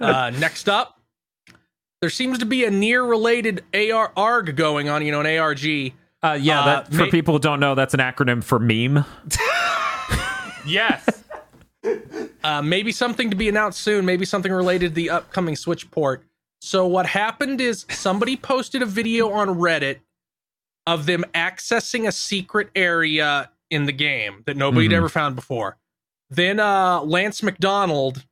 Uh, 0.00 0.30
next 0.38 0.66
up, 0.68 0.98
there 2.00 2.08
seems 2.08 2.38
to 2.38 2.46
be 2.46 2.64
a 2.64 2.70
NieR 2.70 3.06
related 3.08 3.62
AR 3.74 4.10
ARG 4.16 4.56
going 4.56 4.88
on. 4.88 5.04
You 5.04 5.12
know, 5.12 5.20
an 5.20 5.38
ARG. 5.38 5.92
Uh, 6.22 6.38
yeah, 6.40 6.60
Uh, 6.60 6.84
for 6.84 6.94
may- 7.04 7.10
people 7.10 7.34
who 7.34 7.40
don't 7.40 7.60
know, 7.60 7.74
that's 7.74 7.92
an 7.94 8.00
acronym 8.00 8.42
for 8.42 8.58
meme. 8.58 9.04
Yes. 10.66 11.22
Uh, 12.42 12.60
maybe 12.62 12.90
something 12.90 13.30
to 13.30 13.36
be 13.36 13.48
announced 13.48 13.80
soon. 13.80 14.04
Maybe 14.04 14.24
something 14.24 14.50
related 14.52 14.88
to 14.88 14.94
the 14.94 15.10
upcoming 15.10 15.54
Switch 15.54 15.88
port. 15.92 16.24
So 16.60 16.86
what 16.88 17.06
happened 17.06 17.60
is 17.60 17.86
somebody 17.90 18.36
posted 18.36 18.82
a 18.82 18.86
video 18.86 19.30
on 19.30 19.48
Reddit 19.48 19.98
of 20.86 21.06
them 21.06 21.24
accessing 21.34 22.08
a 22.08 22.12
secret 22.12 22.70
area 22.74 23.50
in 23.70 23.86
the 23.86 23.92
game 23.92 24.42
that 24.46 24.56
nobody'd 24.56 24.90
Mhm. 24.90 24.94
ever 24.96 25.08
found 25.08 25.34
before. 25.36 25.76
Then 26.30 26.58
uh, 26.60 27.00
Lance 27.02 27.42
McDonald, 27.42 28.24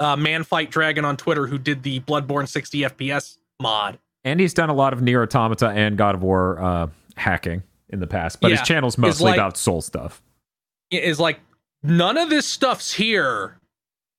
uh, 0.00 0.16
Man 0.16 0.44
Fight 0.44 0.70
Dragon 0.70 1.04
on 1.04 1.16
Twitter, 1.16 1.46
who 1.46 1.58
did 1.58 1.82
the 1.82 2.00
Bloodborne 2.00 2.48
60 2.48 2.80
FPS 2.84 3.38
mod, 3.60 3.98
And 4.24 4.38
he's 4.40 4.54
done 4.54 4.68
a 4.70 4.74
lot 4.74 4.92
of 4.92 5.00
NieR 5.00 5.22
Automata 5.24 5.68
and 5.70 5.96
God 5.98 6.14
of 6.14 6.22
War 6.22 6.60
uh, 6.60 6.86
hacking 7.16 7.62
in 7.88 8.00
the 8.00 8.06
past, 8.06 8.40
but 8.40 8.50
Yeah. 8.50 8.58
his 8.58 8.66
channel's 8.66 8.96
mostly 8.98 9.26
like- 9.30 9.36
about 9.36 9.56
soul 9.56 9.82
stuff. 9.82 10.22
is 10.90 11.18
like 11.18 11.40
none 11.82 12.16
of 12.18 12.28
this 12.30 12.46
stuff's 12.46 12.92
here. 12.94 13.58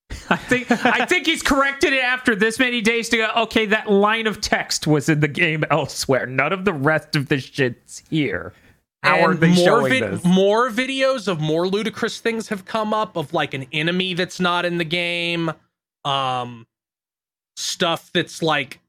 I 0.29 0.35
think 0.37 0.69
I 0.71 1.05
think 1.05 1.25
he's 1.25 1.41
corrected 1.41 1.93
it 1.93 2.03
after 2.03 2.35
this 2.35 2.59
many 2.59 2.81
days 2.81 3.09
to 3.09 3.17
go. 3.17 3.31
Okay, 3.43 3.65
that 3.67 3.89
line 3.89 4.27
of 4.27 4.41
text 4.41 4.85
was 4.87 5.07
in 5.09 5.19
the 5.21 5.27
game 5.27 5.63
elsewhere. 5.71 6.25
None 6.25 6.51
of 6.53 6.65
the 6.65 6.73
rest 6.73 7.15
of 7.15 7.29
the 7.29 7.39
shit's 7.39 8.03
here. 8.09 8.53
How 9.03 9.19
are 9.21 9.31
And 9.31 9.39
they 9.39 9.47
more 9.49 9.65
showing 9.65 9.91
vid- 9.91 10.03
this? 10.03 10.23
More 10.23 10.69
videos 10.69 11.27
of 11.27 11.39
more 11.41 11.67
ludicrous 11.67 12.19
things 12.19 12.47
have 12.47 12.65
come 12.65 12.93
up 12.93 13.17
of 13.17 13.33
like 13.33 13.53
an 13.53 13.65
enemy 13.73 14.13
that's 14.13 14.39
not 14.39 14.63
in 14.65 14.77
the 14.77 14.85
game, 14.85 15.51
um, 16.05 16.65
stuff 17.57 18.09
that's 18.13 18.41
like 18.41 18.79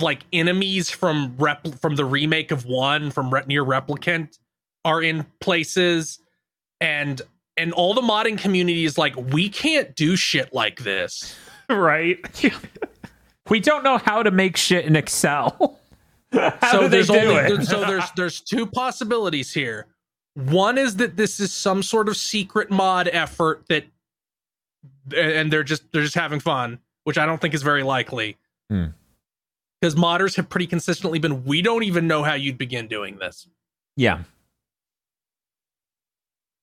like 0.00 0.24
enemies 0.32 0.90
from 0.90 1.34
rep 1.38 1.66
from 1.80 1.96
the 1.96 2.04
remake 2.04 2.50
of 2.50 2.64
one 2.66 3.10
from 3.10 3.32
Re- 3.32 3.42
NieR 3.42 3.66
Replicant 3.66 4.38
are 4.84 5.02
in 5.02 5.26
places, 5.40 6.18
and 6.80 7.20
and 7.56 7.72
all 7.72 7.94
the 7.94 8.00
modding 8.02 8.38
community 8.38 8.84
is 8.84 8.96
like 8.96 9.16
we 9.32 9.48
can't 9.48 9.94
do 9.96 10.16
shit 10.16 10.54
like 10.54 10.80
this. 10.84 11.34
right. 11.68 12.18
We 13.50 13.60
don't 13.60 13.84
know 13.84 13.98
how 13.98 14.22
to 14.22 14.30
make 14.30 14.56
shit 14.56 14.86
in 14.86 14.96
Excel. 14.96 15.78
How 16.60 16.72
so 16.72 16.80
do 16.80 16.88
they 16.88 16.96
there's 16.96 17.08
do 17.08 17.18
only 17.18 17.34
it? 17.34 17.64
so 17.66 17.80
there's 17.80 18.10
there's 18.16 18.40
two 18.40 18.66
possibilities 18.66 19.52
here. 19.52 19.86
One 20.34 20.78
is 20.78 20.96
that 20.96 21.16
this 21.16 21.38
is 21.38 21.52
some 21.52 21.82
sort 21.82 22.08
of 22.08 22.16
secret 22.16 22.70
mod 22.70 23.08
effort 23.12 23.64
that 23.68 23.84
and 25.16 25.52
they're 25.52 25.62
just 25.62 25.90
they're 25.92 26.02
just 26.02 26.14
having 26.14 26.40
fun, 26.40 26.78
which 27.04 27.18
I 27.18 27.26
don't 27.26 27.40
think 27.40 27.54
is 27.54 27.62
very 27.62 27.82
likely. 27.82 28.36
Hmm. 28.70 28.86
Because 29.80 29.94
modders 29.94 30.34
have 30.36 30.48
pretty 30.48 30.66
consistently 30.66 31.18
been 31.18 31.44
we 31.44 31.60
don't 31.62 31.82
even 31.82 32.06
know 32.06 32.22
how 32.22 32.34
you'd 32.34 32.56
begin 32.58 32.88
doing 32.88 33.18
this. 33.18 33.46
yeah, 33.96 34.22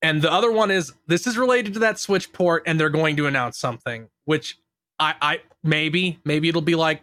And 0.01 0.21
the 0.23 0.31
other 0.31 0.51
one 0.51 0.71
is 0.71 0.93
this 1.07 1.27
is 1.27 1.37
related 1.37 1.73
to 1.75 1.79
that 1.81 1.99
Switch 1.99 2.33
port, 2.33 2.63
and 2.65 2.79
they're 2.79 2.89
going 2.89 3.15
to 3.17 3.27
announce 3.27 3.59
something, 3.59 4.09
which 4.25 4.57
I, 4.99 5.13
I 5.21 5.41
maybe 5.63 6.19
maybe 6.25 6.49
it'll 6.49 6.61
be 6.61 6.73
like 6.75 7.01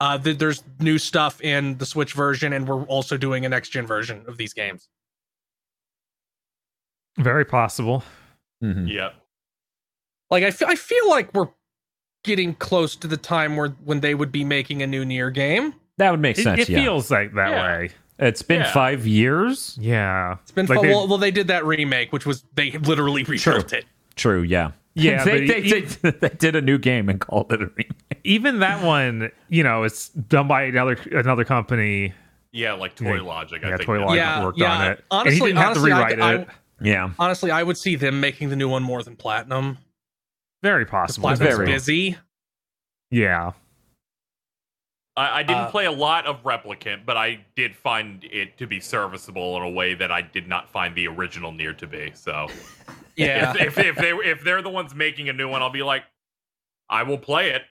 uh, 0.00 0.18
th- 0.18 0.38
there's 0.38 0.62
new 0.80 0.98
stuff 0.98 1.40
in 1.40 1.78
the 1.78 1.86
Switch 1.86 2.12
version, 2.12 2.52
and 2.52 2.66
we're 2.68 2.82
also 2.84 3.16
doing 3.16 3.44
a 3.46 3.48
next 3.48 3.70
gen 3.70 3.86
version 3.86 4.24
of 4.28 4.36
these 4.36 4.52
games. 4.52 4.88
Very 7.18 7.44
possible. 7.44 8.02
Mhm. 8.62 8.92
Yep. 8.92 9.14
Like 10.30 10.44
I 10.44 10.50
fe- 10.50 10.66
I 10.68 10.74
feel 10.74 11.08
like 11.08 11.32
we're 11.34 11.48
getting 12.24 12.54
close 12.54 12.96
to 12.96 13.06
the 13.06 13.16
time 13.16 13.56
where 13.56 13.68
when 13.84 14.00
they 14.00 14.14
would 14.14 14.32
be 14.32 14.44
making 14.44 14.82
a 14.82 14.86
new 14.86 15.04
NieR 15.04 15.32
game. 15.32 15.74
that 15.98 16.10
would 16.10 16.20
make 16.20 16.36
sense. 16.36 16.60
it 16.60 16.68
yeah, 16.68 16.82
feels 16.82 17.10
like 17.10 17.32
that 17.34 17.50
Yeah. 17.50 17.62
way. 17.78 17.90
it's 18.18 18.42
been 18.42 18.60
Yeah. 18.62 18.72
five 18.72 19.06
years. 19.06 19.78
Yeah. 19.80 20.36
It's 20.42 20.50
been 20.50 20.66
Like 20.66 20.80
fun. 20.80 20.88
Well, 20.88 21.08
well, 21.08 21.16
they 21.18 21.30
did 21.30 21.46
that 21.48 21.64
remake, 21.64 22.12
which 22.12 22.26
was 22.26 22.44
they 22.54 22.72
literally 22.72 23.22
rebuilt 23.24 23.72
it. 23.72 23.86
True. 24.14 24.42
Yeah. 24.42 24.72
Yeah, 24.96 25.22
they, 25.24 25.46
but 25.46 25.48
they, 25.48 25.58
e- 25.62 25.80
they, 25.80 26.10
they 26.28 26.28
did 26.36 26.56
a 26.56 26.60
new 26.62 26.78
game 26.78 27.08
and 27.08 27.20
called 27.20 27.52
it 27.52 27.62
a 27.62 27.66
remake. 27.66 27.90
Even 28.24 28.58
that 28.60 28.82
one, 28.82 29.30
you 29.48 29.62
know, 29.62 29.84
it's 29.84 30.08
done 30.08 30.48
by 30.48 30.62
another 30.64 30.96
another 31.12 31.44
company. 31.44 32.12
Yeah, 32.52 32.72
like 32.72 32.94
Toy 32.96 33.16
Yeah. 33.16 33.20
Logic. 33.22 33.62
I 33.64 33.68
Yeah, 33.68 33.76
think 33.76 33.88
Toylogic 33.88 34.16
Yeah, 34.16 34.44
worked 34.44 34.58
yeah. 34.58 34.72
on 34.72 34.86
it. 34.86 34.88
and 34.90 35.02
Honestly- 35.10 35.34
he 35.34 35.46
didn't 35.46 35.58
have 35.58 35.74
to 35.74 35.80
honestly, 35.80 35.92
I 35.92 35.98
rewrite 36.08 36.20
I- 36.20 36.34
it. 36.42 36.48
Yeah. 36.80 37.10
Honestly, 37.18 37.50
I 37.50 37.62
would 37.62 37.76
see 37.78 37.96
them 37.96 38.20
making 38.20 38.48
the 38.48 38.56
new 38.56 38.68
one 38.68 38.82
more 38.82 39.02
than 39.02 39.16
Platinum. 39.16 39.78
Very 40.62 40.84
possible. 40.86 41.28
Platinum's 41.28 41.54
very. 41.56 41.66
busy. 41.66 42.16
Yeah. 43.10 43.52
I, 45.16 45.38
I 45.38 45.42
didn't 45.42 45.64
Uh, 45.64 45.70
play 45.70 45.86
a 45.86 45.92
lot 45.92 46.26
of 46.26 46.42
Replicant, 46.42 47.06
but 47.06 47.16
I 47.16 47.44
did 47.54 47.74
find 47.76 48.24
it 48.24 48.58
to 48.58 48.66
be 48.66 48.80
serviceable 48.80 49.56
in 49.56 49.62
a 49.62 49.70
way 49.70 49.94
that 49.94 50.10
I 50.12 50.20
did 50.22 50.48
not 50.48 50.70
find 50.70 50.94
the 50.94 51.08
original 51.08 51.52
NieR 51.52 51.76
to 51.78 51.86
be. 51.86 52.12
So 52.14 52.48
Yeah. 53.16 53.52
if, 53.58 53.76
if, 53.76 53.78
if 53.78 53.96
they 53.96 54.10
if 54.12 54.44
they're 54.44 54.62
the 54.62 54.70
ones 54.70 54.94
making 54.94 55.28
a 55.28 55.32
new 55.32 55.48
one, 55.48 55.62
I'll 55.62 55.70
be 55.70 55.82
like, 55.82 56.04
I 56.88 57.02
will 57.04 57.18
play 57.18 57.50
it. 57.50 57.62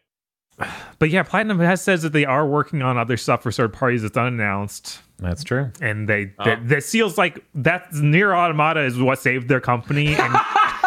But 0.97 1.09
yeah, 1.09 1.23
Platinum 1.23 1.59
has 1.59 1.81
says 1.81 2.03
that 2.03 2.13
they 2.13 2.23
are 2.23 2.47
working 2.47 2.81
on 2.81 2.97
other 2.97 3.17
stuff 3.17 3.43
for 3.43 3.51
third 3.51 3.73
parties 3.73 4.01
that's 4.03 4.15
unannounced. 4.15 5.01
That's 5.19 5.43
true. 5.43 5.71
And 5.81 6.07
they 6.07 6.33
Oh. 6.39 6.45
that, 6.45 6.67
that 6.69 6.83
feels 6.83 7.17
like 7.17 7.43
that 7.55 7.91
NieR 7.91 8.33
Automata 8.35 8.79
is 8.81 8.97
what 8.97 9.19
saved 9.19 9.47
their 9.49 9.59
company. 9.61 10.15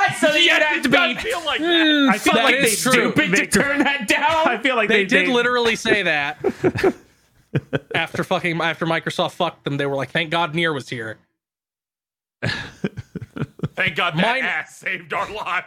And 0.09 0.17
so 0.17 0.33
you 0.35 0.45
Yes, 0.45 0.63
have 0.63 0.77
it 0.79 0.83
to 0.85 0.89
does 0.89 1.15
be 1.17 1.21
feel 1.21 1.45
like 1.45 1.61
that. 1.61 1.67
Mm, 1.67 2.09
I 2.09 2.17
feel 2.19 2.33
that 2.35 2.45
like 2.45 2.55
they 2.55 2.71
true. 2.71 2.93
stupid 2.93 3.31
They- 3.33 3.45
to 3.45 3.47
turn 3.47 3.79
that 3.81 4.09
down. 4.09 4.49
I 4.49 4.57
feel 4.57 4.75
like 4.77 4.89
They, 4.89 5.05
they, 5.05 5.05
did 5.05 5.27
they- 5.29 5.33
literally 5.33 5.77
say 5.77 6.03
that. 6.05 6.39
after 7.95 8.25
fucking 8.25 8.59
after 8.61 8.87
Microsoft 8.87 9.33
fucked 9.33 9.65
them, 9.65 9.77
they 9.77 9.85
were 9.85 9.97
like, 9.97 10.11
"Thank 10.11 10.31
God 10.31 10.55
NieR 10.55 10.73
was 10.73 10.89
here." 10.89 11.19
Thank 13.79 13.97
God 13.97 14.15
that 14.17 14.23
Mine- 14.23 14.43
ass 14.43 14.77
saved 14.77 15.13
our 15.13 15.31
lives. 15.33 15.67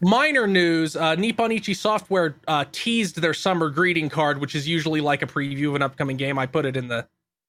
Minor 0.00 0.46
news: 0.46 0.96
uh, 0.96 1.14
Nippon 1.14 1.52
Ichi 1.52 1.74
Software 1.74 2.36
uh, 2.48 2.64
teased 2.72 3.20
their 3.20 3.34
summer 3.34 3.68
greeting 3.70 4.08
card, 4.08 4.38
which 4.40 4.54
is 4.54 4.66
usually 4.68 5.00
like 5.00 5.22
a 5.22 5.26
preview 5.26 5.68
of 5.68 5.74
an 5.76 5.82
upcoming 5.82 6.16
game. 6.16 6.38
I 6.38 6.46
put 6.46 6.64
it 6.66 6.76
in 6.76 6.88
the 6.88 7.06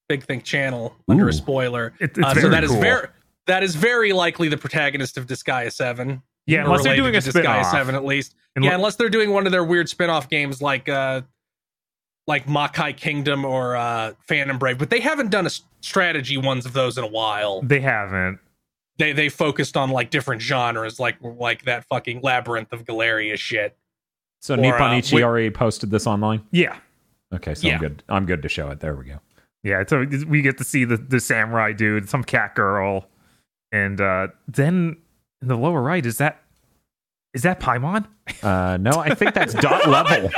Big 0.10 0.24
Think 0.26 0.44
channel 0.44 0.96
under 1.10 1.26
Ooh. 1.26 1.30
a 1.30 1.34
spoiler. 1.34 1.94
It- 2.00 2.18
it's 2.18 2.20
Uh, 2.20 2.34
so 2.34 2.42
very 2.42 2.52
that 2.52 2.64
is 2.64 2.72
cool. 2.72 2.82
very 2.82 3.08
that 3.48 3.64
is 3.64 3.76
very 3.76 4.14
likely 4.14 4.48
the 4.50 4.58
protagonist 4.58 5.18
of 5.18 5.26
Disgaea 5.28 5.72
Seven. 5.72 6.22
Yeah, 6.46 6.64
unless 6.66 6.84
they're 6.84 6.96
doing 6.98 7.16
a 7.16 7.20
Disgaea 7.20 7.30
spin-off. 7.32 7.72
Seven 7.72 7.96
at 7.96 8.04
least. 8.06 8.36
And 8.56 8.64
yeah, 8.66 8.72
lo- 8.72 8.76
unless 8.78 8.96
they're 8.98 9.10
doing 9.10 9.32
one 9.32 9.46
of 9.46 9.52
their 9.54 9.64
weird 9.64 9.88
spin-off 9.90 10.30
games 10.30 10.62
like 10.62 10.88
uh 10.90 11.22
like 12.28 12.46
Makai 12.48 12.96
Kingdom 12.96 13.44
or 13.46 13.76
uh 13.76 14.14
Phantom 14.28 14.58
Brave, 14.58 14.78
but 14.78 14.90
they 14.90 15.00
haven't 15.02 15.30
done 15.30 15.46
a 15.46 15.50
strategy 15.82 16.38
ones 16.38 16.66
of 16.66 16.72
those 16.74 16.98
in 16.98 17.04
a 17.04 17.08
while. 17.08 17.62
They 17.64 17.82
haven't. 17.82 18.40
They 18.98 19.12
they 19.14 19.30
focused 19.30 19.76
on 19.76 19.90
like 19.90 20.10
different 20.12 20.42
genres, 20.42 21.00
like 21.00 21.18
like 21.22 21.64
that 21.66 21.86
fucking 21.86 22.22
labyrinth 22.22 22.72
of 22.74 22.86
Galleria 22.86 23.38
shit. 23.38 23.76
So 24.42 24.54
Or, 24.54 24.58
Nippon 24.58 24.94
uh, 24.94 24.98
Ichi 24.98 25.16
we- 25.16 25.24
already 25.24 25.50
posted 25.50 25.90
this 25.90 26.06
online. 26.06 26.44
Yeah. 26.52 26.78
Okay, 27.34 27.56
so 27.56 27.68
Yeah. 27.68 27.74
I'm 27.76 27.80
good. 27.80 28.04
I'm 28.10 28.26
good 28.26 28.42
to 28.44 28.50
show 28.50 28.70
it. 28.70 28.80
There 28.82 28.94
we 28.96 29.06
go. 29.06 29.20
Yeah. 29.64 29.84
So 29.88 30.06
we 30.28 30.42
get 30.42 30.58
to 30.60 30.64
see 30.64 30.84
the, 30.86 30.98
the 30.98 31.20
samurai 31.20 31.72
dude, 31.72 32.08
some 32.10 32.24
cat 32.24 32.54
girl, 32.54 33.08
And 33.72 34.00
uh, 34.00 34.28
then 34.48 34.98
in 35.42 35.48
the 35.48 35.58
lower 35.58 35.82
right, 35.82 36.06
is 36.06 36.18
that 36.20 36.42
is 37.34 37.42
that 37.42 37.60
Paimon? 37.60 38.06
Uh, 38.44 38.78
no, 38.80 38.92
I 39.00 39.16
think 39.16 39.34
that's 39.34 39.54
dot 39.68 39.90
level. 39.90 40.30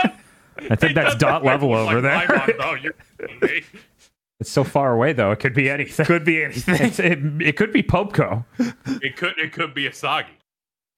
I 0.69 0.75
think 0.77 0.95
that's 0.95 1.15
dot 1.15 1.43
level 1.43 1.73
over 1.73 1.99
Like, 2.01 2.27
there. 2.29 2.61
I'm 2.61 2.79
on, 4.41 4.41
though. 4.41 4.41
You're 4.41 4.41
kidding 4.41 4.41
me. 4.41 4.41
It's 4.41 4.51
so 4.51 4.63
far 4.63 4.91
away 4.93 5.13
though. 5.13 5.31
It 5.31 5.39
could 5.39 5.53
be 5.53 5.69
anything. 5.69 6.05
Could 6.05 6.25
be 6.25 6.43
anything. 6.43 7.39
It, 7.41 7.47
it 7.49 7.57
could 7.57 7.71
be 7.71 7.83
Popco. 7.83 8.45
It 9.01 9.15
could 9.15 9.37
it 9.37 9.53
could 9.53 9.73
be 9.73 9.87
Asagi. 9.87 10.25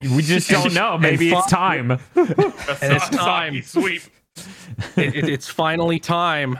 We 0.02 0.22
just 0.22 0.48
don't 0.50 0.74
know. 0.74 0.98
Maybe 0.98 1.30
it's 1.32 1.46
time. 1.50 1.90
A 1.92 2.00
And 2.16 2.92
it's 2.92 3.08
time. 3.10 3.54
soggy 3.54 3.62
sweep. 3.62 4.02
It, 4.96 5.14
it- 5.16 5.28
it's 5.28 5.48
finally 5.48 5.98
time. 5.98 6.58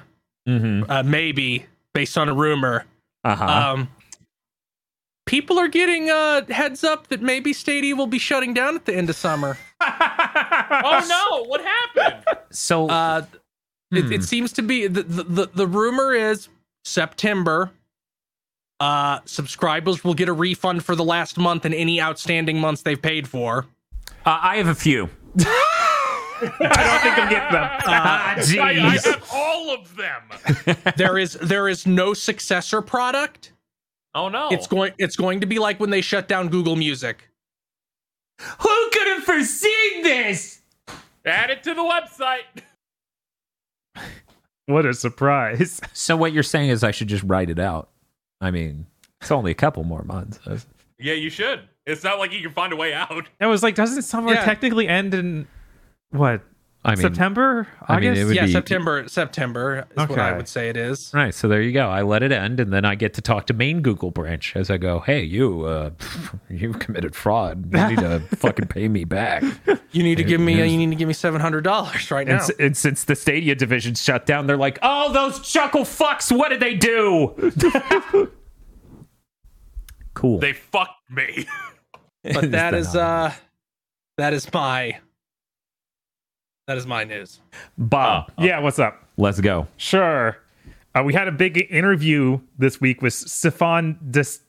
Mm-hmm. 0.48 0.90
Uh, 0.90 1.02
maybe 1.02 1.66
based 1.94 2.16
on 2.16 2.28
a 2.28 2.34
rumor. 2.34 2.84
Uh-huh. 3.24 3.44
Um, 3.44 3.88
people 5.26 5.58
are 5.58 5.68
getting 5.68 6.10
uh, 6.10 6.46
heads 6.46 6.84
up 6.84 7.08
that 7.08 7.20
maybe 7.20 7.52
Stadia 7.52 7.94
will 7.94 8.06
be 8.06 8.18
shutting 8.18 8.54
down 8.54 8.74
at 8.76 8.84
the 8.86 8.94
end 8.94 9.10
of 9.10 9.16
summer. 9.16 9.56
Oh 10.80 11.04
no! 11.08 11.44
What 11.48 11.60
happened? 11.62 12.24
so 12.50 12.88
Uh, 12.88 13.24
it, 13.92 14.04
Hmm. 14.04 14.12
it 14.12 14.22
seems 14.24 14.52
to 14.52 14.62
be 14.62 14.86
the, 14.86 15.02
the 15.02 15.22
the 15.24 15.46
the 15.54 15.66
rumor 15.66 16.12
is 16.14 16.48
September. 16.88 17.70
Uh, 18.80 19.18
subscribers 19.24 20.04
will 20.04 20.14
get 20.14 20.28
a 20.28 20.32
refund 20.32 20.84
for 20.84 20.94
the 20.94 21.04
last 21.04 21.36
month 21.38 21.64
and 21.64 21.74
any 21.74 22.00
outstanding 22.00 22.60
months 22.60 22.82
they've 22.82 23.02
paid 23.02 23.26
for. 23.28 23.66
uh, 24.24 24.38
I 24.40 24.56
have 24.56 24.68
a 24.68 24.74
few. 24.74 25.08
I 25.40 26.40
don't 26.40 27.02
think 27.02 27.18
I'll 27.18 27.30
get 27.30 27.50
them. 27.50 27.68
Ah, 27.90 28.34
I, 28.36 28.70
I 28.70 28.98
have 28.98 29.28
all 29.32 29.74
of 29.74 29.96
them. 29.96 30.22
there 30.96 31.18
is 31.18 31.32
there 31.34 31.68
is 31.68 31.84
no 31.86 32.14
successor 32.14 32.80
product. 32.80 33.52
Oh 34.14 34.28
no! 34.28 34.48
It's 34.50 34.68
going 34.68 34.92
it's 34.98 35.16
going 35.16 35.40
to 35.40 35.46
be 35.46 35.58
like 35.58 35.80
when 35.80 35.90
they 35.90 36.00
shut 36.00 36.28
down 36.28 36.48
Google 36.48 36.76
Music. 36.76 37.28
Who 38.60 38.90
could 38.92 39.08
have 39.08 39.24
foreseen 39.24 40.02
this? 40.02 40.60
Add 41.24 41.50
it 41.50 41.64
to 41.64 41.74
the 41.74 41.82
website. 41.82 42.62
What 44.68 44.84
a 44.84 44.92
surprise. 44.92 45.80
So 45.94 46.14
what 46.16 46.32
you're 46.32 46.42
saying 46.42 46.68
is 46.68 46.84
I 46.84 46.90
should 46.90 47.08
just 47.08 47.24
write 47.24 47.48
it 47.50 47.58
out. 47.58 47.88
I 48.40 48.50
mean, 48.50 48.86
it's 49.20 49.30
only 49.30 49.50
a 49.50 49.54
couple 49.54 49.82
more 49.82 50.02
months. 50.04 50.38
Yeah, 50.98 51.14
you 51.14 51.30
should. 51.30 51.62
It's 51.86 52.04
not 52.04 52.18
like 52.18 52.32
you 52.32 52.42
can 52.42 52.52
find 52.52 52.72
a 52.72 52.76
way 52.76 52.92
out. 52.92 53.28
That 53.40 53.46
was 53.46 53.62
like, 53.62 53.74
doesn't 53.74 54.02
summer 54.02 54.32
Yeah. 54.34 54.44
technically 54.44 54.86
end 54.86 55.14
in 55.14 55.46
what? 56.10 56.42
I 56.88 56.94
mean, 56.94 57.02
September? 57.02 57.68
I 57.86 58.00
mean, 58.00 58.08
August? 58.10 58.22
it 58.22 58.24
would 58.26 58.36
yeah, 58.36 58.46
be- 58.46 58.52
September 58.52 59.08
September 59.08 59.86
is 59.90 59.96
what 60.08 60.18
I 60.18 60.28
Okay. 60.30 60.36
would 60.38 60.48
say 60.48 60.68
it 60.70 60.76
is. 60.76 61.10
Right, 61.14 61.34
so 61.34 61.46
there 61.48 61.60
you 61.62 61.72
go. 61.72 61.88
I 61.88 62.02
let 62.02 62.22
it 62.22 62.32
end, 62.32 62.60
and 62.60 62.72
then 62.72 62.84
I 62.84 62.94
get 62.94 63.14
to 63.14 63.20
talk 63.20 63.46
to 63.48 63.54
main 63.54 63.82
Google 63.82 64.10
branch 64.10 64.54
as 64.56 64.70
I 64.70 64.78
go. 64.78 65.00
Hey, 65.00 65.22
you, 65.22 65.64
uh, 65.64 65.90
you 66.50 66.72
committed 66.72 67.14
fraud. 67.14 67.68
You 67.74 67.86
need 67.88 67.98
to 67.98 68.20
fucking 68.36 68.68
pay 68.68 68.88
me 68.88 69.04
back. 69.04 69.42
You 69.92 70.02
need 70.02 70.16
to 70.16 70.24
give 70.24 70.40
me 70.40 70.54
Here's- 70.54 70.70
you 70.70 70.78
need 70.78 70.90
to 70.90 70.96
give 70.96 71.08
me 71.08 71.14
seven 71.14 71.40
hundred 71.40 71.62
dollars 71.64 72.10
right 72.10 72.26
And, 72.28 72.38
now. 72.38 72.42
s- 72.44 72.50
and 72.58 72.76
since 72.76 73.04
the 73.04 73.14
Stadia 73.16 73.54
division 73.54 73.94
shut 73.94 74.24
down, 74.26 74.46
they're 74.46 74.56
like, 74.56 74.78
"Oh, 74.82 75.12
those 75.12 75.40
chuckle 75.40 75.82
fucks! 75.82 76.36
What 76.36 76.48
did 76.48 76.60
they 76.60 76.74
do?" 76.74 77.34
cool. 80.14 80.38
They 80.38 80.52
fucked 80.52 81.10
me. 81.10 81.46
But 82.24 82.50
that 82.52 82.74
is 82.74 82.94
uh 82.96 83.32
that 84.16 84.32
is 84.32 84.52
my 84.52 84.98
that 86.68 86.76
is 86.76 86.86
my 86.86 87.02
news. 87.02 87.40
Bob. 87.78 88.30
Yeah, 88.38 88.60
what's 88.60 88.78
up? 88.78 89.02
Let's 89.16 89.40
go. 89.40 89.66
Sure. 89.78 90.36
Uh, 90.94 91.02
we 91.02 91.14
had 91.14 91.26
a 91.26 91.32
big 91.32 91.66
interview 91.70 92.40
this 92.58 92.78
week 92.78 93.00
with 93.00 93.14
Stefan 93.14 93.98
Dis- 94.10 94.40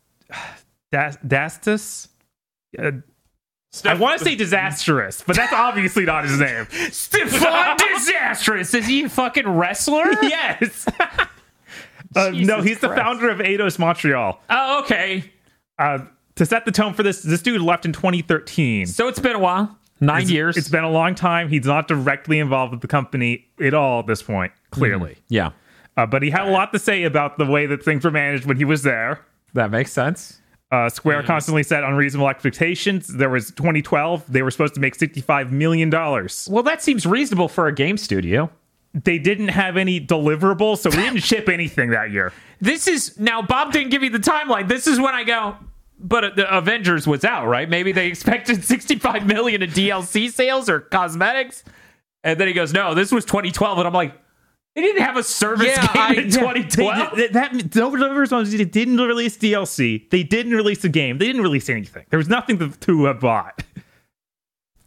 Das- 0.91 1.17
D'Astous. 1.25 2.09
Uh, 2.77 2.91
I 3.85 3.93
want 3.93 4.19
to 4.19 4.25
say 4.25 4.35
disastrous, 4.35 5.23
but 5.25 5.37
that's 5.37 5.53
obviously 5.55 6.03
not 6.03 6.25
his 6.25 6.37
name. 6.37 6.67
Stefan 6.91 7.77
Disastrous 7.95 8.73
is 8.73 8.85
he 8.85 9.03
a 9.03 9.09
fucking 9.09 9.47
wrestler? 9.47 10.11
yes. 10.21 10.87
Uh, 12.15 12.31
no, 12.31 12.31
Jesus 12.31 12.65
he's 12.65 12.79
the 12.79 12.89
founder 12.89 13.29
of 13.29 13.37
Eidos 13.39 13.79
Montreal. 13.79 14.41
Oh, 14.49 14.81
okay. 14.81 15.31
Uh, 15.77 15.99
to 16.35 16.45
set 16.45 16.65
the 16.65 16.71
tone 16.73 16.93
for 16.93 17.03
this, 17.03 17.21
this 17.21 17.41
dude 17.41 17.61
left 17.61 17.85
in 17.85 17.93
2013. 17.93 18.87
So 18.87 19.07
it's 19.07 19.19
been 19.19 19.37
a 19.37 19.39
while. 19.39 19.78
Nine 20.01 20.17
It's- 20.23 20.31
years. 20.31 20.57
It's 20.57 20.69
been 20.69 20.83
a 20.83 20.89
long 20.89 21.15
time. 21.15 21.49
He's 21.49 21.65
not 21.65 21.87
directly 21.87 22.39
involved 22.39 22.71
with 22.71 22.81
the 22.81 22.87
company 22.87 23.45
at 23.61 23.73
all 23.73 23.99
at 23.99 24.07
this 24.07 24.21
point, 24.21 24.51
clearly. 24.71 25.17
yeah, 25.27 25.49
Uh, 25.97 26.05
but 26.05 26.23
he 26.23 26.29
had 26.29 26.47
a 26.47 26.51
lot 26.51 26.71
to 26.73 26.79
say 26.79 27.03
about 27.03 27.37
the 27.37 27.45
way 27.45 27.65
that 27.65 27.83
things 27.83 28.05
were 28.05 28.11
managed 28.11 28.45
when 28.45 28.57
he 28.57 28.65
was 28.65 28.83
there. 28.83 29.19
that 29.55 29.71
makes 29.71 29.91
sense. 29.91 30.41
Uh, 30.71 30.87
Square 30.87 31.23
constantly 31.23 31.63
set 31.63 31.83
unreasonable 31.83 32.29
expectations. 32.29 33.07
There 33.07 33.29
was 33.29 33.49
2012. 33.51 34.31
They 34.31 34.43
were 34.43 34.51
supposed 34.51 34.75
to 34.75 34.79
make 34.79 34.93
65 34.93 35.51
million 35.51 35.89
dollars. 35.89 36.47
Well, 36.51 36.61
that 36.63 36.83
seems 36.83 37.07
reasonable 37.07 37.47
for 37.47 37.65
a 37.65 37.73
game 37.73 37.97
studio. 37.97 38.51
They 38.93 39.17
didn't 39.17 39.47
have 39.47 39.75
any 39.77 39.99
deliverables, 39.99 40.77
so 40.77 40.91
we 40.91 40.97
didn't 40.97 41.23
ship 41.23 41.49
anything 41.49 41.89
that 41.89 42.11
year. 42.11 42.31
This 42.61 42.87
is 42.87 43.19
now 43.19 43.41
Bob 43.41 43.71
didn't 43.73 43.89
give 43.89 44.03
me 44.03 44.09
the 44.09 44.19
timeline. 44.19 44.67
This 44.67 44.85
is 44.85 44.99
when 44.99 45.15
I 45.15 45.23
go. 45.23 45.55
But 46.01 46.35
the 46.37 46.49
Avengers 46.57 47.05
was 47.05 47.25
out, 47.25 47.47
right? 47.47 47.67
Maybe 47.69 47.91
they 47.91 48.07
expected 48.07 48.63
65 48.65 49.25
million 49.27 49.61
in 49.61 49.69
DLC 49.69 50.31
sales 50.31 50.69
or 50.69 50.79
cosmetics, 50.79 51.63
and 52.23 52.39
then 52.39 52.47
he 52.47 52.53
goes, 52.53 52.71
"No, 52.73 52.93
this 52.93 53.11
was 53.11 53.25
2012," 53.25 53.77
and 53.79 53.85
I'm 53.87 53.93
like, 53.93 54.13
"They 54.75 54.81
didn't 54.81 55.01
have 55.01 55.17
a 55.17 55.23
service 55.23 55.67
Yeah, 55.67 55.87
game 55.93 56.01
I- 56.01 56.09
in 56.13 56.29
yeah, 56.29 56.39
2012." 56.53 57.15
They, 57.17 57.27
that, 57.27 57.33
that 57.33 57.75
no 57.75 57.91
deliverables. 57.91 58.55
They 58.57 58.63
didn't 58.63 58.97
release 58.97 59.37
DLC. 59.37 60.09
They 60.09 60.23
didn't 60.23 60.53
release 60.53 60.83
a 60.85 60.89
game. 60.89 61.17
They 61.17 61.25
didn't 61.25 61.41
release 61.41 61.67
anything. 61.69 62.05
There 62.09 62.17
was 62.17 62.29
nothing 62.29 62.59
to, 62.59 62.69
to 62.69 63.05
have 63.05 63.19
bought. 63.19 63.61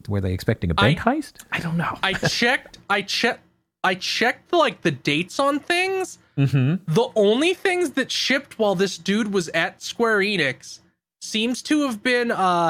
Were 0.09 0.21
they 0.21 0.33
expecting 0.33 0.71
a 0.71 0.75
bank 0.75 0.99
heist? 0.99 1.45
I 1.53 1.61
don't 1.61 1.77
know. 1.77 1.97
I 2.03 2.15
checked 2.15 2.79
I 2.91 3.03
checked 3.03 3.43
I 3.85 3.95
checked 3.97 4.53
like 4.53 4.81
the 4.81 4.91
dates 4.91 5.39
on 5.39 5.61
things. 5.61 6.19
Mm-hmm. 6.39 6.91
The 6.93 7.09
only 7.15 7.53
things 7.55 7.91
that 7.91 8.11
shipped 8.11 8.59
while 8.59 8.75
this 8.75 8.97
dude 8.99 9.33
was 9.33 9.49
at 9.51 9.83
Square 9.83 10.21
Enix 10.21 10.81
seems 11.23 11.63
to 11.63 11.83
have 11.87 12.03
been 12.03 12.31
uh 12.31 12.69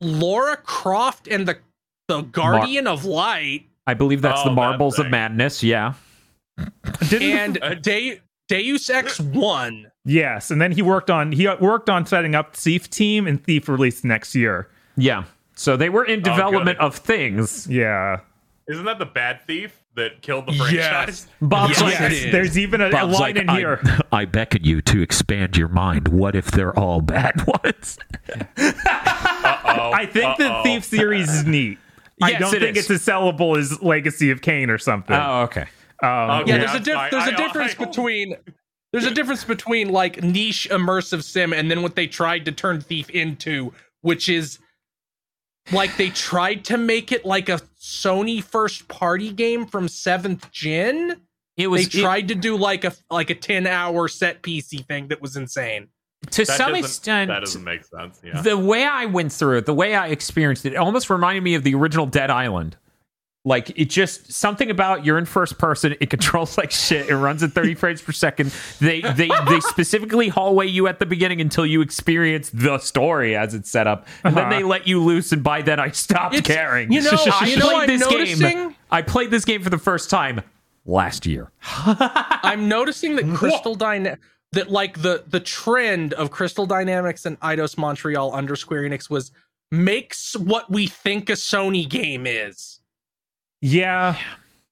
Lara 0.00 0.56
Croft 0.56 1.28
and 1.28 1.46
the 1.46 1.58
the 2.08 2.22
Guardian 2.22 2.86
of 2.86 3.04
Light 3.04 3.66
I 3.86 3.94
believe 3.94 4.22
that's 4.22 4.40
Oh, 4.40 4.44
the 4.44 4.50
that 4.50 4.54
Marbles 4.56 4.98
of. 4.98 5.10
Madness. 5.10 5.62
Yeah. 5.62 5.94
And 7.12 7.58
De- 7.82 8.20
Deus 8.48 8.90
Ex 8.90 9.18
1. 9.20 9.90
yes, 10.04 10.50
and 10.50 10.60
then 10.60 10.72
he 10.72 10.82
worked 10.82 11.10
on 11.10 11.32
he 11.32 11.48
worked 11.60 11.88
on 11.88 12.04
setting 12.06 12.34
up 12.34 12.54
Thief 12.56 12.90
Team, 12.90 13.26
and 13.26 13.42
Thief 13.42 13.68
released 13.68 14.04
next 14.04 14.34
year. 14.34 14.68
Yeah. 14.96 15.24
So 15.54 15.76
they 15.76 15.88
were 15.88 16.04
in 16.04 16.22
development 16.22 16.78
good. 16.78 16.84
of 16.86 16.96
things. 16.96 17.66
Yeah. 17.68 18.20
Isn't 18.68 18.84
that 18.84 18.98
the 18.98 19.06
bad 19.06 19.40
thief 19.46 19.79
that 19.96 20.22
killed 20.22 20.46
the 20.46 20.52
franchise? 20.52 21.26
Bob's 21.42 21.80
Yes, 21.80 22.00
like. 22.22 22.32
There's 22.32 22.58
even 22.58 22.80
a, 22.80 22.88
a 22.88 23.04
line 23.06 23.10
like, 23.12 23.36
in 23.36 23.48
I, 23.48 23.58
here. 23.58 23.80
I 24.12 24.24
beckon 24.24 24.64
you 24.64 24.80
to 24.82 25.02
expand 25.02 25.56
your 25.56 25.68
mind. 25.68 26.08
What 26.08 26.34
if 26.36 26.50
they're 26.50 26.76
all 26.78 27.00
bad 27.00 27.44
ones? 27.64 27.98
I 28.56 30.08
think 30.10 30.36
the 30.38 30.46
Uh-oh. 30.50 30.62
Thief 30.62 30.84
series 30.84 31.28
is 31.28 31.44
neat. 31.44 31.78
I 32.22 32.32
don't 32.34 32.54
it 32.54 32.60
think 32.60 32.76
is. 32.76 32.90
it's 32.90 33.08
as 33.08 33.14
sellable 33.14 33.56
as 33.58 33.80
Legacy 33.82 34.30
of 34.30 34.42
Kain 34.42 34.68
or 34.70 34.78
something. 34.78 35.16
oh, 35.16 35.42
okay. 35.42 35.64
um, 36.02 36.42
Okay. 36.42 36.50
Yeah, 36.52 36.58
there's 36.58 36.74
a 36.74 36.80
diff- 36.80 37.10
there's 37.10 37.26
a 37.28 37.34
I- 37.34 37.36
difference 37.36 37.74
I- 37.78 37.84
between 37.86 38.36
there's 38.92 39.06
a 39.06 39.14
difference 39.14 39.44
between 39.44 39.88
like 39.90 40.22
niche 40.22 40.66
immersive 40.70 41.22
sim 41.22 41.52
and 41.52 41.70
then 41.70 41.80
what 41.82 41.94
they 41.94 42.06
tried 42.08 42.44
to 42.46 42.52
turn 42.52 42.80
Thief 42.80 43.08
into, 43.10 43.72
which 44.02 44.28
is 44.28 44.58
like 45.72 45.96
they 45.96 46.10
tried 46.10 46.64
to 46.66 46.76
make 46.76 47.12
it 47.12 47.24
like 47.24 47.48
a 47.48 47.60
Sony 47.80 48.42
first 48.42 48.86
party 48.88 49.32
game 49.32 49.66
from 49.66 49.88
seventh 49.88 50.50
gen. 50.52 51.12
It 51.56 51.62
They 51.62 51.66
was 51.66 51.86
it- 51.86 51.92
tried 52.00 52.28
to 52.28 52.34
do 52.34 52.56
like 52.56 52.84
a 52.84 52.92
like 53.10 53.30
a 53.30 53.34
ten 53.34 53.66
hour 53.66 54.06
set 54.08 54.42
PC 54.42 54.86
thing 54.86 55.08
that 55.08 55.20
was 55.22 55.36
insane. 55.36 55.88
to 56.32 56.44
That 56.44 56.56
some 56.58 56.72
doesn't- 56.72 56.84
extent. 56.84 57.28
that 57.30 57.40
doesn't 57.40 57.64
make 57.64 57.82
sense. 57.82 58.20
Yeah. 58.22 58.42
the 58.42 58.58
way 58.58 58.84
I 58.84 59.06
went 59.06 59.32
through 59.32 59.56
it, 59.58 59.64
the 59.66 59.72
way 59.72 59.94
I 59.94 60.08
experienced 60.08 60.66
it, 60.66 60.74
it 60.74 60.76
almost 60.76 61.08
reminded 61.08 61.42
me 61.42 61.54
of 61.54 61.62
the 61.64 61.74
original 61.74 62.04
Dead 62.04 62.28
Island. 62.30 62.76
Like 63.50 63.76
it 63.76 63.90
just 63.90 64.32
something 64.32 64.70
about 64.70 65.04
you're 65.04 65.18
in 65.18 65.24
first 65.26 65.58
person. 65.58 65.96
It 65.98 66.08
controls 66.10 66.56
like 66.56 66.70
shit. 66.70 67.08
It 67.08 67.16
runs 67.16 67.42
at 67.42 67.50
30 67.50 67.74
frames 67.74 68.00
per 68.00 68.12
second. 68.12 68.52
They 68.78 69.00
they 69.00 69.28
they 69.48 69.60
specifically 69.68 70.28
hallway 70.28 70.68
you 70.68 70.86
at 70.86 71.00
the 71.00 71.06
beginning 71.06 71.40
until 71.40 71.66
you 71.66 71.80
experience 71.80 72.50
the 72.50 72.78
story 72.78 73.34
as 73.34 73.52
it's 73.52 73.68
set 73.68 73.88
up, 73.88 74.06
and 74.22 74.36
then 74.36 74.50
they 74.50 74.58
uh-huh. 74.58 74.68
let 74.68 74.86
you 74.86 75.02
loose. 75.02 75.32
And 75.32 75.42
by 75.42 75.62
then, 75.62 75.80
I 75.80 75.90
stopped 75.90 76.36
It's- 76.36 76.46
caring. 76.56 76.92
you 76.92 77.02
know- 77.02 77.10
I 77.12 77.42
uh, 77.42 77.46
you 77.46 77.56
know, 77.56 77.70
played 77.70 77.88
this 77.88 78.00
noticing- 78.00 78.38
game. 78.38 78.76
I 78.92 79.02
played 79.02 79.32
this 79.32 79.44
game 79.44 79.62
for 79.62 79.70
the 79.70 79.78
first 79.78 80.10
time 80.10 80.42
last 80.86 81.26
year. 81.26 81.50
I'm 81.60 82.68
noticing 82.68 83.16
that 83.16 83.34
Crystal 83.34 83.74
Dyna 83.74 84.16
that 84.52 84.70
like 84.70 85.02
the 85.02 85.24
the 85.26 85.40
trend 85.40 86.12
of 86.14 86.30
Crystal 86.30 86.66
Dynamics 86.66 87.26
and 87.26 87.38
Eidos 87.40 87.76
Montreal 87.76 88.32
under 88.32 88.54
Square 88.54 88.82
Enix 88.82 89.10
was 89.10 89.32
makes 89.72 90.36
what 90.36 90.70
we 90.70 90.86
think 90.86 91.28
a 91.30 91.34
Sony 91.34 91.88
game 91.88 92.26
is. 92.28 92.79
Yeah. 93.60 94.16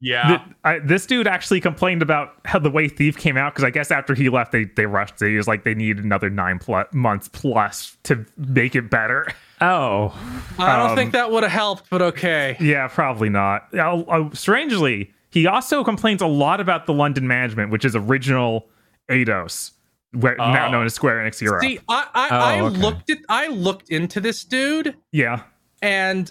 Yeah. 0.01 0.28
th- 0.28 0.40
I, 0.62 0.78
this 0.78 1.06
dude 1.06 1.27
actually 1.27 1.60
complained 1.60 2.02
about 2.02 2.35
how 2.44 2.60
the 2.60 2.70
way 2.70 2.86
Thief 2.89 3.16
came 3.16 3.36
out 3.36 3.52
because 3.52 3.65
I 3.65 3.70
guess 3.70 3.90
after 3.90 4.15
he 4.15 4.28
left, 4.28 4.52
they 4.52 4.65
they 4.65 4.86
rushed. 4.86 5.20
it. 5.23 5.31
He 5.31 5.36
was 5.36 5.48
like, 5.48 5.65
they 5.65 5.74
need 5.74 5.98
another 5.98 6.31
nine 6.31 6.60
plus 6.60 6.86
months 6.93 7.28
plus 7.28 7.97
to 8.05 8.24
make 8.36 8.77
it 8.77 8.90
better. 8.90 9.27
Oh, 9.60 10.16
I 10.56 10.77
don't 10.77 10.90
Um, 10.90 10.97
think 10.97 11.12
that 11.15 11.32
would 11.32 11.43
have 11.43 11.51
helped, 11.51 11.90
but 11.90 12.01
okay. 12.01 12.56
Yeah, 12.60 12.86
probably 12.86 13.28
not. 13.28 13.66
Uh, 13.74 14.02
uh, 14.02 14.31
strangely, 14.32 15.12
he 15.31 15.48
also 15.48 15.82
complains 15.82 16.23
a 16.23 16.28
lot 16.28 16.60
about 16.60 16.86
the 16.86 16.93
London 16.93 17.27
management, 17.27 17.73
which 17.73 17.85
is 17.85 17.97
original 17.97 18.69
Eidos, 19.10 19.73
where, 20.12 20.36
now 20.36 20.69
Oh. 20.69 20.70
known 20.70 20.86
as 20.86 20.94
Square 20.94 21.16
Enix 21.28 21.40
Europe. 21.40 21.62
See, 21.62 21.81
I 21.89 22.06
I, 22.15 22.28
Oh, 22.31 22.36
I 22.39 22.60
okay. 22.60 22.77
looked 22.78 23.10
at 23.10 23.19
I 23.28 23.48
looked 23.48 23.90
into 23.90 24.20
this 24.20 24.44
dude 24.44 24.94
yeah, 25.10 25.43
and 25.82 26.31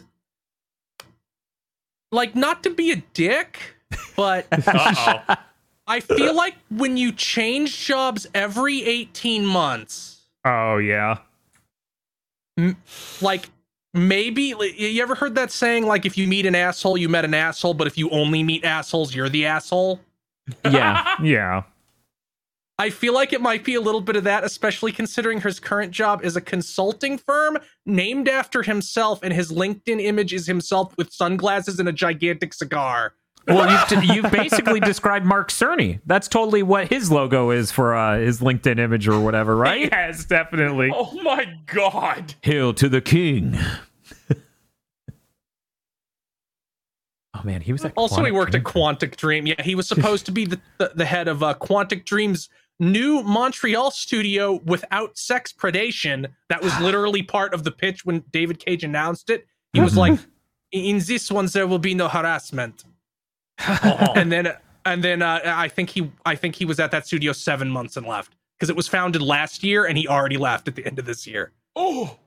like 2.11 2.35
not 2.35 2.63
to 2.63 2.69
be 2.69 2.91
a 2.91 2.97
dick, 3.13 3.59
but. 4.15 4.47
I 5.89 6.01
feel 6.01 6.35
like 6.35 6.55
when 6.69 6.97
you 6.97 7.13
change 7.13 7.85
jobs 7.85 8.27
every 8.35 8.83
18 8.83 9.45
months, 9.45 10.25
oh 10.43 10.79
yeah, 10.79 11.19
like 13.21 13.49
maybe 13.93 14.53
like, 14.53 14.77
you 14.77 15.01
ever 15.01 15.15
heard 15.15 15.35
that 15.35 15.49
saying 15.51 15.85
like 15.85 16.05
if 16.05 16.17
you 16.17 16.27
meet 16.27 16.45
an 16.45 16.55
asshole, 16.55 16.97
you 16.97 17.07
met 17.07 17.23
an 17.23 17.33
asshole, 17.33 17.73
but 17.73 17.87
if 17.87 17.97
you 17.97 18.09
only 18.09 18.43
meet 18.43 18.65
assholes, 18.65 19.15
you're 19.15 19.29
the 19.29 19.45
asshole? 19.45 20.01
yeah. 20.65 21.15
yeah. 21.23 21.63
I 22.79 22.91
feel 22.91 23.13
like 23.13 23.33
it 23.33 23.41
might 23.41 23.63
be 23.63 23.73
a 23.73 23.81
little 23.81 24.01
bit 24.01 24.15
of 24.15 24.23
that, 24.25 24.43
especially 24.43 24.91
considering 24.91 25.41
his 25.41 25.59
current 25.59 25.91
job 25.91 26.23
is 26.23 26.35
a 26.35 26.41
consulting 26.41 27.17
firm 27.17 27.57
named 27.87 28.29
after 28.29 28.61
himself, 28.61 29.23
and 29.23 29.33
his 29.33 29.51
LinkedIn 29.51 29.99
image 29.99 30.31
is 30.31 30.45
himself 30.45 30.95
with 30.95 31.11
sunglasses 31.11 31.79
and 31.79 31.89
a 31.89 31.93
gigantic 31.93 32.53
cigar. 32.53 33.13
Well, 33.47 33.87
you've, 33.89 34.03
you've 34.03 34.31
basically 34.31 34.79
described 34.81 35.25
Mark 35.25 35.49
Cerny. 35.49 36.01
That's 36.05 36.27
totally 36.27 36.61
what 36.63 36.89
his 36.89 37.09
logo 37.09 37.49
is 37.49 37.71
for 37.71 37.95
uh, 37.95 38.19
his 38.19 38.41
LinkedIn 38.41 38.77
image 38.77 39.07
or 39.07 39.19
whatever, 39.21 39.55
right? 39.55 39.89
Yes, 39.97 40.25
definitely. 40.25 40.91
Oh 40.93 41.19
my 41.23 41.45
god. 41.65 42.35
Hail 42.41 42.73
to 42.75 42.89
the 42.89 43.01
king. 43.01 43.57
oh 47.33 47.41
man, 47.43 47.61
he 47.61 47.71
was 47.71 47.85
at 47.85 47.93
Also, 47.95 48.23
he 48.23 48.31
worked 48.31 48.51
Dream. 48.51 48.63
at 48.65 48.71
Quantic 48.73 49.15
Dream. 49.15 49.47
Yeah, 49.47 49.61
he 49.63 49.75
was 49.75 49.87
supposed 49.87 50.25
to 50.27 50.31
be 50.31 50.45
the, 50.45 50.59
the, 50.77 50.91
the 50.93 51.05
head 51.05 51.27
of 51.27 51.41
uh, 51.41 51.53
Quantic 51.55 52.05
Dream's 52.05 52.49
new 52.79 53.21
Montreal 53.23 53.91
studio 53.91 54.61
without 54.65 55.17
sex 55.17 55.53
predation. 55.53 56.27
That 56.49 56.61
was 56.61 56.77
literally 56.81 57.23
part 57.23 57.53
of 57.53 57.63
the 57.63 57.71
pitch 57.71 58.05
when 58.05 58.23
David 58.31 58.59
Cage 58.59 58.83
announced 58.83 59.29
it. 59.29 59.47
He 59.73 59.81
was 59.81 59.95
like, 59.95 60.19
"In 60.71 60.99
this 60.99 61.29
one, 61.31 61.45
there 61.47 61.67
will 61.67 61.79
be 61.79 61.93
no 61.93 62.07
harassment." 62.07 62.83
And 64.15 64.31
then 64.31 64.53
and 64.85 65.03
then 65.03 65.21
uh, 65.21 65.41
I 65.43 65.67
think 65.67 65.89
he 65.89 66.11
I 66.25 66.35
think 66.35 66.55
he 66.55 66.65
was 66.65 66.79
at 66.79 66.91
that 66.91 67.05
studio 67.05 67.33
seven 67.33 67.69
months 67.69 67.97
and 67.97 68.07
left 68.07 68.35
because 68.57 68.69
it 68.69 68.75
was 68.75 68.87
founded 68.87 69.21
last 69.21 69.63
year 69.63 69.85
and 69.85 69.97
he 69.97 70.07
already 70.07 70.37
left 70.37 70.67
at 70.67 70.75
the 70.75 70.85
end 70.85 70.99
of 70.99 71.05
this 71.05 71.27
year. 71.27 71.51
oh. 71.75 72.17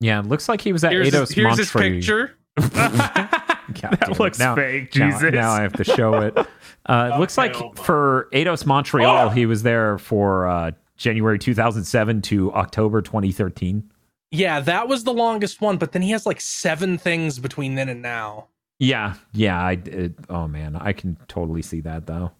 Yeah, 0.00 0.18
it 0.18 0.26
looks 0.26 0.48
like 0.48 0.60
he 0.60 0.72
was 0.72 0.84
at 0.84 0.92
Here's, 0.92 1.08
Eidos 1.08 1.28
his, 1.28 1.30
here's 1.30 1.56
his 1.58 1.70
picture. 1.70 2.36
God 3.80 3.90
that 4.00 4.00
damn 4.00 4.12
looks 4.18 4.38
now, 4.38 4.54
fake. 4.54 4.94
now- 4.96 5.10
Jesus. 5.10 5.32
Now, 5.32 5.50
I 5.52 5.62
have 5.62 5.72
to 5.74 5.84
show 5.84 6.14
it. 6.14 6.36
Uh, 6.86 7.12
it 7.14 7.18
looks 7.18 7.38
like 7.38 7.54
for 7.78 8.28
Eidos 8.34 8.66
Montreal, 8.66 9.28
Oh! 9.28 9.30
he 9.30 9.46
was 9.46 9.62
there 9.62 9.96
for 9.96 10.46
uh, 10.46 10.70
January 10.98 11.38
2007 11.38 12.20
to 12.20 12.52
October 12.52 13.00
2013. 13.00 13.90
Yeah, 14.30 14.60
that 14.60 14.86
was 14.86 15.04
the 15.04 15.14
longest 15.14 15.62
one, 15.62 15.78
but 15.78 15.92
then 15.92 16.02
he 16.02 16.10
has 16.10 16.26
like 16.26 16.42
seven 16.42 16.98
things 16.98 17.38
between 17.38 17.74
then 17.74 17.88
and 17.88 18.02
now. 18.02 18.48
Yeah, 18.78 19.14
yeah. 19.32 19.58
I 19.64 19.72
it, 19.86 20.12
oh 20.28 20.46
man, 20.46 20.76
I 20.76 20.92
can 20.92 21.16
totally 21.26 21.62
see 21.62 21.80
that 21.80 22.06
though. 22.06 22.32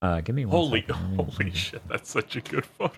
Uh, 0.00 0.22
give 0.22 0.34
me 0.34 0.44
one 0.44 0.56
Holy, 0.56 0.80
second. 0.80 0.96
Holy 1.36 1.50
shit! 1.52 1.86
That's 1.88 2.10
such 2.10 2.34
a 2.34 2.40
good 2.40 2.66
photo. 2.66 2.90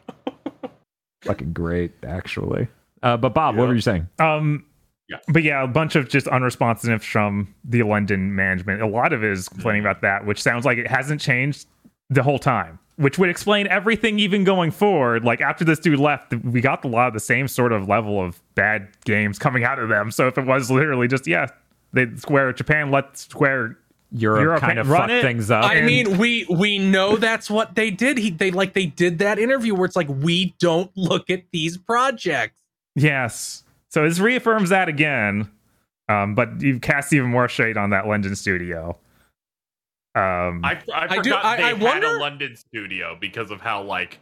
fucking 1.24 1.52
great, 1.52 1.92
actually. 2.02 2.68
Uh, 3.02 3.18
but 3.18 3.34
Bob, 3.34 3.56
what 3.56 3.68
were 3.68 3.74
you 3.74 3.82
saying? 3.82 4.08
Um, 4.18 4.64
Yeah. 5.08 5.18
but 5.28 5.42
yeah, 5.42 5.62
a 5.62 5.66
bunch 5.66 5.96
of 5.96 6.08
just 6.08 6.26
unresponsiveness 6.26 7.02
from 7.02 7.54
the 7.62 7.82
London 7.82 8.34
management. 8.34 8.80
A 8.80 8.86
lot 8.86 9.12
of 9.12 9.22
it 9.22 9.32
is 9.32 9.48
complaining 9.48 9.82
mm-hmm. 9.82 9.90
about 9.90 10.00
that, 10.00 10.24
which 10.24 10.42
sounds 10.42 10.64
like 10.64 10.78
it 10.78 10.86
hasn't 10.86 11.20
changed 11.20 11.66
the 12.08 12.22
whole 12.22 12.38
time. 12.38 12.78
Which 12.96 13.18
would 13.18 13.28
explain 13.28 13.66
everything, 13.66 14.18
even 14.20 14.44
going 14.44 14.70
forward. 14.70 15.24
Like 15.24 15.40
after 15.40 15.64
this 15.64 15.80
dude 15.80 15.98
left, 15.98 16.32
we 16.44 16.60
got 16.60 16.84
a 16.84 16.88
lot 16.88 17.08
of 17.08 17.12
the 17.12 17.20
same 17.20 17.48
sort 17.48 17.72
of 17.72 17.88
level 17.88 18.24
of 18.24 18.40
bad 18.54 18.88
games 19.04 19.38
coming 19.38 19.64
out 19.64 19.78
of 19.78 19.88
them. 19.88 20.10
So 20.10 20.28
if 20.28 20.38
it 20.38 20.46
was 20.46 20.70
literally 20.70 21.08
just 21.08 21.26
yeah, 21.26 21.48
they 21.92 22.06
Square 22.16 22.52
Japan 22.54 22.90
let 22.90 23.18
Square 23.18 23.78
Europe, 24.12 24.42
Europe 24.42 24.60
kind 24.60 24.78
of 24.78 24.88
run 24.88 25.08
fucked 25.08 25.12
it. 25.12 25.22
things 25.22 25.50
up. 25.50 25.64
I 25.64 25.74
and- 25.74 25.86
mean, 25.86 26.18
we 26.18 26.46
we 26.48 26.78
know 26.78 27.16
that's 27.16 27.50
what 27.50 27.74
they 27.74 27.90
did. 27.90 28.16
He 28.16 28.30
they 28.30 28.52
like 28.52 28.74
they 28.74 28.86
did 28.86 29.18
that 29.18 29.40
interview 29.40 29.74
where 29.74 29.86
it's 29.86 29.96
like 29.96 30.08
we 30.08 30.54
don't 30.60 30.90
look 30.96 31.30
at 31.30 31.42
these 31.50 31.76
projects. 31.76 32.62
Yes. 32.94 33.63
So 33.94 34.02
this 34.02 34.18
reaffirms 34.18 34.70
that 34.70 34.88
again. 34.88 35.48
Um, 36.08 36.34
but 36.34 36.60
you 36.60 36.80
cast 36.80 37.12
even 37.12 37.30
more 37.30 37.48
shade 37.48 37.76
on 37.76 37.90
that 37.90 38.08
London 38.08 38.34
studio. 38.34 38.98
Um, 40.16 40.64
I, 40.64 40.80
I 40.92 41.06
I 41.10 41.18
do- 41.22 41.34
I- 41.34 41.56
they 41.56 41.62
I 41.62 41.68
had 41.74 41.80
wonder- 41.80 42.16
a 42.16 42.18
London 42.20 42.56
studio 42.56 43.16
because 43.20 43.50
of 43.52 43.60
how 43.60 43.82
like 43.82 44.18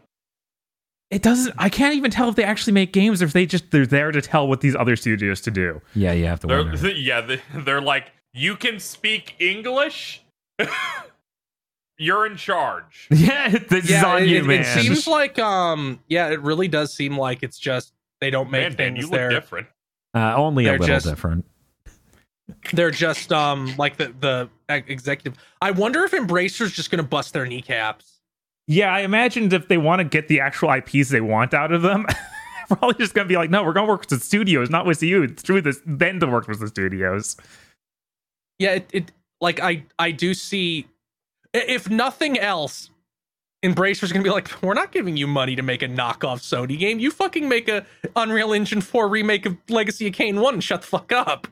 it 1.11 1.23
doesn't. 1.23 1.55
I 1.59 1.69
can't 1.71 1.95
even 1.95 2.11
tell 2.11 2.29
if 2.29 2.37
they 2.37 2.45
actually 2.45 2.73
make 2.75 2.93
games 2.93 3.21
or 3.23 3.25
if 3.25 3.33
they 3.33 3.47
just 3.47 3.71
they're 3.71 3.87
there 3.87 4.13
to 4.13 4.21
tell 4.23 4.47
what 4.47 4.61
these 4.61 4.77
other 4.77 4.95
studios 4.95 5.41
to 5.43 5.51
do. 5.51 5.81
yeah, 5.95 6.13
you 6.13 6.27
have 6.27 6.41
to 6.41 6.47
they're 6.47 6.65
wonder. 6.65 6.89
yeah 6.95 7.21
they, 7.23 7.41
they're 7.55 7.81
like 7.81 8.13
you 8.35 8.57
can 8.57 8.79
speak 8.79 9.35
English. 9.39 10.23
You're 11.99 12.27
in 12.27 12.37
charge. 12.37 13.09
yeah, 13.11 13.49
this 13.51 13.89
is 13.91 14.03
on 14.05 14.23
it, 14.23 14.29
you, 14.29 14.39
it- 14.39 14.45
man. 14.45 14.61
it 14.61 14.83
seems 14.83 15.07
like 15.07 15.39
um 15.39 15.99
yeah, 16.09 16.29
it 16.31 16.41
really 16.43 16.69
does 16.69 16.93
seem 16.95 17.17
like 17.19 17.43
it's 17.43 17.59
just 17.59 17.93
they 18.23 18.31
don't 18.31 18.51
make 18.51 18.63
Man, 18.63 18.71
man, 18.71 18.77
things 18.77 18.99
you 18.99 19.11
look 19.11 19.13
there. 19.13 19.29
different. 19.31 19.67
uh, 20.15 20.35
only 20.37 20.65
a 20.65 20.69
they're 20.71 20.79
little 20.79 20.95
just- 20.97 21.07
different. 21.07 21.45
They're 22.73 22.91
just 22.91 23.33
um 23.33 23.75
like 23.79 23.97
the 23.97 24.15
the 24.21 24.49
executive. 24.69 25.39
I 25.61 25.71
wonder 25.71 26.05
if 26.05 26.13
Embracer's 26.13 26.73
just 26.73 26.91
gonna 26.91 27.03
bust 27.03 27.33
their 27.33 27.47
kneecaps. 27.47 28.21
Yeah, 28.69 28.93
I 28.95 29.01
imagined 29.01 29.53
if 29.53 29.69
they 29.69 29.79
want 29.79 30.01
to 30.01 30.05
get 30.05 30.29
the 30.29 30.41
actual 30.41 30.71
IPs 30.73 31.09
they 31.09 31.21
want 31.21 31.55
out 31.55 31.73
of 31.73 31.83
them, 31.83 32.07
probably 32.69 32.95
just 32.99 33.15
gonna 33.15 33.29
be 33.29 33.37
like, 33.37 33.51
no, 33.51 33.65
we're 33.65 33.73
gonna 33.73 33.89
work 33.89 34.01
with 34.01 34.11
the 34.11 34.21
studios, 34.21 34.71
not 34.71 34.87
with 34.87 35.03
you. 35.03 35.23
It's 35.25 35.43
through 35.43 35.63
this, 35.63 35.81
then 35.87 36.21
to 36.21 36.27
work 36.27 36.47
with 36.47 36.61
the 36.61 36.69
studios. 36.69 37.37
Yeah, 38.59 38.75
it, 38.75 38.91
it 38.93 39.13
like 39.41 39.59
I 39.61 39.85
I 39.99 40.11
do 40.13 40.35
see 40.35 40.87
if 41.55 41.91
nothing 41.91 42.39
else, 42.39 42.91
Embracer's 43.63 44.13
gonna 44.13 44.25
be 44.25 44.31
like, 44.31 44.51
we're 44.63 44.75
not 44.75 44.91
giving 44.93 45.17
you 45.17 45.27
money 45.27 45.55
to 45.55 45.63
make 45.63 45.83
a 45.83 45.89
knockoff 45.89 46.41
Sony 46.41 46.79
game. 46.79 46.99
You 46.99 47.11
fucking 47.11 47.49
make 47.49 47.69
a 47.69 47.87
Unreal 48.17 48.53
Engine 48.53 48.81
4 48.81 49.09
remake 49.09 49.47
of 49.47 49.57
Legacy 49.69 50.09
of 50.09 50.15
Kain 50.15 50.41
1 50.41 50.55
and 50.55 50.65
shut 50.65 50.81
the 50.81 50.87
fuck 50.89 51.13
up. 51.13 51.47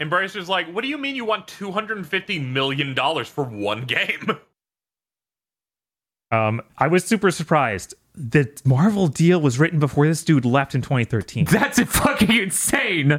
Embracer's 0.00 0.48
like, 0.48 0.70
what 0.72 0.82
do 0.82 0.88
you 0.88 0.98
mean 0.98 1.16
you 1.16 1.24
want 1.24 1.46
two 1.46 1.70
hundred 1.70 1.98
and 1.98 2.06
fifty 2.06 2.38
million 2.38 2.94
dollars 2.94 3.28
for 3.28 3.44
one 3.44 3.84
game? 3.84 4.38
Um, 6.30 6.62
I 6.78 6.88
was 6.88 7.04
super 7.04 7.30
surprised. 7.30 7.94
The 8.14 8.48
Marvel 8.64 9.06
deal 9.06 9.40
was 9.40 9.58
written 9.58 9.78
before 9.78 10.06
this 10.06 10.24
dude 10.24 10.44
left 10.46 10.74
in 10.74 10.80
2013. 10.80 11.44
That's 11.50 11.78
fucking 11.80 12.32
insane. 12.32 13.18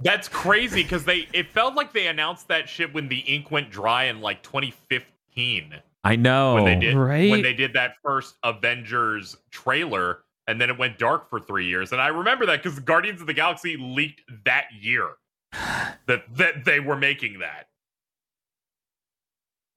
That's 0.00 0.28
crazy 0.28 0.82
because 0.82 1.04
they 1.04 1.28
it 1.32 1.48
felt 1.50 1.74
like 1.74 1.92
they 1.92 2.06
announced 2.06 2.48
that 2.48 2.68
shit 2.68 2.94
when 2.94 3.08
the 3.08 3.18
ink 3.18 3.50
went 3.50 3.70
dry 3.70 4.04
in 4.04 4.20
like 4.20 4.42
2015 4.42 5.74
I 6.04 6.16
know. 6.16 6.54
when 6.54 6.64
they 6.64 6.74
did 6.76 6.94
right? 6.96 7.30
when 7.30 7.42
they 7.42 7.54
did 7.54 7.72
that 7.74 7.94
first 8.02 8.36
Avengers 8.44 9.36
trailer 9.50 10.20
and 10.46 10.60
then 10.60 10.68
it 10.70 10.76
went 10.78 10.98
dark 10.98 11.30
for 11.30 11.40
3 11.40 11.66
years 11.66 11.92
and 11.92 12.00
I 12.00 12.08
remember 12.08 12.44
that 12.46 12.62
cuz 12.62 12.78
Guardians 12.80 13.20
of 13.20 13.26
the 13.26 13.32
Galaxy 13.34 13.76
leaked 13.78 14.22
that 14.44 14.66
year 14.78 15.12
that 15.52 16.24
that 16.36 16.64
they 16.64 16.80
were 16.80 16.96
making 16.96 17.38
that. 17.40 17.68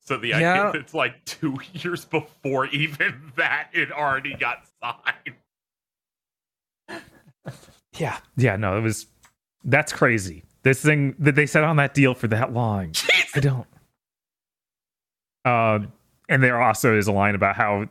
So 0.02 0.18
the 0.18 0.30
Yeah. 0.30 0.70
idea 0.70 0.82
it's 0.82 0.94
like 0.94 1.24
2 1.26 1.58
years 1.74 2.06
before 2.06 2.66
even 2.68 3.32
that 3.36 3.70
it 3.74 3.92
already 3.92 4.34
got 4.36 4.66
signed. 4.82 5.36
Yeah, 7.98 8.20
yeah, 8.36 8.56
no, 8.58 8.78
it 8.78 8.82
was. 8.82 9.08
That's 9.64 9.92
crazy. 9.92 10.44
This 10.62 10.82
thing 10.84 11.16
that 11.20 11.34
they 11.36 11.46
set 11.48 11.64
on 11.64 11.78
that 11.78 11.94
deal 11.96 12.14
for 12.14 12.28
that 12.28 12.54
long. 12.54 12.92
I 13.36 13.40
don't. 13.40 13.66
Uh, 15.44 15.80
and 16.30 16.44
there 16.44 16.62
also 16.62 16.98
is 16.98 17.08
a 17.08 17.12
line 17.12 17.36
about 17.36 17.56
how 17.56 17.88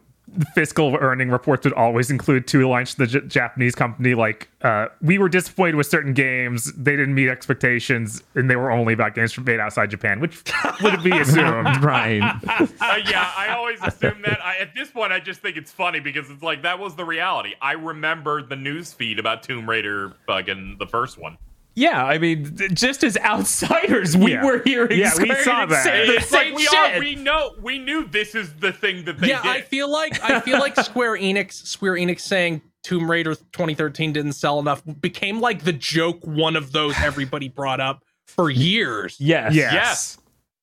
fiscal 0.54 0.96
earning 1.00 1.30
reports 1.30 1.64
would 1.64 1.72
always 1.74 2.10
include 2.10 2.46
two 2.46 2.68
lines 2.68 2.94
to 2.94 2.98
the 2.98 3.06
J- 3.06 3.26
Japanese 3.26 3.74
company, 3.74 4.14
like 4.14 4.48
uh, 4.62 4.86
we 5.00 5.18
were 5.18 5.28
disappointed 5.28 5.76
with 5.76 5.86
certain 5.86 6.12
games, 6.12 6.72
they 6.72 6.96
didn't 6.96 7.14
meet 7.14 7.28
expectations, 7.28 8.22
and 8.34 8.50
they 8.50 8.56
were 8.56 8.70
only 8.70 8.92
about 8.92 9.14
games 9.14 9.38
made 9.38 9.60
outside 9.60 9.90
Japan, 9.90 10.20
which 10.20 10.42
would 10.82 11.02
be 11.02 11.16
assumed. 11.16 11.76
right. 11.82 12.20
uh, 12.20 12.98
yeah, 13.08 13.32
I 13.36 13.54
always 13.56 13.78
assume 13.82 14.22
that. 14.22 14.44
I, 14.44 14.56
at 14.58 14.74
this 14.74 14.90
point, 14.90 15.12
I 15.12 15.20
just 15.20 15.40
think 15.40 15.56
it's 15.56 15.70
funny 15.70 16.00
because 16.00 16.28
it's 16.28 16.42
like 16.42 16.62
that 16.62 16.78
was 16.78 16.96
the 16.96 17.04
reality. 17.04 17.54
I 17.62 17.72
remember 17.72 18.42
the 18.42 18.56
news 18.56 18.92
feed 18.92 19.18
about 19.18 19.42
Tomb 19.42 19.68
Raider 19.68 20.12
fucking 20.26 20.76
the 20.78 20.86
first 20.86 21.18
one. 21.18 21.38
Yeah, 21.78 22.03
I 22.05 22.16
mean, 22.16 22.57
just 22.73 23.05
as 23.05 23.19
outsiders, 23.19 24.16
we 24.16 24.32
Yeah. 24.32 24.44
were 24.44 24.62
hearing 24.65 24.98
Yeah, 24.98 25.12
we 25.20 25.32
saw 25.35 25.66
that. 25.66 25.85
say 25.85 26.07
the 26.07 26.15
It's 26.15 26.32
like 26.32 26.47
same 26.47 26.55
we 26.55 26.62
shit. 26.65 26.74
are. 26.74 26.98
We 26.98 27.15
know. 27.16 27.55
We 27.61 27.78
knew 27.78 28.07
this 28.07 28.35
is 28.35 28.55
the 28.55 28.73
thing 28.73 29.05
that 29.05 29.19
they 29.20 29.28
yeah, 29.28 29.43
did. 29.43 29.51
I 29.51 29.61
feel 29.61 29.90
like 29.93 30.19
I 30.24 30.40
feel 30.40 30.59
like 30.59 30.74
Square 30.81 31.19
Enix 31.19 31.53
Square 31.53 31.94
Enix 31.97 32.20
saying 32.20 32.62
Tomb 32.82 33.11
Raider 33.11 33.35
2013 33.35 34.12
didn't 34.15 34.32
sell 34.32 34.59
enough 34.59 34.82
became 35.03 35.39
like 35.40 35.65
the 35.65 35.73
joke 35.74 36.20
one 36.27 36.57
of 36.57 36.73
those 36.73 36.94
everybody 37.01 37.48
brought 37.48 37.81
up 37.81 38.05
for 38.27 38.48
years. 38.51 39.16
yes. 39.20 39.55
Yes. 39.55 39.73
Yes. 39.74 40.19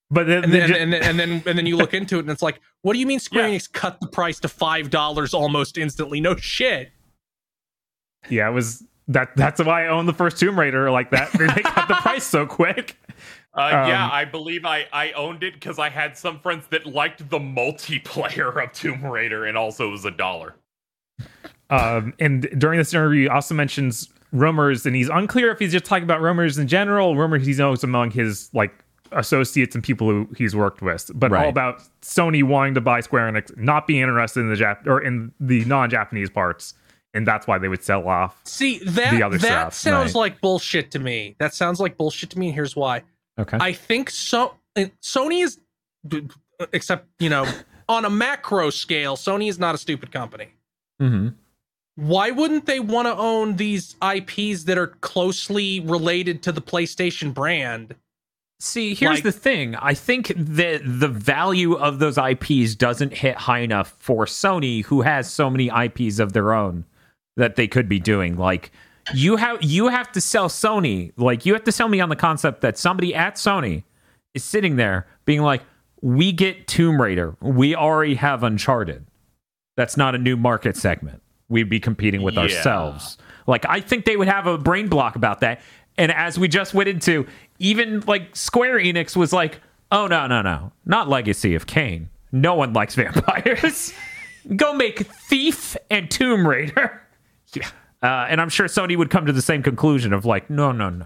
But 0.10 0.28
then, 0.28 0.44
And 0.44 0.54
then 0.54 0.60
then, 0.62 0.70
ju- 0.70 0.76
and 0.76 0.94
then 0.94 1.04
and 1.04 1.20
then 1.20 1.44
and 1.46 1.58
then 1.60 1.66
you 1.68 1.78
look 1.78 1.94
into 1.94 2.18
it 2.18 2.22
and 2.22 2.30
it's 2.32 2.42
like, 2.42 2.60
what 2.82 2.94
do 2.94 3.00
you 3.00 3.06
mean 3.06 3.20
Square 3.20 3.50
Yeah. 3.50 3.56
Enix 3.56 3.72
cut 3.72 4.00
the 4.02 4.08
price 4.08 4.40
to 4.40 4.48
five 4.48 4.90
dollars 4.90 5.34
almost 5.36 5.78
instantly? 5.78 6.20
No 6.22 6.36
shit. 6.36 6.92
yeah, 8.30 8.50
it 8.50 8.54
was 8.54 8.84
that. 9.08 9.36
That's 9.36 9.64
why 9.64 9.86
I 9.86 9.88
own 9.88 10.06
the 10.06 10.14
first 10.14 10.38
Tomb 10.40 10.60
Raider 10.60 10.90
like 10.92 11.12
that. 11.12 11.32
they 11.38 11.48
cut 11.62 11.88
the 11.88 11.96
price 11.96 12.24
so 12.26 12.46
quick. 12.46 12.98
Uh, 13.56 13.70
yeah, 13.88 14.06
Um, 14.06 14.12
I 14.12 14.26
believe 14.26 14.66
I, 14.66 14.88
I 14.92 15.12
owned 15.12 15.44
it 15.44 15.54
because 15.54 15.78
I 15.78 15.90
had 15.90 16.18
some 16.18 16.40
friends 16.40 16.66
that 16.72 16.86
liked 16.88 17.30
the 17.30 17.38
multiplayer 17.40 18.64
of 18.64 18.72
Tomb 18.74 19.06
Raider, 19.06 19.46
and 19.46 19.58
also 19.58 19.88
it 19.90 19.92
was 19.92 20.06
a 20.06 20.12
dollar. 20.12 20.56
Um, 21.70 22.14
and 22.20 22.42
during 22.60 22.78
this 22.78 22.94
interview, 22.94 23.24
he 23.24 23.28
also 23.30 23.54
mentions 23.56 24.10
rumors, 24.32 24.86
and 24.86 24.96
he's 24.96 25.10
unclear 25.10 25.52
if 25.52 25.60
he's 25.60 25.72
just 25.72 25.86
talking 25.86 26.04
about 26.04 26.22
rumors 26.22 26.58
in 26.58 26.68
general, 26.68 27.16
rumors 27.16 27.46
he 27.46 27.54
knows 27.54 27.84
among 27.84 28.12
his 28.12 28.50
like 28.54 28.74
associates 29.12 29.76
and 29.76 29.84
people 29.84 30.10
who 30.10 30.28
he's 30.36 30.56
worked 30.56 30.82
with, 30.82 31.12
but 31.14 31.30
Right. 31.30 31.44
all 31.44 31.50
about 31.50 31.84
Sony 32.02 32.44
wanting 32.44 32.74
to 32.74 32.82
buy 32.82 33.00
Square 33.02 33.32
Enix, 33.32 33.56
not 33.58 33.86
being 33.86 34.02
interested 34.02 34.40
in 34.40 34.50
the 34.50 34.56
Jap 34.56 34.88
or 34.88 35.00
in 35.02 35.32
the 35.40 35.64
non-Japanese 35.66 36.32
parts, 36.32 36.74
and 37.14 37.28
that's 37.28 37.46
why 37.48 37.58
they 37.58 37.68
would 37.68 37.84
sell 37.84 38.08
off. 38.08 38.40
See 38.46 38.80
that 38.80 39.12
The 39.12 39.24
other 39.24 39.38
that 39.38 39.48
stuff, 39.48 39.74
sounds 39.74 40.14
right. 40.14 40.20
like 40.20 40.42
bullshit 40.42 40.92
to 40.92 41.00
me. 41.00 41.36
That 41.40 41.54
sounds 41.54 41.80
like 41.80 41.98
bullshit 41.98 42.30
to 42.32 42.40
me. 42.40 42.48
And 42.48 42.56
here's 42.56 42.76
why. 42.76 43.04
Okay. 43.40 43.58
I 43.60 43.74
think 43.74 44.10
so. 44.10 44.56
Sony 45.02 45.44
is, 45.44 45.60
except 46.74 47.08
you 47.20 47.30
know, 47.30 47.48
on 47.90 48.06
a 48.06 48.10
macro 48.10 48.70
scale, 48.70 49.16
Sony 49.16 49.50
is 49.50 49.60
not 49.60 49.76
a 49.76 49.78
stupid 49.78 50.12
company. 50.12 50.48
hmm 51.00 51.30
Why 51.96 52.32
wouldn't 52.32 52.66
they 52.66 52.80
want 52.80 53.08
to 53.08 53.16
own 53.16 53.56
these 53.58 53.96
IPs 54.02 54.64
that 54.66 54.78
are 54.78 54.88
closely 54.88 55.80
related 55.82 56.42
to 56.44 56.52
the 56.52 56.62
PlayStation 56.62 57.34
brand? 57.34 57.96
See, 58.60 58.94
here's 58.96 59.16
Like- 59.16 59.24
the 59.24 59.32
thing. 59.34 59.76
I 59.76 59.94
think 59.94 60.32
that 60.38 60.82
the 60.86 61.10
value 61.10 61.74
of 61.74 62.00
those 62.00 62.18
IPs 62.18 62.76
doesn't 62.76 63.14
hit 63.14 63.36
high 63.36 63.60
enough 63.60 63.94
for 64.00 64.26
Sony, 64.26 64.86
who 64.86 65.02
has 65.02 65.30
so 65.32 65.50
many 65.50 65.70
IPs 65.70 66.20
of 66.20 66.32
their 66.34 66.54
own 66.54 66.86
that 67.38 67.56
they 67.56 67.68
could 67.68 67.88
be 67.90 68.00
doing. 68.00 68.38
Like 68.38 68.72
you 69.14 69.36
have 69.38 69.62
you 69.62 69.88
have 69.90 70.12
to 70.14 70.22
sell 70.22 70.50
Sony. 70.50 71.12
Like 71.18 71.46
you 71.46 71.54
have 71.54 71.64
to 71.66 71.72
sell 71.72 71.88
me 71.90 72.00
on 72.00 72.10
the 72.10 72.16
concept 72.16 72.62
that 72.62 72.78
somebody 72.78 73.14
at 73.14 73.36
Sony 73.36 73.84
is 74.34 74.44
sitting 74.44 74.76
there 74.78 75.08
being 75.26 75.42
like, 75.42 75.62
"We 76.02 76.32
get 76.32 76.68
Tomb 76.68 77.02
Raider. 77.02 77.36
We 77.42 77.76
already 77.76 78.16
have 78.16 78.44
Uncharted. 78.44 79.06
That's 79.76 79.98
not 79.98 80.16
a 80.16 80.18
new 80.18 80.38
market 80.38 80.78
segment. 80.78 81.22
We'd 81.50 81.70
be 81.70 81.80
competing 81.80 82.22
with 82.22 82.36
Yeah. 82.36 82.42
ourselves." 82.42 83.18
Like 83.48 83.66
I 83.68 83.82
think 83.82 84.06
they 84.06 84.16
would 84.16 84.30
have 84.30 84.48
a 84.48 84.58
brain 84.58 84.88
block 84.88 85.16
about 85.16 85.42
that. 85.42 85.62
And 85.98 86.12
as 86.12 86.40
we 86.40 86.48
just 86.48 86.74
went 86.74 86.90
into, 86.90 87.28
even 87.60 88.02
like 88.08 88.36
Square 88.36 88.80
Enix 88.80 89.16
was 89.18 89.34
like, 89.34 89.60
"Oh 89.92 90.08
no, 90.08 90.28
no, 90.28 90.42
no, 90.42 90.72
not 90.86 91.10
Legacy 91.10 91.54
of 91.56 91.68
Kain. 91.68 92.10
No 92.32 92.56
one 92.56 92.72
likes 92.74 92.96
vampires. 92.96 93.94
Go 94.56 94.74
make 94.74 95.00
Thief 95.30 95.76
and 95.92 96.10
Tomb 96.10 96.48
Raider." 96.48 97.02
Yeah. 97.56 97.70
Uh, 98.02 98.26
and 98.30 98.42
I'm 98.42 98.50
sure 98.50 98.68
Sony 98.68 98.98
would 98.98 99.10
come 99.10 99.26
to 99.26 99.32
the 99.34 99.42
same 99.42 99.64
conclusion 99.64 100.12
of 100.14 100.26
like, 100.26 100.50
"No, 100.50 100.72
no, 100.72 100.90
no, 100.90 100.98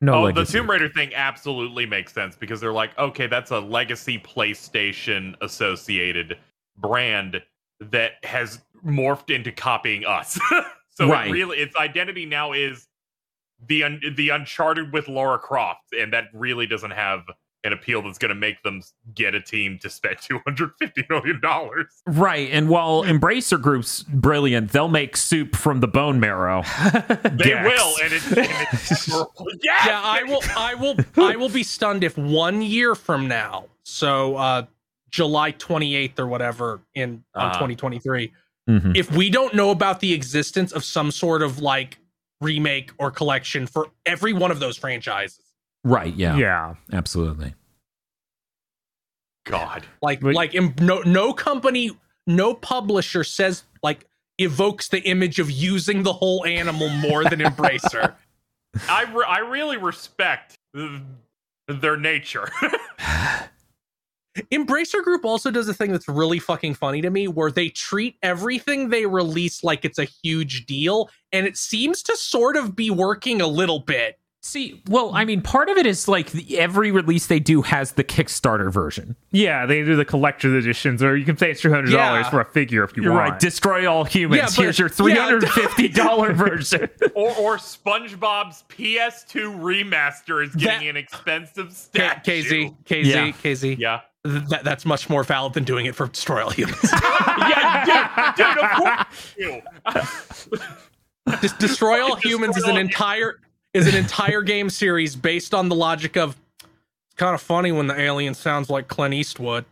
no." 0.00 0.14
oh, 0.14 0.22
Legacy. 0.22 0.52
the 0.52 0.58
Tomb 0.58 0.70
Raider 0.70 0.88
thing 0.88 1.14
absolutely 1.14 1.84
makes 1.86 2.12
sense 2.12 2.36
because 2.36 2.60
they're 2.60 2.72
like, 2.72 2.96
okay, 2.98 3.26
that's 3.26 3.50
a 3.50 3.60
legacy 3.60 4.18
PlayStation 4.18 5.34
associated 5.42 6.38
brand 6.78 7.42
that 7.80 8.12
has 8.22 8.60
morphed 8.84 9.34
into 9.34 9.52
copying 9.52 10.04
us. 10.06 10.38
so 10.90 11.08
Right. 11.08 11.28
it 11.28 11.32
really, 11.32 11.58
its 11.58 11.76
identity 11.76 12.24
now 12.26 12.52
is 12.52 12.88
the 13.68 13.84
un- 13.84 14.00
the 14.16 14.30
Uncharted 14.30 14.92
with 14.92 15.08
Lara 15.08 15.38
Croft, 15.38 15.92
and 15.98 16.12
that 16.12 16.28
really 16.32 16.66
doesn't 16.66 16.90
have 16.92 17.24
an 17.64 17.72
appeal 17.72 18.02
that's 18.02 18.18
going 18.18 18.30
to 18.30 18.34
make 18.34 18.60
them 18.64 18.82
get 19.14 19.34
a 19.34 19.40
team 19.40 19.78
to 19.82 19.88
spend 19.90 20.16
two 20.22 20.40
hundred 20.44 20.70
fifty 20.78 21.04
million 21.08 21.40
dollars. 21.40 21.86
Right, 22.06 22.48
and 22.50 22.68
while 22.68 23.04
Embracer 23.04 23.60
Group's 23.60 24.02
brilliant, 24.02 24.72
they'll 24.72 24.88
make 24.88 25.16
soup 25.16 25.54
from 25.56 25.80
the 25.80 25.88
bone 25.88 26.18
marrow. 26.20 26.62
They 27.22 27.44
Gex. 27.50 27.68
will, 27.68 27.94
and 28.02 28.12
it's, 28.12 28.26
and 28.32 28.68
it's 28.72 29.08
yes! 29.62 29.86
Yeah, 29.86 30.00
I 30.04 30.22
will. 30.24 30.42
I 30.56 30.74
will. 30.74 30.96
I 31.16 31.36
will 31.36 31.48
be 31.48 31.62
stunned 31.62 32.04
if 32.04 32.16
one 32.18 32.62
year 32.62 32.94
from 32.94 33.26
now, 33.28 33.66
so 33.84 34.36
uh, 34.36 34.62
July 35.10 35.52
28th 35.52 36.18
or 36.18 36.26
whatever 36.26 36.80
in 36.94 37.22
on 37.34 37.46
Uh-huh. 37.46 37.52
2023, 37.54 38.32
Mhm. 38.70 38.96
if 38.96 39.10
we 39.12 39.28
don't 39.30 39.54
know 39.54 39.70
about 39.70 40.00
the 40.00 40.12
existence 40.12 40.72
of 40.72 40.84
some 40.84 41.10
sort 41.10 41.42
of 41.42 41.58
like 41.58 41.98
remake 42.40 42.90
or 42.98 43.10
collection 43.10 43.66
for 43.66 43.88
every 44.06 44.32
one 44.32 44.50
of 44.50 44.58
those 44.60 44.76
franchises, 44.76 45.51
Right, 45.84 46.14
yeah, 46.14 46.36
Yeah, 46.36 46.74
absolutely. 46.92 47.54
God. 49.44 49.84
like 50.00 50.20
But- 50.20 50.34
like 50.34 50.54
im- 50.54 50.74
no 50.80 51.00
no 51.02 51.32
company, 51.32 51.90
no 52.26 52.54
publisher 52.54 53.24
says 53.24 53.64
like 53.82 54.06
evokes 54.38 54.88
the 54.88 55.00
image 55.00 55.38
of 55.40 55.50
using 55.50 56.02
the 56.04 56.12
whole 56.12 56.44
animal 56.46 56.88
more 56.88 57.24
than 57.24 57.40
Embracer. 57.40 58.14
I 58.88 59.02
re- 59.12 59.26
I 59.28 59.38
really 59.40 59.76
respect 59.76 60.56
th- 60.74 61.00
their 61.68 61.96
nature. 61.96 62.48
Embracer 64.50 65.02
Group 65.02 65.26
also 65.26 65.50
does 65.50 65.68
a 65.68 65.74
thing 65.74 65.92
that's 65.92 66.08
really 66.08 66.38
fucking 66.38 66.74
funny 66.74 67.02
to 67.02 67.10
me 67.10 67.28
where 67.28 67.50
they 67.50 67.68
treat 67.68 68.16
everything 68.22 68.88
they 68.88 69.04
release 69.04 69.62
like 69.62 69.84
it's 69.84 69.98
a 69.98 70.04
huge 70.22 70.64
deal, 70.64 71.10
and 71.32 71.46
it 71.46 71.58
seems 71.58 72.02
to 72.04 72.16
sort 72.16 72.56
of 72.56 72.74
be 72.74 72.90
working 72.90 73.42
a 73.42 73.46
little 73.46 73.80
bit. 73.80 74.18
See, 74.44 74.82
well, 74.88 75.14
I 75.14 75.24
mean, 75.24 75.40
part 75.40 75.68
of 75.68 75.76
it 75.78 75.86
is 75.86 76.08
like 76.08 76.32
the, 76.32 76.58
every 76.58 76.90
release 76.90 77.28
they 77.28 77.38
do 77.38 77.62
has 77.62 77.92
the 77.92 78.02
Kickstarter 78.02 78.72
version. 78.72 79.14
yeah. 79.30 79.66
They 79.66 79.84
do 79.84 79.94
the 79.94 80.04
collector's 80.04 80.52
editions, 80.64 81.00
or 81.00 81.16
you 81.16 81.24
can 81.24 81.36
say 81.36 81.52
it's 81.52 81.60
two 81.60 81.70
hundred 81.70 81.92
dollars 81.92 82.24
Yeah. 82.24 82.30
for 82.30 82.40
a 82.40 82.44
figure 82.44 82.82
if 82.82 82.96
you 82.96 83.04
You're 83.04 83.12
want. 83.12 83.30
right. 83.30 83.40
Destroy 83.40 83.86
all 83.88 84.02
humans. 84.02 84.38
Yeah, 84.40 84.46
but- 84.46 84.54
Here's 84.64 84.78
your 84.80 84.88
three 84.88 85.14
hundred 85.14 85.48
fifty 85.48 85.86
dollar 85.86 86.32
version. 86.34 86.88
or 87.14 87.30
or 87.36 87.56
SpongeBob's 87.56 88.64
PS2 88.68 89.60
remaster 89.60 90.44
is 90.44 90.52
getting 90.56 90.86
That- 90.88 90.90
an 90.90 90.96
expensive 90.96 91.72
statue. 91.72 92.42
KZ, 92.42 92.76
KZ, 92.84 93.04
Yeah. 93.04 93.28
KZ. 93.30 93.78
Yeah. 93.78 94.00
Th- 94.24 94.42
that, 94.48 94.64
that's 94.64 94.84
much 94.84 95.08
more 95.08 95.22
valid 95.22 95.52
than 95.54 95.62
doing 95.62 95.86
it 95.86 95.94
for 95.94 96.08
Destroy 96.08 96.42
All 96.42 96.50
Humans. 96.50 96.78
yeah, 96.92 98.34
dude, 98.34 98.46
dude, 98.46 98.58
of 98.58 98.70
course. 98.72 99.34
you. 99.38 99.62
Des- 101.40 101.56
Destroy 101.60 102.02
All 102.02 102.16
Destroy 102.16 102.30
Humans 102.30 102.56
is 102.56 102.64
All 102.64 102.70
an 102.70 102.76
Humans. 102.76 102.94
Entire 103.74 103.88
is 103.88 103.94
an 103.94 104.00
entire 104.00 104.42
game 104.42 104.70
series 104.70 105.16
based 105.16 105.54
on 105.54 105.68
the 105.68 105.74
logic 105.74 106.16
of 106.16 106.36
it's 106.60 107.16
kind 107.16 107.34
of 107.34 107.42
funny 107.42 107.72
when 107.72 107.86
the 107.86 107.98
alien 107.98 108.34
sounds 108.34 108.70
like 108.70 108.88
Clint 108.88 109.14
Eastwood. 109.14 109.64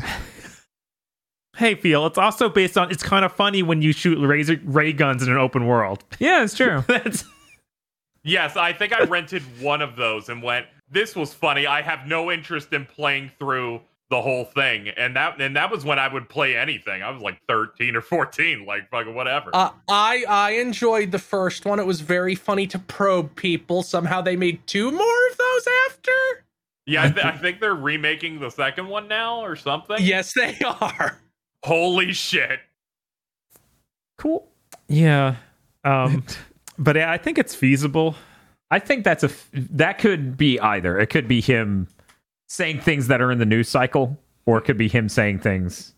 hey, 1.56 1.74
feel 1.74 2.06
it's 2.06 2.18
also 2.18 2.48
based 2.48 2.78
on. 2.78 2.90
It's 2.90 3.02
kind 3.02 3.24
of 3.24 3.32
funny 3.32 3.62
when 3.62 3.82
you 3.82 3.92
shoot 3.92 4.18
razor 4.18 4.60
ray 4.64 4.92
guns 4.92 5.22
in 5.22 5.30
an 5.30 5.38
open 5.38 5.66
world. 5.66 6.04
yeah, 6.18 6.42
it's 6.44 6.56
true. 6.56 6.84
That's 6.86 7.24
Yes, 8.24 8.56
I 8.56 8.72
think 8.72 8.92
I 8.92 9.04
rented 9.04 9.42
one 9.60 9.80
of 9.80 9.96
those 9.96 10.28
and 10.28 10.42
went, 10.42 10.66
"This 10.90 11.16
was 11.16 11.32
funny. 11.32 11.66
I 11.66 11.82
have 11.82 12.06
no 12.06 12.30
interest 12.30 12.72
in 12.72 12.84
playing 12.84 13.30
through 13.38 13.80
the 14.10 14.20
whole 14.22 14.44
thing." 14.44 14.88
And 14.88 15.14
that 15.16 15.40
and 15.40 15.56
that 15.56 15.70
was 15.70 15.84
when 15.84 15.98
I 15.98 16.12
would 16.12 16.28
play 16.28 16.56
anything. 16.56 17.02
I 17.02 17.10
was 17.10 17.22
like 17.22 17.40
13 17.48 17.96
or 17.96 18.00
14, 18.00 18.64
like 18.66 18.88
fucking 18.90 19.14
whatever. 19.14 19.50
Uh, 19.52 19.70
I 19.88 20.24
I 20.28 20.50
enjoyed 20.52 21.10
the 21.10 21.18
first 21.18 21.64
one. 21.64 21.78
It 21.78 21.86
was 21.86 22.00
very 22.00 22.34
funny 22.34 22.66
to 22.68 22.78
probe 22.78 23.34
people. 23.36 23.82
Somehow 23.82 24.20
they 24.20 24.36
made 24.36 24.66
two 24.66 24.90
more 24.90 25.28
of 25.30 25.36
those 25.38 25.68
after. 25.88 26.12
yeah, 26.86 27.04
I, 27.04 27.10
th- 27.10 27.26
I 27.26 27.36
think 27.36 27.60
they're 27.60 27.74
remaking 27.74 28.40
the 28.40 28.50
second 28.50 28.88
one 28.88 29.08
now 29.08 29.40
or 29.40 29.56
something. 29.56 29.98
Yes, 30.00 30.32
they 30.34 30.56
are. 30.66 31.18
Holy 31.64 32.12
shit. 32.12 32.60
cool. 34.18 34.48
Yeah. 34.88 35.36
Um, 35.84 36.24
but 36.78 36.96
I 36.96 37.18
think 37.18 37.38
it's 37.38 37.54
feasible. 37.54 38.14
I 38.70 38.78
think 38.78 39.04
that's 39.04 39.22
a 39.24 39.28
f- 39.28 39.48
that 39.52 39.98
could 39.98 40.36
be 40.36 40.60
either. 40.60 40.98
It 40.98 41.06
could 41.08 41.26
be 41.28 41.40
him 41.40 41.88
saying 42.48 42.80
things 42.80 43.08
that 43.08 43.20
are 43.20 43.30
in 43.30 43.38
the 43.38 43.46
news 43.46 43.68
cycle, 43.68 44.18
or 44.46 44.58
it 44.58 44.62
could 44.62 44.78
be 44.78 44.88
him 44.88 45.08
saying 45.08 45.38
things. 45.40 45.94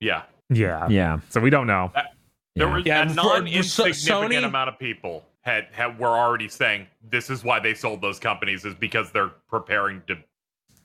Yeah. 0.00 0.22
Yeah. 0.48 0.88
Yeah, 0.88 1.20
So 1.28 1.40
we 1.40 1.50
don't 1.50 1.66
know. 1.66 1.92
There 1.94 2.66
yeah. 2.68 2.74
was 2.74 2.84
Yeah, 2.86 3.02
a 3.04 3.08
for- 3.08 3.14
non-insignificant 3.14 3.96
so- 3.96 4.22
Sony- 4.28 4.44
amount 4.44 4.68
of 4.68 4.78
people 4.78 5.24
had, 5.42 5.68
had 5.72 5.98
were 5.98 6.08
already 6.08 6.48
saying 6.48 6.86
this 7.10 7.30
is 7.30 7.44
why 7.44 7.60
they 7.60 7.72
sold 7.74 8.02
those 8.02 8.18
companies 8.18 8.64
is 8.64 8.74
because 8.74 9.10
they're 9.12 9.30
preparing 9.48 10.02
to 10.08 10.16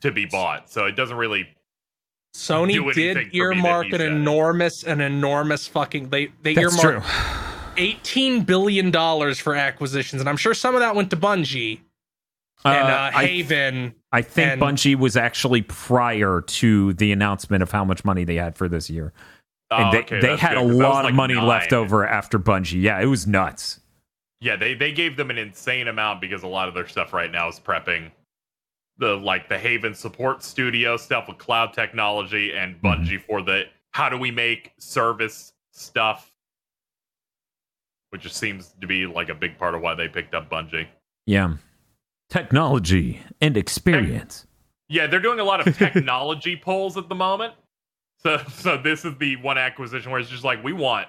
to 0.01 0.11
be 0.11 0.25
bought. 0.25 0.69
So 0.69 0.85
it 0.85 0.91
doesn't 0.95 1.17
really 1.17 1.47
Sony 2.35 2.73
did 2.93 3.15
for 3.15 3.19
me 3.19 3.25
that 3.29 3.35
earmark 3.35 3.91
an 3.91 4.01
enormous, 4.01 4.83
an 4.83 5.01
enormous 5.01 5.67
fucking. 5.67 6.09
They 6.09 6.27
they 6.43 6.53
That's 6.53 6.77
earmarked 6.85 7.05
true. 7.07 7.43
eighteen 7.77 8.43
billion 8.43 8.91
dollars 8.91 9.39
for 9.39 9.55
acquisitions, 9.55 10.21
and 10.21 10.29
I'm 10.29 10.37
sure 10.37 10.53
some 10.53 10.75
of 10.75 10.81
that 10.81 10.95
went 10.95 11.09
to 11.11 11.17
Bungie 11.17 11.79
and 12.65 12.87
uh, 12.89 13.11
I, 13.13 13.25
Haven. 13.25 13.95
I 14.11 14.21
think 14.21 14.53
and- 14.53 14.61
Bungie 14.61 14.95
was 14.95 15.15
actually 15.17 15.61
prior 15.63 16.41
to 16.41 16.93
the 16.93 17.11
announcement 17.11 17.61
of 17.63 17.71
how 17.71 17.85
much 17.85 18.03
money 18.05 18.23
they 18.23 18.35
had 18.35 18.57
for 18.57 18.67
this 18.67 18.89
year. 18.89 19.13
And 19.71 19.87
Oh, 19.87 19.91
they, 19.91 19.99
okay, 19.99 20.19
they 20.19 20.35
had 20.37 20.55
good, 20.55 20.57
a 20.57 20.61
'cause 20.61 20.77
that 20.77 20.77
was 20.77 20.77
lot 20.77 21.05
of 21.05 21.13
money 21.15 21.33
nine. 21.33 21.45
left 21.47 21.73
over 21.73 22.05
after 22.07 22.37
Bungie. 22.39 22.81
Yeah, 22.81 22.99
it 23.01 23.05
was 23.07 23.25
nuts. 23.27 23.79
Yeah, 24.41 24.55
they 24.55 24.73
they 24.75 24.91
gave 24.91 25.17
them 25.17 25.29
an 25.31 25.37
insane 25.37 25.87
amount 25.87 26.21
because 26.21 26.43
a 26.43 26.47
lot 26.47 26.67
of 26.67 26.73
their 26.75 26.87
stuff 26.87 27.13
right 27.13 27.31
now 27.31 27.47
is 27.49 27.59
prepping 27.59 28.11
the 28.97 29.15
like 29.17 29.49
the 29.49 29.57
Haven 29.57 29.93
support 29.95 30.43
studio 30.43 30.97
stuff 30.97 31.27
with 31.27 31.37
cloud 31.39 31.73
technology 31.73 32.53
and 32.53 32.79
Bungie 32.81 33.19
for 33.21 33.41
the 33.41 33.63
how 33.91 34.07
do 34.07 34.17
we 34.17 34.29
make 34.31 34.71
service 34.77 35.53
stuff, 35.73 36.31
which 38.11 38.21
just 38.21 38.37
seems 38.37 38.73
to 38.79 38.87
be 38.87 39.05
like 39.05 39.29
a 39.29 39.35
big 39.35 39.57
part 39.57 39.73
of 39.75 39.81
why 39.81 39.95
they 39.95 40.07
picked 40.07 40.33
up 40.35 40.49
Bungie. 40.49 40.87
Yeah. 41.25 41.55
Technology 42.29 43.21
and 43.41 43.55
experience. 43.55 44.47
Yeah, 44.87 45.07
they're 45.07 45.19
doing 45.19 45.39
a 45.39 45.43
lot 45.43 45.65
of 45.65 45.77
technology 45.77 46.55
polls 46.61 46.97
at 46.97 47.09
the 47.09 47.15
moment. 47.15 47.53
So 48.23 48.41
so 48.51 48.77
this 48.77 49.05
is 49.05 49.17
the 49.17 49.35
one 49.37 49.57
acquisition 49.57 50.11
where 50.11 50.19
it's 50.19 50.29
just 50.29 50.43
like 50.43 50.63
we 50.63 50.73
want 50.73 51.07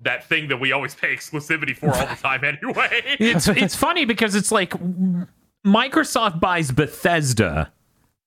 that 0.00 0.24
thing 0.24 0.48
that 0.48 0.58
we 0.58 0.72
always 0.72 0.94
pay 0.94 1.14
exclusivity 1.14 1.76
for 1.76 1.88
all 1.90 2.06
the 2.06 2.14
time 2.22 2.44
anyway. 2.44 3.02
It's 3.18 3.48
it's 3.48 3.76
funny 3.76 4.04
because 4.04 4.34
it's 4.34 4.50
like 4.50 4.74
Microsoft 5.66 6.40
buys 6.40 6.70
Bethesda 6.70 7.72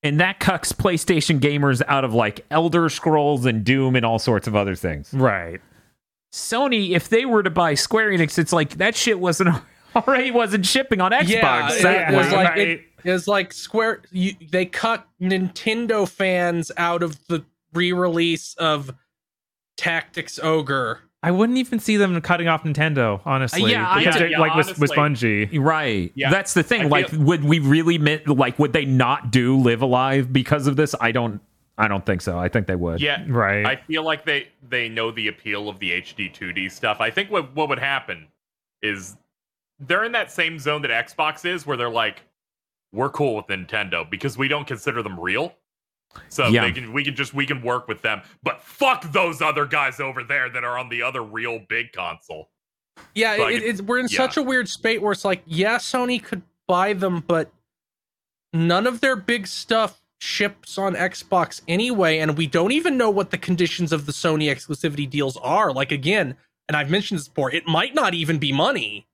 and 0.04 0.20
that 0.20 0.40
cucks 0.40 0.72
PlayStation 0.72 1.40
gamers 1.40 1.82
out 1.88 2.06
of 2.06 2.14
like 2.14 2.46
Elder 2.52 2.90
Scrolls 2.90 3.46
and 3.46 3.64
Doom 3.64 3.96
and 3.96 4.06
all 4.06 4.20
sorts 4.20 4.48
of 4.48 4.56
other 4.56 4.76
things. 4.76 5.12
Right. 5.12 5.60
Sony, 6.32 6.92
if 6.92 7.10
they 7.10 7.26
were 7.26 7.42
to 7.42 7.50
buy 7.50 7.74
Square 7.74 8.12
Enix, 8.12 8.38
it's 8.38 8.54
like 8.54 8.78
that 8.78 8.96
shit 8.96 9.20
wasn't 9.20 9.56
already 9.96 10.32
wasn't 10.32 10.66
shipping 10.66 11.02
on 11.02 11.12
Xbox. 11.12 11.28
Yeah, 11.30 11.72
it, 11.74 11.82
That 11.84 12.14
it 12.14 12.18
was 12.18 12.26
was- 12.28 12.34
like 12.34 12.58
it, 12.58 12.68
right. 12.70 12.82
it 13.04 13.12
was 13.12 13.28
like 13.28 13.54
Square. 13.54 14.02
You, 14.12 14.34
they 14.52 14.66
cut 14.66 15.08
Nintendo 15.22 16.08
fans 16.08 16.72
out 16.78 17.04
of 17.04 17.18
the 17.28 17.44
re-release 17.74 18.54
of 18.56 18.92
Tactics 19.78 20.40
Ogre. 20.42 21.02
I 21.24 21.32
wouldn't 21.32 21.58
even 21.58 21.80
see 21.80 21.98
them 21.98 22.20
cutting 22.22 22.48
off 22.48 22.64
Nintendo, 22.64 23.20
honestly. 23.26 23.72
Yeah, 23.72 23.98
because 23.98 24.14
yeah, 24.16 24.20
they're- 24.20 24.28
yeah, 24.30 24.40
like 24.40 24.56
with, 24.56 24.78
with. 24.78 24.92
Bungie. 24.92 25.50
Right. 25.60 26.12
Yeah. 26.16 26.30
That's 26.30 26.54
the 26.54 26.62
thing. 26.62 26.82
I 26.84 26.86
like, 26.86 27.10
feel- 27.10 27.22
would 27.22 27.44
we 27.44 27.58
really 27.60 27.98
meant 27.98 28.28
like 28.28 28.60
would 28.60 28.74
they 28.74 28.86
not 28.86 29.32
do 29.32 29.58
Live 29.58 29.82
A 29.82 29.86
Live 29.88 30.32
because 30.32 30.68
of 30.68 30.76
this? 30.76 30.94
I 31.02 31.12
don't. 31.12 31.42
I 31.78 31.90
don't 31.90 32.06
think 32.06 32.22
so. 32.22 32.40
I 32.40 32.48
think 32.48 32.68
they 32.68 32.76
would. 32.78 33.02
yeah, 33.02 33.26
Right. 33.28 33.66
I 33.66 33.76
feel 33.76 34.04
like 34.04 34.24
they 34.24 34.48
they 34.70 34.88
know 34.88 35.12
the 35.12 35.28
appeal 35.28 35.68
of 35.68 35.78
the 35.80 35.92
HD 35.92 36.34
2D 36.34 36.72
stuff. 36.72 37.02
I 37.02 37.10
think 37.10 37.30
what 37.30 37.54
what 37.54 37.68
would 37.68 37.80
happen 37.80 38.28
is 38.82 39.18
they're 39.80 40.04
in 40.04 40.12
that 40.14 40.32
same 40.32 40.58
zone 40.60 40.82
that 40.84 40.92
Xbox 40.92 41.46
is, 41.46 41.66
where 41.66 41.78
they're 41.78 41.90
like, 41.90 42.22
we're 42.94 43.10
cool 43.10 43.36
with 43.36 43.48
Nintendo 43.48 44.10
because 44.10 44.38
we 44.38 44.48
don't 44.48 44.66
consider 44.68 45.04
them 45.04 45.20
real. 45.20 45.56
So 46.30 46.48
Yeah. 46.48 46.62
they 46.62 46.72
can 46.72 46.94
we 46.94 47.04
can 47.04 47.14
just 47.16 47.34
we 47.34 47.46
can 47.46 47.62
work 47.62 47.88
with 47.90 48.02
them, 48.02 48.22
but 48.42 48.62
fuck 48.62 49.12
those 49.12 49.42
other 49.42 49.66
guys 49.66 50.00
over 50.00 50.24
there 50.24 50.50
that 50.50 50.64
are 50.64 50.78
on 50.78 50.88
the 50.88 51.02
other 51.02 51.22
real 51.22 51.60
big 51.68 51.92
console. 51.92 52.50
Yeah, 53.14 53.36
Like, 53.36 53.56
it, 53.56 53.64
it's 53.64 53.82
we're 53.82 54.00
in 54.00 54.08
yeah. 54.10 54.16
such 54.18 54.38
a 54.38 54.42
weird 54.42 54.70
spate 54.70 55.02
where 55.02 55.12
it's 55.12 55.26
like, 55.26 55.44
yeah, 55.46 55.76
Sony 55.78 56.24
could 56.24 56.42
buy 56.68 56.94
them, 56.94 57.20
but 57.28 57.52
none 58.54 58.88
of 58.88 59.02
their 59.02 59.18
big 59.18 59.46
stuff 59.48 60.02
ships 60.22 60.78
on 60.78 60.96
Xbox 60.96 61.62
anyway, 61.68 62.20
and 62.20 62.38
we 62.38 62.48
don't 62.48 62.72
even 62.72 62.98
know 62.98 63.10
what 63.10 63.32
the 63.32 63.38
conditions 63.38 63.92
of 63.92 64.06
the 64.06 64.14
Sony 64.14 64.46
exclusivity 64.46 65.10
deals 65.10 65.36
are. 65.38 65.74
Like 65.74 65.92
again, 65.92 66.38
and 66.70 66.78
I've 66.78 66.90
mentioned 66.90 67.20
this 67.20 67.28
before, 67.28 67.52
it 67.52 67.68
might 67.68 67.94
not 67.94 68.14
even 68.14 68.38
be 68.38 68.54
money. 68.54 69.06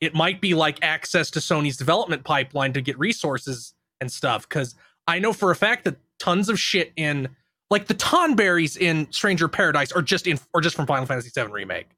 It 0.00 0.14
might 0.14 0.40
be 0.40 0.54
like 0.54 0.78
access 0.82 1.30
to 1.32 1.40
Sony's 1.40 1.76
development 1.76 2.24
pipeline 2.24 2.72
to 2.74 2.80
get 2.80 2.98
resources 2.98 3.74
and 4.00 4.10
stuff. 4.10 4.48
Because 4.48 4.74
I 5.06 5.18
know 5.18 5.32
for 5.32 5.50
a 5.50 5.56
fact 5.56 5.84
that 5.84 5.96
tons 6.18 6.48
of 6.48 6.58
shit 6.58 6.92
in 6.96 7.28
like 7.70 7.86
the 7.86 7.94
Tonberries 7.94 8.76
in 8.76 9.10
Stranger 9.12 9.48
Paradise 9.48 9.92
are 9.92 10.02
just 10.02 10.26
in 10.26 10.38
or 10.54 10.60
just 10.60 10.76
from 10.76 10.86
Final 10.86 11.06
Fantasy 11.06 11.30
VII 11.34 11.50
Remake. 11.50 11.88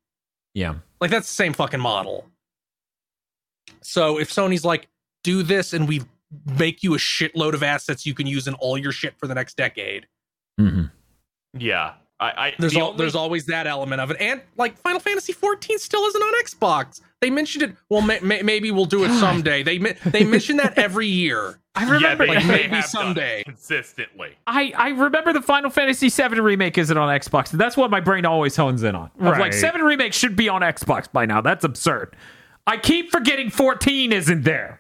Yeah. 0.55 0.75
Like 1.01 1.11
that's 1.11 1.29
the 1.29 1.35
same 1.35 1.53
fucking 1.53 1.81
model. 1.81 2.27
So 3.83 4.19
if 4.19 4.31
Sony's 4.31 4.65
like, 4.65 4.89
do 5.23 5.43
this 5.43 5.73
and 5.73 5.87
we 5.87 6.03
make 6.59 6.83
you 6.83 6.95
a 6.95 6.99
shitload 6.99 7.55
of 7.55 7.62
assets 7.62 8.07
you 8.07 8.15
can 8.15 8.27
use 8.27 8.49
in 8.49 8.55
all 8.55 8.79
your 8.79 8.93
shit 8.93 9.15
for 9.19 9.27
the 9.27 9.35
next 9.35 9.57
decade. 9.57 10.07
hmm 10.59 10.85
Yeah, 11.57 11.95
I, 12.20 12.26
I 12.49 12.55
There's 12.58 12.74
the 12.74 12.81
al- 12.81 12.86
only- 12.89 12.99
there's 12.99 13.15
always 13.15 13.47
that 13.47 13.66
element 13.66 14.00
of 14.00 14.10
it, 14.10 14.18
and 14.20 14.42
like 14.58 14.76
Final 14.78 15.00
Fantasy 15.00 15.32
14 15.32 15.78
still 15.78 16.05
isn't 16.05 16.23
on 16.23 16.44
Xbox. 16.44 17.00
They 17.20 17.31
mentioned 17.31 17.62
it. 17.62 17.76
Well, 17.89 18.02
may- 18.02 18.20
may- 18.20 18.42
maybe 18.42 18.70
we'll 18.70 18.84
do 18.84 19.05
it 19.05 19.10
someday. 19.18 19.62
They 19.62 19.78
men- 19.78 19.97
they 20.05 20.24
mention 20.24 20.58
that 20.58 20.76
every 20.78 21.07
year. 21.07 21.58
I 21.74 21.84
yeah, 21.86 21.92
remember. 21.92 22.26
they, 22.26 22.34
like, 22.34 22.42
they 22.44 22.49
maybe 22.49 22.62
have 22.62 22.70
done 22.70 22.78
it 22.81 22.86
someday. 22.89 23.42
consistently. 23.44 24.36
I, 24.47 24.73
I 24.76 24.89
remember 24.89 25.32
the 25.32 25.40
Final 25.40 25.70
Fantasy 25.70 26.08
VII 26.08 26.40
remake 26.40 26.76
isn't 26.78 26.97
on 26.99 27.08
Xbox. 27.20 27.50
That's 27.50 27.76
what 27.76 27.90
my 27.90 28.00
brain 28.00 28.26
always 28.26 28.57
hones 28.57 28.82
in 28.82 28.94
on. 28.97 29.10
I 29.20 29.31
was 29.31 29.39
like, 29.39 29.52
seven 29.52 29.81
remake 29.82 30.12
should 30.12 30.34
be 30.36 30.49
on 30.49 30.62
Xbox 30.62 31.10
by 31.10 31.26
now. 31.26 31.40
That's 31.40 31.65
absurd. 31.65 32.16
I 32.66 32.76
keep 32.76 33.10
forgetting 33.10 33.50
fourteen 33.50 34.12
isn't 34.12 34.42
there. 34.42 34.80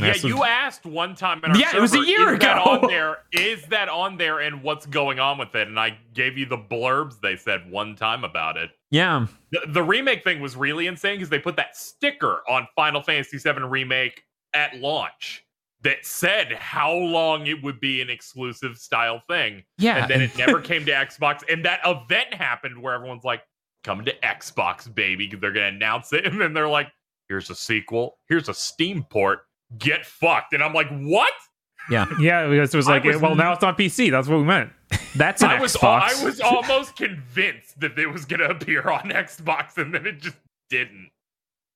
Yeah, 0.00 0.06
That's 0.08 0.24
a- 0.24 0.28
you 0.28 0.44
asked 0.44 0.86
one 0.86 1.14
time 1.14 1.40
in 1.44 1.50
our 1.52 1.56
Yeah, 1.56 1.76
it 1.76 1.80
was 1.80 1.94
a 1.94 2.04
year 2.04 2.34
is 2.34 2.38
that 2.40 2.58
ago." 2.58 2.70
on 2.70 2.86
there? 2.88 3.18
Is 3.32 3.62
that 3.66 3.88
on 3.88 4.16
there 4.16 4.40
and 4.40 4.62
what's 4.62 4.86
going 4.86 5.18
on 5.20 5.38
with 5.38 5.54
it? 5.54 5.68
And 5.68 5.78
I 5.78 5.98
gave 6.14 6.36
you 6.38 6.46
the 6.46 6.58
blurbs 6.58 7.20
they 7.20 7.36
said 7.36 7.70
one 7.70 7.96
time 7.96 8.24
about 8.24 8.56
it. 8.56 8.70
Yeah. 8.90 9.26
The, 9.50 9.60
the 9.68 9.82
remake 9.82 10.24
thing 10.24 10.40
was 10.40 10.56
really 10.56 10.86
insane 10.86 11.16
because 11.16 11.28
they 11.28 11.38
put 11.38 11.56
that 11.56 11.76
sticker 11.76 12.42
on 12.48 12.66
Final 12.76 13.02
Fantasy 13.02 13.38
VII 13.38 13.62
Remake 13.62 14.22
at 14.54 14.76
launch 14.76 15.44
that 15.82 16.04
said 16.04 16.52
how 16.54 16.92
long 16.92 17.46
it 17.46 17.62
would 17.62 17.78
be 17.80 18.00
an 18.02 18.10
exclusive 18.10 18.76
style 18.76 19.22
thing. 19.28 19.62
Yeah. 19.78 19.98
and 19.98 20.10
then 20.10 20.20
it 20.22 20.34
never 20.38 20.60
came 20.60 20.84
to 20.86 20.92
Xbox. 20.92 21.42
And 21.48 21.64
that 21.64 21.80
event 21.84 22.34
happened 22.34 22.80
where 22.82 22.94
everyone's 22.94 23.24
like, 23.24 23.42
coming 23.84 24.04
to 24.04 24.14
Xbox, 24.24 24.92
baby, 24.92 25.26
because 25.26 25.40
they're 25.40 25.52
going 25.52 25.70
to 25.70 25.76
announce 25.76 26.12
it. 26.12 26.26
And 26.26 26.40
then 26.40 26.52
they're 26.52 26.68
like, 26.68 26.88
here's 27.28 27.48
a 27.48 27.54
sequel, 27.54 28.18
here's 28.28 28.48
a 28.48 28.54
Steam 28.54 29.04
port, 29.08 29.40
get 29.76 30.06
fucked. 30.06 30.52
And 30.54 30.62
I'm 30.62 30.72
like, 30.72 30.88
what? 30.88 31.32
yeah. 31.90 32.06
Yeah, 32.20 32.46
because 32.48 32.72
it 32.72 32.76
was 32.76 32.86
like, 32.88 33.04
was 33.04 33.18
well, 33.18 33.34
now 33.34 33.52
it's 33.52 33.64
on 33.64 33.74
PC. 33.74 34.10
That's 34.10 34.28
what 34.28 34.38
we 34.38 34.44
meant. 34.44 34.70
That's 35.16 35.42
an 35.42 35.50
I 35.50 35.60
was, 35.60 35.74
Xbox. 35.76 36.20
I 36.20 36.24
was 36.24 36.40
almost 36.40 36.96
convinced 36.96 37.78
that 37.80 37.98
it 37.98 38.06
was 38.06 38.24
going 38.24 38.40
to 38.40 38.50
appear 38.50 38.88
on 38.88 39.02
Xbox, 39.10 39.76
and 39.78 39.94
then 39.94 40.06
it 40.06 40.20
just 40.20 40.36
didn't. 40.70 41.10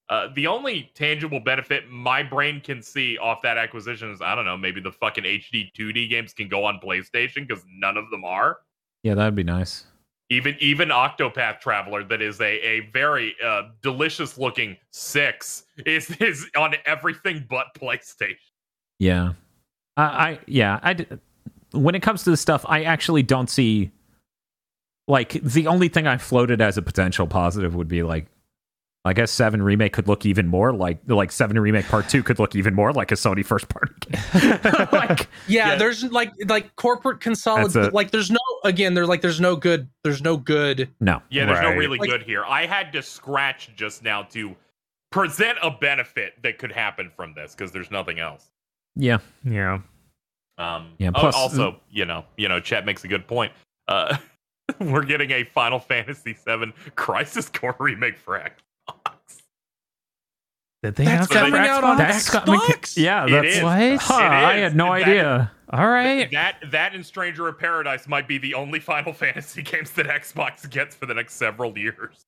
Uh, 0.08 0.28
the 0.34 0.46
only 0.46 0.90
tangible 0.94 1.40
benefit 1.40 1.88
my 1.88 2.22
brain 2.22 2.60
can 2.60 2.82
see 2.82 3.16
off 3.16 3.40
that 3.42 3.56
acquisition 3.56 4.10
is 4.10 4.20
I 4.20 4.34
don't 4.34 4.44
know, 4.44 4.58
maybe 4.58 4.80
the 4.80 4.92
fucking 4.92 5.24
HD 5.24 5.70
2D 5.78 6.10
games 6.10 6.34
can 6.34 6.48
go 6.48 6.64
on 6.64 6.80
PlayStation 6.84 7.46
because 7.46 7.64
none 7.72 7.96
of 7.96 8.10
them 8.10 8.24
are. 8.24 8.58
yeah, 9.02 9.14
that'd 9.14 9.34
be 9.34 9.44
nice. 9.44 9.84
Even 10.30 10.56
even 10.60 10.88
Octopath 10.88 11.60
Traveler, 11.60 12.04
that 12.04 12.22
is 12.22 12.40
a 12.40 12.66
a 12.66 12.90
very 12.92 13.34
uh, 13.44 13.62
delicious 13.82 14.38
looking 14.38 14.76
six, 14.90 15.64
is 15.86 16.10
is 16.20 16.48
on 16.56 16.74
everything 16.86 17.46
but 17.48 17.66
PlayStation. 17.78 18.36
Yeah. 18.98 19.32
I, 19.96 20.02
I 20.02 20.38
yeah, 20.46 20.80
I. 20.82 21.06
when 21.72 21.94
it 21.94 22.00
comes 22.00 22.24
to 22.24 22.30
the 22.30 22.36
stuff, 22.36 22.64
I 22.68 22.84
actually 22.84 23.22
don't 23.22 23.50
see 23.50 23.90
like 25.08 25.32
the 25.42 25.66
only 25.66 25.88
thing 25.88 26.06
I 26.06 26.16
floated 26.16 26.60
as 26.60 26.78
a 26.78 26.82
potential 26.82 27.26
positive 27.26 27.74
would 27.74 27.88
be 27.88 28.02
like 28.02 28.26
I 29.04 29.12
guess 29.14 29.32
7 29.32 29.60
remake 29.62 29.92
could 29.92 30.06
look 30.06 30.24
even 30.24 30.46
more 30.46 30.72
like 30.72 30.98
like 31.08 31.32
7 31.32 31.58
remake 31.58 31.86
part 31.88 32.08
2 32.08 32.22
could 32.22 32.38
look 32.38 32.54
even 32.54 32.72
more 32.74 32.92
like 32.92 33.10
a 33.10 33.16
Sony 33.16 33.44
first 33.44 33.68
party 33.68 33.92
game. 34.00 34.20
like 34.92 35.28
Yeah, 35.48 35.70
Yeah. 35.70 35.74
there's 35.76 36.04
like 36.04 36.32
like 36.46 36.76
corporate 36.76 37.16
That's 37.16 37.24
consolidation. 37.24 37.92
Like 37.92 38.12
there's 38.12 38.30
no 38.30 38.38
again. 38.64 38.94
There's 38.94 39.08
like 39.08 39.20
there's 39.20 39.40
no 39.40 39.56
good. 39.56 39.88
There's 40.04 40.22
no 40.22 40.36
good. 40.36 40.88
no. 41.00 41.20
Yeah, 41.30 41.46
there's 41.46 41.60
no 41.62 41.72
really 41.72 41.98
Like- 41.98 42.10
good 42.10 42.22
here. 42.22 42.44
I 42.44 42.66
had 42.66 42.92
to 42.92 43.02
scratch 43.02 43.70
just 43.74 44.04
now 44.04 44.22
to 44.24 44.54
present 45.10 45.58
a 45.62 45.70
benefit 45.70 46.34
that 46.42 46.58
could 46.58 46.70
happen 46.72 47.10
from 47.16 47.34
this 47.34 47.54
because 47.56 47.72
there's 47.72 47.90
nothing 47.90 48.20
else. 48.20 48.50
Yeah. 48.94 49.18
Yeah. 49.44 49.80
Um, 50.58 50.92
Yeah, 50.98 51.10
oh, 51.14 51.20
plus- 51.20 51.34
also, 51.34 51.80
you 51.90 52.04
know, 52.04 52.24
you 52.36 52.48
know, 52.48 52.60
Chet 52.60 52.86
makes 52.86 53.02
a 53.04 53.08
good 53.08 53.26
point. 53.26 53.52
Uh, 53.88 54.16
we're 54.78 55.02
getting 55.04 55.30
a 55.32 55.42
Final 55.44 55.80
Fantasy 55.80 56.34
VII 56.46 56.72
Crisis 56.94 57.48
Core 57.48 57.74
remake 57.80 58.16
for 58.16 58.38
Xbox. 58.38 58.52
Did 60.82 60.96
they 60.96 61.04
That's 61.04 61.14
announce 61.14 61.28
that 61.28 61.34
coming 61.34 61.52
for 61.52 61.58
out 61.58 61.84
on 61.84 61.96
Xbox? 61.98 61.98
That's 61.98 62.28
Xbox? 62.30 62.96
yeah, 62.96 63.26
It 63.26 63.30
that's 63.30 63.56
is. 63.56 63.62
What? 63.62 64.00
Huh, 64.02 64.14
It 64.24 64.26
I 64.26 64.56
had 64.58 64.74
no 64.76 64.86
That- 64.86 65.02
idea. 65.02 65.52
All 65.70 65.88
right. 65.88 66.30
That 66.32 66.56
that 66.70 66.94
and 66.94 67.06
Stranger 67.06 67.48
of 67.48 67.58
Paradise 67.58 68.06
might 68.06 68.28
be 68.28 68.36
the 68.38 68.52
only 68.54 68.78
Final 68.80 69.12
Fantasy 69.14 69.62
games 69.62 69.92
that 69.92 70.06
Xbox 70.06 70.68
gets 70.68 70.94
for 70.94 71.06
the 71.06 71.14
next 71.14 71.34
several 71.34 71.76
years. 71.78 72.26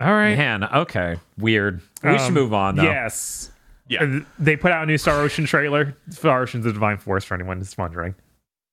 All 0.00 0.12
right. 0.12 0.36
Man, 0.36 0.64
okay. 0.64 1.16
Weird. 1.38 1.80
We 2.04 2.10
should 2.18 2.28
Um, 2.28 2.34
move 2.34 2.52
on 2.52 2.76
though. 2.76 2.82
Yes. 2.82 3.50
Yeah. 3.88 4.02
Uh, 4.02 4.20
They 4.38 4.56
put 4.56 4.70
out 4.72 4.82
a 4.82 4.86
new 4.86 4.98
Star 4.98 5.20
Ocean 5.20 5.46
trailer. 5.46 5.96
Star 6.10 6.42
Ocean's 6.42 6.66
a 6.66 6.72
Divine 6.72 6.98
Force 6.98 7.24
for 7.24 7.34
anyone 7.34 7.58
who's 7.58 7.76
wondering. 7.78 8.14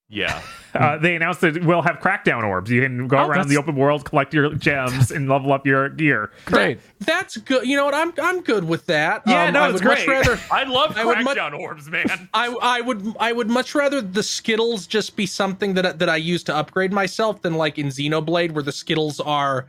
Yeah. 0.10 0.42
Uh, 0.76 0.98
they 0.98 1.16
announced 1.16 1.40
that 1.40 1.64
we'll 1.64 1.82
have 1.82 2.00
crackdown 2.02 2.44
orbs. 2.44 2.70
You 2.70 2.82
can 2.82 3.08
go 3.08 3.18
Oh, 3.20 3.28
around 3.30 3.48
the 3.48 3.56
open 3.56 3.78
world, 3.78 4.04
collect 4.04 4.34
your 4.34 4.54
gems, 4.56 5.10
and 5.10 5.30
level 5.30 5.54
up 5.54 5.66
your 5.66 5.88
gear. 5.88 6.32
Great. 6.44 6.82
That's 7.00 7.38
good. 7.38 7.66
You 7.66 7.78
know 7.78 7.86
what? 7.86 7.94
I'm 7.94 8.12
I'm 8.22 8.42
good 8.42 8.66
with 8.66 8.86
that. 8.88 9.24
Yeah, 9.26 9.46
Um, 9.46 9.54
no, 9.54 9.62
I 9.62 9.66
it's 9.70 9.74
would 9.76 9.86
much 9.86 10.06
great. 10.06 10.10
rather 10.10 10.38
I 10.52 10.64
love 10.66 10.98
I 10.98 11.06
would 11.06 11.20
mu- 11.20 11.24
crackdown 11.34 11.58
orbs, 11.58 11.90
man. 11.90 12.28
I 12.34 12.48
I 12.62 12.82
would 12.82 13.16
I 13.22 13.32
would 13.32 13.50
much 13.50 13.74
rather 13.74 14.02
the 14.02 14.22
Skittles 14.22 14.86
just 14.86 15.16
be 15.16 15.26
something 15.26 15.76
that 15.76 15.98
that 16.00 16.10
I 16.10 16.18
use 16.18 16.44
to 16.44 16.54
upgrade 16.54 16.92
myself 16.92 17.42
than 17.42 17.54
like 17.54 17.78
in 17.78 17.88
Xenoblade 17.88 18.52
where 18.52 18.62
the 18.64 18.74
Skittles 18.74 19.22
are 19.22 19.68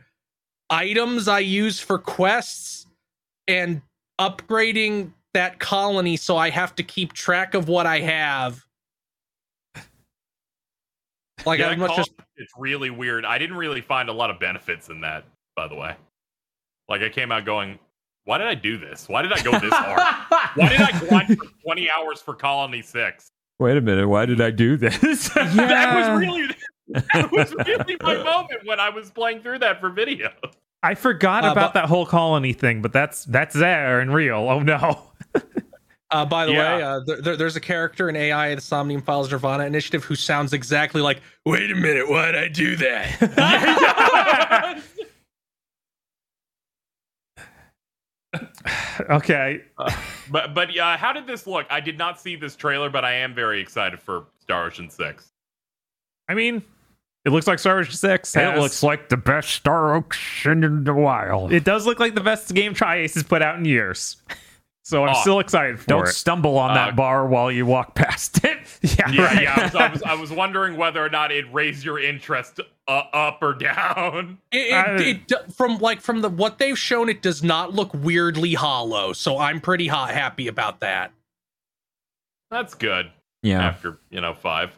items 0.69 1.29
I 1.29 1.39
use 1.39 1.79
for 1.79 1.97
quests 1.99 2.85
and 3.47 3.81
upgrading 4.19 5.13
that 5.33 5.59
colony 5.59 6.17
so 6.17 6.35
I 6.35 6.49
have 6.49 6.75
to 6.75 6.83
keep 6.83 7.13
track 7.13 7.53
of 7.53 7.69
what 7.69 7.85
I 7.85 7.99
have. 8.01 8.65
Like 11.45 11.59
Yeah, 11.59 11.67
I 11.67 11.69
that 11.69 11.79
would 11.79 11.79
much 11.79 11.87
call- 11.89 11.97
just 11.97 12.11
it's 12.37 12.51
really 12.57 12.89
weird. 12.89 13.25
I 13.25 13.37
didn't 13.37 13.57
really 13.57 13.81
find 13.81 14.09
a 14.09 14.13
lot 14.13 14.29
of 14.29 14.39
benefits 14.39 14.89
in 14.89 15.01
that, 15.01 15.25
by 15.55 15.67
the 15.67 15.75
way. 15.75 15.95
Like 16.89 17.01
I 17.01 17.09
came 17.09 17.31
out 17.31 17.45
going, 17.45 17.77
why 18.25 18.37
did 18.37 18.47
I 18.47 18.55
do 18.55 18.77
this? 18.77 19.07
Why 19.07 19.21
did 19.21 19.31
I 19.33 19.41
go 19.41 19.51
this 19.59 19.73
hard? 19.73 19.99
Why 20.55 20.69
did 20.69 20.81
I 20.81 20.99
grind 20.99 21.37
for 21.37 21.45
20 21.63 21.89
hours 21.91 22.21
for 22.21 22.33
Colony 22.33 22.81
6? 22.81 23.27
Wait 23.59 23.77
a 23.77 23.81
minute. 23.81 24.07
Why 24.07 24.25
did 24.25 24.41
I 24.41 24.51
do 24.51 24.75
this? 24.77 25.29
That 25.33 25.93
was 25.95 26.19
really 26.19 26.47
that 26.89 27.31
was 27.31 27.53
really 27.65 27.97
my 28.01 28.15
moment 28.23 28.61
when 28.65 28.79
I 28.79 28.89
was 28.89 29.09
playing 29.11 29.41
through 29.41 29.59
that 29.59 29.79
for 29.81 29.89
video. 29.89 30.29
I 30.83 30.95
forgot 30.95 31.43
Uh, 31.45 31.51
about 31.51 31.73
but- 31.73 31.81
that 31.81 31.89
whole 31.89 32.05
colony 32.05 32.53
thing, 32.53 32.81
but 32.81 32.93
that's 32.93 33.25
that's 33.25 33.55
there 33.55 33.99
and 33.99 34.13
real. 34.13 34.49
Oh 34.49 34.59
no. 34.61 35.06
Uh, 36.09 36.25
by 36.25 36.45
the 36.45 36.53
Yeah. 36.53 36.77
way, 36.77 36.83
uh, 36.83 36.99
there, 37.05 37.21
there- 37.21 37.35
there's 37.35 37.55
a 37.57 37.61
character 37.61 38.07
in 38.07 38.15
AI, 38.15 38.55
the 38.55 38.61
Somnium 38.61 39.01
Files 39.01 39.29
Nirvana 39.31 39.65
Initiative, 39.65 40.05
who 40.05 40.15
sounds 40.15 40.53
exactly 40.53 41.01
like, 41.01 41.21
wait 41.45 41.69
a 41.69 41.75
minute, 41.75 42.09
why'd 42.09 42.33
I 42.35 42.47
do 42.47 42.77
that? 42.77 44.81
Okay. 49.09 49.61
but 50.31 50.53
but 50.53 50.77
uh, 50.77 50.97
how 50.97 51.13
did 51.13 51.27
this 51.27 51.47
look? 51.47 51.65
I 51.69 51.79
did 51.79 51.97
not 51.97 52.19
see 52.19 52.35
this 52.35 52.55
trailer, 52.55 52.89
but 52.89 53.05
I 53.05 53.13
am 53.13 53.33
very 53.33 53.61
excited 53.61 53.99
for 54.01 54.25
Star 54.39 54.65
Ocean 54.65 54.89
6. 54.89 55.31
I 56.29 56.33
mean, 56.33 56.61
it 57.23 57.29
looks 57.29 57.47
like 57.47 57.59
Star 57.59 57.79
Ocean 57.79 57.93
Six. 57.95 58.35
it 58.35 58.39
has- 58.41 58.59
looks 58.59 58.83
like 58.83 59.09
the 59.09 59.17
best 59.17 59.49
Star 59.51 59.95
Ocean 59.95 60.63
in 60.63 60.83
the 60.83 60.93
wild. 60.93 61.53
It 61.53 61.63
does 61.63 61.85
look 61.85 61.99
like 61.99 62.15
the 62.15 62.21
best 62.21 62.53
game 62.53 62.73
Tri-Ace 62.73 63.13
has 63.13 63.23
put 63.23 63.41
out 63.41 63.57
in 63.57 63.65
years. 63.65 64.17
So 64.87 65.03
I'm 65.03 65.13
Oh, 65.17 65.19
still 65.19 65.39
excited 65.41 65.81
for 65.81 65.85
Don't 65.87 66.07
it. 66.07 66.13
stumble 66.13 66.57
on 66.57 66.71
Uh, 66.71 66.75
that 66.75 66.95
bar 66.95 67.27
while 67.27 67.51
you 67.51 67.65
walk 67.65 67.93
past 67.93 68.41
it. 68.45 68.57
Yeah, 68.81 69.09
Yeah, 69.11 69.21
right. 69.25 69.41
yeah. 69.41 69.53
I 69.57 69.63
was, 69.65 69.75
I, 69.75 69.87
was, 69.89 70.03
I 70.03 70.13
was 70.13 70.31
wondering 70.31 70.77
whether 70.77 71.03
or 71.03 71.09
not 71.09 71.29
it 71.33 71.43
raised 71.51 71.83
your 71.83 71.99
interest 71.99 72.61
uh, 72.87 72.91
up 72.91 73.39
or 73.41 73.53
down. 73.53 74.37
It, 74.53 74.73
I- 74.73 74.95
it, 74.95 75.29
it 75.29 75.53
from 75.53 75.79
like 75.79 75.99
from 75.99 76.21
the 76.21 76.29
what 76.29 76.57
they've 76.57 76.79
shown, 76.79 77.09
it 77.09 77.21
does 77.21 77.43
not 77.43 77.73
look 77.73 77.93
weirdly 77.93 78.53
hollow. 78.53 79.11
So 79.11 79.39
I'm 79.39 79.59
pretty 79.59 79.87
hot 79.87 80.11
happy 80.11 80.47
about 80.47 80.79
that. 80.79 81.11
That's 82.49 82.73
good. 82.73 83.11
Yeah. 83.43 83.61
After 83.67 83.97
you 84.09 84.21
know 84.21 84.33
five. 84.35 84.71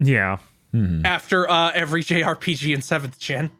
Yeah. 0.00 0.36
Hmm. 0.72 1.00
After 1.06 1.48
uh, 1.48 1.72
every 1.74 2.02
JRPG 2.02 2.74
in 2.74 2.82
seventh 2.82 3.18
gen, 3.18 3.50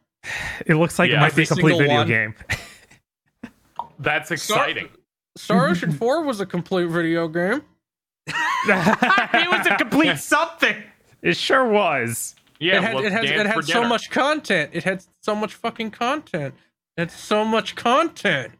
It 0.66 0.74
looks 0.74 0.98
like 0.98 1.10
it 1.10 1.18
might 1.18 1.34
be 1.34 1.44
a 1.44 1.46
complete 1.46 1.78
video 1.78 1.94
one. 1.94 2.06
game. 2.06 2.34
That's 3.98 4.30
exciting. 4.30 4.90
Star 5.36 5.66
Ocean 5.70 5.92
Four 5.92 6.22
was 6.24 6.40
a 6.40 6.46
complete 6.46 6.88
video 6.88 7.28
game. 7.28 7.62
it 8.26 9.50
was 9.50 9.66
a 9.66 9.76
complete 9.76 10.16
something. 10.18 10.76
It 11.22 11.36
sure 11.36 11.66
was. 11.68 12.34
Yeah, 12.58 12.78
it 12.78 12.82
had 12.82 12.94
let's 12.94 13.06
it 13.06 13.12
had, 13.12 13.22
dance 13.22 13.40
it 13.40 13.46
had 13.46 13.64
so 13.64 13.72
dinner. 13.74 13.88
much 13.88 14.10
content. 14.10 14.70
It 14.72 14.84
had 14.84 15.04
so 15.22 15.34
much 15.34 15.54
fucking 15.54 15.90
content. 15.90 16.54
It's 16.96 17.14
so 17.14 17.44
much 17.44 17.76
content. 17.76 18.52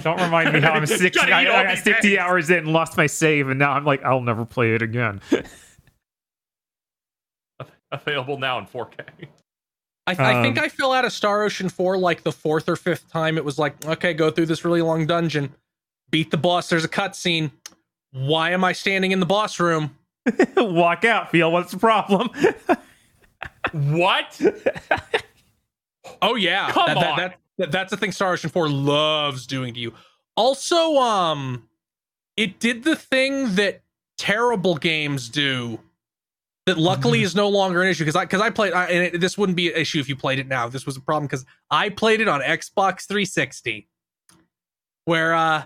Don't 0.00 0.20
remind 0.20 0.52
me 0.52 0.60
how 0.60 0.72
I'm 0.72 0.86
Just 0.86 1.00
60, 1.00 1.20
gotta 1.20 1.32
I, 1.32 1.70
I 1.72 1.74
60 1.74 2.08
eggs. 2.08 2.18
hours 2.18 2.50
in 2.50 2.58
and 2.58 2.68
lost 2.68 2.96
my 2.96 3.06
save, 3.06 3.48
and 3.50 3.58
now 3.58 3.72
I'm 3.72 3.84
like, 3.84 4.02
I'll 4.02 4.22
never 4.22 4.44
play 4.44 4.74
it 4.74 4.82
again. 4.82 5.20
Available 7.92 8.38
now 8.38 8.58
in 8.58 8.66
4K. 8.66 9.04
I, 10.06 10.14
think 10.14 10.58
Um, 10.58 10.64
I 10.64 10.68
fell 10.68 10.92
out 10.92 11.04
of 11.04 11.12
Star 11.12 11.44
Ocean 11.44 11.68
4 11.68 11.96
like 11.96 12.24
the 12.24 12.32
fourth 12.32 12.68
or 12.68 12.76
fifth 12.76 13.08
time. 13.10 13.38
It 13.38 13.44
was 13.44 13.58
like, 13.58 13.84
okay, 13.86 14.12
go 14.12 14.30
through 14.30 14.46
this 14.46 14.64
really 14.64 14.82
long 14.82 15.06
dungeon, 15.06 15.54
beat 16.10 16.30
the 16.30 16.36
boss. 16.36 16.68
There's 16.68 16.84
a 16.84 16.88
cutscene. 16.88 17.50
Why 18.12 18.50
am 18.50 18.62
I 18.64 18.72
standing 18.72 19.12
in 19.12 19.20
the 19.20 19.26
boss 19.26 19.58
room? 19.60 19.96
Walk 20.56 21.04
out, 21.04 21.30
feel 21.30 21.50
what's 21.52 21.72
the 21.72 21.78
problem? 21.78 22.30
What? 23.72 24.40
Oh 26.22 26.34
yeah, 26.36 26.70
Come 26.70 26.86
that, 26.86 26.94
that- 26.94 27.10
on. 27.10 27.16
that- 27.18 27.38
that- 27.58 27.70
that's 27.72 27.90
the 27.90 27.96
thing 27.96 28.10
Star 28.12 28.32
Ocean 28.32 28.50
4 28.50 28.68
loves 28.68 29.46
doing 29.46 29.74
to 29.74 29.80
you. 29.80 29.94
Also, 30.36 30.96
um, 30.96 31.68
it 32.36 32.58
did 32.58 32.82
the 32.84 32.96
thing 32.96 33.54
that 33.54 33.82
terrible 34.18 34.74
games 34.76 35.28
do. 35.28 35.78
That 36.66 36.78
luckily 36.78 37.18
Mm-hmm. 37.18 37.24
is 37.26 37.34
no 37.36 37.48
longer 37.48 37.82
an 37.82 37.88
issue 37.88 38.04
because 38.04 38.16
I 38.16 38.24
because 38.24 38.40
I 38.40 38.50
played 38.50 38.72
I, 38.72 38.86
and 38.86 39.14
it, 39.14 39.20
this 39.20 39.36
wouldn't 39.38 39.54
be 39.56 39.72
an 39.72 39.78
issue 39.80 40.00
if 40.00 40.08
you 40.08 40.16
played 40.16 40.38
it 40.38 40.46
now. 40.48 40.66
This 40.68 40.84
was 40.86 40.96
a 40.96 41.00
problem 41.00 41.26
because 41.26 41.44
I 41.70 41.90
played 41.90 42.20
it 42.20 42.26
on 42.28 42.40
Xbox 42.40 43.06
360, 43.06 43.86
where 45.04 45.34
uh 45.34 45.62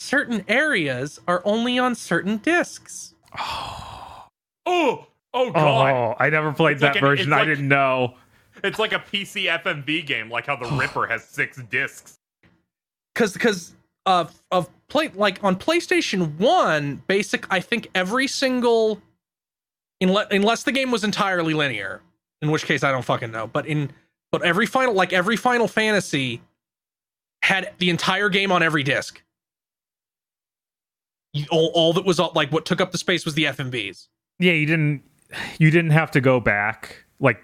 certain 0.00 0.44
areas 0.48 1.20
are 1.28 1.42
only 1.44 1.78
on 1.78 1.94
certain 1.94 2.38
discs. 2.38 3.14
Oh, 3.38 4.26
oh 4.66 5.06
oh 5.32 5.50
god. 5.52 5.90
Oh, 5.92 6.14
I 6.18 6.30
never 6.30 6.52
played 6.52 6.72
It's 6.74 6.80
that 6.80 6.94
like 6.96 7.00
version. 7.00 7.26
it's 7.28 7.32
I 7.34 7.38
like- 7.40 7.46
didn't 7.48 7.68
know. 7.68 8.14
It's 8.64 8.78
like 8.78 8.92
a 8.92 8.98
PC 8.98 9.46
FMV 9.62 10.04
game, 10.06 10.28
like 10.28 10.46
how 10.46 10.56
the 10.56 10.68
Ripper 10.76 11.06
has 11.06 11.24
six 11.24 11.56
discs. 11.70 12.16
because 13.14 13.32
because 13.32 13.74
of 14.06 14.28
uh, 14.50 14.56
of 14.56 14.70
play 14.88 15.10
like 15.14 15.42
on 15.44 15.56
PlayStation 15.56 16.36
One, 16.38 17.02
basic. 17.06 17.46
I 17.52 17.60
think 17.60 17.88
every 17.94 18.26
single, 18.26 19.00
unless 20.00 20.26
unless 20.30 20.62
the 20.64 20.72
game 20.72 20.90
was 20.90 21.04
entirely 21.04 21.54
linear, 21.54 22.00
in 22.42 22.50
which 22.50 22.64
case 22.64 22.82
I 22.82 22.90
don't 22.90 23.04
fucking 23.04 23.30
know. 23.30 23.46
But 23.46 23.66
in 23.66 23.90
but 24.32 24.42
every 24.42 24.66
final 24.66 24.92
like 24.94 25.12
every 25.12 25.36
Final 25.36 25.68
Fantasy 25.68 26.42
had 27.42 27.72
the 27.78 27.88
entire 27.88 28.28
game 28.28 28.52
on 28.52 28.62
every 28.62 28.82
disc. 28.82 29.22
You, 31.32 31.46
all, 31.50 31.70
all 31.74 31.92
that 31.92 32.04
was 32.04 32.18
all, 32.18 32.32
like 32.34 32.50
what 32.50 32.64
took 32.66 32.80
up 32.80 32.90
the 32.92 32.98
space 32.98 33.24
was 33.24 33.34
the 33.34 33.44
FMVs. 33.44 34.08
Yeah, 34.38 34.52
you 34.52 34.66
didn't. 34.66 35.02
You 35.58 35.70
didn't 35.70 35.92
have 35.92 36.10
to 36.12 36.20
go 36.20 36.40
back. 36.40 37.04
Like, 37.20 37.40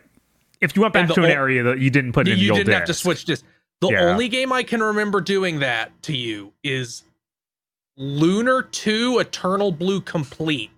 if 0.60 0.74
you 0.74 0.82
went 0.82 0.94
back 0.94 1.02
And 1.02 1.10
the 1.10 1.14
to 1.14 1.20
an 1.24 1.26
ol- 1.30 1.36
area 1.36 1.62
that 1.62 1.78
you 1.78 1.88
didn't 1.90 2.12
put 2.12 2.26
you 2.26 2.32
in 2.32 2.38
you 2.40 2.52
didn't 2.52 2.72
have 2.72 2.84
to 2.86 2.94
switch 2.94 3.24
discs. 3.26 3.46
The 3.80 3.90
Yeah. 3.90 4.00
only 4.06 4.28
game 4.28 4.52
I 4.52 4.62
can 4.64 4.82
remember 4.82 5.20
doing 5.20 5.60
that 5.60 5.92
to 6.04 6.16
you 6.16 6.52
is 6.64 7.04
Lunar 7.96 8.62
2 8.62 9.18
Eternal 9.20 9.70
Blue 9.70 10.00
Complete 10.00 10.70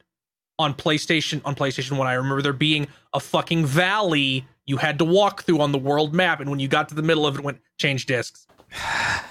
on 0.59 0.75
PlayStation 0.75 1.41
on 1.45 1.55
PlayStation 1.55 1.97
1. 1.97 2.07
I 2.07 2.13
remember 2.15 2.43
there 2.43 2.53
being 2.53 2.89
a 3.15 3.21
fucking 3.21 3.65
valley 3.65 4.45
you 4.67 4.77
had 4.77 4.99
to 4.99 5.05
walk 5.05 5.45
through 5.45 5.61
on 5.61 5.73
the 5.73 5.79
world 5.79 6.13
map 6.13 6.41
and 6.41 6.51
when 6.51 6.59
you 6.59 6.69
got 6.69 6.89
to 6.91 6.95
the 6.95 7.03
middle 7.03 7.27
of 7.27 7.37
it, 7.37 7.39
it 7.39 7.45
went 7.45 7.59
change 7.79 8.05
discs. 8.07 8.47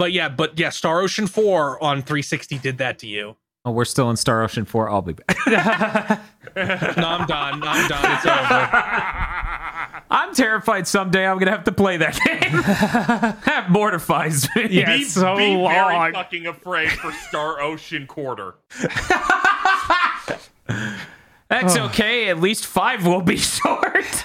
But 0.00 0.12
yeah, 0.12 0.30
but 0.30 0.58
yeah, 0.58 0.70
Star 0.70 1.02
Ocean 1.02 1.26
4 1.26 1.84
on 1.84 1.98
360 1.98 2.56
did 2.60 2.78
that 2.78 2.98
to 3.00 3.06
you. 3.06 3.36
Oh, 3.66 3.70
we're 3.70 3.84
still 3.84 4.08
in 4.08 4.16
Star 4.16 4.42
Ocean 4.42 4.64
4. 4.64 4.88
I'll 4.88 5.02
be 5.02 5.12
back. 5.12 6.22
No, 6.56 6.62
I'm 6.64 7.26
done. 7.26 7.62
I'm 7.62 7.86
done. 7.86 8.16
It's 8.16 8.26
over. 8.26 8.70
I'm 10.10 10.34
terrified 10.34 10.88
someday 10.88 11.26
I'm 11.26 11.36
going 11.36 11.46
to 11.46 11.52
have 11.52 11.64
to 11.64 11.72
play 11.72 11.98
that 11.98 12.18
game. 12.24 12.62
that 13.44 13.66
mortifies 13.68 14.48
me. 14.56 14.68
Yeah, 14.70 14.96
be, 14.96 15.04
so 15.04 15.36
be 15.36 15.54
long. 15.54 15.70
very 15.70 16.12
fucking 16.12 16.46
afraid 16.46 16.90
for 16.92 17.12
Star 17.12 17.60
Ocean 17.60 18.06
Quarter. 18.06 18.54
That's 21.48 21.76
okay. 21.76 22.30
At 22.30 22.40
least 22.40 22.66
five 22.66 23.06
will 23.06 23.22
be 23.22 23.36
short. 23.36 24.24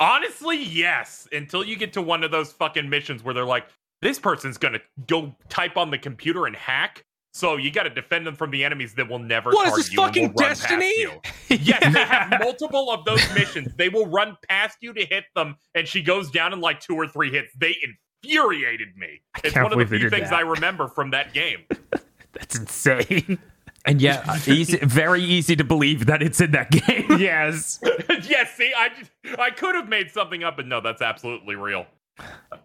Honestly, 0.00 0.60
yes. 0.60 1.28
Until 1.32 1.64
you 1.64 1.76
get 1.76 1.92
to 1.92 2.02
one 2.02 2.24
of 2.24 2.30
those 2.32 2.52
fucking 2.52 2.90
missions 2.90 3.22
where 3.22 3.32
they're 3.32 3.44
like, 3.44 3.66
this 4.02 4.18
person's 4.18 4.58
gonna 4.58 4.80
go 5.06 5.34
type 5.48 5.76
on 5.76 5.90
the 5.90 5.98
computer 5.98 6.46
and 6.46 6.56
hack. 6.56 7.04
So 7.32 7.56
you 7.56 7.70
got 7.70 7.84
to 7.84 7.90
defend 7.90 8.26
them 8.26 8.34
from 8.34 8.50
the 8.50 8.64
enemies 8.64 8.94
that 8.94 9.08
will 9.08 9.20
never 9.20 9.50
What 9.52 9.68
is 9.68 9.70
target 9.70 9.84
this, 9.84 9.92
you 9.92 10.02
and 10.02 10.08
fucking 10.08 10.22
will 10.22 10.34
run 10.34 10.48
past 10.48 10.62
Destiny? 10.62 11.00
you. 11.00 11.20
Yes, 11.48 11.92
they 11.94 12.04
have 12.04 12.40
multiple 12.40 12.90
of 12.90 13.04
those 13.04 13.22
missions. 13.34 13.72
They 13.76 13.88
will 13.88 14.06
run 14.06 14.36
past 14.48 14.78
you 14.80 14.92
to 14.92 15.04
hit 15.04 15.24
them, 15.36 15.54
and 15.76 15.86
she 15.86 16.02
goes 16.02 16.28
down 16.30 16.52
in 16.52 16.60
like 16.60 16.80
two 16.80 16.96
or 16.96 17.06
three 17.06 17.30
hits. 17.30 17.52
They 17.56 17.76
infuriated 18.24 18.96
me. 18.96 19.22
It's 19.44 19.54
one 19.54 19.72
of 19.72 19.78
the 19.78 19.86
few 19.86 20.10
things 20.10 20.30
that. 20.30 20.38
I 20.38 20.40
remember 20.40 20.88
from 20.88 21.12
that 21.12 21.32
game. 21.32 21.60
That's 22.32 22.58
insane. 22.58 23.38
And 23.86 24.00
yeah, 24.02 24.24
uh, 24.26 24.38
easy, 24.46 24.78
very 24.78 25.22
easy 25.22 25.54
to 25.56 25.64
believe 25.64 26.06
that 26.06 26.22
it's 26.22 26.40
in 26.40 26.50
that 26.50 26.70
game. 26.70 27.06
yes. 27.18 27.80
yes, 28.28 28.54
see, 28.56 28.72
I 28.76 28.88
just, 28.88 29.38
I 29.38 29.50
could 29.50 29.74
have 29.76 29.88
made 29.88 30.10
something 30.10 30.42
up, 30.42 30.56
but 30.56 30.66
no, 30.66 30.80
that's 30.80 31.00
absolutely 31.00 31.54
real. 31.54 31.86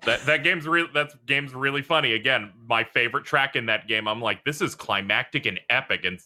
That 0.05 0.25
that 0.25 0.43
game's 0.43 0.67
real. 0.67 0.87
That 0.93 1.25
game's 1.25 1.53
really 1.53 1.81
funny. 1.81 2.13
Again, 2.13 2.51
my 2.67 2.83
favorite 2.83 3.25
track 3.25 3.55
in 3.55 3.65
that 3.67 3.87
game. 3.87 4.07
I'm 4.07 4.21
like, 4.21 4.43
this 4.43 4.61
is 4.61 4.75
climactic 4.75 5.45
and 5.45 5.59
epic, 5.69 6.05
and 6.05 6.19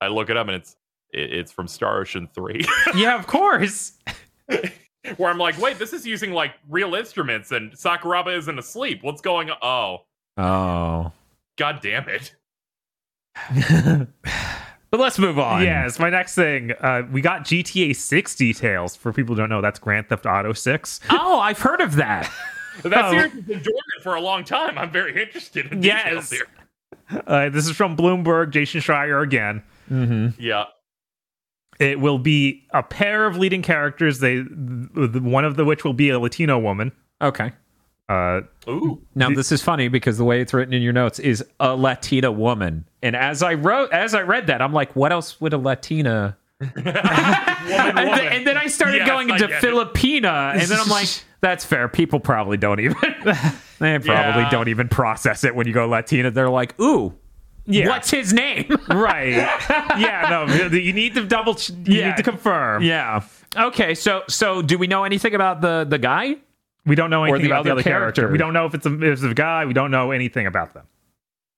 I 0.00 0.08
look 0.08 0.28
it 0.30 0.36
up 0.36 0.48
and 0.48 0.56
it's 0.56 0.76
it, 1.12 1.32
it's 1.32 1.52
from 1.52 1.66
Star 1.68 2.00
Ocean 2.00 2.28
Three, 2.34 2.64
yeah, 2.94 3.18
of 3.18 3.26
course. 3.26 3.92
where 5.16 5.30
I'm 5.30 5.38
like, 5.38 5.58
wait, 5.58 5.78
this 5.78 5.92
is 5.92 6.06
using 6.06 6.32
like 6.32 6.52
real 6.68 6.94
instruments, 6.94 7.52
and 7.52 7.72
Sakuraba 7.72 8.36
isn't 8.36 8.58
asleep. 8.58 9.02
What's 9.02 9.20
going 9.22 9.50
on? 9.50 9.58
Oh, 9.62 10.42
Oh. 10.42 11.12
god 11.56 11.80
damn 11.82 12.08
it! 12.08 12.34
but 14.90 15.00
let's 15.00 15.18
move 15.18 15.38
on. 15.38 15.62
Yes, 15.62 15.98
my 15.98 16.10
next 16.10 16.34
thing. 16.34 16.72
Uh, 16.80 17.02
we 17.10 17.20
got 17.20 17.44
GTA 17.44 17.96
6 17.96 18.34
details. 18.36 18.94
For 18.96 19.12
people 19.12 19.34
who 19.34 19.40
don't 19.40 19.48
know, 19.48 19.60
that's 19.60 19.78
Grand 19.78 20.08
Theft 20.08 20.26
Auto 20.26 20.52
6. 20.52 21.00
Oh, 21.10 21.38
I've 21.40 21.58
heard 21.58 21.80
of 21.80 21.96
that. 21.96 22.30
That 22.90 23.10
series 23.10 23.32
has 23.32 23.42
been 23.44 23.58
dormant 23.62 24.02
for 24.02 24.14
a 24.14 24.20
long 24.20 24.44
time. 24.44 24.78
I'm 24.78 24.90
very 24.90 25.20
interested 25.22 25.70
in 25.72 25.80
details 25.80 26.30
Yes. 26.30 26.30
here. 26.30 27.22
Uh, 27.26 27.48
this 27.50 27.66
is 27.68 27.76
from 27.76 27.96
Bloomberg, 27.96 28.50
Jason 28.50 28.80
Schreier 28.80 29.22
again. 29.22 29.62
Mm-hmm. 29.90 30.40
Yeah, 30.40 30.64
It 31.78 32.00
will 32.00 32.18
be 32.18 32.64
a 32.72 32.82
pair 32.82 33.26
of 33.26 33.36
leading 33.36 33.62
characters. 33.62 34.20
They, 34.20 34.36
th- 34.36 34.46
one 35.22 35.44
of 35.44 35.56
the 35.56 35.64
which 35.64 35.84
will 35.84 35.92
be 35.92 36.08
a 36.10 36.18
Latino 36.18 36.58
woman. 36.58 36.92
Okay. 37.20 37.52
Uh, 38.08 38.42
ooh, 38.68 39.00
Now 39.14 39.28
Did- 39.28 39.38
this 39.38 39.52
is 39.52 39.62
funny 39.62 39.88
because 39.88 40.18
the 40.18 40.24
way 40.24 40.40
it's 40.40 40.52
written 40.54 40.72
in 40.74 40.82
your 40.82 40.92
notes 40.92 41.18
is 41.18 41.44
a 41.60 41.74
Latina 41.76 42.30
woman, 42.32 42.84
and 43.02 43.14
as 43.16 43.42
I 43.42 43.54
wrote, 43.54 43.92
as 43.92 44.14
I 44.14 44.22
read 44.22 44.46
that, 44.48 44.60
I'm 44.60 44.72
like, 44.72 44.94
what 44.96 45.12
else 45.12 45.40
would 45.40 45.52
a 45.52 45.58
Latina? 45.58 46.36
woman, 46.60 46.72
And, 46.86 46.86
woman. 46.86 47.94
then, 48.16 48.32
and 48.32 48.46
then 48.46 48.56
I 48.56 48.66
started 48.66 48.98
Yes, 48.98 49.08
going 49.08 49.30
into. 49.30 49.46
Filipina, 49.48 50.52
and 50.52 50.62
then 50.62 50.78
I'm 50.78 50.88
like, 50.88 51.08
that's 51.42 51.64
fair. 51.64 51.88
People 51.88 52.20
probably 52.20 52.56
don't 52.56 52.80
even, 52.80 52.96
they 53.24 53.98
probably 53.98 54.04
Yeah. 54.42 54.48
don't 54.50 54.68
even 54.68 54.88
process 54.88 55.44
it 55.44 55.54
when 55.54 55.66
you 55.66 55.74
go 55.74 55.86
Latina. 55.86 56.30
They're 56.30 56.48
like, 56.48 56.78
ooh, 56.80 57.14
yeah, 57.66 57.88
what's 57.88 58.10
his 58.10 58.32
name? 58.32 58.66
right? 58.88 59.28
yeah, 59.98 60.26
no, 60.30 60.68
you 60.68 60.92
need 60.92 61.14
to 61.14 61.24
double. 61.24 61.54
ch- 61.56 61.70
You 61.70 61.76
Yeah. 61.98 62.06
need 62.08 62.16
to 62.16 62.22
confirm. 62.22 62.82
yeah. 62.82 63.22
Okay. 63.56 63.94
So 63.94 64.22
so 64.28 64.62
do 64.62 64.78
we 64.78 64.86
know 64.86 65.04
anything 65.04 65.34
about 65.34 65.60
the 65.60 65.84
the 65.88 65.98
guy? 65.98 66.36
We 66.86 66.94
don't 66.96 67.10
know 67.10 67.22
anything 67.24 67.42
the 67.42 67.48
about 67.50 67.64
the 67.64 67.70
other 67.70 67.80
other 67.80 67.82
character. 67.82 68.22
character. 68.22 68.32
We 68.32 68.38
don't 68.38 68.52
know 68.54 68.66
if 68.66 68.74
it's 68.74 68.86
a, 68.86 68.94
if 68.94 69.12
it's 69.12 69.22
a 69.22 69.34
guy. 69.34 69.64
We 69.66 69.74
don't 69.74 69.90
know 69.92 70.10
anything 70.10 70.46
about 70.46 70.74
them. 70.74 70.86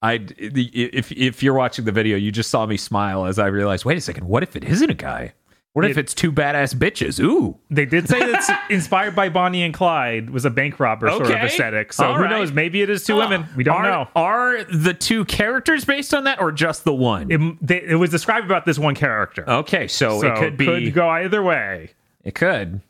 I 0.02 0.26
if 0.36 1.10
if 1.12 1.42
you're 1.42 1.54
watching 1.54 1.86
the 1.86 1.92
video, 1.92 2.16
you 2.18 2.30
just 2.30 2.50
saw 2.50 2.66
me 2.66 2.76
smile 2.76 3.24
as 3.24 3.38
I 3.38 3.46
realized. 3.46 3.86
Wait 3.86 3.96
a 3.96 4.00
second. 4.02 4.26
What 4.28 4.42
if 4.42 4.56
it 4.56 4.64
isn't 4.64 4.90
a 4.90 4.94
guy? 4.94 5.32
What 5.74 5.84
if 5.84 5.96
It- 5.98 6.00
it's 6.02 6.14
two 6.14 6.30
badass 6.32 6.72
bitches? 6.74 7.18
Ooh. 7.18 7.58
They 7.68 7.84
did 7.84 8.08
say 8.08 8.18
it's 8.20 8.48
inspired 8.70 9.14
by 9.16 9.28
Bonnie 9.28 9.62
and 9.64 9.74
Clyde 9.74 10.30
was 10.30 10.44
a 10.44 10.50
bank 10.50 10.78
robber 10.80 11.08
sort 11.10 11.22
of 11.22 11.30
Okay. 11.32 11.46
aesthetic. 11.46 11.92
So 11.92 12.06
All 12.06 12.14
who 12.16 12.22
right. 12.22 12.30
knows? 12.30 12.52
Maybe 12.52 12.80
it 12.80 12.88
is 12.88 13.04
two 13.04 13.16
women. 13.16 13.44
We 13.56 13.64
don't 13.64 13.76
are, 13.78 13.82
know. 13.90 14.08
Are 14.14 14.64
the 14.64 14.94
two 14.94 15.24
characters 15.24 15.84
based 15.84 16.14
on 16.14 16.24
that, 16.24 16.40
or 16.40 16.52
just 16.52 16.84
the 16.84 16.94
one? 16.94 17.30
It, 17.30 17.58
they, 17.60 17.82
it 17.82 17.96
was 17.96 18.10
described 18.10 18.46
about 18.46 18.64
this 18.66 18.78
one 18.78 18.94
character. 18.94 19.44
okay, 19.50 19.88
so, 19.88 20.20
so 20.20 20.28
it 20.32 20.38
could 20.38 20.56
be. 20.56 20.90
go 20.92 21.08
either 21.08 21.42
way. 21.42 21.90
It 22.22 22.34
could. 22.36 22.80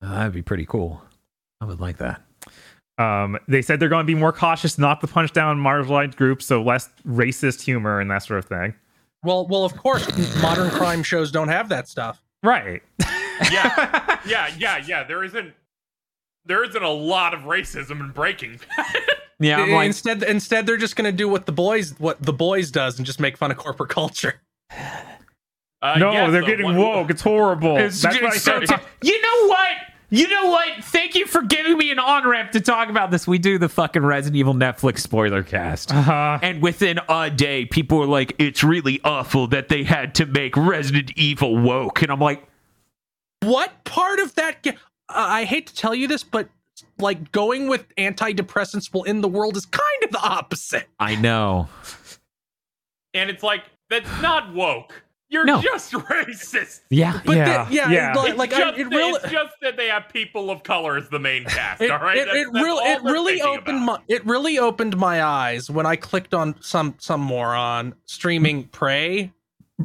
Uh, 0.00 0.14
that'd 0.14 0.32
be 0.32 0.42
pretty 0.42 0.64
cool. 0.64 1.02
I 1.60 1.64
would 1.64 1.80
like 1.80 1.98
that. 1.98 2.22
Um, 2.98 3.36
they 3.48 3.62
said 3.62 3.80
they're 3.80 3.88
going 3.88 4.06
to 4.06 4.12
be 4.12 4.18
more 4.18 4.32
cautious 4.32 4.78
not 4.78 5.00
to 5.00 5.06
punch 5.08 5.32
down 5.32 5.58
marginalized 5.58 6.14
groups, 6.14 6.46
so 6.46 6.62
less 6.62 6.88
racist 7.06 7.62
humor 7.62 7.98
and 8.00 8.10
that 8.12 8.18
sort 8.22 8.38
of 8.38 8.44
thing. 8.44 8.74
Well, 9.24 9.46
well, 9.46 9.64
of 9.64 9.76
course, 9.76 10.06
modern 10.42 10.70
crime 10.70 11.02
shows 11.02 11.30
don't 11.30 11.48
have 11.48 11.68
that 11.68 11.88
stuff. 11.88 12.22
Right. 12.42 12.82
yeah, 13.52 14.18
yeah, 14.26 14.50
yeah, 14.58 14.82
yeah. 14.86 15.04
There 15.04 15.22
isn't 15.24 15.52
there 16.44 16.64
isn't 16.64 16.82
a 16.82 16.90
lot 16.90 17.34
of 17.34 17.40
racism 17.42 18.00
in 18.00 18.10
Breaking 18.10 18.58
Bad. 18.76 18.86
Yeah, 19.40 19.58
I'm 19.58 19.72
like, 19.72 19.86
instead, 19.86 20.22
instead, 20.22 20.66
they're 20.66 20.76
just 20.76 20.94
going 20.94 21.10
to 21.10 21.16
do 21.16 21.28
what 21.28 21.46
the 21.46 21.52
boys 21.52 21.98
what 21.98 22.22
the 22.22 22.32
boys 22.32 22.70
does 22.70 22.98
and 22.98 23.04
just 23.04 23.18
make 23.18 23.36
fun 23.36 23.50
of 23.50 23.56
corporate 23.56 23.90
culture. 23.90 24.40
Uh, 24.70 25.98
no, 25.98 26.12
yeah, 26.12 26.30
they're 26.30 26.42
so 26.42 26.46
getting 26.46 26.66
what- 26.66 26.76
woke. 26.76 27.10
It's 27.10 27.22
horrible. 27.22 27.76
it's, 27.76 28.00
That's 28.02 28.14
it's 28.14 28.22
what 28.22 28.32
I 28.34 28.36
so 28.36 28.60
t- 28.60 28.82
you 29.02 29.20
know 29.20 29.48
what? 29.48 29.72
You 30.12 30.28
know 30.28 30.50
what? 30.50 30.84
Thank 30.84 31.14
you 31.14 31.24
for 31.24 31.40
giving 31.40 31.78
me 31.78 31.90
an 31.90 31.98
on 31.98 32.28
ramp 32.28 32.50
to 32.50 32.60
talk 32.60 32.90
about 32.90 33.10
this. 33.10 33.26
We 33.26 33.38
do 33.38 33.56
the 33.56 33.70
fucking 33.70 34.04
Resident 34.04 34.36
Evil 34.36 34.52
Netflix 34.52 34.98
spoiler 34.98 35.42
cast. 35.42 35.90
Uh-huh. 35.90 36.38
And 36.42 36.60
within 36.60 37.00
a 37.08 37.30
day, 37.30 37.64
people 37.64 37.96
were 37.96 38.06
like, 38.06 38.34
it's 38.38 38.62
really 38.62 39.00
awful 39.04 39.46
that 39.46 39.70
they 39.70 39.84
had 39.84 40.14
to 40.16 40.26
make 40.26 40.54
Resident 40.54 41.12
Evil 41.16 41.56
woke. 41.56 42.02
And 42.02 42.12
I'm 42.12 42.20
like, 42.20 42.46
What 43.40 43.84
part 43.84 44.18
of 44.18 44.34
that? 44.34 44.62
Ga- 44.62 44.76
I 45.08 45.44
hate 45.44 45.68
to 45.68 45.74
tell 45.74 45.94
you 45.94 46.06
this, 46.06 46.22
but 46.24 46.50
like 46.98 47.32
going 47.32 47.68
with 47.68 47.88
antidepressants 47.96 48.92
will 48.92 49.06
end 49.06 49.24
the 49.24 49.28
world 49.28 49.56
is 49.56 49.64
kind 49.64 50.04
of 50.04 50.10
the 50.10 50.20
opposite. 50.20 50.88
I 51.00 51.16
know. 51.16 51.70
And 53.14 53.30
it's 53.30 53.42
like 53.42 53.62
that's 53.88 54.10
not 54.20 54.52
woke. 54.52 55.04
You're 55.32 55.44
No. 55.46 55.62
just 55.62 55.92
racist. 55.92 56.80
Yeah. 56.90 57.20
But 57.24 57.36
Yeah, 57.36 57.64
the- 57.64 57.74
yeah, 57.74 57.90
yeah. 57.90 58.12
like, 58.14 58.28
It's 58.30 58.38
like 58.38 58.52
I, 58.52 58.58
just, 58.58 58.78
it 58.78 58.90
that- 58.90 58.96
really, 58.96 59.20
it's 59.22 59.32
just 59.32 59.54
that 59.62 59.76
they 59.78 59.88
have 59.88 60.08
people 60.12 60.50
of 60.50 60.62
color 60.62 60.96
as 60.98 61.08
the 61.08 61.18
main 61.18 61.44
cast. 61.46 61.80
it, 61.80 61.90
all 61.90 61.98
right, 62.00 62.18
it, 62.18 62.26
That's- 62.26 62.46
it 62.46 62.52
that's 62.52 62.62
really, 62.64 62.84
it 62.90 63.02
really 63.02 63.40
opened 63.42 63.82
about. 63.82 64.00
my, 64.00 64.14
it 64.14 64.26
really 64.26 64.58
opened 64.58 64.96
my 64.98 65.22
eyes 65.22 65.70
when 65.70 65.86
I 65.86 65.96
clicked 65.96 66.34
on 66.34 66.54
some 66.60 66.94
some 66.98 67.20
moron 67.22 67.94
streaming 68.04 68.64
Prey, 68.64 69.32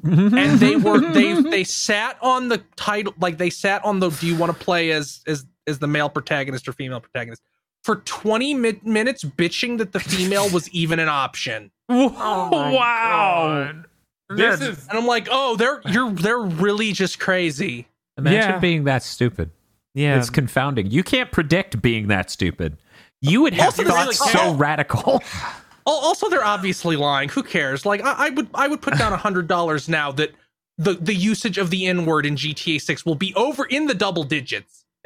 and 0.03 0.59
they 0.59 0.75
were 0.75 0.99
they 1.13 1.41
they 1.41 1.63
sat 1.63 2.17
on 2.21 2.49
the 2.49 2.57
title, 2.75 3.13
like 3.19 3.37
they 3.37 3.49
sat 3.49 3.83
on 3.85 3.99
the. 3.99 4.09
Do 4.09 4.27
you 4.27 4.35
want 4.35 4.51
to 4.57 4.63
play 4.63 4.91
as 4.91 5.21
as 5.27 5.45
as 5.65 5.79
the 5.79 5.87
male 5.87 6.09
protagonist 6.09 6.67
or 6.67 6.73
female 6.73 6.99
protagonist? 6.99 7.41
For 7.83 7.95
20 7.97 8.53
mi- 8.53 8.79
minutes, 8.83 9.23
bitching 9.23 9.77
that 9.77 9.93
the 9.93 9.99
female 10.01 10.49
was 10.49 10.69
even 10.71 10.99
an 10.99 11.07
option. 11.07 11.71
wow. 11.89 12.49
Oh 12.51 13.83
This 14.29 14.61
is 14.61 14.87
And 14.89 14.97
I'm 14.97 15.05
like, 15.05 15.27
oh, 15.31 15.55
they're 15.55 15.81
you're 15.85 16.11
they're 16.11 16.39
really 16.39 16.91
just 16.91 17.19
crazy. 17.19 17.87
Imagine 18.17 18.39
Yeah. 18.39 18.59
being 18.59 18.83
that 18.85 19.03
stupid. 19.03 19.51
Yeah. 19.93 20.17
It's 20.19 20.29
confounding. 20.29 20.91
You 20.91 21.03
can't 21.03 21.31
predict 21.31 21.81
being 21.81 22.07
that 22.07 22.29
stupid. 22.29 22.77
You 23.21 23.41
would 23.41 23.53
have 23.53 23.67
Also, 23.67 23.83
they 23.83 23.89
thoughts 23.89 24.19
really 24.19 24.31
so 24.31 24.37
can't. 24.39 24.59
radical. 24.59 25.23
Al- 25.87 25.93
Also, 25.93 26.29
they're 26.29 26.43
obviously 26.43 26.95
lying. 26.97 27.29
Who 27.29 27.41
cares? 27.41 27.85
Like, 27.85 28.01
I, 28.03 28.27
I 28.27 28.29
would 28.31 28.47
I 28.53 28.67
would 28.67 28.81
put 28.81 28.97
down 28.97 29.13
a 29.13 29.17
hundred 29.17 29.47
dollars 29.47 29.87
now 29.89 30.11
that 30.13 30.33
the 30.77 30.93
the 30.93 31.15
usage 31.15 31.57
of 31.57 31.69
the 31.69 31.87
N 31.87 32.05
word 32.05 32.25
in 32.25 32.35
GTA 32.35 32.81
Six 32.81 33.05
will 33.05 33.15
be 33.15 33.33
over 33.35 33.65
in 33.65 33.87
the 33.87 33.93
double 33.95 34.23
digits. 34.23 34.83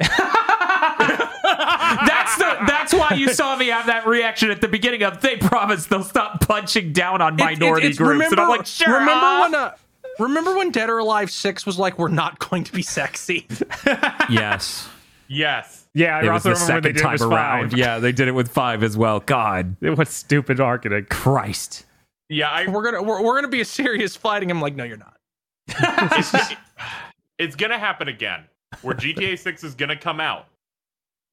that's 1.58 2.36
the 2.36 2.56
that's 2.66 2.92
why 2.94 3.10
you 3.16 3.32
saw 3.32 3.56
me 3.56 3.68
have 3.68 3.86
that 3.86 4.06
reaction 4.06 4.50
at 4.50 4.60
the 4.60 4.68
beginning 4.68 5.02
of 5.02 5.20
they 5.20 5.36
promise 5.36 5.86
they'll 5.86 6.02
stop 6.04 6.40
punching 6.46 6.92
down 6.92 7.20
on 7.22 7.34
It- 7.34 7.40
it- 7.42 7.44
minority 7.44 7.86
it's- 7.88 7.98
groups. 7.98 8.10
Remember, 8.10 8.34
and 8.34 8.40
I'm 8.40 8.48
like, 8.48 8.66
sure. 8.66 8.98
remember 9.00 9.40
when 9.40 9.54
uh, 9.54 9.74
remember 10.18 10.56
when 10.56 10.70
Dead 10.70 10.88
or 10.90 10.98
Alive 10.98 11.30
Six 11.30 11.64
was 11.66 11.78
like, 11.78 11.98
we're 11.98 12.08
not 12.08 12.38
going 12.38 12.64
to 12.64 12.72
be 12.72 12.82
sexy. 12.82 13.46
yes. 14.30 14.88
yes. 15.28 15.86
Yeah, 15.94 16.16
I 16.16 16.20
It 16.24 16.30
was 16.32 16.46
also 16.46 16.48
the 16.48 16.54
remember 16.54 16.72
when 16.74 16.82
they 16.82 16.88
second 16.88 16.94
did 16.94 16.96
it 16.96 17.02
time 17.02 17.12
with 17.12 17.22
around. 17.22 17.70
five. 17.70 17.78
Yeah, 17.78 17.98
they 17.98 18.12
did 18.12 18.28
it 18.28 18.32
with 18.32 18.48
five 18.50 18.82
as 18.82 18.96
well. 18.96 19.20
God. 19.20 19.76
It 19.82 19.96
was 19.98 20.08
stupid 20.08 20.58
marketing. 20.58 21.06
Christ. 21.10 21.84
Yeah, 22.30 22.48
I, 22.48 22.66
we're 22.66 22.82
gonna 22.82 23.02
we're, 23.02 23.22
we're 23.22 23.34
gonna 23.34 23.48
be 23.48 23.60
a 23.60 23.64
serious 23.66 24.16
fighting. 24.16 24.50
I'm 24.50 24.60
like, 24.60 24.74
no, 24.74 24.84
you're 24.84 24.96
not. 24.96 25.16
it's, 25.68 26.54
it's 27.38 27.56
gonna 27.56 27.78
happen 27.78 28.08
again 28.08 28.44
where 28.80 28.94
gta 28.94 29.38
6 29.38 29.64
is 29.64 29.74
gonna 29.74 29.96
come 29.96 30.18
out 30.18 30.46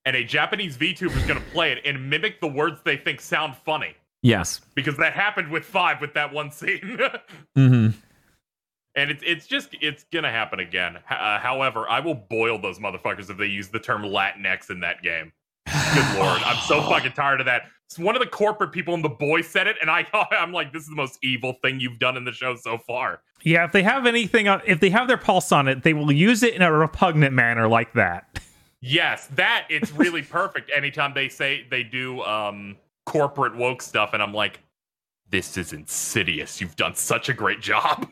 and 0.09 0.15
a 0.17 0.23
japanese 0.23 0.75
vtuber 0.75 1.15
is 1.15 1.23
gonna 1.27 1.39
play 1.53 1.71
it 1.71 1.77
and 1.85 2.09
mimic 2.09 2.41
the 2.41 2.47
words 2.47 2.79
they 2.83 2.97
think 2.97 3.21
sound 3.21 3.55
funny 3.63 3.93
Yes. 4.23 4.59
because 4.75 4.97
that 4.97 5.13
happened 5.13 5.49
with 5.51 5.63
five 5.63 6.01
with 6.01 6.13
that 6.15 6.33
one 6.33 6.51
scene 6.51 6.97
Mm-hmm. 7.57 7.89
and 8.95 9.11
it's 9.11 9.23
it's 9.25 9.45
just 9.47 9.69
it's 9.81 10.05
gonna 10.11 10.31
happen 10.31 10.59
again 10.59 10.97
uh, 11.09 11.37
however 11.39 11.87
i 11.89 11.99
will 11.99 12.15
boil 12.15 12.57
those 12.59 12.79
motherfuckers 12.79 13.29
if 13.29 13.37
they 13.37 13.45
use 13.45 13.67
the 13.69 13.79
term 13.79 14.01
latinx 14.01 14.69
in 14.71 14.79
that 14.79 15.01
game 15.03 15.31
good 15.93 16.15
lord 16.19 16.41
i'm 16.43 16.59
so 16.67 16.81
fucking 16.89 17.11
tired 17.13 17.39
of 17.39 17.45
that 17.45 17.63
It's 17.85 17.99
one 17.99 18.15
of 18.15 18.21
the 18.21 18.27
corporate 18.27 18.71
people 18.71 18.93
in 18.95 19.01
the 19.03 19.09
boy 19.09 19.41
said 19.41 19.67
it 19.67 19.75
and 19.79 19.89
i 19.91 20.05
i'm 20.31 20.51
like 20.51 20.73
this 20.73 20.83
is 20.83 20.89
the 20.89 20.95
most 20.95 21.19
evil 21.23 21.53
thing 21.63 21.79
you've 21.79 21.99
done 21.99 22.17
in 22.17 22.25
the 22.25 22.31
show 22.33 22.55
so 22.55 22.77
far 22.79 23.21
Yeah, 23.43 23.63
if 23.63 23.71
they 23.71 23.83
have 23.83 24.05
anything, 24.05 24.47
on, 24.49 24.61
if 24.65 24.79
they 24.81 24.89
have 24.89 25.07
their 25.07 25.17
pulse 25.17 25.51
on 25.53 25.67
it, 25.69 25.83
they 25.83 25.93
will 25.93 26.11
use 26.11 26.43
it 26.43 26.55
in 26.55 26.61
a 26.61 26.69
repugnant 26.73 27.33
manner 27.33 27.69
like 27.69 27.93
that. 27.93 28.41
Yes, 28.81 29.27
that 29.35 29.65
it's 29.69 29.91
really 29.91 30.21
perfect. 30.21 30.71
Anytime 30.75 31.13
they 31.13 31.27
say 31.29 31.65
they 31.69 31.83
do 31.83 32.21
um 32.23 32.77
corporate 33.05 33.55
woke 33.55 33.81
stuff, 33.81 34.11
and 34.13 34.23
I'm 34.23 34.33
like, 34.33 34.61
this 35.29 35.57
is 35.57 35.73
insidious. 35.73 36.61
You've 36.61 36.75
done 36.75 36.95
such 36.95 37.27
a 37.29 37.33
great 37.33 37.59
job. 37.61 38.07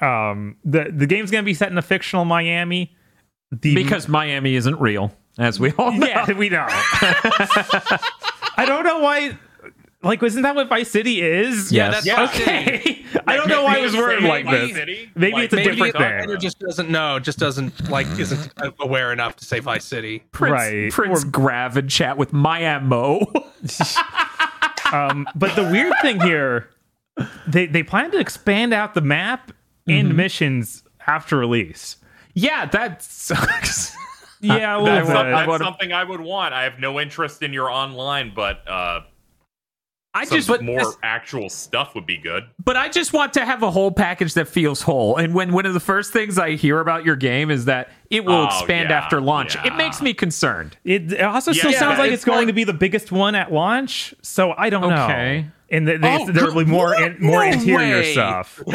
Um, 0.00 0.56
the 0.64 0.90
the 0.94 1.06
game's 1.06 1.30
gonna 1.30 1.42
be 1.44 1.54
set 1.54 1.70
in 1.70 1.78
a 1.78 1.82
fictional 1.82 2.24
Miami. 2.24 2.94
The, 3.52 3.74
Because 3.74 4.08
Miami 4.08 4.54
isn't 4.56 4.80
real, 4.80 5.12
as 5.38 5.60
we 5.60 5.70
all 5.72 5.92
know. 5.92 6.06
yeah, 6.06 6.32
we 6.32 6.48
know. 6.48 6.66
I 8.56 8.64
don't 8.66 8.84
know 8.84 8.98
why. 8.98 9.38
Like, 10.02 10.22
isn't 10.22 10.42
that 10.42 10.54
what 10.54 10.68
Vice 10.68 10.90
City 10.90 11.20
is? 11.22 11.70
Yes. 11.70 12.04
Yeah, 12.04 12.16
that's 12.26 12.36
Okay. 12.40 13.04
I 13.26 13.36
don't 13.36 13.48
know 13.48 13.62
why 13.64 13.78
it 13.78 13.82
was 13.82 13.94
worded 13.96 14.24
like 14.24 14.44
this. 14.48 14.72
Maybe 15.14 15.42
it's 15.42 15.52
a 15.52 15.56
Maybe 15.56 15.70
different 15.72 15.92
thing. 15.96 16.02
writer 16.02 16.36
just 16.36 16.58
doesn't 16.58 16.90
know, 16.90 17.18
just 17.18 17.38
doesn't 17.38 17.88
like, 17.88 18.06
isn't 18.18 18.52
aware 18.80 19.12
enough 19.12 19.36
to 19.36 19.44
say 19.44 19.60
Vice 19.60 19.84
City. 19.84 20.24
Prince, 20.32 20.52
Right. 20.52 20.90
Prince 20.92 21.24
Grav 21.24 21.76
and 21.76 21.88
chat 21.90 22.16
with 22.16 22.32
Miami. 22.32 23.26
Um, 24.92 25.26
but 25.34 25.56
the 25.56 25.62
weird 25.62 25.94
thing 26.02 26.20
here 26.20 26.68
they 27.46 27.64
they 27.64 27.82
plan 27.82 28.10
to 28.10 28.18
expand 28.18 28.74
out 28.74 28.92
the 28.92 29.00
map 29.00 29.50
and 29.88 30.14
missions 30.14 30.82
after 31.06 31.38
release. 31.38 31.96
Yeah, 32.34 32.66
that 32.66 33.02
sucks. 33.02 33.94
Yeah, 34.42 34.78
a 34.78 34.84
That's, 34.84 35.08
bit. 35.08 35.14
some- 35.16 35.30
that's 35.30 35.48
wanna- 35.48 35.64
something 35.64 35.92
I 35.94 36.04
would 36.04 36.20
want. 36.20 36.52
I 36.52 36.64
have 36.64 36.78
no 36.78 37.00
interest 37.00 37.42
in 37.42 37.54
your 37.54 37.70
online, 37.70 38.32
but 38.34 38.68
uh, 38.68 39.00
I 40.14 40.24
some 40.24 40.36
just 40.36 40.48
but 40.48 40.62
more 40.62 40.78
this- 40.80 40.96
actual 41.02 41.48
stuff 41.48 41.94
would 41.94 42.04
be 42.06 42.18
good. 42.18 42.44
but 42.62 42.76
I 42.76 42.88
just 42.90 43.12
want 43.14 43.32
to 43.34 43.44
have 43.46 43.62
a 43.62 43.70
whole 43.70 43.90
package 43.90 44.34
that 44.34 44.46
feels 44.48 44.82
whole. 44.82 45.16
And 45.16 45.34
when 45.34 45.52
one 45.52 45.64
of 45.64 45.72
the 45.74 45.80
first 45.80 46.12
things 46.12 46.38
I 46.38 46.50
hear 46.56 46.80
about 46.80 47.04
your 47.06 47.16
game 47.16 47.50
is 47.50 47.64
that 47.64 47.88
it 48.10 48.24
will 48.26 48.34
Oh, 48.34 48.44
expand 48.44 48.90
yeah, 48.90 48.98
after 48.98 49.20
launch, 49.22 49.56
it 49.64 49.74
makes 49.76 50.02
me 50.02 50.12
concerned. 50.12 50.76
It, 50.84 51.12
it 51.12 51.20
also 51.22 51.52
still 51.52 51.70
Yeah, 51.70 51.78
sounds 51.78 51.98
like 51.98 52.08
it's 52.10 52.16
it's, 52.20 52.24
going 52.26 52.42
not- 52.42 52.46
to 52.48 52.52
be 52.52 52.64
the 52.64 52.74
biggest 52.74 53.10
one 53.10 53.34
at 53.34 53.50
launch, 53.52 54.14
so 54.22 54.52
I 54.56 54.68
don't 54.68 54.82
know. 54.90 55.04
Okay. 55.04 55.42
know. 55.42 55.48
And 55.70 55.86
th- 55.86 56.00
they, 56.02 56.16
Oh, 56.20 56.30
there 56.30 56.44
will 56.52 56.64
be 56.64 56.70
more 56.70 56.94
in, 56.94 57.16
more 57.18 57.44
No 57.46 57.50
interior 57.52 58.00
way. 58.00 58.12
stuff. 58.12 58.60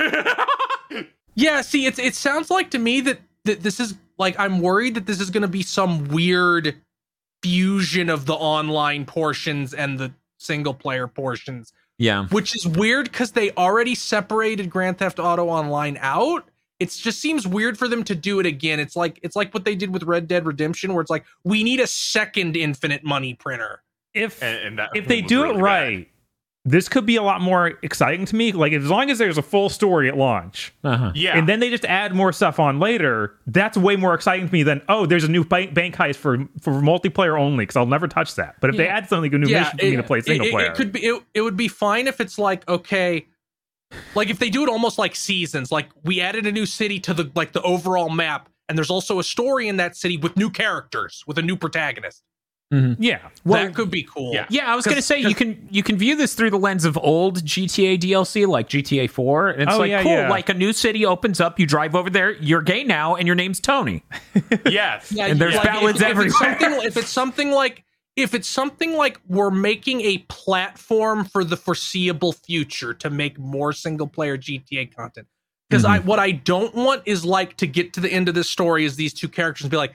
Yeah, 1.35 1.61
see, 1.61 1.85
it's 1.85 1.99
it 1.99 2.16
sounds 2.16 2.49
like 2.49 2.72
to 2.72 2.80
me 2.80 2.99
that, 3.01 3.19
that 3.45 3.61
this 3.61 3.80
is 3.80 3.93
like 4.17 4.40
I'm 4.40 4.59
worried 4.59 4.95
that 4.95 5.06
this 5.06 5.22
is 5.22 5.30
going 5.30 5.43
to 5.43 5.48
be 5.48 5.61
some 5.61 6.06
weird 6.07 6.75
fusion 7.43 8.09
of 8.09 8.25
the 8.25 8.33
online 8.33 9.06
portions 9.06 9.72
and 9.74 9.99
the 9.99 10.11
single 10.38 10.74
player 10.74 11.07
portions, 11.07 11.74
Yeah. 11.98 12.25
which 12.27 12.56
is 12.56 12.67
weird 12.67 13.11
because 13.11 13.32
they 13.32 13.51
already 13.51 13.95
separated 13.95 14.69
Grand 14.69 14.98
Theft 14.98 15.19
Auto 15.19 15.48
Online 15.48 15.98
out. 16.01 16.49
It 16.80 16.91
just 16.91 17.19
seems 17.19 17.48
weird 17.48 17.77
for 17.77 17.88
them 17.88 18.03
to 18.03 18.14
do 18.14 18.40
it 18.40 18.45
again. 18.45 18.80
It's 18.80 18.95
like 18.95 19.19
it's 19.24 19.35
like 19.35 19.51
what 19.53 19.66
they 19.66 19.74
did 19.75 19.91
with 19.91 20.03
Red 20.03 20.27
Dead 20.27 20.45
Redemption, 20.45 20.93
where 20.93 21.01
it's 21.01 21.09
like 21.09 21.25
we 21.43 21.64
need 21.64 21.80
a 21.80 21.88
second 21.88 22.56
infinite 22.56 23.03
money 23.03 23.33
printer. 23.33 23.82
If 24.14 24.41
And, 24.43 24.59
and 24.67 24.80
that 24.80 24.90
if 24.95 25.07
they 25.07 25.22
do 25.22 25.41
really 25.43 25.49
it 25.49 25.53
bad. 25.56 25.64
right, 25.64 26.07
this 26.67 26.89
could 26.89 27.05
be 27.05 27.15
a 27.15 27.23
lot 27.23 27.39
more 27.39 27.79
exciting 27.81 28.25
to 28.25 28.35
me. 28.35 28.51
Like 28.51 28.73
as 28.73 28.89
long 28.89 29.09
as 29.09 29.17
there's 29.17 29.37
a 29.37 29.41
full 29.41 29.69
story 29.69 30.09
at 30.09 30.17
launch, 30.17 30.73
Uh-huh. 30.83 31.13
yeah, 31.15 31.37
and 31.37 31.47
then 31.47 31.61
they 31.61 31.69
just 31.69 31.85
add 31.85 32.13
more 32.13 32.33
stuff 32.33 32.59
on 32.59 32.79
later, 32.79 33.35
that's 33.47 33.77
way 33.77 33.95
more 33.95 34.13
exciting 34.13 34.47
to 34.47 34.53
me 34.53 34.63
than 34.63 34.81
oh, 34.89 35.05
there's 35.05 35.23
a 35.23 35.29
new 35.29 35.45
bank, 35.45 35.73
bank 35.73 35.95
heist 35.95 36.17
for 36.17 36.37
for 36.61 36.73
multiplayer 36.73 37.39
only 37.39 37.63
because 37.63 37.77
I'll 37.77 37.85
never 37.85 38.07
touch 38.07 38.35
that. 38.35 38.57
But 38.59 38.69
if 38.71 38.75
they 38.77 38.87
add 38.87 39.07
something 39.07 39.33
a 39.33 39.37
new 39.37 39.47
mission 39.47 39.79
for 39.79 39.85
me 39.85 39.95
to 39.95 40.03
play 40.03 40.21
single 40.21 40.47
it, 40.47 40.51
player, 40.51 40.71
It 40.71 40.75
could 40.75 40.91
be. 40.91 41.05
It, 41.05 41.23
it 41.33 41.41
would 41.41 41.57
be 41.57 41.69
fine 41.69 42.05
if 42.07 42.19
it's 42.19 42.37
like 42.37 42.67
okay, 42.67 43.27
like 44.13 44.29
if 44.29 44.37
they 44.39 44.49
do 44.49 44.63
it 44.63 44.69
almost 44.69 44.97
like 44.97 45.15
seasons. 45.15 45.71
Like 45.71 45.87
we 46.03 46.19
added 46.19 46.45
a 46.45 46.51
new 46.51 46.65
city 46.65 46.99
to 46.99 47.13
the 47.13 47.31
like 47.33 47.53
the 47.53 47.61
overall 47.61 48.09
map, 48.09 48.49
and 48.67 48.77
there's 48.77 48.91
also 48.91 49.19
a 49.19 49.23
story 49.23 49.69
in 49.69 49.77
that 49.77 49.95
city 49.95 50.17
with 50.17 50.35
new 50.35 50.49
characters 50.49 51.23
with 51.25 51.37
a 51.37 51.41
new 51.41 51.55
protagonist. 51.55 52.23
Yeah. 52.71 53.19
well, 53.45 53.65
that 53.65 53.73
could 53.75 53.89
be 53.89 54.03
cool. 54.03 54.33
yeah. 54.33 54.45
Yeah, 54.49 54.71
I 54.71 54.75
was 54.75 54.85
going 54.85 54.97
to 54.97 55.01
say 55.01 55.19
you 55.21 55.33
can 55.33 55.67
you 55.71 55.83
can 55.83 55.97
view 55.97 56.15
this 56.15 56.33
through 56.35 56.49
the 56.49 56.59
lens 56.59 56.83
of 56.83 56.97
old 56.97 57.43
GTA 57.43 57.97
DLC 57.97 58.45
like 58.45 58.67
GTA 58.67 59.09
4 59.09 59.49
and 59.49 59.61
it's 59.63 59.73
Oh, 59.73 59.79
like 59.79 59.89
yeah, 59.89 60.03
cool 60.03 60.11
yeah. 60.11 60.29
like 60.29 60.49
a 60.49 60.53
new 60.53 60.73
city 60.73 61.05
opens 61.05 61.39
up 61.39 61.59
you 61.59 61.65
drive 61.65 61.95
over 61.95 62.09
there 62.09 62.31
you're 62.33 62.61
gay 62.61 62.83
now 62.83 63.15
and 63.15 63.25
your 63.25 63.35
name's 63.35 63.59
Tony. 63.61 64.03
yes, 64.65 65.11
Yeah, 65.11 65.27
And 65.27 65.39
there's 65.39 65.55
like, 65.55 65.63
ballads 65.63 66.01
if, 66.01 66.09
if 66.09 66.19
it's 66.25 66.37
something, 66.37 66.71
if 66.83 66.97
it's 66.97 67.09
something 67.09 67.51
like 67.51 67.83
if 68.17 68.33
it's 68.33 68.49
something 68.49 68.95
like 68.95 69.19
we're 69.27 69.51
making 69.51 70.01
a 70.01 70.17
platform 70.27 71.23
for 71.23 71.43
the 71.43 71.55
foreseeable 71.55 72.33
future 72.33 72.93
to 72.95 73.09
make 73.09 73.37
more 73.39 73.71
single 73.71 74.07
player 74.07 74.37
GTA 74.37 74.93
content. 74.95 75.27
Because 75.69 75.85
I 75.85 75.99
Mm-hmm. 75.99 76.07
what 76.07 76.19
I 76.19 76.31
don't 76.31 76.73
want 76.73 77.03
is 77.05 77.23
like 77.23 77.57
to 77.57 77.67
get 77.67 77.93
to 77.93 77.99
the 77.99 78.09
end 78.11 78.27
of 78.27 78.35
this 78.35 78.49
story 78.49 78.85
is 78.85 78.95
these 78.95 79.13
two 79.13 79.27
characters 79.29 79.63
and 79.65 79.71
be 79.71 79.77
like, 79.77 79.93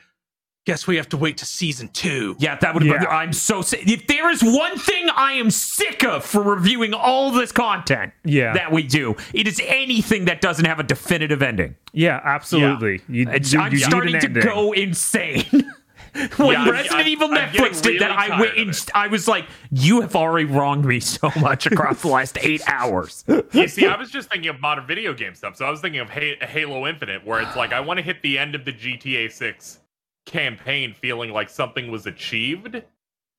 guess 0.65 0.87
we 0.87 0.97
have 0.97 1.09
to 1.09 1.17
wait 1.17 1.39
to 1.39 1.45
season 1.45 1.89
two. 1.93 2.37
Yeah, 2.39 2.55
that 2.57 2.73
would 2.75 2.85
Yeah. 2.85 3.05
I'm 3.09 3.33
so 3.33 3.63
sick. 3.63 3.87
If 3.89 4.07
there 4.07 4.31
is 4.31 4.43
one 4.43 4.79
thing 4.79 5.09
I 5.15 5.33
am 5.33 5.51
sick 5.51 6.05
of 6.05 6.25
for 6.25 6.41
reviewing 6.43 6.95
all 6.95 7.33
this 7.33 7.51
content 7.51 8.13
Yeah. 8.25 8.53
that 8.53 8.71
we 8.71 8.85
do, 8.85 9.17
it 9.35 9.49
is 9.49 9.61
anything 9.67 10.27
that 10.27 10.41
doesn't 10.41 10.65
have 10.65 10.79
a 10.79 10.85
definitive 10.85 11.43
ending. 11.43 11.75
Yeah, 11.93 12.21
absolutely. 12.23 13.01
You, 13.09 13.29
It's, 13.31 13.53
you- 13.53 13.61
I'm 13.61 13.73
you 13.73 13.79
starting 13.79 14.19
to 14.21 14.27
ending. 14.27 14.43
go 14.45 14.71
insane. 14.73 15.45
when 16.37 16.53
Yeah, 16.53 16.69
Resident 16.69 16.95
I'm- 16.95 17.09
Evil 17.09 17.29
I'm 17.33 17.37
Netflix 17.49 17.83
getting 17.83 17.93
did 17.95 18.01
that, 18.03 18.07
really 18.11 18.17
I 18.19 18.29
tired 18.29 18.41
went 18.41 18.55
in. 18.57 18.73
I 18.95 19.07
was 19.09 19.27
like, 19.27 19.47
"You 19.73 20.03
have 20.03 20.15
already 20.15 20.45
wronged 20.45 20.85
me 20.85 21.01
so 21.01 21.33
much 21.41 21.67
across 21.67 22.03
the 22.03 22.09
last 22.09 22.37
eight 22.43 22.61
hours." 22.69 23.25
you 23.53 23.67
see, 23.67 23.87
I 23.87 23.97
was 23.97 24.11
just 24.11 24.31
thinking 24.31 24.51
of 24.51 24.61
modern 24.61 24.87
video 24.87 25.13
game 25.15 25.35
stuff. 25.35 25.57
So 25.57 25.65
I 25.65 25.71
was 25.71 25.81
thinking 25.81 26.01
of 26.01 26.11
Ha- 26.11 26.37
Halo 26.47 26.87
Infinite, 26.87 27.27
where 27.27 27.41
it's 27.41 27.57
like 27.57 27.73
I 27.73 27.81
want 27.81 27.97
to 27.99 28.03
hit 28.03 28.21
the 28.23 28.39
end 28.39 28.55
of 28.55 28.65
the 28.67 28.73
GTA 28.73 29.33
6 29.33 29.79
campaign 30.27 30.95
feeling 30.95 31.31
like 31.33 31.49
something 31.51 31.91
was 31.91 32.07
achieved. 32.07 32.83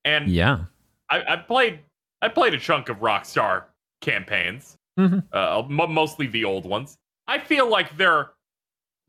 And 0.05 0.27
Yeah, 0.29 0.65
I, 1.09 1.33
I 1.33 1.35
played 1.37 1.79
I 2.21 2.29
played 2.29 2.53
a 2.53 2.59
chunk 2.59 2.89
of 2.89 2.97
Rockstar 2.97 3.65
campaigns, 4.01 4.77
Mhm. 4.97 5.23
uh, 5.33 5.59
m- 5.63 5.93
mostly 5.93 6.27
the 6.27 6.45
old 6.45 6.65
ones. 6.65 6.97
I 7.27 7.39
feel 7.39 7.69
like 7.69 7.95
they're 7.97 8.31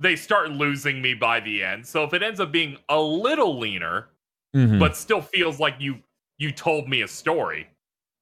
they 0.01 0.17
start 0.17 0.51
losing 0.51 1.01
me 1.01 1.15
by 1.15 1.39
the 1.41 1.63
end. 1.63 1.87
So 1.87 2.03
if 2.03 2.13
it 2.15 2.23
ends 2.23 2.41
up 2.41 2.51
being 2.51 2.77
a 2.89 3.01
little 3.01 3.59
leaner, 3.59 4.09
Mhm. 4.55 4.81
but 4.81 4.97
still 4.97 5.21
feels 5.21 5.61
like 5.61 5.77
you 5.79 6.03
you 6.39 6.51
told 6.51 6.89
me 6.89 7.03
a 7.03 7.09
story, 7.09 7.69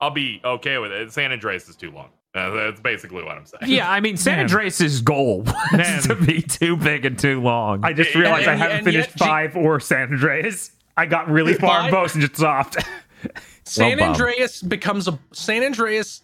I'll 0.00 0.10
be 0.10 0.40
okay 0.44 0.76
with 0.78 0.92
it. 0.92 1.10
San 1.12 1.32
Andreas 1.32 1.68
is 1.68 1.76
too 1.76 1.90
long. 1.90 2.10
Uh, 2.34 2.50
that's 2.50 2.80
basically 2.80 3.22
what 3.22 3.36
I'm 3.36 3.44
saying. 3.44 3.70
yeah. 3.70 3.90
I 3.90 4.00
mean, 4.00 4.16
San 4.16 4.36
Man. 4.36 4.44
Andreas' 4.46 5.00
goal 5.00 5.42
was 5.42 5.54
Man. 5.72 6.02
to 6.02 6.14
be 6.14 6.40
too 6.40 6.76
big 6.76 7.04
and 7.04 7.18
too 7.18 7.40
long. 7.42 7.84
I 7.84 7.92
just 7.92 8.14
realized 8.14 8.48
and- 8.48 8.62
I 8.62 8.66
haven't 8.68 8.84
finished 8.84 9.10
yet 9.10 9.18
G- 9.18 9.24
five 9.24 9.56
or 9.56 9.78
San 9.80 10.12
Andreas. 10.12 10.70
I 10.96 11.06
got 11.06 11.28
really 11.30 11.54
far 11.54 11.78
in 11.80 11.84
Five? 11.84 11.90
both 11.90 12.14
and 12.14 12.22
just 12.22 12.36
stopped. 12.36 12.76
San 13.64 13.98
Bob. 13.98 14.10
Andreas 14.10 14.62
becomes 14.62 15.08
a 15.08 15.18
San 15.32 15.62
Andreas. 15.62 16.22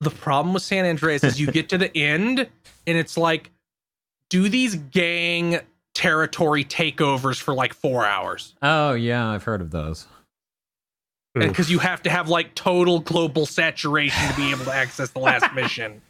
The 0.00 0.10
problem 0.10 0.54
with 0.54 0.62
San 0.62 0.84
Andreas 0.84 1.24
is 1.24 1.40
you 1.40 1.50
get 1.50 1.68
to 1.70 1.78
the 1.78 1.96
end 1.96 2.40
and 2.40 2.98
it's 2.98 3.16
like, 3.16 3.50
do 4.30 4.48
these 4.48 4.74
gang 4.74 5.60
territory 5.94 6.64
takeovers 6.64 7.40
for 7.40 7.54
like 7.54 7.72
four 7.72 8.04
hours 8.04 8.54
oh 8.60 8.92
yeah, 8.92 9.26
I've 9.30 9.44
heard 9.44 9.62
of 9.62 9.70
those. 9.70 10.06
Oof. 11.36 11.48
because 11.48 11.70
you 11.70 11.78
have 11.78 12.02
to 12.02 12.10
have 12.10 12.28
like 12.28 12.54
total 12.54 13.00
global 13.00 13.46
saturation 13.46 14.28
to 14.28 14.36
be 14.36 14.50
able 14.50 14.64
to 14.64 14.74
access 14.74 15.10
the 15.10 15.18
last 15.18 15.52
mission. 15.54 16.00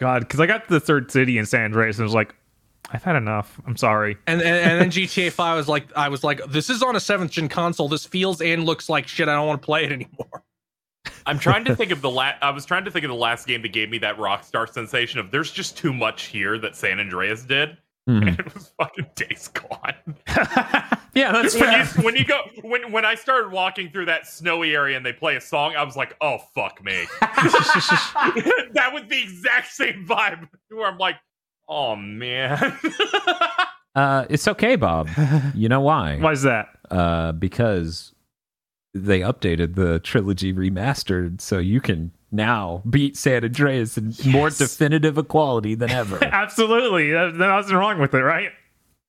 God, 0.00 0.20
because 0.20 0.40
I 0.40 0.46
got 0.46 0.64
to 0.64 0.70
the 0.70 0.80
third 0.80 1.10
city 1.10 1.38
in 1.38 1.46
San 1.46 1.64
Andreas 1.64 1.98
and 1.98 2.04
was 2.04 2.14
like, 2.14 2.34
I've 2.90 3.02
had 3.04 3.16
enough. 3.16 3.60
I'm 3.66 3.76
sorry. 3.76 4.16
And, 4.26 4.42
and 4.42 4.56
and 4.56 4.80
then 4.80 4.90
GTA 5.06 5.30
Five 5.32 5.56
was 5.56 5.68
like, 5.68 5.86
I 5.96 6.08
was 6.08 6.24
like, 6.24 6.44
this 6.48 6.70
is 6.70 6.82
on 6.82 6.96
a 6.96 7.00
seventh 7.00 7.30
gen 7.30 7.48
console. 7.48 7.88
This 7.88 8.04
feels 8.04 8.40
and 8.40 8.64
looks 8.64 8.88
like 8.88 9.08
shit. 9.08 9.28
I 9.28 9.34
don't 9.34 9.46
want 9.46 9.62
to 9.62 9.66
play 9.66 9.84
it 9.84 9.92
anymore. 9.92 10.42
I'm 11.26 11.38
trying 11.38 11.64
to 11.64 11.76
think 11.76 11.90
of 11.90 12.00
the 12.00 12.10
last. 12.10 12.42
I 12.42 12.50
was 12.50 12.64
trying 12.64 12.84
to 12.84 12.90
think 12.90 13.04
of 13.04 13.08
the 13.08 13.14
last 13.14 13.46
game 13.46 13.62
that 13.62 13.72
gave 13.72 13.90
me 13.90 13.98
that 13.98 14.18
Rockstar 14.18 14.68
sensation 14.68 15.20
of 15.20 15.30
there's 15.30 15.50
just 15.50 15.76
too 15.76 15.92
much 15.92 16.24
here 16.24 16.58
that 16.58 16.76
San 16.76 17.00
Andreas 17.00 17.44
did, 17.44 17.76
Mhm. 18.08 18.28
and 18.28 18.38
it 18.40 18.54
was 18.54 18.72
fucking 18.78 19.06
Days 19.14 19.48
Gone. 19.48 20.16
Yeah, 21.14 21.30
that's 21.32 21.54
when 21.54 21.64
fair. 21.64 21.78
you 21.84 22.02
when 22.04 22.16
you 22.16 22.24
go 22.24 22.40
when 22.62 22.90
when 22.90 23.04
I 23.04 23.16
started 23.16 23.52
walking 23.52 23.90
through 23.90 24.06
that 24.06 24.26
snowy 24.26 24.74
area 24.74 24.96
and 24.96 25.04
they 25.04 25.12
play 25.12 25.36
a 25.36 25.42
song, 25.42 25.76
I 25.76 25.82
was 25.84 25.94
like, 25.94 26.16
oh 26.22 26.38
fuck 26.54 26.82
me. 26.82 27.04
that 27.20 28.90
was 28.94 29.02
the 29.10 29.20
exact 29.22 29.72
same 29.72 30.06
vibe 30.08 30.48
where 30.70 30.86
I'm 30.90 30.96
like, 30.96 31.16
oh 31.68 31.96
man. 31.96 32.78
Uh, 33.94 34.24
it's 34.30 34.48
okay, 34.48 34.74
Bob. 34.76 35.10
You 35.54 35.68
know 35.68 35.82
why? 35.82 36.16
Why 36.18 36.32
is 36.32 36.40
that? 36.44 36.68
Uh, 36.90 37.32
because 37.32 38.14
they 38.94 39.20
updated 39.20 39.74
the 39.74 39.98
trilogy 39.98 40.54
remastered, 40.54 41.42
so 41.42 41.58
you 41.58 41.82
can 41.82 42.12
now 42.32 42.82
beat 42.88 43.16
San 43.16 43.44
Andreas 43.44 43.96
in 43.98 44.14
more 44.26 44.50
definitive 44.50 45.18
equality 45.18 45.74
than 45.74 45.90
ever. 45.90 46.18
Absolutely. 46.24 47.10
There's 47.10 47.34
nothing 47.34 47.76
wrong 47.76 47.98
with 48.00 48.14
it, 48.14 48.22
right? 48.22 48.50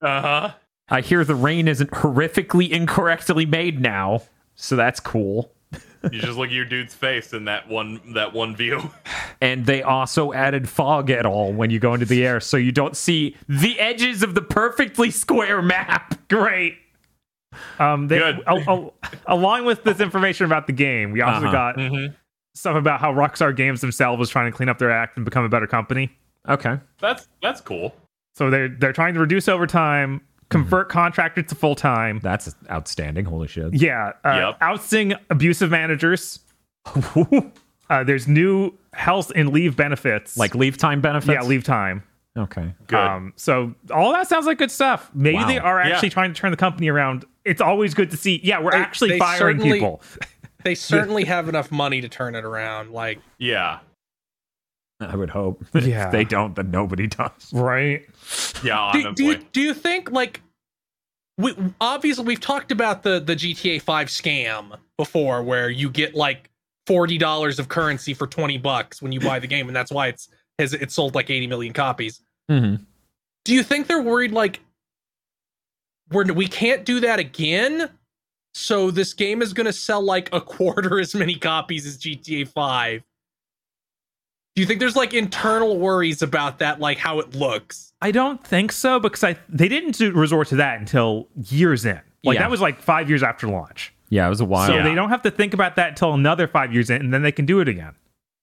Uh 0.01 0.21
huh. 0.21 0.51
I 0.89 1.01
hear 1.01 1.23
the 1.23 1.35
rain 1.35 1.67
isn't 1.67 1.91
horrifically 1.91 2.69
incorrectly 2.69 3.45
made 3.45 3.79
now, 3.79 4.23
so 4.55 4.75
that's 4.75 4.99
cool. 4.99 5.51
You 6.11 6.19
just 6.19 6.37
look 6.37 6.47
at 6.47 6.53
your 6.53 6.65
dude's 6.65 6.93
face 6.93 7.31
in 7.31 7.45
that 7.45 7.69
one 7.69 8.01
that 8.13 8.33
one 8.33 8.55
view. 8.55 8.91
And 9.41 9.65
they 9.65 9.83
also 9.83 10.31
added 10.31 10.69
fog 10.69 11.09
at 11.09 11.25
all 11.25 11.51
when 11.51 11.69
you 11.69 11.77
go 11.77 11.93
into 11.93 12.05
the 12.05 12.25
air, 12.25 12.39
so 12.39 12.55
you 12.55 12.71
don't 12.71 12.95
see 12.95 13.35
the 13.49 13.77
edges 13.77 14.23
of 14.23 14.35
the 14.35 14.41
perfectly 14.41 15.11
square 15.11 15.61
map. 15.61 16.17
Great. 16.29 16.77
Um, 17.77 18.07
they, 18.07 18.19
Good. 18.19 18.41
al- 18.47 18.61
al- 18.69 18.93
along 19.27 19.65
with 19.65 19.83
this 19.83 19.99
information 19.99 20.45
about 20.45 20.65
the 20.67 20.71
game, 20.71 21.11
we 21.11 21.19
also 21.21 21.47
Uh-huh. 21.47 21.51
got 21.51 21.75
Mm-hmm. 21.77 22.13
Stuff 22.53 22.75
about 22.75 22.99
how 22.99 23.11
Rockstar 23.13 23.55
Games 23.55 23.81
themselves 23.81 24.19
was 24.19 24.29
trying 24.29 24.51
to 24.51 24.55
clean 24.55 24.69
up 24.69 24.77
their 24.79 24.91
act 24.91 25.15
and 25.17 25.25
become 25.25 25.43
a 25.43 25.49
better 25.49 25.67
company. 25.67 26.11
Okay. 26.47 26.77
That's 26.99 27.27
that's 27.41 27.61
cool. 27.61 27.95
So 28.35 28.49
they're 28.49 28.69
they're 28.69 28.93
trying 28.93 29.13
to 29.13 29.19
reduce 29.19 29.47
overtime, 29.47 30.21
convert 30.49 30.89
contractors 30.89 31.45
to 31.47 31.55
full 31.55 31.75
time. 31.75 32.19
That's 32.21 32.55
outstanding. 32.69 33.25
Holy 33.25 33.47
shit. 33.47 33.73
Yeah, 33.73 34.11
uh, 34.23 34.33
Yep. 34.49 34.57
ousting 34.61 35.13
abusive 35.29 35.71
managers. 35.71 36.39
uh, 37.89 38.03
there's 38.03 38.27
new 38.27 38.71
health 38.93 39.31
and 39.35 39.49
leave 39.51 39.75
benefits, 39.75 40.37
Like 40.37 40.55
leave 40.55 40.77
time 40.77 41.01
benefits? 41.01 41.31
yeah, 41.33 41.43
leave 41.43 41.63
time. 41.63 42.03
Okay. 42.35 42.73
Good. 42.87 42.97
Um, 42.99 43.33
so 43.35 43.73
all 43.91 44.11
that 44.13 44.27
sounds 44.27 44.45
like 44.47 44.57
good 44.57 44.71
stuff. 44.71 45.11
Maybe 45.13 45.35
Wow. 45.37 45.47
they 45.47 45.59
are 45.59 45.79
Yeah. 45.83 45.93
actually 45.93 46.09
trying 46.09 46.33
to 46.33 46.39
turn 46.39 46.51
the 46.51 46.57
company 46.57 46.89
around. 46.89 47.25
It's 47.45 47.61
always 47.61 47.93
good 47.93 48.09
to 48.11 48.17
see. 48.17 48.39
Yeah, 48.43 48.59
we're 48.59 48.71
They- 48.71 48.77
actually 48.77 49.09
they 49.11 49.19
firing 49.19 49.61
people. 49.61 50.01
They 50.63 50.75
certainly 50.75 51.25
have 51.25 51.49
enough 51.49 51.71
money 51.71 52.01
to 52.01 52.09
turn 52.09 52.35
it 52.35 52.43
around. 52.45 52.91
Like, 52.91 53.19
Yeah. 53.37 53.79
I 54.99 55.15
would 55.15 55.29
hope. 55.31 55.63
Yeah. 55.73 56.05
if 56.05 56.11
they 56.11 56.23
don't, 56.23 56.55
then 56.55 56.71
nobody 56.71 57.07
does. 57.07 57.51
Right. 57.51 58.07
Yeah, 58.63 58.91
do, 58.93 59.13
do 59.13 59.23
you 59.25 59.35
do 59.51 59.61
you 59.61 59.73
think 59.73 60.11
like 60.11 60.41
we 61.37 61.53
obviously 61.81 62.23
we've 62.23 62.39
talked 62.39 62.71
about 62.71 63.03
the 63.03 63.19
the 63.19 63.35
GTA 63.35 63.81
5 63.81 64.07
scam 64.07 64.77
before 64.97 65.43
where 65.43 65.69
you 65.69 65.89
get 65.89 66.15
like 66.15 66.49
$40 66.87 67.59
of 67.59 67.67
currency 67.69 68.13
for 68.13 68.27
20 68.27 68.57
bucks 68.59 69.01
when 69.01 69.11
you 69.11 69.19
buy 69.19 69.39
the 69.39 69.47
game 69.47 69.67
and 69.67 69.75
that's 69.75 69.91
why 69.91 70.07
it's 70.07 70.29
has 70.59 70.73
it's 70.73 70.93
sold 70.93 71.15
like 71.15 71.29
80 71.29 71.47
million 71.47 71.73
copies. 71.73 72.21
Mm-hmm. 72.49 72.83
Do 73.43 73.53
you 73.53 73.63
think 73.63 73.87
they're 73.87 74.01
worried 74.01 74.31
like 74.31 74.61
we're 76.11 76.31
we 76.31 76.47
can't 76.47 76.85
do 76.85 76.99
that 77.01 77.19
again? 77.19 77.89
So 78.53 78.91
this 78.91 79.13
game 79.13 79.41
is 79.41 79.51
going 79.53 79.65
to 79.65 79.73
sell 79.73 80.01
like 80.01 80.29
a 80.33 80.39
quarter 80.41 80.99
as 81.01 81.15
many 81.15 81.35
copies 81.35 81.85
as 81.85 81.97
GTA 81.97 82.47
5. 82.47 83.03
Do 84.55 84.61
you 84.61 84.67
think 84.67 84.79
there's 84.79 84.95
like 84.95 85.13
internal 85.15 85.79
worries 85.79 86.21
about 86.21 86.59
that 86.59 86.79
like 86.79 86.99
how 86.99 87.19
it 87.19 87.33
looks? 87.35 87.93
I 88.01 88.11
don't 88.11 88.45
think 88.45 88.71
so 88.71 88.99
because 88.99 89.23
I 89.23 89.35
they 89.49 89.67
didn't 89.67 89.97
do, 89.97 90.11
resort 90.11 90.49
to 90.49 90.55
that 90.57 90.79
until 90.79 91.27
years 91.45 91.85
in. 91.85 91.99
Like 92.23 92.35
Yeah. 92.35 92.41
that 92.43 92.51
was 92.51 92.61
like 92.61 92.79
five 92.79 93.09
years 93.09 93.23
after 93.23 93.47
launch. 93.47 93.91
Yeah, 94.09 94.27
it 94.27 94.29
was 94.29 94.41
a 94.41 94.45
while. 94.45 94.67
So 94.67 94.75
Yeah. 94.75 94.83
they 94.83 94.93
don't 94.93 95.09
have 95.09 95.23
to 95.23 95.31
think 95.31 95.55
about 95.55 95.75
that 95.77 95.89
until 95.89 96.13
another 96.13 96.47
five 96.47 96.71
years 96.71 96.91
in, 96.91 97.01
and 97.01 97.11
then 97.11 97.23
they 97.23 97.31
can 97.31 97.45
do 97.47 97.59
it 97.61 97.67
again. 97.67 97.93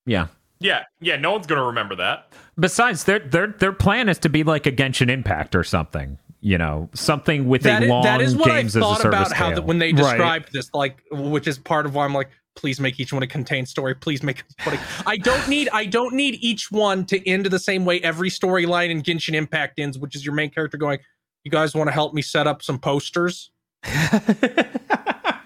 yeah. 0.07 0.27
Yeah, 0.63 0.83
yeah, 1.01 1.17
no 1.17 1.33
one's 1.33 1.47
gonna 1.47 1.65
remember 1.65 1.97
that. 1.97 2.29
Besides, 2.59 3.05
their 3.05 3.21
their 3.21 3.47
their 3.47 3.73
plan 3.73 4.11
is 4.11 4.19
to 4.19 4.29
be 4.29 4.43
like 4.45 4.67
a 4.67 4.73
Genshin 4.73 5.09
Impact 5.09 5.55
or 5.55 5.65
something. 5.65 6.19
You 6.43 6.57
know, 6.57 6.89
something 6.95 7.49
with 7.49 7.63
That 7.65 7.83
a 7.83 7.85
is, 7.85 7.91
long 7.91 8.03
that 8.05 8.21
is 8.23 8.35
what 8.35 8.51
I 8.51 8.63
games 8.63 8.75
a 8.75 8.81
thought 8.81 9.05
about 9.05 9.33
how 9.33 9.55
the, 9.55 9.61
when 9.61 9.79
they 9.79 9.93
Right. 9.93 9.97
described 9.97 10.53
this, 10.53 10.71
like, 10.73 11.03
which 11.11 11.47
is 11.47 11.59
part 11.59 11.85
of 11.85 11.95
why 11.95 12.05
I'm 12.07 12.15
like, 12.15 12.31
please 12.57 12.81
make 12.81 12.99
each 12.99 13.13
one 13.13 13.23
a 13.23 13.27
contained 13.27 13.69
story. 13.69 13.95
Please 13.95 14.23
make. 14.23 14.43
It, 14.67 14.81
I 15.07 15.19
don't 15.19 15.49
need. 15.49 15.69
I 15.73 15.85
don't 15.85 16.15
need 16.15 16.39
each 16.41 16.71
one 16.71 17.05
to 17.07 17.29
end 17.29 17.47
the 17.47 17.59
same 17.59 17.85
way 17.85 18.01
every 18.01 18.31
storyline 18.31 18.89
in 18.91 19.03
Genshin 19.03 19.35
Impact 19.35 19.79
ends, 19.79 19.99
which 19.99 20.17
is 20.17 20.25
your 20.25 20.35
main 20.35 20.51
character 20.51 20.79
going, 20.79 20.99
"You 21.45 21.51
guys 21.51 21.75
want 21.75 21.89
to 21.89 21.93
help 21.93 22.15
me 22.15 22.23
set 22.23 22.47
up 22.47 22.63
some 22.63 22.79
posters?" 22.79 23.51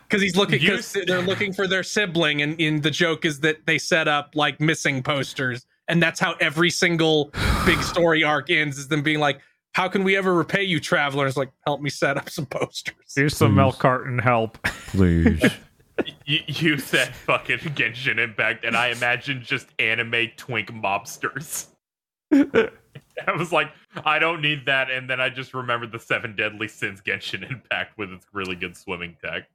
Because 0.06 0.22
he's 0.22 0.36
looking, 0.36 0.60
because 0.60 0.96
they're 1.06 1.22
looking 1.22 1.52
for 1.52 1.66
their 1.66 1.82
sibling, 1.82 2.40
and, 2.40 2.60
and 2.60 2.84
the 2.84 2.90
joke 2.90 3.24
is 3.24 3.40
that 3.40 3.66
they 3.66 3.78
set 3.78 4.06
up 4.06 4.30
like 4.36 4.60
missing 4.60 5.02
posters, 5.02 5.66
and 5.88 6.00
that's 6.00 6.20
how 6.20 6.34
every 6.40 6.70
single 6.70 7.32
big 7.66 7.82
story 7.82 8.22
arc 8.22 8.48
ends. 8.48 8.78
Is 8.78 8.86
them 8.86 9.02
being 9.02 9.18
like, 9.18 9.40
"How 9.74 9.88
can 9.88 10.04
we 10.04 10.16
ever 10.16 10.34
repay 10.34 10.64
you, 10.64 10.80
travelers? 10.80 11.36
Like, 11.36 11.50
help 11.66 11.80
me 11.80 11.90
set 11.90 12.16
up 12.16 12.30
some 12.30 12.46
posters." 12.46 12.94
Here's 13.14 13.36
some 13.36 13.52
Please. 13.52 13.56
milk 13.56 13.78
carton 13.78 14.18
help. 14.18 14.62
Please. 14.62 15.42
You, 16.26 16.40
you 16.46 16.78
said 16.78 17.14
fucking 17.14 17.58
Genshin 17.58 18.18
Impact, 18.18 18.64
and 18.64 18.76
I 18.76 18.88
imagine 18.88 19.42
just 19.44 19.68
anime 19.78 20.28
twink 20.36 20.70
mobsters. 20.72 21.66
I 22.32 23.32
was 23.36 23.52
like, 23.52 23.70
I 24.04 24.18
don't 24.18 24.42
need 24.42 24.66
that, 24.66 24.90
and 24.90 25.08
then 25.08 25.20
I 25.20 25.28
just 25.28 25.54
remembered 25.54 25.92
the 25.92 26.00
Seven 26.00 26.34
Deadly 26.34 26.66
Sins 26.66 27.00
Genshin 27.00 27.48
Impact 27.48 27.96
with 27.96 28.10
its 28.10 28.26
really 28.32 28.56
good 28.56 28.76
swimming 28.76 29.16
tech. 29.22 29.48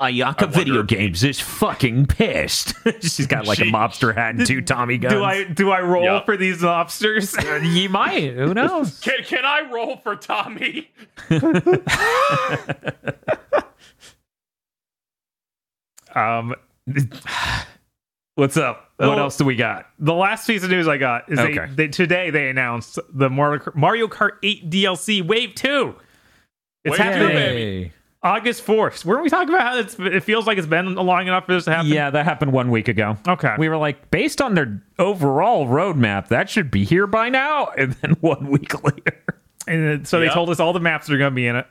Ayaka 0.00 0.44
I 0.44 0.46
Video 0.46 0.82
Games 0.82 1.22
is 1.22 1.38
fucking 1.38 2.06
pissed. 2.06 2.74
She's 3.02 3.26
got 3.28 3.46
like 3.46 3.60
a 3.60 3.64
She- 3.64 3.70
mobster 3.72 4.14
hat 4.14 4.34
and 4.34 4.44
two 4.46 4.60
Tommy 4.60 4.98
guns. 4.98 5.14
do 5.14 5.22
I 5.22 5.44
do 5.44 5.70
I 5.70 5.80
roll 5.80 6.02
Yup. 6.04 6.24
for 6.26 6.36
these 6.36 6.60
lobsters? 6.62 7.36
you 7.62 7.88
might. 7.88 8.32
Who 8.34 8.52
knows? 8.54 8.98
Can, 9.00 9.22
can 9.24 9.44
I 9.44 9.70
roll 9.70 9.98
for 9.98 10.16
Tommy? 10.16 10.90
um, 16.14 16.54
what's 18.34 18.56
up? 18.56 18.90
What 18.96 19.18
else 19.18 19.36
do 19.36 19.44
we 19.44 19.56
got? 19.56 19.86
The 19.98 20.14
last 20.14 20.46
piece 20.46 20.62
of 20.62 20.70
news 20.70 20.86
I 20.86 20.96
got 20.96 21.30
is 21.30 21.38
Okay. 21.38 21.66
they, 21.66 21.74
they 21.74 21.88
today 21.88 22.30
they 22.30 22.48
announced 22.48 22.98
the 23.12 23.28
Mario 23.28 23.60
Kart, 23.60 23.74
Mario 23.74 24.06
Kart 24.08 24.32
8 24.42 24.70
DLC 24.70 25.26
Wave 25.26 25.54
2. 25.54 25.94
It's 26.84 26.92
Wave 26.92 26.98
happening 27.00 27.28
two, 27.28 27.34
baby. 27.34 27.92
Yay. 28.24 28.30
August 28.30 28.64
4th. 28.64 29.04
Weren't 29.04 29.22
we 29.22 29.30
talking 29.30 29.48
about 29.54 29.62
how 29.62 29.78
it's, 29.78 29.96
it 29.98 30.22
feels 30.22 30.46
like 30.46 30.58
it's 30.58 30.66
been 30.66 30.94
long 30.94 31.26
enough 31.26 31.46
for 31.46 31.54
this 31.54 31.64
to 31.64 31.72
happen? 31.72 31.88
Yeah, 31.90 32.10
that 32.10 32.24
happened 32.24 32.52
one 32.52 32.70
week 32.70 32.88
ago. 32.88 33.16
Okay. 33.26 33.54
We 33.58 33.68
were 33.68 33.76
like, 33.76 34.10
based 34.10 34.40
on 34.40 34.54
their 34.54 34.82
overall 34.98 35.66
roadmap, 35.66 36.28
that 36.28 36.48
should 36.48 36.70
be 36.70 36.84
here 36.84 37.06
by 37.06 37.28
now. 37.28 37.70
And 37.76 37.92
then 37.94 38.12
one 38.20 38.48
week 38.50 38.82
later. 38.84 39.16
and 39.66 39.86
then- 39.86 40.04
so 40.04 40.20
they 40.20 40.26
Yeah. 40.26 40.34
told 40.34 40.50
us 40.50 40.60
all 40.60 40.72
the 40.72 40.80
maps 40.80 41.06
that 41.06 41.14
are 41.14 41.18
going 41.18 41.32
to 41.32 41.34
be 41.34 41.46
in 41.46 41.56
it. 41.56 41.66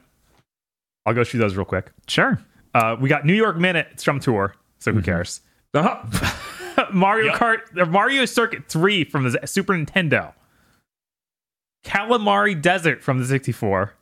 I'll 1.05 1.13
go 1.13 1.23
through 1.23 1.39
those 1.39 1.55
real 1.55 1.65
quick. 1.65 1.91
Sure. 2.07 2.39
Uh, 2.73 2.95
we 2.99 3.09
got 3.09 3.25
New 3.25 3.33
York 3.33 3.57
Minute 3.57 3.87
it's 3.91 4.03
from 4.03 4.19
Tour, 4.19 4.55
so 4.79 4.91
who 4.91 4.99
mm-hmm. 4.99 5.05
cares? 5.05 5.41
Uh-huh. 5.73 6.87
Mario 6.93 7.31
Yep. 7.31 7.35
Kart, 7.39 7.81
uh, 7.81 7.85
Mario 7.85 8.25
Circuit 8.25 8.67
3 8.67 9.05
from 9.05 9.23
the 9.29 9.39
Super 9.45 9.73
Nintendo. 9.73 10.33
Calamari 11.85 12.59
Desert 12.61 13.03
from 13.03 13.19
the 13.19 13.25
64. 13.25 13.93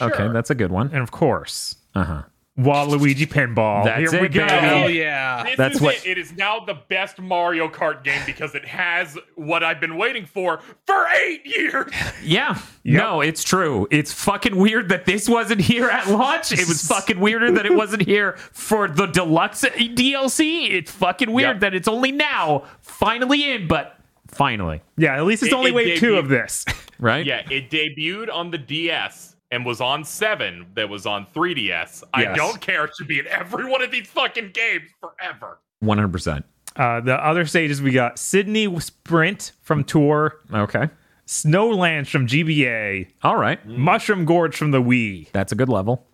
Okay, 0.00 0.28
that's 0.32 0.50
a 0.50 0.54
good 0.54 0.70
one. 0.70 0.88
And 0.92 1.02
of 1.02 1.10
course, 1.10 1.76
Uh 1.94 2.04
huh. 2.04 2.22
Waluigi 2.58 3.26
Pinball. 3.28 3.84
That's 3.84 4.10
Here 4.10 4.18
we 4.18 4.28
it, 4.28 4.32
go. 4.32 4.46
baby. 4.46 4.66
Hell 4.66 4.88
yeah. 4.88 5.42
This 5.44 5.56
That's 5.58 5.74
is 5.76 5.80
what- 5.82 5.96
it. 5.96 6.06
It 6.06 6.16
is 6.18 6.32
now 6.32 6.58
the 6.60 6.72
best 6.88 7.18
Mario 7.20 7.68
Kart 7.68 8.02
game 8.02 8.22
because 8.24 8.54
it 8.54 8.64
has 8.64 9.18
what 9.34 9.62
I've 9.62 9.78
been 9.78 9.98
waiting 9.98 10.24
for 10.24 10.60
for 10.86 11.06
eight 11.22 11.44
years. 11.44 11.92
Yeah. 12.24 12.58
Yep. 12.82 13.02
No, 13.02 13.20
it's 13.20 13.44
true. 13.44 13.86
It's 13.90 14.10
fucking 14.10 14.56
weird 14.56 14.88
that 14.88 15.04
this 15.04 15.28
wasn't 15.28 15.60
here 15.60 15.88
at 15.90 16.08
launch. 16.08 16.50
It 16.50 16.66
was 16.66 16.86
fucking 16.88 17.20
weirder 17.20 17.52
that 17.52 17.66
it 17.66 17.74
wasn't 17.74 18.02
here 18.02 18.32
for 18.52 18.88
the 18.88 19.04
deluxe 19.06 19.60
DLC. 19.62 20.70
It's 20.70 20.90
fucking 20.90 21.30
weird 21.32 21.56
Yep. 21.56 21.60
that 21.60 21.74
it's 21.74 21.88
only 21.88 22.10
now 22.10 22.64
finally 22.80 23.50
in, 23.52 23.68
but 23.68 23.98
finally. 24.28 24.80
Yeah, 24.96 25.16
at 25.16 25.24
least 25.26 25.42
it's 25.42 25.52
It- 25.52 25.56
only 25.56 25.70
it 25.72 25.74
wave 25.74 25.98
two 25.98 26.16
of 26.16 26.28
this. 26.28 26.64
Right? 26.98 27.26
Yeah, 27.26 27.42
it 27.50 27.68
debuted 27.70 28.32
on 28.32 28.50
the 28.50 28.56
DS 28.58 29.35
and 29.50 29.64
was 29.64 29.80
on 29.80 30.04
7 30.04 30.66
that 30.74 30.88
was 30.88 31.06
on 31.06 31.26
3DS. 31.34 32.02
I 32.14 32.24
don't 32.34 32.60
care. 32.60 32.84
It 32.86 32.92
should 32.96 33.08
be 33.08 33.18
in 33.20 33.26
every 33.28 33.64
one 33.64 33.82
of 33.82 33.90
these 33.90 34.06
fucking 34.08 34.50
games 34.52 34.90
forever. 35.00 35.58
100%. 35.82 36.42
Uh, 36.74 37.00
the 37.00 37.14
other 37.14 37.46
stages 37.46 37.80
we 37.80 37.90
got 37.92 38.18
Sydney 38.18 38.78
Sprint 38.80 39.52
from 39.62 39.84
Tour, 39.84 40.40
Okay. 40.52 40.88
Snowlands 41.26 42.08
from 42.08 42.26
GBA, 42.26 43.08
All 43.22 43.36
right. 43.36 43.64
Mushroom 43.66 44.24
Gorge 44.24 44.56
from 44.56 44.70
the 44.70 44.80
Wii, 44.82 45.30
That's 45.32 45.52
a 45.52 45.56
good 45.56 45.68
level. 45.68 46.06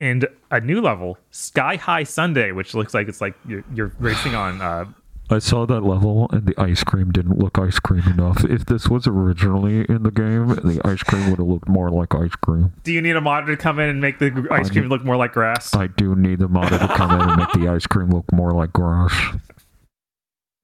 and 0.00 0.26
a 0.50 0.60
new 0.60 0.80
level, 0.80 1.18
Sky 1.30 1.76
High 1.76 2.04
Sunday, 2.04 2.52
which 2.52 2.74
looks 2.74 2.94
like 2.94 3.08
it's 3.08 3.20
like 3.20 3.34
you're, 3.48 3.64
you're 3.74 3.92
racing 3.98 4.34
on. 4.34 4.60
Uh, 4.60 4.84
I 5.28 5.40
saw 5.40 5.66
that 5.66 5.80
level 5.80 6.28
and 6.30 6.46
the 6.46 6.54
ice 6.60 6.84
cream 6.84 7.10
didn't 7.10 7.38
look 7.38 7.58
ice 7.58 7.78
cream 7.80 8.04
enough. 8.06 8.44
If 8.44 8.66
this 8.66 8.88
was 8.88 9.06
originally 9.06 9.84
in 9.88 10.04
the 10.04 10.12
game, 10.12 10.48
the 10.48 10.80
ice 10.84 11.02
cream 11.02 11.30
would 11.30 11.38
have 11.38 11.48
looked 11.48 11.68
more 11.68 11.90
like 11.90 12.14
ice 12.14 12.36
cream. 12.36 12.72
do 12.84 12.92
you 12.92 13.02
need 13.02 13.16
a 13.16 13.20
modder 13.20 13.56
to 13.56 13.60
come 13.60 13.80
in 13.80 13.88
and 13.88 14.00
make 14.00 14.18
the 14.20 14.46
ice 14.50 14.70
cream 14.70 14.88
look 14.88 15.04
more 15.04 15.16
like 15.16 15.32
grass? 15.32 15.74
I 15.74 15.88
do 15.88 16.14
need 16.14 16.38
the 16.38 16.48
modder 16.48 16.78
to 16.78 16.88
come 16.88 17.10
in 17.10 17.28
and 17.28 17.36
make 17.36 17.52
the 17.52 17.68
ice 17.68 17.86
cream 17.86 18.10
look 18.10 18.30
more 18.32 18.52
like 18.52 18.72
grass. 18.72 19.12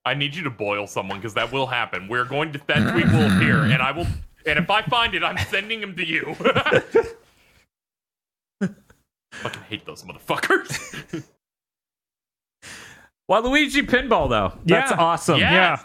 I 0.04 0.14
need 0.14 0.34
you 0.34 0.42
to 0.44 0.50
boil 0.50 0.86
someone 0.86 1.18
because 1.18 1.34
that 1.34 1.52
will 1.52 1.66
happen. 1.66 2.08
We're 2.08 2.24
going 2.24 2.52
to 2.52 2.60
that 2.66 2.92
tweet 2.92 3.06
will 3.06 3.36
appear, 3.36 3.64
and 3.64 3.80
I 3.82 3.92
will. 3.92 4.06
And 4.44 4.58
if 4.58 4.68
I 4.68 4.82
find 4.82 5.14
it, 5.14 5.22
I'm 5.22 5.38
sending 5.46 5.80
him 5.80 5.94
to 5.96 6.04
you. 6.04 6.34
Fucking 9.32 9.62
hate 9.68 9.86
those 9.86 10.02
motherfuckers. 10.04 11.24
Waluigi 13.30 13.82
Pinball, 13.86 14.28
though. 14.28 14.58
That's 14.64 14.92
awesome. 14.92 15.38
Yeah. 15.40 15.52
yeah. 15.52 15.82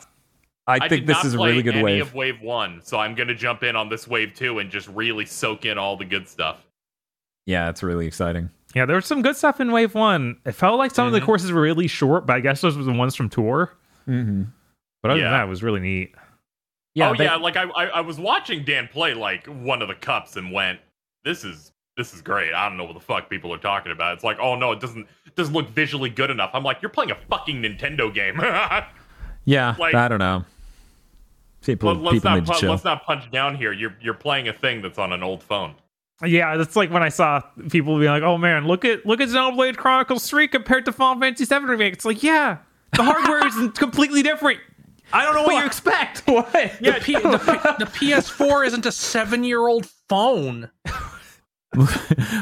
I 0.70 0.76
I 0.76 0.80
think 0.90 1.06
did 1.06 1.08
this 1.08 1.24
is 1.24 1.34
a 1.34 1.38
really 1.38 1.62
good 1.62 1.76
any 1.76 1.84
wave. 1.84 2.02
of 2.02 2.14
Wave 2.14 2.42
One, 2.42 2.82
so 2.84 3.00
I'm 3.00 3.16
going 3.16 3.30
to 3.30 3.36
jump 3.36 3.64
in 3.64 3.76
on 3.78 3.88
this 3.88 4.06
Wave 4.08 4.34
Two 4.34 4.60
and 4.60 4.70
just 4.70 4.90
really 4.90 5.26
soak 5.26 5.66
in 5.66 5.78
all 5.78 5.96
the 5.96 6.04
good 6.06 6.28
stuff. 6.28 6.66
yeah, 7.46 7.70
it's 7.70 7.82
really 7.82 8.06
exciting. 8.06 8.50
Yeah, 8.76 8.86
there 8.86 8.98
was 8.98 9.06
some 9.06 9.22
good 9.22 9.38
stuff 9.38 9.62
in 9.62 9.72
Wave 9.72 9.96
One. 9.96 10.36
It 10.46 10.52
felt 10.52 10.78
like 10.78 10.94
some 10.94 11.08
of 11.08 11.14
the 11.14 11.22
Mhm. 11.22 11.26
courses 11.26 11.54
were 11.54 11.62
really 11.62 11.88
short, 11.88 12.26
but 12.26 12.36
I 12.36 12.40
guess 12.42 12.60
those 12.60 12.76
were 12.78 12.84
the 12.84 12.92
ones 12.92 13.16
from 13.16 13.30
Tour. 13.30 13.72
Mm-hmm. 14.10 14.44
But 15.02 15.12
other 15.12 15.20
Yeah. 15.22 15.26
than 15.30 15.34
that, 15.40 15.44
it 15.46 15.50
was 15.50 15.64
really 15.64 15.80
neat. 15.80 16.14
Yeah, 16.96 17.12
oh 17.12 17.16
they- 17.16 17.24
yeah, 17.24 17.36
like 17.38 17.56
I, 17.56 17.64
I 17.64 17.86
I 17.86 18.02
was 18.02 18.20
watching 18.20 18.66
Dan 18.66 18.90
play 18.92 19.14
like 19.14 19.46
one 19.48 19.82
of 19.82 19.88
the 19.88 19.96
cups 19.96 20.36
and 20.36 20.52
went, 20.52 20.80
"This 21.24 21.46
is 21.46 21.72
this 21.98 22.14
is 22.14 22.22
great." 22.22 22.54
I 22.54 22.70
don't 22.70 22.78
know 22.78 22.86
what 22.86 22.94
the 22.94 23.00
fuck 23.02 23.30
people 23.30 23.54
are 23.54 23.58
talking 23.58 23.92
about. 23.92 24.14
It's 24.14 24.24
like, 24.24 24.38
oh 24.40 24.56
no, 24.56 24.72
it 24.72 24.80
doesn't 24.80 25.08
doesn't 25.36 25.54
look 25.54 25.70
visually 25.70 26.10
good 26.10 26.32
enough. 26.32 26.52
I'm 26.54 26.64
like, 26.64 26.82
you're 26.82 26.90
playing 26.90 27.12
a 27.12 27.16
fucking 27.30 27.62
Nintendo 27.62 28.12
game. 28.14 28.40
yeah, 29.46 29.76
like- 29.78 29.94
I 29.96 30.08
don't 30.08 30.20
know. 30.20 30.46
People, 31.66 31.94
Let, 31.96 32.06
us 32.08 32.14
people 32.14 32.30
not 32.30 32.36
need 32.38 32.46
to 32.46 32.54
pu- 32.54 32.60
chill. 32.60 32.70
let's 32.72 32.84
not 32.86 33.04
punch 33.04 33.30
down 33.30 33.56
here. 33.56 33.74
You're 33.74 33.94
you're 34.02 34.14
playing 34.14 34.48
a 34.48 34.54
thing 34.54 34.82
that's 34.82 34.98
on 34.98 35.12
an 35.12 35.22
old 35.22 35.44
phone. 35.44 35.76
Yeah, 36.26 36.56
that's 36.56 36.76
like 36.78 36.90
when 36.92 37.04
I 37.04 37.10
saw 37.10 37.42
people 37.70 37.98
being 38.00 38.10
like, 38.10 38.24
"Oh 38.24 38.38
man, 38.38 38.68
look 38.68 38.86
at 38.86 39.06
look 39.06 39.20
at 39.20 39.28
Xenoblade 39.28 39.76
Chronicles 39.76 40.30
3 40.30 40.48
compared 40.48 40.86
to 40.86 40.92
Final 40.94 41.20
Fantasy 41.20 41.46
7 41.46 41.68
remake." 41.68 41.94
It's 41.94 42.06
like, 42.06 42.24
yeah, 42.24 42.58
the 42.96 43.04
hardware 43.04 43.46
is 43.46 43.72
completely 43.76 44.24
different. 44.24 44.60
I 45.12 45.26
don't 45.26 45.36
know 45.36 45.44
what 45.44 45.56
you 45.60 45.66
expect. 45.66 46.20
what? 46.28 46.52
The, 46.54 47.00
P- 47.04 47.14
the, 47.14 47.76
the 47.80 47.86
PS4 47.86 48.66
isn't 48.68 48.86
a 48.86 48.92
seven 48.92 49.44
year 49.44 49.68
old 49.68 49.88
phone. 50.08 50.70
Look 51.76 51.90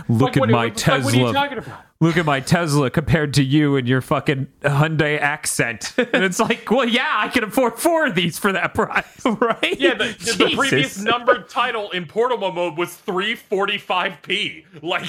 Like, 0.08 0.38
at 0.38 0.50
my 0.50 0.64
like, 0.66 0.76
Tesla. 0.76 1.04
What 1.04 1.14
are 1.14 1.18
you 1.18 1.34
talking 1.34 1.58
about? 1.58 1.86
Look 2.00 2.18
at 2.18 2.26
my 2.26 2.40
Tesla 2.42 2.90
compared 2.90 3.34
to 3.36 3.44
you 3.44 3.76
and 3.76 3.88
your 3.88 4.02
fucking 4.02 4.48
Hyundai 4.62 5.20
accent. 5.20 5.94
And 5.98 6.24
it's 6.24 6.40
like, 6.40 6.70
well, 6.70 6.88
yeah, 6.88 7.12
I 7.16 7.30
can 7.30 7.44
afford 7.44 7.80
four 7.80 8.06
of 8.06 8.16
these 8.16 8.38
for 8.38 8.52
that 8.52 8.74
price, 8.74 9.26
right? 9.26 9.80
Yeah, 9.80 9.96
the, 9.96 10.36
the 10.38 10.54
previous 10.56 11.00
numbered 11.00 11.50
title 11.50 11.90
in 11.92 12.06
portable 12.06 12.52
mode 12.52 12.78
was 12.78 12.90
345p. 13.06 14.84
Like, 14.84 15.06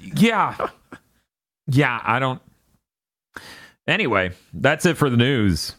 Yeah. 0.00 0.68
Yeah, 1.66 2.00
I 2.02 2.18
don't. 2.18 2.42
Anyway, 3.86 4.32
that's 4.52 4.84
it 4.86 4.96
for 4.96 5.08
the 5.10 5.16
news. 5.16 5.76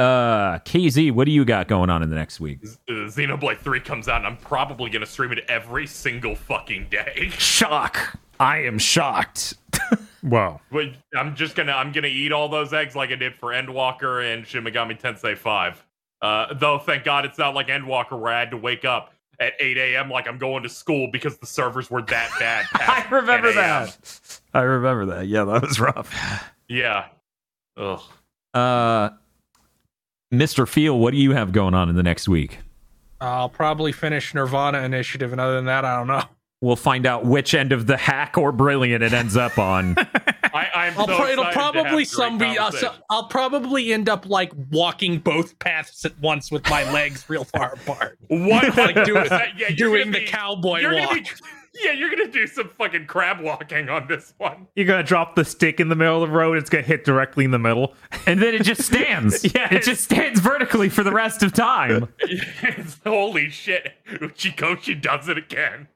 Uh, 0.00 0.58
KZ, 0.60 1.12
what 1.12 1.26
do 1.26 1.30
you 1.30 1.44
got 1.44 1.68
going 1.68 1.90
on 1.90 2.02
in 2.02 2.08
the 2.08 2.16
next 2.16 2.40
week? 2.40 2.60
uh, 2.62 2.92
Xenoblade 2.92 3.58
3 3.58 3.80
comes 3.80 4.08
out, 4.08 4.16
and 4.16 4.26
I'm 4.26 4.38
probably 4.38 4.88
going 4.88 5.00
to 5.00 5.06
stream 5.06 5.30
it 5.30 5.44
every 5.46 5.86
single 5.86 6.34
fucking 6.34 6.86
day. 6.90 7.28
Shock. 7.36 8.18
I 8.38 8.62
am 8.64 8.78
shocked. 8.78 9.54
Whoa. 10.22 10.58
But 10.72 10.86
I'm 11.14 11.36
just 11.36 11.54
gonna 11.54 11.72
I'm 11.72 11.92
gonna 11.92 12.08
eat 12.08 12.32
all 12.32 12.48
those 12.48 12.72
eggs 12.72 12.96
like 12.96 13.10
I 13.10 13.16
did 13.16 13.34
for 13.34 13.50
Endwalker 13.50 14.32
and 14.32 14.46
Shin 14.46 14.64
Megami 14.64 14.98
Tensei 14.98 15.36
5. 15.36 15.84
Uh, 16.22 16.54
though 16.54 16.78
thank 16.78 17.04
God 17.04 17.26
it's 17.26 17.38
not 17.38 17.54
like 17.54 17.68
Endwalker 17.68 18.18
where 18.18 18.32
I 18.32 18.40
had 18.40 18.50
to 18.52 18.56
wake 18.56 18.86
up 18.86 19.12
at 19.38 19.52
8 19.60 19.76
a.m. 19.76 20.08
like 20.10 20.26
I'm 20.26 20.38
going 20.38 20.62
to 20.62 20.70
school 20.70 21.08
because 21.12 21.36
the 21.38 21.46
servers 21.46 21.90
were 21.90 22.02
that 22.02 22.30
bad. 22.38 22.66
I 22.74 23.06
remember 23.10 23.52
that. 23.52 24.40
I 24.54 24.60
remember 24.62 25.06
that. 25.16 25.26
Yeah, 25.26 25.44
that 25.44 25.60
was 25.62 25.78
rough. 25.78 26.14
Yeah. 26.68 27.08
Ugh. 27.76 28.00
Uh, 28.54 29.10
Mr. 30.32 30.66
Feel, 30.66 30.98
what 30.98 31.10
do 31.12 31.16
you 31.18 31.32
have 31.32 31.52
going 31.52 31.74
on 31.74 31.88
in 31.88 31.96
the 31.96 32.02
next 32.02 32.28
week? 32.28 32.58
I'll 33.20 33.48
probably 33.48 33.92
finish 33.92 34.32
Nirvana 34.32 34.78
Initiative, 34.82 35.32
and 35.32 35.40
other 35.40 35.56
than 35.56 35.66
that, 35.66 35.84
I 35.84 35.96
don't 35.96 36.06
know. 36.06 36.22
We'll 36.62 36.76
find 36.76 37.06
out 37.06 37.24
which 37.24 37.54
end 37.54 37.72
of 37.72 37.86
the 37.86 37.96
hack 37.96 38.36
or 38.36 38.52
brilliant 38.52 39.02
it 39.02 39.12
ends 39.12 39.36
up 39.36 39.58
on. 39.58 39.96
I, 40.52 40.68
I'm 40.74 40.98
I'll 40.98 41.06
so 41.06 41.16
pro- 41.16 41.26
it'll 41.26 41.44
excited 41.44 41.54
to 41.54 41.60
have 41.60 41.72
probably 41.72 42.04
some 42.04 42.38
be. 42.38 42.58
Uh, 42.58 42.70
so. 42.70 42.92
I'll 43.08 43.28
probably 43.28 43.92
end 43.92 44.08
up 44.08 44.26
like 44.26 44.52
walking 44.70 45.18
both 45.18 45.58
paths 45.58 46.04
at 46.04 46.18
once 46.20 46.50
with 46.52 46.68
my 46.68 46.90
legs 46.92 47.24
real 47.28 47.44
far 47.44 47.72
apart. 47.74 48.18
What? 48.28 48.76
Like 48.76 49.04
doing- 49.06 49.26
yeah, 49.30 49.52
you're 49.58 49.70
doing 49.70 50.10
the 50.10 50.20
be- 50.20 50.26
cowboy 50.26 50.80
you're 50.80 50.94
walk. 50.94 51.08
Gonna 51.08 51.22
be, 51.22 51.28
yeah, 51.74 51.92
you're 51.92 52.10
gonna 52.10 52.28
do 52.28 52.46
some 52.46 52.68
fucking 52.78 53.06
crab 53.06 53.40
walking 53.40 53.88
on 53.88 54.06
this 54.08 54.34
one. 54.38 54.66
You're 54.74 54.86
gonna 54.86 55.02
drop 55.02 55.36
the 55.36 55.44
stick 55.44 55.80
in 55.80 55.88
the 55.88 55.94
middle 55.96 56.22
of 56.22 56.30
the 56.30 56.36
road. 56.36 56.58
It's 56.58 56.70
gonna 56.70 56.82
hit 56.82 57.04
directly 57.04 57.44
in 57.44 57.50
the 57.50 57.58
middle. 57.58 57.94
and 58.26 58.40
then 58.42 58.54
it 58.54 58.62
just 58.62 58.82
stands. 58.82 59.44
yeah, 59.54 59.72
It 59.72 59.82
just 59.84 60.02
stands 60.04 60.40
vertically 60.40 60.88
for 60.88 61.02
the 61.02 61.12
rest 61.12 61.42
of 61.42 61.52
time. 61.52 62.08
Holy 63.06 63.50
shit! 63.50 63.92
Uchikoshi 64.14 65.00
does 65.00 65.28
it 65.28 65.38
again. 65.38 65.88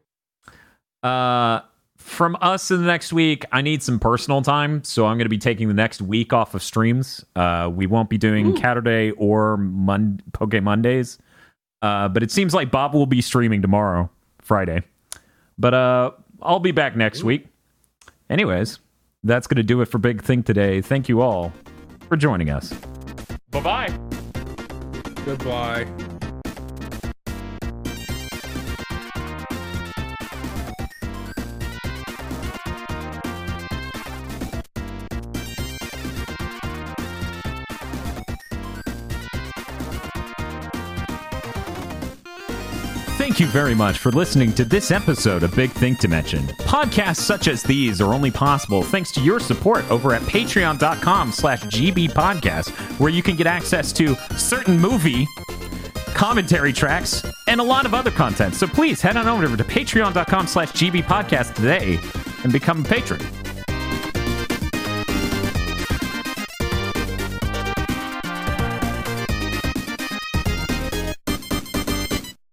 Uh, 1.02 1.60
from 1.98 2.36
us 2.40 2.70
in 2.70 2.80
the 2.80 2.86
next 2.86 3.12
week, 3.12 3.44
I 3.52 3.62
need 3.62 3.82
some 3.82 3.98
personal 3.98 4.42
time, 4.42 4.84
so 4.84 5.06
I'm 5.06 5.16
going 5.16 5.24
to 5.26 5.30
be 5.30 5.38
taking 5.38 5.68
the 5.68 5.74
next 5.74 6.02
week 6.02 6.32
off 6.32 6.54
of 6.54 6.62
streams. 6.62 7.24
Uh, 7.34 7.70
we 7.74 7.86
won't 7.86 8.10
be 8.10 8.18
doing 8.18 8.56
Saturday 8.56 9.10
or 9.12 9.56
Mon- 9.56 10.20
Poke 10.32 10.62
Mondays, 10.62 11.18
uh, 11.82 12.08
but 12.08 12.22
it 12.22 12.30
seems 12.30 12.52
like 12.54 12.70
Bob 12.70 12.94
will 12.94 13.06
be 13.06 13.20
streaming 13.22 13.62
tomorrow, 13.62 14.10
Friday. 14.40 14.82
But 15.58 15.74
uh, 15.74 16.10
I'll 16.42 16.60
be 16.60 16.72
back 16.72 16.96
next 16.96 17.24
week. 17.24 17.46
Anyways, 18.28 18.78
that's 19.22 19.46
going 19.46 19.56
to 19.56 19.62
do 19.62 19.80
it 19.80 19.86
for 19.86 19.98
Big 19.98 20.22
Think 20.22 20.46
today. 20.46 20.80
Thank 20.80 21.08
you 21.08 21.20
all 21.20 21.52
for 22.08 22.16
joining 22.16 22.50
us. 22.50 22.72
Bye 23.50 23.60
bye. 23.60 23.98
Goodbye. 25.24 25.86
Thank 43.34 43.48
you 43.48 43.52
very 43.52 43.74
much 43.74 43.98
for 43.98 44.12
listening 44.12 44.52
to 44.52 44.64
this 44.64 44.92
episode 44.92 45.42
of 45.42 45.56
Big 45.56 45.72
Think 45.72 45.98
Dimension. 45.98 46.46
Podcasts 46.68 47.16
such 47.16 47.48
as 47.48 47.64
these 47.64 48.00
are 48.00 48.14
only 48.14 48.30
possible 48.30 48.84
thanks 48.84 49.10
to 49.10 49.20
your 49.20 49.40
support 49.40 49.84
over 49.90 50.14
at 50.14 50.22
patreon.com 50.22 51.32
slash 51.32 51.60
gbpodcast, 51.64 52.70
where 53.00 53.10
you 53.10 53.24
can 53.24 53.34
get 53.34 53.48
access 53.48 53.92
to 53.94 54.14
certain 54.36 54.78
movie 54.78 55.26
commentary 56.14 56.72
tracks 56.72 57.24
and 57.48 57.60
a 57.60 57.64
lot 57.64 57.86
of 57.86 57.92
other 57.92 58.12
content. 58.12 58.54
So 58.54 58.68
please 58.68 59.00
head 59.00 59.16
on 59.16 59.26
over 59.26 59.56
to 59.56 59.64
patreon.com 59.64 60.46
slash 60.46 60.70
gbpodcast 60.70 61.54
today 61.54 61.98
and 62.44 62.52
become 62.52 62.84
a 62.84 62.88
patron. 62.88 63.43